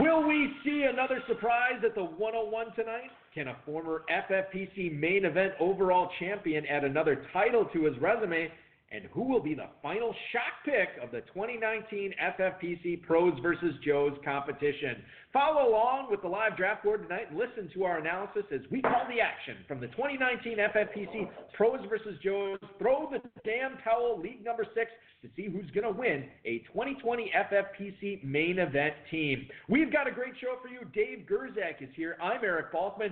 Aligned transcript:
Will 0.00 0.26
we 0.26 0.50
see 0.64 0.86
another 0.90 1.22
surprise 1.28 1.80
at 1.84 1.94
the 1.94 2.02
101 2.02 2.74
tonight? 2.74 3.10
Can 3.32 3.48
a 3.48 3.56
former 3.64 4.02
FFPC 4.10 4.98
main 4.98 5.24
event 5.24 5.52
overall 5.60 6.10
champion 6.18 6.66
add 6.66 6.82
another 6.82 7.26
title 7.32 7.64
to 7.72 7.84
his 7.84 7.96
resume? 7.98 8.50
And 8.90 9.04
who 9.12 9.22
will 9.24 9.42
be 9.42 9.54
the 9.54 9.68
final 9.82 10.14
shock 10.32 10.64
pick 10.64 11.02
of 11.02 11.10
the 11.10 11.20
2019 11.32 12.14
FFPC 12.38 13.02
Pros 13.02 13.38
versus 13.40 13.74
Joes 13.84 14.16
competition? 14.24 15.02
Follow 15.32 15.68
along 15.68 16.10
with 16.10 16.22
the 16.22 16.28
live 16.28 16.56
draft 16.56 16.84
board 16.84 17.02
tonight 17.02 17.30
and 17.30 17.38
listen 17.38 17.70
to 17.74 17.84
our 17.84 17.98
analysis 17.98 18.44
as 18.52 18.60
we 18.70 18.82
call 18.82 19.06
the 19.08 19.20
action 19.20 19.56
from 19.68 19.80
the 19.80 19.88
2019 19.88 20.58
FFPC 20.58 21.28
Pros 21.52 21.80
versus 21.88 22.18
Joes 22.22 22.58
Throw 22.78 23.10
the 23.10 23.20
Damn 23.44 23.78
Towel 23.84 24.20
League 24.20 24.44
Number 24.44 24.64
6 24.74 24.90
to 25.24 25.30
see 25.34 25.48
who's 25.48 25.70
going 25.70 25.90
to 25.90 25.98
win 25.98 26.26
a 26.44 26.58
2020 26.72 27.32
FFPC 27.50 28.22
main 28.22 28.58
event 28.58 28.94
team. 29.10 29.46
We've 29.70 29.90
got 29.90 30.06
a 30.06 30.10
great 30.10 30.34
show 30.38 30.56
for 30.62 30.68
you. 30.68 30.80
Dave 30.92 31.26
Gerczak 31.26 31.80
is 31.80 31.88
here. 31.96 32.18
I'm 32.22 32.44
Eric 32.44 32.72
Balkman. 32.72 33.10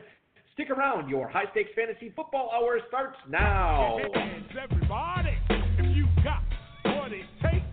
Stick 0.53 0.69
around. 0.69 1.09
Your 1.09 1.27
high 1.27 1.51
stakes 1.53 1.71
fantasy 1.75 2.13
football 2.15 2.51
hour 2.55 2.79
starts 2.89 3.17
now. 3.31 3.97
everybody, 4.63 5.39
if 5.49 5.97
you 5.97 6.07
got 6.23 6.43
what 6.85 7.13
it 7.13 7.25
takes, 7.43 7.65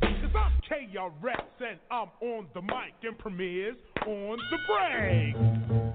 cause 0.00 0.34
I'm 0.34 0.52
KRS 0.68 1.60
and 1.60 1.78
I'm 1.88 2.08
on 2.20 2.48
the 2.52 2.62
mic 2.62 2.94
and 3.04 3.16
premieres 3.16 3.76
on 4.04 4.38
the 4.50 4.58
break. 4.66 5.94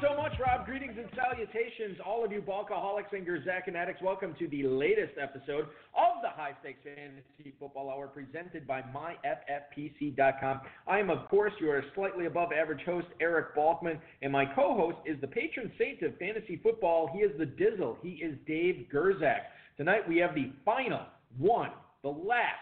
So 0.00 0.16
much, 0.16 0.32
Rob. 0.38 0.64
Greetings 0.64 0.94
and 0.96 1.08
salutations, 1.16 1.98
all 2.06 2.24
of 2.24 2.30
you 2.30 2.40
Balkaholics 2.40 3.12
and 3.12 3.26
Gerczak 3.26 3.74
addicts. 3.74 4.00
Welcome 4.00 4.32
to 4.38 4.46
the 4.46 4.62
latest 4.62 5.14
episode 5.20 5.62
of 5.92 6.22
the 6.22 6.28
High 6.28 6.52
Stakes 6.60 6.78
Fantasy 6.84 7.52
Football 7.58 7.90
Hour 7.90 8.06
presented 8.06 8.64
by 8.64 8.82
MyFFPC.com. 8.82 10.60
I 10.86 11.00
am, 11.00 11.10
of 11.10 11.28
course, 11.28 11.52
your 11.60 11.82
slightly 11.96 12.26
above 12.26 12.50
average 12.52 12.84
host, 12.86 13.08
Eric 13.20 13.56
Balkman, 13.56 13.98
and 14.22 14.30
my 14.30 14.44
co 14.44 14.76
host 14.76 14.98
is 15.04 15.20
the 15.20 15.26
patron 15.26 15.72
saint 15.76 16.00
of 16.02 16.16
fantasy 16.18 16.60
football. 16.62 17.10
He 17.12 17.18
is 17.18 17.36
the 17.36 17.46
Dizzle. 17.46 17.96
He 18.00 18.22
is 18.22 18.38
Dave 18.46 18.86
Gerczak. 18.94 19.40
Tonight 19.76 20.08
we 20.08 20.18
have 20.18 20.36
the 20.36 20.52
final 20.64 21.06
one, 21.36 21.70
the 22.02 22.08
last, 22.08 22.54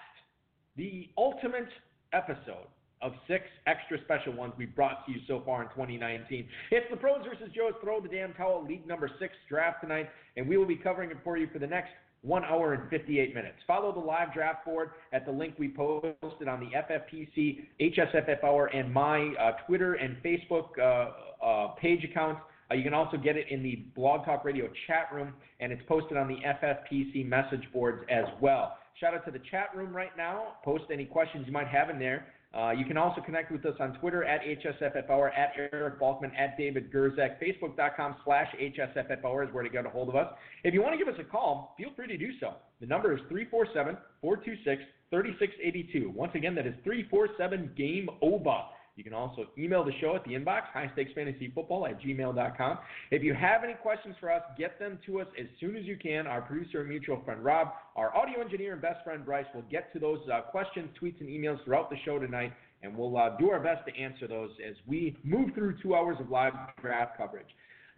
the 0.77 1.11
ultimate 1.19 1.69
episode 2.15 2.69
of 3.03 3.13
six 3.29 3.45
extra 3.67 3.99
special 4.05 4.33
ones 4.33 4.53
we've 4.57 4.75
brought 4.75 5.05
to 5.07 5.13
you 5.13 5.19
so 5.27 5.43
far 5.45 5.63
in 5.63 5.69
2019. 5.71 6.49
It's 6.71 6.87
the 6.91 6.97
Pros 6.97 7.25
versus 7.25 7.53
Joes 7.55 7.75
Throw 7.83 8.01
the 8.01 8.09
Damn 8.09 8.33
Towel 8.35 8.65
League 8.67 8.87
number 8.87 9.11
six 9.19 9.35
draft 9.49 9.83
tonight, 9.83 10.09
and 10.37 10.49
we 10.49 10.57
will 10.57 10.67
be 10.67 10.77
covering 10.77 11.11
it 11.11 11.19
for 11.23 11.37
you 11.37 11.49
for 11.53 11.59
the 11.59 11.67
next 11.67 11.91
one 12.23 12.45
hour 12.45 12.73
and 12.73 12.89
58 12.91 13.35
minutes. 13.35 13.57
Follow 13.67 13.93
the 13.93 14.01
live 14.01 14.33
draft 14.35 14.65
board 14.65 14.91
at 15.13 15.25
the 15.25 15.31
link 15.33 15.55
we 15.59 15.69
posted 15.69 16.49
on 16.49 16.61
the 16.61 16.71
FFPC, 16.77 17.67
HSFF 17.81 18.43
Hour, 18.43 18.67
and 18.67 18.93
my 18.93 19.33
uh, 19.41 19.53
Twitter 19.67 19.95
and 19.95 20.17
Facebook 20.25 20.69
uh, 20.81 21.45
uh, 21.45 21.69
page 21.81 22.03
accounts. 22.05 22.41
Uh, 22.69 22.75
you 22.75 22.83
can 22.83 22.95
also 22.95 23.17
get 23.17 23.37
it 23.37 23.47
in 23.51 23.63
the 23.63 23.85
Blog 23.95 24.25
Talk 24.25 24.45
Radio 24.45 24.69
chat 24.87 25.09
room, 25.13 25.33
and 25.61 25.71
it's 25.71 25.83
posted 25.87 26.17
on 26.17 26.27
the 26.27 26.37
FFPC 26.37 27.25
message 27.27 27.63
boards 27.73 28.05
as 28.11 28.25
well. 28.41 28.77
Shout 28.99 29.15
out 29.15 29.25
to 29.27 29.31
the 29.31 29.43
chat 29.51 29.69
room 29.77 29.95
right 29.95 30.17
now. 30.17 30.55
Post 30.65 30.85
any 30.93 31.05
questions 31.05 31.45
you 31.47 31.53
might 31.53 31.69
have 31.69 31.91
in 31.91 31.99
there. 31.99 32.27
Uh, 32.57 32.71
you 32.71 32.87
can 32.87 32.97
also 32.97 33.21
connect 33.21 33.53
with 33.53 33.67
us 33.67 33.75
on 33.81 33.93
Twitter 33.99 34.25
at 34.25 34.41
HSFF 34.41 35.11
at 35.37 35.53
Eric 35.73 36.01
Balkman, 36.01 36.31
at 36.39 36.57
David 36.57 36.91
Gerczak. 36.91 37.37
Facebook.com 37.39 38.17
slash 38.25 38.49
HSFF 38.59 39.47
is 39.47 39.53
where 39.53 39.63
to 39.63 39.69
get 39.69 39.85
a 39.85 39.91
hold 39.91 40.09
of 40.09 40.17
us. 40.17 40.33
If 40.65 40.73
you 40.73 40.81
want 40.81 40.99
to 40.99 40.99
give 40.99 41.13
us 41.13 41.21
a 41.21 41.25
call, 41.25 41.75
feel 41.77 41.91
free 41.95 42.07
to 42.07 42.17
do 42.17 42.31
so. 42.41 42.55
The 42.81 42.87
number 42.87 43.13
is 43.13 43.21
347 43.29 43.99
426 44.23 44.83
3682. 45.11 46.11
Once 46.11 46.33
again, 46.35 46.55
that 46.55 46.67
is 46.67 46.75
347 46.83 47.73
Game 47.77 48.09
Over. 48.23 48.63
You 48.97 49.05
can 49.05 49.13
also 49.13 49.47
email 49.59 49.85
the 49.85 49.93
show 50.01 50.17
at 50.17 50.25
the 50.25 50.31
inbox, 50.31 50.63
highstakesfantasyfootball 50.75 51.91
at 51.91 52.01
gmail.com. 52.01 52.79
If 53.11 53.23
you 53.23 53.35
have 53.35 53.63
any 53.63 53.75
questions 53.75 54.17
for 54.19 54.33
us, 54.33 54.43
get 54.57 54.79
them 54.79 54.99
to 55.05 55.21
us 55.21 55.27
as 55.39 55.47
soon 55.61 55.77
as 55.77 55.85
you 55.85 55.99
can. 55.99 56.27
Our 56.27 56.41
producer 56.41 56.81
and 56.81 56.89
mutual 56.89 57.21
friend 57.23 57.45
Rob, 57.45 57.73
our 57.95 58.17
audio 58.17 58.41
engineer 58.41 58.73
and 58.73 58.81
best 58.81 59.05
friend 59.05 59.23
Bryce 59.23 59.45
will 59.55 59.65
get 59.71 59.93
to 59.93 59.99
those 59.99 60.21
uh, 60.33 60.41
questions, 60.51 60.89
tweets, 61.01 61.21
and 61.21 61.29
emails 61.29 61.63
throughout 61.65 61.91
the 61.91 61.97
show 62.07 62.19
tonight, 62.19 62.55
and 62.83 62.97
we'll 62.97 63.19
uh, 63.19 63.37
do 63.37 63.51
our 63.51 63.61
best 63.61 63.87
to 63.87 63.95
answer 64.01 64.27
those 64.27 64.51
as 64.67 64.77
we 64.87 65.15
move 65.23 65.51
through 65.55 65.77
two 65.83 65.95
hours 65.95 66.17
of 66.19 66.31
live 66.31 66.55
draft 66.81 67.19
coverage. 67.19 67.49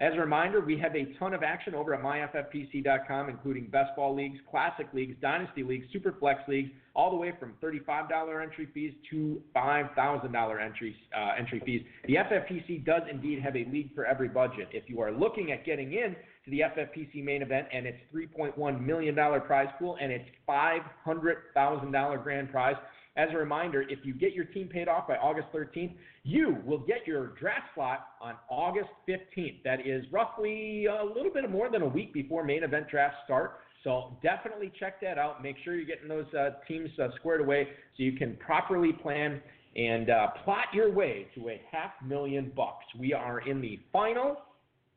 As 0.01 0.15
a 0.15 0.21
reminder, 0.21 0.61
we 0.61 0.79
have 0.79 0.95
a 0.95 1.13
ton 1.19 1.35
of 1.35 1.43
action 1.43 1.75
over 1.75 1.93
at 1.93 2.03
myffpc.com, 2.03 3.29
including 3.29 3.67
best 3.67 3.97
ball 3.97 4.15
leagues, 4.15 4.39
classic 4.49 4.87
leagues, 4.93 5.17
dynasty 5.21 5.65
leagues, 5.65 5.87
super 5.93 6.15
flex 6.21 6.41
leagues, 6.47 6.71
all 6.95 7.11
the 7.11 7.17
way 7.17 7.33
from 7.41 7.55
$35 7.61 8.41
entry 8.41 8.69
fees 8.73 8.93
to 9.11 9.43
$5,000 9.57 10.65
entry 10.65 10.97
uh, 11.17 11.31
entry 11.37 11.61
fees. 11.67 11.83
The 12.07 12.15
FFPC 12.15 12.85
does 12.85 13.03
indeed 13.11 13.43
have 13.43 13.57
a 13.57 13.65
league 13.73 13.93
for 13.93 14.07
every 14.07 14.29
budget. 14.29 14.69
If 14.71 14.89
you 14.89 15.01
are 15.01 15.11
looking 15.11 15.51
at 15.51 15.67
getting 15.67 15.93
in 15.93 16.15
to 16.45 16.51
the 16.51 16.61
FFPC 16.61 17.25
main 17.25 17.43
event 17.43 17.67
and 17.73 17.85
it's 17.85 17.99
$3.1 18.15 18.81
million 18.81 19.17
prize 19.17 19.69
pool 19.81 19.97
and 20.01 20.13
it's 20.13 20.29
$500,000 20.49 22.23
grand 22.23 22.51
prize, 22.53 22.77
as 23.19 23.29
a 23.35 23.37
reminder, 23.37 23.83
if 23.83 23.99
you 24.05 24.15
get 24.15 24.33
your 24.33 24.45
team 24.45 24.69
paid 24.69 24.87
off 24.87 25.09
by 25.09 25.17
August 25.17 25.49
13th, 25.53 25.95
you 26.23 26.57
will 26.65 26.79
get 26.79 27.05
your 27.05 27.35
draft 27.39 27.67
slot 27.75 28.11
on 28.21 28.35
August 28.49 28.91
15th. 29.09 29.63
That 29.65 29.85
is 29.85 30.05
roughly 30.13 30.87
a 30.87 31.05
little 31.05 31.33
bit 31.33 31.51
more 31.51 31.69
than 31.69 31.83
a 31.83 31.89
week 31.89 32.15
before 32.15 32.45
main 32.45 32.63
event 32.63 32.89
drafts 32.89 33.19
start. 33.25 33.59
So 33.83 34.17
definitely 34.23 34.73
check 34.79 35.01
that 35.01 35.19
out. 35.19 35.43
Make 35.43 35.57
sure 35.65 35.75
you're 35.75 35.85
getting 35.85 36.09
those 36.09 36.33
uh, 36.33 36.51
teams 36.69 36.91
uh, 37.03 37.09
squared 37.17 37.41
away 37.41 37.67
so 37.97 38.05
you 38.05 38.13
can 38.13 38.37
properly 38.37 38.93
plan 38.93 39.41
and 39.75 40.11
uh, 40.11 40.29
plot 40.45 40.67
your 40.73 40.93
way 40.93 41.27
to 41.35 41.49
a 41.49 41.61
half 41.73 41.91
million 42.07 42.53
bucks. 42.57 42.85
We 42.97 43.13
are 43.15 43.41
in 43.41 43.61
the 43.61 43.81
final 43.93 44.37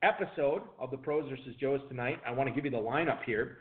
episode 0.03 0.61
of 0.79 0.91
the 0.91 0.97
Pros 0.97 1.27
versus 1.27 1.55
Joes 1.59 1.81
tonight. 1.89 2.19
I 2.25 2.31
want 2.31 2.49
to 2.49 2.55
give 2.55 2.65
you 2.65 2.71
the 2.71 2.77
lineup 2.77 3.23
here 3.25 3.57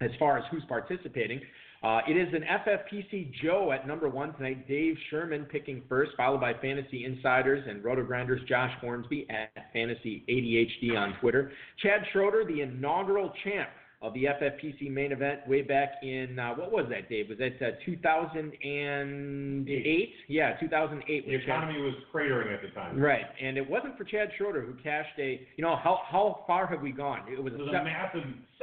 as 0.00 0.10
far 0.18 0.38
as 0.38 0.44
who's 0.50 0.64
participating. 0.68 1.40
Uh, 1.82 2.00
it 2.06 2.12
is 2.12 2.28
an 2.34 2.42
FFPC 2.42 3.32
Joe 3.42 3.72
at 3.72 3.86
number 3.86 4.08
one 4.08 4.34
tonight. 4.34 4.68
Dave 4.68 4.96
Schermann 5.10 5.48
picking 5.48 5.82
first, 5.88 6.12
followed 6.14 6.40
by 6.40 6.52
Fantasy 6.52 7.06
Insiders 7.06 7.64
and 7.66 7.82
Roto 7.82 8.04
Grinders 8.04 8.42
Josh 8.46 8.70
Hornsby 8.82 9.26
at 9.30 9.50
Fantasy 9.72 10.22
ADHD 10.28 10.98
on 10.98 11.14
Twitter. 11.20 11.52
Chad 11.82 12.02
Schroeder, 12.12 12.44
the 12.44 12.60
inaugural 12.60 13.32
champ 13.44 13.70
of 14.02 14.14
the 14.14 14.24
FFPC 14.24 14.90
main 14.90 15.12
event 15.12 15.46
way 15.46 15.60
back 15.60 15.90
in, 16.02 16.38
uh, 16.38 16.54
what 16.54 16.72
was 16.72 16.86
that, 16.88 17.10
Dave? 17.10 17.28
Was 17.28 17.36
that 17.38 17.60
uh, 17.60 17.72
2008? 17.84 20.10
Yeah, 20.28 20.56
2008. 20.58 21.26
The 21.26 21.32
Chad- 21.32 21.42
economy 21.42 21.80
was 21.82 21.92
cratering 22.12 22.54
at 22.54 22.62
the 22.62 22.68
time. 22.68 22.98
Right, 22.98 23.26
and 23.42 23.58
it 23.58 23.68
wasn't 23.68 23.98
for 23.98 24.04
Chad 24.04 24.30
Schroeder 24.38 24.62
who 24.62 24.72
cashed 24.82 25.18
a. 25.18 25.46
You 25.56 25.62
know 25.64 25.76
how 25.76 26.00
how 26.08 26.44
far 26.46 26.66
have 26.66 26.80
we 26.80 26.92
gone? 26.92 27.30
It 27.30 27.42
was, 27.42 27.52
It 27.52 27.58
was 27.58 27.68
a 27.68 27.72
se- 27.72 27.84
massive 27.84 28.22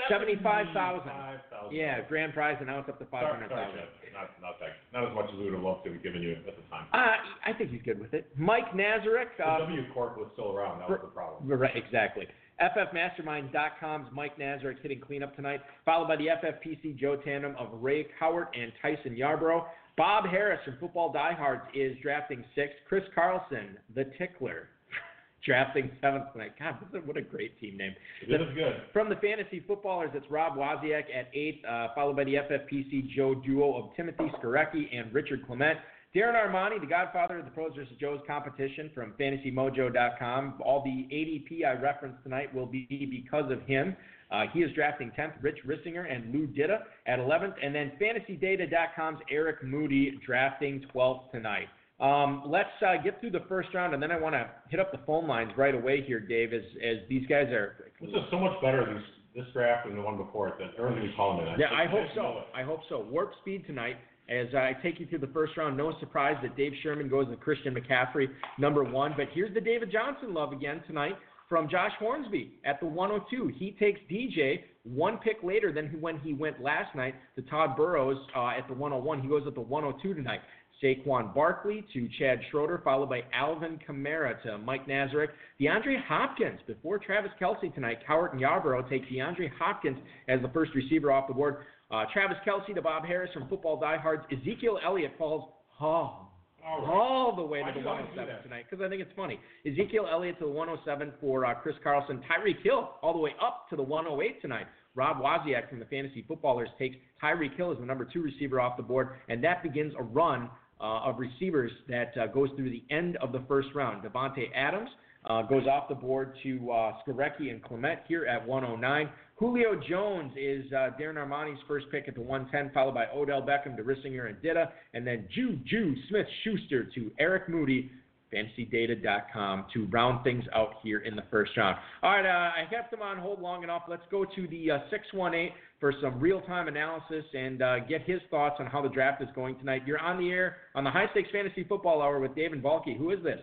75,000. 0.10 0.74
75,000. 0.74 1.76
Yeah, 1.76 2.02
grand 2.08 2.34
prize, 2.34 2.56
and 2.60 2.68
now 2.68 2.80
it's 2.80 2.90
up 2.90 2.98
to 3.00 3.06
five 3.06 3.32
hundred 3.32 3.50
thousand. 3.50 3.80
Not, 4.14 4.30
not, 4.42 4.60
that, 4.60 4.70
not 4.94 5.08
as 5.10 5.14
much 5.14 5.26
as 5.32 5.38
we 5.38 5.44
would 5.46 5.54
have 5.54 5.62
loved 5.62 5.86
to 5.86 5.92
have 5.94 6.02
given 6.02 6.24
you 6.24 6.32
at 6.34 6.44
the 6.46 6.52
time. 6.74 6.88
Uh, 6.92 7.18
I 7.46 7.54
think 7.54 7.70
he's 7.70 7.84
good 7.86 8.00
with 8.02 8.16
it. 8.16 8.26
Mike 8.36 8.74
Nazarek. 8.74 9.38
The 9.38 9.46
Uh, 9.46 9.60
W 9.60 9.84
Corp 9.94 10.18
was 10.18 10.28
still 10.34 10.52
around. 10.58 10.80
That 10.80 10.90
was 10.90 11.02
the 11.04 11.08
problem. 11.14 11.46
Right, 11.48 11.76
exactly. 11.78 12.26
FFMastermind.com's 12.62 14.08
Mike 14.12 14.38
Nazarek 14.40 14.82
hitting 14.82 15.00
cleanup 15.00 15.36
tonight, 15.36 15.62
followed 15.86 16.08
by 16.08 16.16
the 16.16 16.28
FFPC 16.28 16.98
Joe 16.98 17.16
Tandem 17.18 17.56
of 17.58 17.70
Ray 17.74 18.08
Cowart 18.20 18.48
and 18.60 18.72
Tyson 18.82 19.16
Yarborough. 19.16 19.66
Bob 19.96 20.26
Harris 20.26 20.60
from 20.66 20.78
Football 20.80 21.12
Diehards 21.12 21.64
is 21.74 21.98
drafting 22.02 22.44
sixth. 22.56 22.78
Chris 22.88 23.04
Carlson, 23.14 23.78
the 23.96 24.06
tickler, 24.18 24.70
drafting 25.46 25.92
seventh 26.02 26.32
tonight. 26.34 26.54
God, 26.58 26.78
what 27.06 27.18
a 27.18 27.22
great 27.22 27.60
team 27.60 27.78
name. 27.78 27.94
It 28.28 28.42
is 28.42 28.48
good. 28.56 28.82
From 28.94 29.10
the 29.10 29.16
fantasy 29.16 29.64
footballers, 29.68 30.12
it's 30.14 30.30
Rob 30.30 30.56
Wozniak 30.56 31.06
at 31.16 31.30
eight, 31.34 31.64
uh, 31.68 31.90
followed 31.94 32.16
by 32.16 32.24
the 32.24 32.36
FFPC 32.36 33.10
Joe 33.16 33.36
duo 33.36 33.76
of 33.78 33.96
Timothy 33.96 34.32
Skarecky 34.40 34.96
and 34.96 35.14
Richard 35.14 35.46
Clement. 35.46 35.80
Darren 36.18 36.34
Armani, 36.34 36.82
the 36.82 36.88
godfather 36.88 37.38
of 37.38 37.46
the 37.46 37.52
Pros 37.52 37.76
vs. 37.76 37.94
Joe's 38.02 38.22
competition 38.26 38.90
from 38.96 39.14
FantasyMojo.com. 39.20 40.56
All 40.66 40.84
the 40.84 41.08
ADP 41.16 41.64
I 41.64 41.80
referenced 41.80 42.24
tonight 42.24 42.52
will 42.56 42.66
be 42.66 42.88
because 42.90 43.52
of 43.52 43.62
him. 43.68 43.96
Uh, 44.32 44.46
he 44.52 44.62
is 44.62 44.74
drafting 44.74 45.12
10th, 45.18 45.34
Rich 45.42 45.60
Risinger 45.64 46.12
and 46.12 46.34
Lou 46.34 46.48
Ditta 46.48 46.80
at 47.06 47.20
11th. 47.20 47.54
And 47.64 47.76
then 47.76 47.92
FantasyData.com's 48.02 49.20
Eric 49.30 49.64
Moody 49.64 50.20
drafting 50.26 50.84
12th 50.92 51.30
tonight. 51.32 51.68
Um, 52.00 52.42
let's 52.48 52.70
uh, 52.84 53.00
get 53.04 53.22
through 53.22 53.32
the 53.32 53.46
first 53.48 53.70
round, 53.76 53.94
and 53.94 54.02
then 54.02 54.12
I 54.12 54.20
want 54.20 54.34
to 54.34 54.50
hit 54.70 54.80
up 54.80 54.92
the 54.92 55.00
phone 55.06 55.28
lines 55.28 55.52
right 55.56 55.76
away 55.76 56.04
here, 56.04 56.20
Dave, 56.20 56.52
as, 56.52 56.64
as 56.84 56.98
these 57.10 57.28
guys 57.28 57.48
are. 57.50 57.92
This 58.02 58.10
is 58.10 58.16
so 58.32 58.40
much 58.40 58.60
better 58.62 58.92
this 58.92 59.04
this 59.36 59.46
draft 59.54 59.86
than 59.86 59.96
the 59.96 60.02
one 60.02 60.18
before 60.18 60.48
it. 60.48 60.56
Than 60.58 60.70
everything 60.80 61.04
we 61.04 61.14
call 61.16 61.40
it. 61.40 61.60
Yeah, 61.60 61.68
I 61.72 61.86
hope 61.86 62.08
so. 62.16 62.42
I 62.56 62.64
hope 62.64 62.80
so. 62.90 63.06
Warp 63.08 63.34
speed 63.42 63.68
tonight. 63.68 63.98
As 64.30 64.54
I 64.54 64.74
take 64.84 65.00
you 65.00 65.08
through 65.08 65.20
the 65.20 65.28
first 65.28 65.56
round, 65.56 65.78
no 65.78 65.94
surprise 66.00 66.36
that 66.42 66.58
Dave 66.58 66.74
Schermann 66.84 67.10
goes 67.10 67.28
with 67.28 67.40
Christian 67.40 67.74
McCaffrey, 67.74 68.28
number 68.58 68.84
one. 68.84 69.14
But 69.16 69.28
here's 69.34 69.54
the 69.54 69.62
David 69.62 69.92
Johnson 69.92 70.34
love 70.34 70.52
again 70.52 70.84
tonight 70.86 71.14
from 71.48 71.70
Josh 71.70 71.92
Hornsby 71.98 72.60
at 72.66 72.80
the 72.82 72.86
102. 72.86 73.54
He 73.58 73.72
takes 73.80 74.00
DJ 74.12 74.64
one 74.84 75.18
pick 75.18 75.38
later 75.44 75.72
than 75.72 75.88
when 76.02 76.20
he 76.20 76.34
went 76.34 76.62
last 76.62 76.94
night 76.96 77.16
to 77.36 77.42
Todd 77.44 77.78
Burrows 77.78 78.18
uh, 78.36 78.50
at 78.50 78.68
the 78.68 78.74
101. 78.74 79.22
He 79.22 79.30
goes 79.30 79.44
at 79.48 79.56
the 79.56 79.62
102 79.62 80.14
tonight. 80.14 80.42
Saquon 80.84 81.34
Barkley 81.34 81.84
to 81.94 82.08
Chad 82.20 82.40
Schroeder, 82.52 82.82
followed 82.84 83.10
by 83.10 83.24
Alvin 83.34 83.80
Kamara 83.88 84.40
to 84.44 84.60
Mike 84.60 84.88
Nazarek. 84.88 85.30
DeAndre 85.60 86.04
Hopkins 86.08 86.60
before 86.68 87.00
Travis 87.00 87.32
Kelce 87.42 87.74
tonight. 87.74 87.98
Cowart 88.08 88.34
and 88.34 88.42
Yarborough 88.42 88.88
take 88.88 89.10
DeAndre 89.10 89.50
Hopkins 89.58 89.98
as 90.28 90.40
the 90.42 90.50
first 90.50 90.76
receiver 90.76 91.12
off 91.12 91.28
the 91.28 91.34
board. 91.34 91.66
Uh, 91.90 92.04
Travis 92.12 92.38
Kelce 92.46 92.74
to 92.76 92.82
Bob 92.82 93.06
Harris 93.06 93.32
from 93.34 93.48
Football 93.48 93.80
Diehards. 93.80 94.24
Ezekiel 94.32 94.80
Elliott 94.86 95.14
falls 95.18 95.50
oh, 95.80 95.86
all, 95.86 96.28
right. 96.66 96.90
all 96.90 97.36
the 97.36 97.44
way 97.44 97.60
to 97.60 97.80
the 97.80 97.86
107 97.86 98.44
tonight 98.44 98.66
because 98.70 98.84
I 98.84 98.90
think 98.90 99.02
it's 99.02 99.14
funny. 99.16 99.40
Ezekiel 99.66 100.08
Elliott 100.12 100.38
to 100.40 100.46
the 100.46 100.52
107 100.52 101.14
for 101.22 101.46
uh, 101.46 101.54
Chris 101.56 101.76
Carlson. 101.84 102.22
Tyreek 102.30 102.62
Hill 102.62 102.90
all 103.02 103.14
the 103.14 103.20
way 103.20 103.32
up 103.42 103.70
to 103.70 103.76
the 103.76 103.84
108 103.84 104.42
tonight. 104.42 104.68
Rob 104.96 105.18
Wozniak 105.18 105.70
from 105.70 105.80
the 105.80 105.86
Fantasy 105.86 106.26
Footballers 106.28 106.70
takes 106.78 106.98
Tyreek 107.24 107.56
Hill 107.56 107.72
as 107.72 107.78
the 107.78 107.86
number 107.86 108.06
two 108.12 108.22
receiver 108.22 108.60
off 108.60 108.76
the 108.78 108.84
board, 108.84 109.10
and 109.30 109.44
that 109.44 109.64
begins 109.64 109.94
a 109.98 110.04
run 110.04 110.50
uh, 110.82 111.02
of 111.06 111.20
receivers 111.20 111.72
that 111.88 112.12
uh, 112.18 112.28
goes 112.28 112.50
through 112.56 112.70
the 112.70 112.84
end 112.90 113.16
of 113.18 113.32
the 113.32 113.44
first 113.48 113.70
round. 113.76 114.04
Davante 114.04 114.46
Adams 114.56 114.90
uh, 115.26 115.42
goes 115.44 115.66
off 115.68 115.88
the 115.90 115.96
board 115.96 116.34
to 116.44 116.72
uh, 116.72 116.94
Skarecky 117.06 117.52
and 117.52 117.64
Clement 117.64 118.00
here 118.08 118.26
at 118.26 118.46
109. 118.46 119.10
Julio 119.38 119.80
Jones 119.88 120.34
is 120.36 120.66
uh, 120.72 120.90
Darren 121.00 121.16
Armani's 121.16 121.60
first 121.68 121.86
pick 121.92 122.08
at 122.08 122.16
the 122.16 122.22
110, 122.22 122.74
followed 122.74 122.96
by 122.96 123.06
Odell 123.16 123.42
Beckham 123.42 123.78
to 123.78 123.84
Risinger 123.84 124.28
and 124.28 124.38
Ditta, 124.42 124.70
and 124.96 125.06
then 125.06 125.28
Juju 125.34 125.96
Smith 126.10 126.26
Schuster 126.44 126.86
to 126.96 127.12
Eric 127.20 127.48
Moody, 127.48 127.92
fantasydata.com, 128.34 129.66
to 129.76 129.86
round 129.92 130.24
things 130.24 130.44
out 130.56 130.74
here 130.82 131.00
in 131.02 131.16
the 131.16 131.22
first 131.30 131.56
round. 131.56 131.78
All 132.02 132.10
right, 132.10 132.26
uh, 132.26 132.52
I 132.60 132.68
kept 132.68 132.90
them 132.90 133.04
on 133.04 133.20
hold 133.20 133.40
long 133.40 133.64
enough. 133.64 133.84
Let's 133.88 134.02
go 134.10 134.26
to 134.26 134.48
the 134.48 134.72
uh, 134.72 134.78
618 134.90 135.52
for 135.80 135.94
some 136.02 136.20
real 136.20 136.42
time 136.42 136.68
analysis 136.68 137.24
and 137.36 137.62
uh, 137.62 137.80
get 137.82 138.02
his 138.02 138.20
thoughts 138.32 138.56
on 138.60 138.66
how 138.66 138.82
the 138.82 138.90
draft 138.90 139.22
is 139.22 139.30
going 139.36 139.56
tonight. 139.60 139.84
You're 139.86 140.00
on 140.00 140.18
the 140.18 140.32
air 140.32 140.58
on 140.74 140.84
the 140.84 140.90
High 140.90 141.12
Stakes 141.12 141.30
Fantasy 141.32 141.64
Football 141.64 142.02
Hour 142.02 142.20
with 142.20 142.34
Dave 142.36 142.54
and 142.54 142.64
Balky. 142.64 142.98
Who 142.98 143.12
is 143.12 143.22
this? 143.24 143.40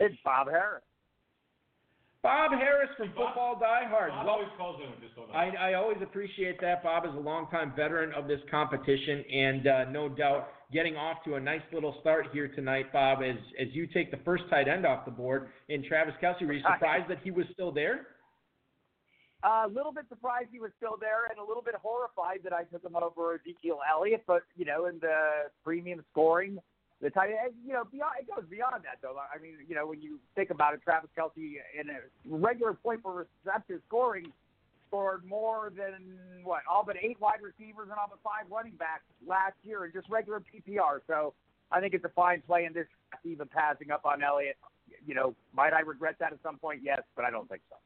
It's 0.00 0.16
Bob 0.24 0.48
Harris. 0.48 0.82
Bob 2.22 2.50
Harris 2.50 2.90
from 2.96 3.08
Football 3.08 3.58
Die 3.60 3.84
Hard. 3.88 4.10
Bob 4.10 4.26
well, 4.26 4.34
always 4.34 4.48
calls 4.56 4.80
in 4.82 5.00
just 5.00 5.14
don't. 5.14 5.30
I, 5.30 5.70
I 5.70 5.74
always 5.74 5.98
appreciate 6.02 6.60
that. 6.60 6.82
Bob 6.82 7.04
is 7.04 7.12
a 7.14 7.18
longtime 7.18 7.72
veteran 7.76 8.12
of 8.12 8.26
this 8.26 8.40
competition, 8.50 9.24
and 9.32 9.66
uh, 9.66 9.84
no 9.90 10.08
doubt 10.08 10.48
getting 10.72 10.96
off 10.96 11.18
to 11.24 11.36
a 11.36 11.40
nice 11.40 11.62
little 11.72 11.96
start 12.00 12.26
here 12.32 12.48
tonight, 12.48 12.92
Bob, 12.92 13.20
as, 13.22 13.36
as 13.60 13.68
you 13.72 13.86
take 13.86 14.10
the 14.10 14.18
first 14.24 14.44
tight 14.50 14.66
end 14.66 14.84
off 14.84 15.04
the 15.04 15.10
board 15.10 15.48
in 15.68 15.84
Travis 15.84 16.14
Kelce, 16.20 16.44
Were 16.44 16.54
you 16.54 16.62
surprised 16.62 17.08
that 17.08 17.18
he 17.22 17.30
was 17.30 17.46
still 17.52 17.70
there? 17.70 18.08
A 19.44 19.68
little 19.68 19.92
bit 19.92 20.06
surprised 20.08 20.48
he 20.50 20.58
was 20.58 20.72
still 20.76 20.96
there, 21.00 21.26
and 21.30 21.38
a 21.38 21.44
little 21.44 21.62
bit 21.62 21.76
horrified 21.80 22.40
that 22.42 22.52
I 22.52 22.64
took 22.64 22.84
him 22.84 22.96
over 22.96 23.34
Ezekiel 23.34 23.78
Elliott. 23.88 24.24
But 24.26 24.42
you 24.56 24.64
know, 24.64 24.86
in 24.86 24.98
the 24.98 25.50
premium 25.62 26.04
scoring, 26.10 26.58
the 27.00 27.10
tight 27.10 27.30
end, 27.30 27.54
you 27.64 27.72
know, 27.72 27.84
beyond 27.84 28.12
it 28.20 28.26
goes 28.26 28.44
beyond 28.50 28.82
that 28.84 28.98
though. 29.02 29.16
I 29.18 29.40
mean, 29.40 29.54
you 29.68 29.74
know, 29.74 29.86
when 29.86 30.02
you 30.02 30.18
think 30.34 30.50
about 30.50 30.74
it, 30.74 30.80
Travis 30.82 31.10
Kelce 31.16 31.36
in 31.78 31.90
a 31.90 31.98
regular 32.26 32.74
point 32.74 33.02
per 33.02 33.26
reception 33.44 33.80
scoring 33.86 34.32
scored 34.88 35.24
more 35.24 35.72
than 35.76 36.18
what 36.42 36.62
all 36.68 36.82
but 36.84 36.96
eight 37.00 37.20
wide 37.20 37.40
receivers 37.42 37.88
and 37.90 37.98
all 37.98 38.08
but 38.08 38.18
five 38.24 38.50
running 38.50 38.74
backs 38.74 39.04
last 39.26 39.54
year 39.62 39.84
in 39.84 39.92
just 39.92 40.08
regular 40.08 40.40
PPR. 40.40 41.00
So 41.06 41.34
I 41.70 41.80
think 41.80 41.94
it's 41.94 42.04
a 42.04 42.10
fine 42.10 42.42
play 42.46 42.64
in 42.64 42.72
this 42.72 42.86
even 43.24 43.46
passing 43.46 43.90
up 43.90 44.04
on 44.04 44.22
Elliott. 44.22 44.56
You 45.06 45.14
know, 45.14 45.34
might 45.52 45.72
I 45.72 45.80
regret 45.80 46.16
that 46.20 46.32
at 46.32 46.38
some 46.42 46.58
point? 46.58 46.80
Yes, 46.82 47.02
but 47.14 47.24
I 47.24 47.30
don't 47.30 47.48
think 47.48 47.62
so. 47.68 47.76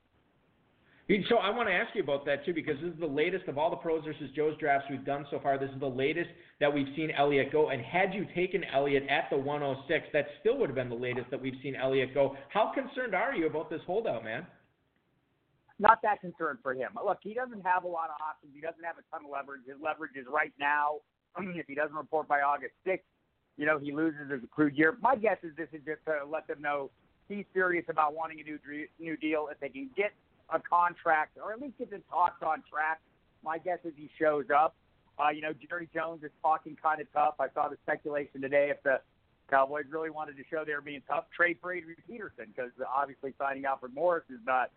So 1.29 1.37
I 1.37 1.51
want 1.51 1.69
to 1.69 1.75
ask 1.75 1.95
you 1.95 2.03
about 2.03 2.25
that 2.27 2.45
too, 2.47 2.55
because 2.55 2.77
this 2.81 2.93
is 2.93 3.01
the 3.01 3.07
latest 3.07 3.49
of 3.49 3.59
all 3.59 3.71
the 3.71 3.77
pros 3.77 4.05
versus 4.05 4.31
Joe's 4.35 4.57
drafts 4.59 4.87
we've 4.89 5.05
done 5.05 5.27
so 5.31 5.41
far. 5.41 5.59
This 5.59 5.71
is 5.71 5.81
the 5.81 5.87
latest 5.87 6.31
that 6.61 6.73
we've 6.73 6.87
seen 6.97 7.11
Elliott 7.11 7.51
go. 7.53 7.71
And 7.71 7.83
had 7.83 8.15
you 8.15 8.27
taken 8.35 8.65
Elliott 8.65 9.05
at 9.11 9.29
the 9.29 9.37
106, 9.37 10.07
that 10.13 10.27
still 10.41 10.57
would 10.59 10.71
have 10.71 10.77
been 10.77 10.89
the 10.89 10.95
latest 10.95 11.31
that 11.31 11.41
we've 11.41 11.59
seen 11.63 11.75
Elliott 11.75 12.15
go. 12.15 12.37
How 12.49 12.73
concerned 12.73 13.15
are 13.15 13.35
you 13.35 13.47
about 13.47 13.69
this 13.69 13.81
holdout, 13.87 14.25
man? 14.25 14.47
Not 15.79 16.01
that 16.03 16.21
concerned 16.21 16.61
for 16.63 16.73
him. 16.73 16.91
Look, 17.05 17.19
he 17.23 17.35
doesn't 17.35 17.67
have 17.67 17.83
a 17.85 17.89
lot 17.89 18.09
of 18.09 18.17
options. 18.23 18.53
He 18.55 18.61
doesn't 18.61 18.85
have 18.85 18.97
a 18.97 19.05
ton 19.11 19.25
of 19.25 19.31
leverage. 19.33 19.63
His 19.67 19.77
leverage 19.83 20.15
is 20.15 20.27
right 20.33 20.53
now. 20.59 20.99
if 21.39 21.67
he 21.67 21.75
doesn't 21.75 21.97
report 21.97 22.29
by 22.29 22.41
August 22.41 22.75
6th, 22.87 23.01
you 23.57 23.67
know, 23.67 23.79
he 23.79 23.93
loses 23.93 24.31
his 24.31 24.45
accrued 24.45 24.77
year. 24.77 24.97
My 25.03 25.17
guess 25.17 25.39
is 25.43 25.51
this 25.57 25.69
is 25.73 25.81
just 25.85 26.01
to 26.07 26.25
let 26.31 26.47
them 26.47 26.63
know 26.63 26.91
he's 27.29 27.45
serious 27.53 27.85
about 27.89 28.15
wanting 28.15 28.41
a 28.41 28.45
new 28.45 28.59
new 28.99 29.17
deal. 29.17 29.49
If 29.51 29.61
they 29.61 29.69
can 29.69 29.91
get 29.97 30.13
a 30.55 30.61
contract 30.61 31.39
or 31.43 31.53
at 31.53 31.61
least 31.61 31.79
get 31.79 31.91
the 31.91 32.01
talks 32.11 32.43
on 32.43 32.63
track. 32.71 33.01
My 33.45 33.59
guess 33.59 33.79
is 33.85 33.93
he 33.97 34.11
shows 34.19 34.47
up. 34.55 34.75
Uh, 35.19 35.31
you 35.31 35.43
know, 35.43 35.53
Jerry 35.69 35.89
Jones 35.93 36.23
is 36.23 36.31
talking 36.43 36.77
kind 36.83 37.01
of 37.01 37.13
tough. 37.13 37.35
I 37.39 37.49
saw 37.55 37.69
the 37.69 37.77
speculation 37.83 38.41
today 38.41 38.71
if 38.71 38.83
the 38.83 39.01
Cowboys 39.51 39.85
really 39.91 40.11
wanted 40.11 40.37
to 40.37 40.45
show 40.51 40.65
they 40.65 40.73
were 40.73 40.81
being 40.81 41.03
tough, 41.07 41.25
trade 41.37 41.59
for 41.61 41.73
Adrian 41.73 41.99
Peterson 42.09 42.47
because 42.55 42.71
obviously 42.89 43.35
signing 43.39 43.65
Alfred 43.65 43.95
Morris 43.95 44.25
is 44.31 44.41
not 44.47 44.71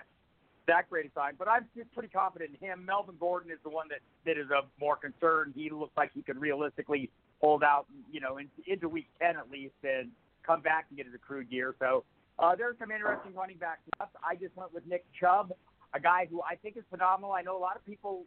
that 0.68 0.90
great 0.90 1.06
a 1.06 1.10
sign. 1.14 1.34
But 1.38 1.48
I'm 1.48 1.66
just 1.76 1.94
pretty 1.94 2.10
confident 2.10 2.52
in 2.60 2.68
him. 2.68 2.86
Melvin 2.86 3.16
Gordon 3.20 3.52
is 3.52 3.60
the 3.64 3.70
one 3.70 3.88
that 3.90 4.00
that 4.26 4.40
is 4.40 4.48
of 4.56 4.66
more 4.80 4.96
concern. 4.98 5.54
He 5.56 5.70
looks 5.70 5.96
like 5.96 6.12
he 6.14 6.22
could 6.22 6.40
realistically 6.40 7.10
hold 7.40 7.64
out, 7.64 7.86
you 8.12 8.20
know, 8.20 8.38
in, 8.38 8.50
into 8.68 8.90
week 8.90 9.08
ten 9.22 9.38
at 9.38 9.50
least 9.50 9.76
and 9.84 10.10
come 10.44 10.62
back 10.62 10.86
and 10.90 10.98
get 10.98 11.06
his 11.06 11.16
accrued 11.16 11.52
year. 11.52 11.76
So 11.80 12.04
uh, 12.40 12.56
there's 12.56 12.78
some 12.80 12.92
interesting 12.92 13.34
running 13.34 13.58
backs. 13.58 13.82
I 14.00 14.36
just 14.36 14.56
went 14.56 14.74
with 14.74 14.86
Nick 14.88 15.06
Chubb, 15.20 15.54
a 15.94 16.00
guy 16.00 16.28
who 16.30 16.42
I 16.42 16.56
think 16.56 16.78
is 16.78 16.84
phenomenal. 16.90 17.32
I 17.32 17.42
know 17.42 17.58
a 17.58 17.60
lot 17.60 17.76
of 17.76 17.86
people 17.86 18.26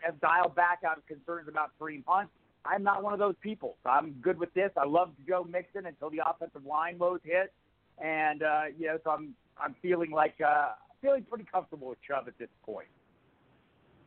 have 0.00 0.20
dialed 0.20 0.54
back 0.54 0.80
out 0.86 0.98
of 0.98 1.06
concerns 1.06 1.48
about 1.48 1.70
Kareem 1.80 2.04
Hunt. 2.06 2.28
I'm 2.64 2.82
not 2.82 3.02
one 3.02 3.12
of 3.12 3.18
those 3.18 3.36
people. 3.40 3.76
So 3.82 3.90
I'm 3.90 4.12
good 4.20 4.38
with 4.38 4.52
this. 4.54 4.70
I 4.76 4.86
loved 4.86 5.12
Joe 5.26 5.44
Mixon 5.48 5.86
until 5.86 6.10
the 6.10 6.20
offensive 6.28 6.66
line 6.66 6.98
woes 6.98 7.20
hit, 7.24 7.52
and 8.02 8.42
uh, 8.42 8.62
you 8.76 8.86
know, 8.86 8.98
so 9.04 9.10
I'm 9.10 9.34
I'm 9.60 9.74
feeling 9.80 10.10
like 10.10 10.34
uh, 10.44 10.70
feeling 11.00 11.24
pretty 11.24 11.46
comfortable 11.50 11.88
with 11.88 11.98
Chubb 12.06 12.24
at 12.26 12.38
this 12.38 12.48
point. 12.64 12.88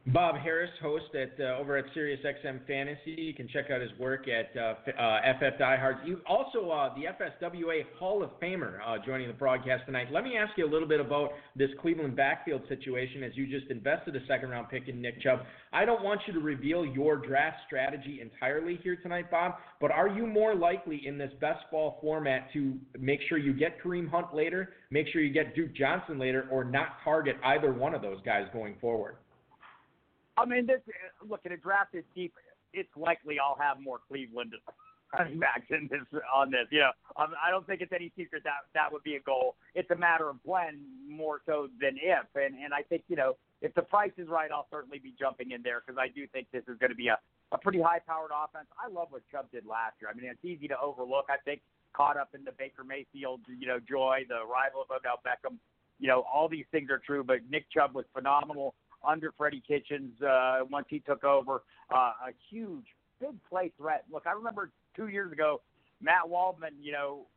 Bob 0.07 0.35
Harris, 0.35 0.71
host 0.81 1.13
at 1.13 1.39
uh, 1.39 1.59
over 1.59 1.77
at 1.77 1.85
SiriusXM 1.95 2.65
Fantasy. 2.65 3.11
You 3.11 3.35
can 3.35 3.47
check 3.47 3.69
out 3.69 3.81
his 3.81 3.91
work 3.99 4.25
at 4.27 4.49
uh, 4.59 4.73
uh, 4.99 5.33
FF 5.37 5.59
Diehards. 5.59 5.99
You 6.03 6.21
also 6.25 6.71
uh, 6.71 6.91
the 6.95 7.03
FSWA 7.03 7.83
Hall 7.99 8.23
of 8.23 8.31
Famer 8.41 8.79
uh, 8.83 8.97
joining 9.05 9.27
the 9.27 9.33
broadcast 9.33 9.85
tonight. 9.85 10.07
Let 10.11 10.23
me 10.23 10.37
ask 10.37 10.57
you 10.57 10.65
a 10.65 10.71
little 10.71 10.87
bit 10.87 10.99
about 10.99 11.29
this 11.55 11.69
Cleveland 11.79 12.15
backfield 12.15 12.63
situation 12.67 13.21
as 13.21 13.33
you 13.35 13.45
just 13.45 13.69
invested 13.69 14.15
a 14.15 14.25
second 14.25 14.49
round 14.49 14.69
pick 14.69 14.87
in 14.87 15.03
Nick 15.03 15.21
Chubb. 15.21 15.41
I 15.71 15.85
don't 15.85 16.03
want 16.03 16.21
you 16.25 16.33
to 16.33 16.39
reveal 16.39 16.83
your 16.83 17.15
draft 17.17 17.57
strategy 17.67 18.21
entirely 18.21 18.79
here 18.81 18.95
tonight, 18.95 19.29
Bob, 19.29 19.57
but 19.79 19.91
are 19.91 20.07
you 20.07 20.25
more 20.25 20.55
likely 20.55 21.05
in 21.05 21.19
this 21.19 21.31
best 21.39 21.59
ball 21.69 21.99
format 22.01 22.51
to 22.53 22.73
make 22.99 23.19
sure 23.29 23.37
you 23.37 23.53
get 23.53 23.79
Kareem 23.83 24.09
Hunt 24.09 24.33
later, 24.33 24.69
make 24.89 25.05
sure 25.13 25.21
you 25.21 25.31
get 25.31 25.55
Duke 25.55 25.75
Johnson 25.75 26.17
later, 26.17 26.47
or 26.51 26.63
not 26.63 26.97
target 27.03 27.35
either 27.43 27.71
one 27.71 27.93
of 27.93 28.01
those 28.01 28.17
guys 28.25 28.47
going 28.51 28.73
forward? 28.81 29.17
I 30.37 30.45
mean, 30.45 30.65
this 30.65 30.81
look 31.27 31.41
at 31.45 31.51
a 31.51 31.57
draft 31.57 31.93
this 31.93 32.03
deep. 32.15 32.33
It's 32.73 32.89
likely 32.95 33.37
I'll 33.39 33.57
have 33.59 33.81
more 33.81 33.99
Cleveland 34.07 34.53
backs 35.39 35.67
in 35.69 35.89
this 35.91 36.21
on 36.33 36.51
this. 36.51 36.67
You 36.71 36.79
know, 36.79 36.91
um, 37.17 37.33
I 37.43 37.51
don't 37.51 37.67
think 37.67 37.81
it's 37.81 37.91
any 37.91 38.11
secret 38.17 38.43
that 38.43 38.67
that 38.73 38.91
would 38.91 39.03
be 39.03 39.15
a 39.15 39.19
goal. 39.19 39.55
It's 39.75 39.91
a 39.91 39.95
matter 39.95 40.29
of 40.29 40.37
when 40.43 40.81
more 41.07 41.41
so 41.45 41.67
than 41.79 41.97
if. 42.01 42.25
And 42.35 42.55
and 42.63 42.73
I 42.73 42.81
think 42.83 43.03
you 43.07 43.15
know 43.15 43.35
if 43.61 43.73
the 43.75 43.81
price 43.81 44.13
is 44.17 44.27
right, 44.27 44.49
I'll 44.51 44.67
certainly 44.71 44.99
be 44.99 45.13
jumping 45.19 45.51
in 45.51 45.61
there 45.61 45.81
because 45.85 45.99
I 45.99 46.07
do 46.07 46.25
think 46.27 46.47
this 46.51 46.63
is 46.67 46.77
going 46.79 46.91
to 46.91 46.95
be 46.95 47.09
a 47.09 47.17
a 47.51 47.57
pretty 47.57 47.81
high 47.81 47.99
powered 47.99 48.31
offense. 48.31 48.67
I 48.79 48.87
love 48.87 49.07
what 49.09 49.23
Chubb 49.29 49.51
did 49.51 49.65
last 49.65 49.95
year. 49.99 50.09
I 50.09 50.15
mean, 50.15 50.29
it's 50.31 50.45
easy 50.45 50.67
to 50.69 50.79
overlook. 50.79 51.25
I 51.29 51.37
think 51.43 51.61
caught 51.93 52.15
up 52.15 52.29
in 52.33 52.45
the 52.45 52.53
Baker 52.57 52.85
Mayfield, 52.85 53.41
you 53.47 53.67
know, 53.67 53.79
joy, 53.79 54.23
the 54.29 54.35
arrival 54.47 54.81
of 54.81 54.87
Odell 54.89 55.19
Beckham. 55.25 55.57
You 55.99 56.07
know, 56.07 56.23
all 56.33 56.47
these 56.47 56.65
things 56.71 56.89
are 56.89 57.01
true, 57.05 57.23
but 57.23 57.39
Nick 57.49 57.69
Chubb 57.69 57.93
was 57.93 58.05
phenomenal 58.13 58.73
under 59.07 59.31
Freddie 59.37 59.63
Kitchens 59.67 60.21
uh, 60.21 60.59
once 60.69 60.85
he 60.89 60.99
took 60.99 61.23
over. 61.23 61.63
Uh, 61.93 62.13
a 62.27 62.31
huge, 62.49 62.85
big 63.19 63.35
play 63.49 63.71
threat. 63.77 64.03
Look, 64.11 64.27
I 64.27 64.31
remember 64.31 64.71
two 64.95 65.07
years 65.07 65.31
ago, 65.31 65.61
Matt 66.01 66.27
Waldman, 66.27 66.73
you 66.81 66.91
know, 66.91 67.27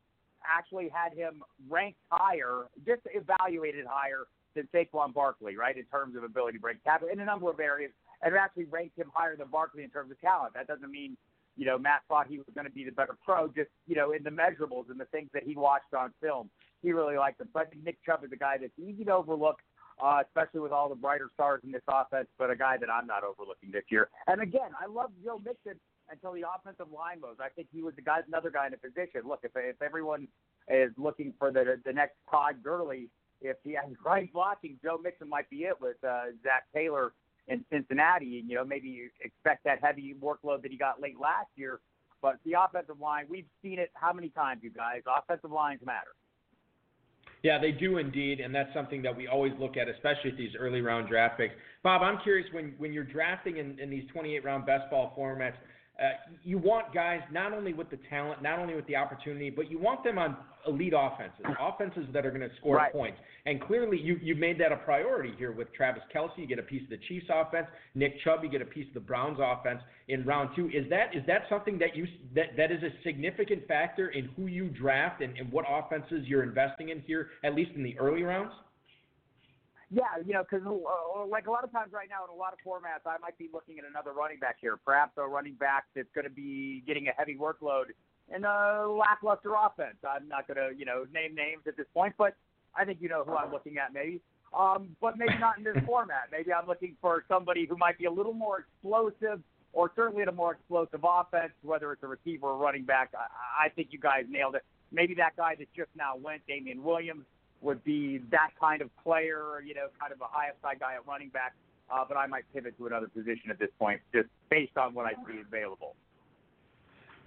actually 0.47 0.89
had 0.89 1.13
him 1.13 1.43
ranked 1.69 1.99
higher, 2.09 2.65
just 2.85 3.01
evaluated 3.05 3.85
higher 3.87 4.27
than 4.55 4.67
Saquon 4.73 5.13
Barkley, 5.13 5.55
right, 5.55 5.77
in 5.77 5.83
terms 5.85 6.15
of 6.15 6.23
ability 6.23 6.57
to 6.57 6.61
break 6.61 6.83
tackle 6.83 7.09
in 7.09 7.19
a 7.19 7.25
number 7.25 7.49
of 7.49 7.59
areas, 7.59 7.91
and 8.21 8.35
actually 8.35 8.65
ranked 8.65 8.97
him 8.97 9.11
higher 9.13 9.35
than 9.35 9.47
Barkley 9.47 9.83
in 9.83 9.89
terms 9.89 10.11
of 10.11 10.19
talent. 10.21 10.53
That 10.53 10.67
doesn't 10.67 10.89
mean, 10.89 11.17
you 11.57 11.65
know, 11.65 11.77
Matt 11.77 12.01
thought 12.07 12.27
he 12.27 12.37
was 12.37 12.47
going 12.53 12.65
to 12.65 12.71
be 12.71 12.83
the 12.83 12.91
better 12.91 13.17
pro, 13.23 13.47
just, 13.47 13.69
you 13.87 13.95
know, 13.95 14.11
in 14.11 14.23
the 14.23 14.29
measurables 14.29 14.89
and 14.89 14.99
the 14.99 15.05
things 15.05 15.29
that 15.33 15.43
he 15.43 15.55
watched 15.55 15.93
on 15.93 16.13
film. 16.21 16.49
He 16.81 16.91
really 16.91 17.17
liked 17.17 17.41
him. 17.41 17.49
Think 17.53 17.83
Nick 17.83 17.97
Chubb 18.05 18.23
is 18.23 18.31
a 18.31 18.37
guy 18.37 18.57
that's 18.59 18.77
easy 18.77 19.03
to 19.05 19.13
overlook, 19.13 19.57
uh, 20.01 20.21
especially 20.25 20.59
with 20.59 20.71
all 20.71 20.89
the 20.89 20.95
brighter 20.95 21.29
stars 21.33 21.61
in 21.63 21.71
this 21.71 21.81
offense, 21.87 22.27
but 22.37 22.49
a 22.49 22.55
guy 22.55 22.77
that 22.77 22.89
I'm 22.89 23.07
not 23.07 23.23
overlooking 23.23 23.71
this 23.71 23.83
year. 23.89 24.09
And 24.27 24.41
again, 24.41 24.71
I 24.81 24.87
love 24.87 25.11
Joe 25.23 25.41
Mixon 25.43 25.79
until 26.11 26.33
the 26.33 26.43
offensive 26.43 26.91
line 26.93 27.21
moves. 27.21 27.39
I 27.39 27.49
think 27.49 27.67
he 27.73 27.81
was 27.81 27.95
the 27.95 28.01
guy, 28.01 28.19
another 28.27 28.51
guy 28.51 28.67
in 28.67 28.73
a 28.73 28.77
position. 28.77 29.21
Look, 29.27 29.39
if 29.43 29.51
if 29.55 29.81
everyone 29.81 30.27
is 30.69 30.91
looking 30.97 31.33
for 31.39 31.51
the 31.51 31.79
the 31.85 31.93
next 31.93 32.15
Todd 32.29 32.63
Gurley, 32.63 33.09
if 33.41 33.57
he 33.63 33.73
has 33.73 33.85
right 34.05 34.31
blocking, 34.31 34.77
Joe 34.83 34.99
Mixon 35.01 35.29
might 35.29 35.49
be 35.49 35.63
it 35.63 35.79
with 35.79 35.97
uh, 36.03 36.35
Zac 36.43 36.65
Taylor 36.73 37.13
in 37.47 37.63
Cincinnati. 37.71 38.39
And 38.39 38.49
you 38.49 38.55
know, 38.55 38.65
maybe 38.65 38.89
you 38.89 39.09
expect 39.21 39.63
that 39.65 39.79
heavy 39.81 40.15
workload 40.21 40.61
that 40.63 40.71
he 40.71 40.77
got 40.77 41.01
late 41.01 41.19
last 41.19 41.49
year. 41.55 41.79
But 42.21 42.37
the 42.43 42.53
offensive 42.59 42.99
line, 42.99 43.25
we've 43.29 43.45
seen 43.61 43.77
it 43.77 43.91
how 43.93 44.11
many 44.11 44.29
times, 44.29 44.61
you 44.63 44.71
guys? 44.71 45.01
Offensive 45.05 45.51
lines 45.51 45.81
matter. 45.85 46.15
Yeah, 47.43 47.59
they 47.59 47.71
do 47.71 47.97
indeed, 47.97 48.39
and 48.39 48.53
that's 48.53 48.73
something 48.73 49.01
that 49.03 49.15
we 49.15 49.27
always 49.27 49.53
look 49.59 49.77
at, 49.77 49.87
especially 49.87 50.31
at 50.31 50.37
these 50.37 50.55
early 50.57 50.81
round 50.81 51.07
draft 51.07 51.37
picks. 51.37 51.53
Bob, 51.83 52.01
I'm 52.01 52.17
curious 52.23 52.47
when 52.51 52.73
when 52.77 52.91
you're 52.91 53.03
drafting 53.03 53.57
in, 53.57 53.79
in 53.79 53.89
these 53.89 54.03
28 54.11 54.43
round 54.43 54.65
best 54.65 54.89
ball 54.89 55.13
formats, 55.17 55.53
uh, 55.99 56.09
you 56.43 56.57
want 56.57 56.93
guys 56.93 57.21
not 57.31 57.53
only 57.53 57.73
with 57.73 57.89
the 57.89 57.97
talent, 58.09 58.41
not 58.41 58.59
only 58.59 58.75
with 58.75 58.85
the 58.87 58.95
opportunity, 58.95 59.49
but 59.49 59.71
you 59.71 59.79
want 59.79 60.03
them 60.03 60.17
on 60.17 60.35
elite 60.67 60.93
offenses, 60.95 61.45
offenses 61.59 62.05
that 62.11 62.25
are 62.25 62.31
going 62.31 62.41
to 62.41 62.53
score 62.57 62.75
right. 62.75 62.91
points. 62.91 63.17
And 63.45 63.61
clearly, 63.61 63.97
you 63.97 64.17
you 64.21 64.35
made 64.35 64.59
that 64.59 64.71
a 64.71 64.77
priority 64.77 65.33
here 65.37 65.51
with 65.51 65.73
Travis 65.73 66.03
Kelce. 66.13 66.37
You 66.37 66.47
get 66.47 66.59
a 66.59 66.63
piece 66.63 66.83
of 66.83 66.89
the 66.89 66.99
Chiefs' 67.07 67.27
offense. 67.33 67.67
Nick 67.93 68.15
Chubb, 68.23 68.43
you 68.43 68.49
get 68.49 68.61
a 68.61 68.65
piece 68.65 68.87
of 68.89 68.93
the 68.93 68.99
Browns' 68.99 69.39
offense 69.41 69.81
in 70.09 70.25
round 70.25 70.49
two. 70.55 70.67
Is 70.67 70.89
that 70.89 71.15
is 71.15 71.23
that 71.27 71.43
something 71.49 71.79
that 71.79 71.95
you 71.95 72.07
that 72.33 72.57
that 72.57 72.71
is 72.71 72.83
a 72.83 72.89
significant 73.03 73.67
factor 73.67 74.09
in 74.09 74.25
who 74.35 74.47
you 74.47 74.67
draft 74.69 75.21
and, 75.21 75.37
and 75.37 75.51
what 75.51 75.65
offenses 75.69 76.25
you're 76.25 76.43
investing 76.43 76.89
in 76.89 77.01
here, 77.01 77.29
at 77.43 77.55
least 77.55 77.71
in 77.75 77.83
the 77.83 77.97
early 77.99 78.23
rounds? 78.23 78.51
Yeah, 79.91 80.17
you 80.25 80.33
know, 80.33 80.43
because 80.43 80.65
uh, 80.65 81.25
like 81.27 81.47
a 81.47 81.51
lot 81.51 81.63
of 81.63 81.71
times 81.71 81.93
right 81.93 82.09
now 82.09 82.25
in 82.25 82.33
a 82.33 82.37
lot 82.37 82.53
of 82.53 82.59
formats, 82.65 83.05
I 83.05 83.17
might 83.21 83.37
be 83.37 83.49
looking 83.53 83.77
at 83.77 83.85
another 83.85 84.13
running 84.13 84.39
back 84.39 84.57
here, 84.59 84.77
perhaps 84.83 85.13
a 85.17 85.27
running 85.27 85.53
back 85.53 85.85
that's 85.95 86.09
going 86.15 86.25
to 86.25 86.33
be 86.33 86.83
getting 86.87 87.07
a 87.07 87.11
heavy 87.11 87.35
workload 87.35 87.93
in 88.33 88.43
a 88.45 88.87
lackluster 88.87 89.53
offense. 89.53 89.97
I'm 90.07 90.27
not 90.27 90.47
going 90.47 90.57
to, 90.57 90.77
you 90.77 90.85
know, 90.85 91.05
name 91.13 91.35
names 91.35 91.63
at 91.67 91.77
this 91.77 91.85
point, 91.93 92.15
but 92.17 92.35
I 92.75 92.83
think 92.83 92.97
you 93.01 93.09
know 93.09 93.23
who 93.23 93.35
I'm 93.35 93.51
looking 93.51 93.77
at, 93.77 93.93
maybe. 93.93 94.21
Um, 94.57 94.95
but 95.01 95.17
maybe 95.17 95.37
not 95.39 95.57
in 95.57 95.63
this 95.63 95.77
format. 95.85 96.29
Maybe 96.31 96.51
I'm 96.51 96.67
looking 96.67 96.95
for 96.99 97.23
somebody 97.27 97.65
who 97.65 97.77
might 97.77 97.99
be 97.99 98.05
a 98.05 98.11
little 98.11 98.33
more 98.33 98.65
explosive, 98.65 99.41
or 99.73 99.91
certainly 99.95 100.23
in 100.23 100.29
a 100.29 100.31
more 100.31 100.53
explosive 100.53 101.01
offense, 101.03 101.51
whether 101.61 101.91
it's 101.91 102.01
a 102.01 102.07
receiver 102.07 102.47
or 102.47 102.57
running 102.57 102.85
back. 102.85 103.11
I, 103.13 103.67
I 103.67 103.69
think 103.69 103.89
you 103.91 103.99
guys 103.99 104.23
nailed 104.29 104.55
it. 104.55 104.63
Maybe 104.91 105.13
that 105.15 105.35
guy 105.35 105.55
that 105.59 105.67
just 105.75 105.89
now 105.95 106.15
went, 106.15 106.41
Damien 106.47 106.83
Williams 106.83 107.25
would 107.65 107.83
be 107.83 108.21
that 108.31 108.51
kind 108.59 108.81
of 108.81 108.89
player, 109.03 109.61
you 109.65 109.73
know, 109.73 109.87
kind 109.99 110.13
of 110.13 110.21
a 110.21 110.29
high 110.29 110.49
upside 110.49 110.79
guy 110.79 110.93
at 110.93 111.05
running 111.07 111.29
back. 111.29 111.53
Uh, 111.91 112.03
but 112.07 112.17
I 112.17 112.25
might 112.25 112.43
pivot 112.53 112.77
to 112.77 112.87
another 112.87 113.07
position 113.07 113.51
at 113.51 113.59
this 113.59 113.69
point, 113.77 114.01
just 114.13 114.27
based 114.49 114.75
on 114.77 114.93
what 114.93 115.05
I 115.05 115.11
see 115.27 115.41
available. 115.45 115.95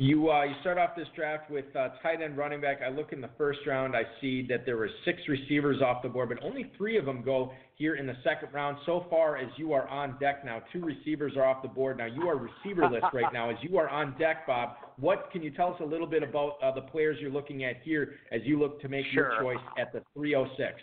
You 0.00 0.30
uh, 0.30 0.45
you 0.45 0.54
start 0.61 0.78
off 0.78 0.90
this 0.97 1.09
draft 1.16 1.50
with 1.50 1.64
uh, 1.75 1.88
tight 2.02 2.23
end 2.23 2.37
running 2.37 2.61
back. 2.61 2.78
I 2.87 2.88
look 2.88 3.12
in 3.12 3.21
the 3.21 3.30
first 3.37 3.59
round. 3.66 3.97
I 3.97 4.02
see 4.21 4.47
that 4.49 4.64
there 4.64 4.76
were 4.76 4.88
six 5.04 5.18
receivers 5.28 5.83
off 5.83 6.02
the 6.04 6.09
board, 6.09 6.28
but 6.28 6.38
only 6.45 6.71
three 6.76 6.97
of 6.97 7.04
them 7.04 7.23
go 7.25 7.50
here 7.75 7.97
in 7.97 8.07
the 8.07 8.16
second 8.23 8.52
round. 8.52 8.78
So 8.87 9.07
far 9.11 9.37
as 9.37 9.49
you 9.57 9.73
are 9.73 9.88
on 9.88 10.16
deck 10.21 10.45
now, 10.45 10.62
two 10.73 10.85
receivers 10.85 11.37
are 11.37 11.45
off 11.45 11.62
the 11.62 11.68
board. 11.68 11.99
Now 11.99 12.07
you 12.07 12.28
are 12.28 12.37
receiverless 12.37 13.02
right 13.12 13.33
now. 13.33 13.50
As 13.50 13.57
you 13.61 13.76
are 13.76 13.88
on 13.88 14.16
deck, 14.18 14.47
Bob, 14.47 14.76
what 15.00 15.31
can 15.33 15.43
you 15.43 15.50
tell 15.50 15.73
us 15.73 15.81
a 15.81 15.85
little 15.85 16.07
bit 16.07 16.23
about 16.23 16.57
uh, 16.62 16.73
the 16.73 16.81
players 16.81 17.19
you're 17.21 17.31
looking 17.31 17.64
at 17.64 17.76
here 17.83 18.14
as 18.33 18.40
you 18.45 18.59
look 18.59 18.81
to 18.83 18.88
make 18.88 19.07
sure. 19.12 19.33
your 19.33 19.43
choice 19.43 19.64
at 19.78 19.93
the 19.93 20.02
306? 20.14 20.81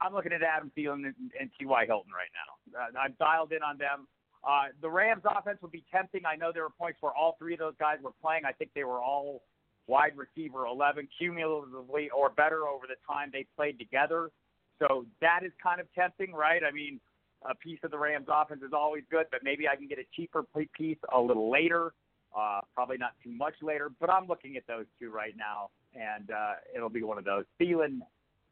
I'm 0.00 0.14
looking 0.14 0.32
at 0.32 0.42
Adam 0.42 0.70
Thielen 0.76 1.06
and, 1.06 1.14
and 1.38 1.50
T.Y. 1.58 1.86
Hilton 1.86 2.12
right 2.12 2.30
now. 2.32 2.80
Uh, 2.80 2.98
I'm 2.98 3.14
dialed 3.18 3.52
in 3.52 3.62
on 3.62 3.78
them. 3.78 4.06
Uh, 4.44 4.66
the 4.80 4.88
Rams 4.88 5.22
offense 5.24 5.58
would 5.62 5.72
be 5.72 5.84
tempting. 5.92 6.22
I 6.24 6.36
know 6.36 6.52
there 6.52 6.62
were 6.62 6.70
points 6.78 6.98
where 7.00 7.12
all 7.12 7.36
three 7.38 7.54
of 7.54 7.58
those 7.58 7.74
guys 7.80 7.96
were 8.02 8.12
playing. 8.22 8.42
I 8.46 8.52
think 8.52 8.70
they 8.74 8.84
were 8.84 9.00
all 9.00 9.42
wide 9.88 10.12
receiver 10.16 10.66
11 10.66 11.08
cumulatively 11.18 12.10
or 12.10 12.30
better 12.30 12.66
over 12.66 12.86
the 12.86 12.96
time 13.10 13.30
they 13.32 13.46
played 13.56 13.78
together. 13.78 14.30
So 14.78 15.06
that 15.20 15.40
is 15.42 15.52
kind 15.62 15.80
of 15.80 15.86
tempting, 15.94 16.32
right? 16.32 16.62
I 16.66 16.72
mean, 16.72 17.00
a 17.48 17.54
piece 17.54 17.78
of 17.82 17.90
the 17.90 17.98
Rams 17.98 18.26
offense 18.28 18.62
is 18.62 18.72
always 18.72 19.04
good, 19.10 19.26
but 19.30 19.40
maybe 19.42 19.68
I 19.68 19.76
can 19.76 19.88
get 19.88 19.98
a 19.98 20.06
cheaper 20.14 20.44
piece 20.76 20.98
a 21.14 21.20
little 21.20 21.50
later. 21.50 21.92
Uh, 22.36 22.60
probably 22.74 22.98
not 22.98 23.12
too 23.24 23.32
much 23.32 23.54
later, 23.62 23.90
but 23.98 24.10
I'm 24.10 24.26
looking 24.26 24.56
at 24.56 24.66
those 24.66 24.84
two 25.00 25.10
right 25.10 25.34
now, 25.38 25.70
and 25.94 26.30
uh, 26.30 26.52
it'll 26.74 26.90
be 26.90 27.02
one 27.02 27.16
of 27.16 27.24
those. 27.24 27.44
Thielen 27.60 28.00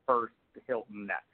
first, 0.06 0.32
Hilton 0.66 1.06
next. 1.06 1.24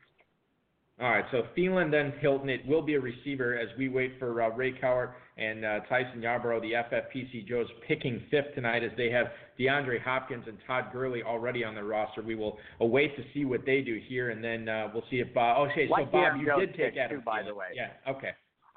All 1.01 1.09
right, 1.09 1.25
so 1.31 1.45
Thielen, 1.57 1.91
then 1.91 2.13
Hilton. 2.21 2.51
It 2.51 2.67
will 2.67 2.83
be 2.83 2.95
a 2.95 3.01
receiver 3.01 3.57
as 3.57 3.69
we 3.79 3.89
wait 3.89 4.19
for 4.19 4.43
uh, 4.43 4.51
Ray 4.51 4.73
Cowart 4.73 5.13
and 5.39 5.65
uh, 5.65 5.81
Tyson 5.89 6.21
Yarborough. 6.21 6.61
The 6.61 6.73
FFPC 6.73 7.49
Joe's 7.49 7.69
picking 7.89 8.21
fifth 8.31 8.55
tonight 8.55 8.85
as 8.85 8.91
they 8.99 9.11
have 9.11 9.29
DeAndre 9.59 10.03
Hopkins 10.03 10.45
and 10.47 10.59
Todd 10.67 10.87
Gurley 10.93 11.23
already 11.23 11.65
on 11.65 11.75
the 11.75 11.83
roster. 11.83 12.21
We 12.21 12.35
will 12.35 12.59
await 12.81 13.17
to 13.17 13.23
see 13.33 13.47
what 13.47 13.65
they 13.65 13.81
do 13.81 13.99
here, 14.09 14.29
and 14.29 14.45
then 14.45 14.69
uh, 14.69 14.89
we'll 14.93 15.05
see 15.11 15.21
if. 15.21 15.33
Bob. 15.33 15.57
Oh, 15.59 15.71
okay, 15.71 15.87
so 15.89 15.93
like 15.93 16.13
Bob, 16.13 16.23
Aaron 16.23 16.41
you 16.41 16.47
Jones 16.47 16.67
did 16.67 16.77
take 16.77 16.99
Adam 16.99 17.21
too, 17.21 17.25
by 17.25 17.45
the 17.45 17.55
way. 17.55 17.69
Yeah, 17.75 17.91
okay. 18.11 18.33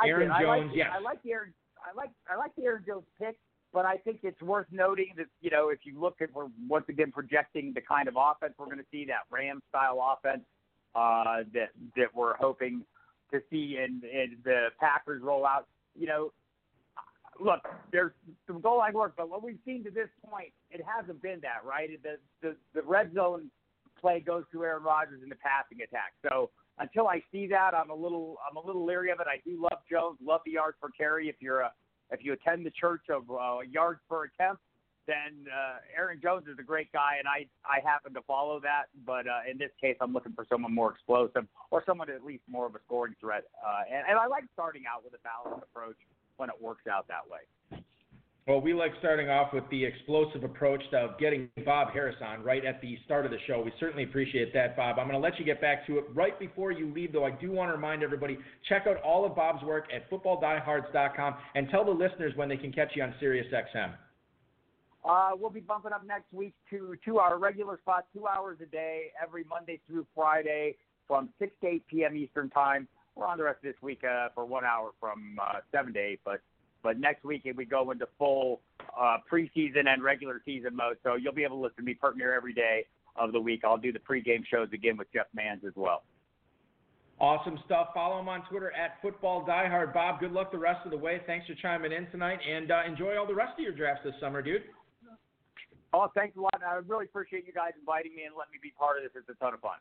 Aaron. 0.05 0.29
Jones, 0.29 0.39
I 0.39 0.43
like, 0.45 0.71
yes. 0.73 0.87
I 0.93 0.99
like 0.99 1.23
the 1.23 1.31
Aaron. 1.31 1.53
I 1.83 1.93
like 1.97 2.11
I 2.31 2.37
like 2.37 2.55
the 2.55 2.63
Aaron 2.63 2.83
Jones 2.87 3.03
pick, 3.19 3.35
but 3.73 3.85
I 3.85 3.97
think 3.97 4.19
it's 4.23 4.41
worth 4.41 4.67
noting 4.71 5.13
that 5.17 5.25
you 5.41 5.49
know 5.49 5.69
if 5.69 5.79
you 5.83 5.99
look 5.99 6.21
at 6.21 6.33
we're 6.33 6.47
once 6.67 6.85
again 6.89 7.11
projecting 7.11 7.73
the 7.73 7.81
kind 7.81 8.07
of 8.07 8.15
offense 8.17 8.53
we're 8.57 8.65
going 8.65 8.77
to 8.77 8.85
see 8.91 9.05
that 9.05 9.23
Ram 9.31 9.61
style 9.69 9.99
offense 10.13 10.43
uh, 10.95 11.43
that 11.53 11.69
that 11.95 12.13
we're 12.13 12.35
hoping 12.35 12.85
to 13.33 13.41
see 13.49 13.77
in, 13.83 14.01
in 14.07 14.37
the 14.43 14.67
Packers 14.79 15.21
roll 15.21 15.45
out. 15.45 15.67
You 15.95 16.07
know, 16.07 16.33
look, 17.39 17.61
there's 17.91 18.11
some 18.47 18.61
goal 18.61 18.77
line 18.77 18.93
work, 18.93 19.13
but 19.17 19.29
what 19.29 19.43
we've 19.43 19.59
seen 19.65 19.83
to 19.83 19.91
this 19.91 20.09
point, 20.29 20.49
it 20.71 20.81
hasn't 20.85 21.21
been 21.21 21.39
that 21.41 21.67
right. 21.67 21.89
The 22.01 22.17
the, 22.41 22.55
the 22.73 22.81
red 22.83 23.13
zone 23.13 23.49
play 23.99 24.19
goes 24.19 24.43
to 24.51 24.63
Aaron 24.63 24.83
Rodgers 24.83 25.21
in 25.23 25.29
the 25.29 25.35
passing 25.35 25.81
attack. 25.83 26.13
So 26.29 26.51
until 26.79 27.07
I 27.07 27.23
see 27.31 27.47
that, 27.47 27.73
I'm 27.73 27.89
a 27.89 27.95
little 27.95 28.37
I'm 28.49 28.57
a 28.57 28.65
little 28.65 28.85
leery 28.85 29.11
of 29.11 29.19
it. 29.19 29.27
I 29.27 29.41
do 29.47 29.61
love 29.61 29.79
Jones, 29.89 30.19
love 30.23 30.41
the 30.45 30.51
yards 30.51 30.77
per 30.81 30.89
carry. 30.89 31.27
If 31.27 31.35
you're 31.39 31.61
a 31.61 31.71
if 32.13 32.23
you 32.23 32.33
attend 32.33 32.65
the 32.65 32.71
church 32.71 33.03
of 33.09 33.23
uh, 33.29 33.59
yards 33.69 33.99
per 34.09 34.25
attempt, 34.25 34.61
then 35.05 35.45
uh, 35.51 35.77
Aaron 35.97 36.19
Jones 36.21 36.45
is 36.47 36.57
a 36.59 36.63
great 36.63 36.91
guy, 36.93 37.17
and 37.19 37.27
I 37.27 37.45
I 37.65 37.83
happen 37.85 38.13
to 38.13 38.21
follow 38.21 38.61
that. 38.61 38.83
But 39.05 39.27
uh, 39.27 39.49
in 39.49 39.57
this 39.57 39.71
case, 39.81 39.97
I'm 39.99 40.13
looking 40.13 40.31
for 40.33 40.45
someone 40.47 40.73
more 40.73 40.91
explosive 40.91 41.45
or 41.71 41.83
someone 41.85 42.09
at 42.09 42.23
least 42.23 42.43
more 42.47 42.65
of 42.65 42.75
a 42.75 42.79
scoring 42.85 43.15
threat. 43.19 43.43
Uh, 43.59 43.83
and, 43.91 44.07
and 44.07 44.17
I 44.17 44.27
like 44.27 44.45
starting 44.53 44.83
out 44.87 45.03
with 45.03 45.13
a 45.13 45.21
balanced 45.23 45.65
approach 45.69 45.97
when 46.37 46.49
it 46.49 46.55
works 46.61 46.87
out 46.87 47.07
that 47.09 47.27
way. 47.29 47.82
Well, 48.45 48.59
we 48.59 48.73
like 48.73 48.91
starting 48.99 49.29
off 49.29 49.53
with 49.53 49.63
the 49.71 49.85
explosive 49.85 50.43
approach 50.43 50.83
of 50.91 51.17
getting 51.17 51.49
Bob 51.63 51.93
Harris 51.93 52.17
on 52.21 52.43
right 52.43 52.65
at 52.65 52.81
the 52.81 52.97
start 53.05 53.23
of 53.25 53.31
the 53.31 53.37
show. 53.47 53.61
We 53.63 53.71
certainly 53.79 54.03
appreciate 54.03 54.53
that, 54.53 54.75
Bob. 54.75 54.99
I'm 54.99 55.07
going 55.07 55.17
to 55.17 55.25
let 55.25 55.39
you 55.39 55.45
get 55.45 55.61
back 55.61 55.87
to 55.87 55.99
it. 55.99 56.05
Right 56.13 56.37
before 56.37 56.73
you 56.73 56.93
leave, 56.93 57.13
though, 57.13 57.23
I 57.23 57.31
do 57.31 57.51
want 57.51 57.69
to 57.69 57.73
remind 57.73 58.03
everybody 58.03 58.37
check 58.67 58.85
out 58.85 59.01
all 59.01 59.25
of 59.25 59.33
Bob's 59.33 59.63
work 59.63 59.85
at 59.95 60.11
footballdiehards.com 60.11 61.35
and 61.55 61.69
tell 61.69 61.85
the 61.85 61.91
listeners 61.91 62.33
when 62.35 62.49
they 62.49 62.57
can 62.57 62.73
catch 62.73 62.89
you 62.95 63.03
on 63.03 63.13
SiriusXM. 63.21 63.93
Uh, 65.05 65.31
we'll 65.39 65.49
be 65.49 65.61
bumping 65.61 65.93
up 65.93 66.05
next 66.05 66.31
week 66.33 66.53
to 66.69 66.95
to 67.05 67.19
our 67.19 67.37
regular 67.37 67.77
spot, 67.77 68.05
two 68.13 68.27
hours 68.27 68.57
a 68.61 68.65
day, 68.65 69.11
every 69.21 69.45
Monday 69.45 69.79
through 69.87 70.05
Friday 70.13 70.75
from 71.07 71.29
6 71.39 71.51
to 71.61 71.67
8 71.67 71.87
p.m. 71.87 72.17
Eastern 72.17 72.49
Time. 72.49 72.89
We're 73.15 73.25
on 73.25 73.37
the 73.37 73.43
rest 73.43 73.57
of 73.57 73.63
this 73.63 73.81
week 73.81 74.01
uh, 74.03 74.29
for 74.35 74.43
one 74.43 74.65
hour 74.65 74.91
from 74.99 75.37
uh, 75.41 75.59
7 75.71 75.93
to 75.93 75.99
8, 75.99 76.19
but 76.25 76.41
but 76.83 76.99
next 76.99 77.23
week 77.23 77.47
we 77.55 77.65
go 77.65 77.91
into 77.91 78.07
full 78.17 78.61
uh, 78.99 79.17
preseason 79.31 79.87
and 79.87 80.03
regular 80.03 80.41
season 80.45 80.75
mode, 80.75 80.97
so 81.03 81.15
you'll 81.15 81.33
be 81.33 81.43
able 81.43 81.57
to 81.57 81.63
listen 81.63 81.77
to 81.77 81.83
me 81.83 81.93
perk 81.93 82.17
near 82.17 82.35
every 82.35 82.53
day 82.53 82.85
of 83.15 83.31
the 83.31 83.39
week. 83.39 83.61
I'll 83.63 83.77
do 83.77 83.91
the 83.91 83.99
pregame 83.99 84.45
shows 84.45 84.67
again 84.73 84.97
with 84.97 85.11
Jeff 85.13 85.27
Mans 85.33 85.61
as 85.65 85.73
well. 85.75 86.03
Awesome 87.19 87.59
stuff. 87.65 87.89
Follow 87.93 88.19
him 88.19 88.27
on 88.27 88.43
Twitter 88.49 88.71
at 88.71 89.01
Football 89.01 89.45
Diehard. 89.45 89.93
Bob, 89.93 90.19
good 90.19 90.31
luck 90.31 90.51
the 90.51 90.57
rest 90.57 90.83
of 90.83 90.91
the 90.91 90.97
way. 90.97 91.21
Thanks 91.25 91.47
for 91.47 91.53
chiming 91.55 91.91
in 91.91 92.09
tonight, 92.11 92.39
and 92.47 92.71
uh, 92.71 92.81
enjoy 92.87 93.17
all 93.17 93.27
the 93.27 93.35
rest 93.35 93.53
of 93.57 93.63
your 93.63 93.71
drafts 93.71 94.03
this 94.03 94.15
summer, 94.19 94.41
dude. 94.41 94.63
Oh, 95.93 96.07
thanks 96.15 96.35
a 96.37 96.41
lot. 96.41 96.59
I 96.67 96.81
really 96.87 97.05
appreciate 97.05 97.45
you 97.45 97.53
guys 97.53 97.71
inviting 97.79 98.15
me 98.15 98.23
and 98.23 98.33
letting 98.35 98.53
me 98.53 98.59
be 98.61 98.73
part 98.77 98.97
of 98.97 99.03
this. 99.03 99.11
It's 99.15 99.29
a 99.29 99.39
ton 99.41 99.53
of 99.53 99.61
fun. 99.61 99.77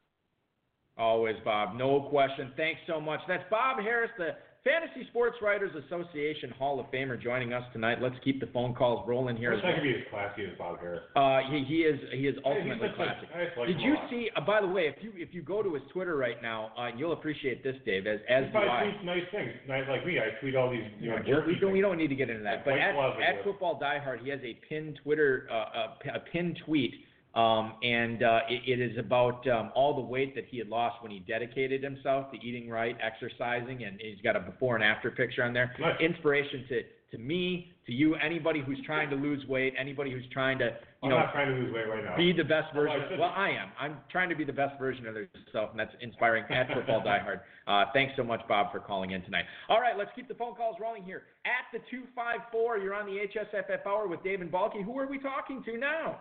Always, 0.98 1.36
Bob. 1.42 1.74
No 1.74 2.02
question. 2.02 2.52
Thanks 2.54 2.80
so 2.86 3.00
much. 3.00 3.20
That's 3.26 3.44
Bob 3.50 3.78
Harris, 3.80 4.10
the 4.18 4.36
Fantasy 4.64 5.08
Sports 5.10 5.34
Writers 5.42 5.72
Association 5.86 6.50
Hall 6.50 6.78
of 6.78 6.86
Famer, 6.92 7.20
joining 7.20 7.52
us 7.52 7.64
tonight. 7.72 7.98
Let's 8.00 8.14
keep 8.22 8.38
the 8.38 8.46
phone 8.54 8.74
calls 8.74 9.04
rolling 9.08 9.36
here. 9.36 9.54
I 9.58 9.74
could 9.74 9.82
be 9.82 9.90
as 9.90 10.06
classy 10.08 10.44
as 10.44 10.56
Bob 10.56 10.78
Harris. 10.78 11.02
Uh, 11.16 11.40
he, 11.50 11.64
he 11.66 11.74
is 11.82 11.98
he 12.12 12.28
is 12.28 12.36
Hey, 12.36 12.36
he's 12.36 12.36
ultimately 12.44 12.86
like- 12.86 12.94
classic. 12.96 13.28
Like 13.58 13.66
Did 13.66 13.80
you 13.80 13.94
lot. 13.94 14.08
see? 14.08 14.30
Uh, 14.36 14.40
by 14.42 14.60
the 14.60 14.68
way, 14.68 14.82
if 14.86 15.02
you 15.02 15.10
if 15.16 15.34
you 15.34 15.42
go 15.42 15.64
to 15.64 15.74
his 15.74 15.82
Twitter 15.92 16.16
right 16.16 16.40
now, 16.40 16.70
uh, 16.78 16.90
you'll 16.96 17.12
appreciate 17.12 17.64
this, 17.64 17.74
Dave. 17.84 18.06
As 18.06 18.20
as 18.30 18.44
He 18.44 18.46
do 18.46 18.52
probably 18.52 18.70
I. 18.70 18.82
tweets 18.84 19.04
nice 19.04 19.24
things. 19.32 19.50
Nice 19.66 19.84
like 19.88 20.06
me. 20.06 20.20
I 20.20 20.38
tweet 20.40 20.54
all 20.54 20.70
these, 20.70 20.84
you 21.00 21.10
know, 21.10 21.16
we 21.44 21.56
don't, 21.58 21.72
we 21.72 21.80
don't 21.80 21.98
need 21.98 22.08
to 22.08 22.14
get 22.14 22.30
into 22.30 22.44
that. 22.44 22.62
Like 22.62 22.64
But 22.64 22.74
at, 22.78 22.94
at. 22.94 23.42
Football 23.44 23.80
Diehard, 23.82 24.22
he 24.22 24.30
has 24.30 24.38
a 24.44 24.56
pinned 24.68 25.00
Twitter, 25.02 25.48
uh, 25.50 25.54
a, 25.54 25.96
p- 26.00 26.10
a 26.14 26.20
pinned 26.32 26.60
tweet, 26.64 26.94
um, 27.34 27.74
and 27.82 28.22
uh, 28.22 28.40
it, 28.48 28.78
it 28.78 28.80
is 28.80 28.98
about 28.98 29.46
um, 29.48 29.70
all 29.74 29.94
the 29.94 30.02
weight 30.02 30.34
that 30.34 30.44
he 30.50 30.58
had 30.58 30.68
lost 30.68 31.02
when 31.02 31.10
he 31.10 31.20
dedicated 31.20 31.82
himself 31.82 32.30
to 32.32 32.38
eating 32.46 32.68
right, 32.68 32.96
exercising, 33.02 33.84
and 33.84 34.00
he's 34.00 34.20
got 34.22 34.36
a 34.36 34.40
before 34.40 34.74
and 34.74 34.84
after 34.84 35.10
picture 35.10 35.42
on 35.42 35.52
there. 35.52 35.74
Nice. 35.78 36.00
Inspiration 36.00 36.64
to 36.68 36.82
to 37.12 37.18
me, 37.18 37.70
to 37.86 37.92
you, 37.92 38.14
anybody 38.16 38.62
who's 38.64 38.80
trying 38.86 39.10
to 39.10 39.16
lose 39.16 39.46
weight, 39.46 39.74
anybody 39.78 40.10
who's 40.10 40.24
trying 40.32 40.58
to, 40.58 40.64
you 40.64 40.70
I'm 41.02 41.10
know, 41.10 41.18
not 41.18 41.32
trying 41.32 41.54
to 41.54 41.60
lose 41.60 41.72
weight 41.72 41.86
right 41.86 42.02
now. 42.02 42.16
be 42.16 42.32
the 42.32 42.42
best 42.42 42.68
I 42.72 42.74
version. 42.74 43.00
should 43.10 43.18
well, 43.18 43.28
be. 43.28 43.34
I 43.36 43.48
am. 43.50 43.68
I'm 43.78 43.98
trying 44.10 44.30
to 44.30 44.34
be 44.34 44.44
the 44.44 44.52
best 44.52 44.78
version 44.78 45.06
of 45.06 45.14
yourself, 45.14 45.70
and 45.72 45.78
that's 45.78 45.92
inspiring 46.00 46.44
at 46.48 46.72
Football 46.72 47.02
Diehard. 47.06 47.40
Uh, 47.66 47.90
thanks 47.92 48.14
so 48.16 48.24
much, 48.24 48.40
Bob, 48.48 48.72
for 48.72 48.80
calling 48.80 49.10
in 49.10 49.22
tonight. 49.22 49.44
All 49.68 49.80
right, 49.80 49.96
let's 49.96 50.10
keep 50.16 50.26
the 50.26 50.34
phone 50.34 50.54
calls 50.54 50.76
rolling 50.80 51.04
here. 51.04 51.24
At 51.44 51.68
the 51.70 51.84
254, 51.90 52.78
you're 52.78 52.94
on 52.94 53.04
the 53.04 53.18
HSFF 53.28 53.86
Hour 53.86 54.08
with 54.08 54.24
Dave 54.24 54.40
and 54.40 54.50
Balky. 54.50 54.82
Who 54.82 54.98
are 54.98 55.06
we 55.06 55.18
talking 55.18 55.62
to 55.64 55.76
now? 55.76 56.18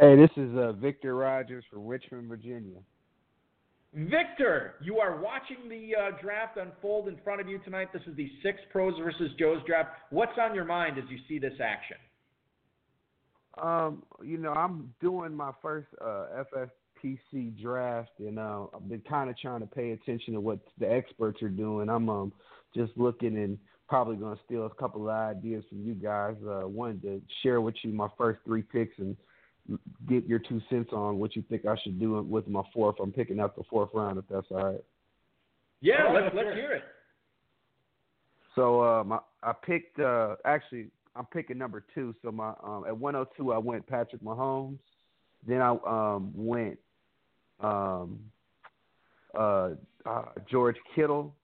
Hey, 0.00 0.16
this 0.16 0.30
is 0.36 0.56
uh, 0.56 0.72
Victor 0.72 1.16
Rogers 1.16 1.64
from 1.70 1.86
Richmond, 1.86 2.28
Virginia. 2.28 2.78
Victor, 3.94 4.74
you 4.82 4.98
are 4.98 5.20
watching 5.20 5.68
the 5.68 5.94
uh, 5.94 6.10
draft 6.22 6.56
unfold 6.56 7.08
in 7.08 7.18
front 7.22 7.42
of 7.42 7.48
you 7.48 7.58
tonight. 7.58 7.92
This 7.92 8.02
is 8.06 8.16
the 8.16 8.30
six 8.42 8.58
pros 8.70 8.94
versus 8.98 9.30
Joe's 9.38 9.62
draft. 9.66 9.90
What's 10.08 10.38
on 10.40 10.54
your 10.54 10.64
mind 10.64 10.96
as 10.96 11.04
you 11.10 11.18
see 11.28 11.38
this 11.38 11.52
action? 11.62 11.98
Um, 13.62 14.02
you 14.22 14.38
know, 14.38 14.52
I'm 14.54 14.94
doing 15.02 15.34
my 15.34 15.50
first 15.60 15.88
uh, 16.00 16.42
FFPC 16.54 17.60
draft, 17.60 18.12
and 18.18 18.38
uh, 18.38 18.64
I've 18.74 18.88
been 18.88 19.02
kind 19.06 19.28
of 19.28 19.36
trying 19.38 19.60
to 19.60 19.66
pay 19.66 19.90
attention 19.90 20.32
to 20.32 20.40
what 20.40 20.60
the 20.78 20.90
experts 20.90 21.42
are 21.42 21.50
doing. 21.50 21.90
I'm 21.90 22.08
um, 22.08 22.32
just 22.74 22.92
looking 22.96 23.36
and 23.36 23.58
probably 23.90 24.16
going 24.16 24.36
to 24.36 24.42
steal 24.46 24.64
a 24.64 24.70
couple 24.70 25.02
of 25.02 25.14
ideas 25.14 25.64
from 25.68 25.84
you 25.84 25.92
guys. 25.92 26.36
Uh, 26.42 26.66
wanted 26.66 27.02
to 27.02 27.20
share 27.42 27.60
with 27.60 27.74
you 27.82 27.92
my 27.92 28.08
first 28.16 28.40
three 28.46 28.62
picks 28.62 28.98
and 28.98 29.14
get 30.08 30.26
your 30.26 30.38
two 30.38 30.60
cents 30.68 30.90
on 30.92 31.18
what 31.18 31.36
you 31.36 31.42
think 31.48 31.66
I 31.66 31.76
should 31.82 32.00
do 32.00 32.20
with 32.22 32.48
my 32.48 32.62
fourth. 32.72 32.96
I'm 33.00 33.12
picking 33.12 33.40
up 33.40 33.56
the 33.56 33.62
fourth 33.70 33.90
round, 33.94 34.18
if 34.18 34.24
that's 34.30 34.46
all 34.50 34.72
right. 34.72 34.84
Yeah, 35.80 36.10
let's 36.12 36.34
let's 36.34 36.48
hear 36.48 36.54
hear 36.54 36.72
it. 36.72 36.82
So 38.54 38.84
um, 38.84 39.12
I, 39.12 39.18
I 39.42 39.52
picked 39.52 39.98
uh, 39.98 40.36
actually 40.44 40.88
I'm 41.16 41.26
picking 41.26 41.58
number 41.58 41.84
two. 41.94 42.14
So 42.22 42.30
my 42.30 42.50
um, 42.62 42.84
at 42.86 42.96
102 42.96 43.52
I 43.52 43.58
went 43.58 43.86
Patrick 43.86 44.22
Mahomes. 44.22 44.78
Then 45.46 45.60
I 45.60 45.76
um, 45.86 46.32
went 46.34 46.78
um, 47.60 48.20
uh, 49.36 49.70
uh, 50.06 50.24
George 50.50 50.76
Kittle, 50.94 51.34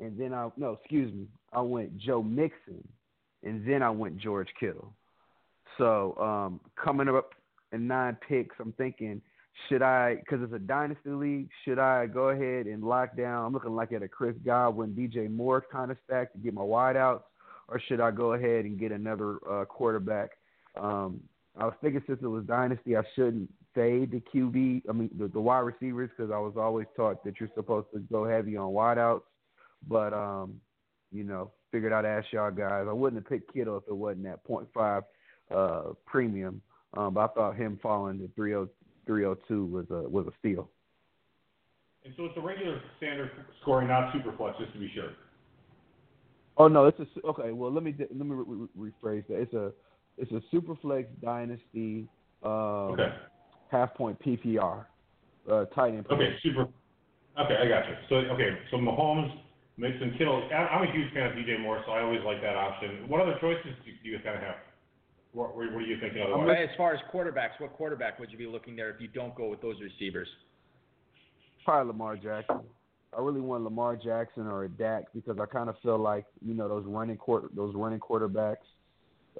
and 0.00 0.18
then 0.18 0.32
I 0.32 0.48
no 0.56 0.72
excuse 0.72 1.12
me 1.12 1.26
I 1.52 1.60
went 1.60 1.96
Joe 1.98 2.22
Mixon, 2.22 2.86
and 3.42 3.66
then 3.66 3.82
I 3.82 3.90
went 3.90 4.18
George 4.18 4.48
Kittle. 4.58 4.92
So 5.78 6.16
um, 6.18 6.60
coming 6.82 7.08
up 7.08 7.30
in 7.74 7.86
nine 7.86 8.16
picks, 8.26 8.56
I'm 8.60 8.72
thinking 8.72 9.20
should 9.68 9.82
I, 9.82 10.16
because 10.16 10.42
it's 10.42 10.52
a 10.52 10.58
dynasty 10.58 11.10
league, 11.10 11.48
should 11.64 11.78
I 11.78 12.06
go 12.06 12.30
ahead 12.30 12.66
and 12.66 12.82
lock 12.82 13.16
down? 13.16 13.46
I'm 13.46 13.52
looking 13.52 13.74
like 13.74 13.92
at 13.92 14.02
a 14.02 14.08
Chris 14.08 14.34
Godwin, 14.44 14.94
DJ 14.94 15.30
Moore 15.30 15.64
kind 15.70 15.90
of 15.90 15.96
stack 16.04 16.32
to 16.32 16.38
get 16.38 16.54
my 16.54 16.62
wideouts, 16.62 17.22
or 17.68 17.80
should 17.80 18.00
I 18.00 18.10
go 18.10 18.32
ahead 18.32 18.64
and 18.64 18.78
get 18.78 18.92
another 18.92 19.38
uh, 19.48 19.64
quarterback? 19.64 20.30
Um, 20.76 21.20
I 21.56 21.64
was 21.66 21.74
thinking 21.80 22.02
since 22.06 22.18
it 22.20 22.26
was 22.26 22.44
dynasty, 22.44 22.96
I 22.96 23.02
shouldn't 23.14 23.48
fade 23.74 24.10
the 24.10 24.22
QB, 24.34 24.82
I 24.88 24.92
mean 24.92 25.10
the, 25.16 25.28
the 25.28 25.40
wide 25.40 25.60
receivers, 25.60 26.10
because 26.16 26.32
I 26.32 26.38
was 26.38 26.54
always 26.56 26.86
taught 26.96 27.24
that 27.24 27.38
you're 27.38 27.50
supposed 27.54 27.86
to 27.94 28.00
go 28.00 28.28
heavy 28.28 28.56
on 28.56 28.72
wideouts. 28.72 29.22
But 29.86 30.12
um, 30.12 30.60
you 31.12 31.22
know, 31.22 31.52
figured 31.70 31.92
I'd 31.92 32.04
ask 32.04 32.26
y'all 32.32 32.50
guys. 32.50 32.86
I 32.88 32.92
wouldn't 32.92 33.22
have 33.22 33.28
picked 33.28 33.52
Kittle 33.54 33.76
if 33.76 33.84
it 33.86 33.94
wasn't 33.94 34.24
that 34.24 34.42
point 34.44 34.66
0.5 34.74 35.02
uh, 35.54 35.92
premium. 36.06 36.60
Um, 36.96 37.14
but 37.14 37.20
I 37.30 37.34
thought 37.34 37.56
him 37.56 37.78
falling 37.82 38.18
to 38.18 38.28
30 38.36 38.70
302 39.06 39.66
was 39.66 39.86
a 39.90 40.08
was 40.08 40.26
a 40.26 40.32
steal. 40.38 40.70
And 42.04 42.14
so 42.16 42.26
it's 42.26 42.36
a 42.36 42.40
regular 42.40 42.80
standard 42.98 43.30
scoring, 43.62 43.88
not 43.88 44.12
super 44.12 44.34
flex, 44.36 44.58
just 44.58 44.72
to 44.74 44.78
be 44.78 44.90
sure. 44.94 45.10
Oh 46.56 46.68
no, 46.68 46.86
it's 46.86 46.98
a 47.00 47.26
okay. 47.26 47.52
Well, 47.52 47.72
let 47.72 47.82
me 47.82 47.94
let 47.98 48.26
me 48.26 48.34
re- 48.34 48.68
re- 48.76 48.92
rephrase 49.02 49.26
that. 49.28 49.40
It's 49.40 49.54
a 49.54 49.72
it's 50.16 50.30
a 50.30 50.40
superflex 50.54 51.06
dynasty 51.20 52.06
um, 52.42 52.92
Okay. 52.92 53.12
half 53.70 53.94
point 53.94 54.20
PPR 54.20 54.84
uh, 55.50 55.64
tight 55.66 55.94
end. 55.94 56.06
Okay, 56.10 56.36
super. 56.42 56.68
Okay, 57.38 57.56
I 57.56 57.66
got 57.66 57.88
you. 57.88 57.96
So 58.08 58.16
okay, 58.34 58.58
so 58.70 58.76
Mahomes, 58.76 59.34
Mixon, 59.76 60.14
Kittle. 60.16 60.48
I'm 60.54 60.86
a 60.86 60.92
huge 60.92 61.12
fan 61.12 61.26
of 61.26 61.32
DJ 61.32 61.60
Moore, 61.60 61.82
so 61.84 61.92
I 61.92 62.02
always 62.02 62.20
like 62.24 62.40
that 62.42 62.54
option. 62.56 63.08
What 63.08 63.20
other 63.20 63.36
choices 63.40 63.74
do 63.84 63.90
do 64.02 64.08
you 64.08 64.18
kind 64.22 64.36
of 64.36 64.42
have? 64.42 64.56
What, 65.34 65.56
what 65.56 65.66
are 65.66 65.80
you 65.80 65.98
thinking 66.00 66.22
otherwise? 66.22 66.68
As 66.70 66.76
far 66.76 66.94
as 66.94 67.00
quarterbacks, 67.12 67.58
what 67.58 67.72
quarterback 67.72 68.20
would 68.20 68.30
you 68.30 68.38
be 68.38 68.46
looking 68.46 68.76
there 68.76 68.90
if 68.90 69.00
you 69.00 69.08
don't 69.08 69.34
go 69.34 69.48
with 69.48 69.60
those 69.60 69.76
receivers? 69.80 70.28
Probably 71.64 71.92
Lamar 71.92 72.16
Jackson. 72.16 72.60
I 73.16 73.20
really 73.20 73.40
want 73.40 73.64
Lamar 73.64 73.96
Jackson 73.96 74.46
or 74.46 74.64
a 74.64 74.68
Dak 74.68 75.04
because 75.12 75.38
I 75.40 75.46
kind 75.46 75.68
of 75.68 75.76
feel 75.82 75.98
like 75.98 76.24
you 76.44 76.54
know 76.54 76.68
those 76.68 76.84
running 76.86 77.16
quarter 77.16 77.48
those 77.54 77.74
running 77.74 78.00
quarterbacks 78.00 78.56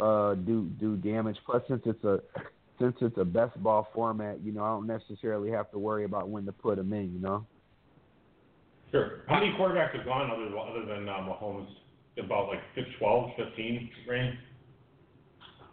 uh, 0.01 0.35
do 0.35 0.65
do 0.81 0.97
damage. 0.97 1.37
Plus, 1.45 1.63
since 1.69 1.83
it's 1.85 2.03
a 2.05 2.21
since 2.81 2.95
it's 3.01 3.19
a 3.19 3.25
best 3.25 3.61
ball 3.63 3.89
format, 3.95 4.41
you 4.43 4.53
know 4.53 4.65
I 4.65 4.69
don't 4.69 4.87
necessarily 4.87 5.51
have 5.51 5.71
to 5.73 5.79
worry 5.79 6.05
about 6.05 6.29
when 6.29 6.45
to 6.47 6.53
put 6.53 6.77
them 6.77 6.93
in. 6.93 7.13
You 7.13 7.21
know. 7.21 7.47
Sure. 8.91 9.23
How 9.29 9.41
many 9.41 9.53
quarterbacks 9.59 9.97
have 9.97 10.05
gone 10.05 10.31
other 10.31 10.57
other 10.57 10.87
than 10.87 11.09
uh, 11.09 11.13
Mahomes? 11.13 11.69
About 12.17 12.47
like 12.47 12.61
12, 13.01 13.31
15 13.37 13.91
range. 14.09 14.39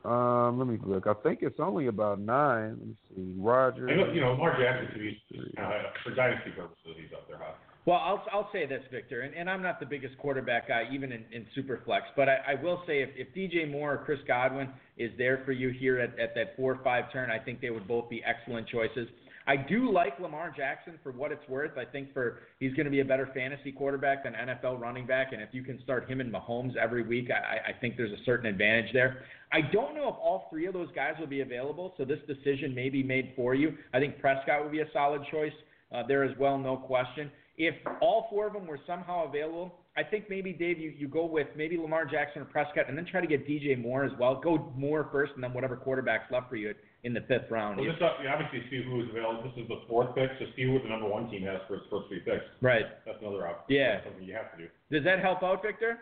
Um, 0.03 0.57
let 0.57 0.67
me 0.67 0.79
look. 0.83 1.05
I 1.05 1.13
think 1.21 1.39
it's 1.41 1.59
only 1.59 1.87
about 1.87 2.19
nine. 2.19 2.77
Let 2.79 2.87
me 2.87 2.95
see. 3.15 3.39
Roger. 3.39 3.89
I 3.89 3.95
know, 3.95 4.11
you 4.11 4.21
know, 4.21 4.31
Lamar 4.31 4.57
Jackson 4.59 4.93
to 4.93 4.99
be 4.99 5.21
uh, 5.57 5.69
for 6.03 6.15
dynasty 6.15 6.51
purposes, 6.51 6.97
he's 6.97 7.13
up 7.13 7.27
there 7.27 7.37
high. 7.37 7.53
Well, 7.85 7.97
I'll 7.97 8.23
I'll 8.31 8.49
say 8.53 8.67
this, 8.67 8.83
Victor, 8.91 9.21
and, 9.21 9.33
and 9.33 9.49
I'm 9.49 9.63
not 9.63 9.79
the 9.79 9.85
biggest 9.85 10.17
quarterback 10.19 10.67
guy, 10.67 10.83
even 10.91 11.11
in, 11.11 11.23
in 11.31 11.45
Superflex, 11.57 12.01
but 12.15 12.29
I, 12.29 12.37
I 12.49 12.63
will 12.63 12.83
say 12.85 13.01
if, 13.01 13.09
if 13.15 13.33
DJ 13.35 13.69
Moore 13.69 13.93
or 13.93 13.97
Chris 13.97 14.19
Godwin 14.27 14.69
is 14.97 15.11
there 15.17 15.41
for 15.45 15.51
you 15.51 15.69
here 15.69 15.99
at, 15.99 16.17
at 16.19 16.35
that 16.35 16.55
four 16.55 16.73
or 16.73 16.83
five 16.83 17.11
turn, 17.11 17.31
I 17.31 17.39
think 17.39 17.59
they 17.59 17.71
would 17.71 17.87
both 17.87 18.07
be 18.07 18.23
excellent 18.23 18.67
choices. 18.67 19.07
I 19.47 19.55
do 19.55 19.91
like 19.91 20.19
Lamar 20.19 20.53
Jackson 20.55 20.99
for 21.01 21.11
what 21.11 21.31
it's 21.31 21.47
worth. 21.49 21.77
I 21.77 21.85
think 21.85 22.13
for 22.13 22.39
he's 22.59 22.73
going 22.73 22.85
to 22.85 22.91
be 22.91 22.99
a 22.99 23.05
better 23.05 23.29
fantasy 23.33 23.71
quarterback 23.71 24.23
than 24.23 24.33
NFL 24.33 24.79
running 24.79 25.07
back, 25.07 25.33
and 25.33 25.41
if 25.41 25.49
you 25.51 25.63
can 25.63 25.81
start 25.83 26.09
him 26.09 26.21
and 26.21 26.31
Mahomes 26.31 26.75
every 26.75 27.03
week, 27.03 27.29
I, 27.31 27.71
I 27.71 27.73
think 27.79 27.97
there's 27.97 28.11
a 28.11 28.23
certain 28.25 28.45
advantage 28.45 28.93
there. 28.93 29.23
I 29.51 29.61
don't 29.61 29.95
know 29.95 30.07
if 30.07 30.15
all 30.15 30.47
three 30.49 30.65
of 30.67 30.73
those 30.73 30.89
guys 30.95 31.13
will 31.19 31.27
be 31.27 31.41
available, 31.41 31.93
so 31.97 32.05
this 32.05 32.19
decision 32.27 32.73
may 32.73 32.89
be 32.89 33.03
made 33.03 33.33
for 33.35 33.55
you. 33.55 33.75
I 33.93 33.99
think 33.99 34.19
Prescott 34.19 34.63
would 34.63 34.71
be 34.71 34.81
a 34.81 34.91
solid 34.93 35.21
choice 35.31 35.53
uh, 35.93 36.03
there 36.07 36.23
as 36.23 36.37
well, 36.37 36.57
no 36.57 36.77
question. 36.77 37.31
If 37.57 37.75
all 38.01 38.27
four 38.29 38.47
of 38.47 38.53
them 38.53 38.65
were 38.65 38.79
somehow 38.87 39.27
available, 39.27 39.75
I 39.97 40.03
think 40.03 40.29
maybe 40.29 40.53
Dave, 40.53 40.79
you, 40.79 40.93
you 40.97 41.07
go 41.07 41.25
with 41.25 41.47
maybe 41.57 41.77
Lamar 41.77 42.05
Jackson 42.05 42.43
or 42.43 42.45
Prescott, 42.45 42.85
and 42.87 42.97
then 42.97 43.05
try 43.05 43.19
to 43.19 43.27
get 43.27 43.47
DJ 43.47 43.79
Moore 43.79 44.05
as 44.05 44.11
well. 44.17 44.39
Go 44.39 44.71
Moore 44.75 45.09
first, 45.11 45.33
and 45.35 45.43
then 45.43 45.51
whatever 45.53 45.75
quarterbacks 45.75 46.31
left 46.31 46.49
for 46.49 46.55
you 46.55 46.73
in 47.03 47.13
the 47.13 47.21
fifth 47.21 47.49
round. 47.49 47.77
Well, 47.77 47.85
this 47.85 47.95
uh, 48.01 48.21
you 48.21 48.29
obviously 48.29 48.61
see 48.69 48.83
who's 48.83 49.09
available. 49.09 49.43
This 49.43 49.63
is 49.63 49.67
the 49.67 49.81
fourth 49.87 50.13
pick, 50.15 50.29
so 50.39 50.45
see 50.55 50.63
who 50.63 50.79
the 50.81 50.89
number 50.89 51.07
one 51.07 51.29
team 51.29 51.43
has 51.43 51.59
for 51.67 51.75
its 51.75 51.85
first 51.89 52.07
three 52.09 52.19
picks. 52.19 52.45
right. 52.61 52.85
That's 53.05 53.17
another 53.21 53.47
option. 53.47 53.75
Yeah. 53.75 53.95
That's 53.95 54.05
something 54.07 54.23
you 54.23 54.33
have 54.33 54.51
to 54.51 54.57
do. 54.57 54.67
Does 54.91 55.03
that 55.05 55.19
help 55.19 55.41
out, 55.43 55.63
Victor? 55.63 55.99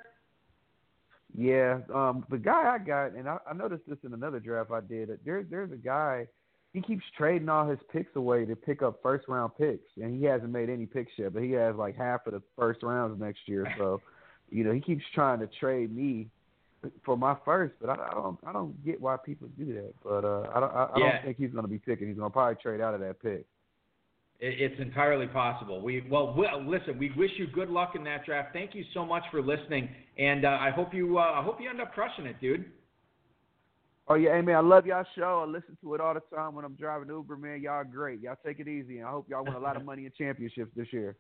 Yeah. 1.36 1.80
Um, 1.94 2.26
the 2.30 2.38
guy 2.38 2.76
I 2.76 2.78
got, 2.80 3.14
and 3.14 3.30
I, 3.30 3.38
I 3.50 3.54
noticed 3.54 3.84
this 3.88 3.98
in 4.04 4.14
another 4.14 4.40
draft 4.40 4.72
I 4.72 4.82
did. 4.82 5.10
There, 5.24 5.44
there's 5.50 5.72
a 5.72 5.78
guy. 5.78 6.28
He 6.74 6.82
keeps 6.82 7.04
trading 7.18 7.50
all 7.50 7.68
his 7.68 7.80
picks 7.92 8.16
away 8.16 8.46
to 8.46 8.56
pick 8.56 8.82
up 8.82 9.00
first 9.02 9.28
round 9.28 9.54
picks, 9.58 9.88
and 10.02 10.20
he 10.20 10.26
hasn't 10.26 10.52
made 10.52 10.70
any 10.70 10.86
picks 10.86 11.12
yet. 11.18 11.34
But 11.34 11.44
he 11.44 11.52
has 11.52 11.76
like 11.76 11.98
half 11.98 12.28
of 12.28 12.34
the 12.34 12.44
first 12.58 12.84
rounds 12.84 13.20
next 13.20 13.42
year. 13.48 13.66
So, 13.78 14.02
you 14.50 14.64
know, 14.64 14.72
he 14.72 14.82
keeps 14.82 15.04
trying 15.16 15.40
to 15.40 15.50
trade 15.60 15.96
me 15.96 16.28
for 17.04 17.18
my 17.18 17.36
first, 17.44 17.74
but 17.82 17.90
I, 17.90 17.94
I 17.94 18.14
don't, 18.14 18.38
I 18.46 18.54
don't 18.54 18.84
get 18.86 19.00
why 19.02 19.18
people 19.18 19.48
do 19.58 19.74
that. 19.74 19.94
But 20.04 20.24
uh, 20.26 20.50
I 20.54 20.60
don't, 20.60 20.74
I, 20.74 20.84
I 20.84 20.98
Yeah. 20.98 21.12
don't 21.12 21.26
think 21.26 21.38
he's 21.38 21.52
going 21.52 21.64
to 21.64 21.70
be 21.70 21.80
picking. 21.80 22.08
He's 22.08 22.18
going 22.18 22.30
to 22.30 22.34
probably 22.34 22.56
trade 22.62 22.82
out 22.82 22.94
of 22.94 23.00
that 23.02 23.22
pick. 23.22 23.46
It- 24.40 24.62
It's 24.62 24.80
entirely 24.80 25.28
possible. 25.28 25.82
We 25.82 26.06
well, 26.10 26.34
well, 26.38 26.64
listen. 26.64 26.98
We 26.98 27.12
wish 27.18 27.32
you 27.38 27.48
good 27.48 27.70
luck 27.70 27.94
in 27.96 28.04
that 28.06 28.26
draft. 28.26 28.54
Thank 28.54 28.74
you 28.74 28.86
so 28.94 29.06
much 29.06 29.24
for 29.32 29.42
listening, 29.42 29.90
and 30.18 30.46
uh, 30.46 30.58
I 30.62 30.70
hope 30.70 30.94
you 30.94 31.18
uh, 31.18 31.22
I 31.22 31.44
hope 31.44 31.60
you 31.60 31.70
end 31.70 31.82
up 31.82 31.94
crushing 31.94 32.26
it, 32.26 32.40
dude. 32.40 32.66
Oh 34.08 34.16
yeah, 34.16 34.34
hey 34.36 34.42
man, 34.42 34.56
I 34.56 34.62
love 34.62 34.88
y'all 34.88 35.06
show. 35.16 35.44
I 35.46 35.52
listen 35.52 35.78
to 35.82 35.94
it 35.94 36.02
all 36.02 36.14
the 36.16 36.22
time 36.36 36.56
when 36.56 36.66
I'm 36.66 36.74
driving 36.74 37.10
Uber, 37.10 37.38
man. 37.38 37.62
Y'all 37.62 37.74
are 37.74 37.84
great. 37.84 38.22
Y'all 38.22 38.38
take 38.44 38.60
it 38.60 38.68
easy, 38.68 38.98
and 39.00 39.08
I 39.08 39.12
hope 39.12 39.30
y'all 39.30 39.44
win 39.44 39.54
a 39.54 39.60
lot 39.60 39.76
of 39.76 39.86
money 39.86 40.06
in 40.06 40.12
championships 40.18 40.72
this 40.76 40.88
year. 40.92 41.16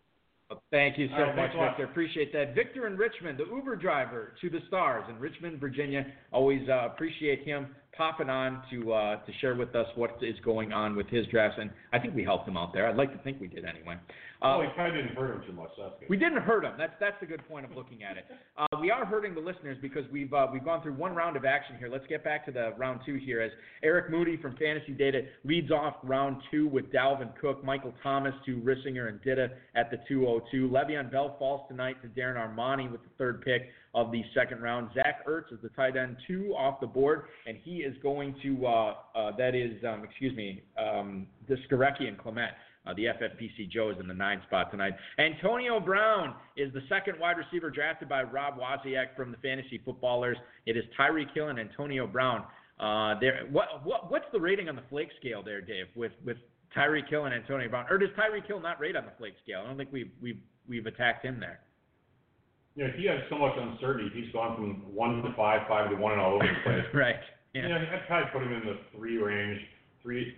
Thank 0.72 0.98
you 0.98 1.08
so 1.10 1.14
right, 1.14 1.28
much, 1.28 1.36
thanks 1.36 1.56
a 1.56 1.58
lot. 1.58 1.78
Victor. 1.78 1.92
Appreciate 1.92 2.34
that. 2.34 2.56
Victor 2.56 2.88
in 2.88 2.98
Richmond, 2.98 3.38
the 3.38 3.46
Uber 3.46 3.76
driver 3.76 4.34
to 4.42 4.50
the 4.50 4.60
stars 4.68 5.04
in 5.08 5.20
Richmond, 5.20 5.60
Virginia. 5.60 6.08
Always 6.32 6.68
uh, 6.68 6.88
appreciate 6.88 7.44
him 7.44 7.68
popping 7.96 8.30
on 8.30 8.62
to 8.72 8.94
uh, 8.94 9.16
to 9.18 9.32
share 9.42 9.56
with 9.56 9.76
us 9.76 9.88
what 9.96 10.18
is 10.22 10.36
going 10.44 10.72
on 10.72 10.96
with 10.96 11.08
his 11.08 11.26
drafts, 11.28 11.58
and 11.60 11.70
I 11.92 12.00
think 12.00 12.16
we 12.16 12.24
helped 12.24 12.48
him 12.48 12.58
out 12.58 12.74
there. 12.74 12.88
I'd 12.88 12.96
like 12.96 13.12
to 13.12 13.20
think 13.24 13.40
we 13.42 13.48
did 13.48 13.66
anyway. 13.66 13.96
Uh, 14.42 14.56
oh, 14.56 14.62
he 14.62 14.68
probably 14.74 15.02
didn't 15.02 15.18
hurt 15.18 15.36
him 15.36 15.44
too 15.46 15.54
much. 15.54 15.70
That's 15.78 15.94
good. 16.00 16.10
we 16.10 16.16
didn't 16.16 16.42
hurt 16.42 16.64
them. 16.64 16.76
That's 16.78 16.94
that's 17.00 17.18
the 17.20 17.26
good 17.26 17.46
point 17.50 17.66
of 17.66 17.76
looking 17.76 18.04
at 18.04 18.18
it. 18.18 18.26
Uh, 18.60 18.66
we 18.82 18.92
are 18.92 19.06
hurting 19.06 19.34
the 19.34 19.40
listeners 19.40 19.78
because 19.82 20.04
we've 20.12 20.34
uh, 20.34 20.46
we've 20.52 20.66
gone 20.66 20.84
through 20.84 20.94
one 20.94 21.16
round 21.16 21.38
of 21.38 21.46
action 21.46 21.78
here. 21.78 21.88
Let's 21.88 22.06
get 22.08 22.26
back 22.26 22.46
to 22.46 22.52
the 22.52 22.74
round 22.78 23.00
two 23.06 23.16
here 23.16 23.40
as 23.40 23.52
Eric 23.84 24.12
Moody 24.12 24.36
from 24.36 24.58
Fantasy 24.58 24.92
Data 24.92 25.22
leads 25.46 25.72
off 25.72 25.96
round 26.04 26.42
two 26.52 26.68
with 26.68 26.92
Dalvin 26.92 27.32
Cook, 27.40 27.64
Michael 27.64 27.94
Thomas 28.04 28.34
to 28.46 28.58
Risinger 28.58 29.08
and 29.08 29.22
Ditta 29.22 29.52
at 29.76 29.90
the 29.92 29.98
202. 30.10 30.68
Le'Veon 30.68 31.10
Bell 31.10 31.38
falls 31.40 31.70
tonight 31.70 31.96
to 32.02 32.10
Darren 32.10 32.36
Armani 32.36 32.92
with 32.92 33.02
the 33.02 33.10
third 33.18 33.42
pick 33.44 33.70
of 33.94 34.12
the 34.12 34.24
second 34.34 34.62
round. 34.62 34.90
Zach 34.94 35.26
Ertz 35.28 35.52
is 35.52 35.60
the 35.62 35.70
tight 35.70 35.98
end 35.98 36.18
two 36.28 36.54
off 36.58 36.80
the 36.80 36.88
board, 36.88 37.24
and 37.48 37.58
he 37.64 37.78
is 37.78 37.96
going 38.04 38.36
to 38.44 38.66
uh, 38.66 38.94
uh, 39.16 39.32
that 39.38 39.56
is 39.56 39.84
um, 39.88 40.04
excuse 40.04 40.36
me, 40.36 40.64
um, 40.78 41.28
the 41.48 41.56
Skarecky 41.70 42.08
and 42.08 42.18
Clement. 42.18 42.52
Uh, 42.88 42.94
the 42.94 43.06
FFPC 43.06 43.70
Joe 43.70 43.92
is 43.92 43.98
in 44.00 44.08
the 44.08 44.14
nine 44.14 44.42
spot 44.48 44.72
tonight. 44.72 44.94
Antonio 45.20 45.80
Brown 45.80 46.34
is 46.56 46.72
the 46.74 46.82
second 46.88 47.20
wide 47.20 47.36
receiver 47.38 47.70
drafted 47.70 48.08
by 48.08 48.24
Rob 48.24 48.56
Wozniak 48.58 49.16
from 49.18 49.32
the 49.32 49.38
Fantasy 49.38 49.82
Footballers. 49.84 50.38
It 50.66 50.78
is 50.78 50.86
Tyreek 50.98 51.32
Hill 51.34 51.50
and 51.50 51.60
Antonio 51.60 52.08
Brown. 52.08 52.46
Uh, 52.80 53.20
there, 53.20 53.42
what, 53.52 53.86
what, 53.86 54.10
what's 54.10 54.26
the 54.32 54.40
rating 54.40 54.70
on 54.70 54.76
the 54.78 54.82
flake 54.90 55.10
scale 55.20 55.44
there, 55.44 55.60
Dave? 55.60 55.88
With 55.96 56.14
with 56.26 56.38
Tyreek 56.76 57.10
Hill 57.10 57.26
and 57.26 57.34
Antonio 57.34 57.68
Brown, 57.70 57.86
or 57.90 57.98
does 57.98 58.10
Tyreek 58.18 58.48
Hill 58.48 58.62
not 58.62 58.80
rate 58.80 58.96
on 58.96 59.06
the 59.06 59.12
flake 59.18 59.34
scale? 59.44 59.62
I 59.64 59.68
don't 59.68 59.78
think 59.78 59.92
we've 59.92 60.12
we've 60.22 60.40
we've 60.68 60.86
attacked 60.86 61.26
him 61.26 61.40
there. 61.40 61.60
You 62.80 62.88
know, 62.88 62.94
he 62.96 63.06
has 63.08 63.20
so 63.30 63.38
much 63.38 63.52
uncertainty. 63.60 64.10
He's 64.16 64.32
gone 64.32 64.56
from 64.56 64.96
one 64.96 65.22
to 65.22 65.34
five, 65.36 65.68
five 65.68 65.90
to 65.90 65.98
one, 65.98 66.14
and 66.14 66.22
all 66.22 66.36
over 66.36 66.48
the 66.48 66.64
place. 66.64 66.88
right. 66.94 67.20
Yeah. 67.54 67.68
Yeah. 67.68 67.76
I'd 67.76 68.08
probably 68.08 68.32
put 68.32 68.42
him 68.42 68.54
in 68.54 68.64
the 68.64 68.80
three 68.96 69.18
range, 69.18 69.60
three, 70.02 70.34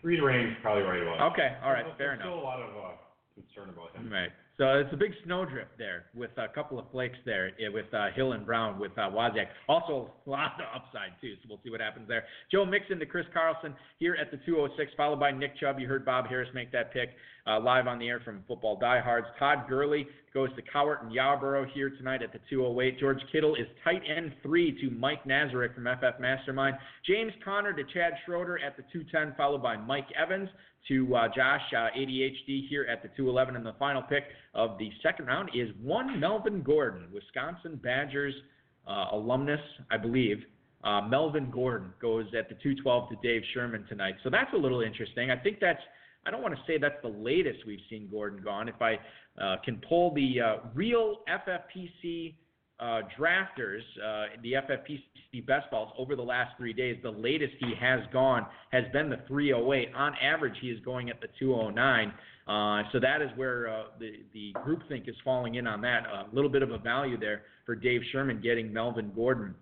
three 0.00 0.20
range, 0.20 0.54
probably 0.62 0.84
right 0.84 1.02
about. 1.02 1.32
Okay. 1.32 1.56
All 1.64 1.72
right. 1.72 1.82
There's 1.84 1.98
Fair 1.98 2.18
still 2.20 2.38
a 2.38 2.46
lot 2.46 2.62
of 2.62 2.70
uh, 2.70 2.94
concern 3.34 3.74
about 3.74 3.96
him. 3.96 4.12
Right. 4.12 4.30
So 4.58 4.78
it's 4.78 4.92
a 4.92 4.96
big 4.96 5.10
snowdrift 5.24 5.76
there 5.76 6.06
with 6.14 6.30
a 6.38 6.46
couple 6.46 6.78
of 6.78 6.88
flakes 6.92 7.18
there 7.26 7.50
with 7.74 7.92
uh, 7.92 8.06
Hill 8.14 8.32
and 8.32 8.46
Brown 8.46 8.78
with 8.78 8.92
uh, 8.96 9.10
Wozniak. 9.10 9.48
Also 9.68 10.12
a 10.24 10.30
lot 10.30 10.52
of 10.60 10.82
upside 10.82 11.20
too, 11.20 11.34
so 11.42 11.48
we'll 11.50 11.60
see 11.64 11.70
what 11.70 11.80
happens 11.80 12.06
there. 12.06 12.24
Joe 12.50 12.64
Mixon 12.64 13.00
to 13.00 13.06
Chris 13.06 13.26
Carlson 13.34 13.74
here 13.98 14.16
at 14.18 14.30
the 14.30 14.38
206, 14.46 14.92
followed 14.96 15.20
by 15.20 15.32
Nick 15.32 15.58
Chubb. 15.58 15.78
You 15.78 15.88
heard 15.88 16.06
Bob 16.06 16.28
Harris 16.28 16.48
make 16.54 16.72
that 16.72 16.92
pick 16.92 17.10
uh, 17.46 17.60
live 17.60 17.86
on 17.86 17.98
the 17.98 18.08
air 18.08 18.20
from 18.24 18.42
Football 18.48 18.78
Diehards. 18.78 19.26
Todd 19.38 19.64
Gurley 19.68 20.06
goes 20.34 20.48
to 20.56 20.62
Cowart 20.62 21.02
and 21.02 21.12
Yarborough 21.12 21.66
here 21.72 21.90
tonight 21.90 22.22
at 22.22 22.32
the 22.32 22.40
208. 22.50 22.98
George 22.98 23.20
Kittle 23.30 23.54
is 23.54 23.66
tight 23.84 24.02
end 24.04 24.32
three 24.42 24.78
to 24.80 24.90
Mike 24.90 25.24
Nazarek 25.24 25.74
from 25.74 25.84
FF 25.84 26.20
Mastermind. 26.20 26.76
James 27.06 27.32
Conner 27.44 27.72
to 27.72 27.82
Chad 27.94 28.12
Schroeder 28.24 28.58
at 28.58 28.76
the 28.76 28.82
210, 28.92 29.34
followed 29.36 29.62
by 29.62 29.76
Mike 29.76 30.08
Evans 30.20 30.48
to 30.88 31.14
uh, 31.14 31.28
Josh 31.28 31.62
uh, 31.72 31.88
ADHD 31.96 32.68
here 32.68 32.86
at 32.90 33.02
the 33.02 33.08
211. 33.16 33.56
And 33.56 33.66
the 33.66 33.74
final 33.78 34.02
pick 34.02 34.24
of 34.54 34.78
the 34.78 34.90
second 35.02 35.26
round 35.26 35.50
is 35.54 35.70
one 35.82 36.20
Melvin 36.20 36.62
Gordon, 36.62 37.06
Wisconsin 37.12 37.80
Badgers 37.82 38.34
uh, 38.86 39.06
alumnus, 39.12 39.60
I 39.90 39.96
believe. 39.96 40.38
Uh, 40.84 41.00
Melvin 41.00 41.50
Gordon 41.50 41.92
goes 42.00 42.26
at 42.38 42.48
the 42.48 42.54
212 42.56 43.08
to 43.10 43.16
Dave 43.22 43.42
Schermann 43.54 43.88
tonight. 43.88 44.14
So 44.22 44.30
that's 44.30 44.52
a 44.54 44.56
little 44.56 44.82
interesting. 44.82 45.30
I 45.30 45.36
think 45.36 45.58
that's, 45.60 45.80
I 46.26 46.30
don't 46.30 46.42
want 46.42 46.54
to 46.54 46.60
say 46.66 46.78
that's 46.78 47.00
the 47.02 47.08
latest 47.08 47.60
we've 47.66 47.78
seen 47.88 48.08
Gordon 48.10 48.42
gone. 48.42 48.68
If 48.68 48.80
I 48.80 48.98
uh, 49.40 49.56
can 49.64 49.80
pull 49.88 50.14
the 50.14 50.40
uh, 50.40 50.56
real 50.74 51.18
FFPC 51.28 52.34
uh, 52.78 53.00
drafters, 53.18 53.80
uh, 54.04 54.36
the 54.42 54.54
FFPC 54.54 55.46
best 55.46 55.70
balls 55.70 55.92
over 55.96 56.16
the 56.16 56.22
last 56.22 56.56
three 56.58 56.72
days, 56.72 56.96
the 57.02 57.10
latest 57.10 57.54
he 57.60 57.74
has 57.80 58.00
gone 58.12 58.46
has 58.72 58.84
been 58.92 59.08
the 59.08 59.20
308. 59.28 59.94
On 59.94 60.14
average, 60.20 60.54
he 60.60 60.68
is 60.68 60.80
going 60.84 61.10
at 61.10 61.20
the 61.20 61.28
209. 61.38 62.12
Uh, 62.46 62.82
so 62.92 63.00
that 63.00 63.22
is 63.22 63.28
where 63.36 63.68
uh, 63.68 63.84
the 63.98 64.20
the 64.32 64.52
groupthink 64.58 65.08
is 65.08 65.16
falling 65.24 65.56
in 65.56 65.66
on 65.66 65.80
that. 65.80 66.04
A 66.06 66.34
little 66.34 66.50
bit 66.50 66.62
of 66.62 66.70
a 66.70 66.78
value 66.78 67.18
there 67.18 67.42
for 67.64 67.74
Dave 67.74 68.02
Schermann 68.12 68.42
getting 68.42 68.72
Melvin 68.72 69.10
Gordon 69.14 69.54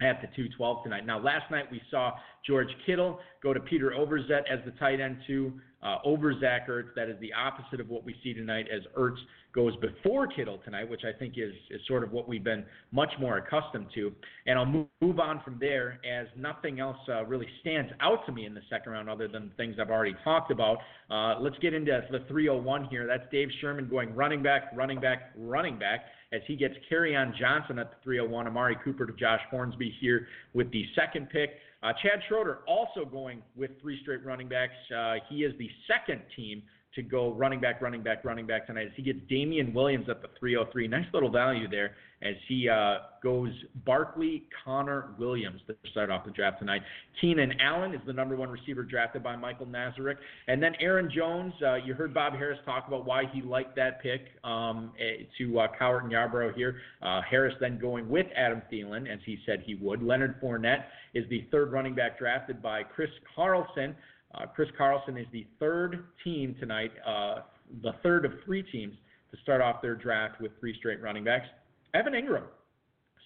at 0.00 0.20
the 0.20 0.28
212 0.28 0.84
tonight. 0.84 1.06
Now, 1.06 1.18
last 1.18 1.50
night 1.50 1.64
we 1.70 1.80
saw 1.90 2.12
George 2.46 2.68
Kittle 2.86 3.18
go 3.42 3.52
to 3.52 3.60
Peter 3.60 3.92
Overzet 3.96 4.42
as 4.50 4.58
the 4.64 4.72
tight 4.78 5.00
end 5.00 5.18
two, 5.26 5.52
uh, 5.82 5.96
over 6.04 6.32
Zach 6.40 6.68
Ertz. 6.68 6.94
That 6.96 7.08
is 7.08 7.16
the 7.20 7.32
opposite 7.32 7.80
of 7.80 7.88
what 7.88 8.04
we 8.04 8.14
see 8.22 8.34
tonight 8.34 8.66
as 8.74 8.82
Ertz 8.96 9.18
goes 9.54 9.74
before 9.76 10.26
Kittle 10.26 10.58
tonight, 10.64 10.88
which 10.88 11.02
I 11.04 11.16
think 11.16 11.34
is, 11.36 11.52
is 11.70 11.80
sort 11.86 12.04
of 12.04 12.12
what 12.12 12.28
we've 12.28 12.44
been 12.44 12.64
much 12.92 13.12
more 13.18 13.38
accustomed 13.38 13.86
to. 13.94 14.12
And 14.46 14.58
I'll 14.58 14.66
move, 14.66 14.86
move 15.00 15.18
on 15.20 15.40
from 15.44 15.56
there 15.58 15.98
as 16.08 16.26
nothing 16.36 16.80
else 16.80 16.98
uh, 17.08 17.24
really 17.24 17.46
stands 17.60 17.90
out 18.00 18.26
to 18.26 18.32
me 18.32 18.46
in 18.46 18.54
the 18.54 18.60
second 18.68 18.92
round 18.92 19.08
other 19.08 19.28
than 19.28 19.50
things 19.56 19.76
I've 19.80 19.90
already 19.90 20.14
talked 20.22 20.50
about. 20.50 20.78
Uh, 21.10 21.40
let's 21.40 21.58
get 21.58 21.74
into 21.74 22.00
the 22.10 22.20
301 22.28 22.84
here. 22.86 23.06
That's 23.06 23.24
Dave 23.30 23.48
Schermann 23.62 23.88
going 23.88 24.14
running 24.14 24.42
back, 24.42 24.70
running 24.74 25.00
back, 25.00 25.32
running 25.36 25.78
back 25.78 26.06
as 26.32 26.42
he 26.46 26.56
gets 26.56 26.74
Kerryon 26.90 27.36
Johnson 27.38 27.78
at 27.78 27.90
the 27.90 27.96
301, 28.04 28.46
Amari 28.46 28.76
Cooper 28.84 29.06
to 29.06 29.12
Josh 29.14 29.40
Hornsby 29.50 29.94
here 30.00 30.28
with 30.52 30.70
the 30.72 30.84
second 30.94 31.30
pick. 31.30 31.50
Uh, 31.82 31.92
Chad 32.02 32.20
Schroeder 32.28 32.60
also 32.66 33.04
going 33.04 33.42
with 33.56 33.70
three 33.80 34.00
straight 34.02 34.24
running 34.24 34.48
backs. 34.48 34.72
Uh, 34.94 35.14
he 35.28 35.44
is 35.44 35.56
the 35.58 35.70
second 35.86 36.22
team 36.34 36.62
to 36.94 37.02
go 37.02 37.32
running 37.32 37.60
back, 37.60 37.80
running 37.80 38.02
back, 38.02 38.24
running 38.24 38.46
back 38.46 38.66
tonight 38.66 38.86
as 38.86 38.92
he 38.96 39.02
gets 39.02 39.18
Damien 39.28 39.72
Williams 39.74 40.08
at 40.08 40.22
the 40.22 40.28
303. 40.38 40.88
Nice 40.88 41.04
little 41.12 41.30
value 41.30 41.68
there 41.68 41.92
as 42.22 42.34
he 42.48 42.68
uh, 42.68 42.98
goes 43.22 43.50
Barkley, 43.86 44.44
Conner 44.64 45.10
Williams 45.18 45.60
to 45.68 45.76
start 45.90 46.10
off 46.10 46.24
the 46.24 46.32
draft 46.32 46.58
tonight. 46.58 46.82
Keenan 47.20 47.60
Allen 47.60 47.94
is 47.94 48.00
the 48.06 48.12
number 48.12 48.34
one 48.34 48.50
receiver 48.50 48.82
drafted 48.82 49.22
by 49.22 49.36
Michael 49.36 49.66
Nazarek. 49.66 50.16
And 50.48 50.62
then 50.62 50.72
Aaron 50.80 51.10
Jones, 51.14 51.52
uh, 51.64 51.76
you 51.76 51.94
heard 51.94 52.12
Bob 52.12 52.32
Harris 52.32 52.58
talk 52.64 52.88
about 52.88 53.04
why 53.04 53.24
he 53.32 53.40
liked 53.42 53.76
that 53.76 54.02
pick 54.02 54.22
um, 54.42 54.92
eh, 54.98 55.24
to 55.38 55.60
uh, 55.60 55.68
Cowart 55.80 56.02
and 56.02 56.12
Yarborough 56.12 56.52
here. 56.54 56.76
Uh, 57.02 57.20
Harris 57.28 57.54
then 57.60 57.78
going 57.78 58.08
with 58.08 58.26
Adam 58.36 58.62
Thielen, 58.72 59.12
as 59.12 59.20
he 59.24 59.38
said 59.46 59.62
he 59.64 59.76
would. 59.76 60.02
Leonard 60.02 60.40
Fournette 60.40 60.86
is 61.14 61.24
the 61.30 61.46
third 61.52 61.70
running 61.70 61.94
back 61.94 62.18
drafted 62.18 62.60
by 62.60 62.82
Chris 62.82 63.10
Carlson. 63.34 63.94
Uh, 64.34 64.46
Chris 64.46 64.68
Carlson 64.76 65.16
is 65.16 65.26
the 65.32 65.46
third 65.58 66.04
team 66.22 66.54
tonight, 66.60 66.92
uh, 67.06 67.40
the 67.82 67.92
third 68.02 68.24
of 68.24 68.32
three 68.44 68.62
teams 68.62 68.94
to 69.30 69.36
start 69.42 69.60
off 69.60 69.80
their 69.82 69.94
draft 69.94 70.40
with 70.40 70.52
three 70.60 70.74
straight 70.78 71.02
running 71.02 71.24
backs. 71.24 71.46
Evan 71.94 72.12
Engram 72.12 72.44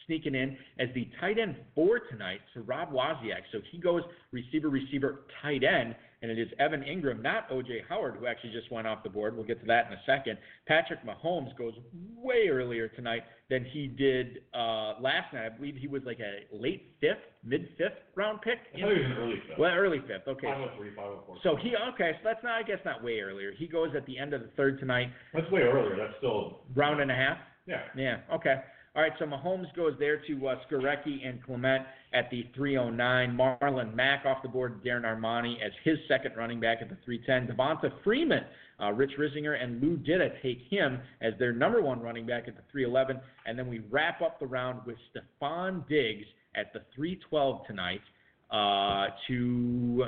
sneaking 0.06 0.34
in 0.34 0.56
as 0.78 0.88
the 0.94 1.08
tight 1.20 1.38
end 1.38 1.56
four 1.74 2.00
tonight 2.10 2.40
to 2.54 2.62
Rob 2.62 2.92
Wozniak. 2.92 3.42
So 3.52 3.58
he 3.70 3.78
goes 3.78 4.02
receiver, 4.30 4.68
receiver, 4.68 5.20
tight 5.40 5.62
end, 5.64 5.94
and 6.22 6.30
it 6.30 6.38
is 6.38 6.48
Evan 6.58 6.82
Engram, 6.82 7.20
not 7.20 7.46
O.J. 7.50 7.82
Howard, 7.88 8.16
who 8.18 8.26
actually 8.26 8.52
just 8.52 8.70
went 8.70 8.86
off 8.86 9.02
the 9.02 9.10
board. 9.10 9.36
We'll 9.36 9.44
get 9.46 9.60
to 9.60 9.66
that 9.66 9.88
in 9.88 9.92
a 9.94 10.00
second. 10.06 10.38
Patrick 10.66 11.00
Mahomes 11.04 11.56
goes 11.58 11.74
way 12.16 12.48
earlier 12.48 12.88
tonight 12.88 13.22
than 13.50 13.64
he 13.64 13.88
did 13.88 14.38
uh, 14.54 14.94
last 15.00 15.34
night. 15.34 15.46
I 15.46 15.48
believe 15.50 15.74
he 15.76 15.88
was 15.88 16.02
like 16.06 16.20
a 16.20 16.54
late 16.56 16.94
fifth, 17.00 17.18
mid 17.44 17.68
fifth 17.76 17.98
round 18.14 18.40
pick. 18.40 18.58
I 18.74 18.78
he 18.78 18.84
was 18.84 18.96
an 19.04 19.12
early 19.18 19.42
fifth. 19.48 19.58
Well, 19.58 19.74
early 19.74 19.98
fifth. 20.00 20.28
Okay. 20.28 20.46
503, 20.46 20.90
504. 20.94 21.36
So 21.42 21.56
he 21.56 21.74
okay. 21.94 22.12
So 22.14 22.20
that's 22.24 22.42
not. 22.44 22.52
I 22.52 22.62
guess 22.62 22.78
not 22.84 23.02
way 23.02 23.20
earlier. 23.20 23.52
He 23.58 23.66
goes 23.66 23.90
at 23.96 24.06
the 24.06 24.16
end 24.18 24.32
of 24.32 24.42
the 24.42 24.50
third 24.56 24.78
tonight, 24.78 25.08
That's 25.34 25.50
way 25.50 25.62
earlier. 25.62 25.96
That's 25.96 26.16
still. 26.18 26.60
round 26.74 27.00
and 27.00 27.10
a 27.10 27.14
half. 27.14 27.38
Yeah. 27.66 27.82
Yeah. 27.96 28.16
Okay. 28.32 28.56
All 28.94 29.02
right. 29.02 29.12
So 29.18 29.24
Mahomes 29.24 29.74
goes 29.74 29.94
there 29.98 30.18
to 30.26 30.48
uh, 30.48 30.56
Skarecky 30.70 31.26
and 31.26 31.42
Clement 31.42 31.84
at 32.12 32.30
the 32.30 32.46
309. 32.54 33.36
Marlon 33.36 33.94
Mack 33.94 34.26
off 34.26 34.42
the 34.42 34.48
board. 34.48 34.84
Darren 34.84 35.04
Armani 35.04 35.54
as 35.64 35.72
his 35.82 35.96
second 36.08 36.36
running 36.36 36.60
back 36.60 36.78
at 36.82 36.90
the 36.90 36.96
310. 37.04 37.56
Devonta 37.56 37.90
Freeman, 38.04 38.44
uh, 38.82 38.92
Rich 38.92 39.12
Risinger, 39.18 39.62
and 39.62 39.80
Lou 39.80 39.96
Ditta 39.96 40.30
take 40.42 40.58
him 40.68 41.00
as 41.22 41.32
their 41.38 41.52
number 41.54 41.80
one 41.80 42.00
running 42.00 42.26
back 42.26 42.48
at 42.48 42.56
the 42.56 42.62
311. 42.70 43.18
And 43.46 43.58
then 43.58 43.66
we 43.66 43.80
wrap 43.90 44.20
up 44.20 44.38
the 44.38 44.46
round 44.46 44.80
with 44.84 44.96
Stefon 45.10 45.88
Diggs 45.88 46.26
at 46.54 46.72
the 46.74 46.80
312 46.94 47.66
tonight 47.66 48.02
uh, 48.50 49.06
to 49.26 50.04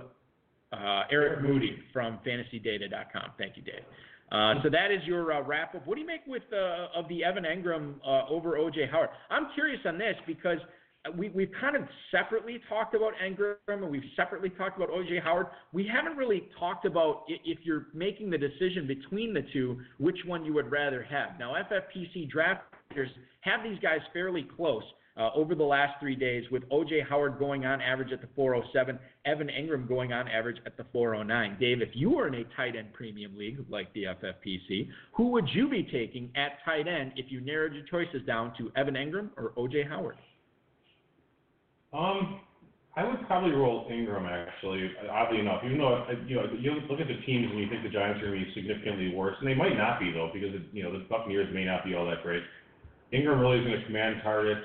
uh, 0.75 1.03
Eric 1.11 1.43
Moody 1.43 1.79
from 1.93 2.19
FantasyData.com. 2.27 3.31
Thank 3.39 3.57
you, 3.57 3.63
Dave. 3.63 3.83
Uh, 4.35 4.55
so 4.65 4.69
that 4.69 4.91
is 4.91 5.01
your 5.07 5.33
uh, 5.33 5.43
wrap 5.43 5.75
up. 5.77 5.87
What 5.87 5.95
do 5.95 6.01
you 6.01 6.07
make 6.07 6.23
with 6.27 6.43
uh, 6.53 6.99
of 6.99 7.09
the 7.09 7.23
Evan 7.23 7.45
Engram 7.45 7.95
uh, 8.05 8.29
over 8.29 8.53
OJ 8.53 8.91
Howard? 8.91 9.11
I'm 9.31 9.47
curious 9.55 9.79
on 9.87 9.97
this 9.97 10.17
because 10.27 10.59
we 11.17 11.29
we've 11.29 11.53
kind 11.61 11.77
of 11.77 11.83
separately 12.11 12.61
talked 12.69 12.95
about 12.97 13.13
Engram 13.25 13.55
and 13.69 13.89
we've 13.89 14.03
separately 14.17 14.51
talked 14.51 14.77
about 14.77 14.91
OJ 14.91 15.23
Howard. 15.23 15.47
We 15.73 15.87
haven't 15.87 16.17
really 16.17 16.49
talked 16.59 16.85
about 16.85 17.23
if 17.29 17.59
you're 17.63 17.87
making 17.95 18.31
the 18.31 18.39
decision 18.39 18.89
between 18.89 19.35
the 19.35 19.43
two, 19.53 19.79
which 19.99 20.19
one 20.27 20.45
you 20.45 20.53
would 20.55 20.71
rather 20.71 21.05
have. 21.05 21.39
Now 21.39 21.55
FFPC 21.55 22.29
drafters 22.35 23.11
have 23.43 23.63
these 23.63 23.79
guys 23.79 24.01
fairly 24.13 24.49
close. 24.57 24.83
Uh, 25.17 25.31
over 25.35 25.55
the 25.55 25.65
last 25.65 26.01
three 26.01 26.17
days, 26.17 26.45
with 26.51 26.65
O.J. 26.71 27.03
Howard 27.09 27.39
going 27.39 27.65
on 27.65 27.81
average 27.81 28.13
at 28.13 28.21
the 28.21 28.29
407, 28.35 28.99
Evan 29.25 29.49
Engram 29.49 29.87
going 29.87 30.13
on 30.13 30.27
average 30.27 30.59
at 30.67 30.77
the 30.77 30.85
409. 30.93 31.57
Dave, 31.61 31.81
if 31.81 31.91
you 31.95 32.11
were 32.11 32.27
in 32.27 32.35
a 32.35 32.45
tight 32.57 32.75
end 32.77 32.93
premium 32.93 33.37
league 33.37 33.65
like 33.69 33.93
the 33.95 34.05
FFPC, 34.05 34.89
who 35.13 35.29
would 35.29 35.49
you 35.53 35.69
be 35.69 35.85
taking 35.85 36.31
at 36.35 36.59
tight 36.65 36.89
end 36.89 37.13
if 37.17 37.31
you 37.31 37.41
narrowed 37.41 37.75
your 37.75 37.85
choices 37.85 38.27
down 38.27 38.53
to 38.59 38.73
Evan 38.77 38.95
Engram 38.95 39.31
or 39.37 39.53
O.J. 39.57 39.85
Howard? 39.85 40.17
Um, 41.93 42.41
I 42.97 43.03
would 43.03 43.27
probably 43.27 43.51
roll 43.51 43.89
Engram 43.91 44.27
actually. 44.31 44.91
Oddly 45.11 45.41
enough, 45.41 45.63
even 45.65 45.79
though 45.79 46.07
you 46.27 46.37
know 46.37 46.47
you 46.59 46.73
look 46.89 47.01
at 47.01 47.09
the 47.09 47.19
teams 47.27 47.51
and 47.51 47.59
you 47.59 47.69
think 47.69 47.83
the 47.83 47.89
Giants 47.89 48.23
are 48.23 48.27
going 48.31 48.39
to 48.39 48.47
be 48.47 48.53
significantly 48.55 49.15
worse, 49.15 49.35
and 49.41 49.49
they 49.49 49.55
might 49.55 49.77
not 49.77 49.99
be 49.99 50.13
though 50.13 50.31
because 50.33 50.55
you 50.73 50.83
know 50.83 50.93
the 50.93 51.05
Buccaneers 51.11 51.53
may 51.53 51.65
not 51.65 51.85
be 51.85 51.95
all 51.95 52.07
that 52.07 52.23
great. 52.23 52.43
Engram 53.13 53.41
really 53.41 53.59
is 53.59 53.67
going 53.67 53.81
to 53.81 53.87
command 53.87 54.23
targets. 54.23 54.63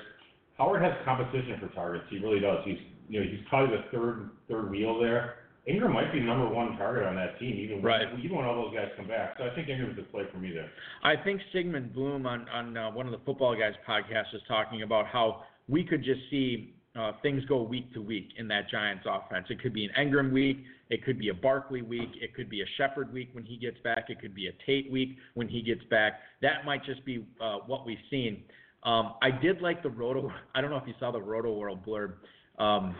Howard 0.60 0.82
has 0.82 0.92
competition 1.06 1.56
for 1.58 1.68
targets. 1.74 2.04
He 2.10 2.18
really 2.18 2.38
does. 2.38 2.58
He's 2.66 2.76
you 3.08 3.18
know 3.18 3.26
he's 3.26 3.40
probably 3.48 3.78
the 3.78 3.84
third 3.90 4.30
third 4.46 4.70
wheel 4.70 5.00
there. 5.00 5.36
Engram 5.66 5.92
might 5.92 6.12
be 6.12 6.20
number 6.20 6.48
one 6.48 6.76
target 6.76 7.04
on 7.04 7.14
that 7.16 7.38
team, 7.38 7.56
even 7.56 7.82
right. 7.82 8.12
when, 8.12 8.20
even 8.20 8.36
when 8.36 8.44
all 8.44 8.64
those 8.64 8.74
guys 8.74 8.88
come 8.96 9.08
back. 9.08 9.36
So 9.38 9.44
I 9.44 9.54
think 9.54 9.68
Engram's 9.68 9.96
the 9.96 10.02
play 10.02 10.24
for 10.30 10.38
me 10.38 10.52
there. 10.52 10.70
I 11.02 11.22
think 11.22 11.40
Sigmund 11.52 11.94
Bloom 11.94 12.26
on 12.26 12.46
on 12.50 12.76
uh, 12.76 12.90
one 12.90 13.06
of 13.06 13.12
the 13.12 13.20
Football 13.24 13.56
Guys 13.56 13.72
podcasts 13.88 14.32
was 14.34 14.42
talking 14.46 14.82
about 14.82 15.06
how 15.06 15.44
we 15.66 15.82
could 15.82 16.04
just 16.04 16.20
see 16.30 16.74
uh, 16.94 17.12
things 17.22 17.42
go 17.46 17.62
week 17.62 17.92
to 17.94 18.02
week 18.02 18.28
in 18.36 18.46
that 18.48 18.68
Giants 18.68 19.04
offense. 19.08 19.46
It 19.48 19.62
could 19.62 19.72
be 19.72 19.86
an 19.86 19.92
Engram 19.98 20.32
week, 20.32 20.64
it 20.90 21.04
could 21.04 21.18
be 21.18 21.28
a 21.28 21.34
Barkley 21.34 21.82
week, 21.82 22.10
it 22.20 22.34
could 22.34 22.50
be 22.50 22.62
a 22.62 22.66
Shepard 22.76 23.12
week 23.12 23.30
when 23.32 23.44
he 23.44 23.56
gets 23.56 23.78
back, 23.82 24.06
it 24.10 24.20
could 24.20 24.34
be 24.34 24.48
a 24.48 24.52
Tate 24.66 24.90
week 24.90 25.16
when 25.34 25.48
he 25.48 25.62
gets 25.62 25.84
back. 25.84 26.20
That 26.42 26.64
might 26.66 26.84
just 26.84 27.04
be 27.04 27.24
uh, 27.40 27.58
what 27.66 27.86
we've 27.86 27.98
seen. 28.10 28.42
Um, 28.82 29.14
I 29.22 29.30
did 29.30 29.60
like 29.60 29.82
the 29.82 29.90
Roto. 29.90 30.32
I 30.54 30.60
don't 30.60 30.70
know 30.70 30.76
if 30.76 30.86
you 30.86 30.94
saw 30.98 31.10
the 31.10 31.20
Roto 31.20 31.52
World 31.52 31.84
blurb 31.84 32.14
um, 32.58 32.94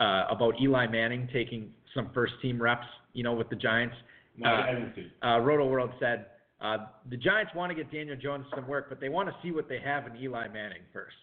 uh, 0.00 0.24
about 0.30 0.54
Eli 0.60 0.86
Manning 0.86 1.28
taking 1.32 1.70
some 1.94 2.10
first 2.14 2.34
team 2.42 2.60
reps. 2.60 2.86
You 3.12 3.22
know, 3.22 3.32
with 3.32 3.48
the 3.48 3.56
Giants. 3.56 3.94
No, 4.36 4.50
I 4.50 4.72
didn't 4.72 4.94
see. 4.96 5.06
Uh, 5.24 5.38
Roto 5.38 5.68
World 5.68 5.90
said 6.00 6.26
uh, 6.60 6.78
the 7.10 7.16
Giants 7.16 7.52
want 7.54 7.70
to 7.70 7.76
get 7.76 7.92
Daniel 7.92 8.16
Jones 8.16 8.46
some 8.54 8.66
work, 8.66 8.86
but 8.88 9.00
they 9.00 9.08
want 9.08 9.28
to 9.28 9.34
see 9.42 9.52
what 9.52 9.68
they 9.68 9.78
have 9.78 10.06
in 10.06 10.16
Eli 10.16 10.48
Manning 10.48 10.82
first. 10.92 11.14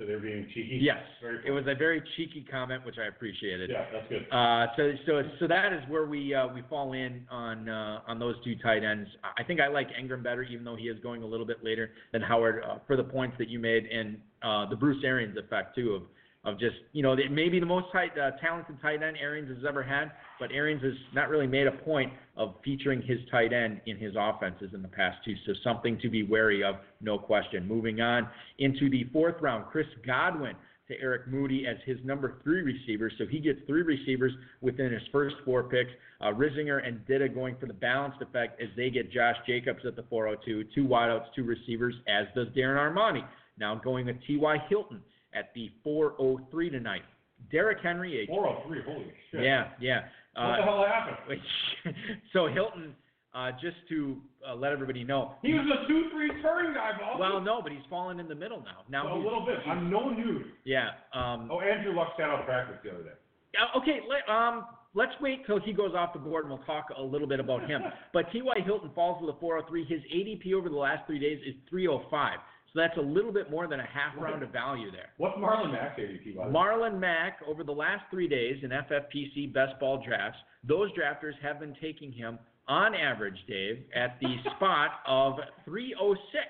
So 0.00 0.06
they're 0.06 0.18
being 0.18 0.46
cheeky. 0.54 0.78
Yes, 0.80 0.96
Very 1.20 1.46
it 1.46 1.50
was 1.50 1.64
a 1.68 1.74
very 1.74 2.02
cheeky 2.16 2.42
comment, 2.50 2.86
which 2.86 2.96
I 2.98 3.08
appreciated. 3.08 3.68
Yeah, 3.68 3.84
that's 3.92 4.08
good. 4.08 4.26
Uh, 4.32 4.66
so 4.74 4.92
so 5.06 5.22
so 5.38 5.46
that 5.46 5.74
is 5.74 5.80
where 5.90 6.06
we 6.06 6.34
uh, 6.34 6.48
we 6.54 6.62
fall 6.70 6.94
in 6.94 7.26
on 7.30 7.68
uh, 7.68 8.00
on 8.08 8.18
those 8.18 8.34
two 8.42 8.56
tight 8.62 8.82
ends. 8.82 9.10
I 9.38 9.44
think 9.44 9.60
I 9.60 9.68
like 9.68 9.88
Engram 9.88 10.22
better, 10.22 10.42
even 10.42 10.64
though 10.64 10.74
he 10.74 10.84
is 10.84 10.98
going 11.02 11.22
a 11.22 11.26
little 11.26 11.44
bit 11.44 11.62
later 11.62 11.90
than 12.12 12.22
Howard 12.22 12.64
uh, 12.64 12.78
for 12.86 12.96
the 12.96 13.04
points 13.04 13.36
that 13.38 13.50
you 13.50 13.58
made 13.58 13.84
and 13.84 14.16
uh, 14.42 14.70
the 14.70 14.76
Bruce 14.76 15.04
Arians 15.04 15.36
effect 15.36 15.74
too 15.74 15.90
of 15.90 16.02
of 16.50 16.58
just 16.58 16.76
you 16.94 17.02
know 17.02 17.14
maybe 17.30 17.60
the 17.60 17.66
most 17.66 17.86
tight, 17.92 18.18
uh, 18.18 18.30
talented 18.40 18.80
tight 18.80 19.02
end 19.02 19.18
Arians 19.20 19.54
has 19.54 19.66
ever 19.68 19.82
had, 19.82 20.12
but 20.40 20.50
Arians 20.50 20.82
has 20.82 20.94
not 21.14 21.28
really 21.28 21.46
made 21.46 21.66
a 21.66 21.72
point 21.72 22.12
of 22.36 22.54
featuring 22.64 23.02
his 23.02 23.18
tight 23.30 23.52
end 23.52 23.80
in 23.86 23.98
his 23.98 24.14
offenses 24.18 24.70
in 24.74 24.82
the 24.82 24.88
past 24.88 25.18
two. 25.24 25.34
So 25.46 25.52
something 25.62 25.98
to 26.00 26.08
be 26.08 26.22
wary 26.22 26.64
of, 26.64 26.76
no 27.00 27.18
question. 27.18 27.68
Moving 27.68 28.00
on 28.00 28.26
into 28.58 28.88
the 28.90 29.04
fourth 29.12 29.36
round, 29.40 29.66
Chris 29.70 29.86
Godwin 30.06 30.56
to 30.88 31.00
Eric 31.00 31.28
Moody 31.28 31.66
as 31.66 31.76
his 31.86 31.98
number 32.04 32.40
three 32.42 32.62
receiver. 32.62 33.12
So 33.16 33.24
he 33.26 33.38
gets 33.38 33.60
three 33.66 33.82
receivers 33.82 34.32
within 34.60 34.92
his 34.92 35.02
first 35.12 35.36
four 35.44 35.62
picks. 35.64 35.90
Uh, 36.20 36.32
Risinger 36.32 36.86
and 36.86 37.06
Ditta 37.06 37.32
going 37.32 37.56
for 37.60 37.66
the 37.66 37.72
balanced 37.74 38.20
effect 38.20 38.60
as 38.60 38.68
they 38.76 38.90
get 38.90 39.12
Josh 39.12 39.36
Jacobs 39.46 39.80
at 39.86 39.94
the 39.94 40.02
402, 40.10 40.64
two 40.74 40.88
wideouts, 40.88 41.26
two 41.36 41.44
receivers, 41.44 41.94
as 42.08 42.26
does 42.34 42.48
Darren 42.48 42.76
Armani. 42.76 43.24
Now 43.58 43.74
going 43.76 44.06
with 44.06 44.16
T.Y. 44.26 44.56
Hilton 44.68 45.00
at 45.32 45.52
the 45.54 45.70
403 45.84 46.70
tonight. 46.70 47.02
Derrick 47.50 47.78
Henry, 47.82 48.24
a 48.24 48.26
403, 48.26 48.82
holy 48.84 49.12
shit. 49.30 49.42
yeah, 49.42 49.68
yeah. 49.80 50.00
What 50.34 50.42
Uh, 50.44 50.56
the 50.56 50.62
hell 50.62 50.86
happened? 50.86 51.40
so 52.32 52.46
Hilton, 52.46 52.94
uh, 53.34 53.52
just 53.60 53.76
to 53.88 54.16
uh, 54.48 54.54
let 54.54 54.72
everybody 54.72 55.04
know. 55.04 55.34
He 55.42 55.52
was 55.54 55.66
a 55.66 55.86
two-three 55.88 56.42
turn 56.42 56.74
guy, 56.74 56.92
boss. 56.98 57.18
Well, 57.18 57.40
no, 57.40 57.60
but 57.62 57.72
he's 57.72 57.84
fallen 57.88 58.18
in 58.20 58.28
the 58.28 58.34
middle 58.34 58.60
now. 58.60 58.82
Now 58.88 59.14
a 59.14 59.16
little 59.16 59.44
bit. 59.46 59.56
I'm 59.68 59.90
no 59.90 60.10
news. 60.10 60.46
Yeah. 60.64 60.90
Um, 61.14 61.48
Oh, 61.50 61.60
Andrew 61.60 61.94
Luck 61.94 62.08
sat 62.16 62.28
out 62.28 62.40
of 62.40 62.46
practice 62.46 62.76
the 62.82 62.90
other 62.90 63.02
day. 63.04 63.10
uh, 63.58 63.78
okay. 63.78 64.00
Let, 64.08 64.28
um, 64.32 64.66
let's 64.94 65.12
wait 65.20 65.46
till 65.46 65.60
he 65.60 65.72
goes 65.72 65.94
off 65.94 66.12
the 66.12 66.18
board, 66.18 66.44
and 66.44 66.52
we'll 66.54 66.64
talk 66.66 66.86
a 66.96 67.02
little 67.02 67.28
bit 67.28 67.40
about 67.40 67.68
him. 67.68 67.82
But 68.12 68.30
T.Y. 68.32 68.54
Hilton 68.64 68.90
falls 68.94 69.20
with 69.24 69.34
a 69.34 69.38
403. 69.38 69.84
His 69.84 70.00
ADP 70.12 70.52
over 70.54 70.68
the 70.68 70.76
last 70.76 71.06
three 71.06 71.18
days 71.20 71.38
is 71.46 71.54
305. 71.68 72.38
So 72.72 72.78
that's 72.80 72.96
a 72.98 73.02
little 73.02 73.32
bit 73.32 73.50
more 73.50 73.66
than 73.66 73.80
a 73.80 73.86
half 73.86 74.14
round 74.16 74.42
of 74.44 74.50
value 74.50 74.92
there. 74.92 75.10
What's 75.16 75.36
Marlon 75.38 75.72
Mack's 75.72 75.98
ADP, 75.98 76.36
by? 76.36 76.44
Marlon 76.46 77.00
Mack, 77.00 77.38
over 77.48 77.64
the 77.64 77.72
last 77.72 78.04
three 78.10 78.28
days 78.28 78.62
in 78.62 78.70
FFPC 78.70 79.52
best 79.52 79.78
ball 79.80 80.02
drafts, 80.06 80.38
those 80.62 80.90
drafters 80.92 81.32
have 81.42 81.58
been 81.58 81.74
taking 81.80 82.12
him 82.12 82.38
on 82.68 82.94
average, 82.94 83.38
Dave, 83.48 83.82
at 83.94 84.18
the 84.20 84.36
spot 84.56 85.00
of 85.06 85.34
306. 85.64 86.46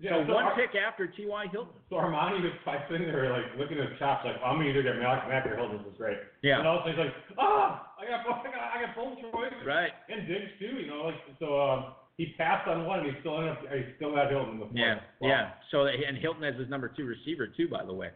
Yeah, 0.00 0.16
so 0.24 0.32
so 0.32 0.34
one 0.34 0.44
Ar- 0.46 0.56
pick 0.56 0.74
after 0.74 1.06
T.Y. 1.06 1.46
Hilton. 1.52 1.76
So 1.90 1.96
Armani 1.96 2.40
was 2.42 2.56
sitting 2.90 3.06
there, 3.06 3.30
like 3.30 3.44
looking 3.58 3.78
at 3.78 3.90
his 3.90 3.98
chops, 4.00 4.24
like 4.24 4.40
I'm 4.42 4.56
gonna 4.56 4.70
either 4.70 4.82
get 4.82 4.96
Mack, 4.96 5.28
Mack 5.28 5.44
or 5.44 5.54
Hilton. 5.54 5.76
This 5.84 5.92
is 5.92 5.98
great. 5.98 6.16
Yeah. 6.42 6.58
And 6.58 6.66
all 6.66 6.80
of 6.80 6.86
a 6.88 6.96
sudden 6.96 7.04
he's 7.04 7.12
like, 7.12 7.36
ah, 7.38 7.92
I 8.00 8.08
got, 8.08 8.24
I 8.24 8.48
got, 8.48 8.64
I 8.74 8.76
got 8.80 8.96
both 8.96 9.20
choices. 9.20 9.60
Right. 9.66 9.92
And 10.08 10.26
Diggs 10.26 10.56
too, 10.58 10.72
you 10.80 10.88
know, 10.88 11.12
like 11.12 11.20
so. 11.38 11.60
Um, 11.60 11.84
he 12.20 12.34
passed 12.36 12.68
on 12.68 12.84
one, 12.84 13.00
and 13.00 13.08
he 13.14 13.20
still 13.20 13.38
ended 13.38 13.52
up, 13.52 13.62
he 13.72 13.84
still 13.96 14.14
got 14.14 14.30
Hilton 14.30 14.58
the 14.58 14.66
fourth. 14.66 14.76
Yeah, 14.76 14.96
Wow. 15.20 15.28
yeah. 15.28 15.50
So 15.70 15.86
and 15.86 16.18
Hilton 16.18 16.42
has 16.42 16.54
his 16.56 16.68
number 16.68 16.88
two 16.94 17.04
receiver 17.06 17.46
too, 17.46 17.68
by 17.68 17.84
the 17.84 17.94
way. 17.94 18.10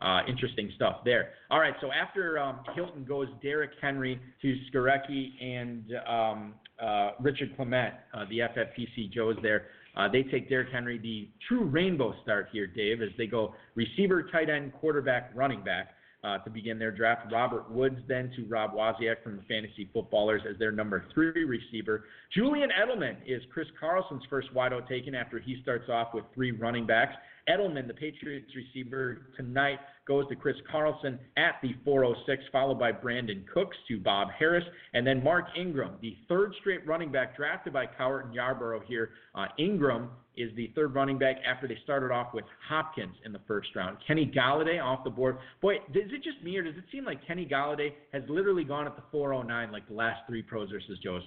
Uh, 0.00 0.20
interesting 0.28 0.70
stuff 0.76 0.98
there. 1.04 1.30
All 1.50 1.58
right, 1.58 1.74
so 1.80 1.90
after 1.90 2.38
um, 2.38 2.60
Hilton 2.76 3.04
goes 3.04 3.26
Derrick 3.42 3.72
Henry 3.82 4.20
to 4.42 4.56
Skarecky 4.70 5.32
and 5.42 5.84
um, 6.08 6.54
uh, 6.80 7.10
Richard 7.20 7.56
Clement, 7.56 7.94
uh, 8.14 8.24
the 8.30 8.38
FFPC 8.38 9.10
Joes 9.12 9.36
there. 9.42 9.64
Uh, 9.96 10.06
they 10.08 10.22
take 10.22 10.48
Derrick 10.48 10.68
Henry, 10.72 10.98
the 10.98 11.28
true 11.48 11.64
rainbow 11.64 12.14
start 12.22 12.48
here, 12.52 12.68
Dave, 12.68 13.02
as 13.02 13.08
they 13.18 13.26
go 13.26 13.54
receiver, 13.74 14.28
tight 14.30 14.48
end, 14.48 14.72
quarterback, 14.74 15.32
running 15.34 15.64
back. 15.64 15.88
Uh, 16.24 16.36
to 16.38 16.50
begin 16.50 16.80
their 16.80 16.90
draft. 16.90 17.30
Robert 17.30 17.70
Woods 17.70 18.00
then 18.08 18.28
to 18.34 18.44
Rob 18.46 18.72
Wozniak 18.72 19.22
from 19.22 19.36
the 19.36 19.42
Fantasy 19.42 19.88
Footballers 19.94 20.42
as 20.50 20.58
their 20.58 20.72
number 20.72 21.04
three 21.14 21.44
receiver. 21.44 22.06
Julian 22.34 22.70
Edelman 22.70 23.14
is 23.24 23.40
Chris 23.52 23.68
Carlson's 23.78 24.24
first 24.28 24.52
wideout 24.52 24.88
taken 24.88 25.14
after 25.14 25.38
he 25.38 25.62
starts 25.62 25.88
off 25.88 26.08
with 26.12 26.24
three 26.34 26.50
running 26.50 26.88
backs. 26.88 27.14
Edelman, 27.48 27.86
the 27.86 27.94
Patriots 27.94 28.50
receiver 28.54 29.22
tonight, 29.36 29.78
goes 30.06 30.26
to 30.28 30.36
Chris 30.36 30.56
Carlson 30.70 31.18
at 31.36 31.56
the 31.62 31.74
406, 31.84 32.42
followed 32.50 32.78
by 32.78 32.92
Brandin 32.92 33.46
Cooks 33.52 33.76
to 33.88 33.98
Bob 33.98 34.28
Harris, 34.38 34.64
and 34.94 35.06
then 35.06 35.22
Mark 35.22 35.46
Ingram, 35.56 35.92
the 36.00 36.16
third 36.28 36.54
straight 36.60 36.86
running 36.86 37.12
back 37.12 37.36
drafted 37.36 37.72
by 37.72 37.86
Cowart 37.86 38.26
and 38.26 38.34
Yarborough 38.34 38.82
here. 38.86 39.10
Uh, 39.34 39.46
Ingram 39.58 40.10
is 40.36 40.50
the 40.56 40.72
third 40.74 40.94
running 40.94 41.18
back 41.18 41.36
after 41.46 41.66
they 41.68 41.76
started 41.84 42.10
off 42.10 42.32
with 42.32 42.44
Hopkins 42.68 43.14
in 43.24 43.32
the 43.32 43.40
first 43.46 43.68
round. 43.74 43.98
Kenny 44.06 44.30
Golladay 44.34 44.82
off 44.82 45.04
the 45.04 45.10
board. 45.10 45.38
Boy, 45.60 45.76
is 45.76 46.10
it 46.12 46.22
just 46.22 46.42
me 46.42 46.56
or 46.56 46.62
does 46.62 46.76
it 46.76 46.84
seem 46.92 47.04
like 47.04 47.26
Kenny 47.26 47.46
Golladay 47.46 47.92
has 48.12 48.22
literally 48.28 48.64
gone 48.64 48.86
at 48.86 48.96
the 48.96 49.02
409 49.10 49.72
like 49.72 49.86
the 49.88 49.94
last 49.94 50.20
three 50.26 50.42
pros 50.42 50.70
versus 50.70 50.98
Joe's 51.02 51.22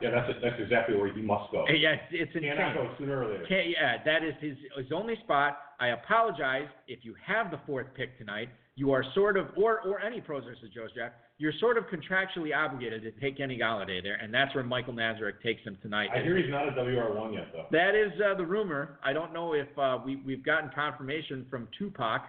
Yeah, 0.00 0.10
that's 0.10 0.32
that's 0.42 0.60
exactly 0.60 0.96
where 0.96 1.08
you 1.08 1.22
must 1.22 1.50
go. 1.52 1.64
Yeah, 1.68 1.96
it's, 2.10 2.34
insane. 2.34 2.50
Cannot 2.56 2.74
go 2.74 2.94
sooner 2.98 3.22
or 3.22 3.30
later. 3.30 3.46
Can't, 3.46 3.68
yeah, 3.68 4.02
that 4.04 4.24
is 4.24 4.34
his 4.40 4.56
his 4.76 4.92
only 4.92 5.16
spot. 5.24 5.58
I 5.80 5.88
apologize 5.88 6.68
if 6.88 7.00
you 7.02 7.14
have 7.24 7.50
the 7.50 7.58
fourth 7.66 7.88
pick 7.96 8.18
tonight. 8.18 8.48
You 8.74 8.92
are 8.92 9.04
sort 9.14 9.36
of, 9.36 9.48
or 9.56 9.80
or 9.80 10.00
any 10.00 10.20
pros 10.20 10.44
versus 10.44 10.70
Joe's 10.74 10.92
draft, 10.94 11.14
you're 11.38 11.52
sort 11.60 11.76
of 11.76 11.84
contractually 11.84 12.56
obligated 12.56 13.02
to 13.02 13.10
take 13.20 13.36
Kenny 13.36 13.58
Golladay 13.58 14.02
there, 14.02 14.14
and 14.14 14.32
that's 14.32 14.54
where 14.54 14.64
Michael 14.64 14.94
Nazarek 14.94 15.42
takes 15.42 15.62
him 15.62 15.76
tonight. 15.82 16.08
I 16.14 16.22
hear 16.22 16.36
he's 16.36 16.50
not 16.50 16.68
a 16.68 16.72
WR1 16.72 17.34
yet, 17.34 17.48
though. 17.52 17.66
That 17.70 17.94
is 17.94 18.12
uh, 18.20 18.36
the 18.36 18.46
rumor. 18.46 18.98
I 19.04 19.12
don't 19.12 19.32
know 19.32 19.52
if 19.52 19.66
uh, 19.76 19.98
we 20.04 20.16
we've 20.24 20.44
gotten 20.44 20.70
confirmation 20.74 21.44
from 21.50 21.68
Tupac. 21.78 22.22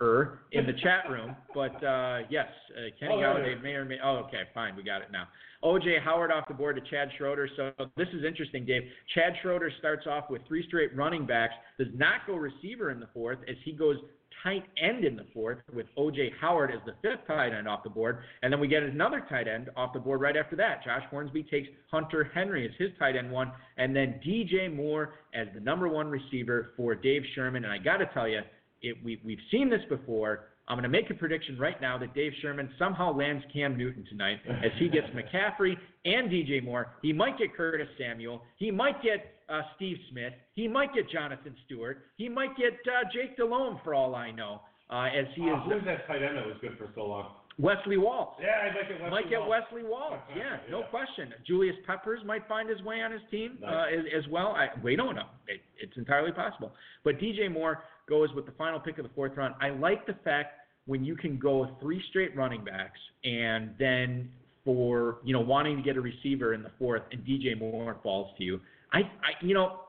Er, 0.00 0.38
in 0.52 0.64
the 0.64 0.74
chat 0.74 1.10
room, 1.10 1.34
but 1.52 1.74
uh, 1.84 2.20
yes, 2.30 2.46
uh, 2.76 2.90
Kenny 3.00 3.14
Oh, 3.14 3.18
Golladay 3.18 3.60
may 3.60 3.72
or 3.72 3.84
may. 3.84 3.96
Oh, 4.02 4.22
okay, 4.28 4.42
fine, 4.54 4.76
we 4.76 4.84
got 4.84 5.02
it 5.02 5.08
now. 5.10 5.26
OJ 5.64 6.00
Howard 6.04 6.30
off 6.30 6.46
the 6.46 6.54
board 6.54 6.76
to 6.76 6.90
Chad 6.90 7.08
Schroeder. 7.18 7.48
So 7.56 7.72
this 7.96 8.06
is 8.12 8.24
interesting, 8.24 8.64
Dave. 8.64 8.82
Chad 9.12 9.32
Schroeder 9.42 9.72
starts 9.80 10.06
off 10.06 10.30
with 10.30 10.42
three 10.46 10.64
straight 10.68 10.94
running 10.96 11.26
backs, 11.26 11.54
does 11.78 11.88
not 11.94 12.26
go 12.28 12.34
receiver 12.36 12.90
in 12.90 13.00
the 13.00 13.08
fourth 13.12 13.38
as 13.48 13.56
he 13.64 13.72
goes 13.72 13.96
tight 14.42 14.64
end 14.80 15.04
in 15.04 15.16
the 15.16 15.26
fourth 15.34 15.58
with 15.74 15.86
OJ 15.96 16.30
Howard 16.40 16.70
as 16.70 16.78
the 16.86 16.94
fifth 17.02 17.26
tight 17.26 17.52
end 17.52 17.66
off 17.66 17.82
the 17.82 17.90
board. 17.90 18.20
And 18.42 18.52
then 18.52 18.60
we 18.60 18.68
get 18.68 18.82
another 18.82 19.24
tight 19.28 19.48
end 19.48 19.70
off 19.76 19.92
the 19.92 19.98
board 19.98 20.20
right 20.20 20.36
after 20.36 20.56
that. 20.56 20.84
Josh 20.84 21.02
Hornsby 21.10 21.44
takes 21.44 21.68
Hunter 21.90 22.30
Henry 22.34 22.64
as 22.64 22.72
his 22.78 22.90
tight 22.98 23.16
end 23.16 23.30
one, 23.30 23.50
and 23.76 23.94
then 23.94 24.20
DJ 24.24 24.72
Moore 24.72 25.14
as 25.34 25.48
the 25.54 25.60
number 25.60 25.88
one 25.88 26.08
receiver 26.08 26.70
for 26.76 26.94
Dave 26.94 27.22
Schermann. 27.36 27.56
And 27.64 27.66
I 27.66 27.78
got 27.78 27.96
to 27.96 28.06
tell 28.14 28.28
you, 28.28 28.40
it, 28.82 28.96
we, 29.04 29.20
we've 29.24 29.38
seen 29.50 29.68
this 29.70 29.80
before. 29.88 30.46
I'm 30.68 30.76
going 30.76 30.82
to 30.82 30.88
make 30.90 31.08
a 31.10 31.14
prediction 31.14 31.58
right 31.58 31.80
now 31.80 31.96
that 31.96 32.14
Dave 32.14 32.32
Schermann 32.44 32.68
somehow 32.78 33.16
lands 33.16 33.42
Cam 33.52 33.76
Newton 33.78 34.04
tonight 34.08 34.38
as 34.48 34.70
he 34.78 34.88
gets 34.88 35.06
McCaffrey 35.14 35.74
and 36.04 36.30
DJ 36.30 36.62
Moore. 36.62 36.92
He 37.00 37.12
might 37.12 37.38
get 37.38 37.56
Curtis 37.56 37.88
Samuel. 37.98 38.42
He 38.56 38.70
might 38.70 39.02
get 39.02 39.32
uh, 39.48 39.62
Steve 39.76 39.96
Smith. 40.10 40.34
He 40.54 40.68
might 40.68 40.92
get 40.94 41.08
Jonathan 41.10 41.54
Stewart. 41.64 42.04
He 42.18 42.28
might 42.28 42.54
get 42.56 42.74
uh, 42.86 43.08
Jake 43.14 43.36
Delhomme 43.38 43.80
for 43.82 43.94
all 43.94 44.14
I 44.14 44.30
know, 44.30 44.60
uh, 44.90 45.04
as 45.06 45.24
he 45.34 45.42
Oh, 45.50 45.54
is 45.56 45.72
who's 45.72 45.84
that 45.86 46.06
tight 46.06 46.22
end 46.22 46.36
that 46.36 46.46
was 46.46 46.56
good 46.60 46.76
for 46.76 46.88
so 46.94 47.06
long? 47.06 47.30
Wesley 47.58 47.96
Walls. 47.96 48.34
Yeah, 48.40 48.68
I'd 48.70 48.76
like 48.76 48.88
it. 48.90 49.00
Wesley 49.02 49.10
Might 49.10 49.30
get 49.30 49.40
Walls. 49.40 49.50
Wesley 49.72 49.82
Walls. 49.88 50.18
Yeah, 50.36 50.58
no 50.70 50.82
question. 50.90 51.32
Julius 51.46 51.74
Peppers 51.86 52.20
might 52.24 52.46
find 52.46 52.68
his 52.68 52.80
way 52.82 53.00
on 53.00 53.10
his 53.10 53.22
team 53.32 53.58
uh, 53.66 53.70
Nice. 53.70 53.94
as, 53.98 54.24
as 54.24 54.30
well. 54.30 54.48
I, 54.48 54.68
we 54.84 54.94
don't 54.96 55.16
know. 55.16 55.26
It, 55.48 55.60
it's 55.82 55.96
entirely 55.96 56.30
possible. 56.30 56.72
But 57.04 57.18
DJ 57.18 57.50
Moore 57.50 57.82
goes 58.08 58.32
with 58.34 58.46
the 58.46 58.52
final 58.52 58.80
pick 58.80 58.98
of 58.98 59.04
the 59.04 59.10
fourth 59.14 59.36
round. 59.36 59.54
I 59.60 59.70
like 59.70 60.06
the 60.06 60.14
fact 60.24 60.54
when 60.86 61.04
you 61.04 61.14
can 61.14 61.38
go 61.38 61.76
three 61.80 62.02
straight 62.08 62.34
running 62.36 62.64
backs 62.64 62.98
and 63.24 63.74
then 63.78 64.30
for 64.64 65.18
you 65.24 65.32
know 65.32 65.40
wanting 65.40 65.76
to 65.76 65.82
get 65.82 65.96
a 65.96 66.00
receiver 66.00 66.54
in 66.54 66.62
the 66.62 66.70
fourth 66.78 67.02
and 67.12 67.24
DJ 67.24 67.58
Moore 67.58 67.96
falls 68.02 68.34
to 68.38 68.44
you. 68.44 68.60
I, 68.92 69.00
I 69.00 69.44
you 69.44 69.54
know 69.54 69.80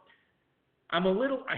I'm 0.91 1.05
a 1.05 1.11
little 1.11 1.43
I, 1.49 1.55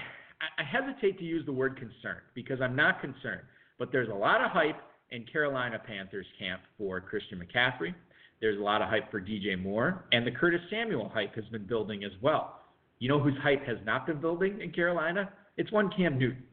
I 0.62 0.64
hesitate 0.64 1.20
to 1.20 1.26
use 1.26 1.46
the 1.46 1.52
word 1.52 1.78
concerned 1.78 2.22
because 2.34 2.62
I'm 2.62 2.76
not 2.76 3.02
concerned, 3.02 3.42
but 3.80 3.92
there's 3.92 4.10
a 4.10 4.14
lot 4.14 4.42
of 4.42 4.52
hype 4.52 4.80
in 5.12 5.26
Carolina 5.26 5.80
Panthers 5.86 6.26
camp 6.40 6.62
for 6.78 7.00
Christian 7.02 7.40
McCaffrey. 7.40 7.94
There's 8.40 8.60
a 8.60 8.64
lot 8.64 8.82
of 8.82 8.90
hype 8.90 9.12
for 9.12 9.22
DJ 9.22 9.62
Moore, 9.62 10.06
and 10.12 10.26
the 10.26 10.32
Curtis 10.32 10.62
Samuel 10.72 11.10
hype 11.14 11.36
has 11.36 11.46
been 11.52 11.68
building 11.68 12.04
as 12.04 12.12
well. 12.22 12.62
You 13.00 13.10
know 13.10 13.20
whose 13.20 13.38
hype 13.44 13.66
has 13.66 13.78
not 13.86 14.08
been 14.08 14.20
building 14.20 14.62
in 14.62 14.72
Carolina? 14.72 15.32
It's 15.58 15.72
one 15.72 15.92
Cam 15.96 16.18
Newton. 16.18 16.44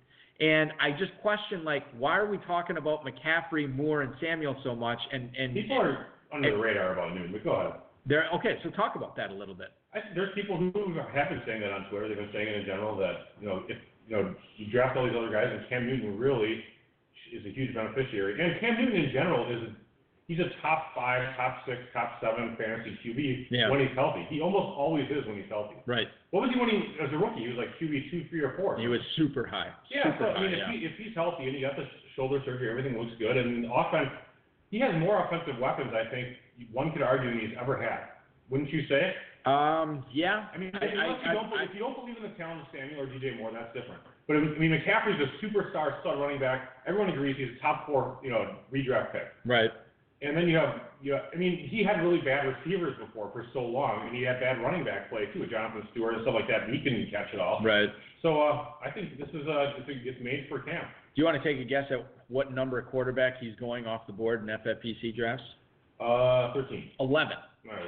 And 0.41 0.73
I 0.81 0.93
just 0.93 1.11
question, 1.21 1.65
like, 1.65 1.83
why 1.99 2.17
are 2.17 2.31
we 2.31 2.39
talking 2.47 2.77
about 2.77 3.05
McCaffrey, 3.05 3.73
Moore, 3.75 4.03
and 4.03 4.13
Samuel 4.21 4.55
so 4.63 4.75
much? 4.77 4.99
And 5.13 5.31
and 5.37 5.55
People 5.55 5.81
are 5.81 6.07
under 6.33 6.51
the 6.53 6.57
radar 6.57 6.93
about 6.93 7.15
Newton, 7.15 7.33
but 7.33 7.43
go 7.43 7.51
ahead. 7.53 7.81
they're 8.07 8.31
okay. 8.35 8.59
So 8.63 8.71
talk 8.71 8.95
about 8.95 9.17
that 9.17 9.31
a 9.31 9.35
little 9.35 9.55
bit. 9.55 9.69
I, 9.95 9.99
there's 10.15 10.33
people 10.35 10.57
who 10.57 10.71
have 10.71 11.29
been 11.31 11.43
saying 11.47 11.61
that 11.63 11.73
on 11.73 11.87
Twitter. 11.91 12.09
They've 12.09 12.19
been 12.19 12.31
saying 12.33 12.47
it 12.47 12.61
in 12.61 12.67
general 12.67 12.97
that 12.99 13.35
you 13.41 13.49
know 13.49 13.65
if 13.69 13.79
you 14.07 14.17
know 14.17 14.35
you 14.57 14.71
draft 14.71 14.97
all 14.97 15.07
these 15.07 15.17
other 15.17 15.33
guys 15.33 15.49
and 15.51 15.69
Cam 15.69 15.87
Newton 15.87 16.19
really 16.19 16.63
is 17.33 17.45
a 17.45 17.51
huge 17.51 17.75
beneficiary. 17.75 18.41
And 18.41 18.61
Cam 18.61 18.79
Newton 18.79 19.05
in 19.05 19.11
general 19.13 19.51
is 19.51 19.75
he's 20.29 20.39
a 20.39 20.49
top 20.63 20.95
five, 20.95 21.35
top 21.37 21.65
six, 21.67 21.79
top 21.93 22.21
seven 22.21 22.55
fantasy 22.61 22.97
QB 23.03 23.49
Yeah. 23.51 23.71
when 23.71 23.81
he's 23.81 23.95
healthy. 23.97 24.25
He 24.29 24.41
almost 24.41 24.77
always 24.77 25.09
is 25.11 25.27
when 25.27 25.37
he's 25.41 25.49
healthy. 25.49 25.75
Right. 25.87 26.07
What 26.31 26.43
was 26.45 26.51
he 26.53 26.61
when 26.61 26.69
he 26.69 26.95
as 27.03 27.11
a 27.13 27.17
rookie? 27.19 27.41
He 27.41 27.49
was 27.49 27.57
like 27.57 27.73
QB 27.81 28.11
two, 28.13 28.29
three, 28.29 28.41
or 28.45 28.55
four. 28.57 28.79
He 28.79 28.87
was 28.87 29.01
super 29.17 29.47
high. 29.49 29.73
Yeah, 29.91 30.05
super 30.13 30.19
so 30.21 30.25
I 30.37 30.41
mean, 30.45 30.53
high, 30.53 30.57
if, 30.57 30.59
yeah. 30.59 30.73
he, 30.73 30.79
if 30.87 30.93
he's 31.01 31.15
healthy 31.17 31.45
and 31.49 31.57
he 31.57 31.63
got 31.63 31.75
the 31.77 31.89
shoulder 32.15 32.41
surgery, 32.45 32.71
everything 32.71 32.97
looks 33.01 33.17
good, 33.19 33.37
and 33.37 33.65
offense, 33.73 34.11
he 34.71 34.79
has 34.81 34.93
more 35.01 35.25
offensive 35.27 35.59
weapons. 35.59 35.91
I 35.97 36.05
think 36.13 36.37
one 36.73 36.93
could 36.93 37.03
argue 37.03 37.31
than 37.31 37.41
he's 37.41 37.57
ever 37.59 37.81
had. 37.81 38.13
Wouldn't 38.51 38.69
you 38.71 38.85
say? 38.89 39.15
Um, 39.47 40.05
yeah. 40.13 40.49
I 40.53 40.59
mean, 40.59 40.73
I- 40.75 40.85
unless 40.85 41.25
I- 41.25 41.33
you 41.33 41.41
don't, 41.41 41.53
I- 41.55 41.63
if 41.65 41.71
you 41.73 41.81
don't 41.81 41.97
believe 41.97 42.17
in 42.19 42.23
the 42.23 42.37
talent 42.37 42.61
of 42.61 42.67
Samuel 42.73 43.01
or 43.01 43.07
DJ 43.07 43.39
Moore, 43.39 43.51
that's 43.53 43.73
different. 43.73 44.03
But 44.27 44.37
I 44.37 44.41
mean, 44.41 44.73
McCaffrey's 44.73 45.21
a 45.25 45.31
superstar 45.45 45.99
stud 46.01 46.21
running 46.21 46.39
back. 46.39 46.73
Everyone 46.87 47.09
agrees 47.09 47.37
he's 47.39 47.57
a 47.57 47.61
top 47.63 47.87
four, 47.87 48.19
you 48.23 48.29
know, 48.29 48.57
redraft 48.71 49.13
pick. 49.13 49.25
Right. 49.47 49.71
And 50.21 50.37
then 50.37 50.49
you 50.49 50.57
have, 50.57 50.75
you 51.01 51.13
have, 51.13 51.23
I 51.33 51.37
mean, 51.37 51.69
he 51.71 51.85
had 51.85 52.03
really 52.03 52.21
bad 52.21 52.43
receivers 52.43 52.97
before 52.99 53.31
for 53.33 53.47
so 53.53 53.61
long, 53.61 54.07
and 54.09 54.17
he 54.17 54.23
had 54.23 54.41
bad 54.41 54.61
running 54.61 54.85
back 54.85 55.11
play 55.11 55.27
too, 55.33 55.41
with 55.41 55.51
Jonathan 55.51 55.87
Stewart 55.93 56.15
and 56.15 56.23
stuff 56.23 56.35
like 56.35 56.49
that. 56.49 56.65
And 56.65 56.75
he 56.75 56.83
can 56.83 57.07
catch 57.11 57.33
it 57.33 57.39
all. 57.39 57.63
Right. 57.63 57.89
So 58.23 58.43
uh, 58.43 58.67
I 58.85 58.91
think 58.91 59.17
this 59.17 59.29
is 59.29 59.47
uh, 59.47 59.79
it's, 59.79 59.87
it's 59.89 60.23
made 60.23 60.47
for 60.49 60.59
camp. 60.59 60.89
Do 61.15 61.23
you 61.23 61.25
want 61.25 61.41
to 61.41 61.45
take 61.47 61.65
a 61.65 61.69
guess 61.69 61.85
at 61.91 62.05
what 62.29 62.53
number 62.53 62.79
of 62.79 62.87
quarterback 62.87 63.39
he's 63.41 63.55
going 63.61 63.87
off 63.87 64.07
the 64.07 64.13
board 64.13 64.43
in 64.43 64.49
FFPC 64.49 65.15
drafts? 65.15 65.45
Uh, 66.01 66.53
13. 66.55 66.91
11. 67.01 67.33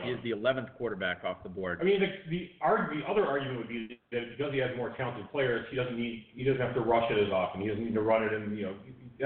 He 0.05 0.11
is 0.11 0.19
the 0.23 0.31
11th 0.31 0.75
quarterback 0.77 1.25
off 1.25 1.43
the 1.43 1.49
board. 1.49 1.79
I 1.81 1.85
mean, 1.85 2.01
the 2.01 2.09
the, 2.29 2.51
arg- 2.61 2.91
the 2.91 3.07
other 3.11 3.25
argument 3.25 3.59
would 3.59 3.69
be 3.69 3.99
that 4.13 4.37
because 4.37 4.53
he 4.53 4.59
has 4.59 4.71
more 4.77 4.91
talented 4.97 5.31
players, 5.31 5.67
he 5.71 5.77
doesn't 5.77 5.97
need 5.97 6.27
he 6.35 6.45
doesn't 6.45 6.61
have 6.61 6.75
to 6.75 6.81
rush 6.81 7.11
it 7.11 7.19
as 7.19 7.33
often. 7.33 7.63
He 7.63 7.69
doesn't 7.69 7.85
need 7.85 7.95
to 7.95 8.03
run 8.03 8.23
it 8.23 8.33
in 8.33 8.57
you 8.57 8.67
know. 8.67 8.75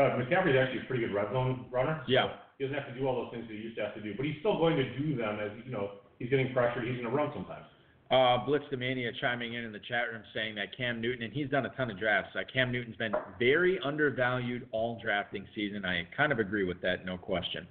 Uh, 0.00 0.16
McCaffrey's 0.18 0.56
actually 0.56 0.80
a 0.82 0.84
pretty 0.86 1.06
good 1.06 1.14
red 1.14 1.26
zone 1.32 1.66
runner. 1.70 2.02
Yeah. 2.06 2.34
He 2.64 2.72
doesn't 2.72 2.82
have 2.82 2.94
to 2.94 2.98
do 2.98 3.06
all 3.06 3.16
those 3.16 3.30
things 3.30 3.44
that 3.46 3.54
he 3.54 3.60
used 3.60 3.76
to 3.76 3.84
have 3.84 3.94
to 3.94 4.00
do, 4.00 4.14
but 4.16 4.24
he's 4.24 4.36
still 4.40 4.56
going 4.56 4.76
to 4.76 4.98
do 4.98 5.14
them 5.14 5.38
as 5.38 5.50
you 5.66 5.70
know 5.70 6.00
he's 6.18 6.30
getting 6.30 6.50
pressured. 6.54 6.84
He's 6.84 6.96
going 6.96 7.10
to 7.10 7.14
run 7.14 7.30
sometimes. 7.34 7.66
Uh, 8.10 8.44
Blitz 8.46 8.64
the 8.70 8.76
Mania 8.76 9.10
chiming 9.20 9.52
in 9.52 9.64
in 9.64 9.72
the 9.72 9.80
chat 9.80 10.08
room 10.10 10.22
saying 10.32 10.54
that 10.54 10.74
Cam 10.74 11.00
Newton, 11.00 11.24
and 11.24 11.32
he's 11.32 11.50
done 11.50 11.66
a 11.66 11.68
ton 11.70 11.90
of 11.90 11.98
drafts. 11.98 12.30
Uh, 12.34 12.40
Cam 12.50 12.72
Newton's 12.72 12.96
been 12.96 13.12
very 13.38 13.78
undervalued 13.84 14.66
all 14.72 14.98
drafting 15.02 15.44
season. 15.54 15.84
I 15.84 16.08
kind 16.16 16.32
of 16.32 16.38
agree 16.38 16.64
with 16.64 16.80
that, 16.80 17.04
no 17.04 17.18
question. 17.18 17.66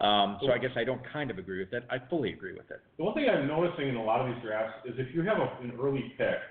Um, 0.00 0.38
so 0.40 0.50
I 0.50 0.58
guess 0.58 0.72
I 0.74 0.82
don't 0.82 1.02
kind 1.12 1.30
of 1.30 1.38
agree 1.38 1.60
with 1.60 1.72
it. 1.72 1.84
I 1.88 1.98
fully 2.10 2.32
agree 2.32 2.54
with 2.54 2.68
it. 2.70 2.80
The 2.96 3.04
one 3.04 3.14
thing 3.14 3.28
I'm 3.28 3.46
noticing 3.46 3.88
in 3.88 3.96
a 3.96 4.02
lot 4.02 4.20
of 4.20 4.34
these 4.34 4.42
drafts 4.42 4.86
is 4.86 4.94
if 4.98 5.14
you 5.14 5.22
have 5.22 5.38
a, 5.38 5.62
an 5.62 5.72
early 5.80 6.12
pick, 6.18 6.42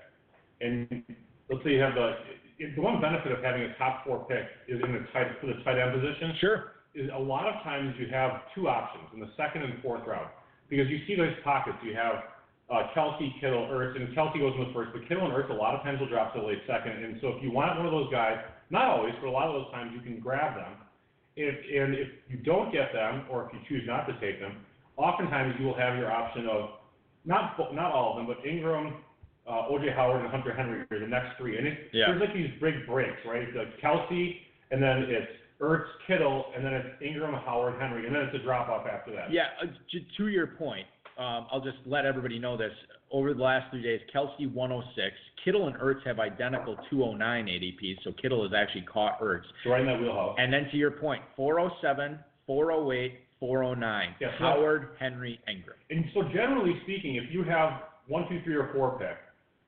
and 0.62 1.02
let's 1.50 1.62
say 1.64 1.72
you 1.72 1.80
have 1.80 1.94
the 1.94 2.12
the 2.76 2.80
one 2.80 3.00
benefit 3.00 3.32
of 3.32 3.42
having 3.42 3.62
a 3.62 3.74
top 3.76 4.04
four 4.06 4.24
pick 4.28 4.46
is 4.68 4.80
in 4.82 4.92
the 4.92 5.04
tight 5.12 5.26
for 5.40 5.48
the 5.48 5.54
tight 5.64 5.78
end 5.78 5.92
position. 6.00 6.32
Sure. 6.40 6.71
Is 6.94 7.08
a 7.14 7.18
lot 7.18 7.46
of 7.48 7.62
times 7.62 7.94
you 7.98 8.06
have 8.12 8.42
two 8.54 8.68
options 8.68 9.04
in 9.14 9.20
the 9.20 9.30
second 9.36 9.62
and 9.62 9.80
fourth 9.82 10.06
round 10.06 10.28
because 10.68 10.88
you 10.90 11.00
see 11.06 11.14
those 11.16 11.32
pockets. 11.42 11.78
You 11.82 11.94
have 11.94 12.16
uh, 12.68 12.88
Kelce, 12.94 13.32
Kittle, 13.40 13.64
Ertz, 13.72 13.96
and 13.96 14.14
Kelce 14.14 14.38
goes 14.38 14.52
in 14.60 14.68
the 14.68 14.72
first, 14.74 14.92
but 14.92 15.08
Kittle 15.08 15.24
and 15.24 15.32
Ertz 15.32 15.48
a 15.48 15.54
lot 15.54 15.74
of 15.74 15.82
times 15.82 16.00
will 16.00 16.08
drop 16.08 16.34
to 16.34 16.40
the 16.40 16.46
late 16.46 16.60
second. 16.66 16.92
And 17.02 17.16
so 17.22 17.28
if 17.28 17.42
you 17.42 17.50
want 17.50 17.76
one 17.78 17.86
of 17.86 17.92
those 17.92 18.10
guys, 18.12 18.36
not 18.68 18.88
always, 18.88 19.14
but 19.20 19.28
a 19.28 19.30
lot 19.32 19.48
of 19.48 19.54
those 19.54 19.72
times 19.72 19.92
you 19.94 20.02
can 20.02 20.20
grab 20.20 20.54
them. 20.54 20.72
If, 21.34 21.54
and 21.54 21.94
if 21.94 22.08
you 22.28 22.36
don't 22.44 22.70
get 22.72 22.92
them, 22.92 23.24
or 23.30 23.46
if 23.46 23.52
you 23.54 23.60
choose 23.68 23.86
not 23.88 24.04
to 24.06 24.12
take 24.20 24.38
them, 24.38 24.56
oftentimes 24.96 25.54
you 25.58 25.64
will 25.64 25.78
have 25.78 25.96
your 25.96 26.12
option 26.12 26.46
of 26.46 26.70
not 27.24 27.56
not 27.72 27.92
all 27.92 28.12
of 28.12 28.16
them, 28.18 28.26
but 28.26 28.44
Engram, 28.44 28.92
uh, 29.46 29.72
OJ 29.72 29.94
Howard, 29.96 30.20
and 30.20 30.30
Hunter 30.30 30.52
Henry 30.52 30.84
are 30.90 31.00
the 31.00 31.06
next 31.06 31.38
three. 31.38 31.56
And 31.56 31.66
it, 31.66 31.88
Yeah. 31.92 32.08
there's 32.08 32.20
like 32.20 32.34
these 32.34 32.50
big 32.60 32.86
breaks, 32.86 33.16
right? 33.24 33.48
It's 33.48 33.56
like 33.56 33.80
Kelce, 33.80 34.40
and 34.70 34.82
then 34.82 35.04
it's 35.08 35.32
Ertz, 35.62 35.84
Kittle, 36.08 36.46
and 36.56 36.64
then 36.64 36.72
it's 36.74 36.88
Engram, 37.02 37.40
Howard, 37.44 37.80
Henry, 37.80 38.06
and 38.06 38.14
then 38.14 38.22
it's 38.22 38.34
a 38.34 38.44
drop 38.44 38.68
off 38.68 38.86
after 38.86 39.12
that. 39.14 39.30
Yeah, 39.32 39.44
uh, 39.62 39.66
j- 39.90 40.04
to 40.18 40.26
your 40.28 40.48
point, 40.48 40.86
um, 41.18 41.46
I'll 41.52 41.60
just 41.60 41.78
let 41.86 42.04
everybody 42.04 42.38
know 42.38 42.56
this. 42.56 42.72
Over 43.12 43.32
the 43.34 43.42
last 43.42 43.70
three 43.70 43.82
days, 43.82 44.00
Kelce 44.14 44.50
106, 44.52 45.14
Kittle 45.44 45.68
and 45.68 45.76
Ertz 45.76 46.04
have 46.04 46.18
identical 46.18 46.76
209 46.90 47.46
ADPs, 47.46 48.02
so 48.02 48.10
Kittle 48.20 48.42
has 48.42 48.52
actually 48.56 48.82
caught 48.82 49.20
Ertz. 49.20 49.42
So 49.62 49.70
right 49.70 49.80
in 49.82 49.86
that 49.86 50.00
wheelhouse. 50.00 50.34
And 50.38 50.52
then 50.52 50.68
to 50.72 50.76
your 50.76 50.90
point, 50.90 51.22
407, 51.36 52.18
408, 52.46 53.20
409, 53.38 54.14
Yeah, 54.20 54.28
so- 54.38 54.44
Howard, 54.44 54.88
Henry, 54.98 55.38
Engram. 55.48 55.76
And 55.90 56.06
so 56.14 56.22
generally 56.32 56.80
speaking, 56.82 57.16
if 57.16 57.24
you 57.30 57.44
have 57.44 57.82
one, 58.08 58.26
two, 58.28 58.40
three, 58.42 58.56
or 58.56 58.70
four 58.72 58.98
pick, 58.98 59.16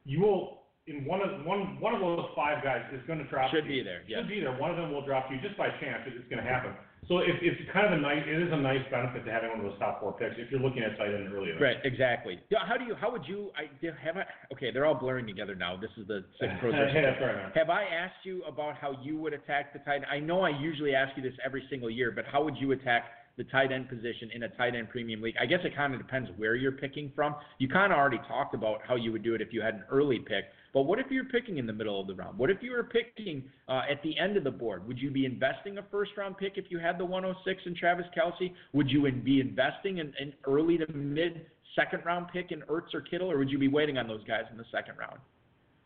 you 0.05 0.21
will 0.21 0.64
in 0.87 1.05
one 1.05 1.21
of 1.23 1.45
one 1.47 1.81
one 1.81 1.95
of 1.95 2.01
those 2.01 2.27
five 2.37 2.63
guys 2.63 2.83
is 2.93 3.01
going 3.07 3.19
to 3.19 3.25
drop. 3.25 3.51
Should 3.51 3.65
you. 3.65 3.81
be 3.81 3.83
there, 3.83 4.03
yes. 4.07 4.21
Should 4.21 4.29
be 4.29 4.41
there. 4.41 4.53
One 4.57 4.71
of 4.71 4.77
them 4.77 4.93
will 4.93 5.05
drop 5.05 5.31
you 5.31 5.41
just 5.41 5.57
by 5.57 5.69
chance. 5.81 6.05
It's 6.07 6.29
going 6.29 6.45
to 6.45 6.49
happen. 6.49 6.73
So 7.09 7.19
it, 7.19 7.37
it's 7.41 7.61
kind 7.73 7.87
of 7.87 7.93
a 7.99 8.01
nice. 8.01 8.21
It 8.27 8.41
is 8.41 8.53
a 8.53 8.57
nice 8.57 8.85
benefit 8.91 9.25
to 9.25 9.31
having 9.31 9.51
one 9.51 9.61
of 9.61 9.65
those 9.65 9.79
top 9.79 10.01
four 10.01 10.13
picks 10.13 10.37
if 10.37 10.51
you're 10.51 10.61
looking 10.61 10.83
at 10.83 10.97
tight 10.97 11.13
end 11.13 11.33
early. 11.33 11.53
Right, 11.61 11.77
exactly. 11.85 12.41
How 12.53 12.77
do 12.77 12.85
you? 12.85 12.95
How 12.95 13.13
would 13.13 13.25
you? 13.27 13.51
I 13.57 13.69
do- 13.81 13.93
have 14.03 14.17
I. 14.17 14.25
Okay, 14.53 14.71
they're 14.73 14.85
all 14.85 14.95
blurring 14.95 15.27
together 15.27 15.55
now. 15.55 15.77
This 15.77 15.91
is 15.97 16.07
the 16.07 16.25
six 16.41 16.53
pros. 16.61 16.73
Hey, 16.73 17.03
that's 17.03 17.21
all 17.21 17.29
right. 17.29 17.53
Have 17.55 17.71
I 17.71 17.85
asked 17.85 18.25
you 18.25 18.43
about 18.45 18.77
how 18.77 18.93
you 19.03 19.17
would 19.19 19.33
attack 19.33 19.73
the 19.73 19.81
tight 19.81 19.97
end? 19.97 20.07
I 20.11 20.21
know 20.21 20.43
I 20.43 20.51
usually 20.51 20.95
ask 20.95 21.17
you 21.17 21.23
this 21.23 21.35
every 21.45 21.65
single 21.71 21.91
year, 21.91 22.11
but 22.11 22.25
how 22.31 22.43
would 22.45 22.57
you 22.57 22.73
attack 22.73 23.05
the 23.37 23.45
tight 23.45 23.73
end 23.73 23.89
position 23.89 24.31
in 24.35 24.45
a 24.45 24.49
tight 24.51 24.75
end 24.75 24.89
premium 24.91 25.21
league? 25.21 25.37
I 25.41 25.47
guess 25.47 25.61
it 25.65 25.75
kind 25.77 25.93
of 25.93 26.01
depends 26.01 26.31
where 26.37 26.55
you're 26.55 26.73
picking 26.73 27.13
from. 27.15 27.35
You 27.59 27.69
kind 27.69 27.93
of 27.93 27.99
already 27.99 28.21
talked 28.29 28.55
about 28.55 28.81
how 28.87 28.97
you 28.97 29.13
would 29.13 29.23
do 29.23 29.35
it 29.35 29.41
if 29.43 29.53
you 29.53 29.61
had 29.61 29.75
an 29.75 29.85
early 29.91 30.21
pick, 30.21 30.45
but 30.75 30.83
what 30.83 30.99
if 30.99 31.07
you're 31.09 31.25
picking 31.25 31.59
in 31.59 31.67
the 31.67 31.73
middle 31.73 32.01
of 32.01 32.07
the 32.07 32.15
round? 32.15 32.37
What 32.37 32.51
if 32.51 32.59
you 32.61 32.73
were 32.73 32.85
picking 32.85 33.45
uh, 33.69 33.83
at 33.89 34.03
the 34.03 34.19
end 34.19 34.37
of 34.37 34.45
the 34.45 34.51
board? 34.51 34.87
Would 34.87 34.99
you 34.99 35.11
be 35.11 35.25
investing 35.25 35.79
a 35.79 35.85
first 35.91 36.11
round 36.19 36.37
pick 36.37 36.55
if 36.57 36.67
you 36.69 36.79
had 36.79 36.99
the 36.99 37.05
106 37.05 37.63
in 37.65 37.75
Travis 37.77 38.07
Kelce? 38.15 38.53
Would 38.73 38.91
you 38.91 39.11
be 39.11 39.41
investing 39.41 39.99
in 39.99 40.13
an 40.19 40.35
early 40.47 40.77
to 40.79 40.93
mid 40.93 41.47
second 41.77 42.05
round 42.05 42.27
pick 42.33 42.51
in 42.51 42.61
Ertz 42.63 42.93
or 42.93 43.01
Kittle, 43.01 43.31
or 43.31 43.39
would 43.39 43.51
you 43.51 43.59
be 43.59 43.69
waiting 43.69 43.99
on 43.99 44.09
those 44.09 44.23
guys 44.25 44.43
in 44.51 44.59
the 44.59 44.65
second 44.73 44.97
round? 44.99 45.19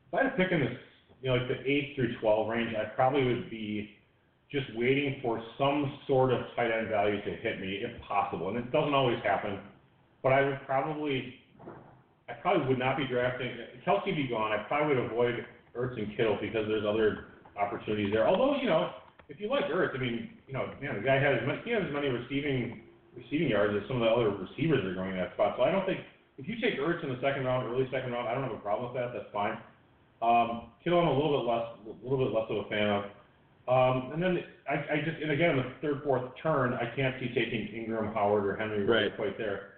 If 0.09 0.19
I 0.19 0.23
had 0.25 0.31
to 0.31 0.37
pick 0.37 0.53
in 0.53 0.61
the 0.61 0.77
you 1.21 1.31
know, 1.31 1.37
like 1.37 1.49
the 1.49 1.71
eight 1.71 1.95
through 1.97 2.19
twelve 2.21 2.49
range, 2.49 2.75
I 2.75 2.85
probably 2.95 3.25
would 3.25 3.51
be 3.51 3.91
just 4.51 4.67
waiting 4.77 5.17
for 5.23 5.43
some 5.59 5.99
sort 6.07 6.33
of 6.33 6.41
tight 6.57 6.71
end 6.71 6.89
value 6.89 7.21
to 7.23 7.31
hit 7.43 7.61
me, 7.61 7.83
if 7.83 8.01
possible. 8.03 8.49
And 8.49 8.57
it 8.57 8.73
doesn't 8.73 8.95
always 8.95 9.19
happen, 9.23 9.59
but 10.23 10.33
I 10.33 10.45
would 10.45 10.61
probably, 10.65 11.35
I 12.29 12.35
probably 12.35 12.67
would 12.69 12.79
not 12.79 12.97
be 12.97 13.07
drafting. 13.07 13.51
Kelce 13.87 14.15
be 14.15 14.29
gone. 14.29 14.53
I 14.53 14.63
probably 14.69 14.97
would 14.97 15.05
avoid 15.07 15.47
Ertz 15.77 15.97
and 15.97 16.15
Kittle 16.17 16.39
because 16.41 16.69
there's 16.69 16.85
other 16.85 17.33
opportunities 17.57 18.13
there. 18.13 18.29
Although, 18.29 18.61
you 18.61 18.67
know, 18.69 18.91
if 19.29 19.41
you 19.41 19.49
like 19.49 19.65
Ertz, 19.67 19.97
I 19.97 19.99
mean, 19.99 20.31
you 20.47 20.53
know, 20.53 20.69
man, 20.81 20.97
the 20.97 21.03
guy 21.07 21.17
has 21.21 21.41
as 21.41 21.47
many, 21.47 21.61
he 21.65 21.71
has 21.73 21.83
as 21.87 21.93
many 21.93 22.09
receiving 22.09 22.83
receiving 23.17 23.49
yards 23.49 23.75
as 23.75 23.83
some 23.89 24.01
of 24.01 24.07
the 24.07 24.13
other 24.13 24.31
receivers 24.31 24.85
are 24.85 24.95
going 24.95 25.11
in 25.11 25.17
that 25.17 25.33
spot. 25.35 25.55
So 25.57 25.65
I 25.65 25.73
don't 25.73 25.85
think 25.87 26.01
if 26.39 26.47
you 26.47 26.55
take 26.61 26.79
Ertz 26.79 27.03
in 27.03 27.11
the 27.11 27.19
second 27.21 27.45
round, 27.45 27.67
early 27.67 27.89
second 27.91 28.13
round, 28.13 28.29
I 28.29 28.35
don't 28.35 28.45
have 28.45 28.53
a 28.53 28.63
problem 28.63 28.93
with 28.93 29.01
that. 29.03 29.11
That's 29.13 29.29
fine. 29.33 29.59
Um, 30.23 30.71
Kittle, 30.85 31.01
I'm 31.01 31.09
a 31.09 31.15
little 31.17 31.41
bit 31.41 31.47
less, 31.51 31.67
a 31.83 32.05
little 32.09 32.25
bit 32.27 32.35
less 32.35 32.47
of 32.51 32.67
a 32.67 32.69
fan 32.69 32.89
of. 32.89 33.03
Um, 33.69 34.13
and 34.13 34.23
then 34.23 34.39
I, 34.69 34.75
I 34.75 34.97
just, 35.05 35.21
and 35.21 35.31
again, 35.31 35.51
in 35.51 35.57
the 35.59 35.73
third, 35.83 36.03
fourth 36.05 36.31
turn, 36.43 36.73
I 36.75 36.95
can't 36.97 37.15
see 37.21 37.29
taking 37.35 37.69
Engram, 37.75 38.15
Howard, 38.15 38.47
or 38.47 38.57
Henry 38.57 38.85
Right. 38.85 39.15
quite 39.17 39.37
there. 39.37 39.78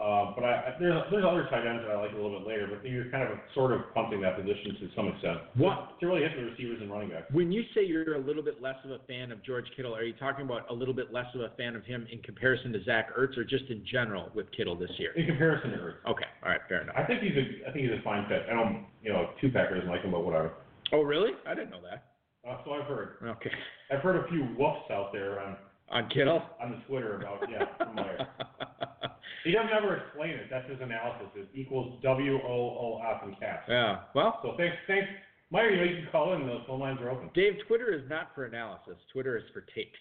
Uh, 0.00 0.32
but 0.34 0.44
I, 0.44 0.72
I, 0.72 0.76
there's, 0.80 0.96
there's 1.12 1.24
other 1.28 1.44
tight 1.52 1.66
ends 1.68 1.84
that 1.84 1.92
I 1.92 2.00
like 2.00 2.12
a 2.12 2.16
little 2.16 2.38
bit 2.40 2.48
later, 2.48 2.66
but 2.72 2.80
you're 2.88 3.10
kind 3.10 3.22
of 3.22 3.36
sort 3.54 3.70
of 3.72 3.82
punting 3.92 4.22
that 4.22 4.34
position 4.34 4.72
to 4.80 4.88
some 4.96 5.08
extent. 5.08 5.38
What- 5.60 6.00
To 6.00 6.06
really 6.06 6.22
hit 6.22 6.32
the 6.34 6.44
receivers 6.48 6.78
and 6.80 6.90
running 6.90 7.10
backs. 7.10 7.26
When 7.32 7.52
you 7.52 7.62
say 7.74 7.84
you're 7.84 8.14
a 8.14 8.18
little 8.18 8.42
bit 8.42 8.62
less 8.62 8.76
of 8.84 8.92
a 8.92 8.98
fan 9.06 9.30
of 9.30 9.44
George 9.44 9.66
Kittle, 9.76 9.94
are 9.94 10.02
you 10.02 10.14
talking 10.14 10.46
about 10.46 10.70
a 10.70 10.72
little 10.72 10.94
bit 10.94 11.12
less 11.12 11.26
of 11.34 11.42
a 11.42 11.50
fan 11.58 11.76
of 11.76 11.84
him 11.84 12.06
in 12.10 12.18
comparison 12.22 12.72
to 12.72 12.82
Zach 12.84 13.14
Ertz, 13.14 13.36
or 13.36 13.44
just 13.44 13.64
in 13.68 13.84
general 13.84 14.30
with 14.34 14.50
Kittle 14.56 14.74
this 14.74 14.90
year? 14.96 15.12
In 15.16 15.26
comparison 15.26 15.72
to 15.72 15.76
Ertz. 15.76 15.96
Okay, 16.10 16.24
all 16.42 16.48
right, 16.48 16.60
fair 16.66 16.80
enough. 16.80 16.96
I 16.96 17.04
think 17.04 17.20
he's 17.20 17.36
a, 17.36 17.68
I 17.68 17.72
think 17.72 17.84
he's 17.84 17.98
a 17.98 18.02
fine 18.02 18.26
fit. 18.26 18.44
I 18.50 18.54
don't, 18.54 18.86
you 19.02 19.12
know, 19.12 19.28
two 19.38 19.50
Packer 19.50 19.74
doesn't 19.74 19.90
like 19.90 20.00
him, 20.00 20.12
but 20.12 20.24
whatever. 20.24 20.52
Oh, 20.94 21.02
really? 21.02 21.32
I 21.46 21.54
didn't 21.54 21.70
know 21.70 21.82
that. 21.82 22.04
Uh, 22.48 22.56
so 22.64 22.72
I've 22.72 22.86
heard. 22.86 23.16
Okay, 23.22 23.50
I've 23.92 24.00
heard 24.00 24.16
a 24.16 24.26
few 24.28 24.44
whoofs 24.58 24.90
out 24.90 25.12
there 25.12 25.40
on 25.40 25.56
on 25.90 26.08
Kittle. 26.08 26.40
on 26.62 26.70
the 26.70 26.76
Twitter 26.88 27.16
about 27.20 27.44
yeah. 27.50 27.64
He 29.44 29.52
doesn't 29.52 29.70
ever 29.72 29.96
explain 29.96 30.30
it. 30.30 30.46
That's 30.50 30.68
his 30.68 30.80
analysis. 30.80 31.28
It 31.36 31.48
equals 31.54 31.98
W 32.02 32.38
O 32.42 32.48
O 32.48 33.00
F 33.16 33.22
in 33.26 33.34
caps. 33.36 33.64
yeah. 33.68 34.00
Well, 34.14 34.38
So 34.42 34.54
thanks, 34.56 34.76
thanks, 34.86 35.08
Meyer. 35.50 35.70
You 35.70 35.76
know 35.78 35.84
you 35.84 36.02
can 36.02 36.08
call 36.12 36.34
in. 36.34 36.46
The 36.46 36.60
phone 36.66 36.80
lines 36.80 36.98
are 37.00 37.10
open. 37.10 37.30
Dave, 37.34 37.54
Twitter 37.66 37.92
is 37.92 38.02
not 38.08 38.28
for 38.34 38.44
analysis. 38.46 38.96
Twitter 39.12 39.36
is 39.36 39.44
for 39.52 39.62
takes. 39.74 39.98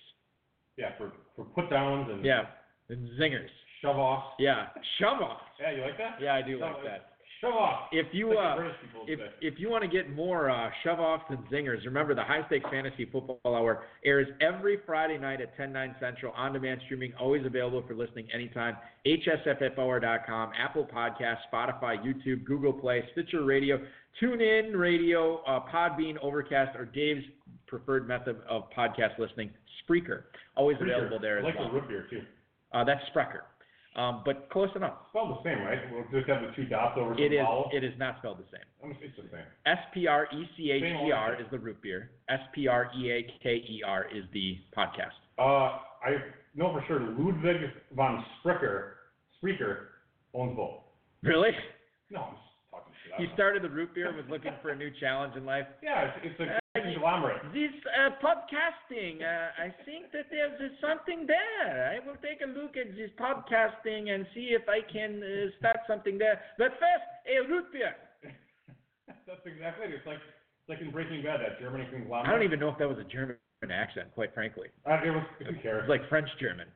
Yeah, 0.78 0.92
for 0.98 1.12
for 1.36 1.46
put 1.46 1.70
downs 1.70 2.10
and 2.12 2.24
Yeah, 2.24 2.44
and 2.90 3.10
zingers. 3.20 3.50
shove 3.82 3.98
offs. 3.98 4.36
Yeah, 4.40 4.68
shove 5.00 5.22
off. 5.22 5.42
Yeah, 5.60 5.72
you 5.72 5.82
like 5.82 5.98
that? 5.98 6.22
Yeah, 6.22 6.36
I 6.36 6.42
do 6.42 6.60
Shove- 6.60 6.76
like 6.76 6.84
that. 6.86 7.10
Shove 7.42 7.54
off. 7.54 7.88
If 7.94 8.08
you 8.12 8.36
Like 8.36 8.60
uh, 8.60 8.64
if 9.08 9.20
say. 9.20 9.26
if 9.42 9.54
you 9.60 9.70
want 9.70 9.84
to 9.84 9.90
get 9.90 10.14
more 10.14 10.50
uh, 10.50 10.70
shove 10.84 11.00
offs 11.00 11.24
and 11.30 11.38
zingers, 11.50 11.86
remember 11.86 12.14
the 12.14 12.24
High 12.24 12.46
Stakes 12.48 12.66
Fantasy 12.70 13.06
Football 13.06 13.40
Hour 13.46 13.84
airs 14.04 14.28
every 14.42 14.80
Friday 14.86 15.18
night 15.18 15.40
at 15.40 15.56
10 15.56 15.72
9 15.72 15.96
Central 16.02 16.34
on 16.34 16.52
demand 16.52 16.82
streaming, 16.86 17.14
always 17.20 17.46
available 17.46 17.82
for 17.88 17.96
listening 17.96 18.28
anytime. 18.34 18.76
HSFFOR.com, 19.08 20.52
Apple 20.58 20.86
Podcasts, 20.94 21.38
Spotify, 21.52 21.96
YouTube, 22.04 22.44
Google 22.44 22.74
Play, 22.74 23.04
Stitcher 23.14 23.44
Radio, 23.44 23.80
TuneIn 24.22 24.78
Radio, 24.78 25.38
uh, 25.48 25.62
Podbean, 25.74 26.16
Overcast, 26.22 26.76
or 26.78 26.86
Dave's 26.86 27.24
preferred 27.68 28.08
method 28.08 28.38
of 28.50 28.64
podcast 28.78 29.18
listening, 29.18 29.50
Spreaker. 29.88 30.24
Always 30.58 30.78
Pretty 30.78 30.92
available 30.92 31.20
there 31.20 31.38
I 31.38 31.40
as 31.40 31.44
like 31.46 31.56
well. 31.60 31.68
the 31.70 31.74
root 31.76 31.88
beer 31.88 32.06
too. 32.10 32.22
Uh, 32.74 32.84
that's 32.84 33.02
Sprecher, 33.08 33.44
um, 33.96 34.22
but 34.26 34.50
close 34.50 34.70
enough. 34.76 34.94
Spelled 35.10 35.32
the 35.38 35.44
same, 35.44 35.64
right? 35.64 35.80
We'll 35.92 36.04
just 36.12 36.30
have 36.30 36.42
the 36.42 36.52
two 36.56 36.66
dots 36.66 36.98
over 36.98 37.14
some 37.16 37.24
It 37.24 37.34
is. 37.34 37.40
vowel. 37.42 37.70
It 37.74 37.84
is 37.84 37.94
not 37.98 38.18
spelled 38.20 38.38
the 38.40 38.46
same. 38.52 38.92
It's 39.02 39.16
the 39.18 39.24
same. 39.32 39.46
S 39.66 39.78
P 39.94 40.08
R 40.08 40.28
E 40.34 40.50
C 40.56 40.72
H 40.72 40.84
E 40.84 41.12
R 41.12 41.34
is 41.40 41.48
the 41.52 41.60
root 41.60 41.82
beer. 41.82 42.12
S 42.30 42.40
P 42.54 42.68
R 42.68 42.92
E 42.98 43.12
A 43.12 43.24
K 43.44 43.56
E 43.56 43.82
R 43.86 44.06
is 44.14 44.24
the 44.34 44.58
podcast. 44.78 45.18
Uh, 45.38 45.80
I 46.06 46.18
know 46.56 46.72
for 46.74 46.84
sure 46.88 47.00
Ludwig 47.00 47.58
von 47.96 48.24
Sprecher, 48.40 48.96
Sprecher 49.38 49.88
owns 50.34 50.56
both. 50.56 50.82
Really? 51.24 51.52
No, 52.12 52.22
I'm 52.22 52.34
just 52.36 52.44
talking 52.72 52.94
shit. 53.04 53.09
I 53.09 53.09
He 53.20 53.28
started 53.34 53.62
the 53.64 53.70
root 53.70 53.94
beer 53.94 54.08
and 54.08 54.18
was 54.18 54.26
looking 54.30 54.54
for 54.62 54.70
a 54.72 54.76
new 54.76 54.90
challenge 55.00 55.36
in 55.36 55.46
life. 55.46 55.66
Yeah, 55.84 56.10
it's, 56.24 56.34
it's 56.34 56.40
a 56.40 56.56
Uh, 56.56 56.60
conglomerate. 56.82 57.42
This 57.54 57.74
uh, 57.98 58.12
podcasting, 58.24 59.22
uh, 59.22 59.52
I 59.62 59.74
think 59.86 60.12
that 60.14 60.26
there's 60.32 60.60
something 60.80 61.26
there. 61.28 61.92
I 61.94 62.06
will 62.06 62.16
take 62.22 62.42
a 62.42 62.48
look 62.50 62.78
at 62.78 62.96
this 62.96 63.10
podcasting 63.20 64.14
and 64.14 64.26
see 64.34 64.54
if 64.56 64.64
I 64.70 64.80
can 64.92 65.22
uh, 65.22 65.50
start 65.60 65.78
something 65.88 66.18
there. 66.18 66.40
But 66.58 66.72
first, 66.80 67.06
a 67.28 67.48
root 67.50 67.72
beer. 67.74 67.96
That's 69.28 69.42
exactly 69.46 69.86
it. 69.88 69.94
It's 69.98 70.06
like 70.08 70.18
it's 70.22 70.70
like 70.70 70.82
in 70.82 70.92
Breaking 70.92 71.24
Bad, 71.24 71.42
that 71.42 71.60
German 71.60 71.86
conglomerate. 71.90 72.28
I 72.30 72.32
don't 72.32 72.44
even 72.46 72.60
know 72.60 72.70
if 72.70 72.78
that 72.78 72.88
was 72.88 72.98
a 73.00 73.04
German 73.10 73.38
accent, 73.72 74.14
quite 74.14 74.34
frankly. 74.34 74.70
Uh, 74.86 75.02
it 75.04 75.10
was, 75.10 75.24
who 75.40 75.46
It 75.50 75.64
was 75.66 75.90
like 75.90 76.08
French 76.08 76.30
German. 76.40 76.68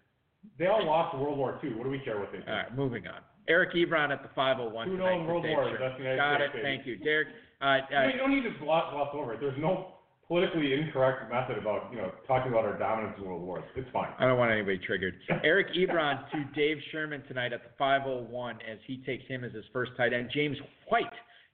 they 0.57 0.65
all 0.67 0.83
lost 0.85 1.15
World 1.17 1.37
War 1.37 1.59
II. 1.63 1.75
What 1.75 1.85
do 1.85 1.89
we 1.91 1.99
care 1.99 2.19
what 2.19 2.31
they 2.31 2.39
do? 2.39 2.43
All 2.47 2.53
right, 2.53 2.75
moving 2.75 3.05
on. 3.07 3.21
Eric 3.47 3.73
Ebron 3.73 4.11
at 4.11 4.21
the 4.23 4.29
501 4.35 4.87
Two 4.87 4.97
tonight 4.97 5.25
world 5.27 5.45
wars. 5.45 5.71
Sher- 5.71 5.77
That's 5.79 5.97
the 5.97 6.15
Got 6.15 6.41
it. 6.41 6.51
Thank 6.61 6.85
you, 6.85 6.97
Derek. 6.97 7.27
Uh, 7.61 7.65
uh, 7.65 8.07
you 8.11 8.17
don't 8.17 8.31
need 8.31 8.43
to 8.43 8.51
gloss, 8.59 8.91
gloss 8.91 9.09
over 9.13 9.33
it. 9.33 9.39
There's 9.39 9.57
no 9.59 9.93
politically 10.27 10.73
incorrect 10.73 11.31
method 11.31 11.57
about 11.57 11.91
you 11.91 11.97
know 11.97 12.11
talking 12.27 12.51
about 12.51 12.65
our 12.65 12.77
dominance 12.77 13.15
in 13.17 13.25
world 13.25 13.41
wars. 13.41 13.63
It's 13.75 13.87
fine. 13.91 14.09
I 14.19 14.25
don't 14.25 14.37
want 14.37 14.51
anybody 14.51 14.79
triggered. 14.79 15.15
Eric 15.43 15.67
Ebron 15.75 16.29
to 16.31 16.43
Dave 16.55 16.77
Schermann 16.93 17.27
tonight 17.27 17.53
at 17.53 17.63
the 17.63 17.69
501 17.77 18.59
as 18.69 18.79
he 18.87 18.97
takes 19.05 19.25
him 19.27 19.43
as 19.43 19.51
his 19.53 19.65
first 19.73 19.91
tight 19.97 20.13
end. 20.13 20.29
James 20.33 20.57
White 20.89 21.05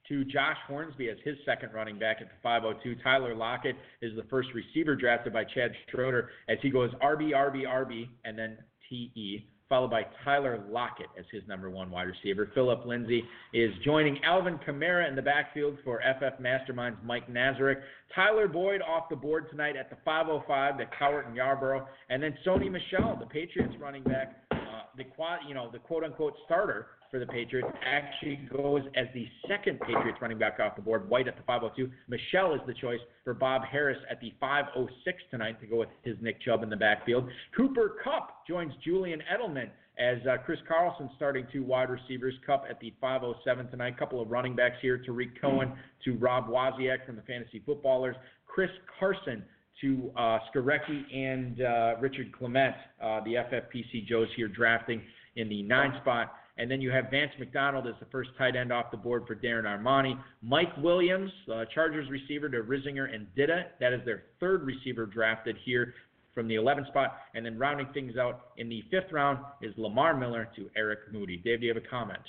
to 0.07 0.25
Josh 0.25 0.57
Hornsby 0.67 1.09
as 1.09 1.17
his 1.23 1.35
second 1.45 1.71
running 1.73 1.99
back 1.99 2.17
at 2.19 2.27
the 2.27 2.35
502. 2.41 3.01
Tyler 3.03 3.35
Lockett 3.35 3.75
is 4.01 4.15
the 4.15 4.23
first 4.29 4.49
receiver 4.55 4.95
drafted 4.95 5.33
by 5.33 5.43
Chad 5.43 5.71
Schroeder 5.91 6.29
as 6.47 6.57
he 6.61 6.69
goes 6.69 6.89
RB, 7.03 7.31
RB, 7.31 7.65
RB, 7.67 8.07
and 8.25 8.37
then 8.37 8.57
TE, 8.89 9.47
followed 9.69 9.91
by 9.91 10.05
Tyler 10.25 10.63
Lockett 10.69 11.07
as 11.17 11.25
his 11.31 11.43
number 11.47 11.69
one 11.69 11.91
wide 11.91 12.07
receiver. 12.07 12.49
Phillip 12.55 12.85
Lindsay 12.85 13.23
is 13.53 13.71
joining 13.85 14.21
Alvin 14.23 14.59
Kamara 14.67 15.07
in 15.07 15.15
the 15.15 15.21
backfield 15.21 15.77
for 15.85 16.01
FF 16.01 16.41
Masterminds 16.41 17.01
Mike 17.03 17.31
Nazarek. 17.31 17.81
Tyler 18.15 18.47
Boyd 18.47 18.81
off 18.81 19.09
the 19.09 19.15
board 19.15 19.49
tonight 19.51 19.75
at 19.75 19.91
the 19.91 19.97
505 20.03 20.79
to 20.79 20.85
Cowart 20.99 21.27
and 21.27 21.35
Yarborough, 21.35 21.87
and 22.09 22.21
then 22.21 22.35
Sony 22.45 22.71
Michel, 22.71 23.15
the 23.19 23.27
Patriots 23.27 23.75
running 23.79 24.03
back, 24.03 24.48
the 24.97 25.03
quad, 25.03 25.39
you 25.47 25.53
know, 25.53 25.69
the 25.71 25.79
quote 25.79 26.03
unquote 26.03 26.33
starter 26.45 26.87
for 27.11 27.19
the 27.19 27.25
Patriots, 27.25 27.69
actually 27.85 28.39
goes 28.55 28.81
as 28.95 29.07
the 29.13 29.27
second 29.47 29.79
Patriots 29.79 30.19
running 30.21 30.37
back 30.37 30.59
off 30.59 30.75
the 30.75 30.81
board. 30.81 31.09
White 31.09 31.27
at 31.27 31.35
the 31.35 31.43
502. 31.43 31.91
Michel 32.07 32.53
is 32.53 32.61
the 32.67 32.73
choice 32.73 32.99
for 33.23 33.33
Bob 33.33 33.63
Harris 33.63 33.97
at 34.09 34.19
the 34.21 34.33
506 34.39 35.17
tonight 35.31 35.59
to 35.61 35.67
go 35.67 35.77
with 35.77 35.89
his 36.03 36.15
Nick 36.21 36.41
Chubb 36.41 36.61
in 36.63 36.69
the 36.69 36.75
backfield. 36.75 37.27
Cooper 37.55 37.97
Kupp 38.03 38.45
joins 38.47 38.73
Julian 38.83 39.21
Edelman 39.31 39.69
as 39.97 40.17
uh, 40.27 40.37
Chris 40.45 40.59
Carlson 40.67 41.09
starting 41.15 41.45
two 41.51 41.63
wide 41.63 41.89
receivers. 41.89 42.33
Kupp 42.45 42.65
at 42.69 42.79
the 42.79 42.93
507 43.01 43.69
tonight. 43.69 43.97
Couple 43.97 44.21
of 44.21 44.29
running 44.29 44.55
backs 44.55 44.77
here. 44.81 44.97
Tarik 44.97 45.39
Cohen 45.41 45.73
to 46.05 46.15
Rob 46.15 46.47
Wozniak 46.47 47.05
from 47.05 47.15
the 47.15 47.21
Fantasy 47.23 47.61
Footballers. 47.65 48.15
Chris 48.47 48.69
Carson 48.99 49.43
to 49.81 50.11
uh, 50.17 50.39
Skarecky 50.53 51.03
and 51.13 51.61
uh, 51.61 51.95
Richard 51.99 52.31
Clement, 52.37 52.75
uh, 53.01 53.21
the 53.23 53.35
FFPC 53.35 54.07
Joes 54.07 54.27
here 54.35 54.47
drafting 54.47 55.01
in 55.35 55.49
the 55.49 55.63
nine 55.63 55.93
spot. 56.01 56.33
And 56.57 56.69
then 56.69 56.81
you 56.81 56.91
have 56.91 57.09
Vance 57.09 57.31
McDonald 57.39 57.87
as 57.87 57.93
the 58.01 58.05
first 58.07 58.31
tight 58.37 58.57
end 58.57 58.73
off 58.73 58.91
the 58.91 58.97
board 58.97 59.23
for 59.25 59.33
Darren 59.33 59.63
Armani. 59.63 60.19
Mike 60.41 60.75
Williams, 60.77 61.31
uh, 61.53 61.63
Chargers 61.73 62.09
receiver 62.09 62.49
to 62.49 62.57
Risinger 62.63 63.13
and 63.13 63.27
Ditta. 63.37 63.67
That 63.79 63.93
is 63.93 64.01
their 64.03 64.23
third 64.41 64.63
receiver 64.63 65.05
drafted 65.05 65.55
here 65.63 65.93
from 66.35 66.49
the 66.49 66.55
11th 66.55 66.87
spot. 66.87 67.17
And 67.33 67.45
then 67.45 67.57
rounding 67.57 67.87
things 67.93 68.17
out 68.17 68.47
in 68.57 68.67
the 68.67 68.83
fifth 68.91 69.11
round 69.13 69.39
is 69.61 69.73
Lamar 69.77 70.17
Miller 70.17 70.49
to 70.57 70.69
Eric 70.75 70.99
Moody. 71.13 71.37
Dave, 71.37 71.61
do 71.61 71.67
you 71.67 71.73
have 71.73 71.81
a 71.81 71.87
comment? 71.87 72.19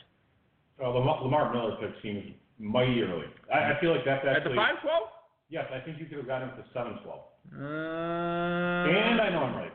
Uh, 0.80 0.90
Lamar, 0.90 1.24
Lamar 1.24 1.52
Miller 1.52 1.76
pick 1.80 1.90
seems 2.00 2.32
mighty 2.60 3.02
early. 3.02 3.26
I, 3.52 3.72
I 3.72 3.80
feel 3.80 3.90
like 3.90 4.04
that's 4.04 4.24
actually. 4.24 4.52
At 4.52 4.56
the 4.56 4.62
actually 4.62 4.86
512? 4.86 5.02
yes. 5.50 5.66
I 5.74 5.80
think 5.80 5.98
you 5.98 6.06
could 6.06 6.18
have 6.18 6.26
gotten 6.28 6.50
him 6.50 6.56
to 6.56 6.64
seven 6.72 6.98
twelve. 7.02 7.29
Uh, 7.52 7.58
and 7.60 9.20
I 9.20 9.28
know 9.30 9.38
I'm 9.44 9.56
right. 9.56 9.72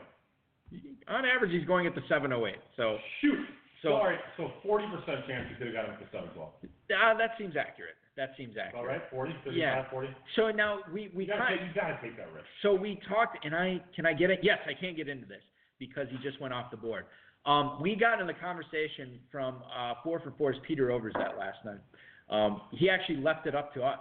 On 1.08 1.24
average, 1.24 1.52
he's 1.52 1.64
going 1.66 1.86
at 1.86 1.94
the 1.94 2.00
708. 2.08 2.56
So, 2.76 2.96
Shoot. 3.20 3.38
so 3.82 3.90
Sorry. 3.90 4.16
So 4.36 4.50
forty 4.64 4.86
percent 4.86 5.26
chance 5.28 5.46
you 5.50 5.56
could 5.56 5.68
have 5.68 5.76
gotten 5.76 5.94
him 5.94 6.00
to 6.00 6.06
seven 6.10 6.28
twelve. 6.34 6.52
uh, 6.64 7.14
that 7.16 7.30
seems 7.38 7.54
accurate. 7.56 7.94
That 8.16 8.30
seems 8.36 8.56
accurate. 8.56 8.74
All 8.80 8.86
right, 8.86 9.02
40, 9.10 9.32
35, 9.44 9.54
Yeah. 9.54 9.90
40. 9.90 10.08
So 10.36 10.50
now 10.50 10.80
we 10.92 11.10
we 11.14 11.24
You 11.24 11.28
gotta, 11.30 11.44
kind 11.44 11.60
take, 11.60 11.68
you 11.68 11.74
gotta 11.80 11.98
take 12.02 12.16
that 12.16 12.32
risk. 12.32 12.46
so 12.62 12.74
we 12.74 12.98
talked, 13.08 13.44
and 13.44 13.54
I 13.54 13.80
can 13.94 14.06
I 14.06 14.14
get 14.14 14.30
it? 14.30 14.40
Yes, 14.42 14.58
I 14.66 14.72
can't 14.74 14.96
get 14.96 15.08
into 15.08 15.26
this 15.26 15.42
because 15.78 16.08
he 16.10 16.16
just 16.28 16.40
went 16.40 16.54
off 16.54 16.70
the 16.70 16.76
board. 16.78 17.04
Um, 17.44 17.78
we 17.80 17.94
got 17.94 18.20
in 18.20 18.26
the 18.26 18.34
conversation 18.34 19.20
from 19.30 19.62
uh, 19.76 19.94
Four 20.02 20.18
for 20.20 20.32
Four's 20.38 20.56
Peter 20.66 20.88
Overzet 20.88 21.38
last 21.38 21.58
night. 21.64 21.78
Um, 22.30 22.62
he 22.72 22.90
actually 22.90 23.18
left 23.18 23.46
it 23.46 23.54
up 23.54 23.72
to 23.74 23.82
us. 23.84 24.00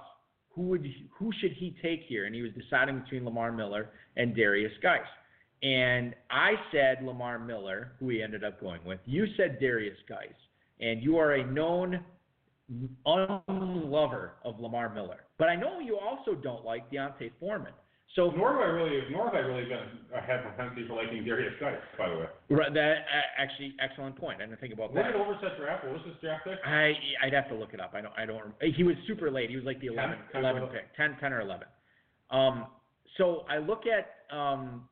Who 0.55 0.63
would 0.63 0.87
who 1.11 1.31
should 1.39 1.51
he 1.51 1.75
take 1.81 2.01
here? 2.07 2.25
And 2.25 2.33
he 2.33 2.41
was 2.41 2.51
deciding 2.53 2.99
between 2.99 3.25
Lamar 3.25 3.51
Miller 3.51 3.89
and 4.15 4.35
Derrius 4.35 4.71
Guice. 4.81 5.01
And 5.63 6.15
I 6.29 6.53
said 6.71 7.03
Lamar 7.03 7.39
Miller, 7.39 7.93
who 7.99 8.09
he 8.09 8.21
ended 8.21 8.43
up 8.43 8.59
going 8.61 8.83
with. 8.85 8.99
You 9.05 9.25
said 9.35 9.59
Derrius 9.59 9.97
Guice, 10.07 10.29
and 10.79 11.01
you 11.01 11.17
are 11.17 11.33
a 11.33 11.45
known 11.45 12.03
unlover 13.05 14.33
of 14.43 14.59
Lamar 14.59 14.93
Miller. 14.93 15.21
But 15.37 15.49
I 15.49 15.55
know 15.55 15.79
you 15.79 15.97
also 15.97 16.35
don't 16.35 16.63
like 16.65 16.89
D'Onta 16.91 17.29
Foreman. 17.39 17.73
So 18.15 18.31
Nor 18.31 18.53
have 18.53 18.61
I 18.61 18.71
really, 18.71 19.01
nor 19.11 19.25
have 19.25 19.35
I 19.35 19.39
really 19.39 19.65
been 19.67 19.83
uh, 20.15 20.21
had 20.25 20.41
propensity 20.41 20.87
for 20.87 20.95
liking 20.95 21.23
Derrius 21.25 21.59
Guice, 21.59 21.75
by 21.97 22.07
the 22.07 22.15
way. 22.15 22.25
Right, 22.49 22.73
that 22.73 22.91
uh, 23.11 23.41
actually 23.41 23.75
excellent 23.83 24.15
point. 24.15 24.41
I 24.41 24.45
didn't 24.45 24.61
think 24.61 24.73
about 24.73 24.93
Where 24.93 25.03
that. 25.03 25.11
did 25.11 25.19
Overzet 25.21 25.57
draft? 25.59 25.83
What 25.83 25.93
was 25.95 26.01
his 26.05 26.15
draft 26.21 26.45
pick? 26.45 26.57
I 26.65 26.93
I'd 27.21 27.33
have 27.33 27.49
to 27.49 27.55
look 27.55 27.73
it 27.73 27.81
up. 27.81 27.91
I 27.93 27.99
don't 27.99 28.13
I 28.17 28.25
don't. 28.25 28.53
He 28.61 28.83
was 28.83 28.95
super 29.05 29.29
late. 29.29 29.49
He 29.49 29.57
was 29.57 29.65
like 29.65 29.81
the 29.81 29.87
11, 29.87 30.15
10, 30.31 30.41
11 30.41 30.61
12. 30.61 30.73
pick, 30.73 30.95
10, 30.95 31.17
10 31.19 31.33
or 31.33 31.41
eleven. 31.41 31.67
Um, 32.31 32.67
so 33.17 33.43
I 33.49 33.57
look 33.57 33.83
at 33.85 34.33
um 34.35 34.87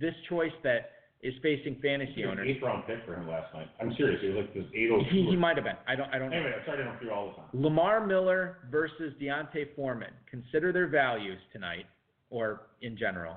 this 0.00 0.14
choice 0.28 0.52
that 0.62 0.90
is 1.20 1.34
facing 1.42 1.80
fantasy 1.82 2.12
He 2.14 2.22
was 2.22 2.32
an 2.34 2.38
owners. 2.38 2.48
eighth 2.48 2.62
round 2.62 2.86
pick 2.86 3.04
for 3.04 3.16
him 3.16 3.26
last 3.26 3.52
night. 3.54 3.66
I'm 3.80 3.92
serious. 3.96 4.20
He 4.22 4.28
was 4.28 4.36
like 4.46 4.54
this 4.54 4.64
eight 4.72 4.90
He, 5.10 5.26
he 5.30 5.34
might 5.36 5.56
have 5.56 5.64
been. 5.64 5.74
I 5.88 5.96
don't 5.96 6.14
I 6.14 6.18
don't 6.20 6.30
know. 6.30 6.36
Anyway, 6.36 6.52
I'm 6.56 6.64
sorry 6.64 6.76
to 6.78 6.82
interrupt 6.84 7.02
you 7.02 7.10
all 7.10 7.26
the 7.30 7.32
time. 7.34 7.46
Lamar 7.54 8.06
Miller 8.06 8.58
versus 8.70 9.14
D'Onta 9.18 9.66
Foreman. 9.74 10.14
Consider 10.30 10.72
their 10.72 10.86
values 10.86 11.40
tonight. 11.52 11.86
Or 12.30 12.62
in 12.82 12.96
general. 12.96 13.34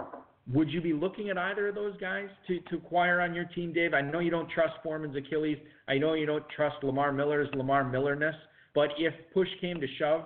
Would 0.51 0.69
you 0.69 0.81
be 0.81 0.93
looking 0.93 1.29
at 1.29 1.37
either 1.37 1.69
of 1.69 1.75
those 1.75 1.95
guys 1.97 2.27
to, 2.47 2.59
to 2.69 2.77
acquire 2.77 3.21
on 3.21 3.33
your 3.33 3.45
team, 3.45 3.73
Dave? 3.73 3.93
I 3.93 4.01
know 4.01 4.19
you 4.19 4.31
don't 4.31 4.49
trust 4.49 4.73
Foreman's 4.83 5.15
Achilles. 5.15 5.57
I 5.87 5.97
know 5.97 6.13
you 6.13 6.25
don't 6.25 6.43
trust 6.55 6.83
Lamar 6.83 7.11
Miller's 7.11 7.49
Lamar 7.53 7.83
Millerness. 7.83 8.35
But 8.73 8.89
if 8.97 9.13
push 9.33 9.47
came 9.59 9.79
to 9.79 9.87
shove, 9.99 10.25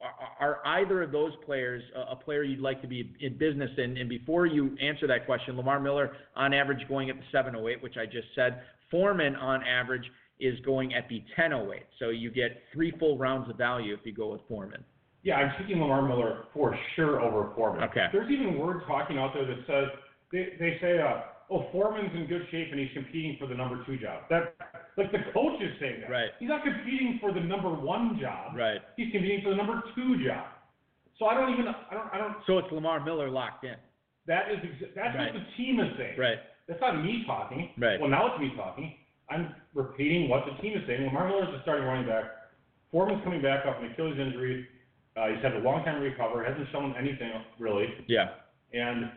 are, 0.00 0.60
are 0.64 0.80
either 0.80 1.02
of 1.02 1.12
those 1.12 1.32
players 1.44 1.82
a, 1.94 2.12
a 2.12 2.16
player 2.16 2.42
you'd 2.42 2.60
like 2.60 2.80
to 2.82 2.88
be 2.88 3.12
in 3.20 3.36
business 3.36 3.70
in? 3.76 3.98
And 3.98 4.08
before 4.08 4.46
you 4.46 4.76
answer 4.82 5.06
that 5.06 5.26
question, 5.26 5.56
Lamar 5.56 5.78
Miller 5.78 6.12
on 6.34 6.54
average 6.54 6.86
going 6.88 7.10
at 7.10 7.16
the 7.16 7.22
708, 7.30 7.82
which 7.82 7.96
I 7.96 8.06
just 8.06 8.28
said. 8.34 8.62
Foreman 8.90 9.36
on 9.36 9.62
average 9.62 10.04
is 10.40 10.58
going 10.60 10.94
at 10.94 11.08
the 11.08 11.18
1008. 11.36 11.82
So 11.98 12.08
you 12.08 12.30
get 12.30 12.62
three 12.72 12.92
full 12.98 13.18
rounds 13.18 13.50
of 13.50 13.56
value 13.56 13.94
if 13.94 14.00
you 14.04 14.12
go 14.12 14.32
with 14.32 14.40
Foreman. 14.48 14.82
Yeah, 15.22 15.36
I'm 15.36 15.52
taking 15.60 15.80
Lamar 15.80 16.02
Miller 16.02 16.44
for 16.54 16.76
sure 16.96 17.20
over 17.20 17.52
Foreman. 17.54 17.82
Okay. 17.90 18.06
There's 18.12 18.30
even 18.30 18.58
word 18.58 18.82
talking 18.86 19.18
out 19.18 19.32
there 19.34 19.44
that 19.46 19.58
says 19.66 19.88
they 20.32 20.54
they 20.58 20.78
say 20.80 20.98
uh 21.00 21.22
oh 21.50 21.66
Foreman's 21.72 22.14
in 22.14 22.26
good 22.26 22.46
shape 22.50 22.68
and 22.70 22.80
he's 22.80 22.88
competing 22.94 23.36
for 23.38 23.46
the 23.46 23.54
number 23.54 23.82
two 23.84 23.98
job. 23.98 24.22
That 24.30 24.54
like 24.96 25.12
the 25.12 25.18
coach 25.34 25.60
is 25.60 25.72
saying 25.78 26.00
that. 26.02 26.10
Right. 26.10 26.30
He's 26.38 26.48
not 26.48 26.62
competing 26.64 27.18
for 27.20 27.32
the 27.32 27.40
number 27.40 27.68
one 27.68 28.18
job. 28.20 28.56
Right. 28.56 28.80
He's 28.96 29.12
competing 29.12 29.42
for 29.42 29.50
the 29.50 29.56
number 29.56 29.82
two 29.94 30.24
job. 30.24 30.46
So 31.18 31.26
I 31.26 31.34
don't 31.34 31.52
even 31.52 31.66
I 31.68 31.92
don't 31.94 32.08
I 32.14 32.18
don't 32.18 32.36
So 32.46 32.56
it's 32.58 32.72
Lamar 32.72 33.04
Miller 33.04 33.28
locked 33.28 33.64
in. 33.64 33.76
that 34.26 34.50
is 34.50 34.58
exa- 34.64 34.94
that's 34.96 35.14
Right. 35.14 35.34
what 35.34 35.42
the 35.42 35.46
team 35.62 35.80
is 35.80 35.92
saying. 35.98 36.18
Right. 36.18 36.38
That's 36.66 36.80
not 36.80 37.02
me 37.04 37.24
talking. 37.26 37.70
Right. 37.76 38.00
Well 38.00 38.08
now 38.08 38.32
it's 38.32 38.40
me 38.40 38.52
talking. 38.56 38.94
I'm 39.28 39.54
repeating 39.74 40.28
what 40.30 40.44
the 40.46 40.60
team 40.62 40.78
is 40.78 40.86
saying. 40.86 41.04
Lamar 41.04 41.28
Miller 41.28 41.44
is 41.44 41.52
the 41.52 41.60
starting 41.62 41.84
running 41.84 42.06
back. 42.08 42.24
Foreman's 42.90 43.22
coming 43.22 43.42
back 43.42 43.66
off 43.66 43.76
an 43.82 43.92
Achilles 43.92 44.18
injury. 44.18 44.66
Uh, 45.16 45.28
he's 45.34 45.42
had 45.42 45.54
a 45.54 45.58
long 45.58 45.84
time 45.84 46.00
to 46.00 46.06
recover. 46.06 46.44
Hasn't 46.44 46.68
shown 46.70 46.94
anything 46.98 47.30
really 47.58 47.86
Yeah. 48.06 48.30
and 48.72 49.10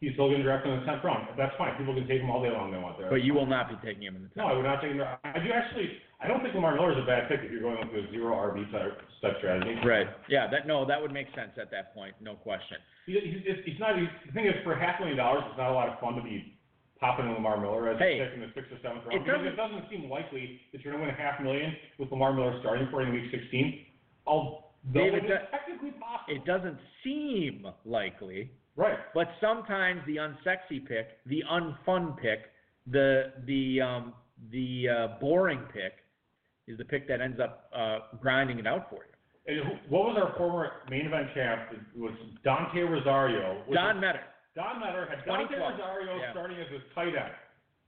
he's 0.00 0.12
still 0.14 0.28
going 0.30 0.38
to 0.38 0.44
draft 0.46 0.64
in 0.66 0.78
the 0.78 0.86
tenth 0.86 1.02
round. 1.04 1.26
That's 1.36 1.52
fine. 1.58 1.76
People 1.76 1.92
can 1.94 2.06
take 2.06 2.22
him 2.22 2.30
all 2.30 2.42
day 2.42 2.50
long. 2.50 2.70
They 2.70 2.78
want 2.78 2.96
there. 2.98 3.10
But 3.10 3.22
you 3.22 3.34
will 3.34 3.46
not 3.50 3.68
be 3.68 3.76
taking 3.84 4.04
him 4.06 4.16
in 4.16 4.22
the 4.22 4.28
tenth. 4.30 4.38
No, 4.38 4.46
I 4.46 4.54
would 4.54 4.64
not 4.64 4.80
take 4.80 4.92
him. 4.92 5.02
I 5.02 5.38
do 5.42 5.50
actually. 5.52 5.98
I 6.22 6.28
don't 6.28 6.40
think 6.42 6.54
Lamar 6.54 6.74
Miller 6.76 6.92
is 6.92 6.98
a 7.02 7.06
bad 7.06 7.28
pick 7.28 7.40
if 7.42 7.50
you're 7.50 7.60
going 7.64 7.80
with 7.80 8.04
a 8.04 8.10
zero 8.12 8.36
RB 8.36 8.70
type, 8.70 9.00
type 9.22 9.36
strategy. 9.38 9.74
Right. 9.84 10.06
Yeah. 10.28 10.46
That 10.50 10.66
no, 10.68 10.84
that 10.86 11.00
would 11.00 11.12
make 11.12 11.26
sense 11.34 11.52
at 11.60 11.70
that 11.72 11.94
point. 11.94 12.14
No 12.20 12.34
question. 12.34 12.76
He, 13.06 13.18
he's, 13.18 13.56
he's 13.64 13.80
not. 13.80 13.98
He's, 13.98 14.08
the 14.28 14.32
thing 14.32 14.46
is, 14.46 14.54
for 14.62 14.76
half 14.76 15.00
a 15.00 15.02
million 15.02 15.16
dollars, 15.18 15.42
it's 15.48 15.58
not 15.58 15.72
a 15.72 15.74
lot 15.74 15.88
of 15.88 15.98
fun 15.98 16.14
to 16.14 16.22
be 16.22 16.54
popping 17.00 17.26
in 17.26 17.32
Lamar 17.32 17.58
Miller 17.58 17.88
as 17.90 17.98
Hey, 17.98 18.20
a 18.20 18.24
pick 18.28 18.34
in 18.36 18.40
the 18.44 18.52
sixth 18.54 18.70
or 18.70 18.78
seventh 18.84 19.04
it 19.08 19.16
round 19.16 19.24
because 19.24 19.40
doesn't- 19.40 19.52
it 19.52 19.56
doesn't 19.56 19.84
seem 19.90 20.10
likely 20.12 20.60
that 20.72 20.84
you're 20.84 20.92
going 20.92 21.02
to 21.04 21.08
win 21.10 21.16
a 21.16 21.18
half 21.18 21.40
million 21.40 21.72
with 21.98 22.12
Lamar 22.12 22.32
Miller 22.36 22.54
starting 22.60 22.86
for 22.92 23.00
in 23.02 23.12
week 23.12 23.32
16. 23.32 23.86
Although 24.28 24.64
David, 24.92 25.24
it 25.24 25.48
technically 25.50 25.90
possible. 25.92 26.34
It 26.34 26.44
doesn't 26.44 26.78
seem 27.04 27.66
likely, 27.84 28.50
right. 28.76 28.98
but 29.14 29.28
sometimes 29.40 30.00
the 30.06 30.16
unsexy 30.16 30.86
pick, 30.86 31.18
the 31.26 31.42
unfun 31.50 32.16
pick, 32.16 32.50
the 32.86 33.32
the 33.46 33.80
um, 33.80 34.14
the 34.50 34.88
uh, 34.88 35.20
boring 35.20 35.60
pick 35.72 35.92
is 36.66 36.78
the 36.78 36.84
pick 36.84 37.06
that 37.08 37.20
ends 37.20 37.38
up 37.40 37.70
uh, 37.76 37.98
grinding 38.20 38.58
it 38.58 38.66
out 38.66 38.88
for 38.88 38.96
you. 39.04 39.10
And 39.46 39.80
what 39.88 40.04
was 40.04 40.16
our 40.22 40.36
former 40.36 40.70
main 40.88 41.06
event 41.06 41.28
champ? 41.34 41.62
It 41.72 41.98
was 41.98 42.12
Dante 42.44 42.80
Rosario. 42.80 43.62
was 43.66 43.74
Don 43.74 44.00
Metter. 44.00 44.20
Don 44.54 44.80
Metter 44.80 45.08
had 45.08 45.24
Dante 45.26 45.56
Rosario 45.56 46.18
yeah. 46.18 46.30
starting 46.32 46.56
as 46.58 46.70
his 46.70 46.82
tight 46.94 47.08
end. 47.08 47.34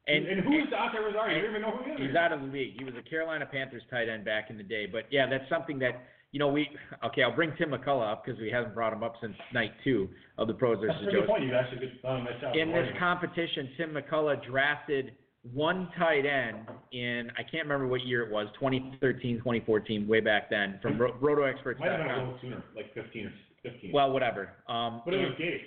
And, 0.08 0.26
and 0.26 0.40
who 0.40 0.58
is 0.58 0.66
Dante 0.70 0.98
Rosario? 0.98 1.36
You 1.36 1.42
don't 1.42 1.50
even 1.50 1.62
know 1.62 1.76
who 1.76 1.84
he 1.84 1.90
is. 1.92 2.08
He's 2.08 2.16
out 2.16 2.32
of 2.32 2.40
the 2.40 2.46
league. 2.46 2.74
He 2.76 2.84
was 2.84 2.94
a 2.98 3.08
Carolina 3.08 3.46
Panthers 3.46 3.82
tight 3.90 4.08
end 4.08 4.24
back 4.24 4.50
in 4.50 4.56
the 4.56 4.64
day. 4.64 4.86
But 4.90 5.04
yeah, 5.10 5.28
that's 5.28 5.48
something 5.48 5.78
that 5.78 6.02
you 6.32 6.38
know 6.38 6.48
we. 6.48 6.68
Okay, 7.04 7.22
I'll 7.22 7.34
bring 7.34 7.52
Tim 7.56 7.70
McCullough 7.70 8.10
up 8.12 8.24
because 8.24 8.40
we 8.40 8.50
haven't 8.50 8.74
brought 8.74 8.92
him 8.92 9.02
up 9.02 9.14
since 9.20 9.34
night 9.54 9.72
two 9.84 10.08
of 10.38 10.48
the 10.48 10.54
pros 10.54 10.78
That's 10.80 10.92
versus 10.98 11.02
pretty 11.04 11.18
Joes. 11.18 11.26
good 11.26 11.30
point. 11.32 11.44
You 11.44 11.54
actually 11.54 11.78
did 11.86 12.02
done 12.02 12.26
a. 12.26 12.58
In 12.58 12.72
this 12.72 12.88
competition, 12.98 13.68
Tim 13.76 13.94
McCullough 13.94 14.44
drafted 14.46 15.12
one 15.52 15.88
tight 15.98 16.24
end 16.24 16.66
in 16.92 17.30
I 17.38 17.42
can't 17.42 17.64
remember 17.64 17.86
what 17.88 18.02
year 18.06 18.22
it 18.24 18.30
was, 18.30 18.46
2013, 18.60 19.38
2014, 19.38 20.06
way 20.06 20.20
back 20.20 20.48
then, 20.48 20.78
from 20.80 20.98
Ro- 21.00 21.14
Might 21.20 21.48
have 21.50 21.64
been 21.98 22.10
a 22.10 22.16
little 22.18 22.38
sooner, 22.40 22.62
like 22.76 22.94
15 22.94 23.26
or 23.26 23.32
15. 23.70 23.90
Well, 23.92 24.12
whatever. 24.12 24.50
Um, 24.68 25.02
but 25.04 25.14
it 25.14 25.18
was 25.18 25.34
Gabe. 25.38 25.60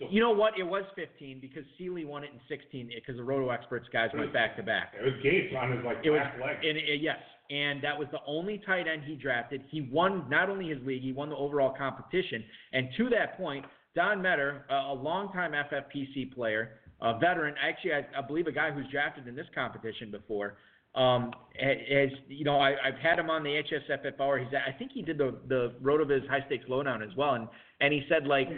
So 0.00 0.08
you 0.10 0.20
know 0.20 0.32
what? 0.32 0.58
It 0.58 0.64
was 0.64 0.82
15 0.94 1.40
because 1.40 1.62
Sealy 1.78 2.04
won 2.04 2.22
it 2.24 2.30
in 2.34 2.40
16 2.48 2.90
because 2.94 3.16
the 3.16 3.22
Roto 3.24 3.48
Experts 3.50 3.86
guys 3.92 4.10
went 4.12 4.30
back 4.32 4.56
to 4.56 4.62
back. 4.62 4.92
it 4.98 5.02
was 5.04 5.14
Gabe 5.22 5.54
on 5.56 5.72
his 5.72 5.84
like 5.86 5.98
It 6.04 6.10
was, 6.10 6.20
last 6.20 6.38
leg. 6.40 6.64
and 6.64 6.76
uh, 6.76 6.92
yes, 7.00 7.16
and 7.50 7.82
that 7.82 7.98
was 7.98 8.08
the 8.10 8.18
only 8.26 8.60
tight 8.66 8.86
end 8.88 9.02
he 9.04 9.14
drafted. 9.14 9.62
He 9.70 9.88
won 9.92 10.28
not 10.28 10.50
only 10.50 10.68
his 10.68 10.78
league, 10.84 11.02
he 11.02 11.12
won 11.12 11.30
the 11.30 11.36
overall 11.36 11.74
competition. 11.76 12.44
And 12.72 12.88
to 12.96 13.08
that 13.10 13.36
point, 13.36 13.64
Don 13.94 14.20
Metter, 14.20 14.64
a, 14.70 14.74
a 14.74 14.94
longtime 14.94 15.52
FFPC 15.52 16.34
player, 16.34 16.80
a 17.00 17.18
veteran, 17.18 17.54
actually, 17.62 17.92
I, 17.92 18.06
I 18.18 18.26
believe 18.26 18.46
a 18.46 18.52
guy 18.52 18.70
who's 18.70 18.86
drafted 18.90 19.26
in 19.28 19.34
this 19.34 19.46
competition 19.54 20.10
before. 20.10 20.56
Um, 20.94 21.32
has 21.60 22.08
you 22.26 22.44
know 22.44 22.58
I, 22.58 22.70
I've 22.82 22.98
had 23.02 23.18
him 23.18 23.28
on 23.28 23.42
the 23.42 23.50
HSFF 23.50 24.18
hour. 24.18 24.38
He's 24.38 24.48
I 24.54 24.72
think 24.72 24.92
he 24.92 25.02
did 25.02 25.18
the 25.18 25.36
the 25.46 25.74
Rotoviz 25.82 26.26
high 26.26 26.42
stakes 26.46 26.64
lowdown 26.68 27.02
as 27.02 27.14
well, 27.18 27.34
and 27.34 27.48
and 27.82 27.92
he 27.92 28.02
said 28.08 28.26
like 28.26 28.48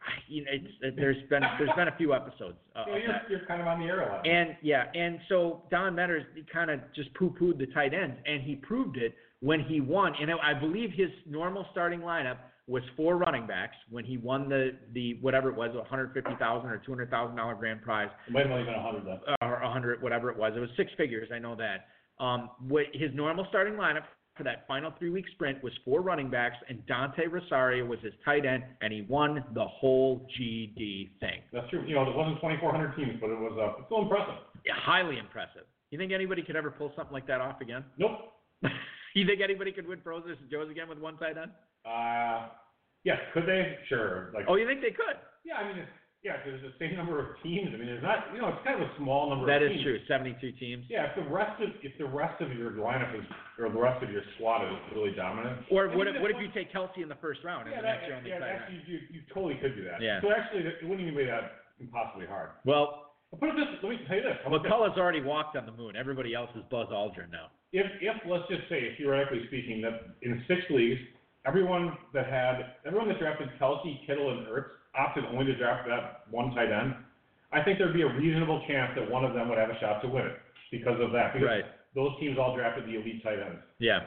you 0.28 0.44
know 0.44 0.50
it's, 0.52 0.96
there's 0.96 1.16
been 1.28 1.42
there's 1.58 1.74
been 1.76 1.88
a 1.88 1.96
few 1.96 2.14
episodes 2.14 2.56
uh, 2.76 2.84
Yeah, 2.88 2.96
you're, 2.96 3.38
you're 3.38 3.46
kind 3.46 3.60
of 3.60 3.66
on 3.66 3.80
the 3.80 3.86
air 3.86 4.08
a 4.08 4.12
lot. 4.12 4.26
And 4.26 4.56
yeah, 4.62 4.84
and 4.94 5.18
so 5.28 5.62
Don 5.70 5.94
Metters 5.94 6.24
kind 6.52 6.70
of 6.70 6.80
just 6.94 7.12
poo-pooed 7.14 7.58
the 7.58 7.66
tight 7.66 7.94
ends, 7.94 8.16
and 8.26 8.42
he 8.42 8.56
proved 8.56 8.96
it 8.96 9.14
when 9.40 9.60
he 9.60 9.80
won. 9.80 10.12
And 10.20 10.30
I 10.30 10.50
I 10.50 10.54
believe 10.54 10.90
his 10.94 11.10
normal 11.26 11.66
starting 11.72 12.00
lineup 12.00 12.38
was 12.66 12.82
four 12.96 13.16
running 13.16 13.46
backs 13.46 13.76
when 13.90 14.04
he 14.04 14.18
won 14.18 14.48
the 14.48 14.76
the 14.92 15.18
whatever 15.20 15.48
it 15.48 15.56
was, 15.56 15.74
150,000 15.74 16.70
or 16.70 16.78
200,000 16.78 17.36
dollar 17.36 17.54
grand 17.54 17.82
prize, 17.82 18.10
it 18.26 18.32
might 18.32 18.42
have 18.42 18.52
only 18.52 18.64
been 18.64 18.74
100 18.74 19.06
then. 19.06 19.18
or 19.40 19.60
100, 19.62 20.02
whatever 20.02 20.30
it 20.30 20.36
was. 20.36 20.52
It 20.54 20.60
was 20.60 20.70
six 20.76 20.92
figures. 20.96 21.30
I 21.34 21.38
know 21.38 21.56
that. 21.56 21.88
Um, 22.22 22.50
what 22.66 22.86
his 22.92 23.10
normal 23.14 23.46
starting 23.48 23.74
lineup 23.74 24.02
for 24.38 24.44
that 24.44 24.66
final 24.66 24.92
three-week 24.98 25.26
sprint 25.34 25.62
was 25.62 25.72
four 25.84 26.00
running 26.00 26.30
backs, 26.30 26.56
and 26.68 26.84
Dante 26.86 27.26
Rosario 27.26 27.84
was 27.84 27.98
his 28.00 28.14
tight 28.24 28.46
end, 28.46 28.62
and 28.80 28.92
he 28.92 29.02
won 29.02 29.44
the 29.54 29.64
whole 29.66 30.26
GD 30.38 31.10
thing. 31.20 31.42
That's 31.52 31.68
true. 31.68 31.84
You 31.86 31.96
know, 31.96 32.08
it 32.08 32.16
wasn't 32.16 32.36
2,400 32.36 32.96
teams, 32.96 33.18
but 33.20 33.28
it 33.30 33.38
was 33.38 33.52
uh, 33.60 33.78
it's 33.78 33.86
still 33.86 34.02
impressive. 34.02 34.34
Yeah, 34.64 34.74
highly 34.76 35.18
impressive. 35.18 35.64
You 35.90 35.98
think 35.98 36.12
anybody 36.12 36.42
could 36.42 36.56
ever 36.56 36.70
pull 36.70 36.92
something 36.96 37.12
like 37.12 37.26
that 37.26 37.40
off 37.40 37.60
again? 37.60 37.84
Nope. 37.98 38.32
you 39.14 39.26
think 39.26 39.40
anybody 39.42 39.72
could 39.72 39.86
win 39.86 40.00
pros 40.00 40.22
versus 40.26 40.42
Joes 40.50 40.70
again 40.70 40.88
with 40.88 40.98
one 40.98 41.16
tight 41.18 41.36
end? 41.36 41.50
Uh, 41.84 42.48
yes, 43.04 43.18
could 43.34 43.44
they? 43.46 43.76
Sure. 43.88 44.30
Like, 44.34 44.44
Oh, 44.48 44.56
you 44.56 44.66
think 44.66 44.80
they 44.80 44.90
could? 44.90 45.16
yeah, 45.44 45.54
I 45.56 45.68
mean, 45.68 45.78
it's, 45.78 45.90
yeah, 46.26 46.42
because 46.42 46.58
there's 46.58 46.74
the 46.74 46.78
same 46.82 46.98
number 46.98 47.22
of 47.22 47.38
teams. 47.46 47.70
I 47.70 47.78
mean, 47.78 47.86
there's 47.86 48.02
not, 48.02 48.34
you 48.34 48.42
know, 48.42 48.50
it's 48.50 48.58
kind 48.66 48.82
of 48.82 48.90
a 48.90 48.92
small 48.98 49.30
number 49.30 49.46
That 49.46 49.62
of 49.62 49.70
is 49.70 49.78
teams. 49.78 49.86
true. 49.86 49.98
Seventy-two 50.10 50.52
teams. 50.58 50.82
Yeah, 50.90 51.06
if 51.10 51.14
the 51.14 51.30
rest 51.30 51.62
of 51.62 51.70
if 51.86 51.94
the 51.94 52.10
rest 52.10 52.42
of 52.42 52.50
your 52.58 52.74
lineup 52.74 53.14
is 53.14 53.22
or 53.58 53.70
the 53.70 53.78
rest 53.78 54.02
of 54.02 54.10
your 54.10 54.22
squad 54.34 54.66
is 54.66 54.74
really 54.94 55.14
dominant. 55.14 55.62
Or 55.70 55.86
I 55.86 55.94
what 55.94 56.10
mean, 56.10 56.16
if 56.16 56.22
what 56.22 56.30
if 56.34 56.42
you 56.42 56.50
take 56.50 56.74
Kelce 56.74 56.98
in 56.98 57.08
the 57.08 57.18
first 57.22 57.46
round 57.46 57.70
and 57.70 57.74
Yeah, 57.74 57.82
the 57.82 57.86
that, 57.86 58.26
year 58.26 58.38
yeah, 58.38 58.44
actually, 58.44 58.82
you, 58.90 58.98
you 59.14 59.20
totally 59.32 59.54
could 59.62 59.78
do 59.78 59.86
that. 59.86 60.02
Yeah. 60.02 60.18
So 60.20 60.34
actually, 60.34 60.66
it 60.66 60.82
wouldn't 60.82 61.06
even 61.06 61.14
be 61.14 61.26
that 61.30 61.62
impossibly 61.78 62.26
hard. 62.26 62.50
Well, 62.66 63.14
I'll 63.32 63.38
put 63.38 63.50
it 63.50 63.56
this. 63.56 63.70
Let 63.82 63.90
me 63.90 63.98
tell 64.10 64.16
you 64.18 64.26
this. 64.26 64.42
How 64.42 64.50
about 64.50 64.62
this? 64.66 64.72
McCullough's 64.72 64.98
already 64.98 65.22
walked 65.22 65.54
on 65.54 65.66
the 65.66 65.72
moon. 65.76 65.94
Everybody 65.94 66.34
else 66.34 66.50
is 66.58 66.62
Buzz 66.70 66.88
Aldrin 66.90 67.30
now. 67.30 67.54
If 67.72 67.86
if 68.02 68.16
let's 68.26 68.48
just 68.50 68.66
say, 68.68 68.96
theoretically 68.98 69.46
speaking, 69.46 69.82
that 69.86 70.18
in 70.22 70.42
six 70.48 70.62
leagues, 70.70 70.98
everyone 71.46 71.94
that 72.14 72.26
had 72.26 72.74
everyone 72.86 73.06
that 73.06 73.20
drafted 73.20 73.48
Kelce, 73.60 74.02
Kittle, 74.06 74.34
and 74.34 74.46
Ertz 74.48 74.74
opted 74.98 75.24
only 75.26 75.46
to 75.46 75.56
draft 75.56 75.86
that 75.88 76.26
one 76.30 76.50
tight 76.54 76.70
end, 76.72 76.94
I 77.52 77.62
think 77.62 77.78
there'd 77.78 77.94
be 77.94 78.02
a 78.02 78.12
reasonable 78.18 78.62
chance 78.68 78.92
that 78.96 79.08
one 79.10 79.24
of 79.24 79.32
them 79.32 79.48
would 79.48 79.58
have 79.58 79.70
a 79.70 79.78
shot 79.80 80.02
to 80.02 80.08
win 80.08 80.26
it 80.26 80.36
because 80.70 81.00
of 81.00 81.12
that. 81.12 81.32
Because 81.32 81.48
Right. 81.48 81.64
those 81.94 82.18
teams 82.20 82.36
all 82.38 82.54
drafted 82.54 82.84
the 82.86 82.96
elite 83.00 83.22
tight 83.22 83.38
ends. 83.38 83.62
Yeah. 83.78 84.00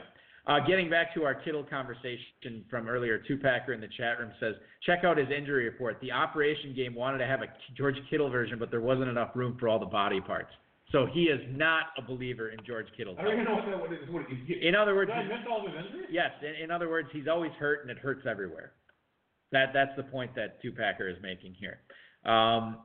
Uh, 0.46 0.58
getting 0.60 0.90
back 0.90 1.14
to 1.14 1.24
our 1.24 1.34
Kittle 1.34 1.62
conversation 1.62 2.64
from 2.68 2.88
earlier, 2.88 3.18
Two 3.18 3.38
Packer 3.38 3.72
in 3.72 3.80
the 3.80 3.88
chat 3.96 4.18
room 4.18 4.32
says, 4.40 4.56
check 4.82 5.04
out 5.04 5.16
his 5.16 5.30
injury 5.30 5.64
report. 5.64 5.98
The 6.00 6.10
operation 6.10 6.74
game 6.74 6.94
wanted 6.94 7.18
to 7.18 7.26
have 7.26 7.42
a 7.42 7.46
George 7.76 7.94
Kittle 8.10 8.28
version, 8.28 8.58
but 8.58 8.70
there 8.70 8.80
wasn't 8.80 9.08
enough 9.08 9.30
room 9.34 9.56
for 9.58 9.68
all 9.68 9.78
the 9.78 9.86
body 9.86 10.20
parts. 10.20 10.50
So 10.90 11.06
he 11.06 11.24
is 11.24 11.40
not 11.48 11.86
a 11.96 12.02
believer 12.02 12.50
in 12.50 12.58
George 12.66 12.86
Kittle. 12.96 13.16
I 13.18 13.22
don't 13.22 13.32
even 13.34 13.44
know 13.44 13.54
what 13.54 13.66
that 13.66 13.80
what 13.80 13.92
is. 13.92 14.08
What 14.10 14.22
is 14.22 14.38
In 14.60 14.74
other 14.74 14.94
words, 14.94 15.10
did 15.10 15.18
I 15.18 15.22
miss 15.24 15.46
all 15.48 15.66
his 15.66 15.74
injuries? 15.74 16.08
Yes, 16.10 16.32
in, 16.42 16.64
in 16.64 16.70
other 16.70 16.90
words, 16.90 17.08
he's 17.12 17.28
always 17.28 17.52
hurt 17.52 17.82
and 17.82 17.90
it 17.90 17.98
hurts 17.98 18.26
everywhere. 18.26 18.72
That 19.52 19.72
that's 19.72 19.94
the 19.96 20.04
point 20.04 20.34
that 20.34 20.60
Two 20.62 20.72
Packer 20.72 21.08
is 21.08 21.16
making 21.22 21.54
here. 21.54 21.78
Um, 22.24 22.78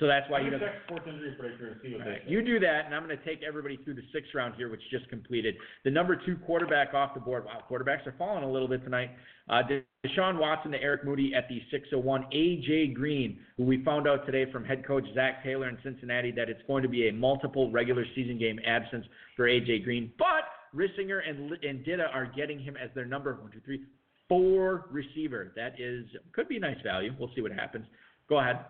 so 0.00 0.08
that's 0.08 0.28
why 0.28 0.42
doesn't. 0.50 0.58
check 0.66 0.82
Sports 0.86 1.06
Injury 1.08 1.36
Predictor 1.38 1.66
and 1.68 1.80
see 1.80 1.92
what 1.92 2.00
All 2.00 2.12
they 2.12 2.18
say. 2.18 2.24
you 2.26 2.42
do 2.42 2.58
that, 2.58 2.86
and 2.86 2.94
I'm 2.94 3.06
going 3.06 3.16
to 3.16 3.24
take 3.24 3.42
everybody 3.46 3.76
through 3.76 3.94
the 3.94 4.02
sixth 4.12 4.34
round 4.34 4.54
here, 4.56 4.68
which 4.68 4.80
just 4.90 5.08
completed. 5.08 5.54
The 5.84 5.92
number 5.92 6.16
two 6.16 6.36
quarterback 6.44 6.92
off 6.92 7.14
the 7.14 7.20
board. 7.20 7.44
Wow, 7.44 7.62
quarterbacks 7.70 8.04
are 8.04 8.14
falling 8.18 8.42
a 8.42 8.50
little 8.50 8.66
bit 8.66 8.82
tonight. 8.82 9.10
Uh, 9.48 9.62
Deshaun 10.04 10.38
Watson 10.40 10.72
to 10.72 10.82
Eric 10.82 11.04
Moody 11.04 11.34
at 11.36 11.48
the 11.48 11.60
601. 11.70 12.24
AJ 12.34 12.94
Green, 12.94 13.38
who 13.56 13.62
we 13.62 13.84
found 13.84 14.08
out 14.08 14.26
today 14.26 14.50
from 14.50 14.64
head 14.64 14.84
coach 14.84 15.04
Zac 15.14 15.44
Taylor 15.44 15.68
in 15.68 15.78
Cincinnati 15.84 16.32
that 16.32 16.48
it's 16.48 16.62
going 16.66 16.82
to 16.82 16.88
be 16.88 17.08
a 17.08 17.12
multiple 17.12 17.70
regular 17.70 18.04
season 18.16 18.38
game 18.38 18.58
absence 18.66 19.06
for 19.36 19.46
AJ 19.46 19.84
Green. 19.84 20.10
But 20.18 20.50
Risinger 20.74 21.20
and 21.28 21.52
and 21.62 21.84
Ditta 21.84 22.12
are 22.12 22.26
getting 22.26 22.58
him 22.58 22.76
as 22.76 22.90
their 22.96 23.06
number 23.06 23.38
one, 23.40 23.52
two, 23.52 23.60
three, 23.64 23.82
four 24.28 24.86
receiver. 24.90 25.52
That 25.56 25.78
is 25.80 26.06
could 26.32 26.48
be 26.48 26.56
a 26.56 26.60
nice 26.60 26.80
value. 26.84 27.12
We'll 27.18 27.30
see 27.34 27.40
what 27.42 27.52
happens. 27.52 27.86
Go 28.28 28.38
ahead. 28.40 28.60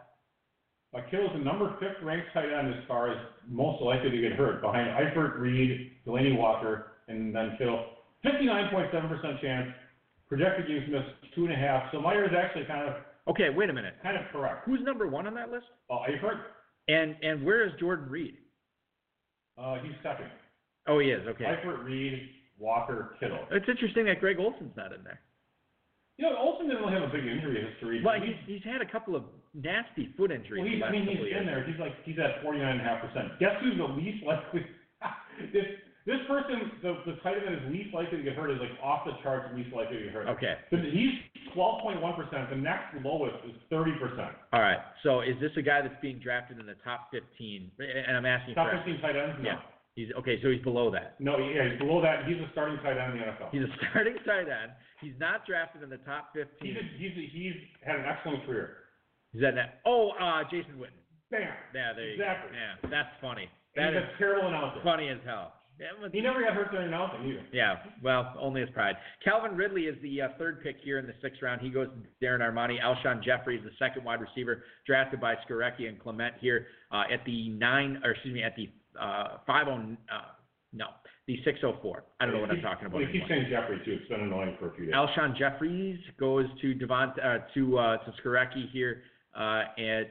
Uh, 0.95 0.99
is 1.01 1.31
the 1.35 1.39
number 1.41 1.75
fifth 1.79 2.03
ranked 2.03 2.29
tight 2.33 2.49
end 2.51 2.73
as 2.73 2.81
far 2.89 3.11
as 3.13 3.19
most 3.49 3.83
likely 3.83 4.11
to 4.11 4.19
get 4.21 4.33
hurt, 4.33 4.63
behind 4.63 4.89
Eifert, 4.89 5.39
Reed, 5.39 5.93
Delanie 6.07 6.37
Walker, 6.39 6.93
and 7.09 7.35
then 7.35 7.55
Kittle. 7.59 7.85
59.7% 8.25 9.41
chance. 9.43 9.69
Projected 10.29 10.67
games 10.67 10.85
missed 10.91 11.35
two 11.35 11.45
and 11.45 11.53
a 11.53 11.57
half. 11.57 11.85
So 11.93 12.01
Meyer 12.01 12.25
is 12.25 12.31
actually 12.37 12.65
kind 12.65 12.89
of 12.89 12.95
Okay, 13.29 13.51
wait 13.51 13.69
a 13.69 13.73
minute. 13.73 13.95
kind 14.03 14.17
of 14.17 14.23
correct. 14.33 14.65
Who's 14.67 14.81
number 14.85 15.07
one 15.09 15.27
on 15.27 15.35
that 15.35 15.51
list? 15.51 15.67
Uh, 15.91 15.99
Eifert, 16.09 16.41
And 16.89 17.17
and 17.23 17.45
where 17.45 17.67
is 17.67 17.73
Jordan 17.79 18.09
Reed? 18.09 18.37
uh, 19.59 19.77
he's 19.83 19.93
second. 20.03 20.27
Oh, 20.87 20.99
he 20.99 21.09
is. 21.11 21.27
Okay. 21.27 21.45
Eifert, 21.45 21.85
Reed, 21.85 22.23
Walker, 22.59 23.17
Kittle. 23.21 23.41
It's 23.51 23.69
interesting 23.69 24.07
that 24.07 24.21
Greg 24.21 24.39
Olsen's 24.39 24.77
not 24.77 24.93
in 24.93 25.03
there. 25.05 25.21
You 26.19 26.25
know, 26.25 26.37
Olsen 26.41 26.69
doesn't 26.69 26.81
really 26.81 26.97
have 26.97 27.05
a 27.05 27.13
big 27.13 27.27
injury 27.29 27.61
history. 27.61 28.01
Well, 28.03 28.17
He- 28.21 28.33
he's 28.33 28.61
he's 28.61 28.65
had 28.65 28.81
a 28.81 28.87
couple 28.89 29.15
of 29.15 29.25
nasty 29.53 30.13
foot 30.17 30.31
injuries. 30.33 30.63
Well, 30.65 30.73
he's, 30.73 30.83
I 30.83 30.91
mean, 30.91 31.05
he's 31.07 31.21
in 31.37 31.45
there. 31.45 31.63
He's 31.65 31.79
like 31.79 31.93
he's 32.05 32.19
at 32.19 32.43
forty 32.43 32.59
nine 32.59 32.79
and 32.79 32.81
a 32.81 32.85
half 32.85 33.03
percent. 33.05 33.39
Guess 33.39 33.61
who's 33.61 33.77
the 33.77 33.85
least 33.85 34.25
likely? 34.25 34.65
this 35.53 35.67
this 36.07 36.21
person, 36.27 36.73
the 36.83 36.97
the 37.05 37.17
tight 37.21 37.37
end 37.37 37.53
that 37.53 37.53
is 37.53 37.73
least 37.73 37.93
likely 37.93 38.17
to 38.19 38.25
get 38.25 38.33
hurt 38.35 38.51
is 38.51 38.57
like 38.61 38.73
off 38.83 39.05
the 39.05 39.13
charts 39.23 39.53
least 39.55 39.75
likely 39.77 39.99
to 39.99 40.05
get 40.05 40.13
hurt. 40.15 40.29
Okay. 40.29 40.55
But 40.71 40.81
he's 40.89 41.13
twelve 41.53 41.83
point 41.83 42.01
one 42.01 42.15
percent. 42.17 42.49
The 42.49 42.57
next 42.57 42.97
lowest 43.05 43.37
is 43.45 43.53
thirty 43.69 43.93
percent. 44.01 44.33
All 44.55 44.61
right. 44.65 44.79
So 45.03 45.21
is 45.21 45.37
this 45.41 45.53
a 45.59 45.63
guy 45.63 45.83
that's 45.83 46.01
being 46.01 46.19
drafted 46.19 46.59
in 46.59 46.65
the 46.65 46.81
top 46.83 47.13
15? 47.13 47.71
And 48.09 48.17
I'm 48.17 48.25
asking 48.25 48.55
Top 48.55 48.71
for 48.71 48.79
fifteen 48.79 49.01
tight 49.03 49.17
ends? 49.17 49.37
No. 49.43 49.51
Yeah. 49.51 49.61
He's 49.97 50.09
okay. 50.19 50.37
So 50.43 50.51
he's 50.53 50.63
below 50.63 50.91
that. 50.93 51.17
No, 51.19 51.39
yeah, 51.39 51.69
he's 51.73 51.79
below 51.81 52.01
that. 52.03 52.25
He's 52.29 52.37
a 52.37 52.47
starting 52.53 52.77
tight 52.85 53.01
end 53.01 53.15
in 53.17 53.19
the 53.21 53.25
NFL. 53.33 53.49
He's 53.51 53.63
a 53.65 53.73
starting 53.91 54.15
tight 54.25 54.47
end. 54.47 54.73
He's 55.01 55.17
not 55.19 55.45
drafted 55.49 55.83
in 55.83 55.89
the 55.91 55.97
top 56.05 56.31
15. 56.37 56.53
He's 56.61 56.77
a, 56.77 56.85
he's 57.01 57.13
a, 57.17 57.25
he's 57.33 57.55
had 57.85 57.97
an 57.97 58.05
excellent 58.07 58.45
career. 58.47 58.77
Is 59.35 59.41
that 59.41 59.55
net? 59.57 59.81
Oh, 59.85 60.11
uh, 60.21 60.45
Jason 60.51 60.77
Witten. 60.79 61.01
Bam. 61.31 61.49
Yeah, 61.75 61.93
there 61.97 62.07
you 62.07 62.13
Exactly. 62.21 62.53
go. 62.53 62.57
Yeah, 62.57 62.91
that's 62.91 63.09
funny. 63.21 63.49
That 63.75 63.93
he's 63.93 64.03
is 64.05 64.09
a 64.15 64.19
terrible 64.19 64.49
announcer. 64.49 64.81
funny 64.85 65.09
as 65.09 65.19
hell. 65.25 65.53
But- 66.01 66.15
He 66.15 66.21
never 66.23 66.41
got 66.43 66.55
hurt 66.55 66.71
during 66.71 66.89
announcing 66.89 67.27
either. 67.29 67.45
Yeah, 67.53 67.77
well, 68.03 68.33
only 68.41 68.63
his 68.63 68.71
pride. 68.71 68.97
Calvin 69.25 69.57
Ridley 69.57 69.83
is 69.83 69.97
the 70.03 70.23
uh, 70.23 70.29
third 70.39 70.63
pick 70.63 70.77
here 70.83 70.99
in 70.99 71.07
the 71.07 71.13
sixth 71.21 71.43
round. 71.43 71.61
He 71.61 71.69
goes 71.69 71.89
to 71.89 72.25
Darren 72.27 72.41
Armani. 72.41 72.81
Alshon 72.81 73.23
Jeffery 73.23 73.59
is 73.59 73.65
the 73.65 73.71
second 73.79 74.03
wide 74.05 74.21
receiver, 74.23 74.63
drafted 74.87 75.21
by 75.21 75.35
Skarecky 75.47 75.87
and 75.89 75.99
Clement 76.01 76.35
here 76.41 76.67
uh, 76.93 77.03
at 77.13 77.23
the 77.27 77.51
nine, 77.51 78.01
or 78.05 78.13
excuse 78.13 78.33
me, 78.33 78.43
at 78.43 78.57
the 78.57 78.71
uh, 79.01 79.39
five 79.47 79.69
on, 79.69 79.99
uh, 80.13 80.33
no, 80.73 80.87
the 81.27 81.39
six 81.45 81.59
oh 81.65 81.77
four. 81.83 82.05
I 82.21 82.27
don't 82.27 82.35
know 82.35 82.41
what 82.41 82.51
I'm 82.51 82.61
talking 82.61 82.87
about 82.87 83.01
he 83.01 83.13
keeps 83.13 83.29
saying 83.29 83.47
Jeffrey 83.51 83.81
too. 83.85 83.99
It's 84.01 84.09
been 84.09 84.21
annoying 84.21 84.57
for 84.59 84.71
a 84.71 84.75
few 84.75 84.87
days. 84.87 84.95
Alshon 84.95 85.37
Jeffries 85.37 85.99
goes 86.19 86.47
to 86.61 86.75
Devont, 86.75 87.13
uh, 87.25 87.39
to 87.55 87.79
uh, 87.79 87.97
to 87.99 88.13
here. 88.73 89.03
Uh, 89.37 89.65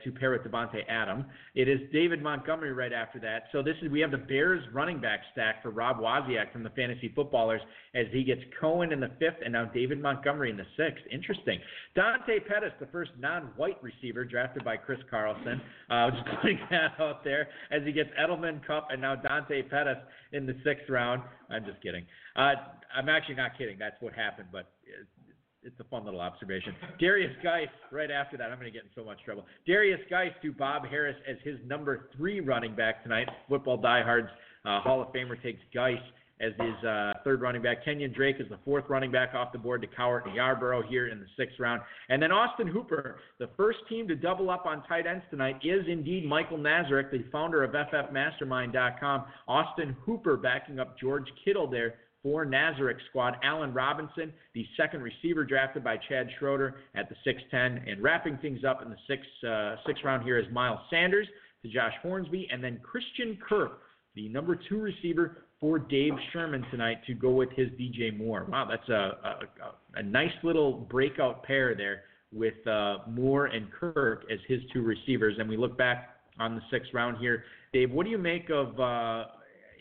to 0.03 0.11
pair 0.11 0.29
with 0.29 0.43
Davante 0.43 0.87
Adam. 0.87 1.25
It 1.55 1.67
is 1.67 1.79
David 1.91 2.21
Montgomery 2.21 2.73
right 2.73 2.93
after 2.93 3.19
that. 3.21 3.45
So 3.51 3.63
this 3.63 3.75
is 3.81 3.89
we 3.89 3.99
have 4.01 4.11
the 4.11 4.19
Bears 4.19 4.63
running 4.71 5.01
back 5.01 5.21
stack 5.31 5.63
for 5.63 5.71
Rob 5.71 5.97
Wozniak 5.97 6.51
from 6.51 6.61
the 6.61 6.69
Fantasy 6.69 7.11
Footballers 7.15 7.61
as 7.95 8.05
he 8.11 8.23
gets 8.23 8.41
Cohen 8.61 8.91
in 8.91 8.99
the 8.99 9.09
fifth 9.17 9.37
and 9.43 9.53
now 9.53 9.65
David 9.65 9.99
Montgomery 9.99 10.51
in 10.51 10.57
the 10.57 10.65
sixth. 10.77 11.03
Interesting. 11.11 11.59
Dante 11.95 12.39
Pettis, 12.39 12.71
the 12.79 12.85
first 12.87 13.11
non-white 13.17 13.81
receiver 13.81 14.25
drafted 14.25 14.63
by 14.63 14.77
Chris 14.77 14.99
Carlson. 15.09 15.59
Uh, 15.89 16.11
just 16.11 16.41
putting 16.41 16.59
that 16.69 16.91
out 16.99 17.23
there 17.23 17.47
as 17.71 17.81
he 17.83 17.91
gets 17.91 18.11
Edelman 18.19 18.63
Kupp 18.67 18.89
and 18.91 19.01
now 19.01 19.15
Dante 19.15 19.63
Pettis 19.63 19.97
in 20.33 20.45
the 20.45 20.55
sixth 20.63 20.87
round. 20.87 21.23
I'm 21.49 21.65
just 21.65 21.81
kidding. 21.81 22.05
Uh, 22.35 22.53
I'm 22.95 23.09
actually 23.09 23.35
not 23.35 23.57
kidding. 23.57 23.79
That's 23.79 23.99
what 24.01 24.13
happened, 24.13 24.49
but. 24.51 24.69
It, 25.65 25.71
it's 25.71 25.79
a 25.79 25.83
fun 25.85 26.05
little 26.05 26.21
observation. 26.21 26.73
Derrius 27.01 27.33
Guice, 27.43 27.67
right 27.91 28.11
after 28.11 28.37
that, 28.37 28.51
I'm 28.51 28.59
going 28.59 28.71
to 28.71 28.77
get 28.77 28.83
in 28.83 28.89
so 28.95 29.03
much 29.03 29.17
trouble. 29.23 29.45
Derrius 29.67 30.09
Guice 30.09 30.31
to 30.41 30.51
Bob 30.51 30.85
Harris 30.85 31.15
as 31.29 31.37
his 31.43 31.57
number 31.65 32.09
three 32.15 32.39
running 32.39 32.75
back 32.75 33.03
tonight. 33.03 33.27
Football 33.49 33.77
diehards, 33.77 34.29
uh, 34.65 34.81
Hall 34.81 35.01
of 35.01 35.09
Famer 35.09 35.41
takes 35.41 35.61
Guice 35.73 35.97
as 36.41 36.51
his 36.59 36.83
uh, 36.85 37.13
third 37.23 37.39
running 37.41 37.61
back. 37.61 37.85
Kenyon 37.85 38.11
Drake 38.11 38.37
is 38.39 38.49
the 38.49 38.59
fourth 38.65 38.83
running 38.89 39.09
back 39.09 39.33
off 39.33 39.53
the 39.53 39.57
board 39.57 39.81
to 39.81 39.87
Cowart 39.87 40.25
and 40.25 40.35
Yarborough 40.35 40.81
here 40.81 41.07
in 41.07 41.19
the 41.19 41.25
sixth 41.37 41.57
round. 41.59 41.81
And 42.09 42.21
then 42.21 42.31
Austin 42.31 42.67
Hooper, 42.67 43.19
the 43.39 43.49
first 43.55 43.79
team 43.87 44.05
to 44.09 44.15
double 44.15 44.49
up 44.49 44.65
on 44.65 44.83
tight 44.83 45.07
ends 45.07 45.23
tonight, 45.29 45.59
is 45.63 45.85
indeed 45.87 46.25
Michael 46.25 46.57
Nazarek, 46.57 47.09
the 47.09 47.23
founder 47.31 47.63
of 47.63 47.71
FFMastermind.com. 47.71 49.23
Austin 49.47 49.95
Hooper 50.05 50.35
backing 50.35 50.79
up 50.79 50.99
George 50.99 51.27
Kittle 51.45 51.67
there 51.69 51.95
for 52.25 52.43
Nazarek's 52.43 53.03
squad. 53.11 53.35
Allen 53.43 53.71
Robinson, 53.71 54.33
the 54.55 54.65
second 54.75 55.03
receiver 55.03 55.45
drafted 55.45 55.83
by 55.83 55.95
Chad 56.09 56.27
Schroeder 56.39 56.77
at 56.95 57.07
the 57.07 57.15
6'10. 57.23 57.87
And 57.87 58.01
wrapping 58.01 58.39
things 58.39 58.61
up 58.67 58.81
in 58.81 58.89
the 58.89 58.97
sixth, 59.07 59.29
uh, 59.47 59.75
sixth 59.85 60.03
round 60.03 60.23
here 60.23 60.39
is 60.39 60.45
Miles 60.51 60.79
Sanders 60.89 61.27
to 61.61 61.69
Josh 61.69 61.93
Hornsby. 62.01 62.47
And 62.51 62.63
then 62.63 62.79
Christian 62.81 63.37
Kirk, 63.47 63.81
the 64.15 64.27
number 64.29 64.57
two 64.67 64.81
receiver 64.81 65.43
for 65.59 65.77
Dave 65.77 66.13
Schermann 66.33 66.67
tonight 66.71 66.97
to 67.05 67.13
go 67.13 67.29
with 67.29 67.51
his 67.51 67.67
DJ 67.79 68.17
Moore. 68.17 68.47
Wow, 68.49 68.67
that's 68.67 68.89
a, 68.89 69.39
a, 69.93 69.99
a 69.99 70.03
nice 70.03 70.33
little 70.41 70.73
breakout 70.73 71.43
pair 71.43 71.75
there 71.75 72.05
with 72.33 72.55
uh, 72.65 72.97
Moore 73.07 73.45
and 73.45 73.67
Kirk 73.71 74.23
as 74.31 74.39
his 74.47 74.61
two 74.73 74.81
receivers. 74.81 75.35
And 75.37 75.47
we 75.47 75.57
look 75.57 75.77
back 75.77 76.09
on 76.39 76.55
the 76.55 76.61
sixth 76.71 76.91
round 76.91 77.19
here. 77.19 77.43
Dave, 77.71 77.91
what 77.91 78.03
do 78.03 78.09
you 78.09 78.17
make 78.17 78.49
of 78.49 78.79
uh, 78.79 79.25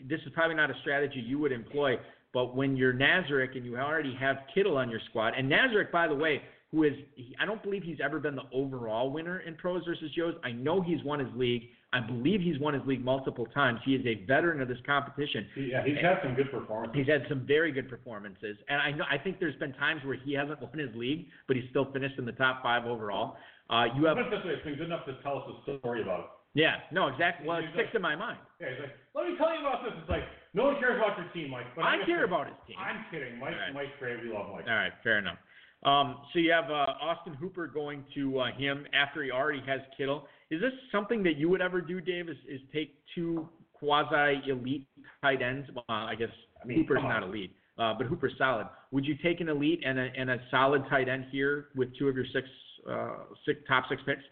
this 0.07 0.19
is 0.25 0.31
probably 0.33 0.55
not 0.55 0.69
a 0.69 0.75
strategy 0.81 1.19
you 1.19 1.39
would 1.39 1.51
employ, 1.51 1.95
but 2.35 2.53
when 2.53 2.75
you're 2.75 2.93
Nazarek 2.93 3.55
and 3.55 3.65
you 3.65 3.77
already 3.77 4.13
have 4.19 4.35
Kittle 4.53 4.75
on 4.75 4.89
your 4.89 4.99
squad, 5.09 5.35
and 5.37 5.49
Nazarek, 5.49 5.89
by 5.89 6.05
the 6.05 6.13
way, 6.13 6.41
who 6.69 6.83
is, 6.83 6.91
he, 7.15 7.33
I 7.39 7.45
don't 7.45 7.63
believe 7.63 7.81
he's 7.81 7.99
ever 8.03 8.19
been 8.19 8.35
the 8.35 8.43
overall 8.51 9.09
winner 9.09 9.39
in 9.39 9.55
pros 9.55 9.85
versus 9.85 10.11
Joes. 10.11 10.35
I 10.43 10.51
know 10.51 10.81
he's 10.81 11.01
won 11.05 11.19
his 11.19 11.29
league. 11.33 11.69
I 11.93 12.01
believe 12.01 12.41
he's 12.41 12.59
won 12.59 12.73
his 12.73 12.83
league 12.85 13.05
multiple 13.05 13.45
times. 13.53 13.79
He 13.85 13.95
is 13.95 14.05
a 14.05 14.25
veteran 14.25 14.59
of 14.59 14.67
this 14.67 14.79
competition. 14.85 15.47
Yeah, 15.55 15.85
he's 15.85 15.95
had 16.01 16.17
some 16.21 16.35
good 16.35 16.51
performances. 16.51 16.97
He's 16.97 17.07
had 17.07 17.25
some 17.29 17.47
very 17.47 17.71
good 17.71 17.87
performances, 17.87 18.57
and 18.67 18.81
I 18.81 18.91
know 18.91 19.05
I 19.09 19.17
think 19.17 19.39
there's 19.39 19.55
been 19.55 19.71
times 19.71 20.01
where 20.03 20.17
he 20.17 20.33
hasn't 20.33 20.61
won 20.61 20.77
his 20.77 20.93
league, 20.93 21.27
but 21.47 21.55
he's 21.55 21.69
still 21.69 21.89
finished 21.93 22.19
in 22.19 22.25
the 22.25 22.33
top 22.33 22.61
five 22.61 22.83
overall. 22.83 23.37
Uh, 23.69 23.85
you 23.95 24.03
have, 24.07 24.17
Put 24.17 24.25
it 24.25 24.31
this 24.31 24.45
way, 24.45 24.51
it's 24.51 24.63
been 24.65 24.75
good 24.75 24.87
enough 24.87 25.05
to 25.05 25.15
tell 25.23 25.37
us 25.37 25.43
a 25.69 25.79
story 25.79 26.01
about 26.01 26.19
it. 26.19 26.25
Yeah, 26.55 26.81
no, 26.91 27.07
exactly. 27.07 27.45
Well, 27.47 27.59
it 27.59 27.65
sticks 27.73 27.91
like- 27.91 27.95
in 27.95 28.01
my 28.01 28.15
mind. 28.15 28.39
Yeah, 28.59 28.71
he's 28.71 28.79
like, 28.79 28.95
let 29.13 29.27
me 29.27 29.37
tell 29.37 29.53
you 29.53 29.59
about 29.59 29.83
this. 29.83 29.93
It's 29.99 30.09
like, 30.09 30.23
no 30.53 30.71
one 30.71 30.79
cares 30.79 30.95
about 30.97 31.19
your 31.19 31.27
team, 31.35 31.51
Mike. 31.51 31.67
But 31.75 31.83
I 31.83 31.99
I'm 31.99 32.05
care 32.05 32.23
about 32.23 32.47
his 32.47 32.55
team. 32.65 32.77
I'm 32.79 33.03
kidding. 33.11 33.37
Mike, 33.37 33.53
right. 33.59 33.73
Mike's 33.73 33.91
great. 33.99 34.23
We 34.23 34.31
love 34.31 34.47
Mike. 34.55 34.63
All 34.67 34.73
right, 34.75 34.93
fair 35.03 35.19
enough. 35.19 35.37
Um, 35.83 36.23
so 36.31 36.39
you 36.39 36.51
have 36.51 36.71
uh, 36.71 36.95
Austin 37.03 37.33
Hooper 37.35 37.67
going 37.67 38.03
to 38.15 38.39
uh, 38.39 38.51
him 38.57 38.87
after 38.93 39.21
he 39.23 39.31
already 39.31 39.61
has 39.67 39.81
Kittle. 39.97 40.25
Is 40.49 40.61
this 40.61 40.71
something 40.91 41.21
that 41.23 41.35
you 41.35 41.49
would 41.49 41.61
ever 41.61 41.81
do, 41.81 41.99
Dave? 42.01 42.29
Is, 42.29 42.37
is 42.49 42.61
take 42.73 42.95
two 43.13 43.47
quasi 43.73 44.41
elite 44.49 44.87
tight 45.21 45.41
ends? 45.41 45.67
Well, 45.75 45.83
I 45.89 46.15
guess 46.15 46.29
I 46.63 46.65
mean, 46.65 46.77
Hooper's 46.77 47.03
not 47.03 47.21
elite, 47.21 47.51
uh, 47.77 47.93
but 47.97 48.07
Hooper's 48.07 48.33
solid. 48.37 48.67
Would 48.91 49.05
you 49.05 49.15
take 49.21 49.41
an 49.41 49.49
elite 49.49 49.81
and 49.85 49.99
a, 49.99 50.07
and 50.17 50.29
a 50.31 50.37
solid 50.49 50.83
tight 50.89 51.09
end 51.09 51.25
here 51.31 51.67
with 51.75 51.89
two 51.99 52.07
of 52.07 52.15
your 52.15 52.25
six, 52.33 52.47
uh, 52.89 53.17
six 53.45 53.59
top 53.67 53.83
six 53.89 54.01
picks? 54.05 54.23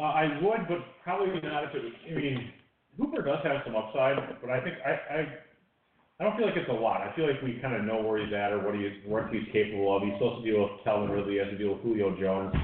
Uh, 0.00 0.04
I 0.04 0.40
would, 0.40 0.64
but 0.66 0.78
probably 1.04 1.28
not 1.42 1.64
if 1.64 1.74
it 1.74 1.84
was. 1.84 1.92
I 2.08 2.14
mean, 2.14 2.52
Hooper 2.96 3.20
does 3.20 3.44
have 3.44 3.60
some 3.66 3.76
upside, 3.76 4.16
but 4.40 4.48
I 4.48 4.64
think 4.64 4.76
I, 4.80 4.92
I, 5.12 5.20
I 6.18 6.24
don't 6.24 6.36
feel 6.38 6.46
like 6.46 6.56
it's 6.56 6.70
a 6.70 6.72
lot. 6.72 7.02
I 7.02 7.14
feel 7.14 7.28
like 7.28 7.42
we 7.42 7.60
kind 7.60 7.76
of 7.76 7.84
know 7.84 8.00
where 8.00 8.24
he's 8.24 8.32
at 8.32 8.50
or 8.52 8.64
what 8.64 8.74
he's 8.74 8.96
what 9.04 9.28
he's 9.28 9.44
capable 9.52 9.94
of. 9.94 10.02
He's 10.02 10.14
supposed 10.14 10.42
to 10.42 10.50
deal 10.50 10.62
with 10.62 10.72
Calvin 10.84 11.10
Ridley, 11.10 11.34
he 11.34 11.38
has 11.38 11.48
to 11.52 11.58
deal 11.58 11.74
with 11.74 11.82
Julio 11.82 12.16
Jones. 12.18 12.54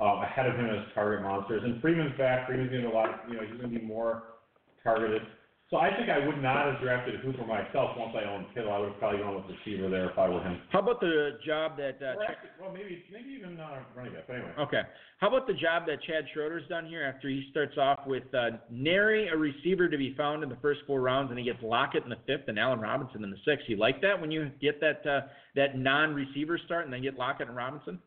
Um, 0.00 0.24
ahead 0.24 0.46
of 0.46 0.56
him 0.56 0.64
as 0.64 0.86
target 0.94 1.22
monsters, 1.22 1.62
and 1.62 1.80
Freeman's 1.82 2.16
back. 2.16 2.48
Freeman's 2.48 2.70
going 2.70 2.82
to 2.84 2.88
a 2.88 2.96
lot. 2.96 3.22
You 3.28 3.36
know, 3.36 3.42
he's 3.42 3.60
going 3.60 3.70
to 3.70 3.78
be 3.78 3.84
more 3.84 4.40
targeted. 4.82 5.22
So 5.70 5.76
I 5.76 5.94
think 5.96 6.10
I 6.10 6.26
would 6.26 6.42
not 6.42 6.66
have 6.66 6.82
drafted 6.82 7.20
Hooper 7.20 7.46
myself 7.46 7.96
once 7.96 8.12
I 8.18 8.28
owned 8.28 8.46
Kittle. 8.52 8.72
I 8.72 8.78
would 8.80 8.90
have 8.90 8.98
probably 8.98 9.20
gone 9.20 9.36
with 9.36 9.44
receiver 9.46 9.88
there 9.88 10.10
if 10.10 10.18
I 10.18 10.28
were 10.28 10.42
him. 10.42 10.60
How 10.70 10.80
about 10.80 10.98
the 10.98 11.38
job 11.46 11.76
that 11.76 12.02
uh, 12.02 12.18
Ch- 12.18 12.28
actually, 12.28 12.50
well, 12.60 12.72
maybe 12.72 13.04
maybe 13.12 13.30
even 13.38 13.60
uh, 13.60 13.78
running 13.94 14.14
back. 14.14 14.26
But 14.26 14.34
anyway. 14.34 14.50
Okay. 14.58 14.82
How 15.18 15.28
about 15.28 15.46
the 15.46 15.52
job 15.54 15.84
that 15.86 16.02
Chad 16.02 16.24
Schroeder's 16.34 16.66
done 16.68 16.86
here 16.86 17.04
after 17.04 17.28
he 17.28 17.46
starts 17.52 17.78
off 17.78 18.00
with 18.04 18.24
uh, 18.34 18.58
nary 18.68 19.28
a 19.28 19.36
receiver 19.36 19.88
to 19.88 19.96
be 19.96 20.12
found 20.16 20.42
in 20.42 20.48
the 20.48 20.58
first 20.60 20.80
four 20.88 21.00
rounds, 21.00 21.30
and 21.30 21.38
he 21.38 21.44
gets 21.44 21.62
Lockett 21.62 22.02
in 22.02 22.10
the 22.10 22.18
fifth 22.26 22.48
and 22.48 22.58
Allen 22.58 22.80
Robinson 22.80 23.22
in 23.22 23.30
the 23.30 23.38
sixth. 23.44 23.66
You 23.68 23.76
like 23.76 24.02
that 24.02 24.20
when 24.20 24.32
you 24.32 24.50
get 24.60 24.80
that 24.80 25.06
uh, 25.08 25.28
that 25.54 25.78
non-receiver 25.78 26.58
start 26.66 26.84
and 26.84 26.92
then 26.92 27.02
get 27.02 27.16
Lockett 27.16 27.46
and 27.46 27.56
Robinson? 27.56 28.00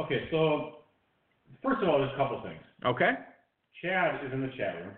Okay, 0.00 0.26
so 0.30 0.76
first 1.62 1.82
of 1.82 1.88
all, 1.90 1.98
there's 1.98 2.12
a 2.14 2.16
couple 2.16 2.40
things. 2.42 2.62
Okay. 2.86 3.10
Chad 3.82 4.24
is 4.24 4.32
in 4.32 4.40
the 4.40 4.50
chat 4.56 4.76
room, 4.76 4.94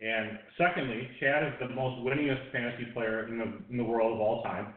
and 0.00 0.38
secondly, 0.58 1.08
Chad 1.20 1.42
is 1.44 1.54
the 1.60 1.74
most 1.74 2.04
winningest 2.04 2.52
fantasy 2.52 2.86
player 2.92 3.28
in 3.28 3.38
the 3.38 3.52
in 3.70 3.76
the 3.76 3.84
world 3.84 4.14
of 4.14 4.20
all 4.20 4.42
time, 4.42 4.74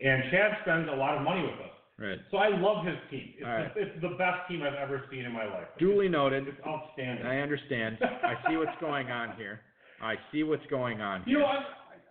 and 0.00 0.22
Chad 0.30 0.56
spends 0.62 0.88
a 0.88 0.96
lot 0.96 1.16
of 1.16 1.22
money 1.22 1.42
with 1.42 1.60
us. 1.60 1.72
Right. 1.98 2.18
So 2.30 2.38
I 2.38 2.48
love 2.48 2.84
his 2.84 2.96
team. 3.10 3.34
It's, 3.36 3.44
right. 3.46 3.70
it's 3.76 4.00
the 4.00 4.16
best 4.18 4.48
team 4.48 4.62
I've 4.62 4.74
ever 4.74 5.04
seen 5.10 5.24
in 5.24 5.32
my 5.32 5.44
life. 5.44 5.68
Duly 5.78 6.08
noted. 6.08 6.48
It's 6.48 6.56
outstanding. 6.66 7.24
I 7.26 7.40
understand. 7.40 7.98
I 8.02 8.34
see 8.48 8.56
what's 8.56 8.76
going 8.80 9.10
on 9.10 9.36
here. 9.36 9.60
I 10.02 10.16
see 10.32 10.42
what's 10.42 10.66
going 10.66 11.00
on 11.00 11.22
You 11.26 11.38
know, 11.38 11.44
I, 11.46 11.62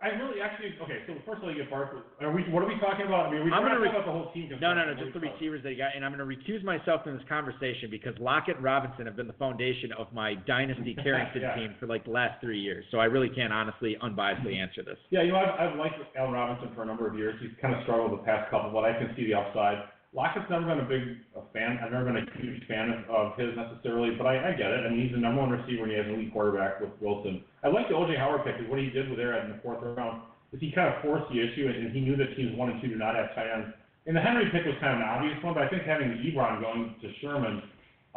I 0.02 0.08
really 0.18 0.42
actually 0.42 0.74
okay. 0.82 1.06
So 1.06 1.14
first 1.24 1.38
of 1.38 1.44
all, 1.46 1.50
you 1.54 1.62
get 1.62 1.70
Barkley. 1.70 2.02
Are 2.20 2.32
we? 2.34 2.42
What 2.50 2.62
are 2.62 2.66
we 2.66 2.74
talking 2.82 3.06
about? 3.06 3.30
I 3.30 3.38
mean, 3.38 3.44
we 3.46 3.52
I'm 3.54 3.62
going 3.62 3.70
to 3.70 3.78
rec- 3.78 3.94
re- 3.94 4.02
about 4.02 4.06
the 4.06 4.10
whole 4.10 4.32
team. 4.34 4.50
No, 4.60 4.74
no, 4.74 4.82
no, 4.82 4.98
just 4.98 5.14
the 5.14 5.22
What 5.22 5.30
are 5.30 5.30
we 5.30 5.30
talking 5.30 5.38
receivers 5.38 5.62
that 5.62 5.70
he 5.70 5.78
got, 5.78 5.94
and 5.94 6.02
I'm 6.04 6.10
going 6.10 6.26
to 6.26 6.26
recuse 6.26 6.64
myself 6.66 7.06
from 7.06 7.14
this 7.14 7.22
conversation 7.30 7.86
because 7.86 8.18
Lockett 8.18 8.56
and 8.58 8.64
Robinson 8.66 9.06
have 9.06 9.14
been 9.14 9.30
the 9.30 9.38
foundation 9.38 9.94
of 9.94 10.10
my 10.12 10.34
dynasty 10.42 10.98
Carrington 11.06 11.42
Yeah. 11.46 11.54
team 11.54 11.74
for 11.78 11.86
like 11.86 12.02
the 12.04 12.10
last 12.10 12.40
three 12.42 12.58
years. 12.58 12.84
So 12.90 12.98
I 12.98 13.06
really 13.06 13.30
can't 13.30 13.52
honestly, 13.52 13.94
unbiasedly 14.02 14.58
answer 14.58 14.82
this. 14.82 14.98
Yeah, 15.14 15.22
you 15.22 15.30
know, 15.30 15.38
I've, 15.38 15.54
I've 15.70 15.78
liked 15.78 15.94
Allen 16.18 16.32
Robinson 16.34 16.74
for 16.74 16.82
a 16.82 16.86
number 16.86 17.06
of 17.06 17.14
years. 17.14 17.38
He's 17.40 17.54
kind 17.62 17.72
of 17.74 17.82
struggled 17.86 18.10
the 18.18 18.24
past 18.26 18.50
couple, 18.50 18.74
but 18.74 18.82
I 18.82 18.98
can 18.98 19.14
see 19.14 19.26
the 19.30 19.34
upside. 19.38 19.86
Lockett's 20.12 20.50
never 20.50 20.66
been 20.66 20.80
a 20.82 20.88
big 20.90 21.02
a 21.38 21.40
fan. 21.54 21.78
I've 21.78 21.92
never 21.92 22.04
been 22.10 22.20
a 22.20 22.26
huge 22.42 22.66
fan 22.68 22.90
of, 22.90 23.08
of 23.08 23.38
his 23.38 23.54
necessarily, 23.56 24.12
but 24.18 24.26
I, 24.26 24.50
I 24.50 24.52
get 24.52 24.68
it. 24.68 24.84
I 24.84 24.90
mean, 24.90 25.06
he's 25.06 25.12
the 25.14 25.22
number 25.22 25.40
one 25.40 25.50
receiver 25.50 25.84
and 25.84 25.92
he 25.92 25.96
has 25.96 26.06
an 26.06 26.14
elite 26.18 26.32
quarterback 26.34 26.80
with 26.80 26.90
Wilson. 27.00 27.44
I 27.62 27.68
like 27.68 27.88
the 27.88 27.94
O.J. 27.94 28.16
Howard 28.16 28.44
pick 28.44 28.58
because 28.58 28.70
what 28.70 28.78
he 28.78 28.90
did 28.90 29.08
with 29.08 29.18
there 29.18 29.38
in 29.38 29.50
the 29.54 29.58
fourth 29.62 29.78
round 29.82 30.22
is 30.52 30.60
he 30.60 30.70
kind 30.72 30.92
of 30.92 31.00
forced 31.00 31.30
the 31.32 31.38
issue 31.38 31.70
and, 31.70 31.86
and 31.86 31.94
he 31.94 32.00
knew 32.00 32.16
that 32.16 32.34
teams 32.36 32.58
one 32.58 32.70
and 32.70 32.82
two 32.82 32.88
do 32.88 32.96
not 32.96 33.14
have 33.14 33.34
tight 33.34 33.48
ends. 33.48 33.72
And 34.06 34.16
the 34.16 34.20
Henry 34.20 34.50
pick 34.50 34.66
was 34.66 34.74
kind 34.82 34.98
of 34.98 35.00
an 35.00 35.08
obvious 35.08 35.38
one, 35.42 35.54
but 35.54 35.62
I 35.62 35.68
think 35.70 35.86
having 35.86 36.10
Ebron 36.26 36.58
going 36.58 36.98
to 37.00 37.06
Schermann, 37.22 37.62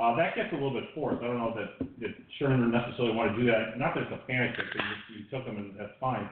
uh, 0.01 0.17
that 0.17 0.35
gets 0.35 0.49
a 0.51 0.57
little 0.57 0.73
bit 0.73 0.89
forced. 0.97 1.21
I 1.21 1.29
don't 1.29 1.37
know 1.37 1.53
that, 1.53 1.77
that 2.01 2.11
Schermann 2.35 2.65
would 2.65 2.73
necessarily 2.73 3.13
want 3.13 3.31
to 3.31 3.37
do 3.37 3.45
that. 3.47 3.77
Not 3.77 3.93
that 3.93 4.09
it's 4.09 4.17
a 4.17 4.21
panic 4.25 4.57
pick, 4.57 4.65
but 4.73 4.81
you, 4.81 5.21
you 5.21 5.23
took 5.29 5.45
him 5.45 5.61
and 5.61 5.77
that's 5.77 5.93
fine. 6.01 6.25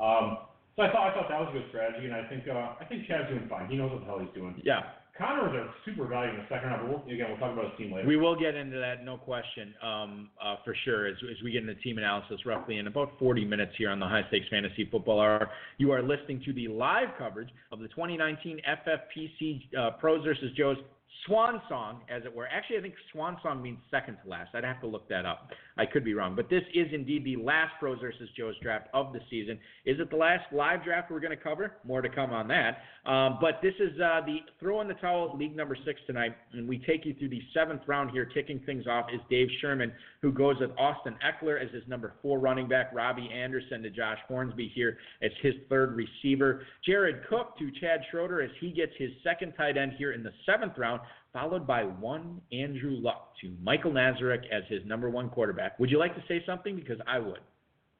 Um, 0.00 0.48
so 0.76 0.84
I 0.84 0.92
thought 0.92 1.08
I 1.08 1.14
thought 1.16 1.28
that 1.32 1.40
was 1.40 1.48
a 1.50 1.56
good 1.56 1.68
strategy, 1.72 2.04
and 2.04 2.12
I 2.12 2.28
think 2.28 2.44
uh, 2.48 2.76
I 2.76 2.84
think 2.84 3.08
Chad's 3.08 3.32
doing 3.32 3.48
fine. 3.48 3.64
He 3.68 3.80
knows 3.80 3.92
what 3.92 4.00
the 4.00 4.06
hell 4.06 4.20
he's 4.20 4.32
doing. 4.36 4.60
Yeah, 4.60 4.92
Conner 5.18 5.48
was 5.48 5.54
a 5.54 5.72
super 5.84 6.06
value 6.06 6.30
in 6.30 6.36
the 6.36 6.44
second 6.48 6.70
but 6.70 6.88
we'll, 6.88 7.02
again, 7.14 7.26
we'll 7.28 7.38
talk 7.38 7.52
about 7.52 7.70
his 7.70 7.78
team 7.78 7.92
later. 7.92 8.06
we 8.06 8.16
will 8.16 8.38
get 8.38 8.54
into 8.54 8.78
that, 8.78 9.04
no 9.04 9.16
question, 9.16 9.74
um, 9.82 10.28
uh, 10.42 10.56
for 10.64 10.74
sure, 10.84 11.06
as, 11.06 11.16
as 11.30 11.42
we 11.42 11.52
get 11.52 11.62
into 11.62 11.74
team 11.76 11.96
analysis 11.96 12.44
roughly 12.44 12.76
in 12.76 12.86
about 12.86 13.12
40 13.18 13.44
minutes 13.44 13.72
here 13.78 13.90
on 13.90 13.98
the 13.98 14.06
High 14.06 14.24
Stakes 14.28 14.46
Fantasy 14.50 14.88
Football 14.90 15.20
Hour. 15.20 15.50
You 15.78 15.92
are 15.92 16.02
listening 16.02 16.42
to 16.44 16.52
the 16.52 16.68
live 16.68 17.08
coverage 17.18 17.48
of 17.72 17.80
the 17.80 17.88
2019 17.88 18.60
FFPC 18.86 19.62
uh, 19.78 19.90
Pros 19.98 20.22
versus 20.24 20.50
Joe's 20.56 20.76
Swan 21.24 21.62
Song, 21.68 22.02
as 22.10 22.24
it 22.24 22.34
were. 22.34 22.46
Actually, 22.48 22.78
I 22.78 22.82
think 22.82 22.94
Swan 23.12 23.38
Song 23.42 23.62
means 23.62 23.78
second 23.90 24.18
to 24.22 24.30
last. 24.30 24.54
I'd 24.54 24.64
have 24.64 24.80
to 24.82 24.86
look 24.86 25.08
that 25.08 25.24
up. 25.24 25.50
I 25.76 25.86
could 25.86 26.04
be 26.04 26.14
wrong. 26.14 26.34
But 26.34 26.48
this 26.48 26.62
is 26.74 26.86
indeed 26.92 27.24
the 27.24 27.36
last 27.36 27.72
Pros 27.78 27.98
versus 28.00 28.28
Joe's 28.36 28.54
draft 28.62 28.88
of 28.94 29.12
the 29.12 29.20
season. 29.28 29.58
Is 29.84 30.00
it 30.00 30.10
the 30.10 30.16
last 30.16 30.44
live 30.52 30.82
draft 30.82 31.10
we're 31.10 31.20
going 31.20 31.36
to 31.36 31.42
cover? 31.42 31.72
More 31.84 32.00
to 32.00 32.08
come 32.08 32.30
on 32.30 32.48
that. 32.48 32.78
Um, 33.10 33.38
but 33.40 33.60
this 33.62 33.74
is 33.78 33.92
uh, 34.00 34.20
the 34.24 34.38
throw 34.58 34.80
in 34.80 34.88
the 34.88 34.94
towel 34.94 35.36
league 35.36 35.54
number 35.54 35.76
six 35.84 36.00
tonight, 36.06 36.34
and 36.52 36.68
we 36.68 36.78
take 36.78 37.04
you 37.04 37.14
through 37.14 37.28
the 37.28 37.42
seventh 37.54 37.82
round 37.86 38.10
here. 38.10 38.24
Kicking 38.24 38.60
things 38.66 38.86
off 38.86 39.06
is 39.14 39.20
Dave 39.30 39.48
Schermann, 39.62 39.92
who 40.22 40.32
goes 40.32 40.56
with 40.60 40.70
Austin 40.78 41.14
Ekeler 41.24 41.62
as 41.62 41.72
his 41.72 41.82
number 41.86 42.14
four 42.22 42.38
running 42.38 42.68
back, 42.68 42.90
Robbie 42.94 43.30
Anderson 43.32 43.82
to 43.82 43.90
Josh 43.90 44.18
Hornsby 44.28 44.72
here 44.74 44.98
as 45.22 45.30
his 45.42 45.54
third 45.68 45.96
receiver, 45.96 46.62
Jared 46.84 47.26
Cook 47.28 47.56
to 47.58 47.70
Chad 47.80 48.00
Schroeder 48.10 48.40
as 48.40 48.50
he 48.60 48.70
gets 48.70 48.92
his 48.98 49.10
second 49.22 49.52
tight 49.52 49.76
end 49.76 49.92
here 49.98 50.12
in 50.12 50.22
the 50.22 50.32
seventh 50.44 50.72
round, 50.76 51.00
followed 51.36 51.66
by 51.66 51.82
one 51.82 52.40
Andrew 52.50 52.96
Luck 52.98 53.34
to 53.42 53.52
Michael 53.62 53.92
Nazarek 53.92 54.44
as 54.50 54.62
his 54.68 54.80
number 54.86 55.10
one 55.10 55.28
quarterback. 55.28 55.78
Would 55.78 55.90
you 55.90 55.98
like 55.98 56.14
to 56.14 56.22
say 56.26 56.42
something? 56.46 56.76
Because 56.76 56.96
I 57.06 57.18
would. 57.18 57.40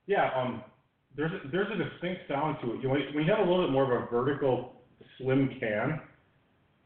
Yeah, 0.07 0.31
um, 0.35 0.63
there's 1.17 1.33
a, 1.33 1.49
there's 1.51 1.67
a 1.71 1.77
distinct 1.77 2.23
sound 2.29 2.57
to 2.63 2.73
it. 2.73 2.77
You 2.83 2.89
know, 2.89 2.95
when 3.15 3.27
you 3.27 3.31
have 3.31 3.47
a 3.47 3.51
little 3.51 3.67
bit 3.67 3.73
more 3.73 3.85
of 3.85 4.03
a 4.03 4.07
vertical, 4.11 4.73
slim 5.19 5.51
can, 5.61 6.01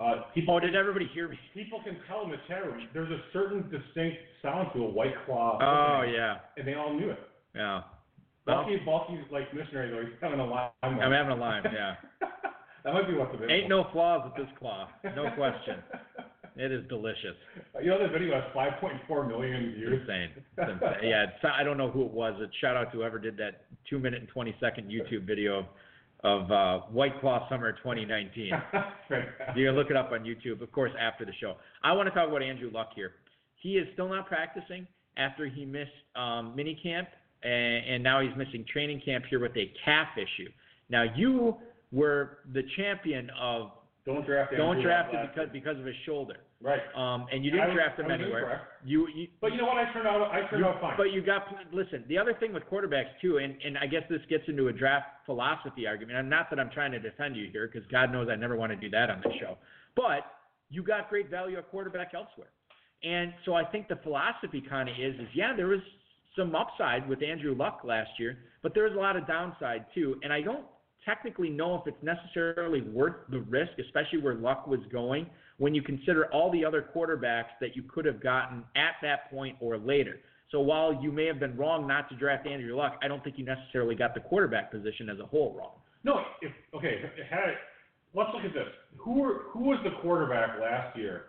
uh, 0.00 0.22
people 0.34 0.56
Oh, 0.56 0.60
did 0.60 0.74
everybody 0.74 1.08
hear 1.14 1.28
me? 1.28 1.38
people 1.54 1.80
can 1.84 1.98
tell 2.08 2.24
in 2.24 2.30
the 2.30 2.38
chat 2.48 2.66
room. 2.66 2.88
There's 2.92 3.10
a 3.10 3.20
certain 3.32 3.62
distinct 3.70 4.16
sound 4.42 4.70
to 4.74 4.80
a 4.80 4.90
white 4.90 5.14
claw. 5.26 5.58
Oh 5.62 5.98
opening, 5.98 6.14
yeah, 6.14 6.38
and 6.56 6.66
they 6.66 6.74
all 6.74 6.92
knew 6.92 7.10
it. 7.10 7.18
yeah. 7.54 7.82
Well, 8.46 8.64
Bulky, 8.64 8.78
bulky, 8.84 9.20
like 9.30 9.54
missionary 9.54 9.90
though. 9.90 10.00
He's 10.00 10.18
having 10.20 10.40
a 10.40 10.46
lime. 10.46 10.70
I'm 10.82 11.12
having 11.12 11.30
a 11.30 11.36
lime. 11.36 11.62
Yeah. 11.72 11.94
that 12.84 12.94
might 12.94 13.06
be 13.06 13.14
what's 13.14 13.34
available. 13.34 13.54
Ain't 13.54 13.68
no 13.68 13.86
flaws 13.92 14.22
with 14.24 14.34
this 14.44 14.52
claw. 14.58 14.88
No 15.04 15.30
question. 15.36 15.76
It 16.60 16.72
is 16.72 16.86
delicious. 16.88 17.36
You 17.82 17.88
know 17.88 17.98
that 17.98 18.12
video 18.12 18.34
has 18.34 18.44
5.4 18.54 19.26
million 19.28 19.64
It's 19.64 19.76
views. 19.76 20.00
insane. 20.02 20.28
It's 20.58 20.70
insane. 20.70 21.08
Yeah, 21.08 21.24
it's, 21.24 21.44
I 21.44 21.62
don't 21.64 21.78
know 21.78 21.90
who 21.90 22.04
it 22.04 22.10
was. 22.12 22.34
It 22.40 22.50
shout 22.60 22.76
out 22.76 22.92
to 22.92 22.98
whoever 22.98 23.18
did 23.18 23.36
that 23.38 23.62
two 23.88 23.98
minute 23.98 24.20
and 24.20 24.28
twenty 24.28 24.54
second 24.60 24.90
YouTube 24.90 25.26
video 25.26 25.66
of 26.22 26.50
uh, 26.52 26.80
White 26.90 27.18
Claw 27.20 27.48
Summer 27.48 27.72
2019. 27.72 28.50
Fantastic. 28.72 29.56
You 29.56 29.66
can 29.68 29.74
look 29.74 29.88
it 29.90 29.96
up 29.96 30.12
on 30.12 30.20
YouTube, 30.20 30.60
of 30.60 30.70
course, 30.70 30.92
after 31.00 31.24
the 31.24 31.32
show. 31.40 31.54
I 31.82 31.92
want 31.92 32.08
to 32.10 32.14
talk 32.14 32.28
about 32.28 32.42
Andrew 32.42 32.70
Luck 32.70 32.90
here. 32.94 33.12
He 33.56 33.78
is 33.78 33.86
still 33.94 34.10
not 34.10 34.26
practicing 34.26 34.86
after 35.16 35.46
he 35.46 35.64
missed 35.64 35.90
um, 36.14 36.54
mini 36.54 36.78
camp, 36.82 37.08
and, 37.42 37.86
and 37.86 38.02
now 38.02 38.20
he's 38.20 38.36
missing 38.36 38.66
training 38.70 39.00
camp 39.02 39.24
here 39.30 39.40
with 39.40 39.56
a 39.56 39.72
calf 39.82 40.08
issue. 40.18 40.50
Now, 40.90 41.04
you 41.16 41.56
were 41.90 42.38
the 42.52 42.64
champion 42.76 43.30
of 43.40 43.70
Don't 44.04 44.26
draft. 44.26 44.52
don't 44.54 44.76
Andrew 44.76 44.82
draft 44.82 45.14
him 45.14 45.26
because 45.34 45.48
because 45.52 45.78
of 45.78 45.86
his 45.86 45.96
shoulder. 46.04 46.36
Right. 46.62 46.80
um, 46.94 47.26
and 47.32 47.42
you 47.42 47.50
didn't 47.50 47.68
was- 47.68 47.74
draft 47.74 47.98
him 47.98 48.10
anywhere. 48.10 48.68
You, 48.84 49.08
you 49.14 49.28
But 49.40 49.52
you 49.52 49.58
know 49.58 49.64
what? 49.64 49.78
I 49.78 49.90
turned 49.92 50.06
out. 50.06 50.20
I 50.30 50.46
turned 50.48 50.60
you- 50.60 50.66
out 50.68 50.80
fine. 50.80 50.96
But 50.96 51.10
you 51.12 51.22
got 51.22 51.46
listen. 51.72 52.04
The 52.08 52.18
other 52.18 52.34
thing 52.34 52.52
with 52.52 52.64
quarterbacks 52.64 53.18
too, 53.22 53.38
and 53.38 53.56
and 53.64 53.78
I 53.78 53.86
guess 53.86 54.02
this 54.10 54.20
gets 54.28 54.44
into 54.46 54.68
a 54.68 54.72
draft 54.72 55.06
philosophy 55.24 55.86
argument. 55.86 56.18
And 56.18 56.28
not 56.28 56.50
that 56.50 56.60
I'm 56.60 56.70
trying 56.70 56.92
to 56.92 56.98
defend 56.98 57.34
you 57.36 57.48
here, 57.50 57.66
because 57.72 57.86
God 57.90 58.12
knows 58.12 58.28
I 58.28 58.36
never 58.36 58.56
want 58.56 58.72
to 58.72 58.76
do 58.76 58.90
that 58.90 59.08
on 59.10 59.22
this 59.24 59.32
show. 59.40 59.56
But 59.96 60.24
you 60.68 60.82
got 60.82 61.08
great 61.08 61.30
value 61.30 61.56
at 61.56 61.70
quarterback 61.70 62.12
elsewhere, 62.14 62.50
and 63.02 63.32
so 63.46 63.54
I 63.54 63.64
think 63.64 63.88
the 63.88 63.96
philosophy 63.96 64.60
kind 64.60 64.88
of 64.88 64.96
is 64.98 65.14
is 65.18 65.28
yeah, 65.34 65.54
there 65.56 65.68
was 65.68 65.80
some 66.36 66.54
upside 66.54 67.08
with 67.08 67.22
Andrew 67.22 67.54
Luck 67.54 67.80
last 67.84 68.10
year, 68.18 68.38
but 68.62 68.74
there 68.74 68.84
was 68.84 68.92
a 68.92 68.96
lot 68.98 69.16
of 69.16 69.26
downside 69.26 69.86
too. 69.94 70.20
And 70.22 70.32
I 70.32 70.42
don't 70.42 70.64
technically 71.04 71.48
know 71.48 71.74
if 71.76 71.86
it's 71.86 72.02
necessarily 72.02 72.82
worth 72.82 73.16
the 73.30 73.40
risk, 73.40 73.72
especially 73.78 74.20
where 74.20 74.34
Luck 74.34 74.66
was 74.66 74.80
going, 74.92 75.26
when 75.60 75.74
you 75.74 75.82
consider 75.82 76.24
all 76.32 76.50
the 76.50 76.64
other 76.64 76.88
quarterbacks 76.96 77.52
that 77.60 77.76
you 77.76 77.82
could 77.82 78.06
have 78.06 78.22
gotten 78.22 78.64
at 78.76 78.94
that 79.02 79.30
point 79.30 79.54
or 79.60 79.76
later. 79.76 80.18
So 80.50 80.58
while 80.58 80.98
you 81.02 81.12
may 81.12 81.26
have 81.26 81.38
been 81.38 81.54
wrong 81.54 81.86
not 81.86 82.08
to 82.08 82.16
draft 82.16 82.46
Andrew 82.46 82.74
Luck, 82.74 82.98
I 83.02 83.08
don't 83.08 83.22
think 83.22 83.36
you 83.38 83.44
necessarily 83.44 83.94
got 83.94 84.14
the 84.14 84.20
quarterback 84.20 84.72
position 84.72 85.10
as 85.10 85.18
a 85.20 85.26
whole 85.26 85.54
wrong. 85.54 85.72
No, 86.02 86.22
if 86.40 86.50
okay, 86.74 87.02
had 87.28 87.50
it, 87.50 87.58
let's 88.14 88.30
look 88.34 88.42
at 88.44 88.54
this. 88.54 88.68
Who 88.96 89.20
were, 89.20 89.42
who 89.50 89.60
was 89.60 89.78
the 89.84 90.00
quarterback 90.00 90.58
last 90.58 90.96
year 90.96 91.24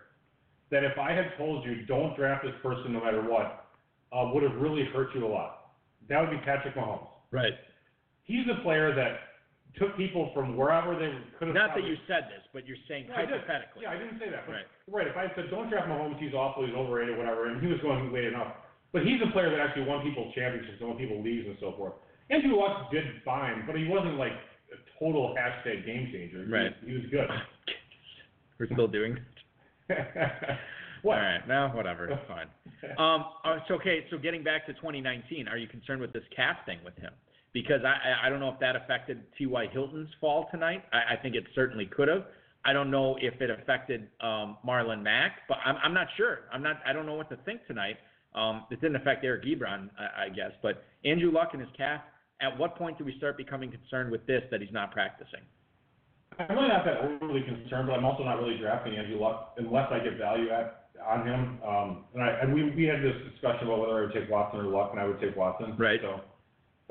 that 0.71 0.85
if 0.85 0.97
I 0.97 1.11
had 1.11 1.33
told 1.37 1.65
you 1.65 1.85
don't 1.85 2.15
draft 2.15 2.45
this 2.45 2.55
person 2.63 2.93
no 2.93 3.03
matter 3.03 3.21
what, 3.21 3.65
uh, 4.13 4.31
would 4.33 4.43
have 4.43 4.55
really 4.61 4.85
hurt 4.93 5.09
you 5.13 5.25
a 5.25 5.27
lot? 5.27 5.73
That 6.07 6.21
would 6.21 6.31
be 6.31 6.37
Patrick 6.45 6.75
Mahomes. 6.75 7.07
Right. 7.31 7.53
He's 8.23 8.45
a 8.47 8.63
player 8.63 8.95
that 8.95 9.17
took 9.77 9.95
people 9.95 10.31
from 10.33 10.57
wherever 10.57 10.95
they 10.97 11.11
could 11.39 11.47
have. 11.49 11.55
Not 11.55 11.75
that 11.75 11.83
you 11.83 11.95
said 12.07 12.27
this, 12.27 12.43
but 12.53 12.67
you're 12.67 12.79
saying 12.87 13.07
I 13.11 13.23
hypothetically. 13.25 13.83
Yeah, 13.83 13.91
I 13.91 13.97
didn't 13.97 14.19
say 14.19 14.29
that. 14.29 14.45
But, 14.45 14.53
Right. 14.53 14.65
right. 14.87 15.07
If 15.07 15.15
I 15.17 15.33
said 15.35 15.49
don't 15.49 15.69
draft 15.69 15.87
Mahomes, 15.87 16.19
he's 16.19 16.33
awful, 16.33 16.65
he's 16.65 16.75
overrated, 16.75 17.17
whatever, 17.17 17.47
and 17.47 17.61
he 17.61 17.67
was 17.67 17.79
going 17.81 18.11
late 18.11 18.25
enough. 18.25 18.53
But 18.91 19.03
he's 19.05 19.21
a 19.23 19.31
player 19.31 19.49
that 19.49 19.59
actually 19.59 19.85
won 19.85 20.03
people 20.03 20.31
championships 20.35 20.77
and 20.79 20.89
won 20.89 20.97
people 20.97 21.23
leagues 21.23 21.47
and 21.47 21.55
so 21.59 21.73
forth. 21.77 21.93
Andrew 22.29 22.55
Luck 22.59 22.91
did 22.91 23.05
fine, 23.23 23.63
but 23.65 23.75
he 23.75 23.87
wasn't 23.87 24.15
like 24.17 24.33
a 24.71 24.77
total 24.99 25.35
hashtag 25.39 25.85
game 25.85 26.09
changer. 26.11 26.43
He 26.45 26.51
Right. 26.51 26.63
Was, 26.63 26.73
he 26.85 26.93
was 26.93 27.05
good. 27.11 27.27
We're 28.59 28.67
still 28.67 28.87
doing. 28.87 29.17
what? 31.01 31.17
All 31.17 31.23
right. 31.23 31.47
No, 31.47 31.69
whatever. 31.73 32.07
It's 32.09 32.21
fine. 32.27 32.47
Um, 32.97 33.25
uh, 33.43 33.59
so 33.67 33.75
okay, 33.75 34.05
so 34.09 34.17
getting 34.17 34.43
back 34.43 34.65
to 34.67 34.73
2019, 34.73 35.47
are 35.47 35.57
you 35.57 35.67
concerned 35.67 36.01
with 36.01 36.13
this 36.13 36.23
calf 36.35 36.57
thing 36.65 36.79
with 36.85 36.95
him? 36.97 37.11
Because 37.53 37.81
I 37.83 38.27
I- 38.27 38.29
don't 38.29 38.39
know 38.39 38.49
if 38.49 38.59
that 38.59 38.75
affected 38.75 39.23
T.Y. 39.37 39.67
Hilton's 39.73 40.09
fall 40.19 40.47
tonight. 40.51 40.83
I, 40.93 41.13
I 41.13 41.15
think 41.21 41.35
it 41.35 41.43
certainly 41.53 41.85
could 41.85 42.07
have. 42.07 42.25
I 42.63 42.73
don't 42.73 42.91
know 42.91 43.17
if 43.19 43.41
it 43.41 43.49
affected 43.49 44.07
um, 44.21 44.57
Marlon 44.65 45.01
Mack, 45.01 45.39
but 45.49 45.57
I'm 45.65 45.75
I'm 45.83 45.93
not 45.93 46.07
sure. 46.15 46.41
I'm 46.53 46.63
not. 46.63 46.79
I 46.85 46.93
don't 46.93 47.05
know 47.05 47.15
what 47.15 47.29
to 47.29 47.37
think 47.37 47.65
tonight. 47.67 47.97
Um, 48.33 48.65
it 48.71 48.79
didn't 48.79 48.95
affect 48.95 49.25
Eric 49.25 49.43
Ebron, 49.43 49.89
I, 49.99 50.25
I 50.25 50.29
guess, 50.29 50.51
but 50.61 50.83
Andrew 51.03 51.31
Luck 51.31 51.49
and 51.53 51.61
his 51.61 51.69
calf. 51.75 52.01
At 52.39 52.57
what 52.57 52.75
point 52.75 52.97
do 52.97 53.03
we 53.03 53.15
start 53.17 53.37
becoming 53.37 53.69
concerned 53.69 54.11
with 54.11 54.25
this 54.25 54.41
that 54.51 54.61
he's 54.61 54.71
not 54.71 54.91
practicing? 54.91 55.41
I'm 56.39 56.55
really 56.55 56.69
not 56.69 56.85
that 56.85 56.97
overly 56.97 57.41
concerned, 57.43 57.87
but 57.87 57.93
I'm 57.93 58.05
also 58.05 58.23
not 58.23 58.39
really 58.39 58.57
drafting 58.57 58.95
Andrew 58.95 59.19
Luck 59.19 59.53
unless 59.57 59.91
I 59.91 59.99
get 59.99 60.17
value 60.17 60.49
at 60.49 60.87
on 61.05 61.27
him. 61.27 61.59
Um, 61.67 62.05
and 62.13 62.23
I 62.23 62.29
and 62.41 62.53
we 62.53 62.71
we 62.71 62.85
had 62.85 63.01
this 63.01 63.15
discussion 63.31 63.67
about 63.67 63.79
whether 63.79 63.97
I 63.97 64.01
would 64.01 64.13
take 64.13 64.29
Watson 64.29 64.59
or 64.59 64.65
Luck, 64.65 64.91
and 64.91 64.99
I 64.99 65.05
would 65.05 65.19
take 65.19 65.35
Watson. 65.35 65.75
Right. 65.77 65.99
So, 66.01 66.21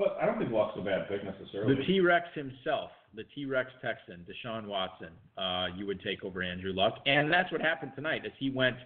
but 0.01 0.17
I 0.19 0.25
don't 0.25 0.39
think 0.39 0.51
Luck's 0.51 0.77
a 0.77 0.81
bad 0.81 1.07
pick 1.07 1.23
necessarily. 1.23 1.75
The 1.75 1.83
T 1.83 1.99
Rex 1.99 2.25
himself, 2.33 2.89
the 3.13 3.23
T 3.35 3.45
Rex 3.45 3.69
Texan, 3.81 4.25
Deshaun 4.25 4.65
Watson, 4.65 5.09
uh, 5.37 5.67
you 5.77 5.85
would 5.85 6.01
take 6.01 6.23
over 6.23 6.41
Andrew 6.41 6.73
Luck. 6.73 6.95
And 7.05 7.31
that's 7.31 7.51
what 7.51 7.61
happened 7.61 7.91
tonight 7.95 8.23
as 8.25 8.31
he 8.39 8.49
went 8.49 8.77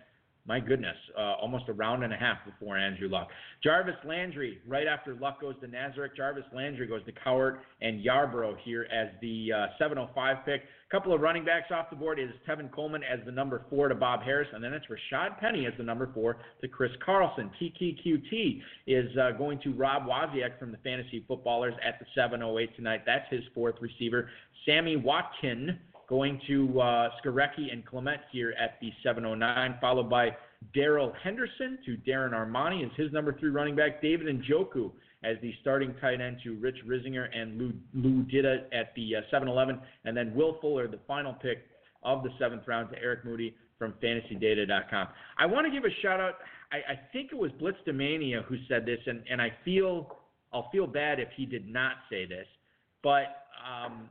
my 0.47 0.59
goodness, 0.59 0.95
uh, 1.17 1.33
almost 1.41 1.67
a 1.69 1.73
round 1.73 2.03
and 2.03 2.13
a 2.13 2.17
half 2.17 2.37
before 2.45 2.77
Andrew 2.77 3.09
Luck. 3.09 3.29
Jarvis 3.63 3.95
Landry, 4.05 4.59
right 4.67 4.85
after 4.85 5.15
Luck 5.15 5.41
goes 5.41 5.55
to 5.61 5.67
Nazarek, 5.67 6.15
Jarvis 6.15 6.43
Landry 6.53 6.85
goes 6.85 7.03
to 7.05 7.11
Cowart 7.11 7.59
and 7.81 8.01
Yarborough 8.01 8.55
here 8.63 8.87
as 8.93 9.09
the 9.21 9.51
uh, 9.51 9.65
705 9.79 10.45
pick. 10.45 10.61
A 10.61 10.91
couple 10.91 11.13
of 11.13 11.21
running 11.21 11.43
backs 11.43 11.71
off 11.71 11.89
the 11.89 11.95
board 11.95 12.19
is 12.19 12.29
Tevin 12.47 12.71
Coleman 12.71 13.01
as 13.03 13.19
the 13.25 13.31
number 13.31 13.65
four 13.71 13.87
to 13.87 13.95
Bob 13.95 14.21
Harris, 14.21 14.47
and 14.53 14.63
then 14.63 14.71
it's 14.71 14.85
Rashaad 14.85 15.39
Penny 15.39 15.65
as 15.65 15.73
the 15.79 15.83
number 15.83 16.11
four 16.13 16.37
to 16.61 16.67
Chris 16.67 16.91
Carlson. 17.03 17.49
TKQT 17.59 18.61
is 18.85 19.17
uh, 19.17 19.31
going 19.31 19.59
to 19.61 19.73
Rob 19.73 20.03
Wozniak 20.03 20.59
from 20.59 20.71
the 20.71 20.77
Fantasy 20.77 21.25
Footballers 21.27 21.73
at 21.83 21.97
the 21.97 22.05
708 22.13 22.75
tonight. 22.75 23.01
That's 23.03 23.27
his 23.31 23.41
fourth 23.55 23.75
receiver. 23.81 24.29
Sammy 24.63 24.95
Watkin 24.95 25.79
going 26.07 26.39
to 26.47 26.79
uh, 26.79 27.09
Skarecky 27.23 27.71
and 27.71 27.85
Clement 27.85 28.21
here 28.31 28.53
at 28.59 28.79
the 28.81 28.91
709, 29.03 29.77
followed 29.81 30.09
by 30.09 30.29
Darrell 30.73 31.13
Henderson 31.23 31.77
to 31.85 31.97
Darren 32.09 32.31
Armani 32.31 32.85
as 32.85 32.91
his 32.95 33.11
number 33.11 33.37
three 33.39 33.49
running 33.49 33.75
back. 33.75 34.01
David 34.01 34.27
Njoku 34.27 34.91
as 35.23 35.37
the 35.41 35.53
starting 35.61 35.93
tight 35.99 36.21
end 36.21 36.37
to 36.43 36.55
Rich 36.55 36.77
Risinger 36.87 37.27
and 37.35 37.57
Lou, 37.57 37.73
Lou 37.93 38.23
Ditta 38.23 38.65
at 38.71 38.93
the 38.95 39.17
uh, 39.17 39.21
711, 39.31 39.79
and 40.05 40.15
then 40.15 40.33
Will 40.35 40.57
Fuller, 40.61 40.87
the 40.87 40.99
final 41.07 41.33
pick 41.33 41.65
of 42.03 42.23
the 42.23 42.29
seventh 42.39 42.63
round, 42.67 42.89
to 42.91 43.01
Eric 43.01 43.25
Moody 43.25 43.55
from 43.79 43.93
FantasyData.com. 44.03 45.07
I 45.37 45.45
want 45.45 45.65
to 45.65 45.71
give 45.71 45.83
a 45.83 45.93
shout 46.01 46.19
out. 46.19 46.35
I, 46.71 46.93
I 46.93 46.99
think 47.11 47.31
it 47.31 47.37
was 47.37 47.51
Blitzdemania 47.53 48.43
who 48.45 48.55
said 48.69 48.85
this, 48.85 48.99
and, 49.07 49.23
and 49.29 49.41
I 49.41 49.51
feel 49.65 50.17
I'll 50.53 50.69
feel 50.71 50.87
bad 50.87 51.19
if 51.19 51.29
he 51.35 51.45
did 51.45 51.67
not 51.67 51.93
say 52.09 52.25
this, 52.25 52.47
but 53.03 53.45
um, 53.65 54.09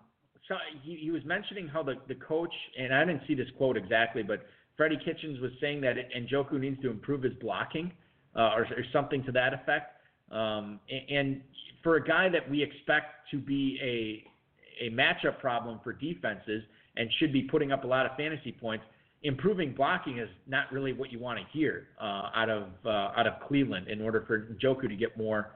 so 0.48 0.56
he, 0.82 0.96
he 0.96 1.10
was 1.10 1.24
mentioning 1.24 1.68
how 1.68 1.82
the, 1.82 1.94
the 2.08 2.14
coach, 2.16 2.52
and 2.78 2.94
I 2.94 3.04
didn't 3.04 3.22
see 3.26 3.34
this 3.34 3.48
quote 3.56 3.76
exactly, 3.76 4.22
but 4.22 4.46
Freddie 4.76 4.98
Kitchens 5.04 5.40
was 5.40 5.52
saying 5.60 5.80
that 5.82 5.94
Njoku 6.16 6.58
needs 6.58 6.80
to 6.82 6.90
improve 6.90 7.22
his 7.22 7.32
blocking 7.40 7.92
uh, 8.36 8.50
or, 8.54 8.62
or 8.62 8.84
something 8.92 9.22
to 9.24 9.32
that 9.32 9.54
effect. 9.54 9.92
Um, 10.30 10.80
and, 10.90 11.18
and 11.18 11.40
for 11.82 11.96
a 11.96 12.04
guy 12.04 12.28
that 12.28 12.48
we 12.50 12.62
expect 12.62 13.30
to 13.30 13.38
be 13.38 13.78
a, 13.82 14.86
a 14.86 14.90
matchup 14.90 15.38
problem 15.38 15.80
for 15.84 15.92
defenses 15.92 16.62
and 16.96 17.08
should 17.18 17.32
be 17.32 17.42
putting 17.42 17.72
up 17.72 17.84
a 17.84 17.86
lot 17.86 18.06
of 18.06 18.16
fantasy 18.16 18.52
points, 18.52 18.84
improving 19.22 19.72
blocking 19.74 20.18
is 20.18 20.28
not 20.46 20.70
really 20.72 20.92
what 20.92 21.10
you 21.10 21.18
want 21.18 21.38
to 21.38 21.44
hear 21.56 21.88
uh, 22.00 22.30
out 22.34 22.50
of 22.50 22.64
uh, 22.84 23.12
out 23.16 23.26
of 23.26 23.34
Cleveland 23.48 23.88
in 23.88 24.00
order 24.00 24.24
for 24.26 24.40
Njoku 24.40 24.88
to 24.88 24.96
get 24.96 25.16
more 25.16 25.52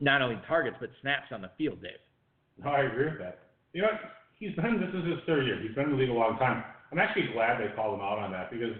not 0.00 0.20
only 0.20 0.38
targets 0.46 0.76
but 0.78 0.90
snaps 1.00 1.26
on 1.32 1.40
the 1.40 1.50
field, 1.56 1.80
Dave. 1.82 1.92
No, 2.62 2.70
I 2.70 2.82
agree 2.82 3.06
with 3.06 3.18
that. 3.18 3.38
You 3.72 3.82
know, 3.82 3.88
he's 4.38 4.54
been 4.54 4.80
this 4.80 4.92
is 4.94 5.04
his 5.06 5.20
third 5.26 5.46
year. 5.46 5.58
He's 5.60 5.74
been 5.74 5.86
in 5.86 5.92
the 5.92 5.96
league 5.98 6.10
a 6.10 6.16
long 6.16 6.38
time. 6.38 6.64
I'm 6.92 6.98
actually 6.98 7.28
glad 7.32 7.60
they 7.60 7.74
called 7.74 7.94
him 7.98 8.04
out 8.04 8.18
on 8.18 8.30
that 8.32 8.50
because 8.50 8.74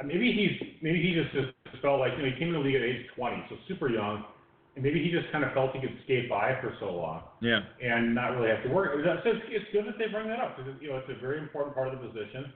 uh, 0.00 0.04
maybe 0.06 0.32
he's 0.32 0.54
maybe 0.82 1.02
he 1.02 1.14
just, 1.14 1.32
just 1.34 1.82
felt 1.82 2.00
like 2.00 2.12
you 2.16 2.22
know 2.24 2.30
he 2.30 2.38
came 2.38 2.48
in 2.48 2.54
the 2.54 2.64
league 2.64 2.76
at 2.76 2.82
age 2.82 3.06
20, 3.16 3.44
so 3.50 3.56
super 3.66 3.88
young, 3.90 4.24
and 4.76 4.84
maybe 4.84 5.02
he 5.02 5.10
just 5.10 5.30
kind 5.32 5.42
of 5.44 5.52
felt 5.52 5.74
he 5.74 5.80
could 5.80 5.96
skate 6.04 6.30
by 6.30 6.54
for 6.60 6.74
so 6.80 6.92
long 6.94 7.22
Yeah. 7.42 7.60
and 7.82 8.14
not 8.14 8.36
really 8.38 8.50
have 8.50 8.62
to 8.62 8.70
work. 8.70 8.94
So 8.94 9.30
it's, 9.30 9.42
it's 9.50 9.66
good 9.72 9.86
that 9.86 9.98
they 9.98 10.06
bring 10.08 10.28
that 10.28 10.38
up 10.40 10.56
because 10.56 10.74
you 10.80 10.90
know 10.90 10.98
it's 10.98 11.10
a 11.10 11.18
very 11.20 11.38
important 11.38 11.74
part 11.74 11.88
of 11.92 11.98
the 12.00 12.06
position. 12.08 12.52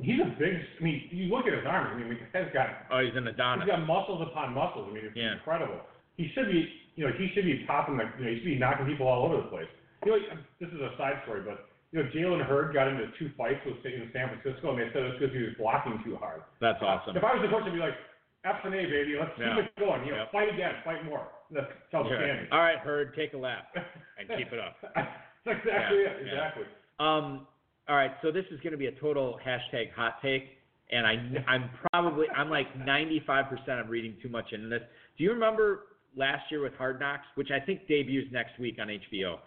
He's 0.00 0.20
a 0.22 0.30
big. 0.38 0.54
I 0.54 0.82
mean, 0.84 1.08
you 1.10 1.26
look 1.26 1.46
at 1.50 1.52
his 1.58 1.66
arms. 1.66 1.90
I 1.90 1.98
mean, 1.98 2.08
the 2.14 2.20
guy's 2.30 2.52
got 2.54 2.86
Oh, 2.92 3.02
he's 3.02 3.16
an 3.18 3.26
Adonis. 3.26 3.64
He's 3.66 3.72
got 3.74 3.82
muscles 3.82 4.22
upon 4.22 4.54
muscles. 4.54 4.86
I 4.88 4.94
mean, 4.94 5.04
it's 5.10 5.16
Yeah. 5.16 5.34
incredible. 5.34 5.80
He 6.16 6.30
should 6.34 6.46
be, 6.50 6.70
you 6.94 7.06
know, 7.06 7.12
he 7.18 7.30
should 7.34 7.44
be 7.44 7.64
popping 7.66 7.96
the, 7.98 8.06
you 8.18 8.24
know, 8.24 8.30
he 8.30 8.36
should 8.38 8.46
be 8.46 8.58
knocking 8.58 8.86
people 8.86 9.06
all 9.08 9.26
over 9.26 9.42
the 9.42 9.48
place. 9.50 9.66
You 10.06 10.12
know, 10.12 10.18
this 10.60 10.70
is 10.70 10.78
a 10.80 10.94
side 10.98 11.18
story, 11.26 11.42
but 11.42 11.66
you 11.92 12.02
know, 12.02 12.08
Jalen 12.14 12.44
Hurd 12.44 12.74
got 12.74 12.88
into 12.88 13.06
two 13.18 13.30
fights 13.36 13.60
with 13.64 13.76
in 13.84 14.10
San 14.12 14.28
Francisco, 14.28 14.70
and 14.70 14.78
they 14.80 14.92
said 14.92 15.02
it's 15.04 15.18
because 15.18 15.34
he 15.34 15.42
was 15.42 15.54
blocking 15.58 16.00
too 16.04 16.16
hard. 16.16 16.42
That's 16.60 16.78
awesome. 16.82 17.16
If 17.16 17.24
I 17.24 17.34
was 17.34 17.42
the 17.42 17.48
coach, 17.48 17.64
I'd 17.66 17.72
be 17.72 17.78
like, 17.80 17.96
F 18.44 18.56
and 18.64 18.74
A, 18.74 18.84
baby, 18.84 19.16
let's 19.18 19.32
Yeah. 19.38 19.56
keep 19.56 19.64
it 19.64 19.76
going. 19.80 20.04
You 20.06 20.12
know, 20.12 20.26
fight 20.30 20.52
again, 20.52 20.74
fight 20.84 21.04
more. 21.04 21.28
That's 21.50 21.66
outstanding. 21.94 22.48
All 22.52 22.60
right, 22.60 22.78
Hurd, 22.78 23.14
take 23.16 23.32
a 23.32 23.38
lap 23.38 23.72
and 23.74 24.28
keep 24.38 24.52
it 24.52 24.58
up. 24.60 24.76
That's 24.94 25.58
exactly 25.64 26.02
Yeah, 26.04 26.10
it. 26.12 26.26
Exactly. 26.28 26.64
Um, 27.00 27.46
all 27.88 27.96
right, 27.96 28.12
so 28.22 28.30
this 28.30 28.44
is 28.50 28.60
going 28.60 28.72
to 28.72 28.78
be 28.78 28.86
a 28.86 28.92
total 29.00 29.38
hashtag 29.44 29.90
hot 29.96 30.20
take, 30.20 30.44
and 30.92 31.06
I, 31.06 31.14
I'm 31.48 31.70
probably 31.90 32.26
I'm 32.36 32.50
like 32.50 32.66
95% 32.76 33.48
I'm 33.68 33.88
reading 33.88 34.14
too 34.22 34.28
much 34.28 34.52
into 34.52 34.68
this. 34.68 34.82
Do 35.16 35.24
you 35.24 35.32
remember 35.32 35.80
last 36.14 36.42
year 36.50 36.60
with 36.62 36.74
Hard 36.74 37.00
Knocks, 37.00 37.24
which 37.34 37.48
I 37.50 37.64
think 37.64 37.88
debuts 37.88 38.28
next 38.30 38.58
week 38.58 38.76
on 38.80 38.88
HBO 38.88 39.38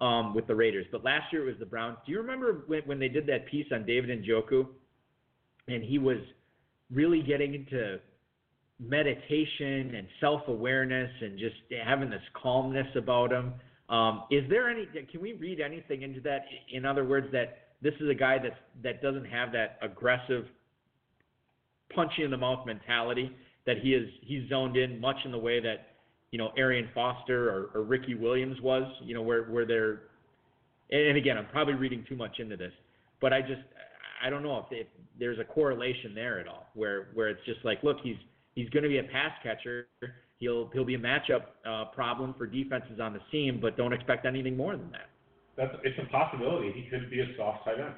um, 0.00 0.34
with 0.34 0.46
the 0.46 0.54
Raiders, 0.54 0.86
but 0.90 1.04
last 1.04 1.32
year 1.32 1.42
it 1.42 1.46
was 1.46 1.58
the 1.58 1.66
Browns. 1.66 1.98
Do 2.06 2.12
you 2.12 2.18
remember 2.18 2.64
when, 2.66 2.82
when 2.82 2.98
they 2.98 3.08
did 3.08 3.26
that 3.26 3.46
piece 3.46 3.66
on 3.72 3.84
David 3.84 4.10
and 4.10 4.24
Njoku, 4.24 4.66
and 5.68 5.84
he 5.84 5.98
was 5.98 6.18
really 6.90 7.22
getting 7.22 7.54
into 7.54 7.98
meditation 8.78 9.94
and 9.94 10.08
self-awareness 10.20 11.10
and 11.20 11.38
just 11.38 11.56
having 11.84 12.10
this 12.10 12.22
calmness 12.40 12.86
about 12.96 13.30
him? 13.30 13.52
Um, 13.90 14.24
is 14.30 14.48
there 14.48 14.70
any? 14.70 14.86
Can 14.86 15.20
we 15.20 15.34
read 15.34 15.60
anything 15.60 16.02
into 16.02 16.20
that? 16.20 16.44
In 16.72 16.86
other 16.86 17.04
words, 17.04 17.26
that 17.32 17.58
this 17.82 17.94
is 18.00 18.08
a 18.08 18.14
guy 18.14 18.38
that 18.38 18.52
that 18.82 19.02
doesn't 19.02 19.24
have 19.26 19.52
that 19.52 19.78
aggressive, 19.82 20.46
punchy 21.94 22.22
in 22.22 22.30
the 22.30 22.36
mouth 22.36 22.64
mentality. 22.66 23.30
That 23.66 23.78
he 23.82 23.94
is 23.94 24.08
he's 24.22 24.48
zoned 24.48 24.76
in 24.76 25.00
much 25.00 25.16
in 25.24 25.32
the 25.32 25.38
way 25.38 25.60
that 25.60 25.89
you 26.30 26.38
know 26.38 26.50
Arian 26.56 26.88
Foster 26.94 27.50
or, 27.50 27.70
or 27.74 27.82
Ricky 27.82 28.14
Williams 28.14 28.60
was. 28.60 28.84
You 29.02 29.14
know 29.14 29.22
where 29.22 29.44
where 29.44 29.66
they're. 29.66 30.02
And 30.92 31.16
again, 31.16 31.38
I'm 31.38 31.46
probably 31.46 31.74
reading 31.74 32.04
too 32.08 32.16
much 32.16 32.40
into 32.40 32.56
this, 32.56 32.72
but 33.20 33.32
I 33.32 33.40
just 33.40 33.62
I 34.22 34.28
don't 34.28 34.42
know 34.42 34.58
if, 34.58 34.66
if 34.70 34.86
there's 35.18 35.38
a 35.38 35.44
correlation 35.44 36.14
there 36.14 36.40
at 36.40 36.48
all, 36.48 36.66
where 36.74 37.08
where 37.14 37.28
it's 37.28 37.44
just 37.46 37.64
like, 37.64 37.82
look, 37.82 37.98
he's 38.02 38.16
he's 38.54 38.68
going 38.70 38.82
to 38.82 38.88
be 38.88 38.98
a 38.98 39.04
pass 39.04 39.32
catcher. 39.42 39.86
He'll 40.38 40.70
he'll 40.72 40.84
be 40.84 40.94
a 40.94 40.98
matchup 40.98 41.42
uh, 41.66 41.86
problem 41.94 42.34
for 42.36 42.46
defenses 42.46 42.98
on 43.00 43.12
the 43.12 43.20
seam, 43.30 43.60
but 43.60 43.76
don't 43.76 43.92
expect 43.92 44.26
anything 44.26 44.56
more 44.56 44.76
than 44.76 44.90
that. 44.92 45.10
That's 45.56 45.74
it's 45.84 45.98
a 45.98 46.10
possibility. 46.10 46.72
He 46.72 46.88
could 46.90 47.10
be 47.10 47.20
a 47.20 47.26
soft 47.36 47.64
tight 47.64 47.78
end. 47.78 47.94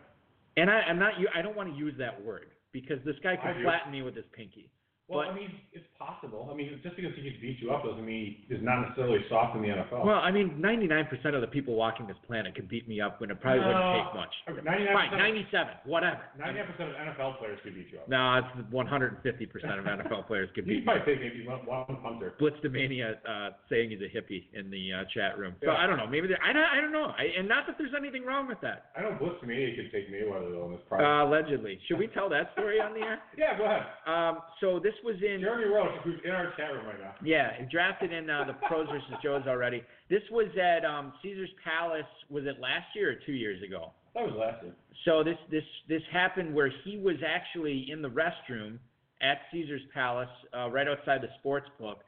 And 0.56 0.70
I, 0.70 0.80
I'm 0.80 0.98
not. 0.98 1.18
u- 1.18 1.28
I 1.34 1.42
don't 1.42 1.56
want 1.56 1.70
to 1.70 1.76
use 1.76 1.94
that 1.98 2.22
word 2.24 2.46
because 2.72 2.98
this 3.04 3.16
guy 3.22 3.36
could 3.36 3.62
flatten 3.62 3.92
me 3.92 4.02
with 4.02 4.16
his 4.16 4.24
pinky. 4.36 4.70
Well, 5.12 5.28
But- 5.28 5.30
I 5.30 5.34
mean, 5.36 5.52
it's 5.72 5.84
possible. 5.98 6.48
I 6.50 6.54
mean, 6.56 6.80
just 6.82 6.96
because 6.96 7.12
he 7.14 7.22
could 7.22 7.40
beat 7.40 7.60
you 7.60 7.70
up 7.70 7.84
doesn't 7.84 8.04
mean 8.04 8.44
he's 8.48 8.62
not 8.62 8.80
necessarily 8.80 9.20
soft 9.28 9.54
in 9.56 9.62
the 9.62 9.68
NFL. 9.68 10.04
Well, 10.04 10.18
I 10.18 10.30
mean, 10.32 10.56
99% 10.58 11.34
of 11.36 11.42
the 11.42 11.46
people 11.46 11.74
walking 11.74 12.06
this 12.06 12.16
planet 12.26 12.54
could 12.54 12.68
beat 12.68 12.88
me 12.88 13.00
up 13.00 13.20
when 13.20 13.30
it 13.30 13.38
probably 13.40 13.60
wouldn't 13.60 14.06
take 14.06 14.14
much. 14.16 14.34
Okay, 14.48 14.60
99%, 14.64 15.12
97, 15.16 15.74
whatever. 15.84 16.20
99% 16.40 16.88
of 16.90 16.96
NFL 16.96 17.38
players 17.38 17.58
could 17.62 17.74
beat 17.74 17.92
you 17.92 17.98
up. 18.00 18.08
No, 18.08 18.40
it's 18.40 18.72
150% 18.72 19.78
of 19.78 19.84
NFL 19.84 20.26
players 20.26 20.48
could 20.54 20.66
beat 20.66 20.72
You 20.72 20.80
beat 20.80 20.86
me 20.86 20.92
might 20.92 21.00
up. 21.02 21.06
maybe 21.06 21.44
one, 21.46 21.60
one 21.66 21.96
punter. 22.02 22.32
Blitzdomania 22.40 23.14
uh, 23.28 23.50
saying 23.68 23.90
he's 23.90 24.00
a 24.00 24.08
hippie 24.10 24.44
in 24.54 24.70
the 24.70 24.92
uh, 24.92 25.04
chat 25.14 25.38
room. 25.38 25.54
So 25.60 25.70
Yeah. 25.70 25.76
I 25.78 25.86
don't 25.86 25.98
know. 25.98 26.06
Maybe 26.06 26.28
I 26.42 26.52
don't. 26.52 26.62
I 26.64 26.80
don't 26.80 26.92
know. 26.92 27.12
I, 27.16 27.24
and 27.38 27.46
not 27.48 27.66
that 27.66 27.76
there's 27.78 27.92
anything 27.96 28.24
wrong 28.24 28.48
with 28.48 28.60
that. 28.62 28.86
I 28.96 29.02
know 29.02 29.16
Blitz 29.20 29.40
to 29.40 29.46
me 29.46 29.74
could 29.76 29.92
take 29.92 30.10
Mayweather 30.10 30.50
though 30.50 30.66
in 30.66 30.72
this 30.72 30.80
private. 30.88 31.04
Uh, 31.04 31.24
allegedly. 31.26 31.78
Should 31.88 31.98
we 31.98 32.06
tell 32.08 32.28
that 32.30 32.52
story 32.54 32.80
on 32.80 32.94
the 32.94 33.00
air? 33.00 33.18
yeah, 33.36 33.56
go 33.58 33.64
ahead. 33.64 33.82
Um, 34.06 34.38
so 34.60 34.78
this 34.80 34.94
was 35.04 35.16
in. 35.22 35.40
Jeremy 35.40 35.72
Roach, 35.72 35.94
who's 36.04 36.20
in 36.24 36.30
our 36.30 36.52
chat 36.56 36.72
room 36.72 36.86
right 36.86 37.00
now. 37.00 37.14
Yeah, 37.24 37.50
drafted 37.70 38.12
in 38.12 38.28
uh, 38.30 38.44
the 38.46 38.54
pros 38.66 38.86
versus 38.88 39.08
Joes 39.22 39.42
already. 39.46 39.82
This 40.10 40.22
was 40.30 40.48
at 40.60 40.84
um, 40.84 41.12
Caesar's 41.22 41.50
Palace. 41.64 42.06
Was 42.30 42.44
it 42.46 42.60
last 42.60 42.86
year 42.94 43.10
or 43.12 43.16
two 43.26 43.32
years 43.32 43.62
ago? 43.62 43.92
That 44.14 44.24
was 44.24 44.34
last 44.38 44.62
year. 44.62 44.72
So 45.04 45.24
this 45.24 45.36
this 45.50 45.64
this 45.88 46.02
happened 46.12 46.54
where 46.54 46.70
he 46.84 46.98
was 46.98 47.16
actually 47.26 47.86
in 47.90 48.02
the 48.02 48.10
restroom 48.10 48.78
at 49.20 49.38
Caesar's 49.52 49.82
Palace, 49.94 50.28
uh, 50.56 50.68
right 50.70 50.86
outside 50.88 51.22
the 51.22 51.28
sports 51.38 51.66
book, 51.78 51.98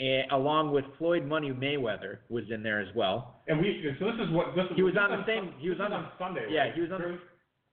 and, 0.00 0.30
along 0.32 0.72
with 0.72 0.84
Floyd 0.98 1.24
Money 1.24 1.52
Mayweather 1.52 2.18
was 2.28 2.44
in 2.50 2.62
there 2.64 2.80
as 2.80 2.88
well. 2.96 3.36
And 3.46 3.60
we, 3.60 3.80
so 4.00 4.06
this 4.06 4.14
is 4.26 4.32
what 4.34 4.54
this. 4.56 4.64
was. 4.68 4.72
He 4.74 4.82
was 4.82 4.94
on 4.98 5.10
the 5.18 5.24
same- 5.26 5.54
he 5.58 5.70
was 5.70 5.78
on 5.80 5.90
the- 5.90 6.04
Sunday. 6.18 6.46
yeah, 6.50 6.62
right? 6.62 6.74
he 6.74 6.80
was 6.80 6.90
on 6.90 7.00
the- 7.00 7.18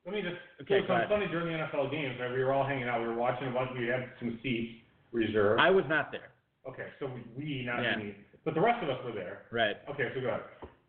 Let 0.05 0.15
me 0.15 0.21
just. 0.21 0.35
Okay, 0.63 0.81
so 0.81 0.87
go 0.87 0.93
on 0.93 0.99
ahead. 1.01 1.09
Sunday 1.11 1.27
during 1.27 1.47
the 1.53 1.59
NFL 1.63 1.91
games, 1.91 2.17
right, 2.19 2.31
we 2.31 2.43
were 2.43 2.53
all 2.53 2.65
hanging 2.65 2.87
out. 2.87 3.01
We 3.01 3.07
were 3.07 3.15
watching 3.15 3.47
a 3.47 3.51
bunch. 3.51 3.69
We 3.77 3.87
had 3.87 4.09
some 4.19 4.39
seats 4.41 4.81
reserved. 5.11 5.61
I 5.61 5.69
was 5.69 5.85
not 5.87 6.11
there. 6.11 6.31
okay, 6.67 6.87
so 6.99 7.07
we, 7.07 7.21
we 7.37 7.63
not 7.65 7.81
Yeah. 7.83 7.97
me, 7.97 8.15
but 8.45 8.53
the 8.55 8.61
rest 8.61 8.81
of 8.83 8.89
us 8.89 8.97
were 9.05 9.11
there. 9.11 9.43
Right. 9.51 9.75
Okay, 9.89 10.09
so 10.15 10.21
go 10.21 10.27
ahead. 10.29 10.41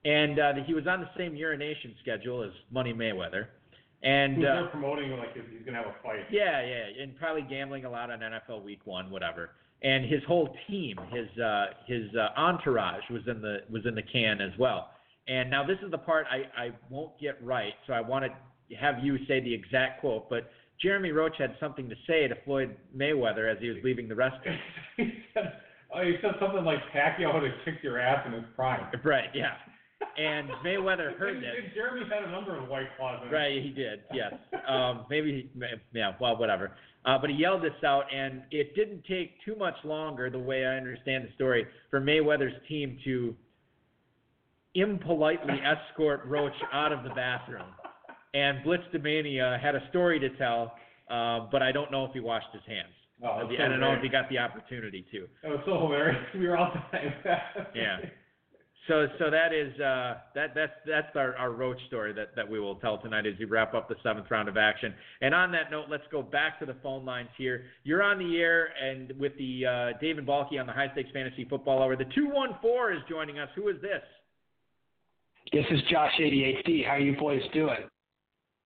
And 0.05 0.39
uh, 0.39 0.53
he 0.67 0.75
was 0.75 0.87
on 0.87 1.01
the 1.01 1.09
same 1.17 1.37
urination 1.37 1.95
schedule 2.03 2.43
as 2.43 2.51
Money 2.71 2.93
Mayweather. 2.93 3.47
And 4.03 4.35
Who's 4.37 4.45
uh, 4.47 4.55
there 4.55 4.67
promoting 4.69 5.11
like 5.13 5.29
if 5.37 5.45
he's 5.51 5.65
gonna 5.65 5.79
have 5.79 5.87
a 5.87 5.95
fight? 6.03 6.27
Yeah, 6.31 6.61
yeah, 6.67 7.03
and 7.03 7.17
probably 7.17 7.43
gambling 7.43 7.85
a 7.85 7.91
lot 7.91 8.11
on 8.11 8.19
NFL 8.21 8.65
Week 8.65 8.81
One, 8.85 9.11
whatever. 9.11 9.51
And 9.83 10.05
his 10.05 10.23
whole 10.27 10.57
team, 10.69 10.97
his 11.13 11.29
uh, 11.41 11.67
his 11.87 12.05
uh, 12.17 12.29
entourage 12.41 13.03
was 13.11 13.23
in 13.29 13.41
the 13.43 13.59
was 13.71 13.83
in 13.87 13.95
the 13.95 14.03
can 14.03 14.41
as 14.41 14.51
well. 14.59 14.91
And 15.29 15.49
now 15.51 15.65
this 15.65 15.79
is 15.85 15.91
the 15.93 15.99
part 15.99 16.27
I, 16.31 16.65
I 16.65 16.71
won't 16.91 17.13
get 17.21 17.41
right, 17.45 17.75
so 17.87 17.93
I 17.93 18.01
want 18.01 18.25
to 18.25 18.31
have 18.79 19.03
you 19.03 19.19
say 19.27 19.41
the 19.41 19.53
exact 19.53 20.01
quote. 20.01 20.29
But 20.29 20.51
Jeremy 20.81 21.11
Roach 21.11 21.37
had 21.39 21.55
something 21.61 21.89
to 21.89 21.95
say 22.07 22.27
to 22.29 22.35
Floyd 22.45 22.77
Mayweather 22.97 23.51
as 23.51 23.59
he 23.61 23.69
was 23.69 23.79
leaving 23.85 24.09
the 24.09 24.15
restroom. 24.15 24.57
he 24.97 25.13
said, 25.35 25.53
oh, 25.95 26.03
he 26.03 26.17
said 26.21 26.33
something 26.41 26.65
like 26.65 26.79
Pacquiao 26.95 27.35
would 27.35 27.45
have 27.45 27.61
kicked 27.65 27.85
your 27.85 28.01
ass 28.01 28.27
in 28.27 28.33
his 28.33 28.45
prime. 28.57 28.87
right? 29.05 29.29
Yeah. 29.35 29.53
and 30.19 30.49
Mayweather 30.65 31.17
heard 31.19 31.37
this. 31.37 31.73
Jeremy 31.75 32.03
had 32.13 32.29
a 32.29 32.33
number 32.33 32.57
of 32.57 32.69
white 32.69 32.89
claws. 32.99 33.23
Right, 33.31 33.63
he 33.63 33.71
did. 33.71 34.01
Yes. 34.13 34.35
Um, 34.69 35.07
maybe. 35.09 35.51
Yeah. 35.93 36.13
Well, 36.21 36.37
whatever. 36.37 36.73
Uh, 37.05 37.19
but 37.19 37.31
he 37.31 37.37
yelled 37.37 37.63
this 37.63 37.73
out, 37.85 38.05
and 38.15 38.43
it 38.51 38.75
didn't 38.77 39.05
take 39.05 39.33
too 39.45 39.57
much 39.57 39.75
longer, 39.85 40.31
the 40.31 40.39
way 40.39 40.65
I 40.65 40.77
understand 40.77 41.25
the 41.25 41.33
story, 41.35 41.67
for 41.91 42.01
Mayweather's 42.01 42.55
team 42.69 42.99
to 43.05 43.35
impolitely 44.75 45.55
escort 45.65 46.25
Roach 46.27 46.53
out 46.73 46.93
of 46.93 47.03
the 47.03 47.11
bathroom. 47.11 47.67
And 48.35 48.65
Blitzdemania 48.65 49.61
had 49.61 49.75
a 49.75 49.87
story 49.91 50.19
to 50.21 50.31
tell, 50.37 50.75
uh, 51.11 51.41
but 51.51 51.63
I 51.63 51.73
don't 51.73 51.91
know 51.91 52.05
if 52.05 52.13
he 52.13 52.21
washed 52.21 52.47
his 52.53 52.63
hands. 52.67 52.93
Oh, 53.23 53.29
I 53.29 53.43
that's 53.43 53.61
I 53.61 53.69
don't 53.69 53.81
know 53.81 53.93
if 53.93 54.03
he 54.03 54.09
got 54.09 54.29
the 54.31 54.39
opportunity 54.39 55.05
to. 55.13 55.29
That 55.43 55.51
was 55.51 55.61
so 55.67 55.79
hilarious. 55.79 56.25
We 56.35 56.49
were 56.49 56.57
all 56.57 56.73
dying. 56.91 57.13
Yeah. 57.75 57.99
So 58.89 59.07
so 59.21 59.31
that 59.31 59.53
is 59.53 59.73
uh, 59.81 60.15
that 60.35 60.55
that's 60.57 60.73
that's 60.85 61.15
our, 61.15 61.37
our 61.37 61.53
roach 61.53 61.79
story 61.87 62.13
that, 62.15 62.35
that 62.35 62.49
we 62.49 62.59
will 62.59 62.75
tell 62.77 62.99
tonight 62.99 63.27
as 63.27 63.35
we 63.39 63.45
wrap 63.45 63.75
up 63.75 63.89
the 63.89 63.95
seventh 64.03 64.29
round 64.29 64.49
of 64.49 64.57
action. 64.57 64.93
And 65.21 65.35
on 65.35 65.53
that 65.53 65.71
note, 65.71 65.85
let's 65.89 66.03
go 66.11 66.21
back 66.21 66.59
to 66.59 66.67
the 66.67 66.75
phone 66.83 67.05
lines 67.05 67.29
here. 67.39 67.67
You're 67.85 68.03
on 68.03 68.19
the 68.19 68.41
air 68.41 68.71
and 68.83 69.13
with 69.21 69.39
the 69.39 69.67
uh, 69.67 69.99
David 70.01 70.27
Balky 70.27 70.59
on 70.59 70.67
the 70.67 70.73
High 70.73 70.91
Stakes 70.93 71.11
Fantasy 71.13 71.45
Football 71.45 71.81
Hour. 71.81 71.95
The 71.95 72.07
two 72.13 72.29
one 72.29 72.57
four 72.61 72.93
is 72.93 72.99
joining 73.09 73.39
us. 73.39 73.49
Who 73.55 73.69
is 73.69 73.81
this? 73.81 74.03
This 75.53 75.65
is 75.71 75.81
Josh 75.89 76.13
ADHD. 76.19 76.85
How 76.85 76.93
are 76.93 77.01
you 77.01 77.17
boys 77.17 77.43
doing? 77.55 77.77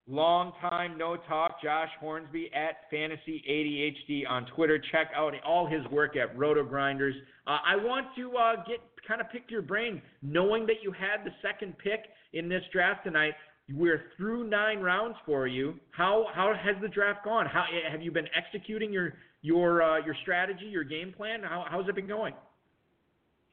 Long 0.08 0.52
time 0.60 0.96
no 0.96 1.16
talk. 1.16 1.60
Josh 1.60 1.88
Hornsby 1.98 2.50
at 2.54 2.88
Fantasy 2.92 3.42
ADHD 3.48 4.30
on 4.30 4.46
Twitter. 4.54 4.80
Check 4.92 5.08
out 5.16 5.32
all 5.44 5.66
his 5.66 5.84
work 5.90 6.16
at 6.16 6.36
Roto 6.38 6.62
Grinders. 6.62 7.16
Uh, 7.46 7.58
I 7.66 7.74
want 7.74 8.06
to 8.16 8.36
uh, 8.36 8.56
get 8.68 8.78
kind 9.06 9.20
of 9.20 9.28
pick 9.30 9.50
your 9.50 9.62
brain, 9.62 10.00
knowing 10.22 10.64
that 10.66 10.76
you 10.82 10.92
had 10.92 11.24
the 11.24 11.32
second 11.42 11.76
pick 11.78 12.04
in 12.34 12.48
this 12.48 12.62
draft 12.72 13.02
tonight. 13.02 13.34
We're 13.72 14.04
through 14.16 14.48
nine 14.48 14.78
rounds 14.78 15.16
for 15.26 15.48
you. 15.48 15.74
How 15.90 16.26
how 16.32 16.54
has 16.54 16.76
the 16.80 16.88
draft 16.88 17.24
gone? 17.24 17.46
How 17.46 17.64
have 17.90 18.00
you 18.00 18.12
been 18.12 18.28
executing 18.32 18.92
your 18.92 19.14
your 19.42 19.82
uh, 19.82 20.04
your 20.04 20.14
strategy, 20.22 20.66
your 20.66 20.84
game 20.84 21.12
plan? 21.16 21.42
How 21.42 21.64
how's 21.68 21.88
it 21.88 21.96
been 21.96 22.06
going? 22.06 22.34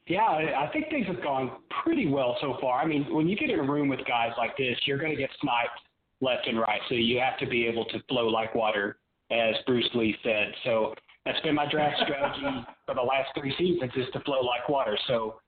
Yeah, 0.05 0.21
I 0.21 0.69
think 0.71 0.89
things 0.89 1.07
have 1.07 1.23
gone 1.23 1.49
pretty 1.83 2.07
well 2.07 2.37
so 2.41 2.57
far. 2.61 2.79
I 2.79 2.85
mean, 2.85 3.11
when 3.11 3.27
you 3.27 3.37
get 3.37 3.49
in 3.49 3.59
a 3.59 3.63
room 3.63 3.87
with 3.87 4.01
guys 4.05 4.33
like 4.37 4.55
this, 4.57 4.77
you're 4.85 4.99
going 4.99 5.11
to 5.11 5.17
get 5.17 5.29
sniped 5.41 5.79
left 6.23 6.47
and 6.47 6.59
right. 6.59 6.81
So 6.89 6.95
you 6.95 7.19
have 7.19 7.37
to 7.39 7.45
be 7.45 7.65
able 7.67 7.85
to 7.85 7.99
flow 8.09 8.27
like 8.27 8.55
water, 8.55 8.97
as 9.31 9.55
Bruce 9.67 9.89
Lee 9.93 10.15
said. 10.23 10.53
So 10.63 10.95
that's 11.25 11.39
been 11.41 11.55
my 11.55 11.69
draft 11.69 11.97
strategy 12.03 12.65
for 12.85 12.95
the 12.95 13.01
last 13.01 13.29
three 13.37 13.53
seasons 13.57 13.91
is 13.95 14.07
to 14.13 14.19
flow 14.21 14.41
like 14.41 14.67
water. 14.69 14.97
So 15.07 15.39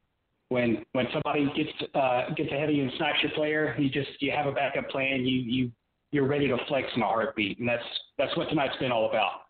when 0.49 0.86
when 0.91 1.07
somebody 1.11 1.45
gets 1.55 1.91
uh, 1.95 2.34
gets 2.36 2.51
ahead 2.51 2.69
of 2.69 2.76
you 2.76 2.84
and 2.84 2.91
snipes 2.97 3.19
your 3.23 3.32
player, 3.32 3.76
you 3.80 3.89
just 3.89 4.09
you 4.19 4.32
have 4.32 4.45
a 4.45 4.51
backup 4.51 4.89
plan. 4.89 5.26
You 5.26 5.41
you 5.41 5.71
you're 6.11 6.28
ready 6.28 6.47
to 6.47 6.57
flex 6.67 6.88
in 6.95 7.01
a 7.01 7.05
heartbeat, 7.05 7.59
and 7.59 7.67
that's 7.67 7.84
that's 8.17 8.36
what 8.38 8.49
tonight's 8.49 8.78
been 8.78 8.91
all 8.91 9.09
about. 9.09 9.45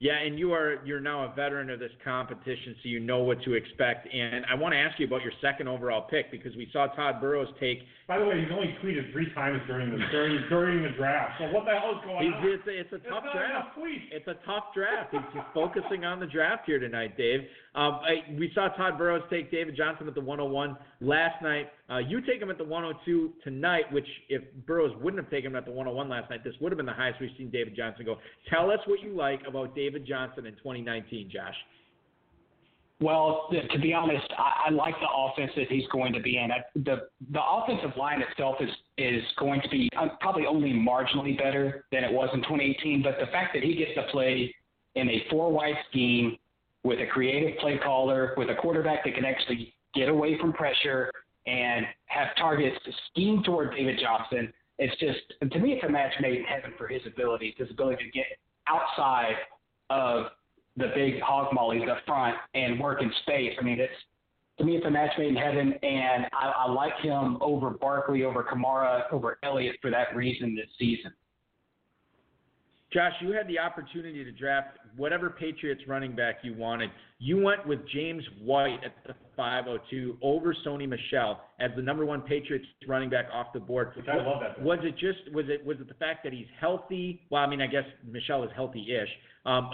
Yeah, 0.00 0.14
and 0.14 0.38
you 0.38 0.52
are 0.52 0.78
you're 0.84 1.00
now 1.00 1.24
a 1.24 1.34
veteran 1.34 1.70
of 1.70 1.80
this 1.80 1.90
competition, 2.04 2.76
so 2.82 2.88
you 2.88 3.00
know 3.00 3.18
what 3.18 3.42
to 3.42 3.54
expect. 3.54 4.06
And 4.14 4.46
I 4.46 4.54
want 4.54 4.72
to 4.72 4.78
ask 4.78 4.96
you 5.00 5.06
about 5.06 5.22
your 5.22 5.32
second 5.42 5.66
overall 5.66 6.06
pick 6.08 6.30
because 6.30 6.54
we 6.54 6.68
saw 6.72 6.86
Todd 6.86 7.20
Burrows 7.20 7.48
take. 7.58 7.80
By 8.06 8.20
the 8.20 8.24
way, 8.24 8.40
he's 8.40 8.52
only 8.52 8.76
tweeted 8.80 9.10
three 9.10 9.34
times 9.34 9.60
during 9.66 9.90
the 9.90 9.98
during 10.12 10.48
during 10.48 10.82
the 10.84 10.96
draft. 10.96 11.40
So 11.40 11.46
what 11.50 11.64
the 11.64 11.72
hell 11.72 11.98
is 11.98 12.04
going 12.04 12.32
on? 12.32 12.44
it's, 12.46 12.66
a, 12.68 12.80
it's 12.80 12.92
a 12.92 12.98
That's 12.98 13.10
tough 13.10 13.24
draft. 13.34 13.74
It's 14.12 14.28
a 14.28 14.38
tough 14.46 14.64
draft. 14.72 15.10
He's 15.10 15.34
just 15.34 15.46
focusing 15.52 16.04
on 16.04 16.20
the 16.20 16.26
draft 16.26 16.62
here 16.66 16.78
tonight, 16.78 17.16
Dave. 17.16 17.40
Um, 17.74 17.98
I, 18.06 18.22
we 18.38 18.52
saw 18.54 18.68
Todd 18.68 18.98
Burrows 18.98 19.22
take 19.30 19.50
David 19.50 19.76
Johnson 19.76 20.06
at 20.06 20.14
the 20.14 20.20
101 20.20 20.76
last 21.00 21.42
night. 21.42 21.70
Uh, 21.90 21.98
you 21.98 22.20
take 22.20 22.40
him 22.40 22.50
at 22.50 22.58
the 22.58 22.64
102 22.64 23.32
tonight, 23.42 23.90
which 23.92 24.06
if 24.28 24.42
Burrows 24.66 24.92
wouldn't 25.00 25.22
have 25.22 25.30
taken 25.30 25.52
him 25.52 25.56
at 25.56 25.64
the 25.64 25.70
101 25.70 26.08
last 26.08 26.28
night, 26.28 26.44
this 26.44 26.52
would 26.60 26.70
have 26.70 26.76
been 26.76 26.86
the 26.86 26.92
highest 26.92 27.18
we've 27.18 27.30
seen 27.38 27.50
David 27.50 27.74
Johnson 27.74 28.04
go. 28.04 28.18
Tell 28.50 28.70
us 28.70 28.78
what 28.86 29.00
you 29.00 29.16
like 29.16 29.40
about 29.48 29.74
David 29.74 30.06
Johnson 30.06 30.44
in 30.44 30.52
2019, 30.56 31.30
Josh. 31.32 31.54
Well, 33.00 33.48
to 33.72 33.78
be 33.78 33.94
honest, 33.94 34.26
I, 34.36 34.66
I 34.66 34.70
like 34.70 34.94
the 35.00 35.06
offense 35.08 35.52
that 35.56 35.68
he's 35.68 35.86
going 35.92 36.12
to 36.12 36.20
be 36.20 36.36
in. 36.36 36.50
I, 36.50 36.64
the 36.74 37.08
the 37.32 37.40
offensive 37.40 37.96
line 37.96 38.20
itself 38.20 38.56
is 38.60 38.70
is 38.98 39.22
going 39.38 39.62
to 39.62 39.68
be 39.68 39.88
uh, 39.96 40.08
probably 40.20 40.46
only 40.46 40.72
marginally 40.72 41.38
better 41.38 41.84
than 41.92 42.02
it 42.02 42.12
was 42.12 42.28
in 42.34 42.40
2018. 42.40 43.02
But 43.04 43.14
the 43.20 43.30
fact 43.30 43.54
that 43.54 43.62
he 43.62 43.76
gets 43.76 43.92
to 43.94 44.02
play 44.10 44.52
in 44.96 45.08
a 45.08 45.24
four 45.30 45.52
wide 45.52 45.76
scheme 45.88 46.36
with 46.82 46.98
a 46.98 47.06
creative 47.06 47.56
play 47.60 47.78
caller, 47.78 48.34
with 48.36 48.50
a 48.50 48.56
quarterback 48.56 49.04
that 49.04 49.14
can 49.14 49.24
actually 49.24 49.74
get 49.94 50.08
away 50.08 50.36
from 50.40 50.52
pressure 50.52 51.12
and 51.48 51.86
have 52.06 52.28
targets 52.36 52.76
schemed 53.10 53.44
toward 53.44 53.74
David 53.74 53.98
Johnson, 54.00 54.52
it's 54.78 54.94
just 55.00 55.52
to 55.52 55.58
me 55.58 55.72
it's 55.72 55.84
a 55.84 55.88
match 55.88 56.12
made 56.20 56.38
in 56.38 56.44
heaven 56.44 56.72
for 56.76 56.86
his 56.86 57.02
abilities, 57.06 57.54
his 57.56 57.70
ability 57.70 58.04
to 58.04 58.10
get 58.10 58.26
outside 58.68 59.34
of 59.90 60.26
the 60.76 60.92
big 60.94 61.20
hog 61.20 61.52
mollies 61.52 61.88
up 61.90 61.98
front 62.06 62.36
and 62.54 62.78
work 62.78 63.02
in 63.02 63.10
space. 63.22 63.54
I 63.60 63.64
mean, 63.64 63.80
it's 63.80 63.92
to 64.58 64.64
me, 64.64 64.76
it's 64.76 64.86
a 64.86 64.90
match 64.90 65.12
made 65.16 65.28
in 65.28 65.36
heaven, 65.36 65.72
and 65.82 66.26
I, 66.32 66.52
I 66.66 66.70
like 66.70 66.96
him 67.00 67.38
over 67.40 67.70
Barkley, 67.70 68.24
over 68.24 68.42
Kamara, 68.42 69.02
over 69.12 69.38
Elliott 69.44 69.76
for 69.80 69.90
that 69.90 70.14
reason 70.16 70.56
this 70.56 70.66
season. 70.78 71.12
Josh, 72.92 73.12
you 73.20 73.32
had 73.32 73.46
the 73.48 73.58
opportunity 73.58 74.24
to 74.24 74.32
draft 74.32 74.78
whatever 74.96 75.28
Patriots 75.28 75.82
running 75.86 76.16
back 76.16 76.36
you 76.42 76.54
wanted. 76.54 76.90
You 77.18 77.42
went 77.42 77.66
with 77.66 77.80
James 77.92 78.22
White 78.42 78.78
at 78.82 78.94
the 79.06 79.14
502 79.36 80.16
over 80.22 80.54
Sony 80.66 80.88
Michel 80.88 81.40
as 81.60 81.70
the 81.76 81.82
number 81.82 82.06
one 82.06 82.22
Patriots 82.22 82.64
running 82.86 83.10
back 83.10 83.26
off 83.32 83.48
the 83.52 83.60
board. 83.60 83.92
Which 83.94 84.06
I 84.08 84.16
love 84.16 84.40
that. 84.40 84.62
Was 84.62 84.78
it 84.82 84.92
just 84.92 85.34
was 85.34 85.44
it 85.48 85.64
was 85.66 85.76
it 85.80 85.88
the 85.88 85.94
fact 85.94 86.24
that 86.24 86.32
he's 86.32 86.46
healthy? 86.58 87.20
Well, 87.30 87.42
I 87.42 87.46
mean, 87.46 87.60
I 87.60 87.66
guess 87.66 87.84
Michel 88.10 88.42
is 88.44 88.50
healthy-ish. 88.54 89.08
Um, 89.44 89.70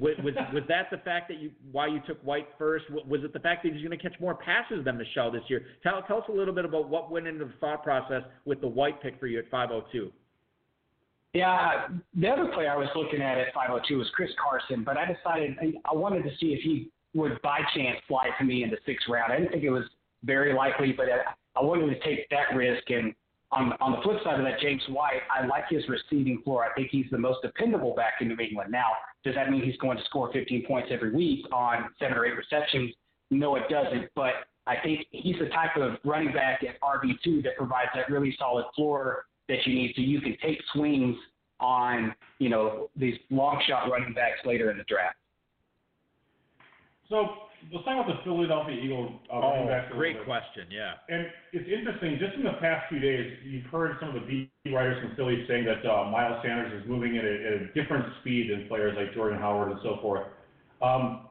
was 0.00 0.14
was 0.24 0.34
was 0.52 0.62
that 0.68 0.88
the 0.90 0.98
fact 0.98 1.28
that 1.28 1.38
you 1.38 1.52
why 1.70 1.86
you 1.86 2.00
took 2.06 2.20
White 2.22 2.48
first? 2.58 2.84
Was 2.90 3.20
it 3.22 3.32
the 3.32 3.40
fact 3.40 3.62
that 3.62 3.72
he's 3.72 3.82
going 3.82 3.96
to 3.96 4.02
catch 4.02 4.18
more 4.20 4.34
passes 4.34 4.84
than 4.84 4.98
Michel 4.98 5.30
this 5.30 5.42
year? 5.48 5.66
Tell 5.82 6.02
tell 6.02 6.18
us 6.18 6.24
a 6.28 6.32
little 6.32 6.54
bit 6.54 6.64
about 6.64 6.88
what 6.88 7.12
went 7.12 7.26
into 7.26 7.44
the 7.44 7.54
thought 7.60 7.84
process 7.84 8.22
with 8.44 8.60
the 8.60 8.68
White 8.68 9.00
pick 9.02 9.20
for 9.20 9.26
you 9.26 9.38
at 9.38 9.50
502. 9.50 10.10
Yeah, 11.36 11.88
the 12.18 12.28
other 12.30 12.46
player 12.46 12.70
I 12.70 12.76
was 12.76 12.88
looking 12.96 13.20
at 13.20 13.36
at 13.36 13.52
502 13.52 13.98
was 13.98 14.08
Chris 14.14 14.30
Carson, 14.42 14.82
but 14.82 14.96
I 14.96 15.04
decided 15.04 15.58
I- 15.84 15.94
wanted 15.94 16.22
to 16.22 16.34
see 16.38 16.54
if 16.54 16.62
he 16.62 16.90
would 17.12 17.38
by 17.42 17.60
chance 17.74 17.98
fly 18.08 18.30
to 18.38 18.44
me 18.44 18.62
in 18.62 18.70
the 18.70 18.78
sixth 18.86 19.06
round. 19.06 19.30
I 19.30 19.36
didn't 19.40 19.52
think 19.52 19.62
it 19.62 19.70
was 19.70 19.84
very 20.24 20.54
likely, 20.54 20.92
but 20.92 21.10
I, 21.10 21.34
I 21.54 21.62
wanted 21.62 21.88
to 21.88 22.00
take 22.00 22.26
that 22.30 22.56
risk. 22.56 22.88
And 22.88 23.14
on 23.52 23.74
on 23.82 23.92
the 23.92 24.00
flip 24.02 24.24
side 24.24 24.40
of 24.40 24.46
that, 24.46 24.60
James 24.60 24.82
White, 24.88 25.20
I 25.30 25.44
like 25.46 25.64
his 25.68 25.86
receiving 25.90 26.40
floor. 26.40 26.64
I 26.64 26.72
think 26.72 26.88
he's 26.90 27.10
the 27.10 27.18
most 27.18 27.42
dependable 27.42 27.94
back 27.94 28.14
in 28.22 28.28
New 28.28 28.38
England. 28.38 28.72
Now, 28.72 28.92
does 29.22 29.34
that 29.34 29.50
mean 29.50 29.62
he's 29.62 29.76
going 29.76 29.98
to 29.98 30.04
score 30.04 30.32
15 30.32 30.64
points 30.66 30.88
every 30.90 31.12
week 31.12 31.44
on 31.52 31.90
seven 31.98 32.16
or 32.16 32.24
eight 32.24 32.36
receptions? 32.36 32.94
No, 33.30 33.56
it 33.56 33.68
doesn't. 33.68 34.08
But 34.14 34.48
I 34.66 34.76
think 34.82 35.06
he's 35.10 35.38
the 35.38 35.50
type 35.50 35.76
of 35.76 35.98
running 36.02 36.32
back 36.32 36.62
at 36.64 36.80
RB2 36.80 37.42
that 37.42 37.58
provides 37.58 37.90
that 37.94 38.08
really 38.08 38.34
solid 38.38 38.64
floor 38.74 39.26
that 39.48 39.66
you 39.66 39.74
need 39.74 39.92
so 39.94 40.02
you 40.02 40.20
can 40.20 40.36
take 40.42 40.58
swings 40.72 41.16
on, 41.60 42.14
you 42.38 42.48
know, 42.48 42.90
these 42.96 43.14
long 43.30 43.62
shot 43.66 43.90
running 43.90 44.12
backs 44.12 44.40
later 44.44 44.70
in 44.70 44.78
the 44.78 44.84
draft. 44.84 45.16
So 47.08 47.26
let's 47.72 47.84
talk 47.84 48.04
about 48.04 48.08
the 48.08 48.22
Philadelphia 48.24 48.76
Eagles 48.82 49.12
uh, 49.32 49.38
running 49.38 49.68
backs. 49.68 49.88
Oh, 49.92 49.96
great 49.96 50.24
question. 50.24 50.66
Yeah. 50.70 50.94
And 51.08 51.26
it's 51.52 51.68
interesting, 51.70 52.18
just 52.18 52.34
in 52.34 52.42
the 52.42 52.58
past 52.60 52.88
few 52.88 52.98
days, 52.98 53.32
you've 53.44 53.66
heard 53.66 53.96
some 54.00 54.10
of 54.10 54.14
the 54.14 54.26
beat 54.26 54.74
writers 54.74 55.00
from 55.02 55.16
Philly 55.16 55.44
saying 55.48 55.64
that 55.64 55.88
uh, 55.88 56.10
Miles 56.10 56.42
Sanders 56.42 56.82
is 56.82 56.88
moving 56.88 57.16
at 57.16 57.24
a, 57.24 57.34
at 57.46 57.52
a 57.62 57.66
different 57.74 58.06
speed 58.20 58.50
than 58.50 58.68
players 58.68 58.96
like 58.96 59.14
Jordan 59.14 59.38
Howard 59.38 59.70
and 59.70 59.80
so 59.82 59.98
forth. 60.02 60.26
Um, 60.82 61.28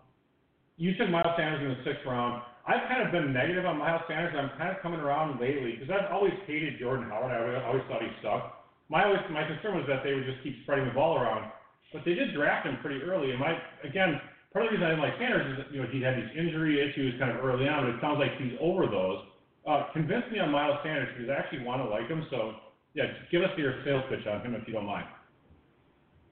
you 0.78 0.96
took 0.98 1.10
Miles 1.10 1.36
Sanders 1.38 1.62
in 1.62 1.70
the 1.78 1.92
sixth 1.92 2.06
round. 2.08 2.42
I've 2.66 2.90
kind 2.90 3.06
of 3.06 3.14
been 3.14 3.30
negative 3.30 3.66
on 3.66 3.78
Miles 3.78 4.02
Sanders, 4.10 4.34
and 4.34 4.42
I'm 4.42 4.58
kind 4.58 4.74
of 4.74 4.82
coming 4.82 5.00
around 5.00 5.38
lately 5.38 5.78
because 5.78 5.94
I've 5.94 6.10
always 6.10 6.34
hated 6.50 6.82
Jordan 6.82 7.06
Howard. 7.14 7.30
I 7.30 7.62
always, 7.62 7.86
thought 7.86 8.02
he 8.02 8.10
sucked. 8.26 8.58
My 8.90 9.06
always, 9.06 9.22
my 9.30 9.46
concern 9.46 9.78
was 9.78 9.86
that 9.86 10.02
they 10.02 10.18
would 10.18 10.26
just 10.26 10.42
keep 10.42 10.58
spreading 10.66 10.90
the 10.90 10.98
ball 10.98 11.22
around, 11.22 11.54
but 11.94 12.02
they 12.06 12.18
did 12.18 12.34
draft 12.34 12.66
him 12.66 12.82
pretty 12.82 13.06
early. 13.06 13.30
And 13.30 13.40
my 13.40 13.54
again, 13.86 14.18
part 14.50 14.66
of 14.66 14.74
the 14.74 14.82
reason 14.82 14.86
I 14.86 14.98
didn't 14.98 15.06
like 15.06 15.18
Sanders 15.22 15.46
is 15.46 15.56
that 15.62 15.70
you 15.70 15.82
know 15.82 15.90
he 15.94 16.02
had 16.02 16.18
these 16.18 16.34
injury 16.34 16.82
issues 16.82 17.14
kind 17.22 17.30
of 17.30 17.38
early 17.46 17.70
on, 17.70 17.86
but 17.86 17.94
it 17.94 18.02
sounds 18.02 18.18
like 18.18 18.34
he's 18.42 18.58
over 18.58 18.90
those. 18.90 19.22
Uh, 19.66 19.90
convince 19.94 20.26
me 20.34 20.42
on 20.42 20.50
Miles 20.50 20.82
Sanders 20.82 21.10
because 21.14 21.30
I 21.30 21.38
actually 21.38 21.62
want 21.62 21.86
to 21.86 21.88
like 21.90 22.10
him. 22.10 22.26
So 22.34 22.58
yeah, 22.98 23.14
give 23.30 23.46
us 23.46 23.54
your 23.62 23.78
sales 23.86 24.06
pitch 24.10 24.26
on 24.26 24.42
him 24.42 24.58
if 24.58 24.66
you 24.66 24.74
don't 24.74 24.90
mind. 24.90 25.06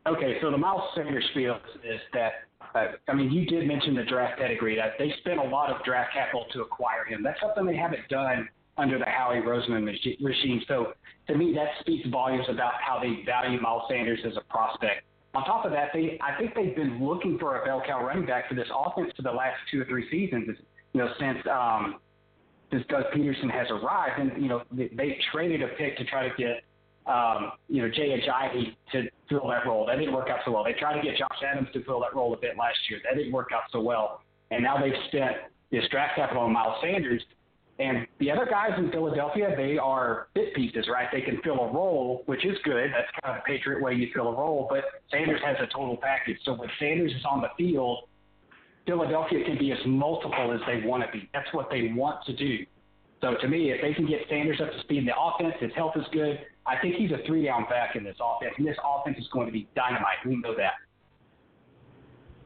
Okay, 0.05 0.37
so 0.41 0.51
the 0.51 0.57
Miles 0.57 0.81
Sanders 0.95 1.23
spiel 1.31 1.55
is 1.83 1.99
that, 2.13 2.33
uh, 2.75 2.87
I 3.07 3.13
mean, 3.13 3.31
you 3.31 3.45
did 3.45 3.65
mention 3.65 3.95
the 3.95 4.03
draft 4.03 4.37
pedigree. 4.37 4.75
That 4.75 4.93
they 4.99 5.13
spent 5.19 5.39
a 5.39 5.43
lot 5.43 5.69
of 5.69 5.83
draft 5.85 6.13
capital 6.13 6.45
to 6.51 6.61
acquire 6.61 7.05
him. 7.05 7.23
That's 7.23 7.39
something 7.39 7.65
they 7.65 7.77
haven't 7.77 8.07
done 8.09 8.49
under 8.77 8.99
the 8.99 9.05
Howie 9.05 9.39
Roseman 9.39 9.85
regime. 9.85 10.61
So 10.67 10.93
to 11.27 11.35
me, 11.35 11.53
that 11.53 11.67
speaks 11.79 12.07
volumes 12.09 12.45
about 12.49 12.73
how 12.85 12.99
they 12.99 13.23
value 13.25 13.61
Miles 13.61 13.83
Sanders 13.89 14.19
as 14.25 14.33
a 14.35 14.41
prospect. 14.51 15.03
On 15.35 15.43
top 15.45 15.65
of 15.65 15.71
that, 15.71 15.89
they 15.93 16.19
I 16.21 16.37
think 16.37 16.53
they've 16.53 16.75
been 16.75 17.03
looking 17.03 17.39
for 17.39 17.61
a 17.61 17.65
bell 17.65 17.81
cow 17.85 18.03
running 18.05 18.25
back 18.25 18.49
for 18.49 18.55
this 18.55 18.67
offense 18.75 19.11
for 19.15 19.21
the 19.21 19.31
last 19.31 19.55
two 19.71 19.81
or 19.81 19.85
three 19.85 20.07
seasons. 20.11 20.57
You 20.93 21.01
know, 21.01 21.09
since 21.17 21.39
um, 21.49 21.99
since 22.71 22.83
Doug 22.89 23.05
Pederson 23.15 23.49
has 23.49 23.67
arrived, 23.71 24.19
and 24.19 24.41
you 24.41 24.49
know 24.49 24.63
they, 24.71 24.89
they 24.89 25.17
traded 25.31 25.63
a 25.63 25.69
pick 25.69 25.97
to 25.97 26.03
try 26.05 26.27
to 26.27 26.35
get 26.35 26.63
um, 27.05 27.51
you 27.67 27.81
know 27.81 27.89
Jay 27.89 28.19
Ajayi 28.19 28.75
to 28.91 29.09
fill 29.29 29.47
that 29.49 29.65
role. 29.65 29.85
That 29.85 29.97
didn't 29.97 30.13
work 30.13 30.29
out 30.29 30.39
so 30.45 30.51
well. 30.51 30.63
They 30.63 30.73
tried 30.73 30.99
to 30.99 31.01
get 31.01 31.17
Josh 31.17 31.41
Adams 31.49 31.69
to 31.73 31.83
fill 31.83 31.99
that 32.01 32.15
role 32.15 32.33
a 32.33 32.37
bit 32.37 32.57
last 32.57 32.77
year. 32.89 32.99
That 33.03 33.17
didn't 33.17 33.33
work 33.33 33.49
out 33.53 33.63
so 33.71 33.81
well. 33.81 34.21
And 34.51 34.63
now 34.63 34.79
they've 34.81 34.93
spent 35.07 35.37
this 35.71 35.83
draft 35.89 36.15
capital 36.15 36.43
on 36.43 36.53
Miles 36.53 36.77
Sanders. 36.81 37.21
And 37.79 38.05
the 38.19 38.29
other 38.29 38.45
guys 38.45 38.71
in 38.77 38.91
Philadelphia, 38.91 39.55
they 39.57 39.79
are 39.79 40.27
bit 40.35 40.53
pieces, 40.53 40.87
right? 40.87 41.07
They 41.11 41.21
can 41.21 41.41
fill 41.43 41.59
a 41.59 41.73
role, 41.73 42.21
which 42.27 42.45
is 42.45 42.55
good. 42.63 42.91
That's 42.93 43.09
kind 43.23 43.35
of 43.35 43.43
the 43.43 43.51
Patriot 43.51 43.81
way 43.81 43.95
you 43.95 44.09
fill 44.13 44.27
a 44.27 44.35
role. 44.35 44.67
But 44.69 44.83
Sanders 45.09 45.41
has 45.43 45.57
a 45.59 45.65
total 45.73 45.97
package. 45.97 46.37
So 46.45 46.53
when 46.53 46.69
Sanders 46.79 47.11
is 47.11 47.25
on 47.27 47.41
the 47.41 47.49
field, 47.57 48.09
Philadelphia 48.85 49.43
can 49.43 49.57
be 49.57 49.71
as 49.71 49.79
multiple 49.87 50.53
as 50.53 50.59
they 50.67 50.87
want 50.87 51.03
to 51.03 51.11
be. 51.11 51.27
That's 51.33 51.51
what 51.51 51.69
they 51.71 51.91
want 51.95 52.23
to 52.25 52.33
do. 52.35 52.59
So 53.21 53.35
to 53.41 53.47
me, 53.47 53.71
if 53.71 53.81
they 53.81 53.93
can 53.93 54.05
get 54.05 54.19
Sanders 54.29 54.59
up 54.61 54.71
to 54.71 54.79
speed 54.81 54.99
in 54.99 55.05
the 55.05 55.17
offense, 55.17 55.55
his 55.59 55.71
health 55.75 55.93
is 55.95 56.05
good. 56.11 56.39
I 56.65 56.77
think 56.81 56.95
he's 56.95 57.11
a 57.11 57.25
three 57.27 57.45
down 57.45 57.65
back 57.69 57.95
in 57.95 58.03
this 58.03 58.15
offense, 58.21 58.53
and 58.57 58.65
this 58.65 58.77
offense 58.83 59.17
is 59.17 59.27
going 59.33 59.47
to 59.47 59.51
be 59.51 59.67
dynamite. 59.75 60.17
We 60.25 60.37
know 60.37 60.55
that. 60.55 60.73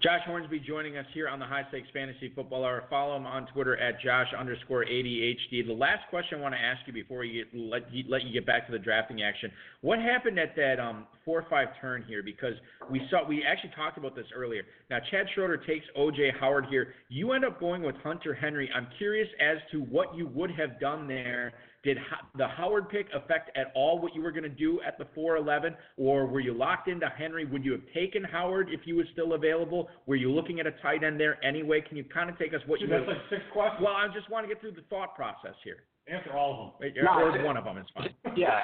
Josh 0.01 0.21
Hornsby 0.27 0.59
joining 0.59 0.95
us 0.95 1.07
here 1.11 1.27
on 1.27 1.39
the 1.39 1.45
High 1.45 1.63
Stakes 1.69 1.87
Fantasy 1.91 2.31
Football 2.35 2.63
Hour. 2.63 2.83
Follow 2.87 3.17
him 3.17 3.25
on 3.25 3.47
Twitter 3.47 3.77
at 3.77 3.99
Josh 3.99 4.27
underscore 4.37 4.85
ADHD. 4.85 5.65
The 5.65 5.73
last 5.73 6.07
question 6.11 6.37
I 6.37 6.41
want 6.41 6.53
to 6.53 6.61
ask 6.61 6.81
you 6.85 6.93
before 6.93 7.19
we 7.19 7.33
get, 7.33 7.59
let, 7.59 7.91
you, 7.91 8.03
let 8.07 8.23
you 8.23 8.31
get 8.31 8.45
back 8.45 8.67
to 8.67 8.71
the 8.71 8.77
drafting 8.77 9.23
action. 9.23 9.51
What 9.81 9.97
happened 9.97 10.37
at 10.37 10.55
that 10.55 10.79
um, 10.79 11.07
4 11.25 11.47
5 11.49 11.67
turn 11.81 12.05
here? 12.07 12.21
Because 12.21 12.53
we 12.91 13.01
saw 13.09 13.27
we 13.27 13.43
actually 13.43 13.71
talked 13.75 13.97
about 13.97 14.15
this 14.15 14.27
earlier. 14.35 14.61
Now, 14.91 14.99
Chad 15.09 15.25
Schroeder 15.33 15.57
takes 15.57 15.85
O.J. 15.95 16.33
Howard 16.39 16.67
here. 16.69 16.93
You 17.09 17.31
end 17.31 17.43
up 17.43 17.59
going 17.59 17.81
with 17.81 17.95
Hunter 18.03 18.35
Henry. 18.35 18.69
I'm 18.75 18.87
curious 18.99 19.27
as 19.41 19.57
to 19.71 19.79
what 19.79 20.15
you 20.15 20.27
would 20.27 20.51
have 20.51 20.79
done 20.79 21.07
there 21.07 21.53
did 21.83 21.97
the 22.37 22.47
Howard 22.47 22.89
pick 22.89 23.07
affect 23.13 23.55
at 23.55 23.71
all 23.75 23.99
what 23.99 24.15
you 24.15 24.21
were 24.21 24.31
going 24.31 24.43
to 24.43 24.49
do 24.49 24.79
at 24.85 24.97
the 24.97 25.05
411, 25.13 25.75
or 25.97 26.25
were 26.25 26.39
you 26.39 26.53
locked 26.53 26.87
into 26.87 27.07
Henry? 27.07 27.45
Would 27.45 27.63
you 27.63 27.71
have 27.73 27.81
taken 27.93 28.23
Howard 28.23 28.69
if 28.71 28.81
he 28.81 28.93
was 28.93 29.05
still 29.13 29.33
available? 29.33 29.89
Were 30.05 30.15
you 30.15 30.31
looking 30.31 30.59
at 30.59 30.67
a 30.67 30.71
tight 30.81 31.03
end 31.03 31.19
there 31.19 31.43
anyway? 31.45 31.81
Can 31.81 31.97
you 31.97 32.03
kind 32.03 32.29
of 32.29 32.37
take 32.37 32.53
us 32.53 32.61
what 32.65 32.79
Dude, 32.79 32.89
you? 32.89 32.95
That's 32.97 33.07
like 33.07 33.17
six 33.29 33.41
questions. 33.53 33.83
Well, 33.83 33.93
I 33.93 34.07
just 34.13 34.29
want 34.29 34.47
to 34.47 34.53
get 34.53 34.59
through 34.61 34.71
the 34.71 34.85
thought 34.89 35.15
process 35.15 35.55
here. 35.63 35.83
Answer 36.07 36.31
all 36.33 36.51
of 36.51 36.57
them. 36.57 36.71
Wait, 36.79 36.97
or 36.97 37.43
one 37.43 37.57
of 37.57 37.65
them 37.65 37.77
is 37.77 37.85
fine. 37.93 38.13
Yeah, 38.37 38.61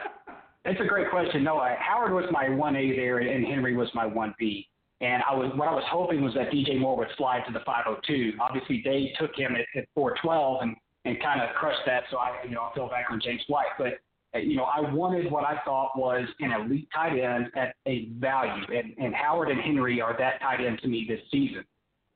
it's 0.65 0.79
a 0.79 0.85
great 0.85 1.09
question. 1.09 1.43
No, 1.43 1.57
I, 1.57 1.75
Howard 1.79 2.13
was 2.13 2.25
my 2.31 2.45
1A 2.45 2.95
there, 2.95 3.17
and 3.19 3.45
Henry 3.45 3.75
was 3.75 3.89
my 3.93 4.05
1B. 4.05 4.67
And 5.01 5.21
I 5.29 5.35
was 5.35 5.51
what 5.55 5.67
I 5.67 5.73
was 5.73 5.83
hoping 5.89 6.23
was 6.23 6.33
that 6.35 6.49
DJ 6.51 6.79
Moore 6.79 6.95
would 6.97 7.09
slide 7.17 7.43
to 7.47 7.53
the 7.53 7.59
502. 7.65 8.33
Obviously, 8.39 8.81
they 8.85 9.11
took 9.19 9.35
him 9.35 9.55
at, 9.55 9.65
at 9.77 9.87
412, 9.95 10.61
and 10.61 10.75
and 11.05 11.21
kind 11.21 11.41
of 11.41 11.49
crush 11.55 11.75
that. 11.85 12.03
So 12.11 12.17
I, 12.17 12.43
you 12.45 12.55
know, 12.55 12.61
I 12.61 12.73
fell 12.75 12.89
back 12.89 13.05
on 13.11 13.19
James 13.21 13.41
White. 13.47 13.67
But 13.77 13.99
uh, 14.35 14.39
you 14.39 14.55
know, 14.55 14.63
I 14.63 14.79
wanted 14.79 15.31
what 15.31 15.43
I 15.43 15.59
thought 15.65 15.97
was 15.97 16.27
an 16.39 16.51
elite 16.51 16.87
tight 16.93 17.19
end 17.19 17.51
at 17.55 17.75
a 17.85 18.09
value, 18.19 18.65
and, 18.73 18.93
and 18.97 19.13
Howard 19.13 19.49
and 19.49 19.61
Henry 19.61 20.01
are 20.01 20.15
that 20.17 20.41
tight 20.41 20.65
end 20.65 20.79
to 20.81 20.87
me 20.87 21.05
this 21.07 21.19
season. 21.31 21.63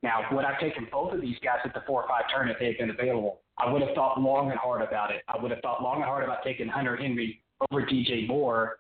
Now, 0.03 0.21
would 0.31 0.45
I 0.45 0.51
have 0.51 0.59
taken 0.59 0.87
both 0.91 1.13
of 1.13 1.21
these 1.21 1.37
guys 1.43 1.57
at 1.65 1.73
the 1.73 1.81
four 1.87 2.03
or 2.03 2.07
five 2.07 2.23
turn 2.33 2.49
if 2.49 2.59
they 2.59 2.67
had 2.67 2.77
been 2.77 2.91
available? 2.91 3.41
I 3.57 3.71
would 3.71 3.81
have 3.81 3.95
thought 3.95 4.21
long 4.21 4.51
and 4.51 4.59
hard 4.59 4.81
about 4.81 5.11
it. 5.11 5.23
I 5.27 5.41
would 5.41 5.51
have 5.51 5.59
thought 5.61 5.81
long 5.81 5.97
and 5.97 6.05
hard 6.05 6.23
about 6.23 6.43
taking 6.43 6.67
Hunter 6.67 6.95
Henry 6.95 7.41
over 7.71 7.81
DJ 7.81 8.27
Moore 8.27 8.77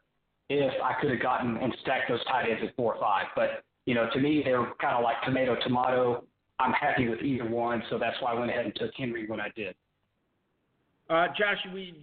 if 0.49 0.73
I 0.81 0.93
could 1.01 1.09
have 1.09 1.21
gotten 1.21 1.57
and 1.57 1.75
stacked 1.81 2.09
those 2.09 2.23
tight 2.25 2.49
ends 2.49 2.61
at 2.63 2.75
four 2.75 2.93
or 2.93 3.01
five. 3.01 3.25
But 3.35 3.63
you 3.85 3.95
know, 3.95 4.09
to 4.13 4.19
me, 4.19 4.41
they're 4.43 4.65
kind 4.79 4.95
of 4.95 5.03
like 5.03 5.15
tomato 5.23 5.55
tomato. 5.63 6.23
I'm 6.59 6.73
happy 6.73 7.07
with 7.07 7.21
either 7.21 7.47
one, 7.47 7.83
so 7.89 7.97
that's 7.97 8.15
why 8.21 8.31
I 8.31 8.33
went 8.35 8.51
ahead 8.51 8.65
and 8.65 8.75
took 8.75 8.91
Henry 8.95 9.27
when 9.27 9.39
I 9.39 9.49
did. 9.55 9.75
Uh, 11.09 11.27
Josh, 11.27 11.65
we, 11.73 11.97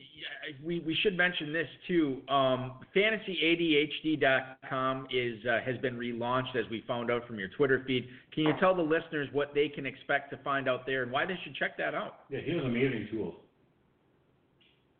we 0.64 0.80
we 0.80 0.96
should 1.02 1.14
mention 1.14 1.52
this 1.52 1.68
too. 1.86 2.22
Um, 2.28 2.72
FantasyADHD.com 2.96 5.08
is 5.12 5.44
uh, 5.44 5.60
has 5.64 5.76
been 5.78 5.98
relaunched 5.98 6.56
as 6.56 6.64
we 6.70 6.82
found 6.88 7.10
out 7.10 7.26
from 7.26 7.38
your 7.38 7.48
Twitter 7.48 7.82
feed. 7.86 8.08
Can 8.32 8.44
you 8.44 8.54
tell 8.58 8.74
the 8.74 8.80
listeners 8.80 9.28
what 9.32 9.52
they 9.54 9.68
can 9.68 9.84
expect 9.84 10.30
to 10.30 10.38
find 10.38 10.70
out 10.70 10.86
there 10.86 11.02
and 11.02 11.12
why 11.12 11.26
they 11.26 11.38
should 11.44 11.54
check 11.54 11.76
that 11.76 11.94
out? 11.94 12.20
Yeah, 12.30 12.38
he 12.42 12.52
has 12.52 12.64
amazing 12.64 13.08
tools. 13.10 13.34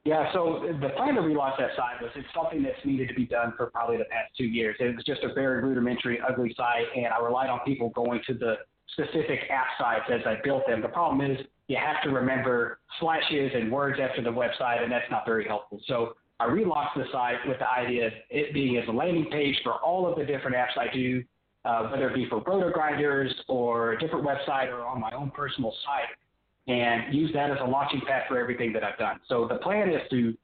Yeah, 0.05 0.31
so 0.35 0.61
the 0.83 0.91
plan 0.91 1.15
to 1.15 1.23
relaunch 1.23 1.57
that 1.59 1.71
site 1.75 2.03
was 2.03 2.11
it's 2.15 2.29
something 2.35 2.63
that's 2.63 2.85
needed 2.85 3.09
to 3.09 3.15
be 3.15 3.25
done 3.25 3.55
for 3.57 3.71
probably 3.71 3.97
the 3.97 4.05
past 4.05 4.37
two 4.37 4.45
years. 4.45 4.77
It 4.81 4.95
was 4.95 5.03
just 5.07 5.23
a 5.23 5.33
very 5.33 5.63
rudimentary, 5.63 6.21
ugly 6.21 6.53
site, 6.59 6.89
and 6.95 7.07
I 7.07 7.19
relied 7.25 7.49
on 7.49 7.61
people 7.65 7.89
going 7.89 8.21
to 8.27 8.35
the 8.35 8.57
specific 8.93 9.41
app 9.51 9.69
sites 9.79 10.05
as 10.13 10.21
I 10.27 10.37
built 10.45 10.67
them. 10.67 10.83
The 10.83 10.89
problem 10.89 11.31
is 11.31 11.39
you 11.69 11.77
have 11.77 12.03
to 12.05 12.11
remember 12.11 12.79
slashes 13.01 13.53
and 13.55 13.73
words 13.73 13.99
after 14.01 14.23
the 14.23 14.31
website, 14.31 14.83
and 14.83 14.93
that's 14.93 15.11
not 15.11 15.25
very 15.25 15.47
helpful. 15.47 15.81
So 15.87 16.15
I 16.41 16.47
relaunched 16.47 16.97
the 16.97 17.05
site 17.13 17.37
with 17.47 17.59
the 17.59 17.71
idea 17.71 18.09
of 18.09 18.13
it 18.31 18.53
being 18.53 18.77
as 18.77 18.87
a 18.89 18.93
landing 18.93 19.27
page 19.31 19.57
for 19.63 19.75
all 19.75 20.11
of 20.11 20.19
the 20.19 20.25
different 20.25 20.57
apps 20.57 20.77
I 20.79 20.93
do, 20.93 21.23
uh, 21.65 21.89
whether 21.89 22.09
it 22.11 22.15
be 22.15 22.29
for 22.29 22.43
roto 22.47 22.71
grinders 22.71 23.33
or 23.49 23.93
a 23.93 23.99
different 23.99 24.27
website 24.27 24.69
or 24.69 24.85
on 24.85 25.01
my 25.01 25.13
own 25.13 25.31
personal 25.31 25.75
site, 25.85 26.17
and 26.67 27.15
use 27.15 27.31
that 27.35 27.51
as 27.51 27.59
a 27.61 27.67
launching 27.67 28.03
pad 28.07 28.25
for 28.29 28.39
everything 28.39 28.73
that 28.75 28.85
I've 28.85 28.99
done. 28.99 29.21
So 29.29 29.47
the 29.49 29.57
plan 29.57 29.89
is 29.91 30.03
to 30.11 30.35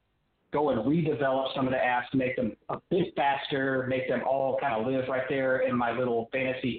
go 0.53 0.71
and 0.71 0.81
redevelop 0.81 1.55
some 1.55 1.66
of 1.66 1.73
the 1.73 1.79
apps, 1.79 2.12
make 2.14 2.37
them 2.37 2.57
a 2.71 2.79
bit 2.91 3.14
faster, 3.14 3.87
make 3.89 4.09
them 4.09 4.23
all 4.27 4.59
kind 4.61 4.75
of 4.75 4.87
live 4.87 5.09
right 5.09 5.25
there 5.29 5.59
in 5.59 5.77
my 5.77 5.93
little 5.93 6.29
fantasy 6.33 6.79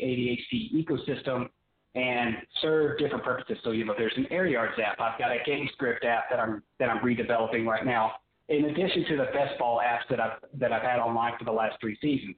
ADHD 0.52 0.86
ecosystem 0.86 1.50
and 1.96 2.36
serve 2.62 2.98
different 2.98 3.24
purposes. 3.24 3.58
So 3.64 3.72
you 3.72 3.86
know, 3.86 3.94
there's 3.98 4.14
an 4.16 4.28
air 4.32 4.48
yards 4.48 4.74
app. 4.84 5.00
I've 5.00 5.20
got 5.20 5.32
a 5.32 5.40
game 5.46 5.68
script 5.74 6.06
app 6.06 6.30
that 6.30 6.40
I'm 6.40 6.64
that 6.80 6.90
I'm 6.90 7.00
redeveloping 7.00 7.66
right 7.66 7.86
now. 7.86 8.14
In 8.50 8.66
addition 8.66 9.06
to 9.10 9.18
the 9.18 9.26
best 9.34 9.58
ball 9.60 9.82
apps 9.86 10.10
that 10.10 10.20
I've 10.20 10.40
that 10.60 10.72
I've 10.72 10.84
had 10.84 11.00
online 11.00 11.34
for 11.38 11.46
the 11.46 11.52
last 11.52 11.78
three 11.82 11.98
seasons. 12.02 12.36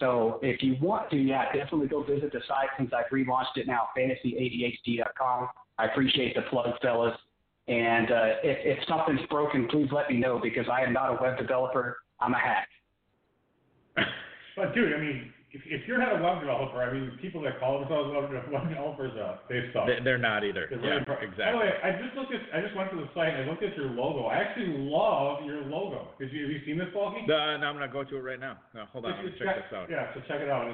So 0.00 0.40
if 0.42 0.62
you 0.62 0.76
want 0.80 1.10
to, 1.10 1.16
yeah, 1.16 1.52
definitely 1.52 1.86
go 1.86 2.02
visit 2.02 2.32
the 2.32 2.40
site 2.48 2.68
since 2.76 2.90
I've 2.92 3.10
relaunched 3.12 3.56
it 3.56 3.68
now, 3.68 3.88
fantasyadhd.com. 3.96 5.48
I 5.78 5.84
appreciate 5.86 6.34
the 6.34 6.42
plug, 6.42 6.74
fellas. 6.82 7.16
And 7.68 8.10
uh, 8.10 8.26
if, 8.42 8.78
if 8.78 8.88
something's 8.88 9.24
broken, 9.30 9.68
please 9.68 9.88
let 9.92 10.10
me 10.10 10.16
know 10.18 10.40
because 10.42 10.66
I 10.68 10.82
am 10.82 10.92
not 10.92 11.10
a 11.10 11.22
web 11.22 11.38
developer. 11.38 11.98
I'm 12.20 12.34
a 12.34 12.38
hack. 12.38 12.68
But 14.54 14.74
dude, 14.74 14.92
I 14.92 14.98
mean, 14.98 15.32
if, 15.52 15.60
if 15.68 15.86
you're 15.86 16.00
not 16.00 16.16
a 16.16 16.20
web 16.22 16.40
developer, 16.40 16.80
I 16.80 16.92
mean, 16.92 17.12
people 17.20 17.44
that 17.44 17.60
call 17.60 17.80
themselves 17.80 18.08
web 18.08 18.68
developers, 18.68 19.12
uh, 19.20 19.36
they 19.52 19.68
suck. 19.72 19.84
They're 19.84 20.16
not 20.16 20.44
either. 20.44 20.64
Yeah, 20.72 21.04
really 21.04 21.04
exactly. 21.20 21.44
By 21.44 21.52
the 21.52 21.58
way, 21.60 21.72
I 21.84 21.90
just 22.00 22.16
looked 22.16 22.32
at, 22.32 22.40
I 22.56 22.64
just 22.64 22.72
went 22.72 22.88
to 22.90 22.96
the 22.96 23.08
site 23.12 23.36
and 23.36 23.44
I 23.44 23.46
looked 23.52 23.62
at 23.62 23.76
your 23.76 23.92
logo. 23.92 24.32
I 24.32 24.40
actually 24.40 24.72
love 24.72 25.44
your 25.44 25.60
logo. 25.68 26.08
Did 26.18 26.32
you, 26.32 26.48
have 26.48 26.52
you 26.56 26.64
seen 26.64 26.80
this, 26.80 26.88
Balky? 26.96 27.28
Uh, 27.28 27.60
no, 27.60 27.68
I'm 27.68 27.76
gonna 27.76 27.92
go 27.92 28.00
to 28.00 28.16
it 28.16 28.24
right 28.24 28.40
now. 28.40 28.56
No, 28.72 28.88
hold 28.88 29.04
on, 29.04 29.12
let 29.12 29.24
me 29.28 29.36
check 29.36 29.44
check, 29.44 29.56
this 29.68 29.76
out. 29.76 29.92
Yeah, 29.92 30.08
so 30.16 30.24
check 30.24 30.40
it 30.40 30.48
out. 30.48 30.72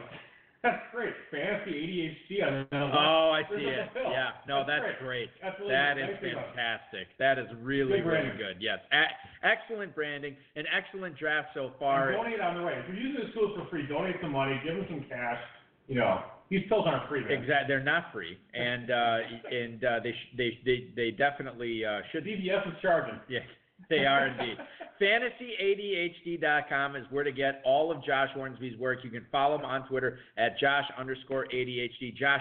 That's 0.63 0.83
great. 0.93 1.15
Fantasy 1.31 1.71
ADHD. 1.71 2.43
I 2.45 2.51
mean, 2.51 2.67
Oh, 2.93 3.31
I 3.31 3.43
see 3.49 3.63
it. 3.63 3.89
Yeah, 3.95 4.31
no, 4.49 4.65
that's, 4.67 4.83
great. 4.99 5.29
great. 5.29 5.31
That's 5.41 5.55
really 5.61 5.71
That 5.73 5.99
is 5.99 6.19
fantastic. 6.21 7.07
That 7.19 7.39
is 7.39 7.47
really, 7.63 8.01
Good 8.01 8.07
really 8.11 8.37
good. 8.37 8.57
Yes, 8.59 8.81
A- 8.91 9.47
excellent 9.47 9.95
branding, 9.95 10.37
an 10.57 10.65
excellent 10.75 11.17
draft 11.17 11.49
so 11.55 11.67
And 11.67 11.75
far. 11.79 12.11
donate 12.13 12.41
on 12.41 12.57
the 12.57 12.63
way. 12.65 12.75
If 12.75 12.89
you're 12.89 12.99
using 12.99 13.25
this 13.25 13.33
tool 13.35 13.55
for 13.57 13.71
free, 13.71 13.87
donate 13.87 14.17
some 14.21 14.33
money, 14.33 14.61
give 14.65 14.75
him 14.75 14.87
some 14.91 15.05
cash. 15.09 15.39
You 15.87 15.95
know, 15.95 16.23
these 16.51 16.67
pills 16.69 16.85
aren't 16.87 17.09
free. 17.09 17.21
Man. 17.23 17.31
Exactly, 17.31 17.69
they're 17.69 17.83
not 17.83 18.13
free, 18.13 18.37
and 18.53 18.91
uh, 18.91 19.19
and 19.53 19.85
uh, 19.85 20.01
they, 20.03 20.11
sh- 20.13 20.35
they 20.37 20.59
they 20.67 20.89
they 20.97 21.11
definitely 21.13 21.85
uh, 21.85 22.01
should 22.13 22.25
be. 22.25 22.33
CVS 22.37 22.67
is 22.69 22.75
charging. 22.83 23.15
Yes, 23.29 23.45
they 23.89 24.05
are 24.05 24.29
indeed. 24.29 24.57
FantasyADHD.com 25.01 26.97
is 26.97 27.07
where 27.11 27.25
to 27.25 27.33
get 27.33 27.63
all 27.65 27.93
of 27.93 28.05
Josh 28.05 28.29
Hornsby's 28.35 28.77
work. 28.79 28.99
You 29.05 29.11
can 29.11 29.27
follow 29.31 29.57
him 29.57 29.65
on 29.65 29.87
Twitter 29.87 30.19
at 30.37 30.59
Josh 30.59 30.85
underscore 30.99 31.47
ADHD. 31.55 32.17
Josh, 32.17 32.41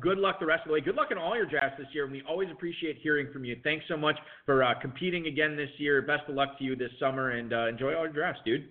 good 0.00 0.18
luck 0.18 0.38
the 0.38 0.46
rest 0.46 0.62
of 0.62 0.68
the 0.68 0.74
way. 0.74 0.80
Good 0.80 0.94
luck 0.94 1.08
in 1.10 1.18
all 1.18 1.36
your 1.36 1.46
drafts 1.46 1.78
this 1.78 1.88
year, 1.92 2.04
and 2.04 2.12
we 2.12 2.22
always 2.22 2.48
appreciate 2.50 2.98
hearing 3.02 3.32
from 3.32 3.44
you. 3.44 3.56
Thanks 3.64 3.84
so 3.88 3.96
much 3.96 4.16
for 4.46 4.62
uh, 4.62 4.74
competing 4.80 5.26
again 5.26 5.56
this 5.56 5.70
year. 5.78 6.02
Best 6.02 6.28
of 6.28 6.34
luck 6.34 6.56
to 6.58 6.64
you 6.64 6.76
this 6.76 6.92
summer, 7.00 7.30
and 7.30 7.52
uh, 7.52 7.66
enjoy 7.66 7.94
all 7.94 8.04
your 8.04 8.12
drafts, 8.12 8.40
dude. 8.44 8.68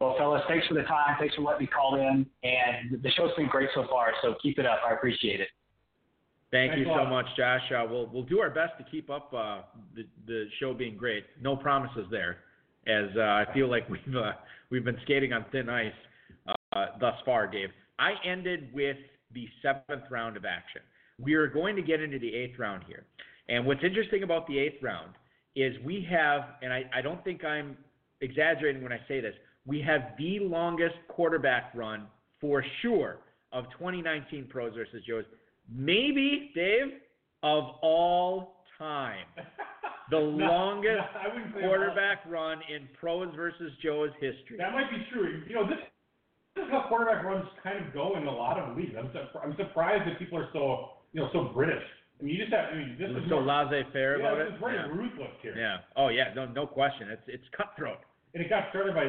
Well, 0.00 0.16
fellas, 0.18 0.42
thanks 0.48 0.66
for 0.66 0.74
the 0.74 0.82
time. 0.82 1.16
Thanks 1.18 1.34
for 1.34 1.42
letting 1.42 1.62
me 1.62 1.66
call 1.66 1.94
in. 1.94 2.26
And 2.42 3.02
the 3.02 3.10
show's 3.12 3.30
been 3.36 3.48
great 3.48 3.70
so 3.74 3.86
far, 3.88 4.08
so 4.22 4.34
keep 4.42 4.58
it 4.58 4.66
up. 4.66 4.80
I 4.86 4.92
appreciate 4.92 5.40
it. 5.40 5.48
Thank 6.54 6.70
Thanks 6.70 6.86
you 6.86 6.94
so 6.96 7.04
much, 7.04 7.26
Josh. 7.36 7.62
Uh, 7.76 7.84
we'll 7.90 8.08
we'll 8.12 8.22
do 8.22 8.38
our 8.38 8.48
best 8.48 8.74
to 8.78 8.84
keep 8.88 9.10
up 9.10 9.34
uh, 9.34 9.62
the 9.96 10.06
the 10.28 10.46
show 10.60 10.72
being 10.72 10.96
great. 10.96 11.24
No 11.42 11.56
promises 11.56 12.06
there, 12.12 12.36
as 12.86 13.10
uh, 13.16 13.22
I 13.22 13.44
feel 13.52 13.68
like 13.68 13.88
we've 13.90 14.16
uh, 14.16 14.34
we've 14.70 14.84
been 14.84 14.98
skating 15.02 15.32
on 15.32 15.44
thin 15.50 15.68
ice 15.68 15.92
uh, 16.46 16.86
thus 17.00 17.16
far, 17.24 17.48
Dave. 17.48 17.70
I 17.98 18.12
ended 18.24 18.72
with 18.72 18.96
the 19.32 19.48
seventh 19.62 20.04
round 20.12 20.36
of 20.36 20.44
action. 20.44 20.80
We 21.18 21.34
are 21.34 21.48
going 21.48 21.74
to 21.74 21.82
get 21.82 22.00
into 22.00 22.20
the 22.20 22.32
eighth 22.32 22.56
round 22.56 22.84
here, 22.86 23.02
and 23.48 23.66
what's 23.66 23.82
interesting 23.82 24.22
about 24.22 24.46
the 24.46 24.56
eighth 24.56 24.80
round 24.80 25.10
is 25.56 25.74
we 25.84 26.06
have, 26.08 26.42
and 26.62 26.72
I, 26.72 26.84
I 26.94 27.02
don't 27.02 27.22
think 27.24 27.44
I'm 27.44 27.76
exaggerating 28.20 28.80
when 28.80 28.92
I 28.92 29.00
say 29.08 29.20
this, 29.20 29.34
we 29.66 29.82
have 29.82 30.02
the 30.18 30.38
longest 30.38 30.94
quarterback 31.08 31.72
run 31.74 32.06
for 32.40 32.64
sure 32.80 33.18
of 33.52 33.64
2019 33.76 34.46
pros 34.48 34.72
versus 34.74 35.02
Joes 35.04 35.24
maybe 35.72 36.50
Dave 36.54 37.00
of 37.42 37.64
all 37.82 38.64
time. 38.78 39.26
The 40.10 40.18
longest 40.18 41.00
wouldn't 41.32 41.54
quarterback 41.54 42.18
run 42.28 42.58
in 42.68 42.86
pros 43.00 43.34
versus 43.34 43.72
Joe's 43.82 44.10
history. 44.20 44.58
That 44.58 44.72
might 44.74 44.90
be 44.90 44.98
true. 45.10 45.42
You 45.48 45.54
know, 45.54 45.66
this, 45.66 45.78
this 46.54 46.64
is 46.66 46.70
how 46.70 46.84
quarterback 46.88 47.24
runs 47.24 47.46
kind 47.62 47.84
of 47.84 47.90
go 47.94 48.14
in 48.18 48.26
a 48.26 48.30
lot 48.30 48.58
of 48.58 48.76
leagues. 48.76 48.92
I'm, 48.98 49.08
sur- 49.14 49.40
I'm 49.42 49.56
surprised 49.56 50.06
that 50.06 50.18
people 50.18 50.36
are 50.38 50.50
so, 50.52 51.00
you 51.14 51.22
know, 51.22 51.30
so 51.32 51.50
British. 51.54 51.82
I 52.20 52.22
mean, 52.22 52.34
you 52.36 52.42
just 52.44 52.52
have. 52.52 52.66
I 52.70 52.76
mean, 52.76 52.96
this 53.00 53.08
is 53.10 53.24
so 53.30 53.38
laissez-faire 53.38 54.18
yeah, 54.20 54.28
about 54.28 54.40
it. 54.42 54.52
is 54.52 54.60
very 54.60 54.76
Yeah. 54.76 54.86
ruthless 54.92 55.32
here. 55.40 55.54
yeah. 55.56 55.78
Oh 55.96 56.08
yeah. 56.08 56.34
No, 56.36 56.44
no 56.44 56.66
question. 56.66 57.08
It's 57.08 57.24
it's 57.26 57.44
cutthroat. 57.56 57.98
And 58.34 58.44
it 58.44 58.50
got 58.50 58.64
started 58.70 58.94
by 58.94 59.08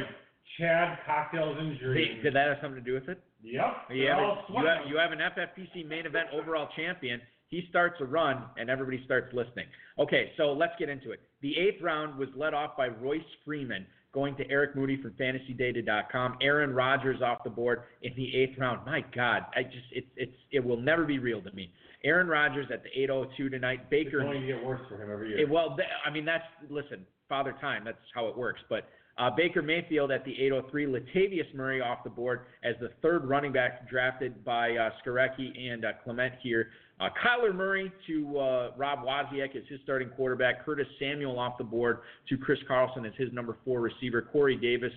Chad 0.57 0.97
Cocktails 1.05 1.57
injury. 1.59 2.21
did 2.23 2.33
that 2.35 2.47
have 2.47 2.57
something 2.61 2.81
to 2.81 2.89
do 2.89 2.93
with 2.95 3.09
it? 3.09 3.21
Yep. 3.45 3.75
You 3.91 4.07
have, 4.07 4.17
all 4.17 4.43
a, 4.49 4.89
you, 4.89 4.97
have, 4.97 5.11
an 5.11 5.19
FFPC 5.19 5.87
main 5.87 6.05
event 6.05 6.29
overall 6.33 6.67
champion. 6.75 7.21
He 7.47 7.65
starts 7.69 7.95
a 8.01 8.05
run, 8.05 8.43
and 8.57 8.69
everybody 8.69 9.01
starts 9.05 9.33
listening. 9.33 9.67
Okay, 9.99 10.31
so 10.35 10.51
let's 10.51 10.73
get 10.79 10.89
into 10.89 11.11
it. 11.11 11.21
The 11.41 11.57
eighth 11.57 11.81
round 11.81 12.17
was 12.17 12.29
led 12.35 12.53
off 12.53 12.75
by 12.75 12.87
Royce 12.87 13.21
Freeman, 13.45 13.85
going 14.13 14.35
to 14.37 14.49
Eric 14.49 14.75
Moody 14.75 14.99
from 15.01 15.11
FantasyData.com. 15.11 16.37
Aaron 16.41 16.73
Rodgers 16.73 17.21
off 17.21 17.43
the 17.43 17.49
board 17.51 17.83
in 18.01 18.13
the 18.15 18.35
eighth 18.35 18.57
round. 18.57 18.83
My 18.85 19.05
God, 19.13 19.43
I 19.55 19.63
just 19.63 19.85
it's 19.91 20.07
it's 20.15 20.35
it 20.51 20.65
will 20.65 20.81
never 20.81 21.05
be 21.05 21.19
real 21.19 21.41
to 21.41 21.51
me. 21.51 21.71
Aaron 22.03 22.27
Rodgers 22.27 22.67
at 22.73 22.83
the 22.83 22.89
8:02 22.89 23.51
tonight. 23.51 23.81
It's 23.81 23.89
Baker 23.89 24.21
going 24.21 24.41
to 24.41 24.47
get 24.47 24.63
worse 24.63 24.81
for 24.89 24.95
him 24.95 25.11
every 25.11 25.29
year. 25.29 25.39
it, 25.41 25.49
well, 25.49 25.75
th- 25.75 25.87
I 26.05 26.09
mean, 26.09 26.25
that's 26.25 26.45
listen, 26.69 27.05
father 27.29 27.55
time. 27.61 27.83
That's 27.85 27.97
how 28.13 28.27
it 28.27 28.37
works. 28.37 28.61
But 28.69 28.87
uh, 29.17 29.29
Baker 29.29 29.61
Mayfield 29.61 30.11
at 30.11 30.25
the 30.25 30.31
803, 30.31 30.85
Latavius 30.87 31.53
Murray 31.53 31.81
off 31.81 32.03
the 32.03 32.09
board 32.09 32.41
as 32.63 32.75
the 32.81 32.89
third 33.01 33.25
running 33.25 33.53
back 33.53 33.89
drafted 33.89 34.43
by 34.43 34.71
uh, 34.71 34.89
Skarecky 35.05 35.57
and 35.57 35.85
uh, 35.85 35.89
Clement 36.03 36.33
here. 36.41 36.69
Uh, 36.99 37.09
Kyler 37.25 37.53
Murray 37.53 37.91
to 38.07 38.39
uh, 38.39 38.71
Rob 38.77 38.99
Wozniak 38.99 39.55
as 39.55 39.63
his 39.69 39.79
starting 39.83 40.09
quarterback. 40.09 40.65
Curtis 40.65 40.87
Samuel 40.99 41.39
off 41.39 41.57
the 41.57 41.63
board 41.63 41.99
to 42.29 42.37
Chris 42.37 42.59
Carlson 42.67 43.05
as 43.05 43.13
his 43.17 43.31
number 43.33 43.57
four 43.63 43.81
receiver. 43.81 44.21
Corey 44.21 44.55
Davis 44.55 44.91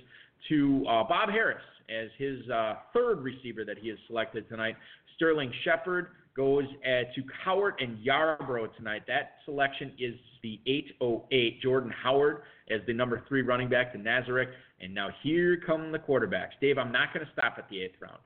to 0.49 0.85
uh, 0.89 1.05
Bob 1.05 1.28
Harris 1.31 1.62
as 1.89 2.09
his 2.16 2.49
uh, 2.51 2.74
third 2.93 3.20
receiver 3.20 3.65
that 3.65 3.78
he 3.78 3.89
has 3.89 3.99
selected 4.07 4.49
tonight. 4.49 4.77
Sterling 5.16 5.53
Shepard 5.65 6.09
goes 6.39 6.65
uh, 6.85 7.02
to 7.16 7.23
Howard 7.44 7.74
and 7.81 7.98
Yarborough 7.98 8.69
tonight. 8.77 9.02
That 9.09 9.32
selection 9.44 9.93
is 9.98 10.15
the 10.44 10.60
808. 10.66 11.60
Jordan 11.60 11.93
Howard 12.01 12.43
as 12.70 12.81
the 12.86 12.93
number 12.93 13.24
three 13.28 13.43
running 13.43 13.69
back 13.69 13.93
to 13.93 13.98
Nazarek. 13.98 14.47
And 14.81 14.94
now 14.94 15.09
here 15.24 15.60
come 15.66 15.90
the 15.90 15.98
quarterbacks. 15.98 16.51
Dave, 16.60 16.78
I'm 16.78 16.93
not 16.93 17.12
going 17.12 17.27
to 17.27 17.32
stop 17.32 17.56
at 17.59 17.69
the 17.69 17.82
eighth 17.82 17.97
round. 18.01 18.20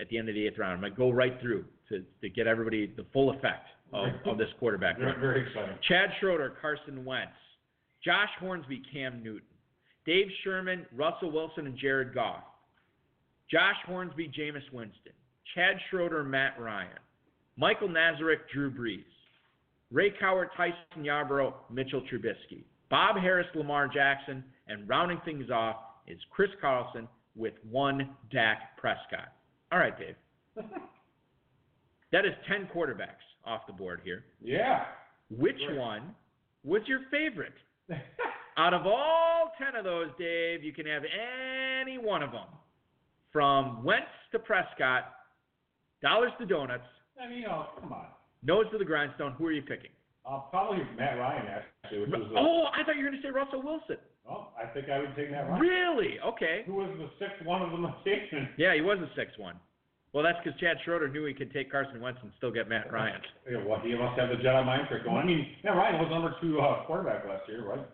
At 0.00 0.08
the 0.08 0.16
end 0.16 0.30
of 0.30 0.34
the 0.34 0.46
eighth 0.46 0.58
round, 0.58 0.72
I'm 0.72 0.80
going 0.80 0.92
to 0.92 0.98
go 0.98 1.10
right 1.10 1.38
through 1.42 1.66
to, 1.90 2.02
to 2.22 2.30
get 2.30 2.46
everybody 2.46 2.86
the 2.96 3.04
full 3.12 3.28
effect 3.28 3.68
of, 3.92 4.08
of 4.24 4.38
this 4.38 4.48
quarterback 4.58 4.98
Very, 4.98 5.20
very 5.20 5.46
exciting. 5.46 5.76
Chad 5.86 6.08
Schroeder, 6.18 6.54
Carson 6.62 7.04
Wentz, 7.04 7.32
Josh 8.02 8.30
Hornsby, 8.38 8.82
Cam 8.90 9.22
Newton, 9.22 9.42
Dave 10.06 10.28
Schermann, 10.42 10.86
Russell 10.96 11.30
Wilson, 11.30 11.66
and 11.66 11.76
Jared 11.76 12.14
Goff, 12.14 12.44
Josh 13.50 13.76
Hornsby, 13.84 14.28
Jameis 14.28 14.72
Winston, 14.72 15.12
Chad 15.54 15.76
Schroeder, 15.90 16.24
Matt 16.24 16.58
Ryan, 16.58 16.88
Michael 17.60 17.88
Nazarek, 17.88 18.38
Drew 18.50 18.70
Brees, 18.70 19.04
Ray 19.92 20.10
Cowart, 20.18 20.48
Tyson 20.56 21.04
Yarborough, 21.04 21.54
Mitchell 21.70 22.00
Trubisky, 22.10 22.64
Bob 22.88 23.16
Harris, 23.16 23.46
Lamar 23.54 23.86
Jackson, 23.86 24.42
and 24.66 24.88
rounding 24.88 25.20
things 25.26 25.50
off 25.50 25.76
is 26.06 26.16
Chris 26.30 26.48
Carlson 26.58 27.06
with 27.36 27.52
one 27.70 28.16
Dak 28.32 28.78
Prescott. 28.78 29.34
All 29.70 29.78
right, 29.78 29.94
Dave. 29.98 30.16
That 32.12 32.24
is 32.24 32.32
10 32.48 32.70
quarterbacks 32.74 33.22
off 33.44 33.68
the 33.68 33.72
board 33.72 34.00
here. 34.02 34.24
Yeah. 34.42 34.82
Which 35.30 35.54
Great. 35.64 35.78
one 35.78 36.12
was 36.64 36.82
your 36.86 37.02
favorite? 37.08 37.52
Out 38.56 38.74
of 38.74 38.84
all 38.84 39.52
10 39.64 39.76
of 39.76 39.84
those, 39.84 40.08
Dave, 40.18 40.64
you 40.64 40.72
can 40.72 40.86
have 40.86 41.04
any 41.84 41.98
one 41.98 42.24
of 42.24 42.32
them. 42.32 42.48
From 43.32 43.84
Wentz 43.84 44.08
to 44.32 44.40
Prescott, 44.40 45.04
dollars 46.02 46.32
to 46.40 46.46
donuts, 46.46 46.82
I 47.22 47.28
mean, 47.28 47.38
you 47.38 47.46
know, 47.46 47.66
come 47.80 47.92
on. 47.92 48.06
nose 48.42 48.66
to 48.72 48.78
the 48.78 48.84
grindstone. 48.84 49.32
Who 49.32 49.46
are 49.46 49.52
you 49.52 49.62
picking? 49.62 49.90
Uh, 50.26 50.38
probably 50.50 50.84
Matt 50.96 51.18
Ryan 51.18 51.46
actually, 51.48 52.00
which 52.00 52.10
was 52.10 52.28
the, 52.32 52.38
Oh, 52.38 52.68
I 52.72 52.84
thought 52.84 52.96
you 52.96 53.04
were 53.04 53.10
going 53.10 53.20
to 53.22 53.26
say 53.26 53.32
Russell 53.32 53.62
Wilson. 53.62 53.96
oh, 54.28 54.48
I 54.56 54.66
think 54.72 54.88
I 54.90 54.98
would 55.00 55.14
take 55.16 55.30
Matt 55.30 55.48
Ryan. 55.48 55.60
Really? 55.60 56.20
Okay. 56.24 56.62
Who 56.66 56.74
was 56.74 56.90
the 56.98 57.08
sixth 57.18 57.44
one 57.44 57.62
of 57.62 57.70
the 57.72 57.78
rotation? 57.78 58.48
Yeah, 58.58 58.74
he 58.74 58.80
was 58.80 58.98
the 59.00 59.08
sixth 59.16 59.38
1. 59.38 59.56
Well, 60.12 60.24
that's 60.24 60.38
because 60.42 60.58
Chad 60.60 60.76
Schroeder 60.84 61.08
knew 61.08 61.24
he 61.24 61.32
could 61.34 61.52
take 61.52 61.70
Carson 61.70 62.00
Wentz 62.00 62.18
and 62.22 62.32
still 62.36 62.50
get 62.50 62.68
Matt 62.68 62.92
Ryan. 62.92 63.20
Yeah, 63.48 63.62
well, 63.64 63.78
he 63.80 63.94
must 63.94 64.18
have 64.18 64.28
the 64.28 64.36
Jedi 64.42 64.64
mind 64.66 64.88
trick 64.88 65.04
going. 65.04 65.18
I 65.18 65.24
mean, 65.24 65.46
Matt 65.62 65.76
Ryan 65.76 66.00
was 66.02 66.10
number 66.10 66.34
two 66.42 66.60
uh, 66.60 66.84
quarterback 66.84 67.24
last 67.26 67.42
year, 67.48 67.62
right? 67.64 67.86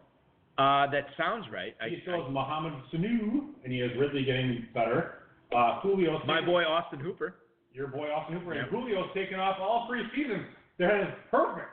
Uh, 0.59 0.91
that 0.91 1.07
sounds 1.19 1.45
right. 1.53 1.75
I, 1.81 1.91
he 1.91 1.99
still 2.03 2.25
has 2.25 2.33
Mohamed 2.33 2.73
Sanu, 2.93 3.53
and 3.63 3.73
he 3.73 3.79
has 3.81 3.91
Ridley 3.99 4.25
getting 4.25 4.67
better. 4.73 5.29
Uh, 5.55 5.79
Julio's 5.83 6.21
I, 6.25 6.27
my 6.27 6.45
boy 6.45 6.63
Austin 6.65 7.01
Hooper. 7.01 7.37
Your 7.77 7.89
boy 7.89 8.09
Austin 8.11 8.39
Hooper, 8.39 8.53
and 8.55 8.71
Julio's 8.71 9.11
taken 9.15 9.39
off 9.39 9.59
all 9.61 9.87
three 9.89 10.03
seasons. 10.17 10.47
That 10.79 11.01
is 11.03 11.09
perfect. 11.31 11.69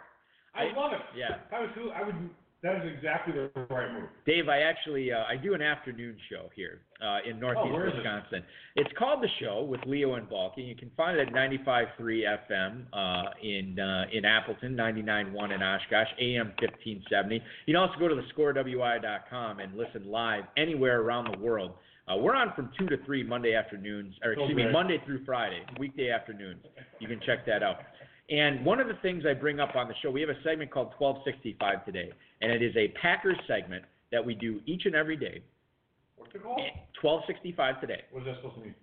I, 0.53 0.65
I- 0.65 0.75
love 0.79 0.91
it. 0.93 0.99
yeah. 1.17 1.35
If 1.47 1.53
I 1.53 1.61
was 1.61 1.69
who, 1.75 1.89
I 1.91 2.03
would. 2.03 2.15
That 2.61 2.77
is 2.77 2.93
exactly 2.95 3.33
the 3.33 3.51
right 3.69 3.91
move. 3.91 4.07
Dave, 4.25 4.47
I 4.47 4.59
actually 4.61 5.11
uh, 5.11 5.25
I 5.29 5.35
do 5.35 5.53
an 5.53 5.61
afternoon 5.61 6.15
show 6.31 6.49
here 6.55 6.79
uh, 7.05 7.17
in 7.29 7.37
Northeast 7.37 7.75
Oh, 7.75 7.81
is 7.83 7.91
it? 7.91 7.97
Wisconsin. 7.97 8.41
It's 8.77 8.89
called 8.97 9.21
the 9.21 9.27
Show 9.41 9.63
with 9.63 9.81
Leo 9.85 10.13
and 10.13 10.29
Balky. 10.29 10.61
You 10.61 10.73
can 10.73 10.89
find 10.95 11.17
it 11.19 11.27
at 11.27 11.33
95.3 11.33 11.87
FM 11.99 12.83
uh, 12.93 13.29
in 13.43 13.77
uh, 13.77 14.05
in 14.13 14.23
Appleton, 14.23 14.77
99.1 14.77 15.53
in 15.53 15.61
Oshkosh, 15.61 16.07
AM 16.21 16.53
1570. 16.61 17.35
You 17.35 17.41
can 17.65 17.75
also 17.75 17.99
go 17.99 18.07
to 18.07 18.15
thescorewi.com 18.15 19.59
and 19.59 19.75
listen 19.77 20.09
live 20.09 20.43
anywhere 20.55 21.01
around 21.01 21.33
the 21.33 21.39
world. 21.39 21.71
Uh, 22.11 22.17
we're 22.17 22.35
on 22.35 22.51
from 22.55 22.69
two 22.77 22.85
to 22.87 22.97
three 23.05 23.23
Monday 23.23 23.55
afternoons, 23.55 24.13
or 24.23 24.33
excuse 24.33 24.55
me, 24.55 24.69
Monday 24.71 25.01
through 25.05 25.23
Friday, 25.25 25.61
weekday 25.79 26.09
afternoons. 26.09 26.61
You 26.99 27.07
can 27.07 27.19
check 27.25 27.45
that 27.45 27.63
out. 27.63 27.77
And 28.29 28.65
one 28.65 28.79
of 28.79 28.87
the 28.87 28.95
things 29.01 29.23
I 29.29 29.33
bring 29.33 29.59
up 29.59 29.75
on 29.75 29.87
the 29.87 29.93
show, 30.01 30.11
we 30.11 30.21
have 30.21 30.29
a 30.29 30.41
segment 30.43 30.71
called 30.71 30.91
1265 30.97 31.85
today, 31.85 32.11
and 32.41 32.51
it 32.51 32.61
is 32.61 32.75
a 32.75 32.89
Packers 32.99 33.37
segment 33.47 33.83
that 34.11 34.23
we 34.23 34.35
do 34.35 34.59
each 34.65 34.85
and 34.85 34.95
every 34.95 35.15
day. 35.15 35.41
What's 36.17 36.35
it 36.35 36.43
called? 36.43 36.59
1265 37.01 37.81
today. 37.81 38.01
What 38.11 38.21
is 38.21 38.25
that 38.27 38.35
supposed 38.37 38.55
to 38.55 38.61
mean? 38.61 38.75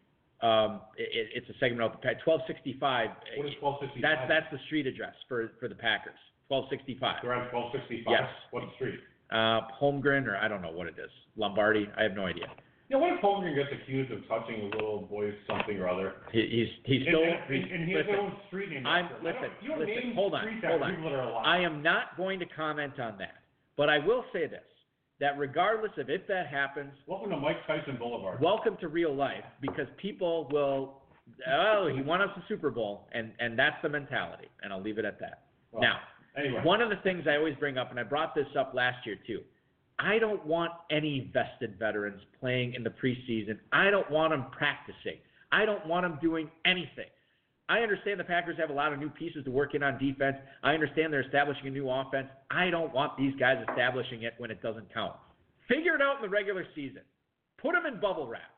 Um, 0.43 0.81
it, 0.97 1.29
it's 1.35 1.49
a 1.51 1.59
segment 1.61 1.83
of 1.83 1.93
the 1.93 1.99
Pack. 1.99 2.25
1265. 2.25 3.11
What 3.37 3.47
is 3.47 3.53
twelve 3.61 3.77
sixty 3.81 4.01
That's 4.01 4.25
that's 4.29 4.49
the 4.51 4.59
street 4.67 4.87
address 4.87 5.13
for 5.29 5.53
for 5.61 5.69
the 5.69 5.75
Packers. 5.75 6.17
1265. 6.49 7.21
They're 7.21 7.35
on 7.35 7.51
twelve 7.51 7.73
sixty 7.73 8.01
five. 8.05 8.25
Yes. 8.25 8.29
What 8.51 8.65
street? 8.77 9.01
Uh, 9.31 9.69
Holmgren 9.77 10.27
or 10.27 10.37
I 10.37 10.49
don't 10.49 10.63
know 10.63 10.73
what 10.73 10.87
it 10.87 10.97
is. 10.97 11.13
Lombardi. 11.37 11.89
I 11.97 12.03
have 12.03 12.17
no 12.17 12.25
idea. 12.25 12.49
Yeah, 12.91 12.97
what 12.99 13.13
if 13.13 13.21
Holmgren 13.23 13.55
gets 13.55 13.71
accused 13.71 14.11
of 14.11 14.19
touching 14.27 14.63
a 14.63 14.75
little 14.77 15.07
boy's 15.09 15.33
something 15.47 15.79
or 15.79 15.89
other? 15.89 16.15
He, 16.33 16.41
he's 16.43 16.69
he's 16.85 17.07
still. 17.07 17.23
and, 17.23 17.55
and, 17.55 17.71
and 17.73 17.89
he 17.89 17.95
has 17.95 18.05
listen, 18.05 18.33
street 18.49 18.71
name. 18.71 18.85
I'm- 18.85 19.05
after 19.05 19.17
him. 19.17 19.27
I 19.27 19.31
don't- 19.31 19.43
listen, 19.43 19.51
you 19.63 19.69
don't 19.71 19.79
listen, 19.79 19.95
name 19.95 20.15
hold 20.15 20.35
on, 20.35 20.61
hold 20.67 20.83
on. 20.83 20.91
People 20.97 21.11
that 21.11 21.17
are 21.17 21.31
alive. 21.31 21.45
I 21.47 21.59
am 21.61 21.83
not 21.83 22.17
going 22.17 22.41
to 22.41 22.47
comment 22.47 22.99
on 22.99 23.17
that, 23.19 23.37
but 23.77 23.89
I 23.89 23.99
will 24.05 24.25
say 24.33 24.49
this: 24.49 24.67
that 25.21 25.39
regardless 25.39 25.93
of 25.99 26.11
if 26.11 26.27
that 26.27 26.49
happens, 26.49 26.91
Welcome 27.07 27.31
to 27.31 27.37
Mike 27.37 27.65
Tyson 27.69 27.97
Boulevard. 27.97 28.41
welcome 28.41 28.77
to 28.81 28.89
real 28.89 29.15
life 29.15 29.45
because 29.61 29.87
people 29.99 30.49
will 30.51 31.03
oh 31.49 31.89
he 31.95 32.03
won 32.03 32.21
us 32.21 32.29
the 32.35 32.43
super 32.49 32.71
bowl 32.71 33.07
and 33.13 33.31
and 33.39 33.57
that's 33.57 33.77
the 33.83 33.89
mentality 33.89 34.49
and 34.65 34.73
i'll 34.73 34.83
leave 34.83 34.99
it 34.99 35.05
at 35.05 35.21
that 35.21 35.45
Well, 35.71 35.81
now 35.81 35.99
anyway, 36.37 36.61
one 36.65 36.81
of 36.81 36.91
the 36.91 36.97
things 37.05 37.25
i 37.29 37.37
always 37.37 37.55
bring 37.61 37.79
up 37.79 37.91
and 37.91 38.01
i 38.01 38.03
brought 38.03 38.35
this 38.35 38.49
up 38.59 38.73
last 38.75 39.07
year 39.07 39.15
too 39.25 39.41
i 40.01 40.19
don't 40.19 40.45
want 40.45 40.73
any 40.91 41.31
vested 41.33 41.79
veterans 41.79 42.21
playing 42.41 42.75
in 42.75 42.83
the 42.83 42.91
preseason 42.91 43.59
i 43.73 43.91
don't 43.91 44.11
want 44.11 44.33
them 44.33 44.47
practicing 44.51 45.19
i 45.53 45.65
don't 45.65 45.87
want 45.87 46.05
them 46.05 46.19
doing 46.21 46.51
anything 46.65 47.07
I 47.71 47.83
understand 47.83 48.19
the 48.19 48.25
Packers 48.25 48.59
have 48.59 48.71
a 48.71 48.73
lot 48.73 48.93
of 48.93 48.99
new 48.99 49.09
pieces 49.09 49.45
to 49.45 49.51
work 49.53 49.77
in 49.77 49.85
on 49.85 49.97
defense. 49.97 50.37
I 50.65 50.75
understand 50.75 51.13
they're 51.13 51.23
establishing 51.23 51.69
a 51.69 51.71
new 51.71 51.89
offense. 51.89 52.27
I 52.51 52.69
don't 52.69 52.93
want 52.93 53.17
these 53.17 53.33
guys 53.39 53.65
establishing 53.69 54.25
it 54.25 54.35
when 54.39 54.51
it 54.51 54.61
doesn't 54.61 54.93
count. 54.93 55.15
Figure 55.69 55.95
it 55.95 56.03
out 56.03 56.17
in 56.17 56.23
the 56.23 56.29
regular 56.29 56.67
season. 56.75 57.03
Put 57.63 57.75
them 57.75 57.87
in 57.87 58.01
bubble 58.01 58.27
wrap. 58.27 58.51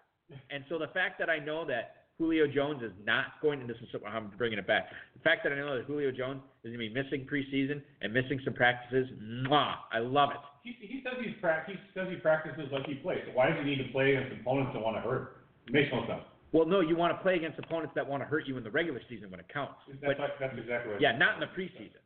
And 0.51 0.65
so 0.71 0.79
the 0.79 0.87
fact 0.89 1.19
that 1.19 1.29
I 1.29 1.39
know 1.39 1.67
that 1.67 2.02
Julio 2.23 2.47
Jones 2.47 2.85
is 2.85 2.93
not 3.05 3.43
going, 3.43 3.61
and 3.61 3.69
this 3.69 3.77
is 3.83 3.89
I'm 4.07 4.31
bringing 4.39 4.57
it 4.57 4.67
back. 4.67 4.87
The 5.15 5.23
fact 5.27 5.43
that 5.43 5.53
I 5.53 5.57
know 5.57 5.77
that 5.77 5.87
Julio 5.87 6.13
Jones 6.13 6.41
is 6.63 6.71
going 6.71 6.79
to 6.79 6.79
be 6.79 6.89
missing 6.89 7.27
preseason 7.27 7.83
and 8.01 8.15
missing 8.15 8.39
some 8.45 8.55
practices, 8.55 9.09
mwah, 9.21 9.75
I 9.93 9.99
love 9.99 10.31
it. 10.31 10.37
he, 10.63 10.77
he 10.87 11.03
says 11.03 11.15
he's 11.21 11.35
prac- 11.41 11.67
he 11.67 11.75
says 11.95 12.07
he 12.09 12.15
practices 12.17 12.71
like 12.71 12.87
he 12.87 12.95
plays. 12.95 13.19
So 13.27 13.33
why 13.35 13.49
does 13.51 13.59
he 13.59 13.65
need 13.65 13.85
to 13.85 13.91
play 13.91 14.15
against 14.15 14.41
opponents 14.41 14.71
that 14.73 14.81
want 14.81 14.95
to 14.99 15.01
hurt? 15.03 15.43
It 15.67 15.73
makes 15.73 15.91
no 15.93 16.07
sense. 16.07 16.23
Well, 16.53 16.65
no, 16.67 16.79
you 16.79 16.95
want 16.95 17.11
to 17.17 17.21
play 17.25 17.35
against 17.35 17.59
opponents 17.59 17.93
that 17.97 18.07
want 18.07 18.23
to 18.23 18.27
hurt 18.29 18.47
you 18.47 18.57
in 18.57 18.63
the 18.63 18.71
regular 18.71 19.01
season 19.09 19.29
when 19.29 19.41
it 19.41 19.47
counts. 19.53 19.75
That's, 19.89 19.99
But 20.15 20.19
like, 20.23 20.39
that's 20.39 20.55
exactly 20.57 20.93
what. 20.93 21.01
yeah, 21.03 21.17
not 21.19 21.35
in 21.35 21.41
the 21.41 21.51
preseason. 21.59 21.99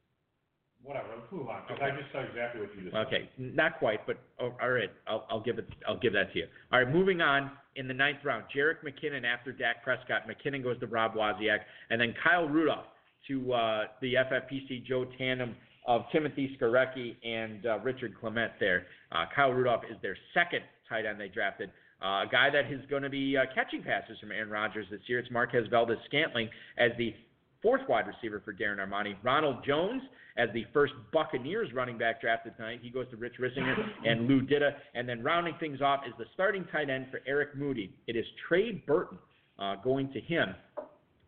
Whatever. 0.87 1.09
Let's 1.19 1.33
move 1.33 1.49
on. 1.49 1.63
Because 1.67 1.83
Okay. 1.83 1.93
I 1.93 2.01
just 2.01 2.13
saw 2.13 2.21
exactly 2.21 2.61
what 2.61 2.71
you 2.77 2.83
just 2.83 2.95
said. 2.95 3.07
Okay, 3.07 3.29
not 3.39 3.79
quite, 3.81 4.07
but 4.07 4.19
oh, 4.39 4.55
all 4.63 4.71
right, 4.71 4.91
I'll, 5.09 5.27
I'll 5.29 5.41
give 5.43 5.59
it. 5.59 5.67
I'll 5.87 5.99
give 5.99 6.13
that 6.13 6.33
to 6.33 6.39
you. 6.39 6.47
All 6.73 6.79
right, 6.83 6.93
moving 6.93 7.21
on 7.21 7.51
in 7.75 7.89
the 7.89 7.95
ninth 7.95 8.19
round, 8.25 8.45
Jerick 8.57 8.77
McKinnon 8.85 9.25
after 9.25 9.51
Dak 9.53 9.83
Prescott. 9.83 10.23
McKinnon 10.29 10.63
goes 10.63 10.79
to 10.81 10.87
Rob 10.87 11.15
Wozniak, 11.15 11.59
and 11.91 12.01
then 12.01 12.15
Kyle 12.23 12.49
Rudolph 12.49 12.87
to 13.27 13.53
uh, 13.53 13.85
the 14.01 14.15
FFPC 14.15 14.87
Joe 14.87 15.05
Tandem 15.19 15.57
of 15.89 16.03
Timothy 16.13 16.57
Skarecky 16.61 17.17
and 17.27 17.67
uh, 17.67 17.79
Richard 17.81 18.15
Clement 18.21 18.53
there. 18.61 18.87
Uh, 19.11 19.25
Kyle 19.35 19.51
Rudolph 19.53 19.83
is 19.91 19.97
their 20.03 20.17
second 20.35 20.61
tight 20.89 21.05
end 21.05 21.21
they 21.21 21.29
drafted. 21.29 21.71
Uh, 22.03 22.23
a 22.23 22.27
guy 22.31 22.49
that 22.51 22.71
is 22.71 22.81
going 22.91 23.03
to 23.03 23.09
be 23.11 23.37
uh, 23.37 23.43
catching 23.55 23.83
passes 23.83 24.19
from 24.21 24.31
Aaron 24.31 24.51
Rodgers 24.51 24.87
this 24.91 25.01
year. 25.07 25.19
It's 25.19 25.31
Marquez 25.31 25.67
Valdez 25.71 25.97
Scantling 26.07 26.49
as 26.79 26.91
the 26.99 27.15
fourth 27.63 27.83
wide 27.89 28.07
receiver 28.07 28.43
for 28.45 28.53
Darren 28.53 28.79
Armani. 28.79 29.17
Ronald 29.23 29.65
Jones 29.67 30.03
as 30.37 30.49
the 30.53 30.65
first 30.73 30.93
Buccaneers 31.13 31.73
running 31.73 31.97
back 31.97 32.21
drafted 32.21 32.57
tonight. 32.57 32.81
He 32.83 32.91
goes 32.91 33.07
to 33.11 33.17
Rich 33.17 33.35
Risinger 33.41 33.75
and 34.05 34.27
Lou 34.29 34.43
Ditta. 34.43 34.73
And 34.95 35.09
then 35.09 35.23
rounding 35.23 35.55
things 35.59 35.81
off 35.81 36.01
is 36.07 36.13
the 36.19 36.27
starting 36.35 36.65
tight 36.71 36.91
end 36.91 37.07
for 37.11 37.21
Eric 37.27 37.57
Moody. 37.57 37.95
It 38.07 38.17
is 38.17 38.25
Trey 38.49 38.83
Burton 38.87 39.19
uh, 39.59 39.77
going 39.77 40.13
to 40.13 40.21
him 40.21 40.55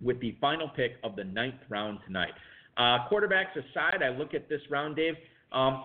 with 0.01 0.21
the 0.21 0.37
final 0.41 0.69
pick 0.69 0.93
of 1.03 1.17
the 1.17 1.25
ninth 1.25 1.61
round 1.69 1.99
tonight. 2.07 2.33
Uh, 2.77 3.09
quarterbacks 3.11 3.57
aside, 3.57 4.03
I 4.03 4.11
look 4.11 4.35
at 4.35 4.49
this 4.49 4.61
round, 4.71 4.97
Dave. 4.97 5.15
Um, 5.53 5.85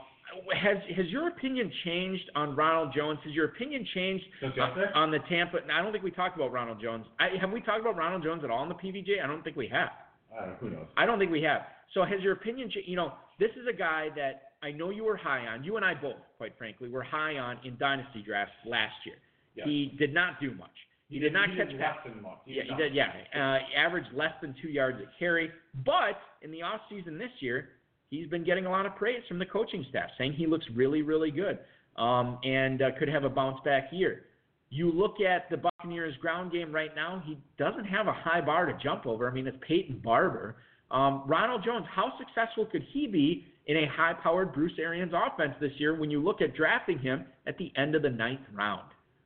has 0.56 0.78
has 0.96 1.06
your 1.08 1.28
opinion 1.28 1.72
changed 1.86 2.30
on 2.36 2.56
Ronald 2.56 2.94
Jones? 2.96 3.20
Has 3.24 3.34
your 3.34 3.46
opinion 3.46 3.86
changed 3.94 4.26
on, 4.60 4.94
on 4.96 5.12
the 5.12 5.20
Tampa? 5.30 5.60
I 5.72 5.82
don't 5.82 5.92
think 5.92 6.04
we 6.04 6.12
talked 6.12 6.36
about 6.36 6.52
Ronald 6.52 6.82
Jones. 6.82 7.06
I, 7.20 7.30
have 7.40 7.52
we 7.52 7.62
talked 7.62 7.82
about 7.82 7.96
Ronald 7.96 8.24
Jones 8.24 8.44
at 8.44 8.50
all 8.50 8.64
in 8.64 8.70
the 8.70 8.76
PVJ? 8.76 9.24
I 9.24 9.28
don't 9.28 9.44
think 9.44 9.56
we 9.56 9.68
have. 9.68 9.90
I 10.40 10.46
don't. 10.46 10.56
Who 10.58 10.70
knows? 10.70 10.88
I 10.98 11.06
don't 11.06 11.20
think 11.20 11.32
we 11.32 11.42
have. 11.44 11.62
So 11.94 12.04
has 12.04 12.22
your 12.22 12.34
opinion 12.34 12.70
changed? 12.70 12.90
You 12.90 12.96
know, 12.96 13.14
this 13.40 13.52
is 13.52 13.68
a 13.70 13.78
guy 13.78 14.08
that 14.16 14.54
I 14.62 14.72
know 14.72 14.90
you 14.90 15.04
were 15.04 15.18
high 15.18 15.46
on. 15.48 15.64
You 15.64 15.76
and 15.76 15.86
I 15.86 15.94
both, 15.94 16.18
quite 16.38 16.58
frankly, 16.58 16.90
were 16.90 17.04
high 17.04 17.38
on 17.38 17.58
in 17.64 17.78
dynasty 17.78 18.24
drafts 18.26 18.54
last 18.66 18.96
year. 19.06 19.16
Yeah. 19.56 19.66
He 19.66 19.96
did 20.00 20.14
not 20.14 20.40
do 20.40 20.54
much. 20.56 20.72
He, 21.10 21.20
did 21.20 21.34
not 21.34 21.52
he 21.52 21.58
catch 21.58 21.70
did 21.70 21.80
passes. 21.80 22.02
less 22.06 22.14
than 22.16 22.24
much. 22.24 22.40
Yeah, 22.48 22.64
he 22.68 22.76
did. 22.76 22.96
Yeah, 22.96 23.10
uh, 23.36 23.60
averaged 23.78 24.08
less 24.16 24.32
than 24.42 24.56
two 24.62 24.70
yards 24.70 24.98
a 25.00 25.06
carry. 25.20 25.52
But 25.86 26.18
in 26.42 26.52
the 26.52 26.64
off 26.64 26.82
season 26.90 27.20
this 27.20 27.30
year, 27.40 27.70
he's 28.10 28.28
been 28.28 28.44
getting 28.44 28.66
a 28.66 28.72
lot 28.72 28.88
of 28.88 28.96
praise 28.96 29.22
from 29.28 29.38
the 29.38 29.46
coaching 29.46 29.86
staff, 29.90 30.10
saying 30.18 30.34
he 30.34 30.48
looks 30.48 30.66
really, 30.74 31.04
really 31.04 31.30
good 31.30 31.60
um, 31.98 32.40
and 32.44 32.82
uh, 32.82 32.90
could 32.98 33.10
have 33.10 33.26
a 33.26 33.30
bounce 33.30 33.60
back 33.64 33.90
year. 33.92 34.24
You 34.70 34.92
look 34.92 35.22
at 35.22 35.50
the 35.52 35.58
Buccaneers' 35.84 36.16
ground 36.22 36.52
game 36.52 36.72
right 36.72 36.96
now; 36.96 37.22
he 37.26 37.38
doesn't 37.58 37.84
have 37.86 38.08
a 38.08 38.14
high 38.14 38.40
bar 38.40 38.66
to 38.66 38.74
jump 38.82 39.06
over. 39.06 39.30
I 39.30 39.34
mean, 39.34 39.48
it's 39.48 39.58
Peyton 39.68 40.00
Barber. 40.04 40.56
Um, 40.92 41.24
Ronald 41.28 41.64
Jones, 41.66 41.86
how 41.94 42.14
successful 42.18 42.66
could 42.66 42.84
he 42.94 43.08
be 43.08 43.46
in 43.68 43.78
a 43.78 43.88
high-powered 43.88 44.54
Bruce 44.54 44.74
Arians 44.80 45.12
offense 45.14 45.54
this 45.60 45.72
year 45.78 46.00
when 46.00 46.10
you 46.10 46.24
look 46.24 46.42
at 46.42 46.56
drafting 46.56 47.00
him 47.00 47.26
at 47.48 47.58
the 47.58 47.72
end 47.76 47.96
of 47.96 48.02
the 48.02 48.10
ninth 48.10 48.42
round? 48.54 48.84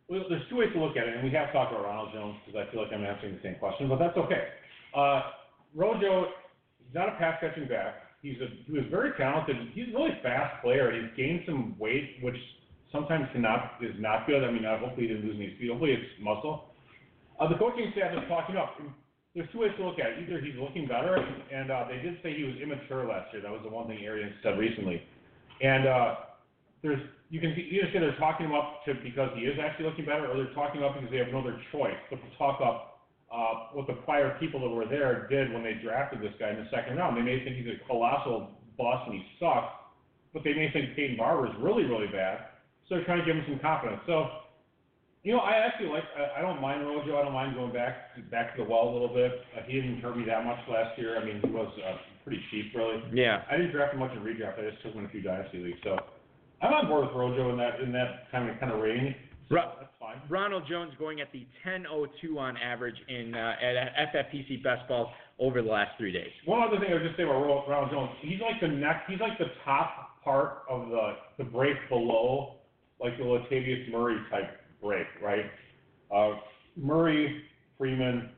Well, 0.09 0.23
there's 0.29 0.41
two 0.49 0.57
ways 0.57 0.69
to 0.73 0.79
look 0.79 0.97
at 0.97 1.07
it, 1.07 1.15
and 1.15 1.23
we 1.23 1.31
have 1.31 1.51
talked 1.51 1.73
about 1.73 1.83
Ronald 1.83 2.09
Jones 2.13 2.37
because 2.45 2.65
I 2.67 2.71
feel 2.71 2.81
like 2.81 2.91
I'm 2.93 3.03
answering 3.03 3.35
the 3.35 3.41
same 3.43 3.55
question, 3.59 3.89
but 3.89 3.99
that's 3.99 4.17
okay. 4.17 4.47
Uh, 4.95 5.21
Rojo, 5.75 6.27
he's 6.79 6.95
not 6.95 7.09
a 7.09 7.17
pass 7.17 7.37
catching 7.39 7.67
back. 7.67 7.95
He's 8.21 8.37
a 8.41 8.47
he 8.65 8.71
was 8.71 8.85
very 8.89 9.11
talented. 9.17 9.57
He's 9.73 9.89
a 9.89 9.97
really 9.97 10.17
fast 10.23 10.63
player, 10.63 10.89
and 10.89 11.05
he's 11.05 11.17
gained 11.17 11.43
some 11.45 11.75
weight, 11.77 12.17
which 12.23 12.37
sometimes 12.91 13.27
cannot 13.33 13.77
is 13.81 13.95
not 13.99 14.27
good. 14.27 14.43
I 14.43 14.51
mean, 14.51 14.65
uh, 14.65 14.79
hopefully 14.79 15.07
he 15.07 15.13
didn't 15.13 15.27
lose 15.27 15.37
any 15.37 15.55
speed. 15.55 15.69
Hopefully 15.69 15.93
it's 15.93 16.11
muscle. 16.21 16.73
Uh, 17.39 17.47
the 17.47 17.55
coaching 17.55 17.91
staff 17.93 18.13
is 18.13 18.23
talking 18.27 18.57
up. 18.57 18.77
There's 19.35 19.47
two 19.51 19.59
ways 19.59 19.71
to 19.77 19.85
look 19.85 19.99
at 19.99 20.17
it. 20.17 20.25
Either 20.25 20.41
he's 20.41 20.57
looking 20.57 20.87
better, 20.87 21.13
and 21.15 21.69
uh, 21.69 21.85
they 21.85 22.01
did 22.01 22.17
say 22.23 22.33
he 22.33 22.43
was 22.43 22.57
immature 22.57 23.05
last 23.05 23.31
year. 23.31 23.41
That 23.43 23.51
was 23.51 23.61
the 23.61 23.69
one 23.69 23.85
thing 23.85 24.01
Arians 24.01 24.33
said 24.41 24.57
recently. 24.57 25.03
And 25.61 25.87
uh, 25.87 26.15
there's 26.81 27.01
you 27.29 27.39
can 27.39 27.51
either 27.51 27.91
say 27.91 27.99
they're 27.99 28.17
talking 28.17 28.47
him 28.47 28.55
up 28.55 28.85
to 28.85 28.95
because 29.03 29.29
he 29.35 29.43
is 29.43 29.59
actually 29.59 29.85
looking 29.85 30.05
better, 30.05 30.31
or 30.31 30.37
they're 30.37 30.53
talking 30.55 30.81
him 30.81 30.87
up 30.87 30.95
because 30.95 31.11
they 31.11 31.17
have 31.17 31.27
no 31.27 31.41
other 31.41 31.59
choice 31.71 31.99
but 32.09 32.17
to 32.17 32.29
talk 32.37 32.61
up 32.63 33.03
uh, 33.31 33.75
what 33.75 33.85
the 33.85 33.99
prior 34.07 34.37
people 34.39 34.61
that 34.61 34.69
were 34.69 34.87
there 34.87 35.27
did 35.29 35.51
when 35.51 35.61
they 35.61 35.75
drafted 35.83 36.21
this 36.21 36.31
guy 36.39 36.49
in 36.51 36.57
the 36.57 36.69
second 36.71 36.95
round. 36.95 37.17
They 37.17 37.21
may 37.21 37.43
think 37.43 37.57
he's 37.57 37.67
a 37.67 37.85
colossal 37.85 38.55
bust 38.77 39.11
and 39.11 39.15
he 39.19 39.23
sucks, 39.39 39.75
but 40.31 40.43
they 40.43 40.53
may 40.53 40.71
think 40.71 40.95
Peyton 40.95 41.17
Barber 41.17 41.47
is 41.47 41.53
really 41.59 41.83
really 41.83 42.07
bad, 42.07 42.56
so 42.89 43.03
trying 43.05 43.19
to 43.19 43.25
give 43.25 43.35
him 43.35 43.45
some 43.47 43.59
confidence. 43.59 44.01
So. 44.05 44.43
You 45.23 45.33
know, 45.33 45.39
I 45.39 45.57
actually 45.57 45.89
like. 45.89 46.05
I, 46.15 46.39
I 46.39 46.41
don't 46.41 46.61
mind 46.61 46.87
Rojo. 46.87 47.17
I 47.19 47.23
don't 47.23 47.33
mind 47.33 47.53
going 47.55 47.73
back 47.73 48.15
back 48.31 48.55
to 48.55 48.63
the 48.63 48.69
well 48.69 48.87
a 48.87 48.93
little 48.93 49.11
bit. 49.11 49.33
Uh, 49.51 49.61
he 49.67 49.73
didn't 49.73 49.99
hurt 49.99 50.15
me 50.15 50.23
that 50.23 50.45
much 50.45 50.59
last 50.69 50.97
year. 50.97 51.19
I 51.19 51.25
mean, 51.25 51.41
he 51.43 51.49
was 51.49 51.67
uh, 51.83 51.97
pretty 52.23 52.39
cheap, 52.49 52.71
really. 52.73 53.03
Yeah. 53.11 53.43
I 53.51 53.57
didn't 53.57 53.71
draft 53.71 53.93
him 53.93 53.99
much 53.99 54.11
in 54.11 54.19
redraft. 54.19 54.59
I 54.59 54.69
just 54.69 54.81
took 54.83 54.93
him 54.93 54.99
in 54.99 55.05
a 55.05 55.09
few 55.09 55.21
dynasty 55.21 55.57
leagues. 55.57 55.79
So 55.83 55.97
I'm 56.61 56.71
on 56.71 56.87
board 56.87 57.07
with 57.07 57.15
Rojo 57.15 57.51
in 57.51 57.57
that 57.57 57.79
in 57.81 57.91
that 57.91 58.31
kind 58.31 58.49
of 58.49 58.59
kind 58.59 58.71
of 58.71 58.79
range. 58.79 59.15
So 59.49 59.55
Ro- 59.55 59.71
that's 59.79 59.91
fine. 59.99 60.21
Ronald 60.29 60.63
Jones 60.69 60.93
going 60.99 61.21
at 61.21 61.31
the 61.31 61.45
10.02 61.65 62.37
on 62.37 62.57
average 62.57 62.95
in 63.07 63.33
uh, 63.33 63.55
at 63.61 64.13
FFPC 64.13 64.63
best 64.63 64.87
balls 64.87 65.07
over 65.39 65.61
the 65.61 65.69
last 65.69 65.91
three 65.97 66.11
days. 66.11 66.31
One 66.45 66.61
other 66.61 66.79
thing 66.79 66.89
I 66.89 66.93
would 66.93 67.03
just 67.03 67.17
say 67.17 67.23
about 67.23 67.67
Ronald 67.67 67.91
Jones, 67.91 68.11
he's 68.21 68.39
like 68.41 68.59
the 68.61 68.67
neck. 68.67 69.03
He's 69.09 69.19
like 69.19 69.37
the 69.37 69.51
top 69.63 70.21
part 70.23 70.63
of 70.69 70.89
the 70.89 71.13
the 71.37 71.43
break 71.43 71.77
below, 71.89 72.56
like 72.99 73.17
the 73.17 73.23
Latavius 73.23 73.91
Murray 73.91 74.17
type 74.29 74.59
break, 74.81 75.07
right? 75.21 75.45
Uh, 76.13 76.39
Murray, 76.75 77.43
Freeman, 77.77 78.29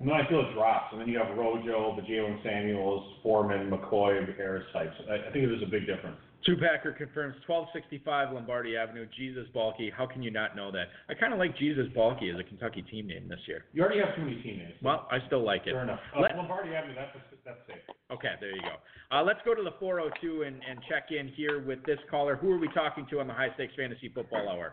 and 0.00 0.08
then 0.08 0.14
I 0.14 0.28
feel 0.28 0.40
it 0.40 0.54
drops, 0.54 0.92
and 0.92 1.00
then 1.00 1.08
you 1.08 1.18
have 1.18 1.36
Rojo, 1.36 1.96
the 1.96 2.02
Jaylen 2.02 2.42
Samuels, 2.44 3.16
Foreman, 3.22 3.68
McCoy, 3.68 4.36
Harris 4.36 4.64
types. 4.72 4.94
I, 5.10 5.28
I 5.28 5.32
think 5.32 5.46
there's 5.46 5.62
a 5.62 5.70
big 5.70 5.86
difference. 5.86 6.18
Two 6.48 6.56
Packer 6.56 6.92
confirms 6.92 7.36
1265 7.46 8.32
Lombardi 8.32 8.74
Avenue. 8.74 9.06
Jesus 9.18 9.46
Balky. 9.52 9.92
How 9.94 10.06
can 10.06 10.22
you 10.22 10.30
not 10.30 10.56
know 10.56 10.72
that? 10.72 10.86
I 11.10 11.12
kind 11.12 11.34
of 11.34 11.38
like 11.38 11.54
Jesus 11.58 11.84
Balky 11.94 12.30
as 12.30 12.40
a 12.40 12.42
Kentucky 12.42 12.80
team 12.80 13.06
name 13.06 13.28
this 13.28 13.40
year. 13.46 13.66
You 13.74 13.82
already 13.82 14.00
have 14.00 14.16
too 14.16 14.22
many 14.22 14.40
teammates. 14.40 14.78
Well, 14.82 15.06
I 15.10 15.18
still 15.26 15.44
like 15.44 15.66
it. 15.66 15.72
Fair 15.72 15.82
enough. 15.82 16.00
Uh, 16.16 16.20
Let- 16.22 16.36
Lombardi 16.38 16.74
Avenue, 16.74 16.94
that's 16.94 17.10
that's 17.44 17.58
safe. 17.66 17.76
Okay, 18.10 18.32
there 18.40 18.56
you 18.56 18.62
go. 18.62 18.80
Uh, 19.14 19.22
let's 19.22 19.40
go 19.44 19.54
to 19.54 19.62
the 19.62 19.74
402 19.78 20.44
and, 20.44 20.56
and 20.66 20.80
check 20.88 21.08
in 21.10 21.28
here 21.28 21.62
with 21.62 21.84
this 21.84 21.98
caller. 22.10 22.36
Who 22.36 22.50
are 22.52 22.58
we 22.58 22.68
talking 22.68 23.06
to 23.10 23.20
on 23.20 23.26
the 23.26 23.34
High 23.34 23.52
Stakes 23.54 23.74
Fantasy 23.76 24.08
Football 24.08 24.48
Hour? 24.48 24.72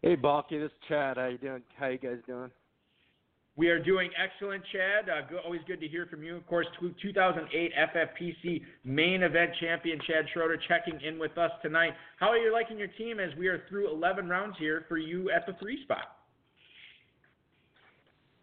Hey, 0.00 0.14
Balky, 0.16 0.58
this 0.58 0.70
is 0.70 0.78
Chad. 0.88 1.18
How 1.18 1.26
you 1.26 1.36
doing? 1.36 1.62
How 1.76 1.88
you 1.88 1.98
guys 1.98 2.16
doing? 2.26 2.50
We 3.56 3.68
are 3.68 3.82
doing 3.82 4.10
excellent, 4.16 4.62
Chad. 4.72 5.08
Uh, 5.08 5.28
go, 5.28 5.38
always 5.44 5.60
good 5.66 5.80
to 5.80 5.88
hear 5.88 6.06
from 6.06 6.22
you. 6.22 6.36
Of 6.36 6.46
course, 6.46 6.66
tw 6.80 6.94
2008 7.02 7.72
FFPC 7.94 8.62
main 8.84 9.22
event 9.22 9.50
champion 9.60 9.98
Chad 10.06 10.26
Schroeder 10.32 10.58
checking 10.68 11.00
in 11.00 11.18
with 11.18 11.36
us 11.36 11.50
tonight. 11.62 11.92
How 12.18 12.28
are 12.28 12.38
you 12.38 12.52
liking 12.52 12.78
your 12.78 12.88
team 12.88 13.20
as 13.20 13.30
we 13.36 13.48
are 13.48 13.62
through 13.68 13.92
11 13.92 14.28
rounds 14.28 14.56
here 14.58 14.84
for 14.88 14.96
you 14.96 15.30
at 15.30 15.46
the 15.46 15.52
three 15.60 15.82
spot? 15.82 16.16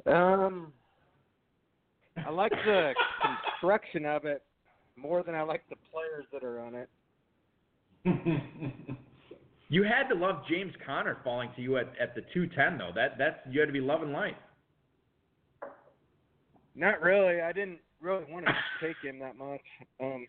Um, 0.05 0.71
I 2.25 2.29
like 2.29 2.51
the 2.51 2.93
construction 3.21 4.05
of 4.05 4.25
it 4.25 4.43
more 4.95 5.23
than 5.23 5.35
I 5.35 5.41
like 5.41 5.63
the 5.69 5.75
players 5.91 6.25
that 6.31 6.43
are 6.43 6.59
on 6.59 6.75
it. 6.75 6.89
You 9.69 9.83
had 9.83 10.07
to 10.09 10.15
love 10.15 10.43
James 10.49 10.73
Conner 10.85 11.17
falling 11.23 11.49
to 11.55 11.61
you 11.61 11.77
at, 11.77 11.91
at 11.99 12.15
the 12.15 12.21
210 12.33 12.77
though. 12.77 12.91
That 12.95 13.17
that's 13.17 13.37
you 13.49 13.59
had 13.59 13.67
to 13.67 13.73
be 13.73 13.81
loving 13.81 14.13
life. 14.13 14.35
Not 16.77 17.01
really. 17.01 17.41
I 17.41 17.51
didn't 17.51 17.79
really 17.99 18.23
want 18.29 18.45
to 18.45 18.53
take 18.85 18.95
him 19.03 19.17
that 19.19 19.35
much. 19.35 19.61
Um, 19.99 20.27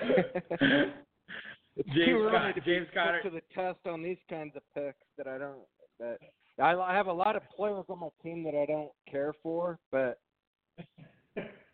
it's 0.00 1.88
James 1.94 2.06
too 2.06 2.30
early 2.32 2.52
to 2.54 2.60
James 2.62 2.86
be 2.88 2.94
Conner- 2.94 3.22
to 3.22 3.30
the 3.30 3.42
test 3.54 3.78
on 3.86 4.02
these 4.02 4.16
kinds 4.30 4.56
of 4.56 4.62
picks 4.74 4.96
that 5.18 5.26
I 5.28 5.36
don't. 5.36 5.58
That 6.00 6.16
I, 6.58 6.74
I 6.74 6.94
have 6.94 7.08
a 7.08 7.12
lot 7.12 7.36
of 7.36 7.42
players 7.54 7.84
on 7.90 8.00
my 8.00 8.08
team 8.22 8.42
that 8.44 8.54
I 8.54 8.64
don't 8.64 8.90
care 9.10 9.34
for, 9.42 9.78
but 9.92 10.18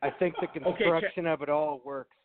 I 0.03 0.11
think 0.19 0.35
the 0.41 0.49
construction 0.61 1.29
of 1.29 1.43
it 1.43 1.49
all 1.49 1.81
works. 1.85 2.17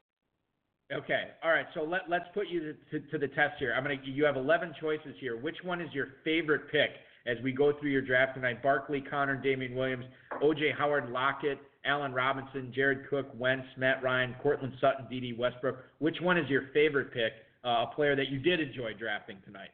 Okay. 0.91 1.25
All 1.43 1.51
right. 1.51 1.67
So 1.75 1.83
let 1.83 2.09
let's 2.09 2.25
put 2.33 2.47
you 2.47 2.73
to, 2.91 2.99
to, 2.99 3.07
to 3.11 3.17
the 3.19 3.27
test 3.27 3.53
here. 3.59 3.75
I'm 3.77 3.83
gonna. 3.83 3.97
You 4.03 4.25
have 4.25 4.35
11 4.35 4.73
choices 4.81 5.13
here. 5.19 5.37
Which 5.37 5.57
one 5.63 5.79
is 5.79 5.93
your 5.93 6.07
favorite 6.23 6.71
pick 6.71 6.89
as 7.25 7.37
we 7.43 7.51
go 7.51 7.73
through 7.79 7.91
your 7.91 8.01
draft 8.01 8.35
tonight? 8.35 8.61
Barkley, 8.61 9.01
Conner, 9.01 9.35
Damien 9.35 9.75
Williams, 9.75 10.05
O.J. 10.41 10.73
Howard, 10.77 11.09
Lockett, 11.09 11.59
Allen 11.85 12.13
Robinson, 12.13 12.71
Jared 12.73 13.09
Cook, 13.09 13.27
Wentz, 13.37 13.65
Matt 13.77 14.03
Ryan, 14.03 14.35
Courtland 14.41 14.73
Sutton, 14.81 15.05
Dede 15.09 15.37
Westbrook. 15.37 15.77
Which 15.99 16.17
one 16.21 16.37
is 16.37 16.49
your 16.49 16.63
favorite 16.73 17.13
pick? 17.13 17.33
Uh, 17.63 17.85
a 17.89 17.91
player 17.93 18.15
that 18.15 18.29
you 18.29 18.39
did 18.39 18.59
enjoy 18.59 18.93
drafting 18.93 19.37
tonight. 19.45 19.69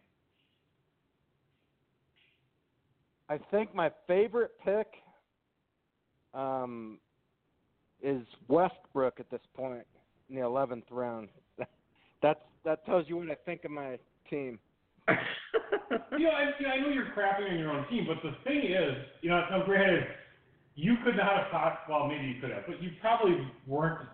I 3.30 3.40
think 3.52 3.74
my 3.74 3.92
favorite 4.08 4.52
pick 4.64 4.88
um, 6.34 7.00
is 8.02 8.22
Westbrook 8.48 9.20
at 9.20 9.30
this 9.32 9.42
point 9.56 9.86
in 10.30 10.36
the 10.36 10.42
eleventh 10.42 10.86
round. 10.92 11.30
That's 12.22 12.40
that 12.64 12.86
tells 12.86 13.08
you 13.08 13.18
what 13.18 13.30
I 13.30 13.36
think 13.46 13.66
of 13.66 13.72
my 13.72 13.98
team. 14.30 14.60
you 16.18 16.26
know, 16.26 16.32
I, 16.32 16.52
I 16.68 16.80
know 16.82 16.90
you're 16.90 17.12
crapping 17.16 17.50
on 17.52 17.58
your 17.60 17.72
own 17.72 17.88
team, 17.90 18.08
but 18.08 18.18
the 18.24 18.36
thing 18.44 18.60
is, 18.72 18.96
you 19.22 19.30
know, 19.30 19.44
now 19.50 19.64
granted, 19.66 20.04
you 20.76 20.96
could 21.04 21.16
not 21.16 21.32
have 21.38 21.48
thought. 21.52 21.80
Well, 21.90 22.08
maybe 22.08 22.26
you 22.26 22.42
could 22.42 22.52
have, 22.52 22.64
but 22.68 22.82
you 22.82 22.92
probably 23.02 23.38
weren't 23.68 24.08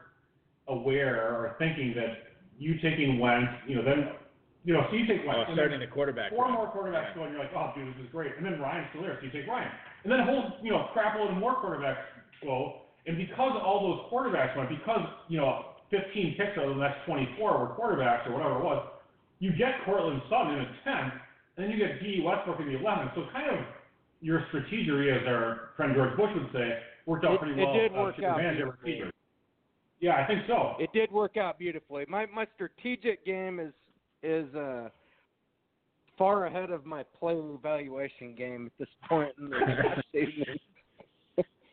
aware 0.68 1.34
or 1.36 1.56
thinking 1.60 1.94
that 1.96 2.32
you 2.60 2.76
taking 2.82 3.20
Wentz, 3.20 3.50
you 3.68 3.76
know, 3.76 3.84
then, 3.84 4.10
you 4.64 4.74
know, 4.74 4.86
so 4.90 4.96
you 4.96 5.08
take 5.08 5.22
Oh, 5.26 5.30
Wentz, 5.30 5.50
and 5.50 5.56
starting 5.58 5.80
the 5.80 5.88
quarterback. 5.88 6.30
four 6.32 6.46
round. 6.46 6.54
more 6.56 6.70
quarterbacks 6.70 7.10
Yeah. 7.12 7.16
go, 7.16 7.24
and 7.24 7.34
you're 7.34 7.42
like, 7.42 7.54
oh, 7.56 7.74
dude, 7.76 7.90
this 7.96 8.06
is 8.06 8.12
great, 8.12 8.38
and 8.38 8.46
then 8.46 8.62
Ryan's 8.62 8.88
still 8.94 9.02
there, 9.02 9.18
so 9.20 9.26
you 9.26 9.32
take 9.32 9.48
Ryan, 9.50 9.72
and 10.04 10.12
then 10.12 10.20
a 10.22 10.26
whole, 10.26 10.54
you 10.62 10.72
know, 10.72 10.90
crap 10.94 11.18
load 11.18 11.32
of 11.32 11.38
more 11.38 11.56
quarterbacks 11.56 11.98
go, 12.44 12.82
And 13.08 13.18
because 13.18 13.58
all 13.66 13.82
those 13.82 14.06
quarterbacks 14.14 14.56
went, 14.56 14.70
because 14.70 15.02
you 15.28 15.38
know 15.42 15.66
15 15.90 16.36
picks 16.38 16.54
out 16.58 16.70
of 16.70 16.76
the 16.78 16.82
next 16.82 17.04
24 17.06 17.58
were 17.58 17.74
quarterbacks 17.74 18.28
or 18.30 18.34
whatever 18.34 18.60
it 18.60 18.64
was, 18.64 18.86
you 19.40 19.52
get 19.58 19.82
Courtland 19.86 20.22
Sutton 20.30 20.54
in 20.54 20.60
the 20.60 20.70
10th, 20.86 21.10
and 21.10 21.22
then 21.58 21.70
you 21.72 21.78
get 21.78 22.02
D. 22.02 22.22
Westbrook 22.26 22.60
in 22.60 22.68
the 22.68 22.80
11th. 22.80 23.16
So 23.16 23.26
kind 23.34 23.50
of 23.50 23.66
your 24.22 24.46
strategery, 24.54 25.16
as 25.20 25.28
our 25.28 25.70
friend 25.76 25.94
George 25.96 26.16
Bush 26.18 26.30
would 26.36 26.52
say, 26.54 26.80
worked 27.06 27.26
out 27.26 27.34
It- 27.34 27.40
pretty 27.42 27.62
it 27.62 27.66
well. 27.66 27.74
did 27.74 27.92
uh, 27.92 28.02
work 28.02 28.24
out 28.24 28.38
beautifully. 28.38 29.04
Yeah, 30.00 30.16
I 30.16 30.26
think 30.28 30.42
so. 30.48 30.76
It 30.80 30.92
did 30.94 31.12
work 31.12 31.38
out 31.38 31.60
beautifully. 31.60 32.06
My 32.08 32.26
my 32.26 32.48
strategic 32.56 33.24
game 33.26 33.60
is 33.60 33.74
is 34.24 34.54
uh 34.56 34.90
far 36.18 36.46
ahead 36.46 36.72
of 36.72 36.86
my 36.86 37.04
player 37.20 37.54
evaluation 37.54 38.36
game 38.36 38.66
at 38.68 38.72
this 38.80 38.88
point 39.08 39.32
in 39.38 39.50
the 39.50 40.04
season. 40.12 40.58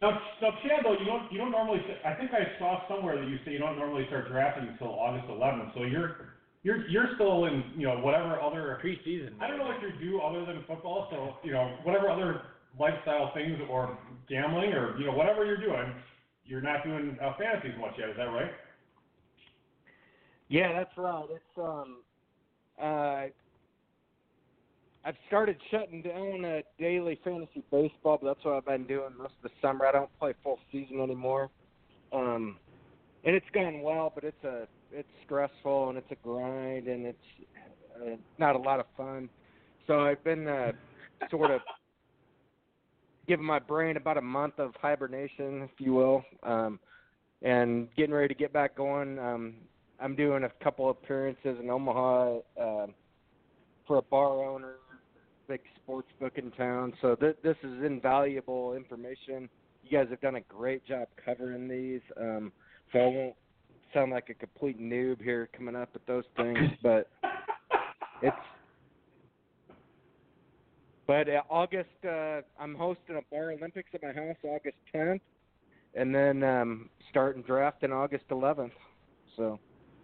Now, 0.00 0.10
now, 0.40 0.50
Chad, 0.62 0.84
though, 0.84 0.92
you 0.92 1.04
don't 1.04 1.32
you 1.32 1.38
don't 1.38 1.50
normally. 1.50 1.80
Say, 1.88 1.98
I 2.08 2.14
think 2.14 2.30
I 2.32 2.56
saw 2.60 2.86
somewhere 2.88 3.18
that 3.18 3.26
you 3.28 3.36
say 3.44 3.50
you 3.50 3.58
don't 3.58 3.76
normally 3.76 4.06
start 4.06 4.28
drafting 4.28 4.68
until 4.68 4.88
August 4.94 5.26
11th. 5.26 5.74
So 5.74 5.82
you're 5.82 6.37
you're 6.62 6.88
you're 6.88 7.08
still 7.14 7.44
in 7.46 7.62
you 7.76 7.86
know 7.86 7.98
whatever 7.98 8.40
other. 8.40 8.78
Preseason. 8.82 9.32
I 9.40 9.48
don't 9.48 9.58
know 9.58 9.64
what 9.64 9.80
you 9.82 9.92
do 10.00 10.20
other 10.20 10.44
than 10.44 10.64
football. 10.66 11.08
So 11.10 11.36
you 11.46 11.52
know 11.52 11.76
whatever 11.84 12.10
other 12.10 12.42
lifestyle 12.78 13.32
things 13.34 13.58
or 13.68 13.98
gambling 14.28 14.72
or 14.72 14.98
you 14.98 15.06
know 15.06 15.12
whatever 15.12 15.44
you're 15.44 15.60
doing, 15.60 15.94
you're 16.44 16.60
not 16.60 16.84
doing 16.84 17.16
uh, 17.22 17.32
fantasy 17.38 17.72
as 17.72 17.80
much 17.80 17.92
yet. 17.98 18.10
Is 18.10 18.16
that 18.16 18.24
right? 18.24 18.50
Yeah, 20.48 20.72
that's 20.72 20.96
right. 20.96 21.26
It's 21.30 21.58
um 21.58 21.98
uh 22.80 23.26
I've 25.04 25.16
started 25.28 25.56
shutting 25.70 26.02
down 26.02 26.44
uh, 26.44 26.60
daily 26.78 27.18
fantasy 27.24 27.62
baseball, 27.70 28.18
but 28.20 28.34
that's 28.34 28.44
what 28.44 28.54
I've 28.56 28.66
been 28.66 28.86
doing 28.86 29.10
most 29.16 29.32
of 29.42 29.44
the 29.44 29.50
summer. 29.62 29.86
I 29.86 29.92
don't 29.92 30.10
play 30.18 30.34
full 30.42 30.58
season 30.72 31.00
anymore. 31.00 31.50
Um 32.12 32.58
and 33.24 33.34
it's 33.34 33.46
gone 33.52 33.82
well, 33.82 34.12
but 34.14 34.24
it's 34.24 34.44
a 34.44 34.66
it's 34.92 35.08
stressful 35.24 35.90
and 35.90 35.98
it's 35.98 36.10
a 36.10 36.16
grind 36.16 36.86
and 36.86 37.06
it's 37.06 37.18
uh, 37.96 38.16
not 38.38 38.56
a 38.56 38.58
lot 38.58 38.80
of 38.80 38.86
fun. 38.96 39.28
So 39.86 40.00
I've 40.00 40.22
been 40.24 40.46
uh, 40.46 40.72
sort 41.30 41.50
of 41.50 41.60
giving 43.26 43.44
my 43.44 43.58
brain 43.58 43.96
about 43.96 44.16
a 44.16 44.22
month 44.22 44.58
of 44.58 44.72
hibernation, 44.80 45.62
if 45.62 45.70
you 45.78 45.92
will, 45.92 46.24
um, 46.42 46.78
and 47.42 47.88
getting 47.96 48.14
ready 48.14 48.28
to 48.28 48.34
get 48.34 48.52
back 48.52 48.76
going. 48.76 49.18
Um, 49.18 49.54
I'm 50.00 50.14
doing 50.14 50.44
a 50.44 50.64
couple 50.64 50.90
appearances 50.90 51.58
in 51.60 51.70
Omaha 51.70 52.38
uh, 52.60 52.86
for 53.86 53.98
a 53.98 54.02
bar 54.02 54.44
owner, 54.44 54.76
big 55.48 55.60
sports 55.76 56.08
book 56.20 56.34
in 56.36 56.50
town. 56.52 56.92
So 57.00 57.14
th- 57.14 57.36
this 57.42 57.56
is 57.62 57.84
invaluable 57.84 58.74
information. 58.74 59.48
You 59.82 59.98
guys 59.98 60.08
have 60.10 60.20
done 60.20 60.36
a 60.36 60.40
great 60.42 60.86
job 60.86 61.08
covering 61.24 61.68
these. 61.68 62.02
Um, 62.20 62.52
so 62.92 62.98
I 62.98 63.06
won't 63.06 63.34
sound 63.92 64.12
like 64.12 64.28
a 64.30 64.34
complete 64.34 64.80
noob 64.80 65.22
here 65.22 65.48
coming 65.56 65.76
up 65.76 65.92
with 65.92 66.04
those 66.06 66.24
things, 66.36 66.58
but 66.82 67.08
it's. 68.22 68.36
But 71.06 71.28
uh, 71.28 71.40
August, 71.48 71.88
uh, 72.06 72.42
I'm 72.60 72.74
hosting 72.74 73.16
a 73.16 73.34
bar 73.34 73.52
Olympics 73.52 73.88
at 73.94 74.02
my 74.02 74.12
house 74.12 74.36
August 74.44 74.76
10th, 74.94 75.20
and 75.94 76.14
then 76.14 76.42
um, 76.42 76.90
starting 77.10 77.42
draft 77.42 77.82
in 77.82 77.92
August 77.92 78.24
11th. 78.30 78.72
So. 79.36 79.58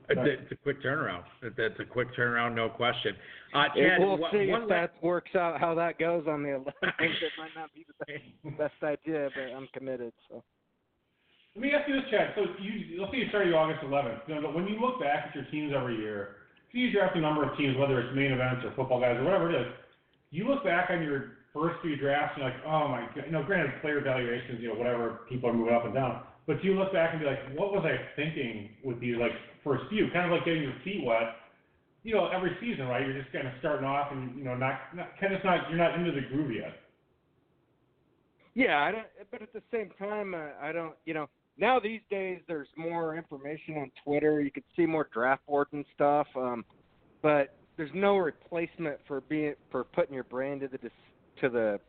It's 0.09 0.52
a, 0.52 0.56
quick 0.56 0.82
turnaround. 0.82 1.23
That's 1.56 1.81
a 1.81 1.85
quick 1.85 2.09
turnaround, 2.15 2.55
no 2.55 2.69
question. 2.69 3.16
Uh, 3.55 3.65
Chad, 3.74 4.01
we'll 4.01 4.19
see 4.31 4.51
if 4.51 4.69
that 4.69 4.93
works 5.02 5.35
out 5.35 5.59
how 5.59 5.74
that 5.77 5.98
goes 5.98 6.27
on 6.28 6.43
the 6.43 6.51
11th. 6.51 6.73
it 6.82 7.32
might 7.39 7.55
not 7.56 7.70
be 7.74 7.86
the 7.89 8.05
best, 8.05 8.59
best 8.59 8.82
idea, 8.82 9.31
but 9.35 9.56
I'm 9.56 9.66
committed. 9.73 10.12
So 10.28 10.44
Let 11.55 11.62
me 11.62 11.70
ask 11.70 11.89
you 11.89 11.94
this, 11.94 12.10
Chad. 12.10 12.35
So 12.35 12.51
you, 12.59 12.98
let's 13.01 13.12
say 13.12 13.18
you 13.22 13.28
started 13.31 13.55
August 13.55 13.86
11th. 13.86 14.26
You 14.26 14.40
know, 14.40 14.51
when 14.51 14.66
you 14.66 14.81
look 14.81 14.98
back 14.98 15.31
at 15.31 15.35
your 15.35 15.44
teams 15.55 15.72
every 15.74 15.97
year, 15.97 16.43
see 16.72 16.78
you 16.78 16.90
draft 16.90 17.14
a 17.16 17.20
number 17.20 17.48
of 17.48 17.56
teams, 17.56 17.78
whether 17.78 18.01
it's 18.01 18.10
main 18.14 18.32
events 18.32 18.66
or 18.66 18.74
football 18.74 19.01
guys 19.01 19.16
or 19.16 19.22
whatever 19.22 19.51
it 19.51 19.60
is. 19.60 19.70
You 20.31 20.48
look 20.51 20.64
back 20.64 20.90
on 20.90 21.01
your 21.02 21.39
first 21.55 21.78
few 21.81 21.94
drafts 21.94 22.35
and 22.35 22.43
you're 22.43 22.51
like, 22.51 22.66
oh 22.66 22.89
my 22.89 23.06
god. 23.14 23.26
You 23.26 23.32
know, 23.32 23.44
granted, 23.47 23.81
player 23.81 23.98
evaluations, 23.98 24.59
you 24.59 24.68
know, 24.68 24.74
whatever, 24.74 25.20
people 25.28 25.48
are 25.48 25.55
moving 25.55 25.74
up 25.74 25.85
and 25.85 25.94
down. 25.94 26.22
But 26.47 26.60
do 26.60 26.66
you 26.66 26.74
look 26.74 26.93
back 26.93 27.14
and 27.14 27.20
be 27.22 27.26
like, 27.26 27.39
what 27.55 27.72
was 27.72 27.86
I 27.86 28.02
thinking 28.16 28.70
with 28.82 28.98
these 29.01 29.16
like 29.16 29.32
first 29.62 29.85
few? 29.89 30.10
Kind 30.10 30.26
of 30.26 30.32
like 30.32 30.44
getting 30.44 30.62
your 30.62 30.74
feet 30.82 31.06
wet. 31.06 31.39
You 32.02 32.16
know, 32.16 32.28
every 32.35 32.51
season, 32.60 32.86
right? 32.90 33.06
You're 33.06 33.16
just 33.16 33.32
kind 33.32 33.47
of 33.47 33.55
starting 33.60 33.86
off 33.86 34.10
and 34.10 34.36
you 34.36 34.44
know, 34.44 34.56
not, 34.56 34.90
not 34.94 35.14
kind 35.20 35.32
of 35.32 35.43
not, 35.44 35.70
you're 35.70 35.78
not 35.78 35.94
into 35.94 36.10
the 36.10 36.26
groove 36.28 36.51
yet. 36.51 36.74
yeah, 38.55 38.82
I 38.82 38.90
don't. 38.90 39.06
But 39.31 39.43
at 39.43 39.52
the 39.52 39.62
same 39.72 39.90
time, 39.98 40.35
uh, 40.35 40.51
I 40.60 40.72
don't. 40.72 40.94
You 41.06 41.14
know, 41.14 41.28
now 41.59 41.78
these 41.78 42.01
days 42.10 42.40
there's 42.48 42.68
more 42.76 43.16
information 43.16 43.76
on 43.76 43.90
Twitter. 44.05 44.40
You 44.40 44.51
can 44.51 44.64
see 44.76 44.86
more 44.86 45.09
draft 45.12 45.47
boards 45.47 45.70
and 45.72 45.85
stuff. 45.94 46.26
Um, 46.36 46.64
but 47.22 47.55
there's 47.76 47.90
no 47.94 48.16
replacement 48.18 48.98
for 49.06 49.20
being 49.22 49.55
for 49.70 49.85
putting 49.85 50.14
your 50.14 50.24
brain 50.24 50.60
to 50.60 50.68
the 50.68 50.78
to 51.40 51.48
the 51.48 51.81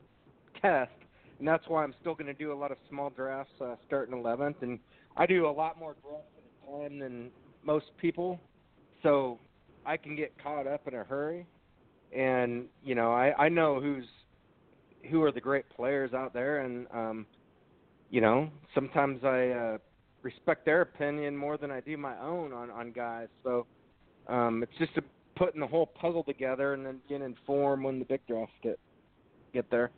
test, 0.61 0.91
and 1.39 1.47
that's 1.47 1.67
why 1.67 1.83
I'm 1.83 1.93
still 2.01 2.15
going 2.15 2.27
to 2.27 2.33
do 2.33 2.51
a 2.51 2.55
lot 2.55 2.71
of 2.71 2.77
small 2.89 3.09
drafts 3.09 3.53
uh, 3.61 3.75
starting 3.85 4.15
11th, 4.15 4.61
and 4.61 4.79
I 5.15 5.25
do 5.25 5.47
a 5.47 5.51
lot 5.51 5.77
more 5.77 5.95
drafts 6.01 6.31
at 6.37 6.69
a 6.69 6.81
time 6.81 6.99
than 6.99 7.29
most 7.63 7.85
people, 7.97 8.39
so 9.03 9.39
I 9.85 9.97
can 9.97 10.15
get 10.15 10.33
caught 10.41 10.67
up 10.67 10.87
in 10.87 10.95
a 10.95 11.03
hurry, 11.03 11.45
and 12.15 12.65
you 12.83 12.95
know 12.95 13.11
I 13.11 13.45
I 13.45 13.49
know 13.49 13.79
who's 13.79 14.05
who 15.09 15.21
are 15.21 15.31
the 15.31 15.41
great 15.41 15.69
players 15.69 16.13
out 16.13 16.33
there, 16.33 16.61
and 16.61 16.87
um, 16.91 17.25
you 18.15 18.21
know 18.21 18.49
sometimes 18.73 19.25
I 19.25 19.49
uh, 19.49 19.77
respect 20.21 20.63
their 20.63 20.79
opinion 20.79 21.35
more 21.35 21.57
than 21.57 21.69
I 21.69 21.81
do 21.81 21.97
my 21.97 22.17
own 22.19 22.53
on 22.53 22.71
on 22.71 22.93
guys, 22.93 23.27
so 23.43 23.65
um, 24.29 24.63
it's 24.63 24.71
just 24.79 24.97
a 24.97 25.01
putting 25.35 25.59
the 25.59 25.67
whole 25.67 25.85
puzzle 25.85 26.23
together 26.23 26.73
and 26.73 26.85
then 26.85 27.01
getting 27.09 27.25
informed 27.25 27.83
when 27.83 27.99
the 27.99 28.05
big 28.05 28.25
drafts 28.25 28.53
get 28.63 28.79
get 29.53 29.69
there. 29.69 29.91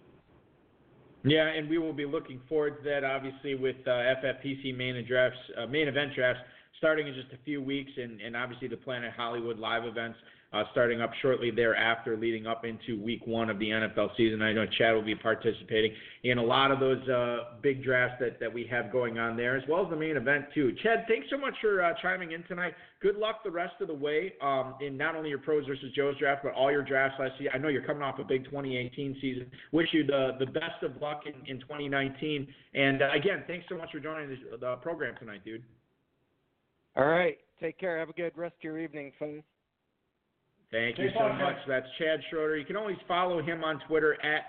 Yeah, 1.23 1.45
and 1.47 1.69
we 1.69 1.77
will 1.77 1.93
be 1.93 2.05
looking 2.05 2.41
forward 2.49 2.77
to 2.77 2.89
that, 2.89 3.03
obviously, 3.03 3.53
with 3.53 3.75
uh, 3.85 3.91
FFPC 3.91 4.75
main 4.75 5.05
drafts, 5.07 5.37
uh, 5.55 5.67
main 5.67 5.87
event 5.87 6.15
drafts 6.15 6.41
starting 6.77 7.07
in 7.07 7.13
just 7.13 7.31
a 7.33 7.43
few 7.43 7.61
weeks, 7.61 7.91
and, 7.97 8.21
and 8.21 8.35
obviously 8.35 8.67
the 8.67 8.77
Planet 8.77 9.11
Hollywood 9.15 9.59
live 9.59 9.83
events 9.85 10.17
uh, 10.53 10.63
starting 10.71 11.01
up 11.01 11.11
shortly 11.21 11.51
thereafter, 11.51 12.15
leading 12.15 12.47
up 12.47 12.63
into 12.63 13.01
week 13.03 13.25
one 13.27 13.49
of 13.49 13.59
the 13.59 13.69
NFL 13.69 14.15
season. 14.15 14.41
I 14.41 14.53
know 14.53 14.65
Chad 14.77 14.95
will 14.95 15.03
be 15.03 15.15
participating 15.15 15.91
in 16.23 16.37
a 16.37 16.43
lot 16.43 16.71
of 16.71 16.79
those 16.79 17.05
uh, 17.09 17.55
big 17.61 17.83
drafts 17.83 18.15
that, 18.21 18.39
that 18.39 18.53
we 18.53 18.65
have 18.67 18.91
going 18.91 19.19
on 19.19 19.35
there, 19.35 19.57
as 19.57 19.63
well 19.67 19.83
as 19.83 19.89
the 19.89 19.95
main 19.95 20.15
event, 20.15 20.45
too. 20.53 20.73
Chad, 20.81 21.03
thanks 21.07 21.27
so 21.29 21.37
much 21.37 21.53
for 21.59 21.83
uh, 21.83 21.93
chiming 22.01 22.31
in 22.31 22.43
tonight. 22.43 22.73
Good 23.01 23.17
luck 23.17 23.43
the 23.43 23.51
rest 23.51 23.75
of 23.81 23.87
the 23.87 23.93
way 23.93 24.33
um, 24.41 24.75
in 24.79 24.95
not 24.95 25.15
only 25.15 25.29
your 25.29 25.39
pros 25.39 25.67
versus 25.67 25.91
Joe's 25.93 26.17
draft, 26.17 26.43
but 26.43 26.53
all 26.53 26.71
your 26.71 26.83
drafts 26.83 27.17
last 27.19 27.39
year. 27.39 27.51
I 27.53 27.57
know 27.57 27.67
you're 27.67 27.83
coming 27.83 28.01
off 28.01 28.17
a 28.19 28.23
big 28.23 28.45
2018 28.45 29.17
season. 29.19 29.51
Wish 29.73 29.89
you 29.91 30.05
the, 30.05 30.31
the 30.39 30.45
best 30.45 30.81
of 30.81 30.99
luck 31.01 31.23
in, 31.25 31.33
in 31.45 31.59
2019. 31.59 32.47
And 32.73 33.01
uh, 33.01 33.09
again, 33.13 33.43
thanks 33.47 33.65
so 33.67 33.77
much 33.77 33.91
for 33.91 33.99
joining 33.99 34.29
the, 34.29 34.57
the 34.57 34.75
program 34.77 35.15
tonight, 35.19 35.43
dude. 35.43 35.63
All 36.95 37.05
right, 37.05 37.37
take 37.59 37.77
care. 37.77 37.99
Have 37.99 38.09
a 38.09 38.13
good 38.13 38.31
rest 38.35 38.55
of 38.59 38.63
your 38.63 38.79
evening, 38.79 39.11
folks. 39.19 39.43
Thank 40.71 40.97
you 40.97 41.09
so 41.17 41.29
much. 41.33 41.55
That's 41.67 41.85
Chad 41.97 42.19
Schroeder. 42.29 42.57
You 42.57 42.65
can 42.65 42.75
always 42.75 42.97
follow 43.07 43.41
him 43.41 43.63
on 43.63 43.79
Twitter 43.87 44.17
at 44.23 44.43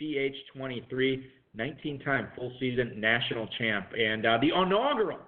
ChadSCH23, 0.00 1.22
19-time 1.58 2.28
full 2.36 2.52
season 2.60 2.92
national 3.00 3.48
champ, 3.58 3.86
and 3.98 4.24
uh, 4.26 4.38
the 4.40 4.48
inaugural 4.48 5.18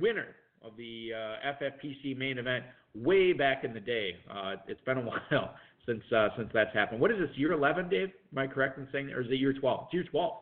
winner 0.00 0.34
of 0.62 0.76
the 0.76 1.10
uh, 1.14 1.52
FFPC 1.62 2.16
main 2.16 2.38
event 2.38 2.64
way 2.94 3.32
back 3.32 3.64
in 3.64 3.72
the 3.72 3.80
day. 3.80 4.16
Uh, 4.30 4.54
it's 4.66 4.80
been 4.82 4.98
a 4.98 5.00
while 5.30 5.54
since 5.86 6.02
uh, 6.16 6.28
since 6.36 6.48
that's 6.54 6.72
happened. 6.74 7.00
What 7.00 7.10
is 7.10 7.18
this 7.18 7.30
year 7.36 7.52
11, 7.52 7.88
Dave? 7.88 8.10
Am 8.32 8.38
I 8.38 8.46
correct 8.46 8.78
in 8.78 8.88
saying, 8.92 9.08
that? 9.08 9.14
or 9.14 9.20
is 9.20 9.28
it 9.30 9.34
year 9.34 9.52
12? 9.52 9.80
It's 9.84 9.94
year 9.94 10.04
12 10.10 10.32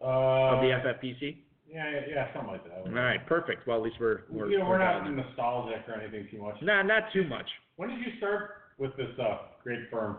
Uh, 0.00 0.04
of 0.04 0.60
the 0.62 0.68
FFPC. 0.68 1.36
Yeah, 1.72 1.88
yeah, 1.88 2.00
yeah, 2.08 2.32
something 2.34 2.50
like 2.50 2.64
that. 2.64 2.78
All 2.86 2.92
right, 2.92 3.24
perfect. 3.28 3.66
Well, 3.66 3.76
at 3.76 3.82
least 3.84 3.96
we're 4.00 4.22
we're, 4.28 4.50
you 4.50 4.58
know, 4.58 4.66
we're 4.66 4.78
dialed 4.78 5.04
not 5.04 5.14
nostalgic 5.26 5.86
or 5.86 6.00
anything 6.00 6.26
too 6.30 6.42
much. 6.42 6.56
Nah, 6.62 6.82
not 6.82 7.04
too 7.12 7.22
much. 7.24 7.46
When 7.80 7.88
did 7.88 8.00
you 8.00 8.12
start 8.18 8.50
with 8.76 8.94
this 8.98 9.08
uh, 9.18 9.38
great 9.64 9.88
firm? 9.90 10.18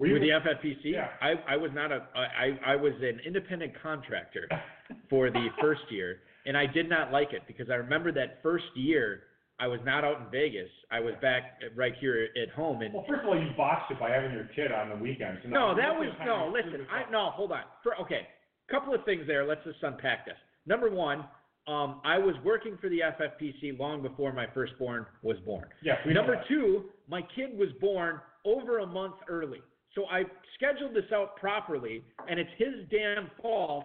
Were 0.00 0.08
you 0.08 0.14
With 0.14 0.22
the 0.22 0.30
FFPC, 0.30 0.78
Yeah. 0.82 1.10
I, 1.22 1.34
I 1.54 1.56
was 1.56 1.70
not 1.72 1.92
a 1.92 2.08
I, 2.16 2.72
I 2.72 2.74
was 2.74 2.92
an 3.00 3.20
independent 3.24 3.72
contractor 3.80 4.48
for 5.08 5.30
the 5.30 5.46
first 5.60 5.82
year, 5.90 6.22
and 6.44 6.56
I 6.56 6.66
did 6.66 6.88
not 6.88 7.12
like 7.12 7.32
it 7.32 7.42
because 7.46 7.70
I 7.70 7.74
remember 7.74 8.10
that 8.14 8.42
first 8.42 8.64
year 8.74 9.20
I 9.60 9.68
was 9.68 9.78
not 9.84 10.02
out 10.02 10.22
in 10.22 10.26
Vegas. 10.32 10.68
I 10.90 10.98
was 10.98 11.14
back 11.22 11.60
right 11.76 11.94
here 12.00 12.30
at 12.42 12.50
home, 12.50 12.82
and 12.82 12.92
Well, 12.92 13.04
first 13.08 13.22
of 13.22 13.28
all, 13.28 13.40
you 13.40 13.50
botched 13.56 13.92
it 13.92 14.00
by 14.00 14.10
having 14.10 14.32
your 14.32 14.50
kid 14.56 14.72
on 14.72 14.88
the 14.88 14.96
weekends. 14.96 15.38
So 15.44 15.48
no, 15.48 15.72
that 15.76 15.94
was 15.94 16.08
of 16.08 16.14
the 16.14 16.24
time 16.24 16.26
no. 16.26 16.52
Listen, 16.52 16.84
I 16.90 17.08
no. 17.12 17.30
Hold 17.30 17.52
on. 17.52 17.62
For, 17.84 17.94
okay, 18.00 18.26
couple 18.68 18.92
of 18.92 19.04
things 19.04 19.22
there. 19.28 19.46
Let's 19.46 19.62
just 19.62 19.84
unpack 19.84 20.26
this. 20.26 20.34
Number 20.66 20.90
one, 20.90 21.26
um, 21.68 22.00
I 22.04 22.18
was 22.18 22.34
working 22.44 22.78
for 22.80 22.88
the 22.88 23.00
FFPC 23.00 23.78
long 23.78 24.02
before 24.02 24.32
my 24.32 24.46
firstborn 24.54 25.06
was 25.22 25.36
born. 25.44 25.66
Know 26.06 26.12
Number 26.14 26.42
two, 26.48 26.84
my 27.08 27.22
kid 27.34 27.58
was 27.58 27.68
born 27.80 28.20
over 28.44 28.78
a 28.78 28.86
month 28.86 29.16
early. 29.28 29.60
So 29.94 30.04
I 30.06 30.22
scheduled 30.54 30.94
this 30.94 31.10
out 31.12 31.36
properly, 31.36 32.04
and 32.28 32.38
it's 32.38 32.50
his 32.58 32.86
damn 32.90 33.30
fault 33.42 33.84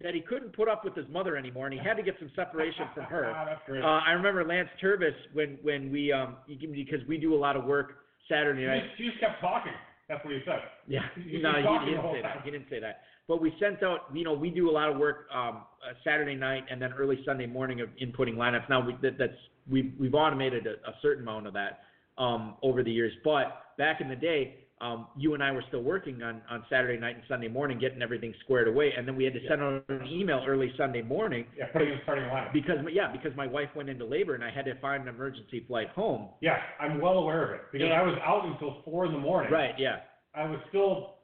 that 0.00 0.14
he 0.14 0.20
couldn't 0.20 0.54
put 0.54 0.68
up 0.68 0.84
with 0.84 0.94
his 0.94 1.06
mother 1.10 1.36
anymore, 1.36 1.66
and 1.66 1.74
he 1.74 1.80
had 1.84 1.96
to 1.96 2.02
get 2.02 2.14
some 2.18 2.30
separation 2.34 2.86
from 2.94 3.04
her. 3.04 3.34
Ah. 3.82 3.98
Uh, 3.98 4.00
I 4.06 4.12
remember 4.12 4.44
Lance 4.44 4.68
Turvis 4.82 5.14
when 5.32 5.58
when 5.62 5.90
we 5.90 6.12
um 6.12 6.36
because 6.46 7.00
we 7.08 7.18
do 7.18 7.34
a 7.34 7.36
lot 7.36 7.56
of 7.56 7.64
work 7.64 7.96
Saturday 8.28 8.66
night. 8.66 8.82
just, 8.88 8.98
he 8.98 9.08
just 9.08 9.20
kept 9.20 9.40
talking. 9.40 9.72
That's 10.08 10.24
what 10.24 10.32
he 10.32 10.40
said. 10.46 10.60
Yeah, 10.86 11.00
no, 11.42 11.52
he, 11.52 11.84
he 11.84 11.90
didn't 11.92 12.12
say 12.12 12.22
time. 12.22 12.36
that. 12.36 12.44
He 12.44 12.50
didn't 12.50 12.66
say 12.70 12.80
that. 12.80 13.02
But 13.28 13.42
we 13.42 13.52
sent 13.60 13.82
out, 13.82 14.06
you 14.14 14.24
know, 14.24 14.32
we 14.32 14.48
do 14.48 14.70
a 14.70 14.72
lot 14.72 14.88
of 14.88 14.96
work 14.96 15.26
um, 15.32 15.58
uh, 15.86 15.92
Saturday 16.02 16.34
night 16.34 16.64
and 16.70 16.80
then 16.80 16.92
early 16.94 17.20
Sunday 17.26 17.46
morning 17.46 17.82
of 17.82 17.90
inputting 18.02 18.36
lineups. 18.36 18.68
Now 18.70 18.84
we, 18.84 18.96
that, 19.02 19.18
that's 19.18 19.36
we've 19.70 19.92
we've 20.00 20.14
automated 20.14 20.66
a, 20.66 20.70
a 20.88 20.94
certain 21.02 21.24
amount 21.24 21.46
of 21.46 21.52
that 21.52 21.80
um, 22.16 22.54
over 22.62 22.82
the 22.82 22.90
years. 22.90 23.12
But 23.22 23.76
back 23.76 24.00
in 24.00 24.08
the 24.08 24.16
day, 24.16 24.60
um, 24.80 25.08
you 25.14 25.34
and 25.34 25.42
I 25.42 25.52
were 25.52 25.62
still 25.68 25.82
working 25.82 26.22
on 26.22 26.40
on 26.50 26.64
Saturday 26.70 26.98
night 26.98 27.16
and 27.16 27.24
Sunday 27.28 27.48
morning, 27.48 27.78
getting 27.78 28.00
everything 28.00 28.32
squared 28.44 28.66
away, 28.66 28.92
and 28.96 29.06
then 29.06 29.14
we 29.14 29.24
had 29.24 29.34
to 29.34 29.40
send 29.46 29.60
out 29.60 29.84
an 29.90 30.06
email 30.06 30.42
early 30.48 30.72
Sunday 30.78 31.02
morning 31.02 31.44
Yeah, 31.54 31.66
putting 31.66 31.90
in 31.90 31.98
starting 32.04 32.24
lineup. 32.24 32.54
because 32.54 32.78
yeah, 32.90 33.12
because 33.12 33.36
my 33.36 33.46
wife 33.46 33.68
went 33.76 33.90
into 33.90 34.06
labor 34.06 34.36
and 34.36 34.42
I 34.44 34.50
had 34.50 34.64
to 34.64 34.74
find 34.80 35.02
an 35.02 35.14
emergency 35.14 35.64
flight 35.68 35.90
home. 35.90 36.30
Yeah, 36.40 36.56
I'm 36.80 36.98
well 36.98 37.18
aware 37.18 37.44
of 37.44 37.50
it 37.56 37.60
because 37.72 37.88
Yeah. 37.88 38.00
I 38.00 38.02
was 38.04 38.16
out 38.24 38.46
until 38.46 38.80
four 38.86 39.04
in 39.04 39.12
the 39.12 39.18
morning. 39.18 39.52
Right. 39.52 39.74
Yeah. 39.76 39.96
I 40.34 40.44
was 40.48 40.60
still 40.70 41.16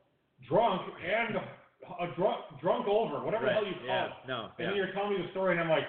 drunk 0.49 0.83
and 1.03 1.37
uh, 1.99 2.07
drunk, 2.17 2.41
drunk 2.61 2.87
over, 2.89 3.25
whatever 3.25 3.45
Right. 3.47 3.51
the 3.51 3.55
hell 3.55 3.67
you 3.67 3.75
call 3.75 3.87
yeah. 3.87 4.07
it. 4.07 4.13
No. 4.29 4.41
And 4.45 4.53
Yeah. 4.59 4.67
then 4.69 4.77
you're 4.77 4.93
telling 4.93 5.17
me 5.19 5.23
the 5.23 5.31
story, 5.31 5.53
and 5.53 5.61
I'm 5.61 5.69
like, 5.71 5.85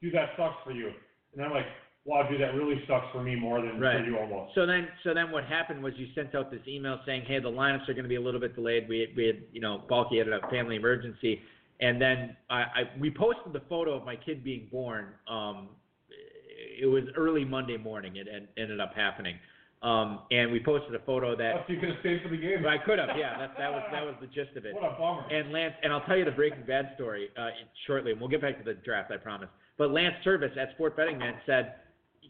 dude, 0.00 0.14
that 0.14 0.30
sucks 0.36 0.62
for 0.64 0.72
you. 0.72 0.92
And 1.34 1.44
I'm 1.44 1.50
like, 1.50 1.66
wow, 2.04 2.22
dude, 2.28 2.40
that 2.40 2.54
really 2.54 2.84
sucks 2.86 3.06
for 3.12 3.22
me 3.22 3.34
more 3.36 3.60
than 3.60 3.78
Right. 3.80 3.98
for 4.00 4.04
you 4.04 4.18
almost. 4.18 4.54
So 4.54 4.64
then, 4.66 4.88
so 5.04 5.12
then, 5.14 5.30
what 5.30 5.44
happened 5.44 5.82
was 5.82 5.92
you 5.96 6.06
sent 6.14 6.34
out 6.34 6.50
this 6.50 6.66
email 6.66 7.00
saying, 7.04 7.22
"Hey, 7.26 7.38
the 7.38 7.50
lineups 7.50 7.88
are 7.88 7.92
going 7.94 8.04
to 8.04 8.08
be 8.08 8.16
a 8.16 8.20
little 8.20 8.40
bit 8.40 8.54
delayed. 8.54 8.88
We 8.88 9.12
we 9.16 9.26
had, 9.26 9.42
you 9.52 9.60
know, 9.60 9.82
Balky 9.88 10.18
had 10.18 10.28
a 10.28 10.40
family 10.48 10.76
emergency." 10.76 11.42
And 11.80 12.00
then 12.00 12.36
I, 12.50 12.60
I 12.62 12.90
we 12.98 13.10
posted 13.10 13.52
the 13.52 13.60
photo 13.68 13.92
of 13.94 14.04
my 14.04 14.16
kid 14.16 14.42
being 14.42 14.68
born. 14.72 15.14
Um, 15.28 15.68
it 16.80 16.86
was 16.86 17.04
early 17.16 17.44
Monday 17.44 17.76
morning. 17.76 18.16
It 18.16 18.26
en- 18.32 18.48
ended 18.56 18.80
up 18.80 18.94
happening. 18.94 19.38
Um, 19.80 20.20
and 20.32 20.50
we 20.50 20.58
posted 20.58 20.92
a 20.94 20.98
photo 21.06 21.36
that 21.36 21.54
Oh, 21.54 21.62
so 21.66 21.72
you 21.72 21.78
could 21.78 21.90
have 21.90 22.00
stayed 22.00 22.20
for 22.22 22.28
the 22.30 22.36
game. 22.36 22.62
But 22.62 22.70
I 22.70 22.78
could 22.78 22.98
have. 22.98 23.10
Yeah, 23.16 23.38
that 23.38 23.54
that 23.58 23.70
was 23.70 23.82
that 23.92 24.04
was 24.04 24.14
the 24.20 24.26
gist 24.26 24.56
of 24.56 24.66
it. 24.66 24.74
What 24.74 24.82
a 24.84 24.98
bummer. 24.98 25.22
And 25.30 25.52
Lance, 25.52 25.74
and 25.82 25.92
I'll 25.92 26.00
tell 26.02 26.16
you 26.16 26.24
the 26.24 26.32
Breaking 26.32 26.64
Bad 26.66 26.90
story 26.96 27.28
uh, 27.38 27.50
shortly, 27.86 28.10
and 28.10 28.20
we'll 28.20 28.28
get 28.30 28.40
back 28.42 28.58
to 28.58 28.64
the 28.64 28.74
draft, 28.74 29.12
I 29.12 29.18
promise. 29.18 29.48
But 29.78 29.92
Lance 29.92 30.16
Service 30.24 30.50
at 30.60 30.72
Sport 30.74 30.96
Betting 30.96 31.16
Man 31.18 31.34
said, 31.46 31.74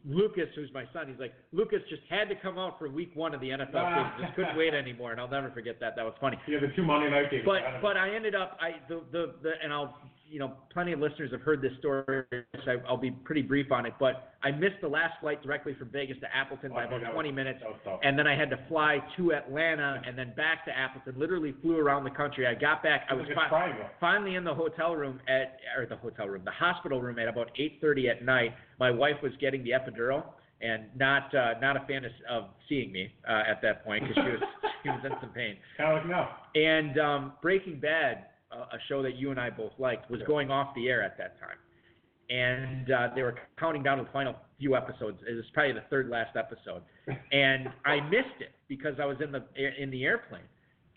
Lucas, 0.04 0.46
who's 0.54 0.70
my 0.74 0.84
son, 0.92 1.08
he's 1.08 1.18
like, 1.18 1.32
Lucas 1.52 1.80
just 1.88 2.02
had 2.10 2.28
to 2.28 2.34
come 2.36 2.58
out 2.58 2.78
for 2.78 2.88
week 2.88 3.10
one 3.14 3.34
of 3.34 3.40
the 3.40 3.48
NFL 3.48 3.74
Ah. 3.74 4.12
season, 4.12 4.26
just 4.26 4.36
couldn't 4.36 4.56
wait 4.56 4.74
anymore, 4.74 5.12
and 5.12 5.20
I'll 5.20 5.28
never 5.28 5.50
forget 5.50 5.80
that. 5.80 5.96
That 5.96 6.04
was 6.04 6.14
funny. 6.20 6.36
yeah, 6.46 6.60
the 6.60 6.68
two 6.76 6.82
Monday 6.84 7.10
night 7.10 7.30
games. 7.30 7.44
But 7.46 7.62
but 7.80 7.96
I 7.96 8.14
ended 8.14 8.34
up 8.34 8.58
I 8.60 8.76
the 8.88 9.00
the, 9.10 9.34
the 9.42 9.52
and 9.62 9.72
I'll 9.72 9.96
you 10.30 10.38
know 10.38 10.52
plenty 10.72 10.92
of 10.92 11.00
listeners 11.00 11.30
have 11.32 11.40
heard 11.40 11.62
this 11.62 11.72
story, 11.78 12.24
so 12.64 12.76
I'll 12.88 12.96
be 12.96 13.10
pretty 13.10 13.42
brief 13.42 13.72
on 13.72 13.86
it. 13.86 13.94
But 13.98 14.34
I 14.42 14.50
missed 14.50 14.76
the 14.80 14.88
last 14.88 15.14
flight 15.20 15.42
directly 15.42 15.74
from 15.74 15.88
Vegas 15.90 16.16
to 16.20 16.26
Appleton 16.34 16.70
by 16.70 16.84
Oh, 16.84 16.88
about 16.88 17.00
that 17.00 17.09
was- 17.09 17.14
20 17.14 17.32
minutes, 17.32 17.60
was 17.64 18.00
and 18.02 18.18
then 18.18 18.26
I 18.26 18.36
had 18.36 18.50
to 18.50 18.59
fly 18.68 18.98
to 19.16 19.32
Atlanta 19.32 20.02
and 20.06 20.16
then 20.18 20.32
back 20.36 20.64
to 20.66 20.76
Appleton. 20.76 21.18
Literally 21.18 21.52
flew 21.62 21.78
around 21.78 22.05
the 22.05 22.10
country. 22.10 22.46
I 22.46 22.55
got 22.55 22.82
back. 22.82 23.06
I 23.10 23.14
was 23.14 23.26
fi- 23.34 23.88
finally 24.00 24.34
in 24.36 24.44
the 24.44 24.55
hotel 24.55 24.94
room 24.94 25.20
at 25.28 25.59
or 25.76 25.86
the 25.86 25.96
hotel 25.96 26.28
room, 26.28 26.42
the 26.44 26.50
hospital 26.50 27.00
room 27.00 27.18
at 27.18 27.28
about 27.28 27.50
8:30 27.59 28.09
at 28.10 28.24
night. 28.24 28.55
My 28.78 28.90
wife 28.90 29.16
was 29.22 29.32
getting 29.40 29.64
the 29.64 29.70
epidural 29.70 30.24
and 30.60 30.84
not 30.96 31.34
uh, 31.34 31.55
not 31.60 31.76
a 31.76 31.80
fan 31.86 32.05
of, 32.05 32.12
of 32.28 32.44
seeing 32.68 32.90
me 32.92 33.12
uh, 33.28 33.42
at 33.48 33.62
that 33.62 33.84
point 33.84 34.02
because 34.06 34.24
she 34.24 34.30
was 34.30 34.40
she 34.82 34.88
was 34.90 35.00
in 35.05 35.12
some 35.20 35.30
pain. 35.30 35.56
Kind 35.76 35.96
of 35.98 36.05
like 36.05 36.10
now. 36.10 36.36
And 36.55 36.98
um, 36.98 37.32
Breaking 37.42 37.78
Bad, 37.80 38.26
a 38.72 38.78
show 38.89 39.02
that 39.02 39.16
you 39.16 39.30
and 39.30 39.39
I 39.40 39.51
both 39.51 39.72
liked, 39.78 40.10
was 40.10 40.20
going 40.26 40.51
off 40.51 40.74
the 40.74 40.89
air 40.89 41.02
at 41.02 41.16
that 41.18 41.39
time. 41.40 41.56
And 42.30 42.90
uh, 42.90 43.09
they 43.14 43.22
were 43.22 43.36
counting 43.59 43.82
down 43.82 43.97
to 43.98 44.05
the 44.05 44.10
final 44.10 44.35
few 44.59 44.76
episodes. 44.76 45.18
It 45.26 45.35
was 45.35 45.44
probably 45.55 45.72
the 45.72 45.85
third 45.89 46.10
last 46.10 46.36
episode, 46.36 46.82
and 47.32 47.68
I 47.86 48.01
missed 48.01 48.40
it 48.40 48.52
because 48.68 48.94
I 49.01 49.06
was 49.06 49.16
in 49.22 49.32
the 49.32 49.44
in 49.82 49.90
the 49.90 50.05
airplane. 50.05 50.43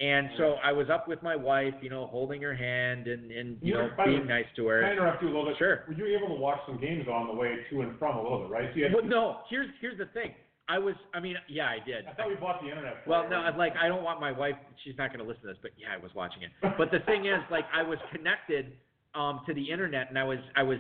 And 0.02 0.30
so 0.36 0.56
I 0.64 0.72
was 0.72 0.90
up 0.90 1.08
with 1.08 1.22
my 1.22 1.36
wife, 1.36 1.76
you 1.82 1.90
know, 1.92 2.08
holding 2.08 2.42
her 2.42 2.56
hand 2.56 3.08
and 3.08 3.32
and 3.32 3.58
you 3.62 3.68
You 3.70 3.74
know 3.76 3.90
being 4.04 4.26
nice 4.28 4.46
to 4.56 4.64
Can 4.64 4.72
I 4.72 4.88
her. 4.88 4.92
interrupt 4.94 5.22
you 5.22 5.28
a 5.30 5.32
little 5.32 5.46
bit? 5.46 5.58
Sure. 5.60 5.84
Were 5.88 5.94
you 5.94 6.18
able 6.18 6.28
to 6.36 6.42
watch 6.42 6.60
some 6.66 6.82
games 6.82 7.08
on 7.08 7.28
the 7.28 7.34
way 7.34 7.56
to 7.70 7.82
and 7.82 7.98
from 8.00 8.18
a 8.18 8.22
little 8.24 8.40
bit, 8.42 8.50
right? 8.52 8.70
So 8.74 8.82
Well, 8.98 9.06
no, 9.06 9.38
here's 9.50 9.68
here's 9.80 10.00
the 10.00 10.08
thing. 10.08 10.34
I 10.72 10.80
was, 10.80 10.96
I 11.14 11.20
mean, 11.20 11.36
yeah, 11.50 11.66
I 11.68 11.80
did. 11.86 12.06
I 12.08 12.14
thought 12.14 12.30
we 12.30 12.36
bought 12.36 12.62
the 12.62 12.70
internet. 12.70 13.04
For 13.04 13.10
Well, 13.10 13.30
no, 13.30 13.42
right? 13.44 13.58
like 13.58 13.74
I 13.76 13.88
don't 13.90 14.04
want 14.04 14.22
my 14.22 14.32
wife. 14.32 14.56
She's 14.84 14.98
not 14.98 15.10
going 15.12 15.20
to 15.20 15.26
listen 15.30 15.42
to 15.44 15.48
this, 15.50 15.58
but 15.62 15.72
yeah, 15.78 15.88
I 15.94 16.02
was 16.02 16.12
watching 16.16 16.44
it. 16.44 16.52
But 16.78 16.92
the 16.92 17.00
thing 17.06 17.26
is, 17.26 17.40
like, 17.52 17.66
I 17.74 17.84
was 17.84 17.98
connected 18.16 18.74
um, 19.14 19.42
to 19.48 19.54
the 19.54 19.70
internet, 19.70 20.08
and 20.10 20.18
I 20.18 20.24
was 20.24 20.38
I 20.56 20.64
was 20.64 20.78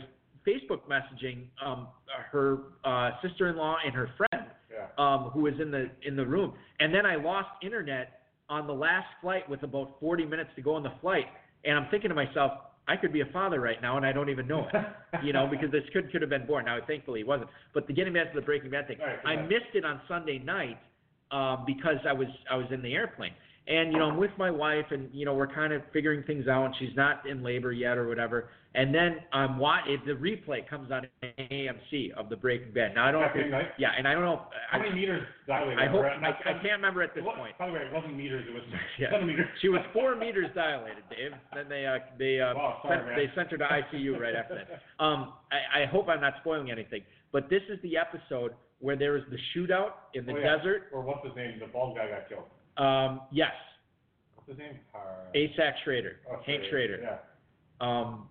Facebook 0.47 0.81
messaging 0.89 1.37
um, 1.65 1.87
her 2.31 2.59
uh, 2.85 3.11
sister-in-law 3.21 3.75
and 3.85 3.93
her 3.93 4.09
friend, 4.17 4.47
Yeah. 4.71 4.87
um, 4.97 5.29
who 5.33 5.41
was 5.41 5.53
in 5.61 5.69
the 5.71 5.89
in 6.03 6.15
the 6.15 6.25
room, 6.25 6.53
and 6.79 6.93
then 6.95 7.05
I 7.05 7.15
lost 7.15 7.49
internet 7.61 8.21
on 8.49 8.67
the 8.67 8.73
last 8.73 9.07
flight 9.21 9.47
with 9.49 9.63
about 9.63 9.95
40 9.99 10.25
minutes 10.25 10.49
to 10.55 10.61
go 10.61 10.75
on 10.75 10.83
the 10.83 10.93
flight, 11.01 11.25
and 11.65 11.77
I'm 11.77 11.87
thinking 11.91 12.09
to 12.09 12.15
myself, 12.15 12.51
I 12.87 12.95
could 12.97 13.13
be 13.13 13.21
a 13.21 13.25
father 13.27 13.59
right 13.61 13.81
now, 13.81 13.97
and 13.97 14.05
I 14.05 14.11
don't 14.11 14.29
even 14.29 14.47
know 14.47 14.67
it. 14.73 15.23
you 15.23 15.33
know, 15.33 15.47
because 15.47 15.71
this 15.71 15.83
could 15.93 16.11
could 16.11 16.21
have 16.21 16.29
been 16.29 16.45
born. 16.45 16.65
Now, 16.65 16.77
thankfully, 16.85 17.19
he 17.19 17.23
wasn't. 17.23 17.49
But 17.73 17.87
the 17.87 17.93
getting 17.93 18.13
back 18.13 18.33
to 18.33 18.39
the 18.39 18.45
Breaking 18.45 18.71
Bad 18.71 18.87
thing, 18.87 18.97
right, 18.99 19.19
I 19.25 19.41
missed 19.43 19.73
it 19.73 19.85
on 19.85 20.01
Sunday 20.07 20.39
night 20.39 20.77
um, 21.31 21.63
because 21.65 21.97
I 22.07 22.13
was 22.13 22.27
I 22.49 22.55
was 22.55 22.67
in 22.71 22.81
the 22.81 22.93
airplane, 22.93 23.33
and 23.67 23.91
you 23.91 23.99
know 23.99 24.05
I'm 24.05 24.17
with 24.17 24.31
my 24.37 24.51
wife, 24.51 24.85
and 24.91 25.09
you 25.13 25.25
know 25.25 25.33
we're 25.33 25.53
kind 25.53 25.73
of 25.73 25.81
figuring 25.93 26.23
things 26.23 26.47
out. 26.47 26.65
And 26.65 26.75
she's 26.79 26.95
not 26.95 27.25
in 27.27 27.43
labor 27.43 27.71
yet 27.71 27.97
or 27.97 28.07
whatever. 28.07 28.49
And 28.73 28.95
then 28.95 29.17
um, 29.33 29.59
the 29.59 30.13
replay 30.13 30.67
comes 30.67 30.91
on 30.91 31.05
AMC 31.37 32.11
of 32.15 32.29
the 32.29 32.37
Breaking 32.37 32.71
Bad. 32.71 32.95
Now 32.95 33.05
I 33.07 33.11
don't 33.11 33.21
know. 33.51 33.57
If 33.59 33.65
yeah, 33.77 33.91
and 33.97 34.07
I 34.07 34.13
don't 34.13 34.23
know. 34.23 34.43
How 34.69 34.79
I, 34.79 34.81
many 34.81 34.95
meters 34.95 35.27
dilated? 35.45 35.77
I 35.77 35.87
hope 35.87 36.05
I, 36.05 36.29
I 36.29 36.53
can't 36.53 36.63
remember 36.79 37.01
at 37.03 37.13
this 37.13 37.21
It 37.21 37.25
wa- 37.27 37.35
point. 37.35 37.57
By 37.57 37.67
the 37.67 37.73
way, 37.73 37.79
it 37.81 37.93
wasn't 37.93 38.15
meters. 38.15 38.45
It 38.47 38.53
was 38.53 38.63
Yeah. 38.99 39.11
centimeters. 39.11 39.47
She 39.61 39.67
was 39.67 39.81
four 39.91 40.15
meters 40.15 40.47
dilated, 40.55 41.03
Dave. 41.09 41.31
Then 41.53 41.67
they 41.67 41.85
uh, 41.85 41.99
they 42.17 42.39
uh, 42.39 42.53
Wow, 42.55 42.79
sorry, 42.83 42.99
sent, 43.03 43.15
they 43.17 43.35
sent 43.35 43.51
her 43.51 43.57
to 43.57 43.65
ICU 43.97 44.17
right 44.17 44.35
after 44.35 44.55
that. 44.55 44.81
Um, 45.03 45.33
I, 45.51 45.81
I 45.81 45.85
hope 45.87 46.07
I'm 46.07 46.21
not 46.21 46.33
spoiling 46.41 46.69
anything, 46.71 47.01
but 47.31 47.49
this 47.49 47.63
is 47.69 47.79
the 47.81 47.97
episode 47.97 48.53
where 48.79 48.95
there 48.95 49.17
is 49.17 49.23
the 49.31 49.37
shootout 49.55 49.93
in 50.13 50.25
the 50.25 50.33
Oh, 50.33 50.37
yeah. 50.37 50.55
desert. 50.57 50.83
Or 50.93 51.01
what's 51.01 51.25
his 51.25 51.35
name? 51.35 51.59
The 51.59 51.65
bald 51.67 51.97
guy 51.97 52.07
got 52.07 52.29
killed. 52.29 52.43
Um, 52.77 53.21
yes, 53.31 53.51
What's 54.35 54.49
his 54.49 54.59
name? 54.59 54.79
Uh, 54.95 54.99
ASAC 55.35 55.73
Schrader, 55.83 56.17
oh, 56.31 56.37
Hank. 56.45 56.63
Schrader. 56.69 56.99
Yeah. 57.01 57.17
Um, 57.81 58.27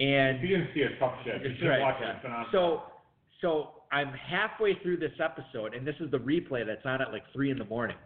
and 0.00 0.40
you 0.40 0.48
didn't 0.48 0.68
see 0.74 0.80
it, 0.80 0.92
tough 0.98 1.12
shit. 1.24 1.42
You 1.42 1.54
should 1.58 1.68
right, 1.68 1.80
watch 1.80 2.00
it. 2.00 2.16
It's. 2.24 2.52
So, 2.52 2.82
so 3.40 3.68
I'm 3.92 4.12
halfway 4.14 4.74
through 4.82 4.96
this 4.96 5.12
episode, 5.22 5.74
and 5.74 5.86
this 5.86 5.94
is 6.00 6.10
the 6.10 6.18
replay 6.18 6.66
that's 6.66 6.84
on 6.84 7.02
at 7.02 7.12
like 7.12 7.22
three 7.32 7.50
in 7.50 7.58
the 7.58 7.66
morning. 7.66 7.96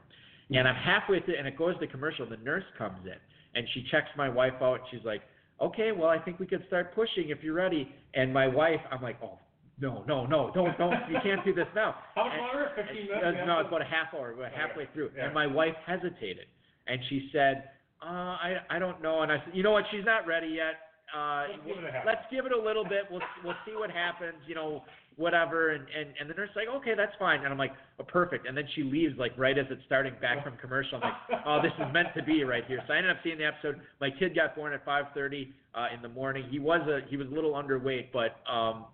And 0.51 0.69
I'm 0.69 0.75
halfway 0.75 1.21
through, 1.21 1.37
and 1.39 1.47
it 1.49 1.57
goes 1.57 1.79
to 1.81 1.87
commercial. 1.87 2.29
The 2.29 2.37
nurse 2.39 2.65
comes 2.77 2.99
in, 3.07 3.15
and 3.55 3.67
she 3.73 3.87
checks 3.91 4.09
my 4.17 4.29
wife 4.29 4.53
out. 4.61 4.75
And 4.81 4.83
she's 4.91 5.05
like, 5.05 5.23
"Okay, 5.61 5.93
well, 5.93 6.09
I 6.09 6.19
think 6.19 6.39
we 6.39 6.47
could 6.47 6.65
start 6.67 6.95
pushing 6.95 7.31
if 7.31 7.39
you're 7.43 7.55
ready." 7.55 7.89
And 8.15 8.33
my 8.35 8.47
wife, 8.47 8.81
I'm 8.91 9.01
like, 9.01 9.17
"Oh, 9.23 9.39
no, 9.81 10.05
no, 10.07 10.27
no, 10.27 10.51
don't, 10.55 10.77
don't, 10.77 10.93
you 11.09 11.17
can't 11.23 11.45
do 11.45 11.55
this 11.55 11.67
now." 11.75 11.95
How 12.15 12.25
much 12.25 12.39
longer? 12.39 12.71
15 12.77 13.07
minutes? 13.07 13.39
no, 13.47 13.61
it's 13.61 13.69
about 13.69 13.83
a 13.83 13.85
half 13.87 14.13
hour. 14.15 14.35
We're 14.37 14.51
halfway 14.51 14.87
through, 14.93 15.13
Yeah. 15.17 15.27
and 15.27 15.35
my 15.35 15.47
wife 15.47 15.75
hesitated, 15.87 16.47
and 16.89 17.01
she 17.09 17.31
said, 17.33 17.71
uh, 18.03 18.37
"I, 18.37 18.57
I 18.69 18.79
don't 18.79 19.01
know." 19.01 19.23
And 19.23 19.33
I 19.33 19.39
said, 19.45 19.55
"You 19.55 19.63
know 19.63 19.73
what? 19.73 19.85
She's 19.91 20.05
not 20.05 20.27
ready 20.27 20.49
yet. 20.49 20.84
Uh, 21.15 21.45
Let's 21.49 21.67
give 21.67 21.79
it 21.79 21.85
a 21.89 21.93
half. 21.93 22.07
let's 22.07 22.27
give 22.31 22.47
it 22.47 22.53
a 22.53 22.59
little 22.61 22.85
bit. 22.85 23.05
We'll 23.11 23.21
we'll 23.45 23.55
see 23.65 23.73
what 23.77 23.91
happens. 23.91 24.35
You 24.47 24.55
know, 24.57 24.83
whatever." 25.17 25.71
And 25.71 25.85
and 25.97 26.09
and 26.21 26.29
the 26.29 26.35
nurse's 26.35 26.57
like, 26.57 26.69
"Okay, 26.69 26.95
that's 26.97 27.13
fine." 27.19 27.41
And 27.45 27.49
I'm 27.49 27.59
like, 27.59 27.73
oh, 28.01 28.05
"Perfect." 28.05 28.47
And 28.49 28.57
then 28.57 28.65
she 28.75 28.83
leaves 28.83 29.17
like 29.19 29.33
right 29.39 29.57
as 29.57 29.67
it's 29.71 29.83
starting 29.87 30.15
back 30.21 30.43
from 30.43 30.57
commercial. 30.57 30.97
I'm 30.97 31.03
like, 31.03 31.41
"Oh, 31.47 31.61
this 31.63 31.73
is 31.79 31.93
meant 31.93 32.09
to 32.17 32.23
be 32.23 32.43
right 32.45 32.65
here." 32.67 32.83
So 32.89 32.95
I 32.95 32.97
ended 32.99 33.13
up 33.13 33.19
seeing 33.23 33.39
the 33.39 33.47
episode. 33.47 33.81
My 34.01 34.11
kid 34.11 34.35
got 34.35 34.57
born 34.57 34.73
at 34.73 34.85
5:30 34.85 35.53
uh, 35.75 35.87
in 35.95 36.03
the 36.03 36.09
morning. 36.09 36.45
He 36.51 36.59
was 36.59 36.81
a 36.89 37.09
he 37.09 37.17
was 37.17 37.29
a 37.29 37.31
little 37.31 37.53
underweight, 37.53 38.09
but 38.13 38.41
um, 38.51 38.87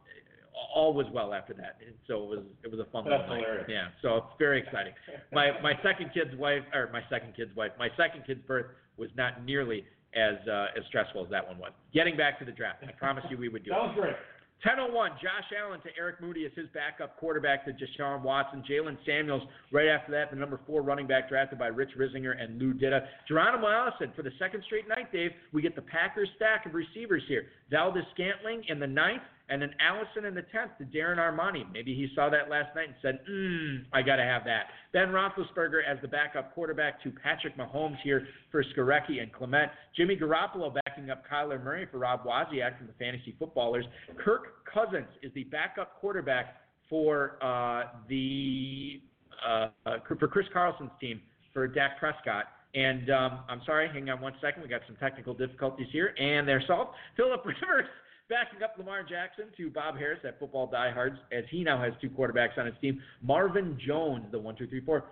all 0.74 0.92
was 0.92 1.06
well 1.14 1.32
after 1.32 1.54
that. 1.54 1.76
And 1.86 1.94
so 2.06 2.24
it 2.24 2.28
was 2.28 2.44
it 2.64 2.70
was 2.70 2.80
a 2.80 2.90
fun 2.92 3.04
That's 3.08 3.22
little 3.30 3.36
night. 3.42 3.64
Yeah, 3.68 3.88
so 4.02 4.16
it's 4.18 4.34
very 4.38 4.60
exciting. 4.60 4.92
My 5.32 5.58
my 5.62 5.72
second 5.82 6.10
kid's 6.12 6.36
wife 6.36 6.62
or 6.74 6.90
my 6.92 7.00
second 7.08 7.34
kid's 7.34 7.54
wife, 7.56 7.72
my 7.78 7.88
second 7.96 8.24
kid's 8.26 8.42
birth 8.46 8.66
was 8.98 9.08
not 9.16 9.44
nearly 9.46 9.84
as 10.14 10.36
uh, 10.48 10.66
as 10.76 10.84
stressful 10.88 11.24
as 11.24 11.30
that 11.30 11.46
one 11.46 11.58
was. 11.58 11.72
Getting 11.94 12.16
back 12.16 12.38
to 12.40 12.44
the 12.44 12.52
draft, 12.52 12.82
I 12.86 12.92
promise 12.92 13.24
you 13.30 13.38
we 13.38 13.48
would 13.48 13.64
do 13.64 13.70
That 13.74 13.76
it. 13.78 13.86
was 13.88 13.96
great. 13.98 14.16
1001, 14.62 15.12
Josh 15.22 15.48
Allen 15.58 15.80
to 15.80 15.88
Eric 15.98 16.20
Moody 16.20 16.44
as 16.44 16.52
his 16.54 16.66
backup 16.74 17.16
quarterback 17.16 17.64
to 17.64 17.72
Deshaun 17.72 18.20
Watson. 18.20 18.62
Jaylen 18.68 18.98
Samuels 19.06 19.40
right 19.72 19.88
after 19.88 20.12
that, 20.12 20.28
the 20.30 20.36
number 20.36 20.60
four 20.66 20.82
running 20.82 21.06
back 21.06 21.30
drafted 21.30 21.58
by 21.58 21.68
Rich 21.68 21.92
Risinger 21.98 22.34
and 22.38 22.58
Lou 22.60 22.74
Ditta. 22.74 23.06
Geronimo 23.26 23.68
Allison 23.68 24.12
for 24.14 24.22
the 24.22 24.32
second 24.38 24.62
straight 24.66 24.86
night, 24.86 25.10
Dave. 25.12 25.30
We 25.54 25.62
get 25.62 25.76
the 25.76 25.80
Packers 25.80 26.28
stack 26.36 26.66
of 26.66 26.74
receivers 26.74 27.22
here. 27.26 27.46
Valdes-Scantling 27.70 28.64
in 28.68 28.78
the 28.78 28.86
ninth, 28.86 29.22
and 29.50 29.60
then 29.60 29.70
Allison 29.80 30.24
in 30.24 30.34
the 30.34 30.42
tenth 30.42 30.70
to 30.78 30.84
Darren 30.84 31.18
Armani. 31.18 31.70
Maybe 31.72 31.94
he 31.94 32.08
saw 32.14 32.30
that 32.30 32.48
last 32.48 32.74
night 32.76 32.86
and 32.86 32.96
said, 33.02 33.18
mmm, 33.28 33.84
I 33.92 34.00
got 34.00 34.16
to 34.16 34.22
have 34.22 34.44
that. 34.44 34.66
Ben 34.92 35.08
Roethlisberger 35.08 35.80
as 35.86 35.98
the 36.00 36.08
backup 36.08 36.54
quarterback 36.54 37.02
to 37.02 37.10
Patrick 37.10 37.56
Mahomes 37.58 37.96
here 38.02 38.28
for 38.52 38.64
Skarecky 38.64 39.20
and 39.20 39.32
Clement. 39.32 39.70
Jimmy 39.96 40.16
Garoppolo 40.16 40.72
backing 40.86 41.10
up 41.10 41.24
Kyler 41.30 41.62
Murray 41.62 41.86
for 41.90 41.98
Rob 41.98 42.24
Wozniak 42.24 42.78
from 42.78 42.86
the 42.86 42.92
Fantasy 42.98 43.34
Footballers. 43.38 43.84
Kirk 44.24 44.64
Cousins 44.72 45.08
is 45.22 45.32
the 45.34 45.44
backup 45.44 46.00
quarterback 46.00 46.56
for 46.88 47.42
uh, 47.42 47.84
the 48.08 49.00
uh, 49.46 49.68
uh, 49.86 49.96
for 50.06 50.28
Chris 50.28 50.46
Carlson's 50.52 50.90
team 51.00 51.20
for 51.52 51.66
Dak 51.66 51.98
Prescott. 51.98 52.44
And 52.74 53.10
um, 53.10 53.40
I'm 53.48 53.62
sorry, 53.66 53.88
hang 53.88 54.08
on 54.10 54.20
one 54.20 54.34
second. 54.40 54.62
We 54.62 54.68
got 54.68 54.82
some 54.86 54.96
technical 54.96 55.34
difficulties 55.34 55.88
here, 55.90 56.14
and 56.18 56.46
they're 56.46 56.62
solved. 56.66 56.90
Philip 57.16 57.44
Rivers 57.44 57.86
backing 58.30 58.62
up 58.62 58.78
Lamar 58.78 59.02
Jackson 59.02 59.46
to 59.56 59.68
Bob 59.68 59.98
Harris 59.98 60.20
at 60.24 60.38
Football 60.38 60.68
Diehards, 60.68 61.18
as 61.32 61.44
he 61.50 61.64
now 61.64 61.82
has 61.82 61.92
two 62.00 62.08
quarterbacks 62.08 62.56
on 62.56 62.64
his 62.64 62.74
team. 62.80 63.02
Marvin 63.20 63.76
Jones, 63.84 64.24
the 64.30 64.38
one, 64.38 64.56
two, 64.56 64.68
three, 64.68 64.80
four, 64.80 65.04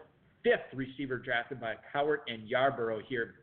fifth 0.42 0.72
receiver 0.74 1.18
drafted 1.18 1.60
by 1.60 1.74
Cowart 1.92 2.18
and 2.28 2.48
Yarborough 2.48 3.02
here 3.08 3.34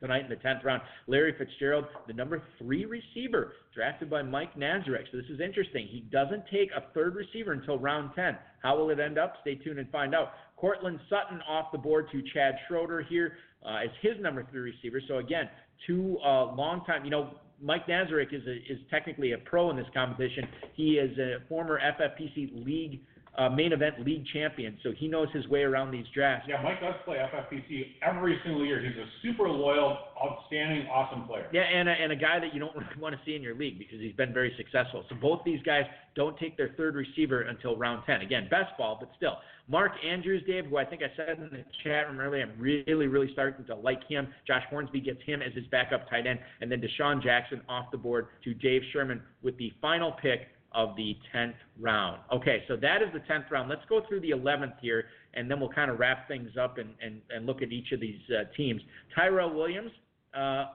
tonight 0.00 0.22
in 0.24 0.28
the 0.28 0.36
10th 0.36 0.62
round. 0.62 0.82
Larry 1.06 1.34
Fitzgerald, 1.36 1.86
the 2.06 2.12
number 2.12 2.42
three 2.58 2.84
receiver, 2.84 3.54
drafted 3.74 4.10
by 4.10 4.22
Mike 4.22 4.54
Nazarek. 4.56 5.10
So 5.10 5.16
this 5.16 5.26
is 5.30 5.40
interesting. 5.40 5.88
He 5.90 6.00
doesn't 6.12 6.44
take 6.52 6.70
a 6.76 6.92
third 6.92 7.16
receiver 7.16 7.52
until 7.52 7.78
round 7.78 8.10
10. 8.14 8.36
How 8.62 8.76
will 8.76 8.90
it 8.90 9.00
end 9.00 9.18
up? 9.18 9.34
Stay 9.40 9.56
tuned 9.56 9.78
and 9.78 9.90
find 9.90 10.14
out. 10.14 10.32
Courtland 10.56 11.00
Sutton 11.08 11.40
off 11.48 11.72
the 11.72 11.78
board 11.78 12.08
to 12.12 12.22
Chad 12.32 12.54
Schroeder 12.66 13.02
here 13.02 13.38
uh, 13.64 13.76
as 13.84 13.90
his 14.02 14.12
number 14.20 14.46
three 14.50 14.60
receiver. 14.60 15.00
So 15.08 15.18
again, 15.18 15.48
two 15.86 16.18
uh, 16.24 16.54
long 16.54 16.84
time. 16.84 17.04
You 17.04 17.10
know, 17.10 17.30
Mike 17.60 17.86
Nazarek 17.86 18.32
is 18.32 18.46
a, 18.46 18.56
is 18.72 18.78
technically 18.90 19.32
a 19.32 19.38
pro 19.38 19.70
in 19.70 19.76
this 19.76 19.86
competition. 19.92 20.46
He 20.74 20.92
is 20.92 21.16
a 21.18 21.38
former 21.48 21.80
FFPC 21.80 22.64
league 22.64 23.00
uh, 23.38 23.48
main 23.48 23.72
event 23.72 24.04
league 24.04 24.24
champion, 24.32 24.76
so 24.82 24.90
he 24.96 25.06
knows 25.06 25.28
his 25.32 25.46
way 25.46 25.62
around 25.62 25.92
these 25.92 26.06
drafts. 26.12 26.46
Yeah, 26.48 26.60
Mike 26.60 26.80
does 26.80 26.94
play 27.04 27.18
FFPC 27.18 27.94
every 28.02 28.38
single 28.44 28.66
year. 28.66 28.80
He's 28.80 28.96
a 28.96 29.06
super 29.22 29.48
loyal, 29.48 29.96
outstanding, 30.20 30.86
awesome 30.88 31.24
player. 31.26 31.46
Yeah, 31.52 31.62
and 31.62 31.88
a, 31.88 31.92
and 31.92 32.10
a 32.10 32.16
guy 32.16 32.40
that 32.40 32.52
you 32.52 32.58
don't 32.58 32.74
really 32.76 33.00
want 33.00 33.14
to 33.14 33.20
see 33.24 33.36
in 33.36 33.42
your 33.42 33.54
league 33.54 33.78
because 33.78 34.00
he's 34.00 34.14
been 34.14 34.34
very 34.34 34.52
successful. 34.56 35.04
So 35.08 35.14
both 35.14 35.40
these 35.44 35.62
guys 35.62 35.84
don't 36.16 36.36
take 36.38 36.56
their 36.56 36.74
third 36.76 36.96
receiver 36.96 37.42
until 37.42 37.76
round 37.76 38.02
10. 38.06 38.22
Again, 38.22 38.48
best 38.50 38.76
ball, 38.76 38.96
but 38.98 39.10
still. 39.16 39.34
Mark 39.70 39.92
Andrews, 40.04 40.42
Dave, 40.46 40.64
who 40.64 40.78
I 40.78 40.84
think 40.84 41.02
I 41.02 41.14
said 41.14 41.38
in 41.38 41.50
the 41.50 41.64
chat 41.84 42.08
room 42.08 42.18
earlier, 42.18 42.42
I'm 42.42 42.58
really, 42.58 43.06
really 43.06 43.30
starting 43.34 43.64
to 43.66 43.74
like 43.74 44.00
him. 44.08 44.26
Josh 44.46 44.62
Hornsby 44.70 45.00
gets 45.00 45.22
him 45.24 45.42
as 45.42 45.52
his 45.52 45.66
backup 45.66 46.08
tight 46.08 46.26
end, 46.26 46.38
and 46.60 46.72
then 46.72 46.80
DeSean 46.80 47.22
Jackson 47.22 47.60
off 47.68 47.90
the 47.92 47.98
board 47.98 48.28
to 48.44 48.54
Dave 48.54 48.80
Schermann 48.92 49.20
with 49.42 49.56
the 49.58 49.70
final 49.80 50.12
pick 50.12 50.48
of 50.72 50.94
the 50.96 51.16
10th 51.34 51.54
round. 51.80 52.20
Okay, 52.32 52.62
so 52.68 52.76
that 52.76 53.02
is 53.02 53.08
the 53.12 53.20
10th 53.20 53.50
round. 53.50 53.68
Let's 53.68 53.84
go 53.88 54.02
through 54.08 54.20
the 54.20 54.30
11th 54.30 54.74
here, 54.80 55.04
and 55.34 55.50
then 55.50 55.60
we'll 55.60 55.70
kind 55.70 55.90
of 55.90 55.98
wrap 55.98 56.28
things 56.28 56.50
up 56.60 56.78
and, 56.78 56.90
and, 57.02 57.20
and 57.30 57.46
look 57.46 57.62
at 57.62 57.72
each 57.72 57.92
of 57.92 58.00
these 58.00 58.20
uh, 58.30 58.44
teams. 58.56 58.82
Tyrell 59.14 59.54
Williams, 59.54 59.90
uh, 60.36 60.66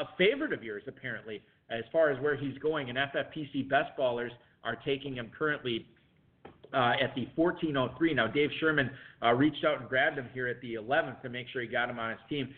a 0.00 0.08
favorite 0.16 0.52
of 0.52 0.62
yours, 0.62 0.82
apparently, 0.86 1.42
as 1.70 1.84
far 1.92 2.10
as 2.10 2.20
where 2.22 2.36
he's 2.36 2.56
going, 2.58 2.88
and 2.88 2.98
FFPC 2.98 3.68
best 3.68 3.90
ballers 3.98 4.30
are 4.64 4.76
taking 4.84 5.14
him 5.16 5.30
currently 5.36 5.86
uh, 6.72 6.92
at 7.02 7.14
the 7.14 7.28
1403. 7.36 8.14
Now, 8.14 8.26
Dave 8.26 8.50
Schermann 8.60 8.90
uh, 9.22 9.32
reached 9.32 9.64
out 9.64 9.80
and 9.80 9.88
grabbed 9.88 10.18
him 10.18 10.28
here 10.32 10.48
at 10.48 10.60
the 10.60 10.74
11th 10.74 11.20
to 11.22 11.28
make 11.28 11.46
sure 11.52 11.62
he 11.62 11.68
got 11.68 11.90
him 11.90 11.98
on 11.98 12.10
his 12.10 12.20
team. 12.28 12.48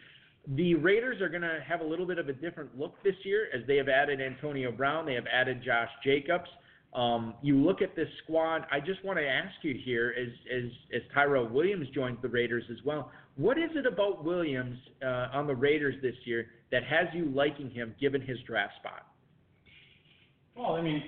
The 0.56 0.74
Raiders 0.74 1.20
are 1.22 1.28
going 1.28 1.42
to 1.42 1.60
have 1.66 1.80
a 1.80 1.84
little 1.84 2.06
bit 2.06 2.18
of 2.18 2.28
a 2.28 2.32
different 2.32 2.78
look 2.78 3.02
this 3.02 3.14
year 3.24 3.48
as 3.54 3.66
they 3.66 3.76
have 3.76 3.88
added 3.88 4.20
Antonio 4.20 4.70
Brown, 4.70 5.06
they 5.06 5.14
have 5.14 5.26
added 5.32 5.62
Josh 5.64 5.88
Jacobs. 6.04 6.48
Um, 6.94 7.34
you 7.42 7.56
look 7.58 7.82
at 7.82 7.96
this 7.96 8.08
squad. 8.22 8.66
I 8.70 8.78
just 8.78 9.04
want 9.04 9.18
to 9.18 9.26
ask 9.26 9.52
you 9.62 9.74
here, 9.84 10.14
as 10.16 10.28
as 10.54 10.70
as 10.94 11.02
Tyrell 11.12 11.48
Williams 11.48 11.88
joins 11.92 12.18
the 12.22 12.28
Raiders 12.28 12.64
as 12.70 12.78
well. 12.84 13.10
What 13.36 13.58
is 13.58 13.70
it 13.74 13.84
about 13.84 14.24
Williams 14.24 14.78
uh, 15.04 15.28
on 15.32 15.48
the 15.48 15.56
Raiders 15.56 15.96
this 16.02 16.14
year 16.24 16.46
that 16.70 16.84
has 16.84 17.08
you 17.12 17.32
liking 17.34 17.68
him, 17.70 17.94
given 18.00 18.20
his 18.20 18.38
draft 18.46 18.74
spot? 18.76 19.08
Well, 20.56 20.74
I 20.74 20.82
mean, 20.82 21.02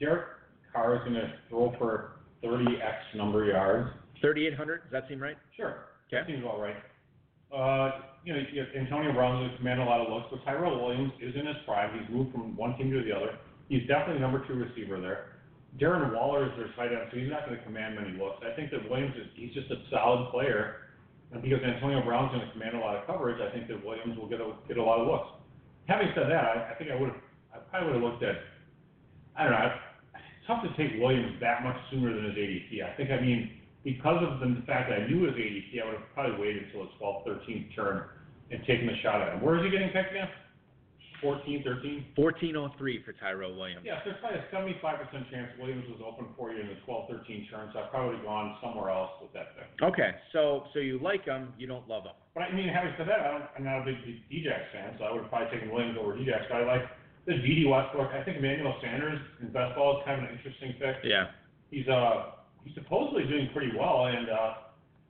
Derek 0.00 0.28
Carr 0.72 0.96
is 0.96 1.00
going 1.02 1.14
to 1.14 1.30
throw 1.50 1.74
for 1.78 2.12
30x 2.42 3.14
number 3.14 3.42
of 3.42 3.48
yards. 3.48 3.90
3,800. 4.22 4.82
Does 4.82 4.92
that 4.92 5.04
seem 5.08 5.20
right? 5.20 5.36
Sure. 5.54 5.88
Okay. 6.08 6.22
That 6.22 6.26
seems 6.26 6.42
about 6.42 6.58
right. 6.58 6.76
Uh, 7.52 8.00
you 8.24 8.32
know, 8.32 8.40
Antonio 8.78 9.12
Brown 9.12 9.40
going 9.40 9.50
to 9.50 9.56
command 9.58 9.80
a 9.80 9.84
lot 9.84 10.00
of 10.00 10.12
looks, 10.12 10.26
but 10.30 10.42
Tyrell 10.44 10.82
Williams 10.82 11.12
is 11.20 11.34
in 11.34 11.46
his 11.46 11.56
prime. 11.66 11.98
He's 11.98 12.08
moved 12.14 12.32
from 12.32 12.56
one 12.56 12.76
team 12.78 12.90
to 12.90 13.02
the 13.02 13.12
other. 13.12 13.38
He's 13.68 13.86
definitely 13.86 14.20
number 14.20 14.46
two 14.46 14.54
receiver 14.54 15.00
there. 15.00 15.38
Darren 15.76 16.14
Waller 16.14 16.48
is 16.48 16.52
their 16.56 16.72
tight 16.74 16.92
end, 16.92 17.08
so 17.12 17.18
he's 17.18 17.28
not 17.28 17.44
going 17.44 17.56
to 17.56 17.64
command 17.64 17.94
many 17.94 18.16
looks. 18.16 18.40
I 18.40 18.56
think 18.56 18.70
that 18.72 18.88
Williams 18.88 19.14
is 19.16 19.28
he's 19.36 19.52
just 19.52 19.70
a 19.70 19.76
solid 19.92 20.30
player, 20.32 20.88
and 21.30 21.42
because 21.42 21.60
Antonio 21.60 22.02
Brown's 22.02 22.32
going 22.32 22.44
to 22.44 22.52
command 22.52 22.74
a 22.74 22.80
lot 22.80 22.96
of 22.96 23.06
coverage, 23.06 23.36
I 23.44 23.52
think 23.52 23.68
that 23.68 23.84
Williams 23.84 24.16
will 24.16 24.28
get 24.28 24.40
a 24.40 24.56
get 24.66 24.78
a 24.78 24.82
lot 24.82 25.00
of 25.00 25.06
looks. 25.06 25.28
Having 25.86 26.08
said 26.16 26.32
that, 26.32 26.44
I, 26.44 26.72
I 26.72 26.74
think 26.80 26.90
I 26.90 26.96
would 26.96 27.12
have 27.12 27.20
I 27.52 27.58
probably 27.68 27.92
would 27.92 27.96
have 28.00 28.06
looked 28.12 28.24
at 28.24 28.36
I 29.36 29.44
don't 29.44 29.52
know. 29.52 29.70
It's 30.16 30.46
tough 30.48 30.64
to 30.64 30.72
take 30.80 30.96
Williams 30.98 31.36
that 31.40 31.62
much 31.62 31.76
sooner 31.92 32.16
than 32.16 32.32
his 32.32 32.34
ADP. 32.34 32.82
I 32.82 32.96
think 32.96 33.10
I 33.12 33.20
mean 33.20 33.60
because 33.84 34.24
of 34.24 34.40
the 34.40 34.64
fact 34.66 34.90
that 34.90 35.04
I 35.04 35.06
knew 35.06 35.28
his 35.28 35.36
ADP, 35.36 35.80
I 35.80 35.84
would 35.84 36.00
have 36.00 36.08
probably 36.12 36.40
waited 36.40 36.64
until 36.64 36.88
his 36.88 36.92
12th, 37.00 37.28
13th 37.28 37.74
turn 37.76 38.04
and 38.50 38.64
taken 38.66 38.88
a 38.88 38.96
shot 39.02 39.20
at 39.20 39.34
him. 39.34 39.40
Where 39.44 39.56
is 39.56 39.64
he 39.64 39.70
getting 39.70 39.90
picked 39.90 40.10
again? 40.10 40.28
14, 41.20 41.62
13? 41.64 42.14
1403 42.14 43.02
for 43.04 43.12
Tyrell 43.14 43.56
Williams. 43.56 43.82
Yeah, 43.84 43.98
so 44.04 44.10
there's 44.10 44.44
probably 44.50 44.74
a 44.74 44.80
75% 44.80 45.30
chance 45.30 45.50
Williams 45.58 45.84
was 45.90 46.00
open 46.04 46.30
for 46.36 46.52
you 46.52 46.60
in 46.62 46.68
the 46.68 46.78
12, 46.84 47.10
13 47.26 47.48
turn, 47.50 47.70
so 47.72 47.80
I've 47.80 47.90
probably 47.90 48.22
gone 48.22 48.56
somewhere 48.62 48.90
else 48.90 49.10
with 49.20 49.32
that 49.34 49.56
pick. 49.56 49.68
Okay, 49.82 50.14
so 50.32 50.64
so 50.72 50.78
you 50.78 50.98
like 51.02 51.24
him, 51.24 51.52
you 51.58 51.66
don't 51.66 51.86
love 51.88 52.04
him. 52.04 52.14
But 52.34 52.48
I 52.48 52.54
mean, 52.54 52.68
having 52.68 52.94
said 52.96 53.08
that, 53.08 53.20
I 53.20 53.30
don't, 53.32 53.46
I'm 53.58 53.64
not 53.64 53.82
a 53.82 53.84
big 53.84 53.98
Djax 54.30 54.70
fan, 54.72 54.94
so 54.98 55.04
I 55.04 55.12
would 55.12 55.22
have 55.22 55.30
probably 55.30 55.50
taken 55.50 55.74
Williams 55.74 55.98
over 56.00 56.14
Djax. 56.14 56.46
But 56.48 56.62
I 56.62 56.66
like 56.66 56.84
the 57.26 57.34
Dede 57.34 57.68
Westbrook. 57.68 58.14
I 58.14 58.22
think 58.24 58.38
Emmanuel 58.38 58.74
Sanders 58.80 59.18
in 59.42 59.50
best 59.50 59.74
ball 59.74 59.98
is 59.98 60.06
kind 60.06 60.22
of 60.22 60.30
an 60.30 60.36
interesting 60.36 60.74
pick. 60.78 61.02
Yeah. 61.02 61.34
He's 61.70 61.88
uh 61.88 62.38
he's 62.64 62.74
supposedly 62.74 63.24
doing 63.24 63.50
pretty 63.52 63.72
well, 63.76 64.06
and 64.06 64.28
uh, 64.28 64.54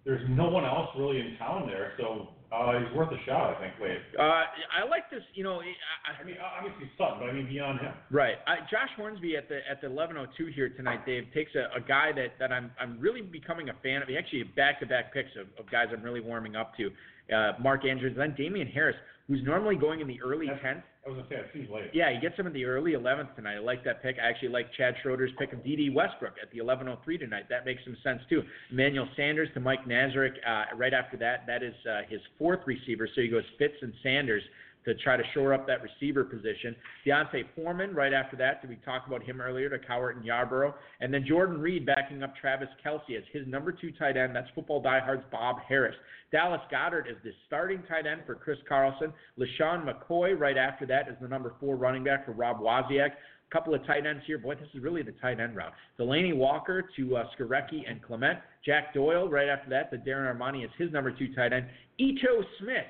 there's 0.04 0.24
no 0.30 0.48
one 0.48 0.64
else 0.64 0.88
really 0.96 1.20
in 1.20 1.36
town 1.38 1.66
there, 1.66 1.92
so 1.98 2.30
uh, 2.50 2.78
he's 2.78 2.96
worth 2.96 3.12
a 3.12 3.20
shot, 3.26 3.54
I 3.54 3.60
think. 3.60 3.74
Wait. 3.80 3.98
Uh, 4.18 4.22
I 4.22 4.88
like 4.88 5.10
this. 5.10 5.20
You 5.34 5.44
know, 5.44 5.60
I, 5.60 6.22
I 6.22 6.24
mean, 6.24 6.36
obviously 6.40 6.90
Sutton, 6.96 7.18
but 7.20 7.28
I 7.28 7.32
mean 7.32 7.46
beyond 7.46 7.80
him. 7.80 7.92
Right. 8.10 8.36
I, 8.46 8.60
Josh 8.70 8.88
Hornsby 8.96 9.36
at 9.36 9.48
the 9.48 9.60
at 9.70 9.80
the 9.80 9.88
11:02 9.88 10.54
here 10.54 10.70
tonight, 10.70 11.04
Dave 11.04 11.24
takes 11.34 11.52
a, 11.54 11.76
a 11.76 11.80
guy 11.80 12.12
that 12.16 12.38
that 12.38 12.50
I'm 12.50 12.70
I'm 12.80 12.98
really 12.98 13.20
becoming 13.20 13.68
a 13.68 13.74
fan 13.82 14.00
of. 14.00 14.08
He 14.08 14.16
actually 14.16 14.44
back-to-back 14.56 15.12
picks 15.12 15.30
of, 15.38 15.46
of 15.62 15.70
guys 15.70 15.88
I'm 15.92 16.02
really 16.02 16.20
warming 16.20 16.56
up 16.56 16.72
to. 16.76 16.90
Uh, 17.34 17.52
Mark 17.60 17.84
Andrews, 17.84 18.14
then 18.16 18.34
Damien 18.38 18.66
Harris, 18.66 18.96
who's 19.26 19.40
normally 19.44 19.76
going 19.76 20.00
in 20.00 20.06
the 20.06 20.18
early 20.22 20.46
10th. 20.46 20.82
I 21.08 21.10
was 21.10 21.24
gonna 21.30 21.42
say 21.54 21.66
late. 21.72 21.90
Yeah, 21.94 22.12
he 22.12 22.20
gets 22.20 22.38
him 22.38 22.46
in 22.46 22.52
the 22.52 22.66
early 22.66 22.92
11th 22.92 23.34
tonight. 23.34 23.56
I 23.56 23.60
like 23.60 23.82
that 23.84 24.02
pick. 24.02 24.16
I 24.22 24.28
actually 24.28 24.50
like 24.50 24.66
Chad 24.76 24.94
Schroeder's 25.02 25.30
pick 25.38 25.54
of 25.54 25.64
Dede 25.64 25.94
Westbrook 25.94 26.34
at 26.42 26.50
the 26.50 26.58
11:03 26.58 27.18
tonight. 27.18 27.48
That 27.48 27.64
makes 27.64 27.82
some 27.84 27.96
sense 28.02 28.20
too. 28.28 28.42
Emmanuel 28.70 29.08
Sanders 29.16 29.48
to 29.54 29.60
Mike 29.60 29.86
Nazarek. 29.86 30.34
Uh, 30.46 30.76
right 30.76 30.92
after 30.92 31.16
that, 31.16 31.46
that 31.46 31.62
is 31.62 31.74
uh, 31.88 32.02
his 32.08 32.20
fourth 32.38 32.60
receiver. 32.66 33.08
So 33.14 33.22
he 33.22 33.28
goes 33.28 33.44
Fitz 33.58 33.74
and 33.80 33.94
Sanders 34.02 34.42
to 34.84 34.94
try 34.94 35.16
to 35.16 35.22
shore 35.34 35.52
up 35.52 35.66
that 35.66 35.78
receiver 35.82 36.24
position. 36.24 36.74
D'Onta 37.06 37.42
Foreman 37.54 37.94
right 37.94 38.12
after 38.12 38.36
that. 38.36 38.60
Did 38.60 38.70
we 38.70 38.76
talk 38.76 39.06
about 39.06 39.22
him 39.22 39.40
earlier 39.40 39.68
to 39.68 39.78
Cowart 39.78 40.16
and 40.16 40.24
Yarborough? 40.24 40.74
And 41.00 41.12
then 41.12 41.24
Jordan 41.26 41.60
Reed 41.60 41.84
backing 41.86 42.22
up 42.22 42.34
Travis 42.36 42.68
Kelce 42.84 43.16
as 43.16 43.24
his 43.32 43.46
number 43.46 43.72
two 43.72 43.92
tight 43.92 44.16
end. 44.16 44.34
That's 44.34 44.48
Football 44.54 44.82
Diehards 44.82 45.24
Bob 45.30 45.56
Harris. 45.68 45.94
Dallas 46.30 46.60
Goedert 46.70 47.10
is 47.10 47.16
the 47.24 47.30
starting 47.46 47.82
tight 47.88 48.06
end 48.06 48.22
for 48.26 48.34
Chris 48.34 48.58
Carlson. 48.68 49.12
LeSean 49.38 49.86
McCoy 49.86 50.38
right 50.38 50.56
after 50.56 50.84
that 50.86 51.08
is 51.08 51.16
the 51.20 51.28
number 51.28 51.54
four 51.60 51.76
running 51.76 52.04
back 52.04 52.26
for 52.26 52.32
Rob 52.32 52.60
Wozniak. 52.60 53.10
A 53.50 53.54
couple 53.54 53.74
of 53.74 53.84
tight 53.86 54.04
ends 54.06 54.22
here. 54.26 54.36
Boy, 54.36 54.56
this 54.56 54.68
is 54.74 54.82
really 54.82 55.02
the 55.02 55.14
tight 55.22 55.40
end 55.40 55.56
route. 55.56 55.72
Delanie 55.98 56.36
Walker 56.36 56.90
to 56.96 57.16
uh, 57.16 57.24
Skarecky 57.38 57.88
and 57.88 58.02
Clement. 58.02 58.38
Jack 58.64 58.92
Doyle 58.92 59.28
right 59.28 59.48
after 59.48 59.70
that. 59.70 59.90
The 59.90 59.96
Darren 59.96 60.36
Armani 60.36 60.64
is 60.64 60.70
his 60.76 60.92
number 60.92 61.10
two 61.10 61.34
tight 61.34 61.54
end. 61.54 61.66
Ito 61.98 62.44
Smith. 62.60 62.84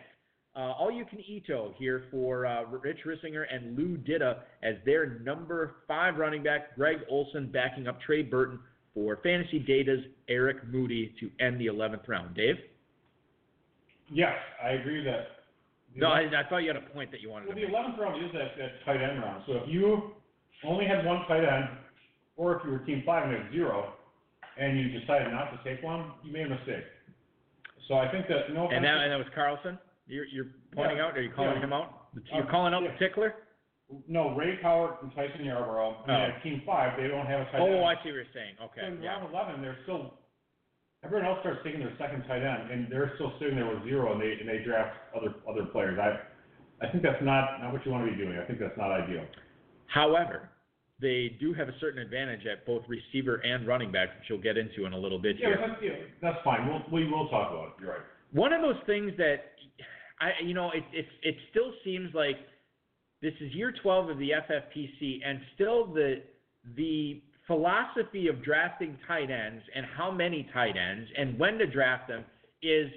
Uh, 0.56 0.72
all 0.72 0.90
you 0.90 1.04
can 1.04 1.20
Ito 1.20 1.74
here 1.78 2.04
for 2.10 2.46
uh, 2.46 2.64
Rich 2.64 2.98
Risinger 3.06 3.44
and 3.52 3.76
Lou 3.76 3.96
Ditta 3.96 4.38
as 4.62 4.74
their 4.84 5.20
number 5.20 5.76
five 5.86 6.16
running 6.16 6.42
back. 6.42 6.74
Greg 6.74 6.98
Olsen 7.08 7.50
backing 7.52 7.86
up 7.86 8.00
Trey 8.00 8.22
Burton 8.22 8.58
for 8.92 9.18
Fantasy 9.22 9.60
Data's 9.60 10.04
Eric 10.28 10.66
Moody 10.66 11.14
to 11.20 11.30
end 11.44 11.60
the 11.60 11.66
11th 11.66 12.08
round. 12.08 12.34
Dave? 12.34 12.56
Yes, 14.10 14.34
I 14.62 14.70
agree 14.70 15.04
that. 15.04 15.28
No, 15.94 16.08
I, 16.08 16.22
I 16.22 16.48
thought 16.48 16.58
you 16.58 16.68
had 16.68 16.76
a 16.76 16.92
point 16.92 17.10
that 17.10 17.20
you 17.20 17.30
wanted 17.30 17.46
to 17.48 17.54
make. 17.54 17.70
Well, 17.72 17.82
to 17.82 17.92
the 17.92 17.98
make. 17.98 17.98
eleventh 17.98 18.00
round 18.00 18.24
is 18.24 18.32
that, 18.32 18.58
that 18.58 18.84
tight 18.84 19.02
end 19.02 19.20
round. 19.22 19.44
So 19.46 19.54
if 19.54 19.68
you 19.68 20.12
only 20.64 20.86
had 20.86 21.04
one 21.04 21.24
tight 21.28 21.44
end, 21.44 21.68
or 22.36 22.56
if 22.56 22.64
you 22.64 22.72
were 22.72 22.78
team 22.80 23.02
five 23.04 23.28
and 23.28 23.36
had 23.36 23.52
zero, 23.52 23.94
and 24.58 24.78
you 24.78 24.98
decided 24.98 25.32
not 25.32 25.50
to 25.50 25.58
take 25.64 25.82
one, 25.82 26.12
you 26.24 26.32
made 26.32 26.46
a 26.46 26.50
mistake. 26.50 26.84
So 27.86 27.94
I 27.94 28.10
think 28.10 28.28
that 28.28 28.52
no. 28.52 28.68
And 28.68 28.84
that, 28.84 28.98
and 28.98 29.12
that 29.12 29.16
was 29.16 29.26
Carlson? 29.34 29.78
You're, 30.08 30.24
you're 30.26 30.46
pointing 30.74 30.98
out? 31.00 31.16
Are 31.16 31.22
you 31.22 31.30
calling 31.30 31.56
Yeah. 31.56 31.64
him 31.64 31.72
out? 31.72 32.08
You're 32.32 32.42
Uh, 32.44 32.50
calling 32.50 32.74
out 32.74 32.82
yeah. 32.82 32.92
the 32.92 32.98
tickler? 32.98 33.34
No, 34.06 34.34
Ray 34.34 34.56
Cowart 34.62 35.02
and 35.02 35.14
Tyson 35.14 35.44
Yarborough. 35.44 35.96
I 36.04 36.06
mean, 36.08 36.16
Oh. 36.16 36.34
at 36.36 36.42
team 36.42 36.60
five, 36.66 36.96
they 36.98 37.08
don't 37.08 37.24
have 37.26 37.40
a 37.40 37.44
tight 37.52 37.60
end. 37.60 37.74
Oh, 37.74 37.84
I 37.84 37.94
see 37.96 38.08
what 38.10 38.14
you're 38.16 38.24
saying. 38.34 38.56
So 38.58 38.64
Okay, 38.64 38.86
in 38.86 39.02
yeah. 39.02 39.12
round 39.12 39.32
eleven, 39.32 39.62
they're 39.62 39.78
still. 39.84 40.14
Everyone 41.04 41.26
else 41.26 41.40
starts 41.40 41.62
taking 41.62 41.80
their 41.80 41.94
second 41.96 42.24
tight 42.26 42.42
end, 42.42 42.70
and 42.70 42.90
they're 42.90 43.14
still 43.14 43.32
sitting 43.38 43.54
there 43.56 43.66
with 43.66 43.84
zero, 43.84 44.12
and 44.12 44.20
they 44.20 44.32
and 44.40 44.48
they 44.48 44.58
draft 44.64 44.96
other 45.14 45.32
other 45.48 45.64
players. 45.66 45.98
I 45.98 46.20
I 46.84 46.88
think 46.90 47.02
that's 47.02 47.22
not 47.22 47.60
not 47.62 47.72
what 47.72 47.84
you 47.86 47.92
want 47.92 48.04
to 48.06 48.10
be 48.12 48.18
doing. 48.18 48.36
I 48.38 48.44
think 48.44 48.58
that's 48.58 48.76
not 48.76 48.90
ideal. 48.90 49.24
However, 49.86 50.50
they 51.00 51.30
do 51.40 51.54
have 51.54 51.68
a 51.68 51.78
certain 51.78 52.00
advantage 52.02 52.44
at 52.46 52.66
both 52.66 52.82
receiver 52.88 53.36
and 53.36 53.66
running 53.66 53.90
back, 53.92 54.10
which 54.18 54.28
you'll 54.28 54.38
get 54.42 54.58
into 54.58 54.84
in 54.84 54.92
a 54.92 54.98
little 54.98 55.18
bit 55.18 55.36
Yeah, 55.38 55.48
here. 55.48 55.56
but 55.58 55.66
that's, 55.68 55.82
yeah, 55.82 55.92
that's 56.20 56.42
fine. 56.44 56.66
We'll 56.68 56.82
we 56.90 57.08
will 57.08 57.28
talk 57.28 57.52
about 57.52 57.68
it. 57.68 57.74
You're 57.80 57.90
right. 57.92 58.00
One 58.32 58.52
of 58.52 58.60
those 58.60 58.78
things 58.84 59.16
that 59.16 59.54
I, 60.20 60.30
you 60.44 60.54
know, 60.54 60.70
it 60.72 60.84
it 60.92 61.06
it 61.22 61.36
still 61.50 61.72
seems 61.84 62.14
like 62.14 62.36
this 63.22 63.34
is 63.40 63.52
year 63.52 63.72
12 63.82 64.10
of 64.10 64.18
the 64.18 64.30
FFPC, 64.30 65.20
and 65.24 65.40
still 65.54 65.86
the 65.86 66.22
the 66.76 67.22
philosophy 67.46 68.28
of 68.28 68.42
drafting 68.44 68.98
tight 69.06 69.30
ends 69.30 69.62
and 69.74 69.86
how 69.96 70.10
many 70.10 70.48
tight 70.52 70.76
ends 70.76 71.08
and 71.16 71.38
when 71.38 71.56
to 71.58 71.66
draft 71.66 72.06
them 72.08 72.22
is 72.62 72.90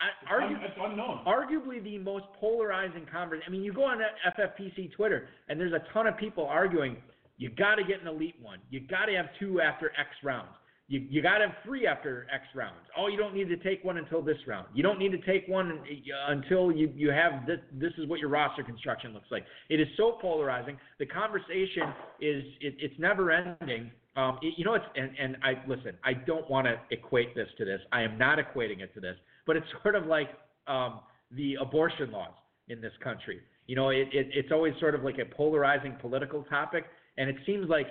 uh, 0.00 0.04
I- 0.30 0.34
argu- 0.34 0.56
Un- 0.56 0.62
it's 0.62 0.74
unknown. 0.78 1.24
arguably 1.26 1.82
the 1.82 1.96
most 1.98 2.26
polarizing 2.38 3.06
conversation. 3.10 3.44
I 3.48 3.50
mean, 3.50 3.62
you 3.64 3.72
go 3.72 3.84
on 3.84 3.98
FFPC 4.38 4.92
Twitter, 4.94 5.28
and 5.48 5.58
there's 5.58 5.72
a 5.72 5.82
ton 5.92 6.06
of 6.06 6.16
people 6.18 6.46
arguing 6.46 6.96
you 7.38 7.50
got 7.50 7.76
to 7.76 7.84
get 7.84 8.00
an 8.02 8.08
elite 8.08 8.34
one. 8.42 8.58
You 8.68 8.80
got 8.80 9.06
to 9.06 9.14
have 9.14 9.26
two 9.38 9.60
after 9.60 9.90
X 9.98 10.10
rounds. 10.24 10.50
You 10.88 11.06
you 11.10 11.22
got 11.22 11.38
to 11.38 11.48
have 11.48 11.56
three 11.64 11.86
after 11.86 12.26
X 12.32 12.44
rounds. 12.54 12.80
Oh, 12.96 13.08
you 13.08 13.18
don't 13.18 13.34
need 13.34 13.48
to 13.50 13.56
take 13.58 13.84
one 13.84 13.98
until 13.98 14.22
this 14.22 14.38
round. 14.46 14.68
You 14.74 14.82
don't 14.82 14.98
need 14.98 15.12
to 15.12 15.18
take 15.18 15.46
one 15.46 15.70
uh, 15.70 16.32
until 16.32 16.72
you 16.72 16.90
you 16.96 17.10
have 17.10 17.46
this. 17.46 17.58
This 17.74 17.92
is 17.98 18.08
what 18.08 18.20
your 18.20 18.30
roster 18.30 18.62
construction 18.62 19.12
looks 19.12 19.28
like. 19.30 19.44
It 19.68 19.80
is 19.80 19.86
so 19.98 20.18
polarizing. 20.20 20.78
The 20.98 21.06
conversation 21.06 21.82
is 22.20 22.42
it, 22.60 22.74
it's 22.78 22.98
never 22.98 23.30
ending. 23.30 23.90
Um, 24.16 24.38
it- 24.40 24.54
you 24.56 24.64
know, 24.64 24.74
it's 24.74 24.84
and 24.96 25.10
and 25.20 25.36
I 25.42 25.62
listen. 25.68 25.92
I 26.04 26.14
don't 26.14 26.48
want 26.48 26.66
to 26.66 26.80
equate 26.90 27.34
this 27.34 27.48
to 27.58 27.64
this. 27.66 27.80
I 27.92 28.00
am 28.02 28.16
not 28.16 28.38
equating 28.38 28.80
it 28.80 28.94
to 28.94 29.00
this, 29.00 29.16
but 29.46 29.56
it's 29.56 29.66
sort 29.82 29.94
of 29.94 30.06
like 30.06 30.30
um, 30.66 31.00
the 31.32 31.56
abortion 31.60 32.10
laws 32.10 32.32
in 32.68 32.80
this 32.80 32.92
country. 33.04 33.40
You 33.66 33.76
know, 33.76 33.90
it, 33.90 34.08
it 34.12 34.28
it's 34.32 34.52
always 34.52 34.72
sort 34.80 34.94
of 34.94 35.02
like 35.04 35.18
a 35.18 35.26
polarizing 35.26 35.96
political 36.00 36.44
topic, 36.44 36.86
and 37.18 37.28
it 37.28 37.36
seems 37.44 37.68
like 37.68 37.88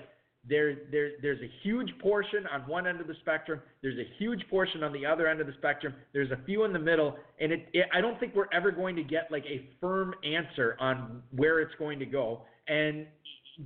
there, 0.49 0.75
there, 0.91 1.11
there's 1.21 1.41
a 1.41 1.51
huge 1.63 1.89
portion 1.99 2.45
on 2.51 2.61
one 2.61 2.87
end 2.87 3.01
of 3.01 3.07
the 3.07 3.15
spectrum. 3.21 3.61
There's 3.81 3.97
a 3.97 4.07
huge 4.17 4.41
portion 4.49 4.83
on 4.83 4.93
the 4.93 5.05
other 5.05 5.27
end 5.27 5.41
of 5.41 5.47
the 5.47 5.53
spectrum. 5.57 5.93
There's 6.13 6.31
a 6.31 6.39
few 6.45 6.63
in 6.63 6.73
the 6.73 6.79
middle, 6.79 7.15
and 7.39 7.51
it, 7.51 7.67
it, 7.73 7.87
I 7.93 8.01
don't 8.01 8.19
think 8.19 8.35
we're 8.35 8.51
ever 8.53 8.71
going 8.71 8.95
to 8.95 9.03
get 9.03 9.31
like 9.31 9.45
a 9.45 9.69
firm 9.81 10.13
answer 10.23 10.77
on 10.79 11.21
where 11.35 11.59
it's 11.59 11.73
going 11.77 11.99
to 11.99 12.05
go. 12.05 12.43
And 12.67 13.07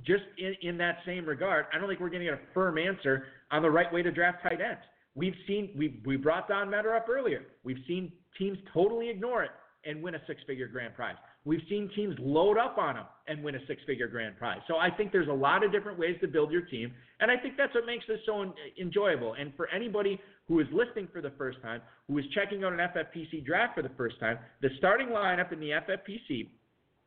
just 0.06 0.24
in, 0.38 0.54
in 0.62 0.78
that 0.78 0.98
same 1.04 1.26
regard, 1.26 1.66
I 1.72 1.78
don't 1.78 1.88
think 1.88 2.00
we're 2.00 2.10
going 2.10 2.24
to 2.24 2.30
get 2.30 2.34
a 2.34 2.54
firm 2.54 2.78
answer 2.78 3.26
on 3.50 3.62
the 3.62 3.70
right 3.70 3.92
way 3.92 4.02
to 4.02 4.10
draft 4.10 4.42
tight 4.42 4.60
ends. 4.60 4.82
We've 5.14 5.34
seen 5.46 5.70
we 5.76 6.00
we 6.06 6.16
brought 6.16 6.48
Don 6.48 6.70
Matter 6.70 6.94
up 6.94 7.06
earlier. 7.08 7.42
We've 7.64 7.82
seen 7.86 8.12
teams 8.38 8.56
totally 8.72 9.10
ignore 9.10 9.44
it 9.44 9.50
and 9.84 10.02
win 10.02 10.14
a 10.14 10.20
six-figure 10.26 10.68
grand 10.68 10.94
prize. 10.94 11.16
We've 11.44 11.62
seen 11.68 11.90
teams 11.96 12.14
load 12.20 12.56
up 12.56 12.78
on 12.78 12.94
them 12.94 13.06
and 13.26 13.42
win 13.42 13.56
a 13.56 13.66
six-figure 13.66 14.08
grand 14.08 14.38
prize. 14.38 14.60
So 14.68 14.76
I 14.76 14.90
think 14.90 15.10
there's 15.10 15.28
a 15.28 15.32
lot 15.32 15.64
of 15.64 15.72
different 15.72 15.98
ways 15.98 16.16
to 16.20 16.28
build 16.28 16.52
your 16.52 16.62
team, 16.62 16.92
and 17.18 17.30
I 17.30 17.36
think 17.36 17.56
that's 17.56 17.74
what 17.74 17.84
makes 17.84 18.04
this 18.06 18.20
so 18.26 18.42
en- 18.42 18.52
enjoyable. 18.80 19.34
And 19.34 19.52
for 19.56 19.68
anybody 19.68 20.20
who 20.46 20.60
is 20.60 20.66
listening 20.72 21.08
for 21.12 21.20
the 21.20 21.32
first 21.36 21.60
time, 21.60 21.82
who 22.06 22.16
is 22.18 22.24
checking 22.32 22.62
out 22.62 22.72
an 22.72 22.78
FFPC 22.78 23.44
draft 23.44 23.74
for 23.74 23.82
the 23.82 23.90
first 23.96 24.20
time, 24.20 24.38
the 24.60 24.68
starting 24.78 25.08
lineup 25.08 25.52
in 25.52 25.58
the 25.58 25.70
FFPC: 25.70 26.48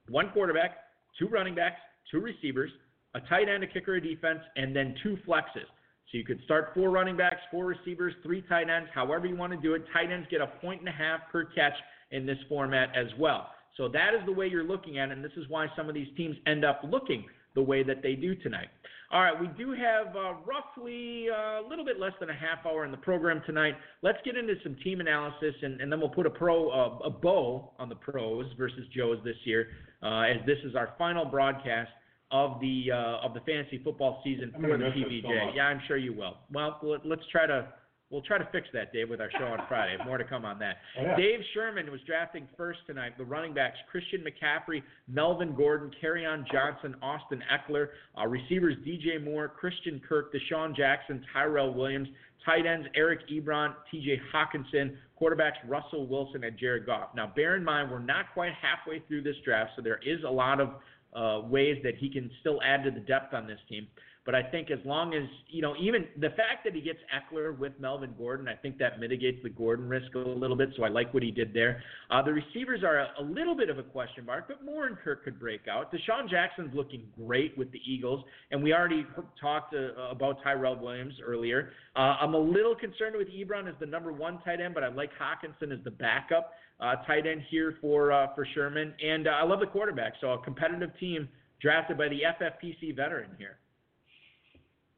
one 0.10 0.30
quarterback, 0.32 0.80
two 1.18 1.28
running 1.28 1.56
backs, 1.56 1.80
two 2.12 2.20
receivers, 2.20 2.72
a 3.14 3.22
tight 3.22 3.48
end, 3.48 3.64
a 3.64 3.68
kicker, 3.68 3.96
a 3.96 4.02
defense, 4.02 4.40
and 4.58 4.76
then 4.76 4.96
two 5.02 5.18
flexes. 5.26 5.68
So 6.12 6.18
you 6.18 6.26
could 6.26 6.42
start 6.44 6.72
four 6.76 6.92
running 6.92 7.18
backs, 7.18 7.42
four 7.50 7.66
receivers, 7.66 8.14
three 8.22 8.42
tight 8.44 8.70
ends, 8.70 8.90
however 8.94 9.26
you 9.26 9.36
want 9.36 9.54
to 9.54 9.60
do 9.60 9.74
it. 9.74 9.86
Tight 9.94 10.12
ends 10.12 10.28
get 10.30 10.42
a 10.42 10.48
point 10.48 10.82
and 10.82 10.90
a 10.90 10.92
half 10.92 11.22
per 11.32 11.46
catch 11.46 11.74
in 12.12 12.26
this 12.26 12.38
format 12.48 12.90
as 12.96 13.08
well. 13.18 13.50
So 13.78 13.90
that 13.90 14.14
is 14.14 14.22
the 14.26 14.32
way 14.32 14.48
you're 14.48 14.64
looking 14.64 15.00
at 15.00 15.10
it, 15.10 15.14
and 15.14 15.24
this 15.24 15.34
is 15.38 15.46
why 15.50 15.68
some 15.76 15.90
of 15.90 15.96
these 15.96 16.08
teams 16.16 16.36
end 16.48 16.64
up 16.64 16.82
looking 16.90 17.26
the 17.56 17.62
way 17.62 17.84
that 17.84 18.02
they 18.02 18.16
do 18.16 18.36
tonight. 18.36 18.68
All 19.12 19.22
right, 19.22 19.40
we 19.40 19.48
do 19.48 19.72
have 19.72 20.16
uh, 20.16 20.34
roughly 20.46 21.28
uh, 21.30 21.62
a 21.62 21.66
little 21.70 21.86
bit 21.86 22.00
less 22.00 22.14
than 22.20 22.30
a 22.30 22.34
half 22.34 22.66
hour 22.66 22.86
in 22.86 22.92
the 22.92 22.98
program 22.98 23.42
tonight. 23.46 23.76
Let's 24.02 24.18
get 24.26 24.36
into 24.36 24.56
some 24.64 24.76
team 24.84 25.00
analysis, 25.00 25.54
and, 25.62 25.80
and 25.80 25.92
then 25.92 26.00
we'll 26.00 26.10
put 26.10 26.26
a 26.26 26.30
pro 26.30 26.70
uh, 26.70 27.00
a 27.06 27.10
bow 27.10 27.72
on 27.80 27.88
the 27.88 27.96
pros 27.96 28.46
versus 28.58 28.86
Joes 28.96 29.20
this 29.24 29.36
year, 29.44 29.68
uh, 30.02 30.22
as 30.22 30.38
this 30.46 30.58
is 30.66 30.76
our 30.76 30.96
final 30.98 31.24
broadcast 31.24 31.92
of 32.32 32.60
the 32.60 32.88
uh, 32.92 33.26
of 33.26 33.34
the 33.34 33.42
fantasy 33.42 33.80
football 33.84 34.22
season 34.24 34.52
I'm 34.56 34.62
for 34.62 34.78
the 34.78 34.86
this 34.86 34.94
so 35.24 35.56
yeah, 35.56 35.64
I'm 35.64 35.82
sure 35.88 35.98
you 35.98 36.14
will. 36.14 36.38
Well, 36.52 36.80
let's 37.06 37.22
try 37.32 37.46
to 37.46 37.68
we'll 38.10 38.22
try 38.22 38.38
to 38.38 38.48
fix 38.52 38.68
that, 38.74 38.94
Dave, 38.94 39.10
with 39.10 39.22
our 39.22 39.32
show 39.32 39.46
on 39.46 39.60
Friday. 39.68 39.98
More 40.06 40.18
to 40.18 40.24
come 40.24 40.46
on 40.46 40.60
that. 40.60 40.78
Yeah. 41.00 41.16
Dave 41.16 41.40
Schermann 41.56 41.90
was 41.90 42.02
drafting 42.06 42.48
first 42.58 42.80
tonight. 42.88 43.18
The 43.18 43.26
running 43.26 43.54
backs 43.54 43.78
Christian 43.92 44.24
McCaffrey, 44.24 44.84
Melvin 45.08 45.56
Gordon, 45.56 45.92
on 46.26 46.46
Johnson, 46.52 46.96
Austin 47.02 47.42
Ekeler. 47.52 47.88
Uh, 48.18 48.28
receivers 48.28 48.76
DJ 48.86 49.24
Moore, 49.24 49.48
Christian 49.48 50.02
Kirk, 50.08 50.34
DeSean 50.34 50.76
Jackson, 50.76 51.24
Tyrell 51.34 51.74
Williams. 51.74 52.08
Tight 52.46 52.66
ends 52.68 52.88
Eric 52.96 53.22
Ebron, 53.30 53.74
TJ 53.92 54.20
Hockenson. 54.34 54.96
Quarterbacks 55.20 55.54
Russell 55.68 56.08
Wilson 56.08 56.44
and 56.44 56.58
Jared 56.58 56.86
Goff. 56.86 57.10
Now, 57.16 57.32
bear 57.36 57.56
in 57.56 57.64
mind, 57.64 57.90
we're 57.90 58.00
not 58.00 58.26
quite 58.34 58.52
halfway 58.62 59.00
through 59.08 59.24
this 59.24 59.36
draft, 59.44 59.72
so 59.76 59.82
there 59.82 60.00
is 60.06 60.24
a 60.28 60.30
lot 60.30 60.60
of 60.60 60.70
uh, 61.16 61.48
ways 61.48 61.78
that 61.84 61.96
he 61.96 62.10
can 62.10 62.30
still 62.42 62.60
add 62.62 62.84
to 62.84 62.92
the 62.92 63.00
depth 63.00 63.34
on 63.34 63.48
this 63.48 63.60
team. 63.70 63.88
But 64.26 64.34
I 64.34 64.42
think 64.42 64.72
as 64.72 64.80
long 64.86 65.14
as, 65.14 65.24
you 65.50 65.62
know, 65.62 65.76
even 65.80 66.08
the 66.20 66.30
fact 66.30 66.64
that 66.64 66.74
he 66.74 66.82
gets 66.82 66.98
Ekeler 67.14 67.56
with 67.56 67.74
Melvin 67.80 68.16
Gordon, 68.18 68.48
I 68.48 68.56
think 68.56 68.80
that 68.80 69.00
mitigates 69.00 69.38
the 69.44 69.50
Gordon 69.50 69.88
risk 69.88 70.16
a 70.16 70.18
little 70.18 70.56
bit. 70.56 70.70
So 70.76 70.84
I 70.84 70.90
like 70.90 71.14
what 71.14 71.22
he 71.22 71.30
did 71.30 71.54
there. 71.54 71.84
Uh, 72.10 72.24
the 72.24 72.34
receivers 72.34 72.84
are 72.84 73.02
a, 73.02 73.10
a 73.20 73.24
little 73.24 73.56
bit 73.56 73.70
of 73.70 73.78
a 73.78 73.84
question 73.84 74.26
mark, 74.26 74.48
but 74.48 74.66
Moore 74.66 74.88
and 74.88 74.98
Kirk 74.98 75.24
could 75.24 75.40
break 75.40 75.68
out. 75.68 75.94
DeSean 75.94 76.28
Jackson's 76.28 76.74
looking 76.74 77.04
great 77.16 77.56
with 77.56 77.72
the 77.72 77.80
Eagles, 77.86 78.26
and 78.50 78.64
we 78.64 78.74
already 78.74 79.06
talked 79.40 79.76
uh, 79.76 80.10
about 80.10 80.42
Tyrell 80.44 80.80
Williams 80.80 81.14
earlier. 81.24 81.70
Uh, 81.96 82.18
I'm 82.20 82.34
a 82.34 82.40
little 82.40 82.76
concerned 82.76 83.16
with 83.16 83.28
Ebron 83.28 83.70
as 83.70 83.76
the 83.80 83.86
number 83.86 84.12
one 84.12 84.40
tight 84.44 84.60
end, 84.60 84.74
but 84.74 84.84
I 84.84 84.88
like 84.88 85.12
Hockenson 85.22 85.72
as 85.72 85.84
the 85.84 85.92
backup 85.92 86.52
uh, 86.80 86.96
tight 87.08 87.28
end 87.28 87.44
here 87.52 87.76
for 87.80 88.12
uh, 88.12 88.34
for 88.34 88.48
Schermann, 88.56 88.92
and 89.04 89.28
uh, 89.28 89.32
I 89.32 89.46
love 89.46 89.60
the 89.60 89.68
quarterback. 89.68 90.14
So 90.20 90.32
a 90.32 90.44
competitive 90.44 90.90
team 91.00 91.30
drafted 91.62 91.98
by 91.98 92.10
the 92.10 92.22
FFPC 92.42 92.96
veteran 92.96 93.30
here. 93.38 93.60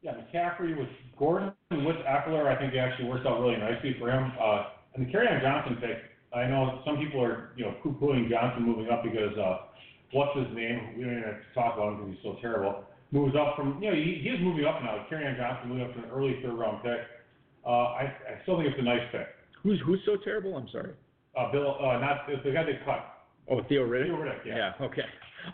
Yeah, 0.02 0.14
McCaffrey 0.14 0.78
with 0.78 0.90
Gordon 1.18 1.52
and 1.72 1.86
with 1.86 1.95
Ekeler, 1.98 2.45
I 2.45 2.60
think 2.60 2.74
it 2.74 2.78
actually 2.78 3.10
works 3.10 3.26
out 3.26 3.41
really 3.41 3.57
nicely 3.57 3.95
for 3.99 4.11
him. 4.11 4.32
Uh, 4.40 4.65
and 4.94 5.06
the 5.06 5.18
on 5.18 5.41
Johnson 5.41 5.78
pick, 5.82 5.98
I 6.34 6.45
know 6.48 6.82
some 6.86 6.98
people 6.98 7.24
are, 7.24 7.49
you 7.56 7.65
know, 7.65 7.74
poo-pooing 7.82 8.30
Johnson 8.30 8.64
moving 8.64 8.90
up 8.91 9.03
because 9.03 9.36
uh, 9.38 9.74
what's 10.11 10.38
his 10.38 10.48
name? 10.56 10.94
We 10.98 11.03
don't 11.03 11.18
even 11.18 11.24
have 11.24 11.41
to 11.41 11.53
talk 11.56 11.76
about 11.76 11.94
him 11.94 11.98
because 11.98 12.14
he's 12.14 12.24
so 12.24 12.38
terrible. 12.41 12.84
Moves 13.11 13.36
up 13.36 13.56
from, 13.56 13.82
you 13.82 13.90
know, 13.90 13.95
he, 13.95 14.22
he 14.22 14.30
is 14.30 14.40
moving 14.41 14.65
up 14.65 14.84
now. 14.84 15.02
on 15.10 15.36
Johnson 15.36 15.69
moving 15.69 15.84
up 15.86 15.94
to 15.95 16.03
an 16.03 16.10
early 16.14 16.38
third-round 16.44 16.84
pick. 16.84 17.02
Uh, 17.65 17.98
I, 17.98 18.03
I 18.06 18.41
still 18.44 18.57
think 18.57 18.69
it's 18.69 18.80
a 18.80 18.84
nice 18.84 19.03
pick. 19.11 19.28
Who's 19.64 19.82
who's 19.86 19.99
so 20.06 20.15
terrible? 20.24 20.56
I'm 20.56 20.69
sorry. 20.69 20.94
Uh, 21.36 21.52
Bill, 21.52 21.76
uh, 21.82 21.98
not 21.99 22.28
the 22.28 22.52
guy 22.52 22.64
they 22.64 22.80
cut. 22.86 23.16
Oh, 23.49 23.61
Theo 23.69 23.84
Riddick. 23.88 24.06
Theo 24.07 24.18
Riddick, 24.18 24.45
yeah. 24.45 24.74
Okay. 24.82 25.06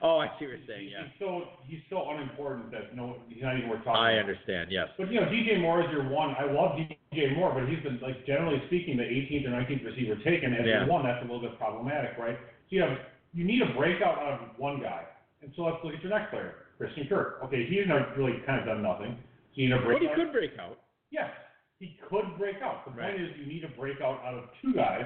Oh, 0.01 0.17
I 0.17 0.25
see 0.39 0.45
what 0.49 0.57
you're 0.57 0.65
saying. 0.65 0.89
Yeah. 0.89 1.05
He's 1.05 1.19
so 1.21 1.43
he's 1.69 1.83
so 1.89 2.09
unimportant 2.09 2.71
that 2.71 2.95
no, 2.95 3.17
he's 3.29 3.43
not 3.43 3.57
even 3.57 3.69
worth 3.69 3.83
talking. 3.85 4.01
I 4.01 4.17
about. 4.17 4.25
understand. 4.25 4.71
Yes. 4.71 4.87
But 4.97 5.11
you 5.11 5.21
know, 5.21 5.27
DJ 5.29 5.61
Moore 5.61 5.81
is 5.85 5.87
your 5.91 6.09
one. 6.09 6.33
I 6.33 6.49
love 6.49 6.73
DJ 7.13 7.35
Moore, 7.37 7.53
but 7.53 7.69
he's 7.69 7.77
been 7.85 7.99
like 8.01 8.25
generally 8.25 8.57
speaking 8.67 8.97
the 8.97 9.03
18th 9.05 9.45
or 9.45 9.53
19th 9.53 9.85
receiver 9.85 10.15
taken 10.25 10.53
as 10.57 10.65
Yeah. 10.65 10.81
your 10.81 10.87
one. 10.89 11.05
That's 11.05 11.21
a 11.21 11.27
little 11.29 11.41
bit 11.45 11.59
problematic, 11.59 12.17
right? 12.17 12.37
So 12.41 12.69
you 12.73 12.81
have 12.81 12.97
you 13.37 13.43
need 13.45 13.61
a 13.61 13.69
breakout 13.77 14.17
out 14.17 14.41
of 14.41 14.57
one 14.57 14.81
guy, 14.81 15.03
and 15.43 15.51
so 15.55 15.63
let's 15.69 15.77
look 15.83 15.93
at 15.93 16.01
your 16.01 16.09
next 16.17 16.31
player, 16.31 16.65
Christian 16.79 17.05
Kirk. 17.07 17.41
Okay, 17.45 17.65
he's 17.69 17.85
not 17.85 18.17
really 18.17 18.41
kind 18.47 18.61
of 18.61 18.65
done 18.65 18.81
nothing. 18.81 19.13
So 19.53 19.61
you 19.61 19.69
need 19.69 19.77
a 19.77 19.85
breakout. 19.85 20.09
But 20.09 20.17
he 20.17 20.23
could 20.25 20.33
break 20.33 20.57
out. 20.57 20.79
Yes, 21.11 21.29
he 21.77 21.99
could 22.09 22.25
break 22.39 22.57
out. 22.65 22.85
The 22.85 22.97
Right. 22.97 23.13
point 23.13 23.21
is, 23.29 23.37
you 23.37 23.45
need 23.45 23.63
a 23.63 23.69
breakout 23.77 24.25
out 24.25 24.33
of 24.33 24.49
two 24.61 24.73
guys. 24.73 25.05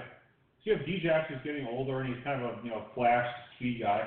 You 0.67 0.75
have 0.75 0.83
Djax 0.83 1.27
who's 1.31 1.39
getting 1.45 1.65
older 1.65 2.01
and 2.01 2.13
he's 2.13 2.21
kind 2.25 2.43
of 2.43 2.51
a 2.51 2.59
you 2.61 2.69
know 2.69 2.83
flash 2.93 3.25
speed 3.55 3.79
guy, 3.79 4.03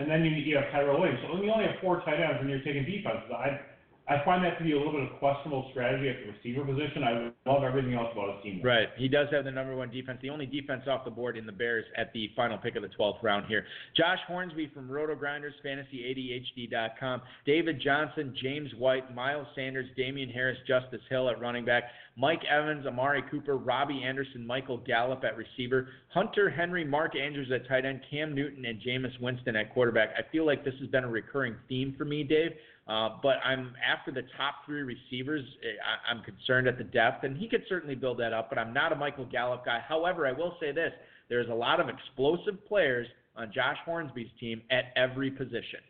and 0.00 0.10
then 0.10 0.24
you, 0.24 0.30
you 0.30 0.56
have 0.56 0.72
Tyrell 0.72 0.98
Williams. 0.98 1.20
So 1.20 1.36
you 1.36 1.52
only 1.52 1.68
have 1.68 1.76
four 1.82 2.00
tight 2.00 2.16
ends 2.16 2.40
and 2.40 2.48
you're 2.48 2.64
taking 2.64 2.88
defenses. 2.88 3.28
I 3.28 3.60
I 4.08 4.24
find 4.24 4.42
that 4.42 4.56
to 4.56 4.64
be 4.64 4.72
a 4.72 4.76
little 4.76 4.92
bit 4.92 5.02
of 5.02 5.18
questionable 5.18 5.68
strategy 5.70 6.08
at 6.08 6.16
the 6.24 6.32
receiver 6.32 6.64
position. 6.64 7.04
I 7.04 7.30
love 7.50 7.62
everything 7.62 7.92
else 7.92 8.08
about 8.12 8.36
his 8.36 8.42
team. 8.42 8.62
Right. 8.64 8.88
He 8.96 9.06
does 9.06 9.28
have 9.32 9.44
the 9.44 9.50
number 9.50 9.76
one 9.76 9.90
defense, 9.90 10.18
the 10.22 10.30
only 10.30 10.46
defense 10.46 10.84
off 10.88 11.04
the 11.04 11.10
board 11.10 11.36
in 11.36 11.44
the 11.44 11.52
Bears 11.52 11.84
at 11.94 12.10
the 12.14 12.30
final 12.34 12.56
pick 12.56 12.76
of 12.76 12.82
the 12.82 12.88
12th 12.88 13.22
round 13.22 13.46
here. 13.46 13.66
Josh 13.94 14.18
Hornsby 14.26 14.70
from 14.72 14.90
Roto 14.90 15.14
Grinders, 15.14 15.52
FantasyADHD.com. 15.62 17.20
David 17.44 17.82
Johnson, 17.82 18.34
James 18.42 18.70
White, 18.78 19.14
Miles 19.14 19.46
Sanders, 19.54 19.86
Damien 19.94 20.30
Harris, 20.30 20.56
Justice 20.66 21.02
Hill 21.10 21.28
at 21.28 21.38
running 21.38 21.66
back. 21.66 21.84
Mike 22.16 22.42
Evans, 22.50 22.86
Amari 22.86 23.22
Cooper, 23.30 23.56
Robby 23.58 24.02
Anderson, 24.02 24.44
Michael 24.44 24.78
Gallup 24.78 25.22
at 25.22 25.36
receiver. 25.36 25.88
Hunter 26.08 26.48
Henry, 26.50 26.84
Mark 26.84 27.14
Andrews 27.14 27.52
at 27.54 27.68
tight 27.68 27.84
end, 27.84 28.00
Cam 28.10 28.34
Newton, 28.34 28.64
and 28.64 28.80
Jameis 28.80 29.20
Winston 29.20 29.54
at 29.54 29.72
quarterback. 29.72 30.10
I 30.18 30.22
feel 30.32 30.46
like 30.46 30.64
this 30.64 30.74
has 30.80 30.88
been 30.88 31.04
a 31.04 31.08
recurring 31.08 31.54
theme 31.68 31.94
for 31.96 32.04
me, 32.04 32.24
Dave. 32.24 32.52
Uh, 32.88 33.10
but 33.22 33.36
I'm 33.44 33.74
after 33.86 34.10
the 34.10 34.22
top 34.36 34.64
three 34.64 34.80
receivers. 34.80 35.44
eh, 35.62 35.76
I, 35.84 36.10
I'm 36.10 36.24
concerned 36.24 36.66
at 36.68 36.78
the 36.78 36.84
depth, 36.84 37.22
and 37.22 37.36
he 37.36 37.46
could 37.46 37.62
certainly 37.68 37.94
build 37.94 38.18
that 38.20 38.32
up. 38.32 38.48
But 38.48 38.58
I'm 38.58 38.72
not 38.72 38.92
a 38.92 38.96
Michael 38.96 39.26
Gallup 39.26 39.64
guy. 39.66 39.80
However, 39.86 40.26
I 40.26 40.32
will 40.32 40.56
say 40.58 40.72
this: 40.72 40.92
there's 41.28 41.50
a 41.50 41.54
lot 41.54 41.80
of 41.80 41.88
explosive 41.90 42.64
players 42.66 43.06
on 43.36 43.52
Josh 43.52 43.76
Hornsby's 43.84 44.30
team 44.40 44.62
at 44.70 44.86
every 44.96 45.30
position. 45.30 45.80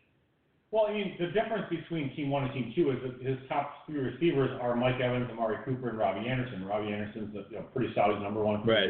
Well, 0.71 0.85
I 0.87 0.93
mean, 0.93 1.15
the 1.17 1.27
difference 1.27 1.65
between 1.69 2.13
Team 2.15 2.29
One 2.29 2.43
and 2.43 2.53
Team 2.53 2.73
Two 2.75 2.91
is 2.91 2.97
that 3.01 3.25
his 3.25 3.37
top 3.47 3.87
three 3.87 3.99
receivers 3.99 4.51
are 4.61 4.75
Mike 4.75 4.99
Evans, 5.01 5.29
Amari 5.31 5.57
Cooper, 5.63 5.89
and 5.89 5.97
Robby 5.97 6.27
Anderson. 6.27 6.65
Robby 6.65 6.91
Anderson's 6.91 7.33
a 7.33 7.49
you 7.49 7.57
know, 7.57 7.65
pretty 7.73 7.93
solid 7.95 8.21
number 8.21 8.43
one. 8.43 8.65
Right. 8.67 8.89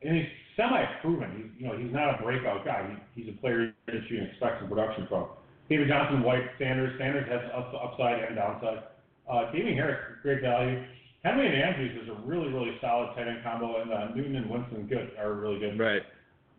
And 0.00 0.16
he's 0.16 0.26
semi-proven. 0.56 1.30
He's 1.36 1.62
you 1.62 1.68
know 1.68 1.76
he's 1.76 1.92
not 1.92 2.18
a 2.18 2.22
breakout 2.22 2.64
guy. 2.64 2.98
He, 3.14 3.22
he's 3.22 3.34
a 3.34 3.36
player 3.38 3.74
that 3.86 3.94
you 4.08 4.22
expect 4.22 4.60
some 4.60 4.68
production 4.68 5.06
from. 5.08 5.28
David 5.68 5.88
Johnson, 5.88 6.22
White, 6.22 6.44
Sanders. 6.58 6.98
Sanders 6.98 7.28
has 7.28 7.40
up, 7.54 7.72
upside 7.74 8.24
and 8.24 8.36
downside. 8.36 8.84
Uh, 9.30 9.52
Damien 9.52 9.76
Harris, 9.76 9.98
great 10.22 10.40
value. 10.40 10.82
Henry 11.22 11.46
and 11.46 11.62
Andrews 11.62 12.02
is 12.02 12.08
a 12.08 12.26
really, 12.26 12.48
really 12.48 12.76
solid 12.80 13.14
tight 13.14 13.28
end 13.28 13.42
combo, 13.42 13.82
and 13.82 13.92
uh, 13.92 14.14
Newton 14.14 14.36
and 14.36 14.48
Winston 14.48 14.86
good 14.86 15.10
are 15.18 15.34
really 15.34 15.58
good. 15.58 15.78
Right. 15.78 16.02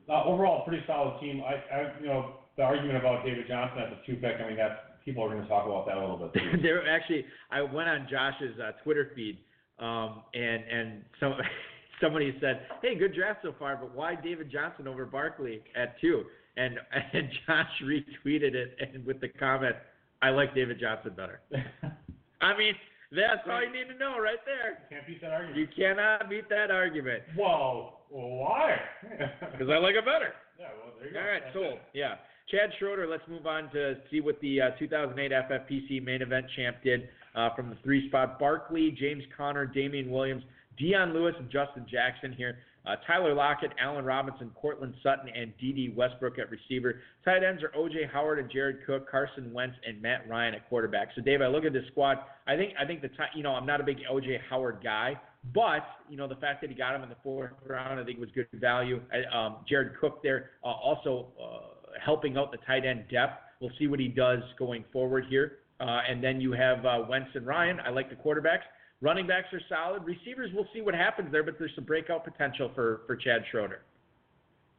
Uh, 0.07 0.23
overall, 0.26 0.65
pretty 0.65 0.84
solid 0.86 1.19
team. 1.22 1.41
I, 1.41 1.76
I, 1.76 1.94
you 2.02 2.07
know, 2.07 2.36
the 2.57 2.64
argument 2.64 2.98
about 2.98 3.26
David 3.26 3.45
Johnson 3.48 3.80
as 3.80 3.94
a 3.94 4.06
two 4.06 4.18
pick. 4.18 4.36
I 4.44 4.48
mean, 4.48 4.57
that 4.57 5.03
people 5.06 5.23
are 5.23 5.30
going 5.30 5.41
to 5.41 5.48
talk 5.48 5.65
about 5.65 5.86
that 5.88 5.98
a 5.98 6.02
little 6.02 6.18
bit. 6.18 6.41
There 6.61 6.88
actually, 6.88 7.26
I 7.52 7.61
went 7.61 7.90
on 7.90 8.07
Josh's 8.10 8.60
uh, 8.60 8.72
Twitter 8.84 9.11
feed, 9.15 9.40
um, 9.80 10.23
and 10.34 10.64
and 10.69 11.03
some 11.19 11.34
somebody 12.02 12.36
said, 12.41 12.61
"Hey, 12.81 12.95
good 12.95 13.15
draft 13.15 13.40
so 13.44 13.56
far, 13.57 13.77
but 13.77 13.95
why 13.95 14.15
David 14.15 14.52
Johnson 14.52 14.88
over 14.88 15.06
Barkley 15.06 15.61
at 15.76 15.99
two? 16.02 16.26
And 16.57 16.80
and 17.13 17.30
Josh 17.45 17.67
retweeted 17.84 18.53
it 18.53 18.76
and 18.81 19.05
with 19.05 19.21
the 19.21 19.30
comment, 19.30 19.76
"I 20.21 20.30
like 20.30 20.53
David 20.55 20.80
Johnson 20.80 21.13
better." 21.15 21.41
I 22.41 22.57
mean, 22.57 22.73
that's 23.11 23.41
all 23.49 23.61
you 23.61 23.71
need 23.71 23.91
to 23.91 23.97
know 23.97 24.19
right 24.19 24.39
there. 24.45 24.80
Can't 24.89 25.05
beat 25.07 25.21
that 25.21 25.31
argument. 25.31 25.57
You 25.57 25.67
cannot 25.76 26.30
beat 26.30 26.47
that 26.49 26.71
argument 26.71 27.23
Whoa, 27.35 27.93
well, 28.09 28.30
why? 28.30 28.77
because 29.51 29.67
I 29.69 29.77
like 29.77 29.95
it 29.95 30.05
better. 30.05 30.34
yeah, 30.59 30.67
well, 30.84 30.93
there 30.97 31.07
you 31.07 31.13
go. 31.13 31.19
All 31.19 31.26
right, 31.26 31.41
That's 31.43 31.53
sold. 31.53 31.73
it. 31.73 31.81
Yeah. 31.93 32.15
Chad 32.49 32.71
Schroeder, 32.80 33.07
let's 33.07 33.23
move 33.30 33.45
on 33.45 33.69
to 33.71 33.95
see 34.09 34.21
what 34.21 34.39
the 34.41 34.61
uh, 34.61 34.69
2008 34.80 35.31
FFPC 35.31 36.03
main 36.03 36.21
event 36.21 36.45
champ 36.55 36.77
did 36.84 37.09
uh, 37.35 37.53
from 37.55 37.69
the 37.69 37.77
three 37.84 38.07
spot. 38.09 38.39
Barkley, 38.39 38.95
James 38.99 39.23
Conner, 39.38 39.65
Damien 39.65 40.09
Williams, 40.09 40.43
Dion 40.77 41.13
Lewis, 41.13 41.35
and 41.38 41.49
Justin 41.51 41.85
Jackson 41.89 42.34
here. 42.34 42.57
Uh, 42.85 42.95
Tyler 43.06 43.34
Lockett, 43.34 43.72
Allen 43.80 44.06
Robinson, 44.06 44.51
Courtland 44.56 44.93
Sutton, 45.03 45.30
and 45.35 45.53
Dede 45.60 45.95
Westbrook 45.95 46.39
at 46.39 46.49
receiver. 46.49 47.01
Tight 47.26 47.43
ends 47.43 47.61
are 47.61 47.72
O.J. 47.76 48.10
Howard 48.11 48.39
and 48.39 48.49
Jared 48.49 48.85
Cook, 48.85 49.10
Carson 49.10 49.53
Wentz, 49.53 49.76
and 49.85 50.01
Matt 50.01 50.27
Ryan 50.30 50.56
at 50.56 50.68
quarterback. 50.69 51.10
So, 51.15 51.22
Dave, 51.22 51.41
I 51.41 51.47
look 51.47 51.65
at 51.65 51.73
this 51.73 51.84
squad. 51.91 52.18
I 52.47 52.56
think 52.56 52.73
I 52.80 52.85
think 52.85 53.01
the 53.01 53.10
ti- 53.10 53.35
you 53.35 53.43
know 53.43 53.51
I'm 53.51 53.65
not 53.65 53.81
a 53.81 53.84
big 53.84 53.97
O.J. 54.10 54.39
Howard 54.49 54.80
guy, 54.84 55.19
but 55.53 55.84
you 56.10 56.18
know 56.18 56.27
the 56.27 56.35
fact 56.35 56.61
that 56.61 56.69
he 56.69 56.76
got 56.76 56.95
him 56.95 57.03
in 57.03 57.10
the 57.10 57.18
fourth 57.23 57.51
round, 57.65 57.99
I 57.99 58.03
think 58.03 58.19
was 58.19 58.30
good 58.34 58.47
value. 58.53 59.01
Um, 59.34 59.57
Jared 59.68 59.93
Cook 59.99 60.23
there 60.23 60.51
uh, 60.64 60.68
also 60.68 61.27
uh, 61.41 61.97
helping 62.03 62.38
out 62.38 62.51
the 62.51 62.60
tight 62.65 62.85
end 62.85 63.06
depth. 63.11 63.41
We'll 63.60 63.72
see 63.77 63.88
what 63.88 63.99
he 63.99 64.07
does 64.07 64.39
going 64.57 64.85
forward 64.91 65.26
here. 65.30 65.57
Uh, 65.80 66.01
and 66.10 66.23
then 66.23 66.41
you 66.41 66.51
have 66.51 66.85
uh, 66.85 66.99
Wentz 67.10 67.30
and 67.35 67.45
Ryan. 67.45 67.80
I 67.85 67.89
like 67.89 68.10
the 68.10 68.15
quarterbacks. 68.15 68.64
Running 69.01 69.27
backs 69.27 69.47
are 69.53 69.61
solid. 69.69 70.03
Receivers, 70.03 70.51
we'll 70.53 70.67
see 70.73 70.81
what 70.81 70.93
happens 70.93 71.31
there, 71.31 71.43
but 71.43 71.57
there's 71.57 71.71
some 71.76 71.85
breakout 71.85 72.26
potential 72.26 72.71
for 72.76 73.01
for 73.07 73.15
Chad 73.15 73.43
Schroeder. 73.49 73.81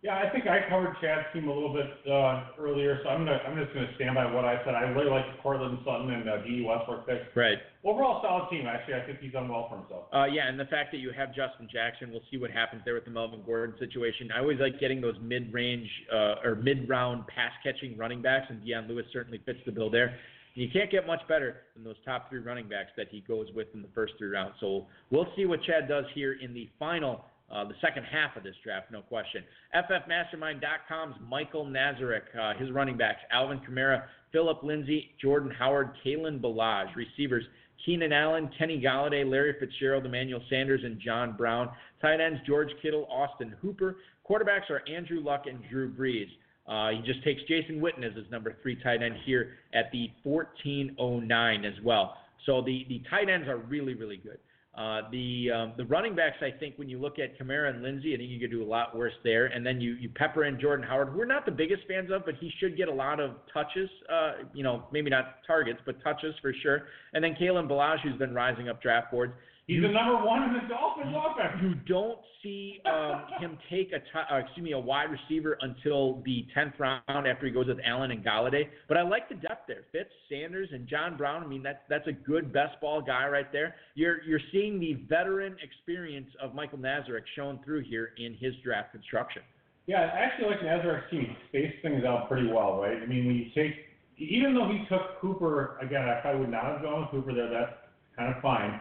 Yeah, 0.03 0.17
I 0.17 0.31
think 0.33 0.47
I 0.47 0.67
covered 0.71 0.97
Chad's 1.03 1.27
team 1.35 1.49
a 1.49 1.53
little 1.53 1.75
bit 1.75 1.85
uh, 2.11 2.45
earlier, 2.59 3.01
so 3.03 3.11
I'm 3.11 3.25
gonna 3.25 3.39
I'm 3.47 3.57
just 3.63 3.75
gonna 3.75 3.93
stand 3.97 4.15
by 4.15 4.25
what 4.33 4.47
I 4.47 4.57
said. 4.65 4.75
I 4.75 4.89
really 4.93 5.11
like 5.11 5.25
Courtland 5.43 5.79
Sutton 5.85 6.11
and 6.11 6.29
uh, 6.29 6.43
Dede 6.43 6.65
Westbrook 6.65 7.07
picks. 7.07 7.37
Right. 7.37 7.59
Overall, 7.85 8.23
solid 8.23 8.49
team. 8.51 8.67
Actually, 8.67 8.95
I 8.95 9.05
think 9.05 9.21
he's 9.21 9.33
done 9.33 9.49
well 9.49 9.69
for 9.69 9.77
himself. 9.77 10.05
Uh, 10.13 10.25
yeah, 10.25 10.49
and 10.49 10.59
the 10.59 10.65
fact 10.67 10.91
that 10.93 10.99
you 10.99 11.13
have 11.13 11.29
Justin 11.35 11.69
Jackson, 11.71 12.11
we'll 12.11 12.25
see 12.31 12.39
what 12.39 12.51
happens 12.51 12.81
there 12.85 12.95
with 12.95 13.05
the 13.05 13.11
Melvin 13.11 13.43
Gordon 13.45 13.75
situation. 13.79 14.31
I 14.35 14.41
always 14.41 14.59
like 14.59 14.81
getting 14.81 15.03
those 15.03 15.17
mid-range 15.21 15.89
uh, 16.11 16.45
or 16.45 16.57
mid-round 16.57 17.27
pass-catching 17.27 17.97
running 17.99 18.23
backs, 18.23 18.47
and 18.49 18.65
Dion 18.65 18.89
Lewis 18.89 19.05
certainly 19.13 19.41
fits 19.45 19.61
the 19.67 19.73
bill 19.73 19.91
there. 19.91 20.17
You 20.55 20.69
can't 20.73 20.91
get 20.91 21.07
much 21.07 21.21
better 21.29 21.63
than 21.75 21.85
those 21.85 21.97
top 22.05 22.29
three 22.29 22.41
running 22.41 22.69
backs 22.69 22.91
that 22.97 23.09
he 23.11 23.21
goes 23.21 23.47
with 23.55 23.69
in 23.75 23.83
the 23.83 23.89
first 23.95 24.15
three 24.19 24.29
rounds. 24.29 24.55
So 24.61 24.87
we'll 25.11 25.29
see 25.37 25.47
what 25.47 25.63
Chad 25.63 25.89
does 25.89 26.05
here 26.15 26.37
in 26.43 26.53
the 26.53 26.69
final, 26.79 27.25
uh, 27.51 27.65
the 27.65 27.75
second 27.81 28.05
half 28.05 28.37
of 28.37 28.43
this 28.43 28.57
draft, 28.65 28.91
no 28.91 29.03
question. 29.03 29.45
FFMastermind.com's 29.75 31.17
Michael 31.29 31.67
Nazarek, 31.67 32.23
uh, 32.39 32.59
his 32.59 32.71
running 32.73 32.97
backs, 32.97 33.21
Alvin 33.31 33.61
Kamara, 33.61 34.05
Phillip 34.33 34.63
Lindsay, 34.63 35.11
Jordan 35.21 35.51
Howard, 35.57 35.91
Kalen 36.05 36.41
Ballage, 36.41 36.95
receivers, 36.97 37.45
Keenan 37.85 38.13
Allen, 38.13 38.51
Kenny 38.59 38.81
Golladay, 38.81 39.29
Larry 39.29 39.55
Fitzgerald, 39.59 40.05
Emmanuel 40.05 40.43
Sanders, 40.51 40.83
and 40.85 41.01
John 41.01 41.37
Brown. 41.37 41.71
Tight 42.03 42.21
ends, 42.21 42.41
George 42.47 42.71
Kittle, 42.83 43.07
Austin 43.11 43.55
Hooper. 43.63 43.97
Quarterbacks 44.29 44.71
are 44.71 44.83
Andrew 44.89 45.21
Luck 45.21 45.45
and 45.47 45.61
Drew 45.71 45.93
Brees. 45.93 46.29
Uh, 46.71 46.91
he 46.91 47.03
just 47.05 47.23
takes 47.25 47.43
Jason 47.49 47.81
Witten 47.81 48.09
as 48.09 48.17
his 48.17 48.31
number 48.31 48.57
three 48.63 48.77
tight 48.81 49.03
end 49.03 49.17
here 49.27 49.55
at 49.75 49.91
the 49.91 50.09
1409 50.23 51.65
as 51.65 51.75
well. 51.85 52.17
So 52.47 52.63
the, 52.63 52.87
the 52.89 53.03
tight 53.11 53.29
ends 53.29 53.49
are 53.49 53.59
really, 53.59 53.95
really 53.95 54.17
good. 54.17 54.39
Uh, 54.79 55.03
the 55.11 55.51
um, 55.51 55.73
the 55.77 55.85
running 55.87 56.15
backs, 56.15 56.37
I 56.41 56.57
think, 56.57 56.79
when 56.79 56.89
you 56.89 57.01
look 57.01 57.19
at 57.19 57.37
Kamara 57.37 57.71
and 57.71 57.83
Lindsay, 57.83 58.15
I 58.15 58.19
think 58.19 58.31
you 58.31 58.39
could 58.39 58.53
do 58.53 58.63
a 58.63 58.65
lot 58.65 58.97
worse 58.97 59.13
there. 59.25 59.47
And 59.47 59.67
then 59.67 59.81
you, 59.81 59.95
you 59.95 60.09
pepper 60.09 60.45
in 60.45 60.61
Jordan 60.61 60.87
Howard, 60.87 61.09
who 61.09 61.19
we're 61.19 61.27
not 61.27 61.45
the 61.45 61.51
biggest 61.51 61.83
fans 61.89 62.09
of, 62.13 62.25
but 62.25 62.37
he 62.41 62.53
should 62.61 62.77
get 62.77 62.89
a 62.89 62.95
lot 62.95 63.19
of 63.19 63.33
touches. 63.53 63.91
Uh, 64.11 64.33
you 64.55 64.63
know, 64.63 64.85
maybe 64.93 65.11
not 65.11 65.39
targets, 65.45 65.81
but 65.85 66.01
touches 66.05 66.37
for 66.41 66.55
sure. 66.63 66.85
And 67.15 67.23
then 67.23 67.35
Kalen 67.35 67.69
Ballage, 67.69 68.01
who's 68.03 68.17
been 68.17 68.33
rising 68.33 68.69
up 68.69 68.81
draft 68.81 69.11
boards. 69.11 69.33
He's 69.71 69.83
the 69.83 69.89
number 69.89 70.17
one 70.27 70.43
in 70.43 70.55
the 70.55 70.69
Dolphins 70.69 71.15
offense. 71.15 71.63
You 71.63 71.75
don't 71.87 72.19
see 72.43 72.81
um, 72.87 73.23
him 73.39 73.57
take 73.71 73.93
a 73.93 74.01
t- 74.01 74.27
uh, 74.29 74.39
excuse 74.39 74.65
me 74.65 74.73
a 74.73 74.79
wide 74.79 75.11
receiver 75.11 75.59
until 75.61 76.21
the 76.25 76.45
tenth 76.53 76.75
round 76.81 77.01
after 77.09 77.47
he 77.47 77.53
goes 77.53 77.69
with 77.69 77.79
Allen 77.87 78.11
and 78.11 78.25
Golladay. 78.25 78.67
But 78.89 78.97
I 78.97 79.03
like 79.03 79.29
the 79.29 79.37
depth 79.37 79.69
there. 79.69 79.85
Fitz, 79.93 80.11
Sanders, 80.29 80.69
and 80.73 80.89
John 80.89 81.17
Brown. 81.17 81.45
I 81.45 81.47
mean 81.47 81.63
that's 81.63 81.79
that's 81.89 82.09
a 82.09 82.13
good 82.13 82.53
best 82.53 82.81
ball 82.81 83.01
guy 83.01 83.29
right 83.29 83.53
there. 83.53 83.77
You're 83.95 84.25
you're 84.25 84.41
seeing 84.51 84.81
the 84.81 84.95
veteran 85.09 85.57
experience 85.63 86.31
of 86.43 86.53
Michael 86.53 86.79
Nazarek 86.79 87.23
shown 87.37 87.61
through 87.65 87.85
here 87.85 88.11
in 88.19 88.35
his 88.41 88.55
draft 88.65 88.91
construction. 88.91 89.43
Yeah, 89.87 90.01
I 90.01 90.19
actually 90.19 90.51
like 90.51 90.61
Nazarek's 90.61 91.09
team. 91.13 91.37
Space 91.49 91.75
things 91.83 92.03
out 92.05 92.29
pretty 92.29 92.49
well, 92.49 92.81
right? 92.81 93.01
I 93.01 93.07
mean, 93.07 93.25
when 93.25 93.37
you 93.37 93.47
take, 93.55 93.75
even 94.19 94.53
though 94.53 94.69
he 94.69 94.85
took 94.89 95.21
Cooper, 95.21 95.79
again, 95.81 96.09
I 96.09 96.21
probably 96.21 96.41
would 96.41 96.51
not 96.51 96.65
have 96.65 96.83
gone 96.83 97.03
with 97.03 97.11
Cooper 97.11 97.35
there. 97.35 97.51
That's 97.51 97.73
kind 98.17 98.35
of 98.35 98.43
fine. 98.43 98.81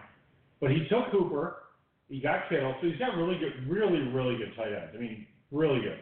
But 0.60 0.72
he 0.72 0.88
took 0.90 1.12
Cooper. 1.12 1.70
He 2.10 2.20
got 2.20 2.50
Kittle, 2.50 2.74
so 2.82 2.88
he's 2.88 2.98
got 2.98 3.16
really 3.16 3.38
good, 3.38 3.70
really, 3.70 4.02
really 4.10 4.36
good 4.38 4.56
tight 4.58 4.74
ends. 4.74 4.92
I 4.96 4.98
mean, 4.98 5.28
really 5.52 5.80
good. 5.82 6.00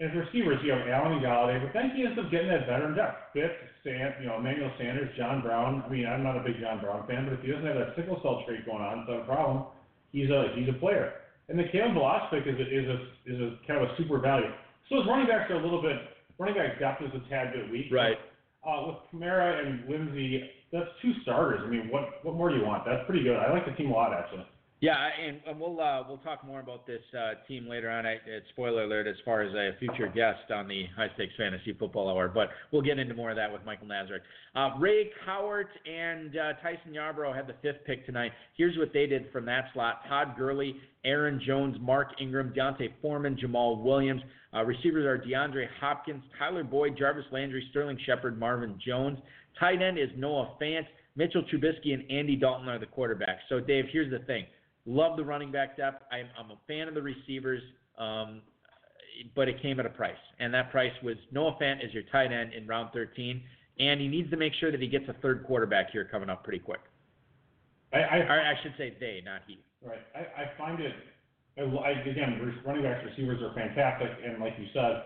And 0.00 0.10
his 0.10 0.26
receivers, 0.26 0.58
you 0.64 0.72
have 0.74 0.82
Allen 0.90 1.12
and 1.12 1.22
Golladay, 1.22 1.62
but 1.62 1.70
then 1.72 1.94
he 1.94 2.02
ends 2.02 2.18
up 2.18 2.26
getting 2.30 2.50
that 2.50 2.66
veteran 2.66 2.98
depth. 2.98 3.30
Fitz, 3.32 3.54
Sand, 3.86 4.14
you 4.18 4.26
know, 4.26 4.42
Emmanuel 4.42 4.72
Sanders, 4.76 5.14
John 5.16 5.42
Brown. 5.42 5.84
I 5.86 5.88
mean, 5.88 6.06
I'm 6.06 6.24
not 6.24 6.36
a 6.36 6.42
big 6.42 6.58
John 6.58 6.80
Brown 6.80 7.06
fan, 7.06 7.24
but 7.24 7.38
if 7.38 7.40
he 7.46 7.52
doesn't 7.52 7.66
have 7.66 7.78
that 7.78 7.94
sickle 7.94 8.18
cell 8.22 8.42
trait 8.42 8.66
going 8.66 8.82
on, 8.82 9.06
it's 9.06 9.08
not 9.08 9.22
a 9.22 9.24
problem. 9.24 9.70
He's 10.10 10.30
a 10.30 10.50
he's 10.56 10.68
a 10.68 10.78
player. 10.82 11.12
And 11.48 11.58
the 11.58 11.64
Kalen 11.70 11.94
Ballage 11.94 12.30
pick 12.30 12.42
is 12.48 12.58
a, 12.58 12.66
is 12.66 12.88
a 12.90 12.98
is 13.30 13.38
a 13.38 13.48
kind 13.66 13.84
of 13.84 13.90
a 13.90 13.96
super 13.96 14.18
value. 14.18 14.50
So 14.88 14.98
his 14.98 15.06
running 15.06 15.28
backs 15.28 15.50
are 15.50 15.60
a 15.60 15.62
little 15.62 15.82
bit 15.82 15.96
running 16.38 16.56
back 16.56 16.80
depth 16.80 17.02
is 17.02 17.12
a 17.14 17.28
tad 17.28 17.52
bit 17.52 17.70
weak. 17.70 17.86
Right. 17.92 18.18
Uh, 18.66 18.88
with 18.88 18.96
Kamara 19.12 19.64
and 19.64 19.86
Lindsay, 19.88 20.42
that's 20.74 20.90
two 21.00 21.12
starters. 21.22 21.60
I 21.64 21.70
mean, 21.70 21.88
what 21.88 22.24
what 22.24 22.34
more 22.34 22.50
do 22.50 22.56
you 22.56 22.64
want? 22.64 22.84
That's 22.84 23.06
pretty 23.06 23.22
good. 23.22 23.36
I 23.36 23.50
like 23.52 23.64
the 23.64 23.72
team 23.72 23.90
a 23.90 23.94
lot 23.94 24.12
actually. 24.12 24.44
Yeah, 24.80 24.96
and, 24.98 25.40
and 25.46 25.58
we'll 25.58 25.80
uh, 25.80 26.02
we'll 26.06 26.18
talk 26.18 26.44
more 26.44 26.60
about 26.60 26.86
this 26.86 27.00
uh, 27.18 27.34
team 27.48 27.66
later 27.66 27.88
on. 27.88 28.04
I, 28.04 28.16
it's 28.26 28.46
spoiler 28.50 28.82
alert 28.84 29.06
as 29.06 29.14
far 29.24 29.40
as 29.40 29.54
a 29.54 29.78
future 29.78 30.12
guest 30.14 30.50
on 30.54 30.68
the 30.68 30.84
High 30.94 31.08
Stakes 31.14 31.32
Fantasy 31.38 31.72
Football 31.78 32.10
Hour, 32.10 32.28
but 32.28 32.48
we'll 32.70 32.82
get 32.82 32.98
into 32.98 33.14
more 33.14 33.30
of 33.30 33.36
that 33.36 33.50
with 33.50 33.64
Michael 33.64 33.86
Nazarek. 33.86 34.20
Uh, 34.54 34.78
Ray 34.78 35.10
Cowart 35.26 35.68
and 35.90 36.36
uh, 36.36 36.52
Tyson 36.60 36.92
Yarborough 36.92 37.32
had 37.32 37.46
the 37.46 37.54
fifth 37.62 37.82
pick 37.86 38.04
tonight. 38.04 38.32
Here's 38.58 38.76
what 38.76 38.92
they 38.92 39.06
did 39.06 39.32
from 39.32 39.46
that 39.46 39.66
slot: 39.72 40.00
Todd 40.06 40.34
Gurley, 40.36 40.76
Aaron 41.04 41.40
Jones, 41.46 41.76
Mark 41.80 42.08
Ingram, 42.20 42.52
D'Onta 42.54 42.88
Foreman, 43.00 43.38
Jamaal 43.42 43.82
Williams. 43.82 44.20
Uh, 44.52 44.64
receivers 44.64 45.06
are 45.06 45.24
DeAndre 45.24 45.66
Hopkins, 45.80 46.22
Tyler 46.38 46.62
Boyd, 46.62 46.96
Jarvis 46.98 47.24
Landry, 47.32 47.66
Sterling 47.70 47.98
Shepard, 48.04 48.38
Marvin 48.38 48.78
Jones. 48.86 49.18
Tight 49.58 49.82
end 49.82 49.98
is 49.98 50.08
Noah 50.16 50.54
Fant. 50.60 50.86
Mitchell 51.16 51.42
Trubisky 51.44 51.94
and 51.94 52.10
Andy 52.10 52.34
Dalton 52.36 52.68
are 52.68 52.78
the 52.78 52.86
quarterbacks. 52.86 53.38
So, 53.48 53.60
Dave, 53.60 53.84
here's 53.92 54.10
the 54.10 54.24
thing. 54.26 54.46
Love 54.84 55.16
the 55.16 55.24
running 55.24 55.52
back 55.52 55.76
depth. 55.76 56.02
I'm, 56.12 56.26
I'm 56.38 56.50
a 56.50 56.58
fan 56.66 56.88
of 56.88 56.94
the 56.94 57.02
receivers, 57.02 57.62
um, 57.98 58.42
but 59.36 59.48
it 59.48 59.62
came 59.62 59.78
at 59.78 59.86
a 59.86 59.90
price. 59.90 60.16
And 60.40 60.52
that 60.54 60.70
price 60.70 60.92
was 61.02 61.16
Noah 61.30 61.56
Fant 61.60 61.84
is 61.84 61.94
your 61.94 62.02
tight 62.10 62.32
end 62.32 62.52
in 62.52 62.66
round 62.66 62.90
13, 62.92 63.40
and 63.78 64.00
he 64.00 64.08
needs 64.08 64.28
to 64.30 64.36
make 64.36 64.52
sure 64.60 64.72
that 64.72 64.80
he 64.80 64.88
gets 64.88 65.08
a 65.08 65.14
third 65.22 65.44
quarterback 65.46 65.90
here 65.92 66.04
coming 66.04 66.28
up 66.28 66.42
pretty 66.42 66.58
quick. 66.58 66.80
I, 67.92 67.98
I 67.98 68.50
I 68.50 68.54
should 68.62 68.74
say 68.76 68.96
they, 68.98 69.22
not 69.24 69.42
he. 69.46 69.60
Right. 69.80 70.00
I, 70.16 70.42
I 70.42 70.58
find 70.58 70.80
it, 70.80 70.92
I, 71.56 71.60
I- 71.62 71.90
again, 72.10 72.56
running 72.66 72.82
backs, 72.82 73.04
receivers 73.08 73.40
are 73.40 73.54
fantastic, 73.54 74.08
and 74.26 74.40
like 74.40 74.54
you 74.58 74.66
said, 74.74 75.02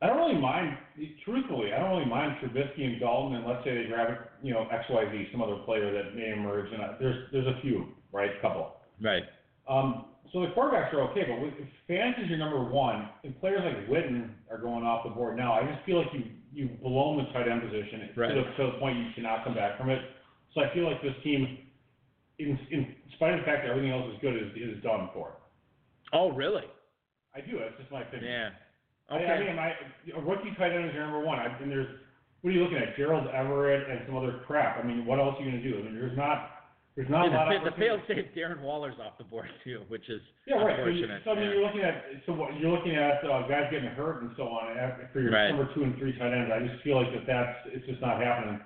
I 0.00 0.06
don't 0.06 0.18
really 0.18 0.40
mind, 0.40 0.76
truthfully, 1.24 1.72
I 1.74 1.80
don't 1.80 1.90
really 1.90 2.06
mind 2.08 2.36
Trubisky 2.40 2.84
and 2.84 3.00
Dalton, 3.00 3.34
and 3.36 3.46
let's 3.46 3.64
say 3.64 3.74
they 3.74 3.88
grab, 3.88 4.16
you 4.42 4.52
know, 4.54 4.66
XYZ, 4.70 5.32
some 5.32 5.42
other 5.42 5.56
player 5.64 5.92
that 5.92 6.14
may 6.14 6.32
emerge, 6.32 6.72
and 6.72 6.82
I, 6.82 6.96
there's, 7.00 7.26
there's 7.32 7.46
a 7.46 7.60
few, 7.62 7.88
right, 8.12 8.30
couple. 8.40 8.76
Right. 9.02 9.24
Um, 9.68 10.04
So 10.32 10.40
the 10.40 10.48
quarterbacks 10.54 10.92
are 10.94 11.00
okay, 11.10 11.24
but 11.26 11.42
if 11.42 11.68
Fant 11.88 12.22
is 12.22 12.28
your 12.28 12.38
number 12.38 12.62
one, 12.62 13.08
and 13.24 13.38
players 13.40 13.60
like 13.64 13.88
Witten 13.88 14.30
are 14.50 14.58
going 14.58 14.84
off 14.84 15.02
the 15.04 15.10
board 15.10 15.36
now, 15.36 15.54
I 15.54 15.62
just 15.66 15.84
feel 15.84 15.98
like 15.98 16.12
you 16.12 16.22
you've 16.50 16.80
blown 16.80 17.18
the 17.18 17.30
tight 17.32 17.46
end 17.46 17.60
position 17.60 18.08
Right. 18.16 18.28
to, 18.28 18.34
the, 18.34 18.42
to 18.56 18.72
the 18.72 18.78
point 18.78 18.96
you 18.98 19.06
cannot 19.14 19.44
come 19.44 19.54
back 19.54 19.76
from 19.78 19.90
it. 19.90 20.00
So 20.54 20.62
I 20.62 20.72
feel 20.72 20.84
like 20.90 21.02
this 21.02 21.14
team, 21.24 21.58
in 22.38 22.58
in 22.70 22.94
spite 23.16 23.34
of 23.34 23.40
the 23.40 23.44
fact 23.46 23.64
that 23.64 23.70
everything 23.70 23.90
else 23.90 24.12
is 24.14 24.18
good, 24.20 24.34
is 24.36 24.52
is 24.56 24.82
done 24.82 25.10
for. 25.12 25.32
Oh, 26.12 26.30
really? 26.32 26.64
I 27.34 27.40
do. 27.40 27.58
That's 27.58 27.76
just 27.78 27.90
my 27.92 28.02
opinion. 28.02 28.30
Yeah. 28.32 28.48
I, 29.08 29.16
Okay. 29.16 29.26
I 29.26 29.38
mean, 29.40 29.58
I, 29.58 29.72
a 30.16 30.20
rookie 30.20 30.52
tight 30.58 30.72
end 30.72 30.86
is 30.86 30.94
your 30.94 31.04
number 31.04 31.20
one. 31.24 31.38
I, 31.38 31.46
and 31.62 31.70
there's, 31.70 31.88
what 32.42 32.50
are 32.50 32.52
you 32.52 32.62
looking 32.62 32.76
at? 32.78 32.96
Gerald 32.96 33.26
Everett 33.28 33.88
and 33.90 34.00
some 34.06 34.16
other 34.16 34.40
crap. 34.46 34.78
I 34.82 34.86
mean, 34.86 35.06
what 35.06 35.18
else 35.18 35.36
are 35.40 35.44
you 35.44 35.50
going 35.50 35.62
to 35.62 35.68
do? 35.70 35.78
I 35.78 35.82
mean, 35.82 35.94
there's 35.94 36.16
not, 36.16 36.50
there's 36.94 37.08
not 37.08 37.26
a 37.26 37.30
lot 37.30 37.50
Yeah, 37.50 37.58
of. 37.58 37.64
the, 37.64 37.70
the 37.70 37.76
fail 37.76 37.98
safe 38.06 38.26
Darren 38.36 38.60
Waller's 38.60 38.98
off 39.00 39.16
the 39.18 39.24
board 39.24 39.48
too, 39.64 39.82
which 39.88 40.08
is 40.10 40.20
Yeah, 40.46 40.56
right. 40.56 40.76
So, 40.82 40.88
you, 40.90 41.06
so 41.24 41.30
I 41.30 41.34
mean, 41.34 41.44
yeah. 41.44 41.50
you're 41.54 41.64
looking 41.64 41.80
at 41.82 42.04
so 42.26 42.32
what 42.34 42.54
you're 42.58 42.70
looking 42.70 42.96
at 42.96 43.24
uh, 43.24 43.46
guys 43.48 43.68
getting 43.70 43.88
hurt 43.90 44.22
and 44.22 44.30
so 44.36 44.44
on 44.44 44.76
for 45.12 45.20
your 45.20 45.32
Right. 45.32 45.48
number 45.54 45.72
two 45.74 45.84
and 45.84 45.96
three 45.98 46.16
tight 46.18 46.32
ends. 46.34 46.50
I 46.52 46.66
just 46.66 46.82
feel 46.84 47.00
like 47.00 47.12
that 47.14 47.24
that's 47.26 47.58
it's 47.74 47.86
just 47.86 48.00
not 48.00 48.20
happening. 48.20 48.60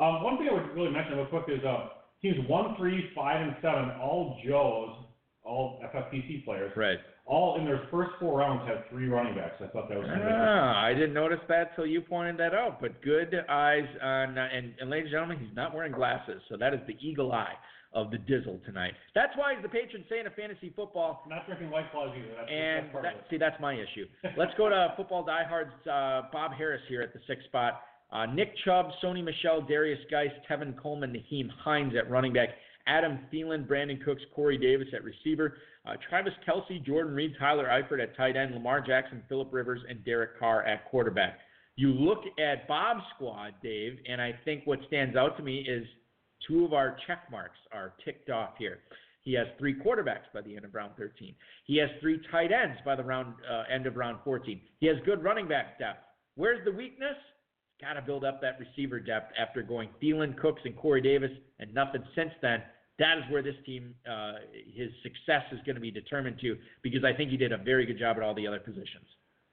Um, 0.00 0.22
one 0.24 0.38
thing 0.38 0.48
I 0.50 0.54
would 0.54 0.74
really 0.74 0.90
mention 0.90 1.16
real 1.16 1.26
quick 1.26 1.44
is 1.48 1.62
uh, 1.64 1.88
teams 2.20 2.36
one, 2.48 2.74
three, 2.76 3.10
five, 3.14 3.40
and 3.46 3.54
seven, 3.62 3.90
all 4.02 4.40
Joes, 4.44 5.04
all 5.44 5.80
FFPC 5.94 6.44
players, 6.44 6.72
Right. 6.76 6.98
All 7.26 7.56
in 7.58 7.64
their 7.64 7.88
first 7.90 8.10
four 8.20 8.38
rounds 8.40 8.68
have 8.68 8.84
three 8.90 9.08
running 9.08 9.34
backs. 9.34 9.54
I 9.60 9.68
thought 9.68 9.88
that 9.88 9.96
was 9.98 10.06
kind 10.06 10.20
of 10.20 10.28
Ah, 10.30 10.84
I 10.84 10.92
didn't 10.92 11.14
notice 11.14 11.38
that 11.48 11.74
till 11.74 11.86
you 11.86 12.02
pointed 12.02 12.36
that 12.38 12.52
out. 12.54 12.80
But 12.82 13.00
good 13.02 13.34
eyes 13.48 13.86
on, 14.02 14.36
and, 14.36 14.74
and 14.78 14.90
ladies 14.90 15.06
and 15.06 15.12
gentlemen, 15.12 15.38
he's 15.38 15.56
not 15.56 15.74
wearing 15.74 15.92
glasses, 15.92 16.42
so 16.50 16.56
that 16.58 16.74
is 16.74 16.80
the 16.86 16.96
eagle 17.00 17.32
eye 17.32 17.54
of 17.94 18.10
the 18.10 18.18
Dizzle 18.18 18.62
tonight. 18.66 18.92
That's 19.14 19.32
why 19.36 19.54
he's 19.54 19.62
the 19.62 19.68
patron 19.70 20.04
saint 20.10 20.26
of 20.26 20.34
fantasy 20.34 20.72
football. 20.76 21.22
not 21.28 21.46
drinking 21.46 21.70
white 21.70 21.90
claws 21.92 22.10
either. 22.14 22.28
That's, 22.36 22.50
And 22.50 22.86
that's 22.92 23.02
that, 23.04 23.14
of 23.14 23.20
it. 23.20 23.26
see, 23.30 23.36
that's 23.38 23.60
my 23.60 23.72
issue. 23.72 24.04
Let's 24.36 24.52
go 24.58 24.68
to 24.68 24.92
football 24.96 25.24
diehards. 25.24 25.72
Uh, 25.86 26.22
Bob 26.32 26.52
Harris 26.52 26.82
here 26.88 27.00
at 27.00 27.14
the 27.14 27.20
sixth 27.26 27.46
spot. 27.46 27.80
Uh, 28.12 28.26
Nick 28.26 28.52
Chubb, 28.64 28.90
Sony 29.02 29.24
Michel, 29.24 29.62
Derrius 29.62 29.98
Guice, 30.10 30.30
Tevin 30.50 30.76
Coleman, 30.80 31.10
Nyheim 31.12 31.48
Hines 31.64 31.94
at 31.96 32.10
running 32.10 32.32
back. 32.34 32.50
Adam 32.86 33.20
Thielen, 33.32 33.66
Brandin 33.66 34.02
Cooks, 34.04 34.22
Corey 34.34 34.58
Davis 34.58 34.88
at 34.94 35.02
receiver. 35.04 35.56
Uh, 35.86 35.94
Travis 36.08 36.32
Kelce, 36.46 36.84
Jordan 36.84 37.14
Reed, 37.14 37.34
Tyler 37.38 37.66
Eifert 37.66 38.02
at 38.02 38.16
tight 38.16 38.36
end. 38.36 38.54
Lamar 38.54 38.80
Jackson, 38.80 39.22
Philip 39.28 39.48
Rivers, 39.52 39.80
and 39.88 40.04
Derek 40.04 40.38
Carr 40.38 40.62
at 40.64 40.84
quarterback. 40.90 41.38
You 41.76 41.88
look 41.88 42.20
at 42.38 42.68
Bob's 42.68 43.02
squad, 43.14 43.54
Dave, 43.62 43.98
and 44.08 44.20
I 44.20 44.38
think 44.44 44.62
what 44.64 44.78
stands 44.86 45.16
out 45.16 45.36
to 45.38 45.42
me 45.42 45.58
is 45.68 45.86
two 46.46 46.64
of 46.64 46.72
our 46.72 46.96
check 47.06 47.30
marks 47.30 47.58
are 47.72 47.94
ticked 48.04 48.30
off 48.30 48.50
here. 48.58 48.78
He 49.22 49.32
has 49.34 49.46
three 49.58 49.74
quarterbacks 49.74 50.30
by 50.32 50.42
the 50.42 50.54
end 50.54 50.66
of 50.66 50.74
round 50.74 50.92
13. 50.98 51.34
He 51.64 51.78
has 51.78 51.88
three 52.00 52.20
tight 52.30 52.50
ends 52.52 52.78
by 52.84 52.94
the 52.94 53.02
round 53.02 53.34
uh, 53.50 53.64
end 53.72 53.86
of 53.86 53.96
round 53.96 54.18
14. 54.22 54.60
He 54.80 54.86
has 54.86 54.96
good 55.06 55.24
running 55.24 55.48
back 55.48 55.78
depth. 55.78 56.00
Where's 56.36 56.62
the 56.64 56.72
weakness? 56.72 57.16
Got 57.80 57.94
to 57.94 58.02
build 58.02 58.24
up 58.24 58.40
that 58.40 58.58
receiver 58.58 59.00
depth 59.00 59.32
after 59.38 59.62
going 59.62 59.88
Thielen, 60.02 60.36
Cooks, 60.38 60.62
and 60.64 60.76
Corey 60.76 61.00
Davis, 61.00 61.30
and 61.58 61.74
nothing 61.74 62.02
since 62.14 62.30
then. 62.40 62.62
That 62.98 63.18
is 63.18 63.24
where 63.30 63.42
this 63.42 63.56
team, 63.66 63.94
uh, 64.08 64.34
his 64.72 64.90
success 65.02 65.42
is 65.50 65.58
going 65.66 65.74
to 65.74 65.80
be 65.80 65.90
determined 65.90 66.38
to, 66.40 66.56
because 66.82 67.02
I 67.04 67.12
think 67.12 67.30
he 67.30 67.36
did 67.36 67.50
a 67.50 67.58
very 67.58 67.84
good 67.84 67.98
job 67.98 68.16
at 68.16 68.22
all 68.22 68.34
the 68.34 68.46
other 68.46 68.60
positions. 68.60 69.06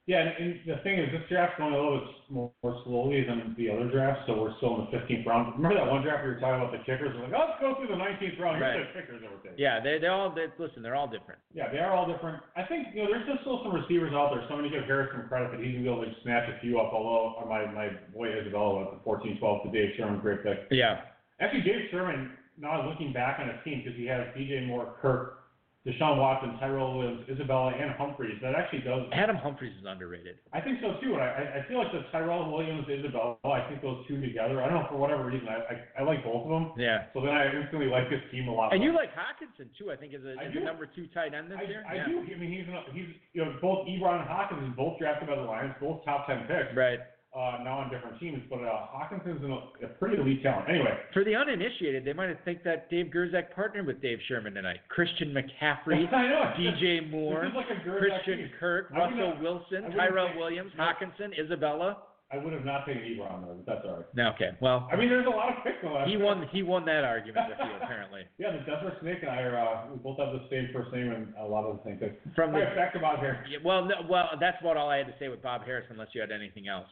Yeah, 0.09 0.17
and, 0.25 0.33
and 0.33 0.49
the 0.65 0.81
thing 0.81 0.97
is, 0.97 1.13
this 1.13 1.21
draft's 1.29 1.61
going 1.61 1.73
a 1.73 1.77
little 1.77 2.01
bit 2.01 2.09
more, 2.33 2.49
more 2.65 2.73
slowly 2.83 3.21
than 3.21 3.53
the 3.53 3.69
other 3.69 3.85
drafts, 3.85 4.25
so 4.25 4.33
we're 4.33 4.57
still 4.57 4.81
in 4.81 4.89
the 4.89 4.97
15th 4.97 5.29
round. 5.29 5.53
Remember 5.55 5.77
that 5.77 5.85
one 5.85 6.01
draft 6.01 6.25
we 6.25 6.33
were 6.33 6.41
talking 6.41 6.57
about 6.57 6.73
the 6.73 6.81
kickers? 6.81 7.13
We're 7.13 7.29
like, 7.29 7.37
oh, 7.37 7.45
let's 7.53 7.61
go 7.61 7.77
through 7.77 7.93
the 7.93 8.01
19th 8.01 8.35
round. 8.41 8.57
Here's 8.57 8.81
Right. 8.81 8.81
the 8.81 8.97
kickers 8.97 9.21
that 9.21 9.29
we're 9.29 9.45
taking. 9.45 9.61
Yeah, 9.61 9.77
they 9.79 10.01
they 10.01 10.09
all 10.09 10.33
they, 10.33 10.49
listen. 10.57 10.81
They're 10.81 10.97
all 10.97 11.05
different. 11.07 11.37
Yeah, 11.53 11.69
they 11.69 11.77
are 11.77 11.93
all 11.93 12.09
different. 12.09 12.41
I 12.57 12.65
think 12.65 12.97
you 12.97 13.05
know 13.05 13.13
there's 13.13 13.29
just 13.29 13.45
still 13.45 13.61
some 13.61 13.77
receivers 13.77 14.09
out 14.17 14.33
there. 14.33 14.41
So 14.49 14.57
I'm 14.57 14.65
going 14.65 14.73
to 14.73 14.73
give 14.73 14.89
Harris 14.89 15.13
some 15.13 15.29
credit 15.29 15.53
that 15.53 15.61
he's 15.61 15.77
going 15.77 15.85
to 15.85 15.89
be 15.89 15.93
able 15.93 16.05
to 16.09 16.17
snatch 16.25 16.49
a 16.49 16.57
few 16.65 16.81
up. 16.81 16.89
Although 16.97 17.37
my 17.45 17.69
my 17.69 17.93
boy 18.09 18.33
Isabella 18.33 18.89
at 18.89 18.97
the 18.97 18.99
14-12 19.05 19.37
to 19.37 19.69
Dave 19.69 19.93
Schermann, 20.01 20.17
great 20.25 20.41
pick. 20.41 20.65
Yeah, 20.73 21.05
Actually, 21.39 21.61
Dave 21.61 21.93
Schermann, 21.93 22.33
now 22.57 22.81
looking 22.89 23.13
back 23.13 23.37
on 23.39 23.47
his 23.53 23.57
team 23.63 23.81
because 23.85 23.97
he 23.97 24.05
has 24.09 24.25
DJ 24.33 24.65
Moore, 24.65 24.97
Kirk, 25.01 25.40
Deshaun 25.81 26.17
Watson, 26.21 26.57
Tyrell 26.59 26.95
Williams, 26.95 27.25
Isabella, 27.27 27.73
and 27.73 27.89
Humphries. 27.97 28.37
That 28.41 28.53
actually 28.53 28.81
does. 28.85 29.09
Adam 29.13 29.35
Humphries 29.35 29.73
is 29.81 29.85
underrated. 29.87 30.37
I 30.53 30.61
think 30.61 30.77
so 30.79 31.01
too. 31.01 31.13
And 31.17 31.23
I, 31.23 31.65
I 31.65 31.67
feel 31.67 31.79
like 31.79 31.91
the 31.91 32.05
Tyrell 32.11 32.51
Williams, 32.53 32.85
Isabella, 32.85 33.37
I 33.43 33.65
think 33.67 33.81
those 33.81 34.05
two 34.07 34.21
together. 34.21 34.61
I 34.61 34.69
don't 34.69 34.77
know 34.77 34.87
for 34.89 34.97
whatever 34.97 35.25
reason. 35.25 35.49
I 35.49 35.57
I, 35.97 36.01
I 36.01 36.03
like 36.05 36.23
both 36.23 36.45
of 36.45 36.49
them. 36.53 36.73
Yeah, 36.77 37.09
So 37.13 37.21
then 37.21 37.33
I 37.33 37.49
instantly 37.49 37.87
like 37.87 38.09
this 38.13 38.21
team 38.31 38.47
a 38.47 38.53
lot. 38.53 38.73
and 38.73 38.83
you 38.83 38.93
like 38.93 39.09
Hockenson 39.17 39.73
too. 39.77 39.89
I 39.91 39.95
think 39.95 40.13
is 40.13 40.23
a, 40.23 40.33
is 40.33 40.53
a 40.53 40.63
number 40.63 40.85
two 40.85 41.07
tight 41.17 41.33
end 41.33 41.49
this 41.49 41.57
I, 41.57 41.65
year. 41.65 41.83
I 41.89 41.95
yeah. 41.95 42.05
do. 42.05 42.21
I 42.29 42.37
mean, 42.37 42.53
he's 42.53 42.67
he's 42.93 43.09
you 43.33 43.43
know 43.43 43.57
both 43.59 43.87
Ebron 43.89 44.21
and 44.21 44.29
Hawkins 44.29 44.73
both 44.77 44.99
drafted 44.99 45.29
by 45.29 45.35
the 45.35 45.41
Lions, 45.41 45.73
both 45.81 46.05
top 46.05 46.27
ten 46.27 46.45
picks. 46.45 46.77
Right. 46.77 46.99
Uh, 47.33 47.63
now 47.63 47.79
on 47.79 47.89
different 47.89 48.19
teams, 48.19 48.41
but 48.49 48.57
uh, 48.59 48.87
Hockenson's 48.91 49.41
an, 49.41 49.53
a 49.85 49.87
pretty 49.99 50.17
elite 50.21 50.43
talent. 50.43 50.67
Anyway, 50.67 50.91
For 51.13 51.23
the 51.23 51.33
uninitiated, 51.33 52.03
they 52.03 52.11
might 52.11 52.27
have 52.27 52.37
think 52.43 52.61
that 52.63 52.89
Dave 52.89 53.05
Gerczak 53.05 53.55
partnered 53.55 53.87
with 53.87 54.01
Dave 54.01 54.17
Schermann 54.29 54.53
tonight. 54.53 54.79
Christian 54.89 55.33
McCaffrey, 55.33 56.11
DJ 56.59 57.09
Moore, 57.09 57.49
like 57.55 57.67
Christian 57.85 58.37
team. 58.37 58.49
Kirk, 58.59 58.87
I 58.93 58.97
Russell 58.99 59.17
not- 59.17 59.41
Wilson, 59.41 59.91
Tyrell 59.95 60.37
Williams, 60.37 60.73
no. 60.77 60.83
Hockenson, 60.83 61.31
Isabella. 61.41 61.99
I 62.33 62.37
would 62.37 62.51
have 62.53 62.63
not 62.65 62.85
taken 62.85 63.01
Ebron 63.03 63.41
though, 63.45 63.55
but 63.59 63.65
that's 63.65 63.85
all 63.85 63.95
right. 63.97 64.05
No, 64.15 64.29
okay. 64.35 64.51
Well, 64.61 64.87
I 64.91 64.95
mean, 64.97 65.07
there's 65.09 65.25
a 65.25 65.29
lot 65.29 65.49
of 65.57 65.63
picks 65.65 65.83
last 65.83 66.09
he 66.09 66.15
won. 66.17 66.47
He 66.51 66.63
won 66.63 66.83
that 66.85 67.03
argument 67.05 67.47
with 67.49 67.57
you 67.59 67.75
apparently. 67.81 68.21
Yeah, 68.39 68.51
the 68.51 68.59
Desert 68.59 68.97
Snake 69.01 69.17
and 69.21 69.29
I 69.31 69.41
are 69.43 69.57
uh, 69.59 69.87
we 69.91 69.97
both 69.99 70.17
have 70.19 70.31
the 70.33 70.47
same 70.49 70.67
first 70.73 70.91
name 70.93 71.11
and 71.11 71.33
a 71.39 71.45
lot 71.45 71.63
of 71.65 71.77
the 71.77 71.83
same 71.89 71.97
things. 71.99 72.13
From 72.35 72.49
All 72.53 72.59
the 72.59 72.65
right, 72.65 72.75
back 72.75 72.91
to 72.93 72.99
Bob 72.99 73.19
here. 73.19 73.43
yeah, 73.49 73.59
well, 73.63 73.83
no, 73.85 73.95
well, 74.09 74.29
that's 74.39 74.57
about 74.61 74.75
all 74.77 74.89
I 74.89 74.97
had 74.97 75.07
to 75.07 75.13
say 75.19 75.27
with 75.29 75.41
Bob 75.41 75.63
Harris, 75.63 75.85
unless 75.89 76.07
you 76.13 76.19
had 76.21 76.31
anything 76.31 76.67
else. 76.69 76.87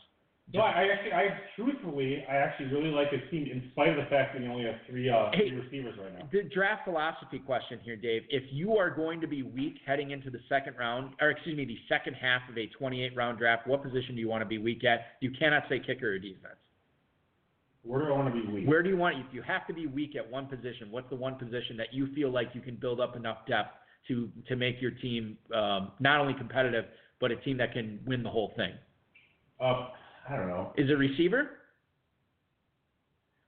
No, 0.51 0.61
I, 0.61 0.81
I 0.81 0.84
actually, 0.91 1.13
I 1.13 1.27
truthfully, 1.55 2.26
I 2.27 2.35
actually 2.38 2.67
really 2.67 2.89
like 2.89 3.11
his 3.11 3.21
team 3.30 3.47
in 3.51 3.69
spite 3.71 3.89
of 3.89 3.97
the 3.97 4.09
fact 4.09 4.34
that 4.34 4.41
he 4.41 4.47
only 4.47 4.63
has 4.63 4.73
three, 4.89 5.07
uh, 5.07 5.30
Hey. 5.31 5.49
three 5.49 5.59
receivers 5.59 5.95
right 6.01 6.11
now. 6.17 6.27
The 6.31 6.43
draft 6.43 6.85
philosophy 6.85 7.38
question 7.38 7.80
here, 7.84 7.95
Dave. 7.95 8.23
If 8.30 8.43
you 8.51 8.76
are 8.76 8.89
going 8.89 9.21
to 9.21 9.27
be 9.27 9.43
weak 9.43 9.76
heading 9.85 10.09
into 10.09 10.31
the 10.31 10.39
second 10.49 10.76
round, 10.77 11.13
or 11.21 11.30
excuse 11.30 11.55
me, 11.55 11.65
the 11.65 11.77
second 11.88 12.15
half 12.15 12.41
of 12.49 12.57
a 12.57 12.65
28 12.67 13.15
round 13.15 13.38
draft, 13.38 13.67
what 13.67 13.84
position 13.84 14.15
do 14.15 14.21
you 14.21 14.27
want 14.27 14.41
to 14.41 14.47
be 14.47 14.57
weak 14.57 14.84
at? 14.84 15.01
You 15.19 15.30
cannot 15.38 15.63
say 15.69 15.80
kicker 15.80 16.13
or 16.13 16.17
defense. 16.19 16.55
Where 17.84 18.01
do 18.01 18.07
I 18.07 18.17
want 18.17 18.34
to 18.34 18.41
be 18.41 18.47
weak? 18.51 18.67
Where 18.67 18.81
do 18.81 18.89
you 18.89 18.97
want? 18.97 19.17
If 19.19 19.31
you 19.31 19.43
have 19.43 19.67
to 19.67 19.73
be 19.73 19.85
weak 19.85 20.15
at 20.15 20.30
one 20.30 20.47
position, 20.47 20.89
what's 20.89 21.09
the 21.09 21.15
one 21.15 21.35
position 21.35 21.77
that 21.77 21.93
you 21.93 22.13
feel 22.15 22.31
like 22.31 22.49
you 22.53 22.61
can 22.61 22.76
build 22.76 22.99
up 22.99 23.15
enough 23.15 23.38
depth 23.47 23.76
to 24.07 24.30
to 24.47 24.55
make 24.55 24.81
your 24.81 24.91
team 24.91 25.38
um, 25.55 25.91
not 25.99 26.19
only 26.19 26.34
competitive, 26.34 26.85
but 27.21 27.31
a 27.31 27.35
team 27.38 27.57
that 27.57 27.71
can 27.71 27.99
win 28.05 28.23
the 28.23 28.30
whole 28.30 28.51
thing? 28.57 28.73
Uh, 29.59 29.89
I 30.27 30.35
don't 30.35 30.47
know. 30.47 30.73
Is 30.77 30.89
it 30.89 30.93
receiver? 30.93 31.51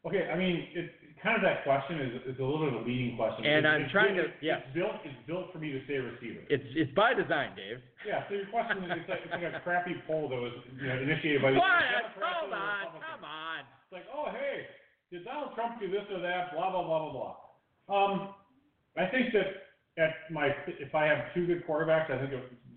Okay, 0.06 0.30
I 0.34 0.38
mean, 0.38 0.68
it 0.74 0.90
kind 1.22 1.38
of 1.38 1.44
that 1.46 1.62
question 1.64 2.00
is, 2.02 2.34
is 2.34 2.40
a 2.40 2.44
little 2.44 2.66
bit 2.66 2.74
of 2.74 2.82
a 2.82 2.86
leading 2.86 3.16
question. 3.16 3.46
And 3.46 3.62
It's- 3.66 3.70
I'm 3.74 3.82
it's 3.84 3.92
trying 3.92 4.16
to- 4.18 4.34
yeah. 4.42 4.58
It's 4.66 4.74
built, 4.74 4.96
it's 5.06 5.22
built 5.28 5.54
for 5.54 5.60
me 5.60 5.72
to 5.72 5.86
say 5.86 5.98
receiver. 6.02 6.42
It's 6.50 6.66
it's 6.74 6.92
by 6.98 7.14
design, 7.14 7.54
Dave. 7.56 7.82
Yeah, 8.06 8.28
so 8.28 8.34
your 8.34 8.48
question 8.48 8.84
is, 8.86 8.98
it's 8.98 9.10
like, 9.10 9.22
it's 9.24 9.32
like 9.32 9.54
a 9.54 9.60
crappy 9.62 9.94
poll 10.08 10.28
that 10.30 10.42
was, 10.42 10.54
you 10.82 10.88
know, 10.88 10.98
initiated 10.98 11.42
by 11.44 11.52
the 11.52 11.60
What? 11.60 11.70
Hold 12.18 12.54
on, 12.54 12.86
come 12.98 13.24
on. 13.26 13.60
It's 13.86 13.92
like, 13.94 14.06
oh, 14.12 14.32
hey, 14.32 14.66
did 15.12 15.24
Donald 15.26 15.54
Trump 15.54 15.80
do 15.80 15.92
this 15.92 16.10
or 16.10 16.20
that? 16.20 16.52
Blah 16.54 16.72
blah 16.72 16.82
blah 16.84 17.00
blah 17.12 17.14
blah. 17.14 17.36
Um, 17.94 18.34
I 18.98 19.06
think 19.06 19.34
that 19.34 19.70
at 20.02 20.32
my, 20.32 20.48
if 20.68 20.96
I 20.96 21.06
have 21.06 21.32
two 21.36 21.46
good 21.46 21.68
quarterbacks, 21.68 22.10
I 22.10 22.18
think 22.18 22.34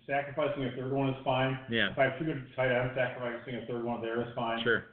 sacrificing 0.06 0.64
a 0.64 0.70
third 0.76 0.92
one 0.92 1.08
is 1.10 1.16
fine. 1.24 1.58
Yeah, 1.70 1.90
If 1.92 1.98
I 1.98 2.04
have 2.04 2.18
two 2.18 2.24
good 2.26 2.44
tight 2.56 2.70
ends, 2.72 2.92
sacrificing 2.96 3.56
a 3.56 3.66
third 3.66 3.84
one 3.84 4.00
there 4.02 4.20
is 4.22 4.28
fine. 4.34 4.62
sure. 4.62 4.84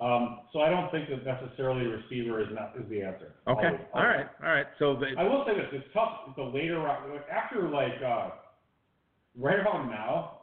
Um, 0.00 0.40
so 0.52 0.58
I 0.60 0.68
don't 0.68 0.90
think 0.90 1.08
that 1.10 1.22
necessarily 1.24 1.86
receiver 1.86 2.40
is 2.42 2.48
not 2.50 2.74
is 2.74 2.88
the 2.90 3.02
answer. 3.02 3.32
Okay. 3.46 3.66
Always. 3.66 3.80
All 3.94 4.02
right. 4.06 4.26
All 4.42 4.50
right. 4.50 4.66
So 4.80 4.96
the, 4.98 5.14
I 5.16 5.22
will 5.22 5.44
say 5.46 5.54
this: 5.54 5.68
it's 5.72 5.86
tough. 5.94 6.26
A 6.36 6.42
later 6.42 6.80
round. 6.80 7.06
After 7.30 7.68
like 7.70 8.02
uh, 8.04 8.30
right 9.38 9.60
about 9.60 9.86
now, 9.86 10.40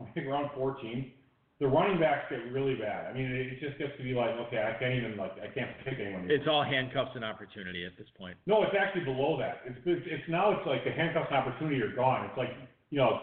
I 0.00 0.08
think 0.12 0.28
around 0.28 0.50
14, 0.54 1.10
the 1.58 1.66
running 1.66 1.98
backs 1.98 2.30
get 2.30 2.52
really 2.52 2.76
bad. 2.76 3.10
I 3.10 3.12
mean, 3.12 3.26
it, 3.26 3.52
it 3.52 3.58
just 3.58 3.78
gets 3.78 3.96
to 3.98 4.02
be 4.04 4.14
like, 4.14 4.30
okay, 4.46 4.62
I 4.62 4.78
can't 4.78 4.94
even 4.94 5.16
like 5.16 5.32
I 5.42 5.50
can't 5.52 5.74
pick 5.84 5.98
anyone. 5.98 6.30
anymore. 6.30 6.36
it's 6.36 6.46
all 6.46 6.62
handcuffs 6.62 7.10
and 7.16 7.24
opportunity 7.24 7.84
at 7.84 7.98
this 7.98 8.06
point. 8.16 8.38
no, 8.46 8.62
it's 8.62 8.76
actually 8.78 9.04
below 9.04 9.36
that. 9.42 9.62
It's 9.66 9.78
it's, 9.84 10.06
it's 10.06 10.28
now 10.30 10.52
it's 10.54 10.66
like 10.66 10.84
the 10.84 10.92
handcuffs 10.92 11.26
and 11.30 11.38
opportunity 11.38 11.82
are 11.82 11.92
gone. 11.96 12.26
It's 12.30 12.38
like 12.38 12.54
you 12.90 12.98
know 12.98 13.18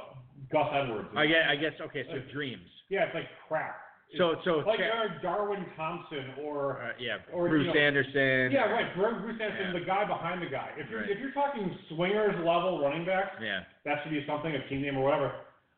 Gus 0.52 0.68
Edwards. 0.74 1.10
I 1.16 1.26
guess. 1.28 1.46
I 1.50 1.56
guess. 1.56 1.74
Okay. 1.82 2.04
So 2.10 2.20
dreams. 2.34 2.68
yeah, 2.90 3.06
it's 3.06 3.16
like 3.16 3.28
crap. 3.48 3.76
So 4.18 4.36
so 4.46 4.64
like 4.64 4.80
Cha- 4.80 5.04
uh, 5.04 5.22
Darwin 5.22 5.66
Thompson 5.76 6.32
or 6.42 6.82
uh, 6.82 6.92
yeah, 6.98 7.18
or, 7.34 7.50
Bruce 7.50 7.68
you 7.68 7.74
know, 7.74 7.80
Anderson. 7.80 8.52
Yeah, 8.56 8.72
right. 8.72 8.88
Bruce 8.96 9.36
Anderson, 9.42 9.74
Yeah. 9.76 9.80
the 9.80 9.86
guy 9.86 10.08
behind 10.08 10.42
the 10.42 10.48
guy. 10.50 10.70
If 10.78 10.90
you're 10.90 11.02
Right. 11.02 11.10
if 11.12 11.20
you're 11.20 11.32
talking 11.36 11.68
swingers 11.90 12.36
level 12.46 12.80
running 12.82 13.06
backs, 13.06 13.36
Yeah. 13.42 13.64
that 13.84 14.00
should 14.04 14.12
be 14.12 14.24
something, 14.26 14.56
a 14.56 14.66
team 14.70 14.82
name 14.82 14.98
or 14.98 15.04
whatever. 15.04 15.32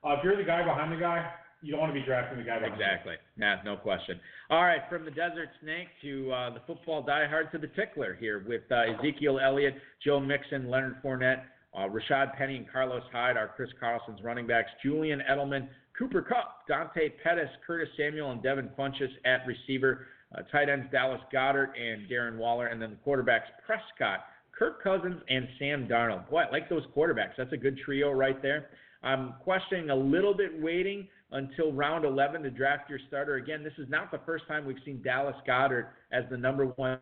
Uh, 0.05 0.13
if 0.17 0.23
you're 0.23 0.37
the 0.37 0.43
guy 0.43 0.61
behind 0.63 0.91
the 0.93 0.97
guy, 1.01 1.25
you 1.63 1.71
don't 1.71 1.81
want 1.81 1.89
to 1.93 1.99
be 1.99 2.05
drafting 2.05 2.37
the 2.37 2.43
guy 2.45 2.59
behind. 2.59 2.79
Exactly. 2.79 3.15
Yeah, 3.35 3.59
no 3.65 3.75
question. 3.75 4.19
All 4.51 4.63
right, 4.63 4.81
from 4.89 5.05
the 5.05 5.11
Desert 5.11 5.49
Snake 5.61 5.87
to 6.03 6.31
uh, 6.31 6.49
the 6.53 6.61
football 6.67 7.03
diehard 7.03 7.49
to 7.51 7.57
the 7.57 7.67
Tickler 7.67 8.13
here 8.13 8.45
with 8.47 8.61
uh, 8.71 8.93
Ezekiel 8.95 9.39
Elliott, 9.39 9.73
Joe 10.05 10.19
Mixon, 10.19 10.69
Leonard 10.69 11.01
Fournette, 11.03 11.41
Uh, 11.73 11.87
Rashaad 11.87 12.35
Penny 12.35 12.57
and 12.57 12.71
Carlos 12.71 13.03
Hyde 13.11 13.37
are 13.37 13.51
Chris 13.55 13.69
Carlson's 13.79 14.23
running 14.23 14.47
backs. 14.47 14.69
Julian 14.83 15.21
Edelman, 15.29 15.67
Cooper 15.97 16.21
Kupp, 16.21 16.67
Dante 16.67 17.09
Pettis, 17.23 17.49
Curtis 17.65 17.89
Samuel, 17.97 18.31
and 18.31 18.41
Devin 18.41 18.69
Funchess 18.77 19.11
at 19.25 19.45
receiver. 19.45 20.07
Uh, 20.35 20.41
tight 20.51 20.69
ends 20.69 20.87
Dallas 20.91 21.21
Goedert 21.33 21.73
and 21.79 22.09
Darren 22.09 22.37
Waller, 22.37 22.67
and 22.67 22.81
then 22.81 22.91
the 22.91 23.11
quarterbacks 23.11 23.47
Prescott, 23.65 24.25
Kirk 24.57 24.83
Cousins, 24.83 25.21
and 25.29 25.47
Sam 25.57 25.87
Darnold. 25.87 26.29
Boy, 26.29 26.43
I 26.47 26.51
like 26.51 26.69
those 26.69 26.83
quarterbacks. 26.95 27.33
That's 27.37 27.53
a 27.53 27.57
good 27.57 27.77
trio 27.83 28.11
right 28.11 28.41
there. 28.41 28.69
I'm 29.03 29.35
questioning 29.43 29.89
a 29.89 29.95
little 29.95 30.33
bit 30.33 30.61
waiting 30.61 31.07
until 31.31 31.71
round 31.71 32.05
11 32.05 32.43
to 32.43 32.49
draft 32.49 32.89
your 32.89 32.99
starter. 33.07 33.35
Again, 33.35 33.63
this 33.63 33.73
is 33.77 33.87
not 33.89 34.11
the 34.11 34.19
first 34.25 34.47
time 34.47 34.65
we've 34.65 34.77
seen 34.83 35.01
Dallas 35.01 35.35
Goddard 35.45 35.87
as 36.11 36.23
the 36.29 36.37
number 36.37 36.65
one 36.65 36.99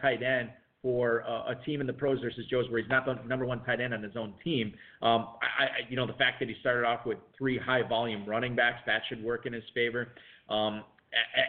tight 0.00 0.22
end 0.22 0.50
for 0.82 1.24
uh, 1.28 1.52
a 1.52 1.54
team 1.64 1.80
in 1.80 1.86
the 1.86 1.92
pros 1.92 2.20
versus 2.20 2.44
Joe's, 2.50 2.70
where 2.70 2.80
he's 2.80 2.90
not 2.90 3.04
the 3.04 3.14
number 3.26 3.44
one 3.44 3.64
tight 3.64 3.80
end 3.80 3.94
on 3.94 4.02
his 4.02 4.16
own 4.16 4.34
team. 4.44 4.72
Um, 5.02 5.28
I, 5.42 5.64
I, 5.64 5.68
you 5.88 5.96
know, 5.96 6.06
the 6.06 6.12
fact 6.14 6.38
that 6.40 6.48
he 6.48 6.54
started 6.60 6.84
off 6.84 7.04
with 7.04 7.18
three 7.36 7.58
high 7.58 7.82
volume 7.86 8.28
running 8.28 8.54
backs 8.54 8.80
that 8.86 9.02
should 9.08 9.22
work 9.22 9.46
in 9.46 9.52
his 9.52 9.64
favor. 9.74 10.08
Um, 10.48 10.84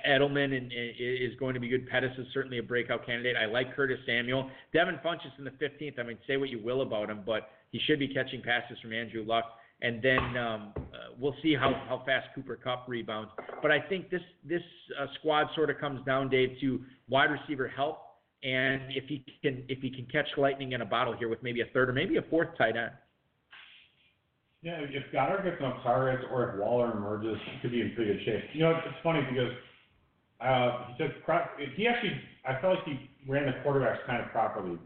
Edelman 0.07 0.71
is 0.71 1.35
going 1.37 1.53
to 1.53 1.59
be 1.59 1.67
good. 1.67 1.87
Pettis 1.89 2.11
is 2.17 2.25
certainly 2.33 2.59
a 2.59 2.63
breakout 2.63 3.05
candidate. 3.05 3.35
I 3.35 3.45
like 3.45 3.75
Curtis 3.75 3.99
Samuel. 4.05 4.49
Devin 4.73 4.99
Funchess 5.03 5.37
in 5.37 5.43
the 5.43 5.51
15th. 5.51 5.99
I 5.99 6.03
mean, 6.03 6.17
say 6.27 6.37
what 6.37 6.49
you 6.49 6.59
will 6.63 6.81
about 6.81 7.09
him, 7.09 7.21
but 7.25 7.49
he 7.71 7.79
should 7.85 7.99
be 7.99 8.07
catching 8.07 8.41
passes 8.41 8.77
from 8.81 8.93
Andrew 8.93 9.23
Luck. 9.25 9.45
And 9.81 10.01
then 10.01 10.37
um, 10.37 10.73
uh, 10.77 10.81
we'll 11.17 11.35
see 11.41 11.55
how, 11.55 11.71
how 11.87 12.03
fast 12.05 12.27
Cooper 12.35 12.55
Kupp 12.55 12.87
rebounds. 12.87 13.31
But 13.61 13.71
I 13.71 13.79
think 13.79 14.09
this 14.09 14.21
this 14.43 14.61
uh, 14.99 15.05
squad 15.19 15.47
sort 15.55 15.69
of 15.69 15.77
comes 15.79 16.05
down, 16.05 16.29
Dave, 16.29 16.57
to 16.61 16.81
wide 17.07 17.29
receiver 17.31 17.67
help, 17.67 17.99
and 18.43 18.81
if 18.95 19.05
he 19.05 19.23
can 19.41 19.63
if 19.67 19.79
he 19.79 19.89
can 19.89 20.05
catch 20.11 20.27
lightning 20.37 20.71
in 20.71 20.81
a 20.81 20.85
bottle 20.85 21.15
here 21.17 21.27
with 21.27 21.43
maybe 21.43 21.61
a 21.61 21.65
third 21.73 21.89
or 21.89 21.93
maybe 21.93 22.17
a 22.17 22.21
fourth 22.29 22.49
tight 22.57 22.77
end. 22.77 22.91
Yeah, 24.61 24.79
if 24.79 25.03
Goedert 25.13 25.43
gets 25.43 25.59
enough 25.59 25.81
targets 25.83 26.23
or 26.31 26.49
if 26.49 26.59
Waller 26.59 26.91
emerges, 26.91 27.37
he 27.51 27.61
could 27.61 27.71
be 27.71 27.79
in 27.81 27.95
pretty 27.95 28.13
good 28.13 28.25
shape. 28.25 28.43
You 28.53 28.63
know, 28.63 28.71
it's 28.71 28.99
funny 29.03 29.21
because 29.29 29.55
uh, 30.41 30.87
he 30.87 31.03
took 31.03 31.15
he 31.75 31.87
actually 31.87 32.15
I 32.47 32.59
felt 32.61 32.75
like 32.75 32.85
he 32.85 33.09
ran 33.27 33.45
the 33.45 33.55
quarterbacks 33.63 34.05
kind 34.05 34.23
of 34.23 34.31
properly. 34.31 34.77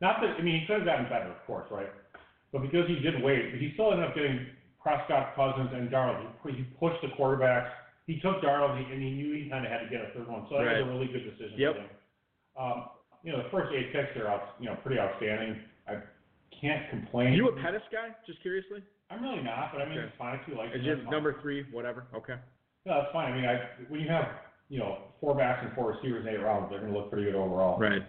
Not 0.00 0.20
that 0.20 0.36
I 0.38 0.42
mean 0.42 0.60
he 0.60 0.66
could 0.66 0.78
have 0.78 0.86
gotten 0.86 1.04
better, 1.04 1.32
of 1.32 1.40
course, 1.46 1.66
right? 1.70 1.88
But 2.52 2.62
because 2.62 2.86
he 2.86 2.96
did 3.00 3.22
wait, 3.22 3.50
but 3.50 3.60
he 3.60 3.72
still 3.74 3.92
ended 3.92 4.08
up 4.08 4.14
getting 4.14 4.46
Prescott, 4.84 5.34
Cousins, 5.34 5.70
and 5.72 5.90
Darnold. 5.90 6.28
He, 6.44 6.52
he 6.52 6.62
pushed 6.78 7.00
the 7.00 7.08
quarterbacks. 7.18 7.72
He 8.06 8.20
took 8.20 8.44
Darnold, 8.44 8.76
and 8.76 9.02
he 9.02 9.10
knew 9.10 9.34
he 9.34 9.48
kind 9.48 9.64
of 9.64 9.72
had 9.72 9.80
to 9.80 9.88
get 9.88 10.04
a 10.04 10.12
third 10.12 10.28
one. 10.28 10.46
So 10.48 10.58
that 10.58 10.64
right. 10.64 10.84
was 10.84 10.86
a 10.86 10.90
really 10.92 11.08
good 11.08 11.24
decision 11.24 11.56
yep. 11.56 11.74
for 11.74 11.80
him. 11.80 11.88
Um, 12.58 12.84
you 13.22 13.32
know, 13.32 13.42
the 13.42 13.48
first 13.50 13.72
eight 13.74 13.92
picks 13.92 14.16
are 14.16 14.28
out, 14.28 14.54
you 14.60 14.66
know, 14.66 14.76
pretty 14.82 15.00
outstanding. 15.00 15.60
I 15.88 15.94
can't 16.60 16.88
complain. 16.90 17.28
Are 17.28 17.36
you 17.36 17.48
a 17.48 17.56
Pettis 17.62 17.82
guy? 17.90 18.14
Just 18.26 18.42
curiously. 18.42 18.82
I'm 19.10 19.22
really 19.22 19.42
not, 19.42 19.70
but 19.72 19.82
I 19.82 19.88
mean 19.88 19.98
Okay. 19.98 20.08
it's 20.08 20.16
fine 20.18 20.38
if 20.40 20.48
you 20.48 20.56
like. 20.56 20.70
Is 20.74 20.82
it, 20.82 21.00
it 21.00 21.10
number 21.10 21.36
three? 21.42 21.66
Whatever. 21.72 22.06
Okay. 22.14 22.34
No, 22.86 23.00
that's 23.00 23.12
fine. 23.12 23.32
I 23.32 23.36
mean, 23.36 23.44
I 23.44 23.54
when 23.88 24.00
you 24.00 24.08
have 24.08 24.26
you 24.68 24.78
know 24.78 24.98
four 25.20 25.34
backs 25.34 25.60
and 25.64 25.74
four 25.74 25.92
receivers 25.92 26.26
in 26.26 26.32
eight 26.34 26.42
rounds, 26.42 26.68
they're 26.70 26.80
going 26.80 26.92
to 26.92 26.98
look 26.98 27.10
pretty 27.10 27.26
good 27.26 27.34
overall. 27.34 27.78
Right. 27.78 28.02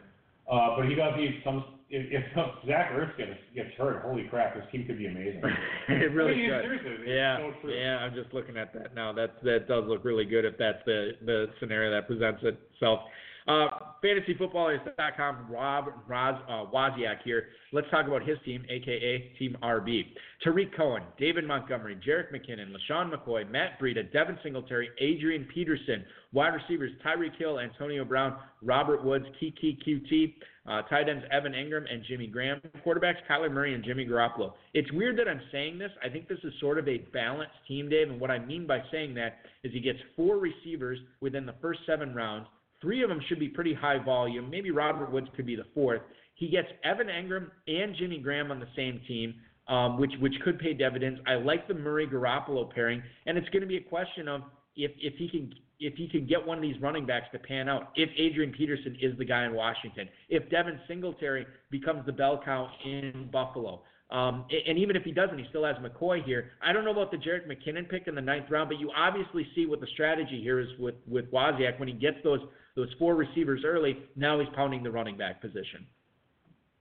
Uh, 0.52 0.76
but 0.78 0.88
he 0.88 0.96
does 0.96 1.14
need 1.18 1.42
some. 1.44 1.66
If, 1.90 2.08
if 2.12 2.24
Zach 2.68 2.92
Ertz 2.92 3.16
gets 3.18 3.32
gets 3.54 3.70
hurt, 3.78 4.02
holy 4.04 4.24
crap, 4.30 4.56
this 4.56 4.64
team 4.72 4.86
could 4.88 4.98
be 4.98 5.06
amazing. 5.06 5.42
it 5.90 6.12
really 6.12 6.34
I 6.34 6.62
mean, 6.62 6.80
it's 6.82 7.04
Yeah, 7.08 7.52
so 7.62 7.68
yeah. 7.68 7.98
I'm 7.98 8.14
just 8.16 8.34
looking 8.34 8.58
at 8.58 8.74
that 8.74 8.96
now. 8.96 9.14
That 9.14 9.42
that 9.44 9.68
does 9.68 9.84
look 9.88 10.04
really 10.04 10.26
good 10.26 10.46
if 10.46 10.58
that's 10.58 10.80
the 10.86 11.12
the 11.26 11.48
scenario 11.60 11.92
that 11.92 12.08
presents 12.08 12.42
itself. 12.44 13.02
Uh, 13.48 13.68
FantasyFootballers.com, 14.06 15.48
Rob 15.50 15.86
Roz, 16.08 16.36
uh, 16.48 16.72
Wozniak 16.72 17.24
here. 17.24 17.48
Let's 17.74 17.90
talk 17.90 18.06
about 18.06 18.22
his 18.22 18.38
team, 18.46 18.64
aka 18.70 19.34
Team 19.40 19.58
RB. 19.64 20.04
Tarik 20.44 20.76
Cohen, 20.78 21.02
David 21.18 21.48
Montgomery, 21.48 21.98
Jerick 22.08 22.32
McKinnon, 22.32 22.72
LeSean 22.72 23.12
McCoy, 23.12 23.50
Matt 23.50 23.80
Breida, 23.82 24.12
Devin 24.14 24.38
Singletary, 24.44 24.90
Adrian 25.00 25.48
Peterson, 25.52 26.06
wide 26.34 26.54
receivers 26.54 26.92
Tyreek 27.04 27.36
Hill, 27.38 27.60
Antonio 27.60 28.06
Brown, 28.06 28.38
Robert 28.62 29.04
Woods, 29.04 29.26
Keke 29.42 29.78
Coutee, 29.84 30.36
uh, 30.68 30.84
tight 30.84 31.10
ends 31.10 31.24
Evan 31.32 31.54
Engram 31.54 31.92
and 31.92 32.04
Jimmy 32.08 32.28
Graham, 32.28 32.62
quarterbacks 32.86 33.18
Kyler 33.30 33.52
Murray 33.52 33.74
and 33.74 33.84
Jimmy 33.84 34.06
Garoppolo. 34.06 34.54
It's 34.74 34.92
weird 34.92 35.18
that 35.18 35.28
I'm 35.28 35.42
saying 35.52 35.80
this. 35.80 35.92
I 36.04 36.10
think 36.10 36.28
this 36.28 36.40
is 36.44 36.54
sort 36.60 36.78
of 36.78 36.88
a 36.88 37.00
balanced 37.14 37.56
team, 37.68 37.90
Dave, 37.90 38.10
and 38.10 38.20
what 38.20 38.32
I 38.32 38.40
mean 38.40 38.68
by 38.68 38.84
saying 38.92 39.16
that 39.16 39.38
is 39.64 39.72
he 39.74 39.80
gets 39.80 40.00
four 40.16 40.38
receivers 40.38 41.00
within 41.22 41.46
the 41.46 41.56
first 41.62 41.80
seven 41.88 42.14
rounds. 42.14 42.48
Three 42.86 43.02
of 43.02 43.10
them 43.10 43.20
should 43.28 43.40
be 43.40 43.50
pretty 43.50 43.74
high 43.74 43.98
volume. 43.98 44.48
Maybe 44.48 44.70
Robert 44.70 45.12
Woods 45.12 45.26
could 45.36 45.48
be 45.48 45.56
the 45.56 45.66
fourth. 45.74 46.02
He 46.36 46.50
gets 46.50 46.68
Evan 46.84 47.08
Engram 47.08 47.50
and 47.68 47.96
Jimmy 47.96 48.20
Graham 48.20 48.52
on 48.52 48.60
the 48.60 48.68
same 48.76 49.02
team, 49.08 49.34
um, 49.68 50.00
which 50.00 50.12
which 50.20 50.36
could 50.44 50.60
pay 50.60 50.76
dividends. 50.76 51.20
I 51.26 51.34
like 51.34 51.68
the 51.68 51.74
Murray 51.74 52.06
Garoppolo 52.06 52.72
pairing, 52.72 53.02
and 53.26 53.40
it's 53.40 53.50
going 53.50 53.62
to 53.62 53.68
be 53.68 53.78
a 53.78 53.82
question 53.82 54.28
of 54.28 54.42
if 54.76 54.92
if 55.00 55.16
he 55.16 55.28
can 55.28 55.52
if 55.80 55.96
he 55.96 56.08
can 56.08 56.28
get 56.28 56.46
one 56.46 56.60
of 56.60 56.62
these 56.62 56.80
running 56.80 57.08
backs 57.08 57.26
to 57.32 57.40
pan 57.40 57.68
out. 57.68 57.92
If 57.96 58.12
Adrian 58.20 58.54
Peterson 58.56 58.96
is 59.02 59.18
the 59.18 59.26
guy 59.26 59.46
in 59.46 59.56
Washington, 59.56 60.08
if 60.30 60.48
Devin 60.52 60.80
Singletary 60.88 61.48
becomes 61.72 62.06
the 62.06 62.14
bell 62.14 62.40
cow 62.46 62.70
in 62.86 63.30
Buffalo. 63.34 63.82
Um, 64.12 64.46
and 64.68 64.78
even 64.78 64.96
if 64.96 65.02
he 65.02 65.12
doesn't, 65.12 65.40
he 65.40 65.46
still 65.50 65.66
has 65.66 65.76
McCoy 65.78 66.24
here. 66.24 66.52
I 66.62 66.72
don't 66.72 66.86
know 66.86 66.92
about 66.92 67.10
the 67.10 67.18
Jerick 67.18 67.48
McKinnon 67.48 67.90
pick 67.90 68.08
in 68.08 68.14
the 68.14 68.22
ninth 68.22 68.46
round, 68.52 68.70
but 68.70 68.80
you 68.80 68.92
obviously 68.96 69.48
see 69.56 69.66
what 69.66 69.82
the 69.82 69.88
strategy 69.94 70.40
here 70.44 70.60
is 70.60 70.68
with 70.78 70.94
with 71.08 71.32
Wozniak 71.32 71.80
when 71.80 71.88
he 71.88 71.96
gets 71.96 72.18
those 72.24 72.42
those 72.76 72.90
four 73.00 73.16
receivers 73.16 73.62
early. 73.66 73.98
Now 74.16 74.40
he's 74.40 74.50
pounding 74.56 74.84
the 74.84 74.92
running 74.92 75.18
back 75.18 75.42
position. 75.42 75.86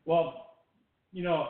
Well, 0.04 0.50
you 1.12 1.22
know, 1.22 1.48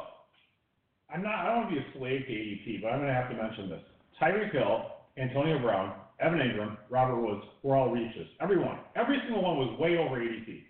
I'm 1.12 1.22
not. 1.22 1.34
I 1.34 1.46
don't 1.46 1.56
want 1.64 1.70
to 1.70 1.74
be 1.74 1.80
a 1.80 1.98
slave 1.98 2.22
to 2.26 2.32
ADP, 2.32 2.82
but 2.82 2.88
I'm 2.88 2.98
going 2.98 3.08
to 3.08 3.14
have 3.14 3.30
to 3.30 3.36
mention 3.36 3.70
this. 3.70 3.80
Tyreek 4.20 4.52
Hill, 4.52 4.86
Antonio 5.18 5.58
Brown, 5.58 5.94
Evan 6.20 6.38
Engram, 6.38 6.76
Robert 6.90 7.20
Woods 7.20 7.44
were 7.62 7.76
all 7.76 7.90
reaches. 7.90 8.28
Every 8.40 8.58
one. 8.58 8.78
Every 8.94 9.18
single 9.24 9.42
one 9.42 9.56
was 9.56 9.78
way 9.80 9.96
over 9.98 10.20
ADP. 10.20 10.62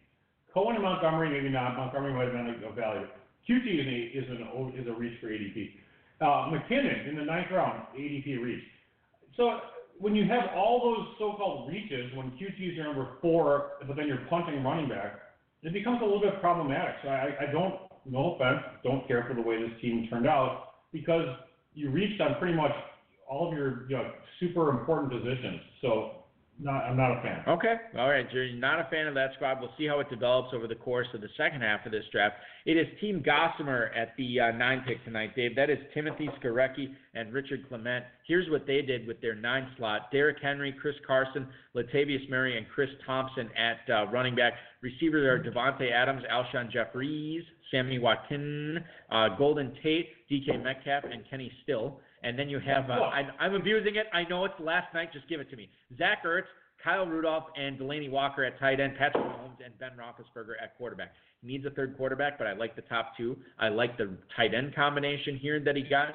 Cohen 0.53 0.77
and 0.77 0.85
Montgomery, 0.85 1.31
maybe 1.31 1.51
not. 1.51 1.77
Montgomery 1.77 2.15
might 2.15 2.25
have 2.25 2.33
been 2.33 2.65
a 2.65 2.73
value. 2.73 3.07
Coutee 3.49 3.81
is, 3.81 3.87
a, 3.87 4.19
is, 4.19 4.31
an, 4.31 4.73
is 4.79 4.87
a 4.87 4.93
reach 4.93 5.21
for 5.21 5.27
ADP. 5.27 5.71
Uh, 6.21 6.49
McKinnon 6.55 7.09
in 7.09 7.17
the 7.17 7.25
ninth 7.25 7.49
round, 7.51 7.83
ADP 7.99 8.41
reach. 8.41 8.63
So 9.37 9.59
when 9.99 10.15
you 10.15 10.27
have 10.27 10.51
all 10.57 10.81
those 10.83 11.07
so-called 11.19 11.69
reaches, 11.69 12.15
when 12.17 12.31
Coutee 12.33 12.71
is 12.71 12.75
your 12.75 12.87
number 12.87 13.09
four, 13.23 13.73
but 13.87 13.97
then 13.97 14.07
you're 14.07 14.27
punting 14.29 14.63
running 14.63 14.89
back, 14.89 15.21
it 15.63 15.73
becomes 15.73 16.01
a 16.03 16.05
little 16.05 16.21
bit 16.21 16.41
problematic. 16.41 16.97
So 17.03 17.09
I, 17.09 17.49
I 17.49 17.53
don't, 17.53 17.75
no 18.05 18.35
offense, 18.35 18.63
don't 18.83 19.07
care 19.09 19.25
for 19.29 19.35
the 19.35 19.41
way 19.41 19.63
this 19.63 19.81
team 19.81 20.07
turned 20.11 20.27
out 20.27 20.75
because 20.93 21.27
you 21.75 21.91
reached 21.91 22.21
on 22.21 22.39
pretty 22.39 22.55
much 22.55 22.73
all 23.29 23.49
of 23.49 23.57
your 23.57 23.89
you 23.89 23.97
know, 23.97 24.13
super 24.41 24.71
important 24.71 25.11
positions. 25.11 25.61
So 25.81 26.24
not, 26.61 26.85
I'm 26.85 26.97
not 26.97 27.19
a 27.19 27.23
fan. 27.23 27.43
Okay. 27.49 27.75
All 27.99 28.09
right. 28.09 28.27
You're 28.33 28.53
not 28.53 28.79
a 28.79 28.89
fan 28.91 29.09
of 29.09 29.15
that 29.15 29.31
squad. 29.35 29.61
We'll 29.61 29.73
see 29.77 29.87
how 29.87 29.99
it 30.01 30.09
develops 30.09 30.55
over 30.55 30.69
the 30.69 30.77
course 30.77 31.09
of 31.13 31.21
the 31.21 31.29
second 31.37 31.63
half 31.63 31.85
of 31.85 31.91
this 31.91 32.05
draft. 32.13 32.37
It 32.65 32.77
is 32.77 32.87
Team 33.01 33.23
Gossamer 33.25 33.91
at 33.97 34.15
the 34.17 34.39
uh, 34.39 34.51
nine 34.53 34.85
pick 34.87 35.05
tonight, 35.05 35.35
Dave. 35.35 35.57
That 35.57 35.69
is 35.69 35.79
Timothy 35.93 36.29
Skarecky 36.41 36.95
and 37.15 37.33
Richard 37.33 37.69
Clement. 37.69 38.05
Here's 38.29 38.49
what 38.51 38.67
they 38.67 38.83
did 38.83 39.07
with 39.07 39.21
their 39.21 39.35
nine 39.35 39.69
slot 39.77 40.13
Derrick 40.13 40.37
Henry, 40.41 40.73
Chris 40.81 40.95
Carson, 41.07 41.49
Latavius 41.75 42.29
Murray, 42.31 42.57
and 42.57 42.67
Chris 42.73 42.91
Thompson 43.05 43.51
at 43.59 43.93
uh, 43.93 44.07
running 44.11 44.37
back. 44.37 44.53
Receivers 44.81 45.27
are 45.27 45.51
Davante 45.51 45.91
Adams, 45.91 46.23
Alshon 46.31 46.71
Jeffery, 46.71 47.45
Sammy 47.71 47.99
Watkins, 47.99 48.79
uh, 49.11 49.29
Golden 49.37 49.75
Tate, 49.83 50.09
DK 50.31 50.63
Metcalf, 50.63 51.05
and 51.11 51.25
Kenny 51.29 51.51
Still. 51.65 52.01
And 52.25 52.39
then 52.39 52.49
you 52.49 52.59
have, 52.59 52.89
uh, 52.89 52.95
I, 52.95 53.29
I'm 53.39 53.55
abusing 53.55 53.97
it. 53.97 54.07
I 54.15 54.25
know 54.29 54.47
it's 54.47 54.55
last 54.59 54.93
night. 54.95 55.13
Just 55.13 55.29
give 55.29 55.41
it 55.41 55.51
to 55.51 55.57
me. 55.57 55.69
Zach 55.99 56.25
Ertz, 56.25 56.45
Kyle 56.83 57.07
Rudolph, 57.07 57.45
and 57.57 57.79
Delanie 57.79 58.11
Walker 58.11 58.45
at 58.45 58.59
tight 58.59 58.81
end, 58.81 58.95
Patrick 58.99 59.25
Mahomes, 59.25 59.65
and 59.65 59.79
Ben 59.79 59.91
Roethlisberger 59.99 60.55
at 60.63 60.77
quarterback. 60.79 61.13
He 61.43 61.49
needs 61.49 61.67
a 61.67 61.71
third 61.71 61.97
quarterback, 61.97 62.39
but 62.39 62.47
I 62.47 62.55
like 62.55 62.77
the 62.77 62.83
top 62.83 63.13
two. 63.17 63.37
I 63.59 63.69
like 63.69 63.99
the 63.99 64.17
tight 64.35 64.55
end 64.55 64.75
combination 64.75 65.37
here 65.37 65.61
that 65.61 65.77
he 65.77 65.83
got. 65.83 66.09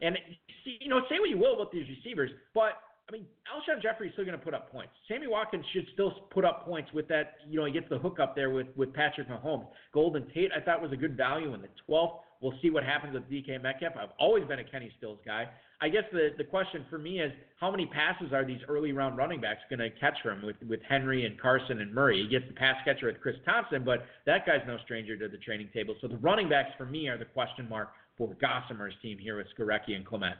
And, 0.00 0.16
you 0.64 0.88
know, 0.88 1.00
say 1.08 1.18
what 1.18 1.30
you 1.30 1.38
will 1.38 1.54
about 1.54 1.72
these 1.72 1.86
receivers, 1.88 2.30
but 2.54 2.74
I 3.08 3.12
mean, 3.12 3.26
Alshon 3.46 3.80
Jeffery 3.80 4.08
is 4.08 4.14
still 4.14 4.24
going 4.24 4.36
to 4.36 4.44
put 4.44 4.52
up 4.52 4.72
points. 4.72 4.92
Sammy 5.06 5.28
Watkins 5.28 5.64
should 5.72 5.86
still 5.92 6.10
put 6.30 6.44
up 6.44 6.64
points 6.64 6.90
with 6.92 7.06
that. 7.08 7.34
You 7.48 7.60
know, 7.60 7.64
he 7.64 7.72
gets 7.72 7.88
the 7.88 7.98
hook 7.98 8.18
up 8.18 8.34
there 8.34 8.50
with 8.50 8.66
with 8.76 8.92
Patrick 8.92 9.28
Mahomes. 9.28 9.66
Golden 9.92 10.26
Tate, 10.34 10.50
I 10.56 10.60
thought 10.60 10.82
was 10.82 10.92
a 10.92 10.96
good 10.96 11.16
value 11.16 11.54
in 11.54 11.62
the 11.62 11.68
12th. 11.88 12.18
We'll 12.40 12.54
see 12.60 12.70
what 12.70 12.82
happens 12.82 13.14
with 13.14 13.30
DK 13.30 13.62
Metcalf. 13.62 13.94
I've 13.98 14.10
always 14.18 14.44
been 14.44 14.58
a 14.58 14.64
Kenny 14.64 14.90
Stills 14.98 15.20
guy. 15.24 15.48
I 15.80 15.88
guess 15.88 16.02
the 16.12 16.30
the 16.36 16.44
question 16.44 16.84
for 16.90 16.98
me 16.98 17.20
is 17.20 17.32
how 17.60 17.70
many 17.70 17.86
passes 17.86 18.32
are 18.32 18.44
these 18.44 18.60
early 18.68 18.92
round 18.92 19.16
running 19.16 19.40
backs 19.40 19.60
going 19.70 19.78
to 19.78 19.90
catch 20.00 20.16
for 20.22 20.32
him 20.32 20.44
with 20.44 20.56
with 20.68 20.80
Henry 20.88 21.26
and 21.26 21.40
Carson 21.40 21.80
and 21.80 21.94
Murray? 21.94 22.22
He 22.22 22.28
gets 22.28 22.46
the 22.48 22.54
pass 22.54 22.76
catcher 22.84 23.06
with 23.06 23.20
Chris 23.20 23.36
Thompson, 23.44 23.84
but 23.84 24.04
that 24.26 24.46
guy's 24.46 24.66
no 24.66 24.78
stranger 24.84 25.16
to 25.16 25.28
the 25.28 25.38
training 25.38 25.68
table. 25.72 25.94
So 26.00 26.08
the 26.08 26.16
running 26.16 26.48
backs 26.48 26.70
for 26.76 26.86
me 26.86 27.08
are 27.08 27.18
the 27.18 27.24
question 27.24 27.68
mark 27.68 27.90
for 28.18 28.34
Gossamer's 28.40 28.94
team 29.00 29.16
here 29.18 29.36
with 29.36 29.46
Skarecky 29.56 29.94
and 29.94 30.04
Clement. 30.04 30.36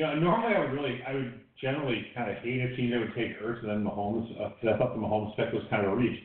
You 0.00 0.06
know, 0.06 0.14
normally 0.14 0.56
I 0.56 0.60
would 0.60 0.72
really, 0.72 0.98
I 1.06 1.12
would 1.12 1.40
generally 1.60 2.06
uh, 2.16 2.16
kind 2.16 2.30
of 2.30 2.38
hate 2.42 2.56
a 2.58 2.74
team 2.74 2.88
that 2.88 3.00
would 3.00 3.12
take 3.12 3.36
Ertz 3.36 3.60
and 3.60 3.68
then 3.68 3.84
Mahomes, 3.84 4.32
because 4.32 4.72
I 4.72 4.78
thought 4.78 4.96
the 4.96 5.00
Mahomes 5.00 5.36
pick 5.36 5.52
was 5.52 5.60
kind 5.68 5.84
of 5.84 5.92
a 5.92 5.96
reach. 5.96 6.18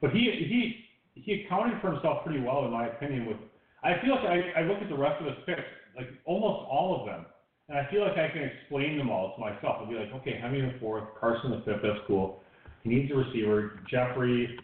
But 0.00 0.12
he 0.12 0.32
he 0.32 0.88
he 1.12 1.44
accounted 1.44 1.78
for 1.82 1.92
himself 1.92 2.24
pretty 2.24 2.40
well, 2.40 2.64
in 2.64 2.72
my 2.72 2.86
opinion. 2.86 3.26
With 3.26 3.36
I, 3.84 4.00
feel 4.00 4.16
like 4.16 4.24
I, 4.24 4.60
I 4.60 4.62
look 4.64 4.80
at 4.80 4.88
the 4.88 4.96
rest 4.96 5.20
of 5.20 5.26
his 5.26 5.36
picks, 5.44 5.60
like 5.94 6.08
almost 6.24 6.72
all 6.72 6.98
of 6.98 7.04
them, 7.04 7.26
and 7.68 7.76
I 7.76 7.84
feel 7.90 8.00
like 8.00 8.16
I 8.16 8.32
can 8.32 8.48
explain 8.48 8.96
them 8.96 9.10
all 9.10 9.36
to 9.36 9.40
myself. 9.42 9.76
I'll 9.80 9.86
be 9.86 9.96
like, 9.96 10.08
okay, 10.24 10.40
Hemi 10.40 10.62
the 10.62 10.80
fourth, 10.80 11.04
Carson 11.20 11.50
the 11.50 11.60
fifth, 11.68 11.84
that's 11.84 12.00
cool. 12.06 12.40
He 12.82 12.88
needs 12.88 13.12
a 13.12 13.14
receiver. 13.14 13.78
Jeffery, 13.90 14.56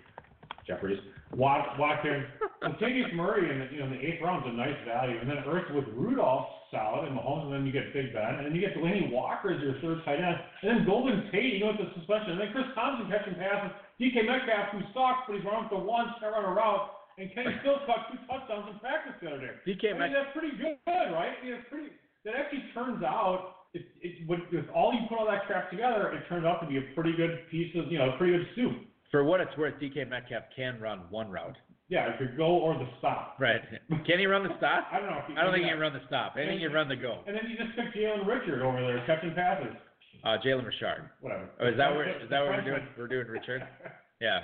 Jeffries, 0.67 1.01
Wat, 1.37 1.79
Watkins, 1.79 2.25
Latavius 2.63 3.13
Murray 3.13 3.45
in 3.45 3.69
you 3.77 3.81
know, 3.81 3.93
in 3.93 3.93
the 3.93 4.01
eighth 4.01 4.23
round 4.25 4.47
is 4.47 4.55
a 4.55 4.57
nice 4.57 4.81
value, 4.89 5.21
and 5.21 5.29
then 5.29 5.45
Earth 5.45 5.69
with 5.75 5.85
Rudolph 5.93 6.49
solid, 6.75 7.07
and 7.07 7.15
Mahomes, 7.15 7.47
and 7.47 7.55
then 7.55 7.63
you 7.63 7.71
get 7.71 7.95
Big 7.95 8.11
Ben, 8.11 8.43
and 8.43 8.45
then 8.45 8.53
you 8.53 8.61
get 8.61 8.75
Delanie 8.75 9.15
Walker 9.15 9.55
as 9.55 9.63
your 9.63 9.79
third 9.79 10.03
tight 10.03 10.19
end, 10.19 10.35
and 10.35 10.67
then 10.67 10.79
Golden 10.83 11.31
Tate, 11.31 11.55
you 11.55 11.63
know, 11.63 11.71
with 11.71 11.87
the 11.87 11.89
suspension, 11.95 12.35
and 12.35 12.41
then 12.43 12.51
Chris 12.51 12.67
Thompson 12.75 13.07
catching 13.07 13.39
passes, 13.39 13.71
DK 14.03 14.27
Metcalf 14.27 14.75
who 14.75 14.83
sucks, 14.91 15.31
but 15.31 15.39
he's 15.39 15.47
running 15.47 15.71
for 15.71 15.79
one, 15.79 16.11
can't 16.19 16.35
run 16.35 16.43
a 16.43 16.51
route, 16.51 16.91
and 17.17 17.31
Kenny 17.31 17.55
still 17.63 17.79
caught 17.87 18.11
two 18.11 18.19
touchdowns 18.27 18.67
in 18.67 18.77
practice 18.83 19.15
the 19.23 19.31
other 19.31 19.41
day. 19.41 19.55
DK 19.63 19.95
I 19.95 20.11
mean, 20.11 20.13
that's 20.13 20.35
pretty 20.35 20.59
good, 20.59 20.77
right? 21.15 21.31
I 21.31 21.39
mean, 21.47 21.55
it's 21.55 21.71
pretty. 21.71 21.95
That 22.27 22.35
actually 22.35 22.67
turns 22.75 23.05
out, 23.07 23.71
it, 23.75 23.87
it, 24.03 24.27
with, 24.27 24.41
with 24.51 24.67
all 24.75 24.93
you 24.93 25.07
put 25.09 25.19
all 25.19 25.27
that 25.27 25.47
crap 25.47 25.71
together, 25.71 26.11
it 26.11 26.27
turns 26.29 26.45
out 26.45 26.61
to 26.63 26.67
be 26.67 26.79
a 26.79 26.85
pretty 26.95 27.13
good 27.15 27.47
piece 27.51 27.71
of, 27.77 27.93
you 27.93 27.99
know, 27.99 28.11
a 28.11 28.17
pretty 28.17 28.39
good 28.39 28.47
soup. 28.57 28.73
For 29.11 29.23
what 29.23 29.41
it's 29.41 29.55
worth, 29.57 29.75
DK 29.79 30.09
Metcalf 30.09 30.45
can 30.57 30.81
run 30.81 31.03
one 31.11 31.31
route. 31.31 31.57
Yeah, 31.89 32.09
if 32.13 32.21
you 32.21 32.29
go 32.37 32.47
or 32.65 32.75
the 32.75 32.89
stop. 32.99 33.37
Right. 33.39 33.61
Can 34.07 34.19
he 34.19 34.27
run 34.27 34.43
the 34.43 34.57
stop? 34.57 34.89
I 34.91 34.99
don't 34.99 35.11
know. 35.11 35.21
If 35.23 35.29
you 35.29 35.37
I 35.37 35.45
don't 35.45 35.53
think 35.53 35.65
he 35.65 35.71
can 35.71 35.79
run 35.81 35.93
the 35.93 36.01
stop. 36.07 36.33
I 36.35 36.47
think 36.49 36.61
he 36.61 36.65
can 36.67 36.73
run 36.73 36.89
the 36.89 36.97
go. 36.97 37.21
And 37.27 37.37
then 37.37 37.45
you 37.49 37.57
just 37.61 37.77
pick 37.77 37.93
Jalen 37.95 38.27
Richard 38.27 38.63
over 38.63 38.81
there 38.81 39.05
catching 39.07 39.35
passes. 39.35 39.77
Uh, 40.25 40.41
Jalen 40.41 40.65
Richard. 40.65 41.11
Whatever. 41.21 41.51
Oh, 41.61 41.69
is 41.69 41.77
that 41.77 41.95
what 41.95 42.09
is 42.09 42.31
that 42.31 42.41
what 42.41 42.57
we're 42.57 42.65
doing? 42.65 42.83
We're 42.97 43.09
doing 43.09 43.27
Richard. 43.29 43.63
Yeah. 44.21 44.41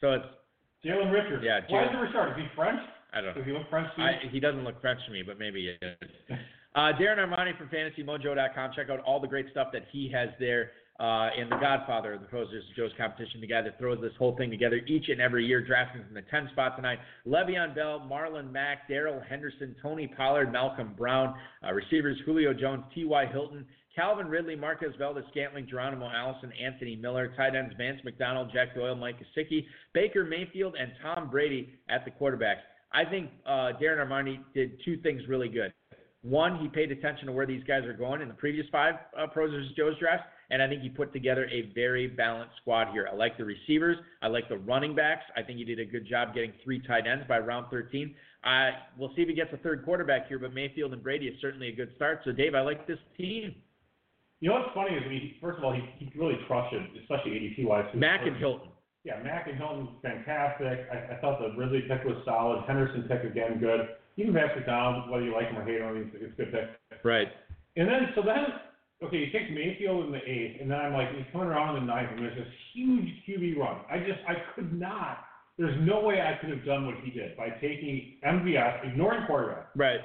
So 0.00 0.12
it's 0.14 0.24
Jalen 0.84 1.12
Richard. 1.12 1.44
Yeah, 1.44 1.60
Why 1.68 1.84
Jalen- 1.84 1.88
is 1.90 1.94
it 1.94 1.98
Richard? 2.10 2.28
Is 2.32 2.36
he 2.38 2.46
French? 2.56 2.80
I 3.12 3.20
don't 3.20 3.26
know. 3.30 3.34
Does 3.34 3.46
he 3.46 3.52
look 3.52 3.68
French 3.70 3.86
to 3.94 4.00
you? 4.02 4.08
I, 4.08 4.12
he 4.32 4.40
doesn't 4.40 4.64
look 4.64 4.80
French 4.80 4.98
to 5.06 5.12
me, 5.12 5.22
but 5.22 5.38
maybe 5.38 5.60
he 5.78 5.86
is. 5.86 6.38
Uh, 6.74 6.90
Darren 6.98 7.18
Armani 7.18 7.56
from 7.58 7.68
FantasyMojo.com. 7.68 8.70
Check 8.74 8.88
out 8.90 9.00
all 9.00 9.20
the 9.20 9.28
great 9.28 9.46
stuff 9.50 9.68
that 9.72 9.84
he 9.92 10.10
has 10.10 10.30
there. 10.40 10.70
Uh, 11.00 11.30
and 11.34 11.50
the 11.50 11.56
Godfather 11.56 12.12
of 12.12 12.20
the 12.20 12.26
Posers 12.26 12.62
Joe's 12.76 12.90
competition, 12.98 13.40
the 13.40 13.46
guy 13.46 13.62
that 13.62 13.78
throws 13.78 13.98
this 14.02 14.12
whole 14.18 14.36
thing 14.36 14.50
together 14.50 14.82
each 14.86 15.08
and 15.08 15.18
every 15.18 15.46
year, 15.46 15.64
drafting 15.64 16.04
from 16.04 16.12
the 16.12 16.20
10 16.30 16.50
spot 16.52 16.76
tonight. 16.76 16.98
Le'Veon 17.26 17.74
Bell, 17.74 18.06
Marlon 18.06 18.52
Mack, 18.52 18.86
Darrell 18.86 19.22
Henderson, 19.26 19.74
Tony 19.80 20.12
Pollard, 20.14 20.52
Malcolm 20.52 20.92
Brown, 20.98 21.34
uh, 21.66 21.72
receivers 21.72 22.18
Julio 22.26 22.52
Jones, 22.52 22.84
T.Y. 22.94 23.26
Hilton, 23.32 23.64
Calvin 23.96 24.28
Ridley, 24.28 24.56
Marquez 24.56 24.92
Valdes, 24.98 25.24
Scantling, 25.30 25.66
Geronimo 25.68 26.10
Allison, 26.14 26.52
Anthony 26.62 26.96
Miller, 26.96 27.32
tight 27.34 27.54
ends 27.54 27.74
Vance 27.78 28.00
McDonald, 28.04 28.50
Jack 28.52 28.74
Doyle, 28.74 28.94
Mike 28.94 29.16
Gesicki, 29.18 29.64
Baker 29.94 30.24
Mayfield, 30.24 30.74
and 30.78 30.92
Tom 31.02 31.30
Brady 31.30 31.78
at 31.88 32.04
the 32.04 32.10
quarterbacks. 32.10 32.60
I 32.92 33.04
think 33.04 33.30
uh, 33.46 33.72
Darren 33.80 34.06
Armani 34.06 34.40
did 34.54 34.72
two 34.84 34.98
things 34.98 35.22
really 35.28 35.48
good. 35.48 35.72
One, 36.22 36.58
he 36.58 36.68
paid 36.68 36.92
attention 36.92 37.26
to 37.26 37.32
where 37.32 37.46
these 37.46 37.64
guys 37.64 37.84
are 37.84 37.94
going 37.94 38.20
in 38.20 38.28
the 38.28 38.34
previous 38.34 38.66
five 38.70 38.96
uh, 39.18 39.26
Pros. 39.28 39.50
Joe's 39.76 39.98
drafts, 39.98 40.26
and 40.50 40.62
I 40.62 40.68
think 40.68 40.82
he 40.82 40.88
put 40.88 41.12
together 41.12 41.46
a 41.46 41.72
very 41.74 42.06
balanced 42.08 42.56
squad 42.60 42.92
here. 42.92 43.08
I 43.10 43.14
like 43.14 43.38
the 43.38 43.44
receivers. 43.44 43.96
I 44.20 44.28
like 44.28 44.48
the 44.48 44.58
running 44.58 44.94
backs. 44.94 45.24
I 45.36 45.42
think 45.42 45.58
he 45.58 45.64
did 45.64 45.78
a 45.78 45.84
good 45.84 46.06
job 46.08 46.34
getting 46.34 46.52
three 46.64 46.82
tight 46.86 47.06
ends 47.06 47.24
by 47.28 47.38
round 47.38 47.66
13. 47.70 48.14
Uh, 48.42 48.70
we'll 48.98 49.14
see 49.14 49.22
if 49.22 49.28
he 49.28 49.34
gets 49.34 49.52
a 49.52 49.58
third 49.58 49.84
quarterback 49.84 50.26
here, 50.28 50.38
but 50.38 50.52
Mayfield 50.52 50.92
and 50.92 51.02
Brady 51.02 51.26
is 51.26 51.40
certainly 51.40 51.68
a 51.68 51.74
good 51.74 51.90
start. 51.96 52.20
So, 52.24 52.32
Dave, 52.32 52.54
I 52.54 52.62
like 52.62 52.86
this 52.86 52.98
team. 53.16 53.54
You 54.40 54.48
know 54.48 54.56
what's 54.56 54.74
funny 54.74 54.96
is 54.96 55.02
he, 55.04 55.36
first 55.40 55.58
of 55.58 55.64
all, 55.64 55.72
he, 55.72 55.82
he 55.98 56.10
really 56.18 56.38
crushed 56.46 56.74
it, 56.74 56.82
especially 57.02 57.32
ADP 57.32 57.66
wise. 57.66 57.84
Mack 57.94 58.26
and 58.26 58.36
Hilton. 58.38 58.70
Yeah, 59.04 59.22
Mack 59.22 59.46
and 59.48 59.56
Hilton, 59.56 59.88
fantastic. 60.02 60.88
I, 60.90 61.14
I 61.14 61.20
thought 61.20 61.38
the 61.40 61.56
Ridley 61.56 61.82
pick 61.82 62.04
was 62.04 62.16
solid. 62.24 62.64
Henderson 62.66 63.02
pick 63.02 63.24
again, 63.24 63.58
good. 63.60 63.88
Even 64.16 64.32
Vance 64.32 64.52
McDonald, 64.56 65.10
whether 65.10 65.24
you 65.24 65.32
like 65.32 65.46
him 65.48 65.58
or 65.58 65.64
hate 65.64 65.80
him, 65.80 66.10
it's, 66.14 66.16
it's 66.20 66.32
a 66.32 66.36
good 66.36 66.52
pick. 66.52 67.00
Right. 67.04 67.28
And 67.76 67.88
then, 67.88 68.08
so 68.14 68.22
then, 68.24 68.44
okay, 69.02 69.24
he 69.26 69.32
takes 69.32 69.50
Mayfield 69.50 70.06
in 70.06 70.12
the 70.12 70.22
eighth, 70.24 70.60
and 70.60 70.70
then 70.70 70.78
I'm 70.78 70.92
like, 70.92 71.08
he's 71.14 71.24
coming 71.32 71.48
around 71.48 71.76
in 71.76 71.86
the 71.86 71.92
ninth, 71.92 72.10
and 72.12 72.20
there's 72.20 72.36
this 72.36 72.52
huge 72.74 73.08
QB 73.28 73.56
run. 73.58 73.80
I 73.90 73.98
just, 73.98 74.20
I 74.28 74.34
could 74.54 74.72
not. 74.78 75.24
There's 75.58 75.76
no 75.86 76.00
way 76.00 76.20
I 76.22 76.38
could 76.40 76.50
have 76.50 76.64
done 76.64 76.86
what 76.86 76.96
he 77.04 77.10
did 77.10 77.36
by 77.36 77.50
taking 77.60 78.16
MVS, 78.24 78.88
ignoring 78.92 79.26
quarterback, 79.26 79.68
Right. 79.76 80.00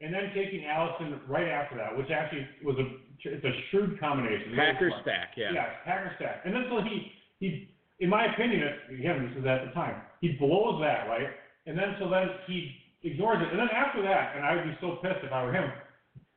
and 0.00 0.12
then 0.12 0.30
taking 0.34 0.64
Allison 0.66 1.20
right 1.28 1.46
after 1.48 1.76
that, 1.76 1.96
which 1.96 2.10
actually 2.10 2.46
was 2.64 2.76
a, 2.78 2.86
it's 3.28 3.44
a 3.44 3.52
shrewd 3.70 3.98
combination. 4.00 4.54
Packer 4.56 4.90
stack, 5.02 5.30
yeah. 5.36 5.50
Yeah, 5.52 5.66
Packer 5.84 6.12
stack. 6.16 6.42
And 6.44 6.54
then 6.54 6.64
so 6.70 6.80
he 6.82 7.12
he 7.40 7.68
in 8.00 8.10
my 8.10 8.26
opinion, 8.34 8.62
again, 8.90 9.26
this 9.28 9.40
is 9.40 9.46
at 9.46 9.64
the 9.64 9.70
time, 9.72 10.02
he 10.20 10.36
blows 10.38 10.80
that, 10.82 11.08
right? 11.08 11.28
And 11.66 11.78
then 11.78 11.96
so 11.98 12.10
then 12.10 12.28
he 12.46 12.72
ignores 13.04 13.40
it. 13.42 13.48
And 13.50 13.58
then 13.58 13.68
after 13.74 14.02
that, 14.02 14.36
and 14.36 14.44
I 14.44 14.54
would 14.56 14.64
be 14.64 14.76
so 14.80 14.96
pissed 15.02 15.24
if 15.24 15.32
I 15.32 15.42
were 15.44 15.52
him, 15.52 15.70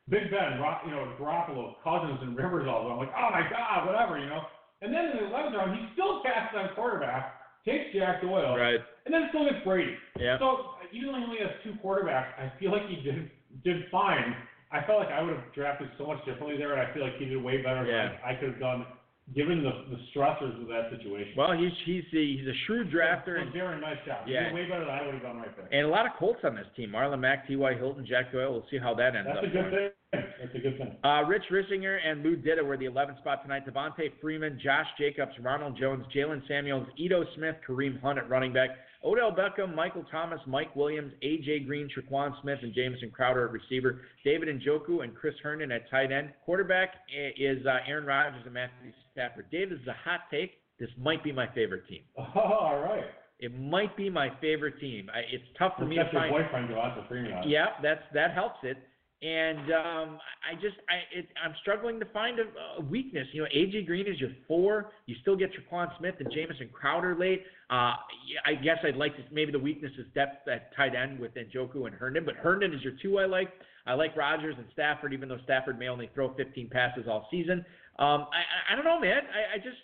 Big 0.09 0.31
Ben, 0.31 0.57
you 0.85 0.91
know, 0.91 1.05
Garoppolo, 1.21 1.75
Cousins, 1.83 2.19
and 2.21 2.35
Rivers 2.35 2.67
all 2.67 2.89
I'm 2.89 2.97
like, 2.97 3.13
oh 3.15 3.29
my 3.31 3.45
God, 3.49 3.85
whatever, 3.85 4.17
you 4.17 4.25
know. 4.25 4.41
And 4.81 4.93
then 4.93 5.11
in 5.13 5.17
the 5.17 5.29
11th 5.29 5.53
round, 5.57 5.77
he 5.77 5.85
still 5.93 6.23
passes 6.23 6.57
on 6.57 6.69
quarterback, 6.73 7.35
takes 7.65 7.93
Jack 7.93 8.21
Doyle, 8.21 8.57
Right. 8.57 8.79
and 9.05 9.13
then 9.13 9.27
still 9.29 9.45
gets 9.45 9.63
Brady. 9.63 9.93
Yeah. 10.17 10.39
So 10.39 10.75
even 10.91 11.11
though 11.11 11.17
he 11.19 11.23
only 11.25 11.37
has 11.39 11.51
two 11.63 11.73
quarterbacks, 11.83 12.33
I 12.39 12.51
feel 12.59 12.71
like 12.71 12.87
he 12.87 13.01
did 13.01 13.29
did 13.63 13.89
fine. 13.89 14.35
I 14.71 14.81
felt 14.85 14.99
like 14.99 15.09
I 15.09 15.21
would 15.21 15.33
have 15.35 15.51
drafted 15.53 15.89
so 15.97 16.05
much 16.05 16.23
differently 16.25 16.55
there, 16.57 16.73
and 16.73 16.81
I 16.81 16.93
feel 16.93 17.03
like 17.03 17.17
he 17.17 17.25
did 17.25 17.41
way 17.41 17.61
better 17.61 17.83
Yeah. 17.85 18.09
than 18.09 18.17
I 18.23 18.35
could 18.35 18.49
have 18.49 18.59
done, 18.59 18.85
given 19.35 19.63
the 19.63 19.71
the 19.89 19.97
stressors 20.15 20.59
of 20.61 20.67
that 20.67 20.89
situation. 20.95 21.33
Well, 21.37 21.51
he's 21.53 21.71
he's 21.85 22.03
a, 22.13 22.17
he's 22.37 22.47
a 22.47 22.53
shrewd 22.65 22.91
drafter, 22.91 23.37
So, 23.37 23.41
and, 23.41 23.53
Darren, 23.53 23.81
nice 23.81 23.97
job. 24.05 24.27
Yeah. 24.27 24.53
way 24.53 24.67
better 24.67 24.85
than 24.85 24.89
I 24.93 25.05
would 25.05 25.13
have 25.15 25.23
done 25.23 25.37
right 25.37 25.55
there. 25.55 25.67
and 25.71 25.87
a 25.87 25.89
lot 25.89 26.05
of 26.05 26.13
Colts 26.17 26.39
on 26.43 26.55
this 26.55 26.65
team. 26.75 26.89
Marlon 26.91 27.19
Mack, 27.19 27.47
T.Y. 27.47 27.73
Hilton, 27.75 28.05
Jack 28.07 28.31
Doyle. 28.31 28.51
We'll 28.51 28.65
see 28.71 28.77
how 28.77 28.93
that 28.95 29.15
ends 29.15 29.29
That's 29.33 29.37
up. 29.37 29.43
That's 29.43 29.53
a 29.53 29.57
good 29.57 29.71
going. 29.71 29.89
thing. 30.11 30.23
That's 30.41 30.55
a 30.55 30.59
good 30.59 30.77
thing. 30.77 30.95
Uh, 31.03 31.23
Rich 31.27 31.43
Risinger 31.51 31.97
and 32.03 32.23
Lou 32.23 32.35
Ditta 32.35 32.63
were 32.65 32.77
the 32.77 32.85
11th 32.85 33.19
spot 33.19 33.43
tonight. 33.43 33.63
Devonta 33.67 34.09
Freeman, 34.21 34.59
Josh 34.63 34.87
Jacobs, 34.97 35.33
Ronald 35.41 35.77
Jones, 35.79 36.03
Jaylen 36.15 36.41
Samuels, 36.47 36.87
Ito 36.97 37.25
Smith, 37.35 37.55
Kareem 37.67 38.01
Hunt 38.01 38.17
at 38.17 38.27
running 38.29 38.51
back, 38.51 38.69
Odell 39.03 39.31
Beckham, 39.31 39.73
Michael 39.73 40.03
Thomas, 40.11 40.39
Mike 40.45 40.75
Williams, 40.75 41.13
A.J. 41.21 41.59
Green, 41.61 41.87
Tre'Quan 41.87 42.33
Smith, 42.41 42.59
and 42.61 42.73
Jamison 42.73 43.09
Crowder 43.11 43.45
at 43.45 43.51
receiver, 43.51 44.01
David 44.25 44.49
Njoku 44.59 45.03
and 45.03 45.15
Chris 45.15 45.33
Herndon 45.41 45.71
at 45.71 45.89
tight 45.89 46.11
end. 46.11 46.31
Quarterback 46.45 46.95
is 47.37 47.65
uh, 47.65 47.77
Aaron 47.87 48.05
Rodgers 48.05 48.41
and 48.43 48.53
Matthew 48.53 48.91
Stafford. 49.13 49.45
Dave, 49.51 49.69
this 49.69 49.79
is 49.79 49.87
a 49.87 49.95
hot 50.03 50.21
take. 50.29 50.51
This 50.79 50.89
might 50.97 51.23
be 51.23 51.31
my 51.31 51.47
favorite 51.53 51.87
team. 51.87 52.01
Oh, 52.17 52.23
all 52.35 52.79
right. 52.81 53.05
It 53.39 53.57
might 53.57 53.95
be 53.95 54.09
my 54.09 54.29
favorite 54.41 54.79
team. 54.81 55.09
I, 55.13 55.19
it's 55.33 55.45
tough 55.57 55.73
for 55.79 55.85
me 55.85 55.95
to 55.95 56.01
Except 56.01 56.13
your 56.13 56.21
find. 56.23 56.31
boyfriend, 56.33 57.07
Freeman. 57.07 57.31
on 57.33 57.43
it. 57.43 57.49
Yeah, 57.49 57.67
that's 57.81 58.01
that 58.13 58.33
helps 58.33 58.59
it. 58.63 58.75
And 59.21 59.59
um, 59.73 60.19
I 60.47 60.55
just 60.55 60.77
I 60.87 61.03
it, 61.13 61.27
I'm 61.43 61.53
struggling 61.61 61.99
to 61.99 62.05
find 62.05 62.39
a, 62.39 62.43
a 62.79 62.81
weakness. 62.85 63.27
You 63.33 63.41
know, 63.41 63.47
AJ 63.53 63.85
Green 63.85 64.07
is 64.07 64.17
your 64.17 64.29
four. 64.47 64.91
You 65.07 65.15
still 65.21 65.35
get 65.35 65.49
Tre'Quan 65.51 65.89
Smith 65.97 66.15
and 66.19 66.31
Jamison 66.33 66.69
Crowder 66.71 67.17
late. 67.19 67.43
Uh, 67.69 67.99
I 68.45 68.55
guess 68.63 68.77
I'd 68.81 68.95
like 68.95 69.17
to 69.17 69.23
maybe 69.29 69.51
the 69.51 69.59
weakness 69.59 69.91
is 69.99 70.05
depth 70.15 70.47
at 70.47 70.73
tight 70.73 70.95
end 70.95 71.19
with 71.19 71.31
Njoku 71.33 71.85
and 71.85 71.93
Herndon, 71.93 72.23
but 72.23 72.35
Herndon 72.35 72.73
is 72.73 72.81
your 72.81 72.93
two 73.01 73.19
I 73.19 73.25
like. 73.25 73.49
I 73.85 73.93
like 73.93 74.15
Rodgers 74.15 74.55
and 74.57 74.67
Stafford, 74.71 75.13
even 75.13 75.27
though 75.27 75.39
Stafford 75.43 75.77
may 75.77 75.89
only 75.89 76.09
throw 76.13 76.33
15 76.35 76.69
passes 76.69 77.05
all 77.09 77.27
season. 77.29 77.65
Um, 77.97 78.27
I, 78.31 78.71
I 78.71 78.75
don't 78.75 78.85
know, 78.85 79.01
man. 79.01 79.23
I, 79.33 79.55
I 79.55 79.57
just 79.57 79.77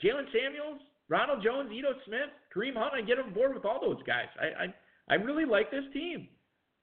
Jaylen 0.00 0.26
Samuels, 0.30 0.80
Ronald 1.08 1.42
Jones, 1.42 1.72
Ito 1.72 1.88
Smith, 2.06 2.30
Kareem 2.54 2.76
Hunt. 2.76 2.94
I 2.94 3.00
get 3.00 3.18
on 3.18 3.34
board 3.34 3.52
with 3.52 3.64
all 3.64 3.80
those 3.80 4.00
guys. 4.06 4.28
I 4.40 4.64
I, 4.64 4.74
I 5.10 5.14
really 5.16 5.44
like 5.44 5.72
this 5.72 5.84
team. 5.92 6.28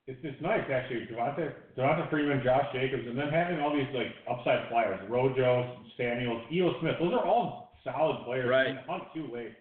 It's 0.07 0.19
it's 0.23 0.41
nice 0.41 0.65
actually. 0.71 1.07
Devonta 1.07 1.53
Devonta 1.77 2.09
Freeman, 2.09 2.41
Josh 2.43 2.65
Jacobs, 2.73 3.03
and 3.07 3.17
then 3.17 3.29
having 3.29 3.59
all 3.59 3.75
these 3.75 3.87
like 3.93 4.09
upside 4.29 4.67
flyers, 4.69 4.99
Rojo, 5.09 5.77
Samuels, 5.97 6.41
Ito 6.51 6.79
Smith. 6.81 6.95
Those 6.99 7.13
are 7.13 7.25
all 7.25 7.77
solid 7.83 8.25
players. 8.25 8.49
Right. 8.49 8.67
And 8.67 8.79
Hunt 8.89 9.03
too 9.13 9.29
late. 9.31 9.53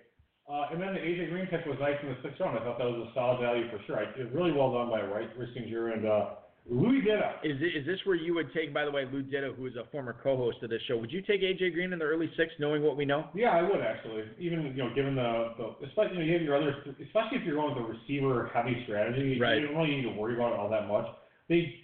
Uh, 0.51 0.67
and 0.73 0.83
then 0.83 0.95
the 0.95 1.01
AJ 1.01 1.31
Green 1.31 1.47
pick 1.47 1.65
was 1.67 1.79
nice 1.79 1.95
in 2.03 2.09
the 2.09 2.17
sixth 2.23 2.41
round. 2.41 2.59
I 2.59 2.65
thought 2.65 2.79
that 2.79 2.89
was 2.89 3.07
a 3.07 3.15
solid 3.15 3.39
value 3.39 3.71
for 3.71 3.79
sure. 3.87 4.01
I, 4.01 4.11
it 4.19 4.27
was 4.27 4.35
really 4.35 4.51
well 4.51 4.73
done 4.73 4.91
by 4.91 5.03
Wright 5.03 5.31
Risinger 5.39 5.93
and 5.95 6.09
uh, 6.09 6.40
Louis 6.69 7.01
Ditta. 7.03 7.33
Is 7.43 7.57
is 7.61 7.87
this 7.87 7.99
where 8.05 8.17
you 8.17 8.35
would 8.35 8.53
take, 8.53 8.73
by 8.73 8.85
the 8.85 8.91
way, 8.91 9.05
Lou 9.11 9.23
Ditta, 9.23 9.55
who 9.57 9.67
is 9.67 9.75
a 9.77 9.91
former 9.91 10.15
co-host 10.23 10.59
of 10.63 10.71
this 10.71 10.81
show? 10.87 10.97
Would 10.97 11.11
you 11.11 11.23
take 11.23 11.43
AJ 11.43 11.73
Green 11.75 11.93
in 11.93 11.99
the 11.99 12.05
early 12.05 12.31
six, 12.37 12.53
knowing 12.61 12.83
what 12.83 12.97
we 12.97 13.05
know? 13.05 13.27
Yeah, 13.35 13.51
I 13.51 13.63
would 13.63 13.81
actually. 13.81 14.25
Even 14.39 14.73
you 14.77 14.85
know, 14.85 14.95
given 14.95 15.15
the, 15.17 15.53
the 15.59 15.87
especially 15.87 16.19
you 16.19 16.19
know 16.21 16.27
you 16.27 16.33
have 16.35 16.43
your 16.43 16.57
other, 16.57 16.75
especially 17.05 17.39
if 17.39 17.45
you're 17.45 17.57
going 17.57 17.75
with 17.75 17.85
a 17.85 17.89
receiver 17.89 18.51
heavy 18.55 18.83
strategy, 18.85 19.39
Right. 19.41 19.61
you 19.61 19.67
don't 19.69 19.77
really 19.77 19.97
need 19.97 20.03
to 20.03 20.11
worry 20.21 20.35
about 20.35 20.53
it 20.53 20.59
all 20.59 20.69
that 20.71 20.87
much. 20.87 21.07
They 21.49 21.75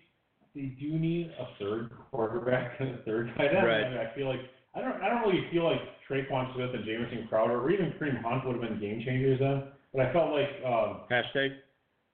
they 0.54 0.72
do 0.80 0.98
need 0.98 1.32
a 1.38 1.46
third 1.58 1.90
quarterback 2.10 2.80
and 2.80 2.94
a 2.94 3.02
third 3.02 3.32
tight 3.36 3.54
end. 3.54 3.66
Right. 3.66 3.84
I, 3.84 3.88
mean, 3.90 3.98
I 3.98 4.14
feel 4.14 4.28
like 4.28 4.40
I 4.74 4.80
don't 4.80 5.02
I 5.02 5.08
don't 5.08 5.22
really 5.22 5.46
feel 5.50 5.64
like 5.64 5.80
Tre'Quan 6.08 6.54
Smith 6.54 6.70
and 6.74 6.84
Jamison 6.84 7.26
Crowder 7.28 7.60
or 7.60 7.70
even 7.70 7.92
Kareem 7.98 8.22
Hunt 8.22 8.46
would 8.46 8.56
have 8.56 8.62
been 8.62 8.78
game 8.80 9.02
changers 9.04 9.40
then. 9.40 9.64
But 9.92 10.06
I 10.06 10.12
felt 10.12 10.30
like 10.32 10.48
um, 10.64 11.00
Hashtag. 11.10 11.56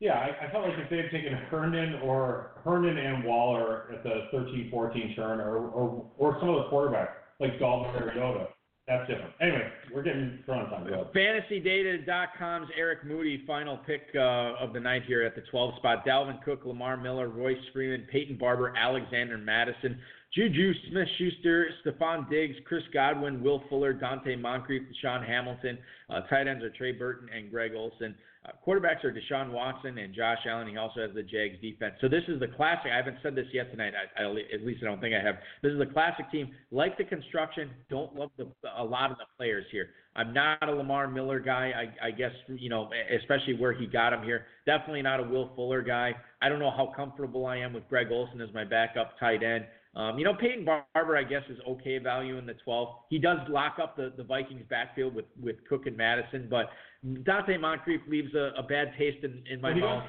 Yeah, 0.03 0.15
I, 0.15 0.47
I 0.47 0.51
felt 0.51 0.67
like 0.67 0.77
if 0.79 0.91
they 0.91 0.97
had 0.97 1.13
taken 1.13 1.33
Herndon 1.33 2.01
or 2.03 2.61
Herndon 2.65 2.99
and 2.99 3.23
Waller 3.23 3.85
at 3.93 4.03
the 4.03 4.27
13-14 4.37 5.15
turn, 5.15 5.39
or, 5.39 5.59
or 5.59 6.05
or 6.19 6.37
some 6.41 6.49
of 6.49 6.57
the 6.57 6.71
quarterbacks 6.73 7.13
like 7.39 7.57
Dalton 7.61 7.93
Mariota, 7.93 8.49
That's 8.89 9.09
different. 9.09 9.33
Anyway, 9.41 9.69
we're 9.95 10.03
getting 10.03 10.41
thrown 10.45 10.67
on 10.67 10.71
time. 10.71 11.05
FantasyData.com's 11.15 12.69
Eric 12.77 13.05
Moody, 13.07 13.45
final 13.47 13.77
pick 13.77 14.09
uh, 14.17 14.55
of 14.59 14.73
the 14.73 14.81
night 14.81 15.05
here 15.07 15.23
at 15.23 15.37
the 15.37 15.43
12 15.53 15.77
spot. 15.77 16.05
Dalvin 16.05 16.43
Cook, 16.43 16.63
Lamar 16.65 16.97
Miller, 16.97 17.29
Royce 17.29 17.57
Freeman, 17.73 18.05
Peyton 18.11 18.37
Barber, 18.37 18.75
Alexander 18.77 19.39
Mattison, 19.39 20.01
Juju 20.35 20.73
Smith 20.89 21.09
Schuster, 21.19 21.69
Stefon 21.85 22.29
Diggs, 22.31 22.57
Chris 22.65 22.83
Godwin, 22.95 23.43
Will 23.43 23.63
Fuller, 23.69 23.93
Donte 23.93 24.41
Moncrief, 24.41 24.83
DaeSean 24.83 25.27
Hamilton. 25.27 25.79
Uh, 26.09 26.23
tight 26.23 26.49
ends 26.49 26.65
are 26.65 26.71
Trey 26.71 26.93
Burton 26.93 27.29
and 27.35 27.51
Greg 27.51 27.73
Olsen. 27.77 28.15
Uh, 28.45 28.51
quarterbacks 28.67 29.05
are 29.05 29.13
Deshaun 29.13 29.53
Watson 29.53 29.99
and 29.99 30.15
Josh 30.15 30.39
Allen. 30.49 30.67
He 30.67 30.77
also 30.77 31.01
has 31.01 31.11
the 31.15 31.23
Jags 31.23 31.61
defense. 31.61 31.95
So 32.01 32.09
this 32.09 32.25
is 32.29 32.41
the 32.41 32.49
classic. 32.49 32.91
I 32.93 32.97
haven't 32.97 33.19
said 33.23 33.35
this 33.35 33.47
yet 33.53 33.71
tonight. 33.71 33.93
I, 33.95 34.23
I, 34.23 34.27
at 34.55 34.65
least 34.65 34.83
I 34.83 34.87
don't 34.87 35.01
think 35.01 35.15
I 35.15 35.25
have. 35.25 35.37
This 35.63 35.73
is 35.73 35.81
a 35.81 35.87
classic 35.87 36.31
team. 36.33 36.51
Like 36.71 36.97
the 36.97 37.05
construction, 37.05 37.71
don't 37.91 38.17
love 38.17 38.31
the, 38.39 38.49
a 38.77 38.83
lot 38.83 39.13
of 39.13 39.19
the 39.19 39.27
players 39.37 39.67
here. 39.71 39.91
I'm 40.17 40.33
not 40.33 40.67
a 40.67 40.73
Lamar 40.73 41.09
Miller 41.09 41.41
guy. 41.41 41.73
I, 42.03 42.09
I 42.09 42.11
guess 42.11 42.33
you 42.49 42.69
know, 42.69 42.91
especially 43.21 43.55
where 43.55 43.73
he 43.73 43.87
got 43.87 44.13
him 44.13 44.23
here. 44.23 44.47
Definitely 44.67 45.03
not 45.03 45.21
a 45.21 45.23
Will 45.23 45.53
Fuller 45.55 45.83
guy. 45.83 46.13
I 46.41 46.49
don't 46.49 46.59
know 46.59 46.71
how 46.71 46.93
comfortable 46.97 47.47
I 47.47 47.59
am 47.59 47.73
with 47.73 47.89
Greg 47.89 48.09
Olson 48.11 48.41
as 48.41 48.53
my 48.53 48.65
backup 48.65 49.19
tight 49.21 49.43
end. 49.43 49.65
Um, 49.95 50.19
you 50.19 50.25
know, 50.25 50.33
Peyton 50.35 50.65
Barber, 50.65 51.17
I 51.19 51.23
guess, 51.23 51.43
is 51.51 51.59
okay 51.69 51.99
value 51.99 52.39
in 52.39 52.47
the 52.47 52.55
12. 52.65 52.89
He 53.11 53.19
does 53.19 53.39
lock 53.49 53.77
up 53.83 53.95
the, 53.97 54.13
the 54.17 54.25
Vikings 54.25 54.65
backfield 54.71 55.15
with, 55.15 55.27
with 55.41 55.57
Cook 55.69 55.87
and 55.87 55.97
Mattison, 55.97 56.47
but 56.49 56.71
Donte 57.05 57.61
Moncrief 57.61 58.01
leaves 58.09 58.35
a, 58.35 58.53
a 58.57 58.63
bad 58.63 58.93
taste 58.97 59.23
in, 59.23 59.43
in 59.51 59.61
my 59.61 59.75
mouth. 59.75 60.05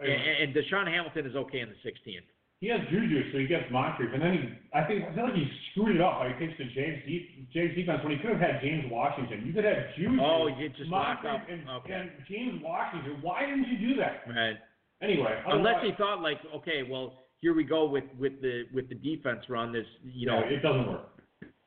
And, 0.00 0.10
and 0.10 0.54
DaeSean 0.54 0.88
Hamilton 0.88 1.26
is 1.26 1.36
okay 1.36 1.60
in 1.60 1.68
the 1.68 1.88
16th. 1.88 2.22
He 2.60 2.66
has 2.70 2.80
Juju, 2.90 3.30
so 3.30 3.38
he 3.38 3.46
gets 3.46 3.70
Moncrief, 3.70 4.10
and 4.12 4.20
then 4.20 4.32
he, 4.32 4.40
I 4.76 4.82
think, 4.82 5.04
I 5.06 5.14
feel 5.14 5.24
like 5.30 5.34
he 5.34 5.46
screwed 5.70 5.94
it 5.94 6.02
up 6.02 6.18
by 6.18 6.32
takes 6.42 6.58
the 6.58 6.64
James 6.74 6.98
deep, 7.06 7.52
James 7.52 7.76
defense 7.76 8.02
when 8.02 8.10
he 8.10 8.18
could 8.18 8.30
have 8.34 8.40
had 8.40 8.60
James 8.60 8.90
Washington. 8.90 9.46
You 9.46 9.52
could 9.52 9.62
have 9.62 9.94
Juju, 9.96 10.18
Oh, 10.20 10.48
you 10.48 10.68
just 10.70 10.90
lock 10.90 11.22
Moncrief, 11.22 11.34
up. 11.34 11.48
and, 11.48 11.70
Okay. 11.86 11.92
and 11.94 12.10
James 12.28 12.60
Washington. 12.60 13.18
Why 13.22 13.46
didn't 13.46 13.68
you 13.70 13.94
do 13.94 14.00
that? 14.02 14.26
Right. 14.26 14.56
Anyway, 15.00 15.30
Unless 15.46 15.84
he 15.84 15.92
thought 15.96 16.20
like, 16.20 16.38
okay, 16.56 16.82
well, 16.82 17.14
here 17.40 17.54
we 17.54 17.64
go 17.64 17.88
with 17.88 18.04
with 18.18 18.40
the 18.42 18.64
with 18.72 18.88
the 18.88 18.94
defense 18.96 19.44
run. 19.48 19.72
This, 19.72 19.86
you 20.04 20.26
know, 20.26 20.40
yeah, 20.40 20.56
it 20.56 20.62
doesn't 20.62 20.86
work. 20.88 21.08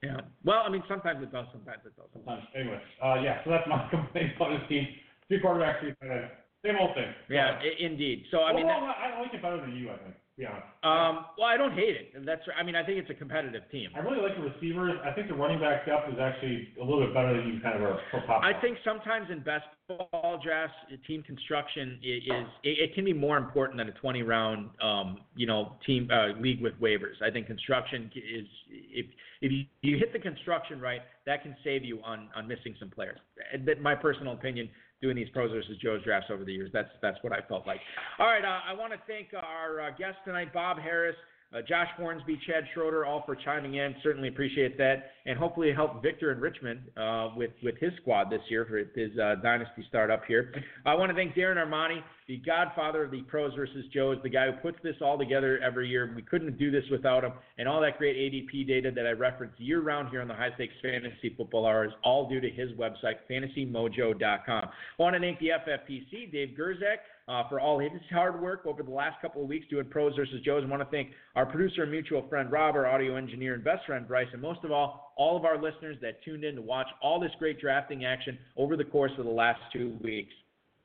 yeah. 0.03 0.21
Well, 0.43 0.63
I 0.65 0.69
mean, 0.69 0.83
sometimes 0.87 1.21
it 1.23 1.31
does, 1.31 1.47
sometimes 1.51 1.79
it 1.85 1.95
doesn't. 1.95 2.11
Sometimes. 2.13 2.43
Anyway, 2.55 2.79
uh, 3.03 3.15
yeah. 3.23 3.43
So 3.43 3.51
that's 3.51 3.67
my 3.67 3.87
complaint 3.91 4.33
about 4.35 4.51
his 4.59 4.67
team. 4.69 4.87
Three 5.27 5.39
quarterbacks, 5.41 5.79
three 5.79 5.93
tight 6.01 6.11
ends. 6.11 6.31
Same 6.65 6.75
old 6.79 6.93
thing. 6.93 7.09
Yeah, 7.29 7.59
I- 7.59 7.83
indeed. 7.83 8.25
So 8.31 8.43
I 8.43 8.53
mean, 8.53 8.65
well, 8.67 8.75
I 8.83 9.19
like 9.19 9.33
it 9.33 9.41
better 9.41 9.59
than 9.61 9.75
you. 9.75 9.89
I 9.89 9.97
think. 9.97 10.15
Honest. 10.39 10.65
um, 10.83 11.25
well, 11.37 11.47
I 11.47 11.57
don't 11.57 11.73
hate 11.73 11.95
it. 11.95 12.25
That's, 12.25 12.41
I 12.57 12.63
mean, 12.63 12.75
I 12.75 12.83
think 12.83 12.97
it's 12.97 13.09
a 13.09 13.13
competitive 13.13 13.63
team. 13.71 13.89
I 13.95 13.99
really 13.99 14.21
like 14.21 14.35
the 14.35 14.43
receivers. 14.43 14.97
I 15.05 15.11
think 15.13 15.27
the 15.27 15.35
running 15.35 15.59
back 15.59 15.85
depth 15.85 16.09
is 16.11 16.19
actually 16.19 16.69
a 16.79 16.83
little 16.83 17.05
bit 17.05 17.13
better 17.13 17.35
than 17.35 17.53
you 17.53 17.59
kind 17.61 17.75
of 17.75 17.83
are. 17.83 17.99
I 18.43 18.59
think 18.61 18.77
sometimes 18.83 19.27
in 19.29 19.43
best 19.43 19.65
ball 19.87 20.39
drafts, 20.43 20.75
team 21.07 21.23
construction 21.23 21.99
is 22.03 22.23
it, 22.63 22.89
it 22.89 22.95
can 22.95 23.05
be 23.05 23.13
more 23.13 23.37
important 23.37 23.77
than 23.77 23.89
a 23.89 23.93
20 23.93 24.23
round, 24.23 24.69
um, 24.81 25.19
you 25.35 25.47
know, 25.47 25.73
team 25.85 26.09
uh, 26.11 26.39
league 26.39 26.61
with 26.61 26.73
waivers. 26.81 27.21
I 27.21 27.29
think 27.29 27.47
construction 27.47 28.09
is 28.15 28.47
if 28.69 29.05
if 29.41 29.51
you, 29.51 29.65
you 29.81 29.97
hit 29.97 30.13
the 30.13 30.19
construction 30.19 30.79
right, 30.79 31.01
that 31.25 31.43
can 31.43 31.55
save 31.63 31.83
you 31.83 31.99
on 32.03 32.29
on 32.35 32.47
missing 32.47 32.75
some 32.79 32.89
players. 32.89 33.19
That 33.65 33.81
my 33.81 33.95
personal 33.95 34.33
opinion. 34.33 34.69
Doing 35.01 35.15
these 35.15 35.29
pros 35.33 35.51
versus 35.51 35.77
Joe's 35.81 36.03
drafts 36.03 36.29
over 36.31 36.43
the 36.43 36.53
years, 36.53 36.69
that's 36.71 36.89
that's 37.01 37.17
what 37.21 37.33
I 37.33 37.39
felt 37.47 37.65
like. 37.65 37.79
All 38.19 38.27
right, 38.27 38.45
uh, 38.45 38.59
I 38.69 38.73
want 38.73 38.93
to 38.93 38.99
thank 39.07 39.29
our 39.33 39.81
uh, 39.81 39.89
guest 39.97 40.17
tonight, 40.25 40.53
Bob 40.53 40.77
Harris, 40.77 41.15
uh, 41.53 41.61
Josh 41.67 41.87
Hornsby, 41.97 42.39
Chad 42.47 42.63
Schroeder, 42.73 43.05
all 43.05 43.23
for 43.25 43.35
chiming 43.35 43.75
in. 43.75 43.93
Certainly 44.01 44.29
appreciate 44.29 44.77
that, 44.77 45.11
and 45.25 45.37
hopefully 45.37 45.73
help 45.73 46.01
Victor 46.01 46.31
in 46.31 46.39
Richmond 46.39 46.81
uh, 46.95 47.29
with 47.35 47.51
with 47.61 47.75
his 47.79 47.91
squad 48.01 48.29
this 48.29 48.41
year 48.49 48.65
for 48.65 48.77
his 48.77 49.17
uh, 49.19 49.35
dynasty 49.41 49.83
startup 49.89 50.23
here. 50.25 50.53
I 50.85 50.95
want 50.95 51.09
to 51.09 51.15
thank 51.15 51.35
Darren 51.35 51.57
Armani, 51.57 52.01
the 52.27 52.37
godfather 52.37 53.03
of 53.03 53.11
the 53.11 53.21
pros 53.23 53.53
versus 53.55 53.85
Joes, 53.93 54.17
the 54.23 54.29
guy 54.29 54.49
who 54.49 54.57
puts 54.61 54.77
this 54.81 54.95
all 55.01 55.17
together 55.17 55.59
every 55.59 55.89
year. 55.89 56.13
We 56.15 56.21
couldn't 56.21 56.57
do 56.57 56.71
this 56.71 56.85
without 56.89 57.23
him, 57.23 57.33
and 57.57 57.67
all 57.67 57.81
that 57.81 57.97
great 57.97 58.15
ADP 58.15 58.67
data 58.67 58.91
that 58.95 59.05
I 59.05 59.11
reference 59.11 59.53
year 59.57 59.81
round 59.81 60.09
here 60.09 60.21
on 60.21 60.27
the 60.27 60.33
High 60.33 60.53
Stakes 60.55 60.73
Fantasy 60.81 61.33
Football 61.35 61.65
Hour 61.65 61.85
is 61.85 61.91
all 62.03 62.29
due 62.29 62.39
to 62.39 62.49
his 62.49 62.71
website, 62.71 63.15
FantasyMojo.com. 63.29 64.69
I 64.99 65.01
want 65.01 65.15
to 65.15 65.19
thank 65.19 65.39
the 65.39 65.49
FFPC, 65.49 66.31
Dave 66.31 66.55
Gerczak, 66.57 66.99
uh, 67.31 67.47
for 67.47 67.61
all 67.61 67.79
his 67.79 67.91
hard 68.11 68.41
work 68.41 68.65
over 68.65 68.83
the 68.83 68.91
last 68.91 69.21
couple 69.21 69.41
of 69.41 69.47
weeks 69.47 69.65
doing 69.69 69.85
pros 69.85 70.13
versus 70.15 70.41
Joes. 70.43 70.63
I 70.65 70.69
want 70.69 70.81
to 70.81 70.89
thank 70.89 71.11
our 71.35 71.45
producer 71.45 71.83
and 71.83 71.91
mutual 71.91 72.27
friend 72.27 72.51
Rob, 72.51 72.75
our 72.75 72.85
audio 72.85 73.15
engineer 73.15 73.53
and 73.53 73.63
best 73.63 73.85
friend 73.85 74.05
Bryce, 74.05 74.27
and 74.33 74.41
most 74.41 74.59
of 74.65 74.71
all, 74.71 75.13
all 75.17 75.37
of 75.37 75.45
our 75.45 75.61
listeners 75.61 75.95
that 76.01 76.21
tuned 76.25 76.43
in 76.43 76.55
to 76.55 76.61
watch 76.61 76.87
all 77.01 77.21
this 77.21 77.31
great 77.39 77.61
drafting 77.61 78.03
action 78.03 78.37
over 78.57 78.75
the 78.75 78.83
course 78.83 79.13
of 79.17 79.23
the 79.23 79.31
last 79.31 79.61
two 79.71 79.97
weeks. 80.03 80.33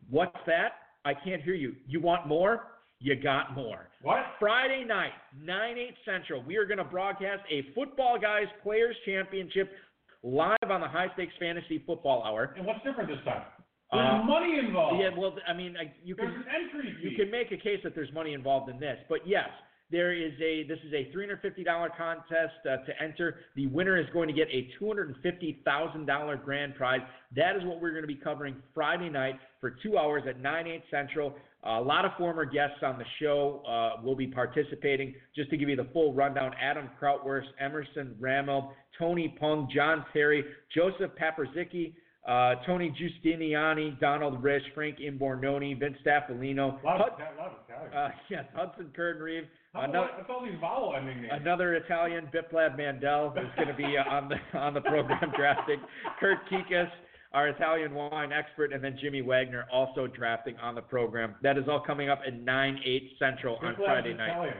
What's 0.08 0.36
that? 0.46 0.72
I 1.04 1.14
can't 1.14 1.42
hear 1.42 1.54
you. 1.54 1.74
You 1.88 2.00
want 2.00 2.28
more? 2.28 2.66
You 3.00 3.16
got 3.20 3.54
more. 3.54 3.88
What? 4.02 4.20
Friday 4.38 4.84
night, 4.84 5.12
9 5.42 5.78
8 5.78 5.94
Central, 6.04 6.44
we 6.44 6.56
are 6.56 6.64
going 6.64 6.78
to 6.78 6.84
broadcast 6.84 7.42
a 7.50 7.66
Football 7.74 8.18
Guys 8.20 8.46
Players 8.62 8.96
Championship 9.04 9.72
live 10.22 10.70
on 10.70 10.80
the 10.80 10.88
High 10.88 11.08
Stakes 11.14 11.34
Fantasy 11.40 11.82
Football 11.84 12.22
Hour. 12.22 12.54
And 12.56 12.64
what's 12.64 12.82
different 12.84 13.08
this 13.08 13.18
time? 13.24 13.42
There's 13.92 14.04
Uh, 14.20 14.24
money 14.24 14.58
involved. 14.58 15.00
Yeah, 15.00 15.10
well, 15.16 15.36
I 15.46 15.52
mean, 15.52 15.76
I, 15.76 15.92
you 16.04 16.14
There's 16.16 16.32
can 16.32 16.42
an 16.42 16.48
entry 16.48 16.94
fee. 17.00 17.08
you 17.10 17.16
can 17.16 17.30
make 17.30 17.52
a 17.52 17.56
case 17.56 17.80
that 17.84 17.94
there's 17.94 18.12
money 18.12 18.32
involved 18.34 18.68
in 18.68 18.80
this, 18.80 18.98
but 19.08 19.26
yes, 19.26 19.48
there 19.90 20.12
is 20.12 20.32
a 20.40 20.64
this 20.64 20.80
is 20.84 20.92
a 20.92 21.12
$350 21.16 21.96
contest 21.96 22.54
uh, 22.68 22.78
to 22.84 23.02
enter. 23.02 23.36
The 23.54 23.68
winner 23.68 23.96
is 23.96 24.06
going 24.12 24.26
to 24.26 24.34
get 24.34 24.48
a 24.50 24.68
$250,000 24.82 26.44
grand 26.44 26.74
prize. 26.74 27.00
That 27.36 27.56
is 27.56 27.62
what 27.64 27.80
we're 27.80 27.90
going 27.90 28.02
to 28.02 28.08
be 28.08 28.16
covering 28.16 28.56
Friday 28.74 29.08
night 29.08 29.38
for 29.60 29.70
two 29.82 29.96
hours 29.98 30.22
at 30.28 30.40
9 30.40 30.66
8 30.66 30.82
Central. 30.90 31.36
a 31.62 31.80
lot 31.80 32.04
of 32.04 32.12
former 32.18 32.44
guests 32.44 32.78
on 32.82 32.98
the 32.98 33.04
show 33.20 33.62
uh, 33.68 34.02
will 34.02 34.16
be 34.16 34.26
participating. 34.26 35.14
Just 35.34 35.50
to 35.50 35.56
give 35.56 35.68
you 35.68 35.76
the 35.76 35.88
full 35.92 36.12
rundown: 36.12 36.52
Adam 36.60 36.90
Krautwurst, 37.00 37.46
Emerson 37.60 38.16
Ramo, 38.18 38.72
Tony 38.98 39.36
Pung, 39.38 39.68
John 39.72 40.04
Terry, 40.12 40.44
Joseph 40.74 41.12
Paperzicki. 41.20 41.94
Uh, 42.26 42.56
Tony 42.66 42.90
Giustiniani, 42.90 43.98
Donald 44.00 44.42
Rich, 44.42 44.64
Frank 44.74 44.98
Imbornoni, 44.98 45.78
Vince 45.78 45.96
Staffolino, 46.04 46.80
Hud- 46.82 47.00
of, 47.00 47.18
a 47.20 47.40
lot 47.40 47.52
of 47.70 47.94
uh, 47.94 48.08
yes, 48.30 48.44
Hudson 48.54 48.90
Kern-Reeve, 48.96 49.44
How 49.72 49.82
another, 49.82 49.98
about- 49.98 50.18
What's 50.18 50.30
all 50.30 50.44
these 50.44 50.58
vowel 50.60 50.94
another 51.30 51.74
Italian, 51.74 52.28
Biplab 52.34 52.76
Mandel, 52.76 53.30
who's 53.30 53.46
going 53.54 53.68
to 53.68 53.74
be 53.74 53.96
uh, 53.96 54.10
on 54.12 54.28
the 54.28 54.58
on 54.58 54.74
the 54.74 54.80
program 54.80 55.30
drafting. 55.36 55.78
Kurt 56.18 56.38
Kikas, 56.50 56.90
our 57.32 57.48
Italian 57.48 57.94
wine 57.94 58.32
expert, 58.32 58.72
and 58.72 58.82
then 58.82 58.98
Jimmy 59.00 59.22
Wagner 59.22 59.66
also 59.72 60.08
drafting 60.08 60.56
on 60.56 60.74
the 60.74 60.82
program. 60.82 61.36
That 61.42 61.56
is 61.58 61.64
all 61.68 61.80
coming 61.80 62.08
up 62.10 62.22
at 62.26 62.40
9 62.42 62.80
8 62.84 63.10
Central 63.20 63.56
on 63.62 63.76
Friday 63.76 64.14
night. 64.14 64.30
Italian. 64.30 64.54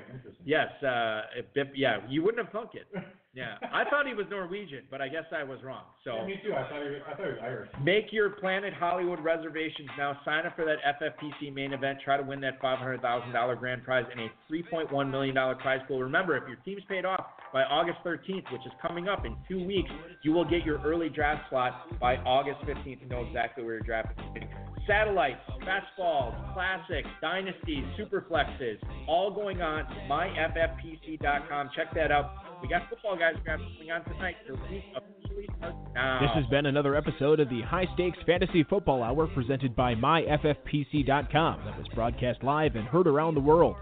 Yes, 0.45 0.69
uh, 0.85 1.23
Bip, 1.55 1.73
yeah, 1.75 1.99
you 2.09 2.23
wouldn't 2.23 2.45
have 2.45 2.53
thunk 2.53 2.71
it. 2.75 2.87
Yeah, 3.37 3.57
I 3.71 3.85
thought 3.91 4.07
he 4.07 4.15
was 4.15 4.25
Norwegian, 4.31 4.85
but 4.91 5.03
I 5.03 5.09
guess 5.09 5.25
I 5.31 5.45
was 5.45 5.59
wrong. 5.63 5.83
So. 6.05 6.17
Yeah, 6.17 6.25
me 6.25 6.41
too. 6.43 6.55
I 6.55 6.63
thought 6.71 6.83
he 6.83 6.89
was, 6.89 7.03
I 7.07 7.11
thought 7.11 7.27
he 7.27 7.33
was 7.33 7.41
Irish. 7.43 7.69
Make 7.85 8.07
your 8.11 8.31
Planet 8.31 8.73
Hollywood 8.73 9.21
reservations 9.21 9.91
now. 9.99 10.19
Sign 10.25 10.47
up 10.47 10.57
for 10.57 10.65
that 10.65 10.79
FFPC 10.99 11.53
main 11.53 11.75
event. 11.75 11.99
Try 12.03 12.17
to 12.17 12.23
win 12.23 12.41
that 12.41 12.59
$500,000 12.63 13.59
grand 13.59 13.85
prize 13.85 14.07
and 14.11 14.21
a 14.21 14.31
$3.1 14.51 15.11
million 15.11 15.35
prize 15.35 15.81
pool. 15.87 16.03
Remember, 16.03 16.35
if 16.39 16.45
your 16.49 16.57
team's 16.65 16.83
paid 16.89 17.05
off 17.05 17.27
by 17.53 17.65
August 17.65 17.99
13th, 18.07 18.51
which 18.51 18.65
is 18.65 18.73
coming 18.81 19.07
up 19.07 19.27
in 19.27 19.37
two 19.47 19.63
weeks, 19.63 19.91
you 20.23 20.33
will 20.33 20.49
get 20.49 20.65
your 20.65 20.81
early 20.83 21.11
draft 21.11 21.51
slot 21.51 22.01
by 22.01 22.17
August 22.19 22.61
15th 22.67 23.03
and 23.03 23.11
know 23.11 23.23
exactly 23.27 23.63
where 23.63 23.75
you're 23.75 23.83
drafting. 23.83 24.49
Satellites, 24.87 25.41
fastballs, 25.63 26.55
classics, 26.55 27.09
dynasties, 27.21 27.85
superflexes, 27.99 28.79
all 29.09 29.31
going 29.35 29.61
on 29.61 29.85
myffpc.com. 30.09 31.71
Check 31.75 31.93
that 31.95 32.13
out. 32.13 32.46
We 32.67 32.71
got 32.71 32.91
football 32.91 33.17
guys 33.17 33.35
draft 33.45 33.63
coming 33.63 33.93
on 33.93 34.03
tonight. 34.07 34.35
The 34.45 34.55
week 34.55 34.83
officially 34.97 35.49
starts 35.57 35.77
now. 35.95 36.19
This 36.21 36.31
has 36.35 36.45
been 36.47 36.67
another 36.67 36.97
episode 36.97 37.39
of 37.39 37.49
the 37.49 37.63
High 37.63 37.87
Stakes 37.95 38.19
Fantasy 38.27 38.65
Football 38.65 39.05
Hour 39.05 39.29
presented 39.29 39.77
by 39.77 39.95
MyFFPC.com 39.95 41.65
that 41.65 41.79
was 41.79 41.87
broadcast 41.95 42.43
live 42.43 42.75
and 42.75 42.85
heard 42.89 43.07
around 43.07 43.35
the 43.37 43.41
world. 43.41 43.77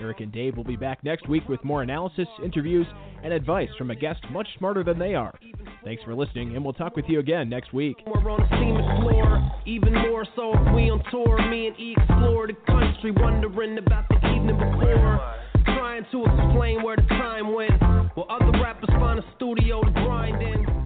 Eric 0.00 0.20
and 0.20 0.32
Dave 0.32 0.56
will 0.56 0.64
be 0.64 0.76
back 0.76 1.04
next 1.04 1.28
week 1.28 1.46
with 1.50 1.62
more 1.64 1.82
analysis, 1.82 2.26
interviews, 2.42 2.86
and 3.22 3.30
advice 3.34 3.68
from 3.76 3.90
a 3.90 3.94
guest 3.94 4.20
much 4.30 4.48
smarter 4.56 4.82
than 4.82 4.98
they 4.98 5.14
are. 5.14 5.38
Thanks 5.84 6.02
for 6.04 6.14
listening, 6.14 6.56
and 6.56 6.64
we'll 6.64 6.72
talk 6.72 6.96
with 6.96 7.04
you 7.08 7.18
again 7.18 7.50
next 7.50 7.74
week. 7.74 7.98
We're 8.06 8.30
on 8.30 8.40
the 8.40 8.56
Siemens 8.56 9.02
floor, 9.02 9.52
even 9.66 9.92
more 9.92 10.26
so 10.34 10.54
if 10.54 10.74
we 10.74 10.88
on 10.88 11.02
tour. 11.10 11.46
Me 11.50 11.66
and 11.66 11.78
E 11.78 11.94
explore 11.94 12.46
the 12.46 12.54
country, 12.66 13.10
wondering 13.10 13.76
about 13.76 14.08
the 14.08 14.16
evening 14.16 14.56
before. 14.56 15.39
Trying 15.64 16.06
to 16.12 16.24
explain 16.24 16.82
where 16.82 16.96
the 16.96 17.02
time 17.08 17.54
went, 17.54 17.80
while 18.14 18.26
other 18.28 18.52
rappers 18.62 18.88
find 18.98 19.18
a 19.18 19.24
studio 19.36 19.82
to 19.82 19.90
grind 19.90 20.42
in. 20.42 20.80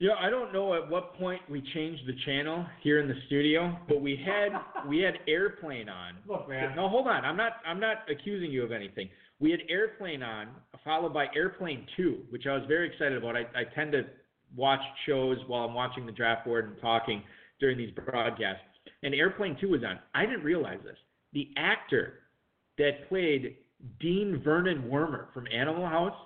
Yeah, 0.00 0.12
I 0.18 0.30
don't 0.30 0.50
know 0.50 0.72
at 0.74 0.88
what 0.88 1.14
point 1.16 1.42
we 1.50 1.60
changed 1.74 2.06
the 2.06 2.14
channel 2.24 2.64
here 2.82 3.00
in 3.00 3.08
the 3.08 3.16
studio, 3.26 3.76
but 3.86 4.00
we 4.00 4.18
had 4.24 4.48
we 4.88 5.00
had 5.00 5.16
airplane 5.28 5.90
on. 5.90 6.14
Look, 6.26 6.48
man. 6.48 6.74
No, 6.74 6.88
hold 6.88 7.06
on. 7.06 7.22
I'm 7.26 7.36
not 7.36 7.52
I'm 7.66 7.78
not 7.78 7.98
accusing 8.10 8.50
you 8.50 8.64
of 8.64 8.72
anything. 8.72 9.10
We 9.40 9.50
had 9.50 9.60
airplane 9.68 10.22
on, 10.22 10.48
followed 10.84 11.12
by 11.12 11.26
airplane 11.36 11.86
two, 11.98 12.20
which 12.30 12.46
I 12.46 12.54
was 12.54 12.62
very 12.66 12.88
excited 12.90 13.18
about. 13.18 13.36
I, 13.36 13.40
I 13.54 13.64
tend 13.74 13.92
to 13.92 14.04
watch 14.56 14.80
shows 15.06 15.36
while 15.46 15.64
I'm 15.64 15.74
watching 15.74 16.06
the 16.06 16.12
draft 16.12 16.46
board 16.46 16.64
and 16.66 16.80
talking 16.80 17.22
during 17.60 17.76
these 17.76 17.90
broadcasts. 17.90 18.62
And 19.02 19.14
airplane 19.14 19.58
two 19.60 19.68
was 19.68 19.82
on. 19.84 19.98
I 20.14 20.24
didn't 20.24 20.44
realize 20.44 20.78
this. 20.82 20.96
The 21.34 21.50
actor 21.58 22.20
that 22.80 23.08
played 23.08 23.56
Dean 24.00 24.40
Vernon 24.42 24.88
Wormer 24.90 25.32
from 25.32 25.46
Animal 25.54 25.86
House 25.86 26.16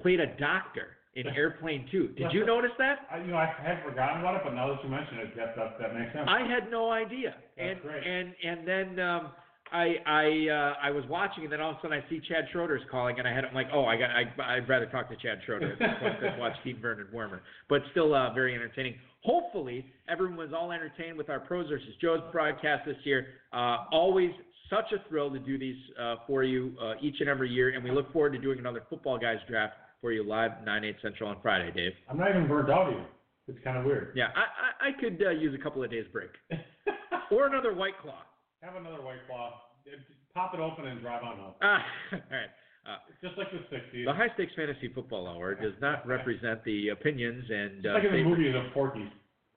played 0.00 0.20
a 0.20 0.36
doctor 0.36 0.96
in 1.14 1.26
Airplane 1.36 1.88
2. 1.90 2.08
Did 2.08 2.32
you 2.32 2.44
notice 2.44 2.70
that? 2.78 3.00
I, 3.10 3.18
you 3.18 3.28
know, 3.28 3.36
I 3.36 3.46
had 3.46 3.82
forgotten 3.82 4.20
about 4.20 4.36
it, 4.36 4.42
but 4.44 4.54
now 4.54 4.68
that 4.68 4.84
you 4.84 4.90
mention 4.90 5.18
it, 5.18 5.36
that 5.36 5.56
that, 5.56 5.78
that 5.80 5.94
makes 5.94 6.12
sense. 6.12 6.28
I 6.28 6.40
had 6.46 6.70
no 6.70 6.92
idea. 6.92 7.34
That's 7.56 7.70
and 7.70 7.82
great. 7.82 8.06
and 8.06 8.34
and 8.44 8.68
then 8.68 9.00
um 9.04 9.32
I 9.72 9.94
I 10.06 10.24
uh, 10.52 10.74
I 10.82 10.90
was 10.90 11.04
watching 11.08 11.44
and 11.44 11.52
then 11.52 11.60
all 11.60 11.70
of 11.70 11.78
a 11.78 11.80
sudden 11.80 11.98
I 11.98 12.08
see 12.10 12.20
Chad 12.28 12.44
Schroeder's 12.52 12.82
calling 12.90 13.18
and 13.18 13.26
I 13.26 13.34
had 13.34 13.44
I'm 13.46 13.54
like 13.54 13.68
oh 13.72 13.86
I 13.86 13.96
got 13.96 14.10
I 14.10 14.56
I'd 14.56 14.68
rather 14.68 14.86
talk 14.86 15.08
to 15.08 15.16
Chad 15.16 15.40
Schroeder 15.46 15.72
at 15.72 15.78
this 15.78 15.88
point 15.98 16.20
than 16.20 16.38
watch 16.38 16.52
Steve 16.60 16.78
Vernon 16.82 17.08
Wormer 17.14 17.40
but 17.68 17.80
still 17.90 18.14
uh, 18.14 18.32
very 18.34 18.54
entertaining. 18.54 18.94
Hopefully 19.22 19.86
everyone 20.08 20.36
was 20.36 20.50
all 20.54 20.70
entertained 20.70 21.16
with 21.16 21.30
our 21.30 21.40
pros 21.40 21.68
versus 21.68 21.88
Joe's 22.00 22.20
broadcast 22.30 22.86
this 22.86 22.96
year. 23.04 23.26
Uh, 23.52 23.78
always 23.90 24.30
such 24.70 24.92
a 24.92 25.08
thrill 25.08 25.30
to 25.30 25.38
do 25.38 25.58
these 25.58 25.76
uh, 26.00 26.16
for 26.26 26.42
you 26.42 26.74
uh, 26.82 26.94
each 27.00 27.16
and 27.20 27.28
every 27.28 27.48
year 27.50 27.70
and 27.74 27.82
we 27.84 27.90
look 27.90 28.12
forward 28.12 28.32
to 28.32 28.38
doing 28.38 28.58
another 28.58 28.82
football 28.90 29.18
guys 29.18 29.38
draft 29.48 29.74
for 30.00 30.12
you 30.12 30.22
live 30.26 30.50
9 30.64 30.84
8 30.84 30.96
Central 31.02 31.30
on 31.30 31.36
Friday, 31.42 31.70
Dave. 31.74 31.92
I'm 32.10 32.18
not 32.18 32.30
even 32.30 32.46
burnt 32.48 32.70
out 32.70 32.90
even. 32.92 33.04
It's 33.48 33.58
kind 33.64 33.78
of 33.78 33.84
weird. 33.84 34.12
Yeah, 34.16 34.28
I 34.34 34.86
I, 34.86 34.88
I 34.88 35.00
could 35.00 35.22
uh, 35.24 35.30
use 35.30 35.54
a 35.58 35.62
couple 35.62 35.82
of 35.84 35.90
days 35.90 36.04
break 36.12 36.30
or 37.30 37.46
another 37.46 37.72
White 37.74 37.98
Claw. 38.02 38.22
Have 38.62 38.74
another 38.76 39.02
white 39.02 39.20
claw. 39.28 39.60
It- 39.84 40.00
Pop 40.34 40.52
it 40.52 40.60
open 40.60 40.86
and 40.86 41.00
drive 41.00 41.22
on 41.22 41.38
home. 41.38 41.54
Ah, 41.62 41.80
all 42.12 42.18
right. 42.30 42.50
Uh, 42.86 42.98
just 43.22 43.38
like 43.38 43.46
the 43.50 43.74
'60s. 43.74 44.04
the 44.04 44.12
High 44.12 44.28
Stakes 44.34 44.52
Fantasy 44.54 44.88
Football 44.94 45.26
Hour 45.28 45.54
does 45.54 45.72
not 45.80 46.06
represent 46.06 46.62
the 46.64 46.90
opinions 46.90 47.42
and 47.48 47.82
Just 47.82 47.88
uh, 47.88 47.94
like 47.94 48.04
in 48.04 48.12
the 48.12 48.22
movies 48.22 48.54
of 48.54 48.70
Porky. 48.74 49.10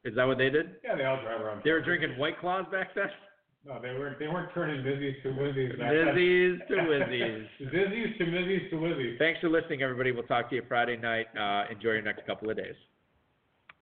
Is 0.06 0.16
that 0.16 0.24
what 0.24 0.38
they 0.38 0.50
did? 0.50 0.78
Yeah, 0.86 0.96
they 0.96 1.04
all 1.04 1.20
drive 1.22 1.42
around. 1.42 1.62
They 1.66 1.72
were 1.72 1.82
drinking 1.82 2.18
White 2.18 2.40
Claws 2.40 2.66
back 2.72 2.96
then. 2.96 3.10
No, 3.66 3.80
they 3.82 3.90
weren't. 3.90 4.18
They 4.20 4.28
weren't 4.28 4.54
turning 4.54 4.84
Zizzies 4.84 5.22
to 5.24 5.30
Wizzies. 5.30 5.78
Zizzies 5.78 6.68
to 6.68 6.74
Wizzies. 6.90 7.48
Zizzies 7.62 8.18
to 8.18 8.24
Mizzies 8.26 8.70
to 8.70 8.76
Wizzies. 8.78 9.18
Thanks 9.18 9.40
for 9.42 9.50
listening, 9.50 9.82
everybody. 9.82 10.12
We'll 10.12 10.24
talk 10.24 10.50
to 10.50 10.56
you 10.56 10.64
Friday 10.68 10.96
night. 10.98 11.28
Uh, 11.38 11.66
enjoy 11.72 11.92
your 11.92 12.02
next 12.02 12.26
couple 12.26 12.50
of 12.50 12.58
days. 12.58 12.76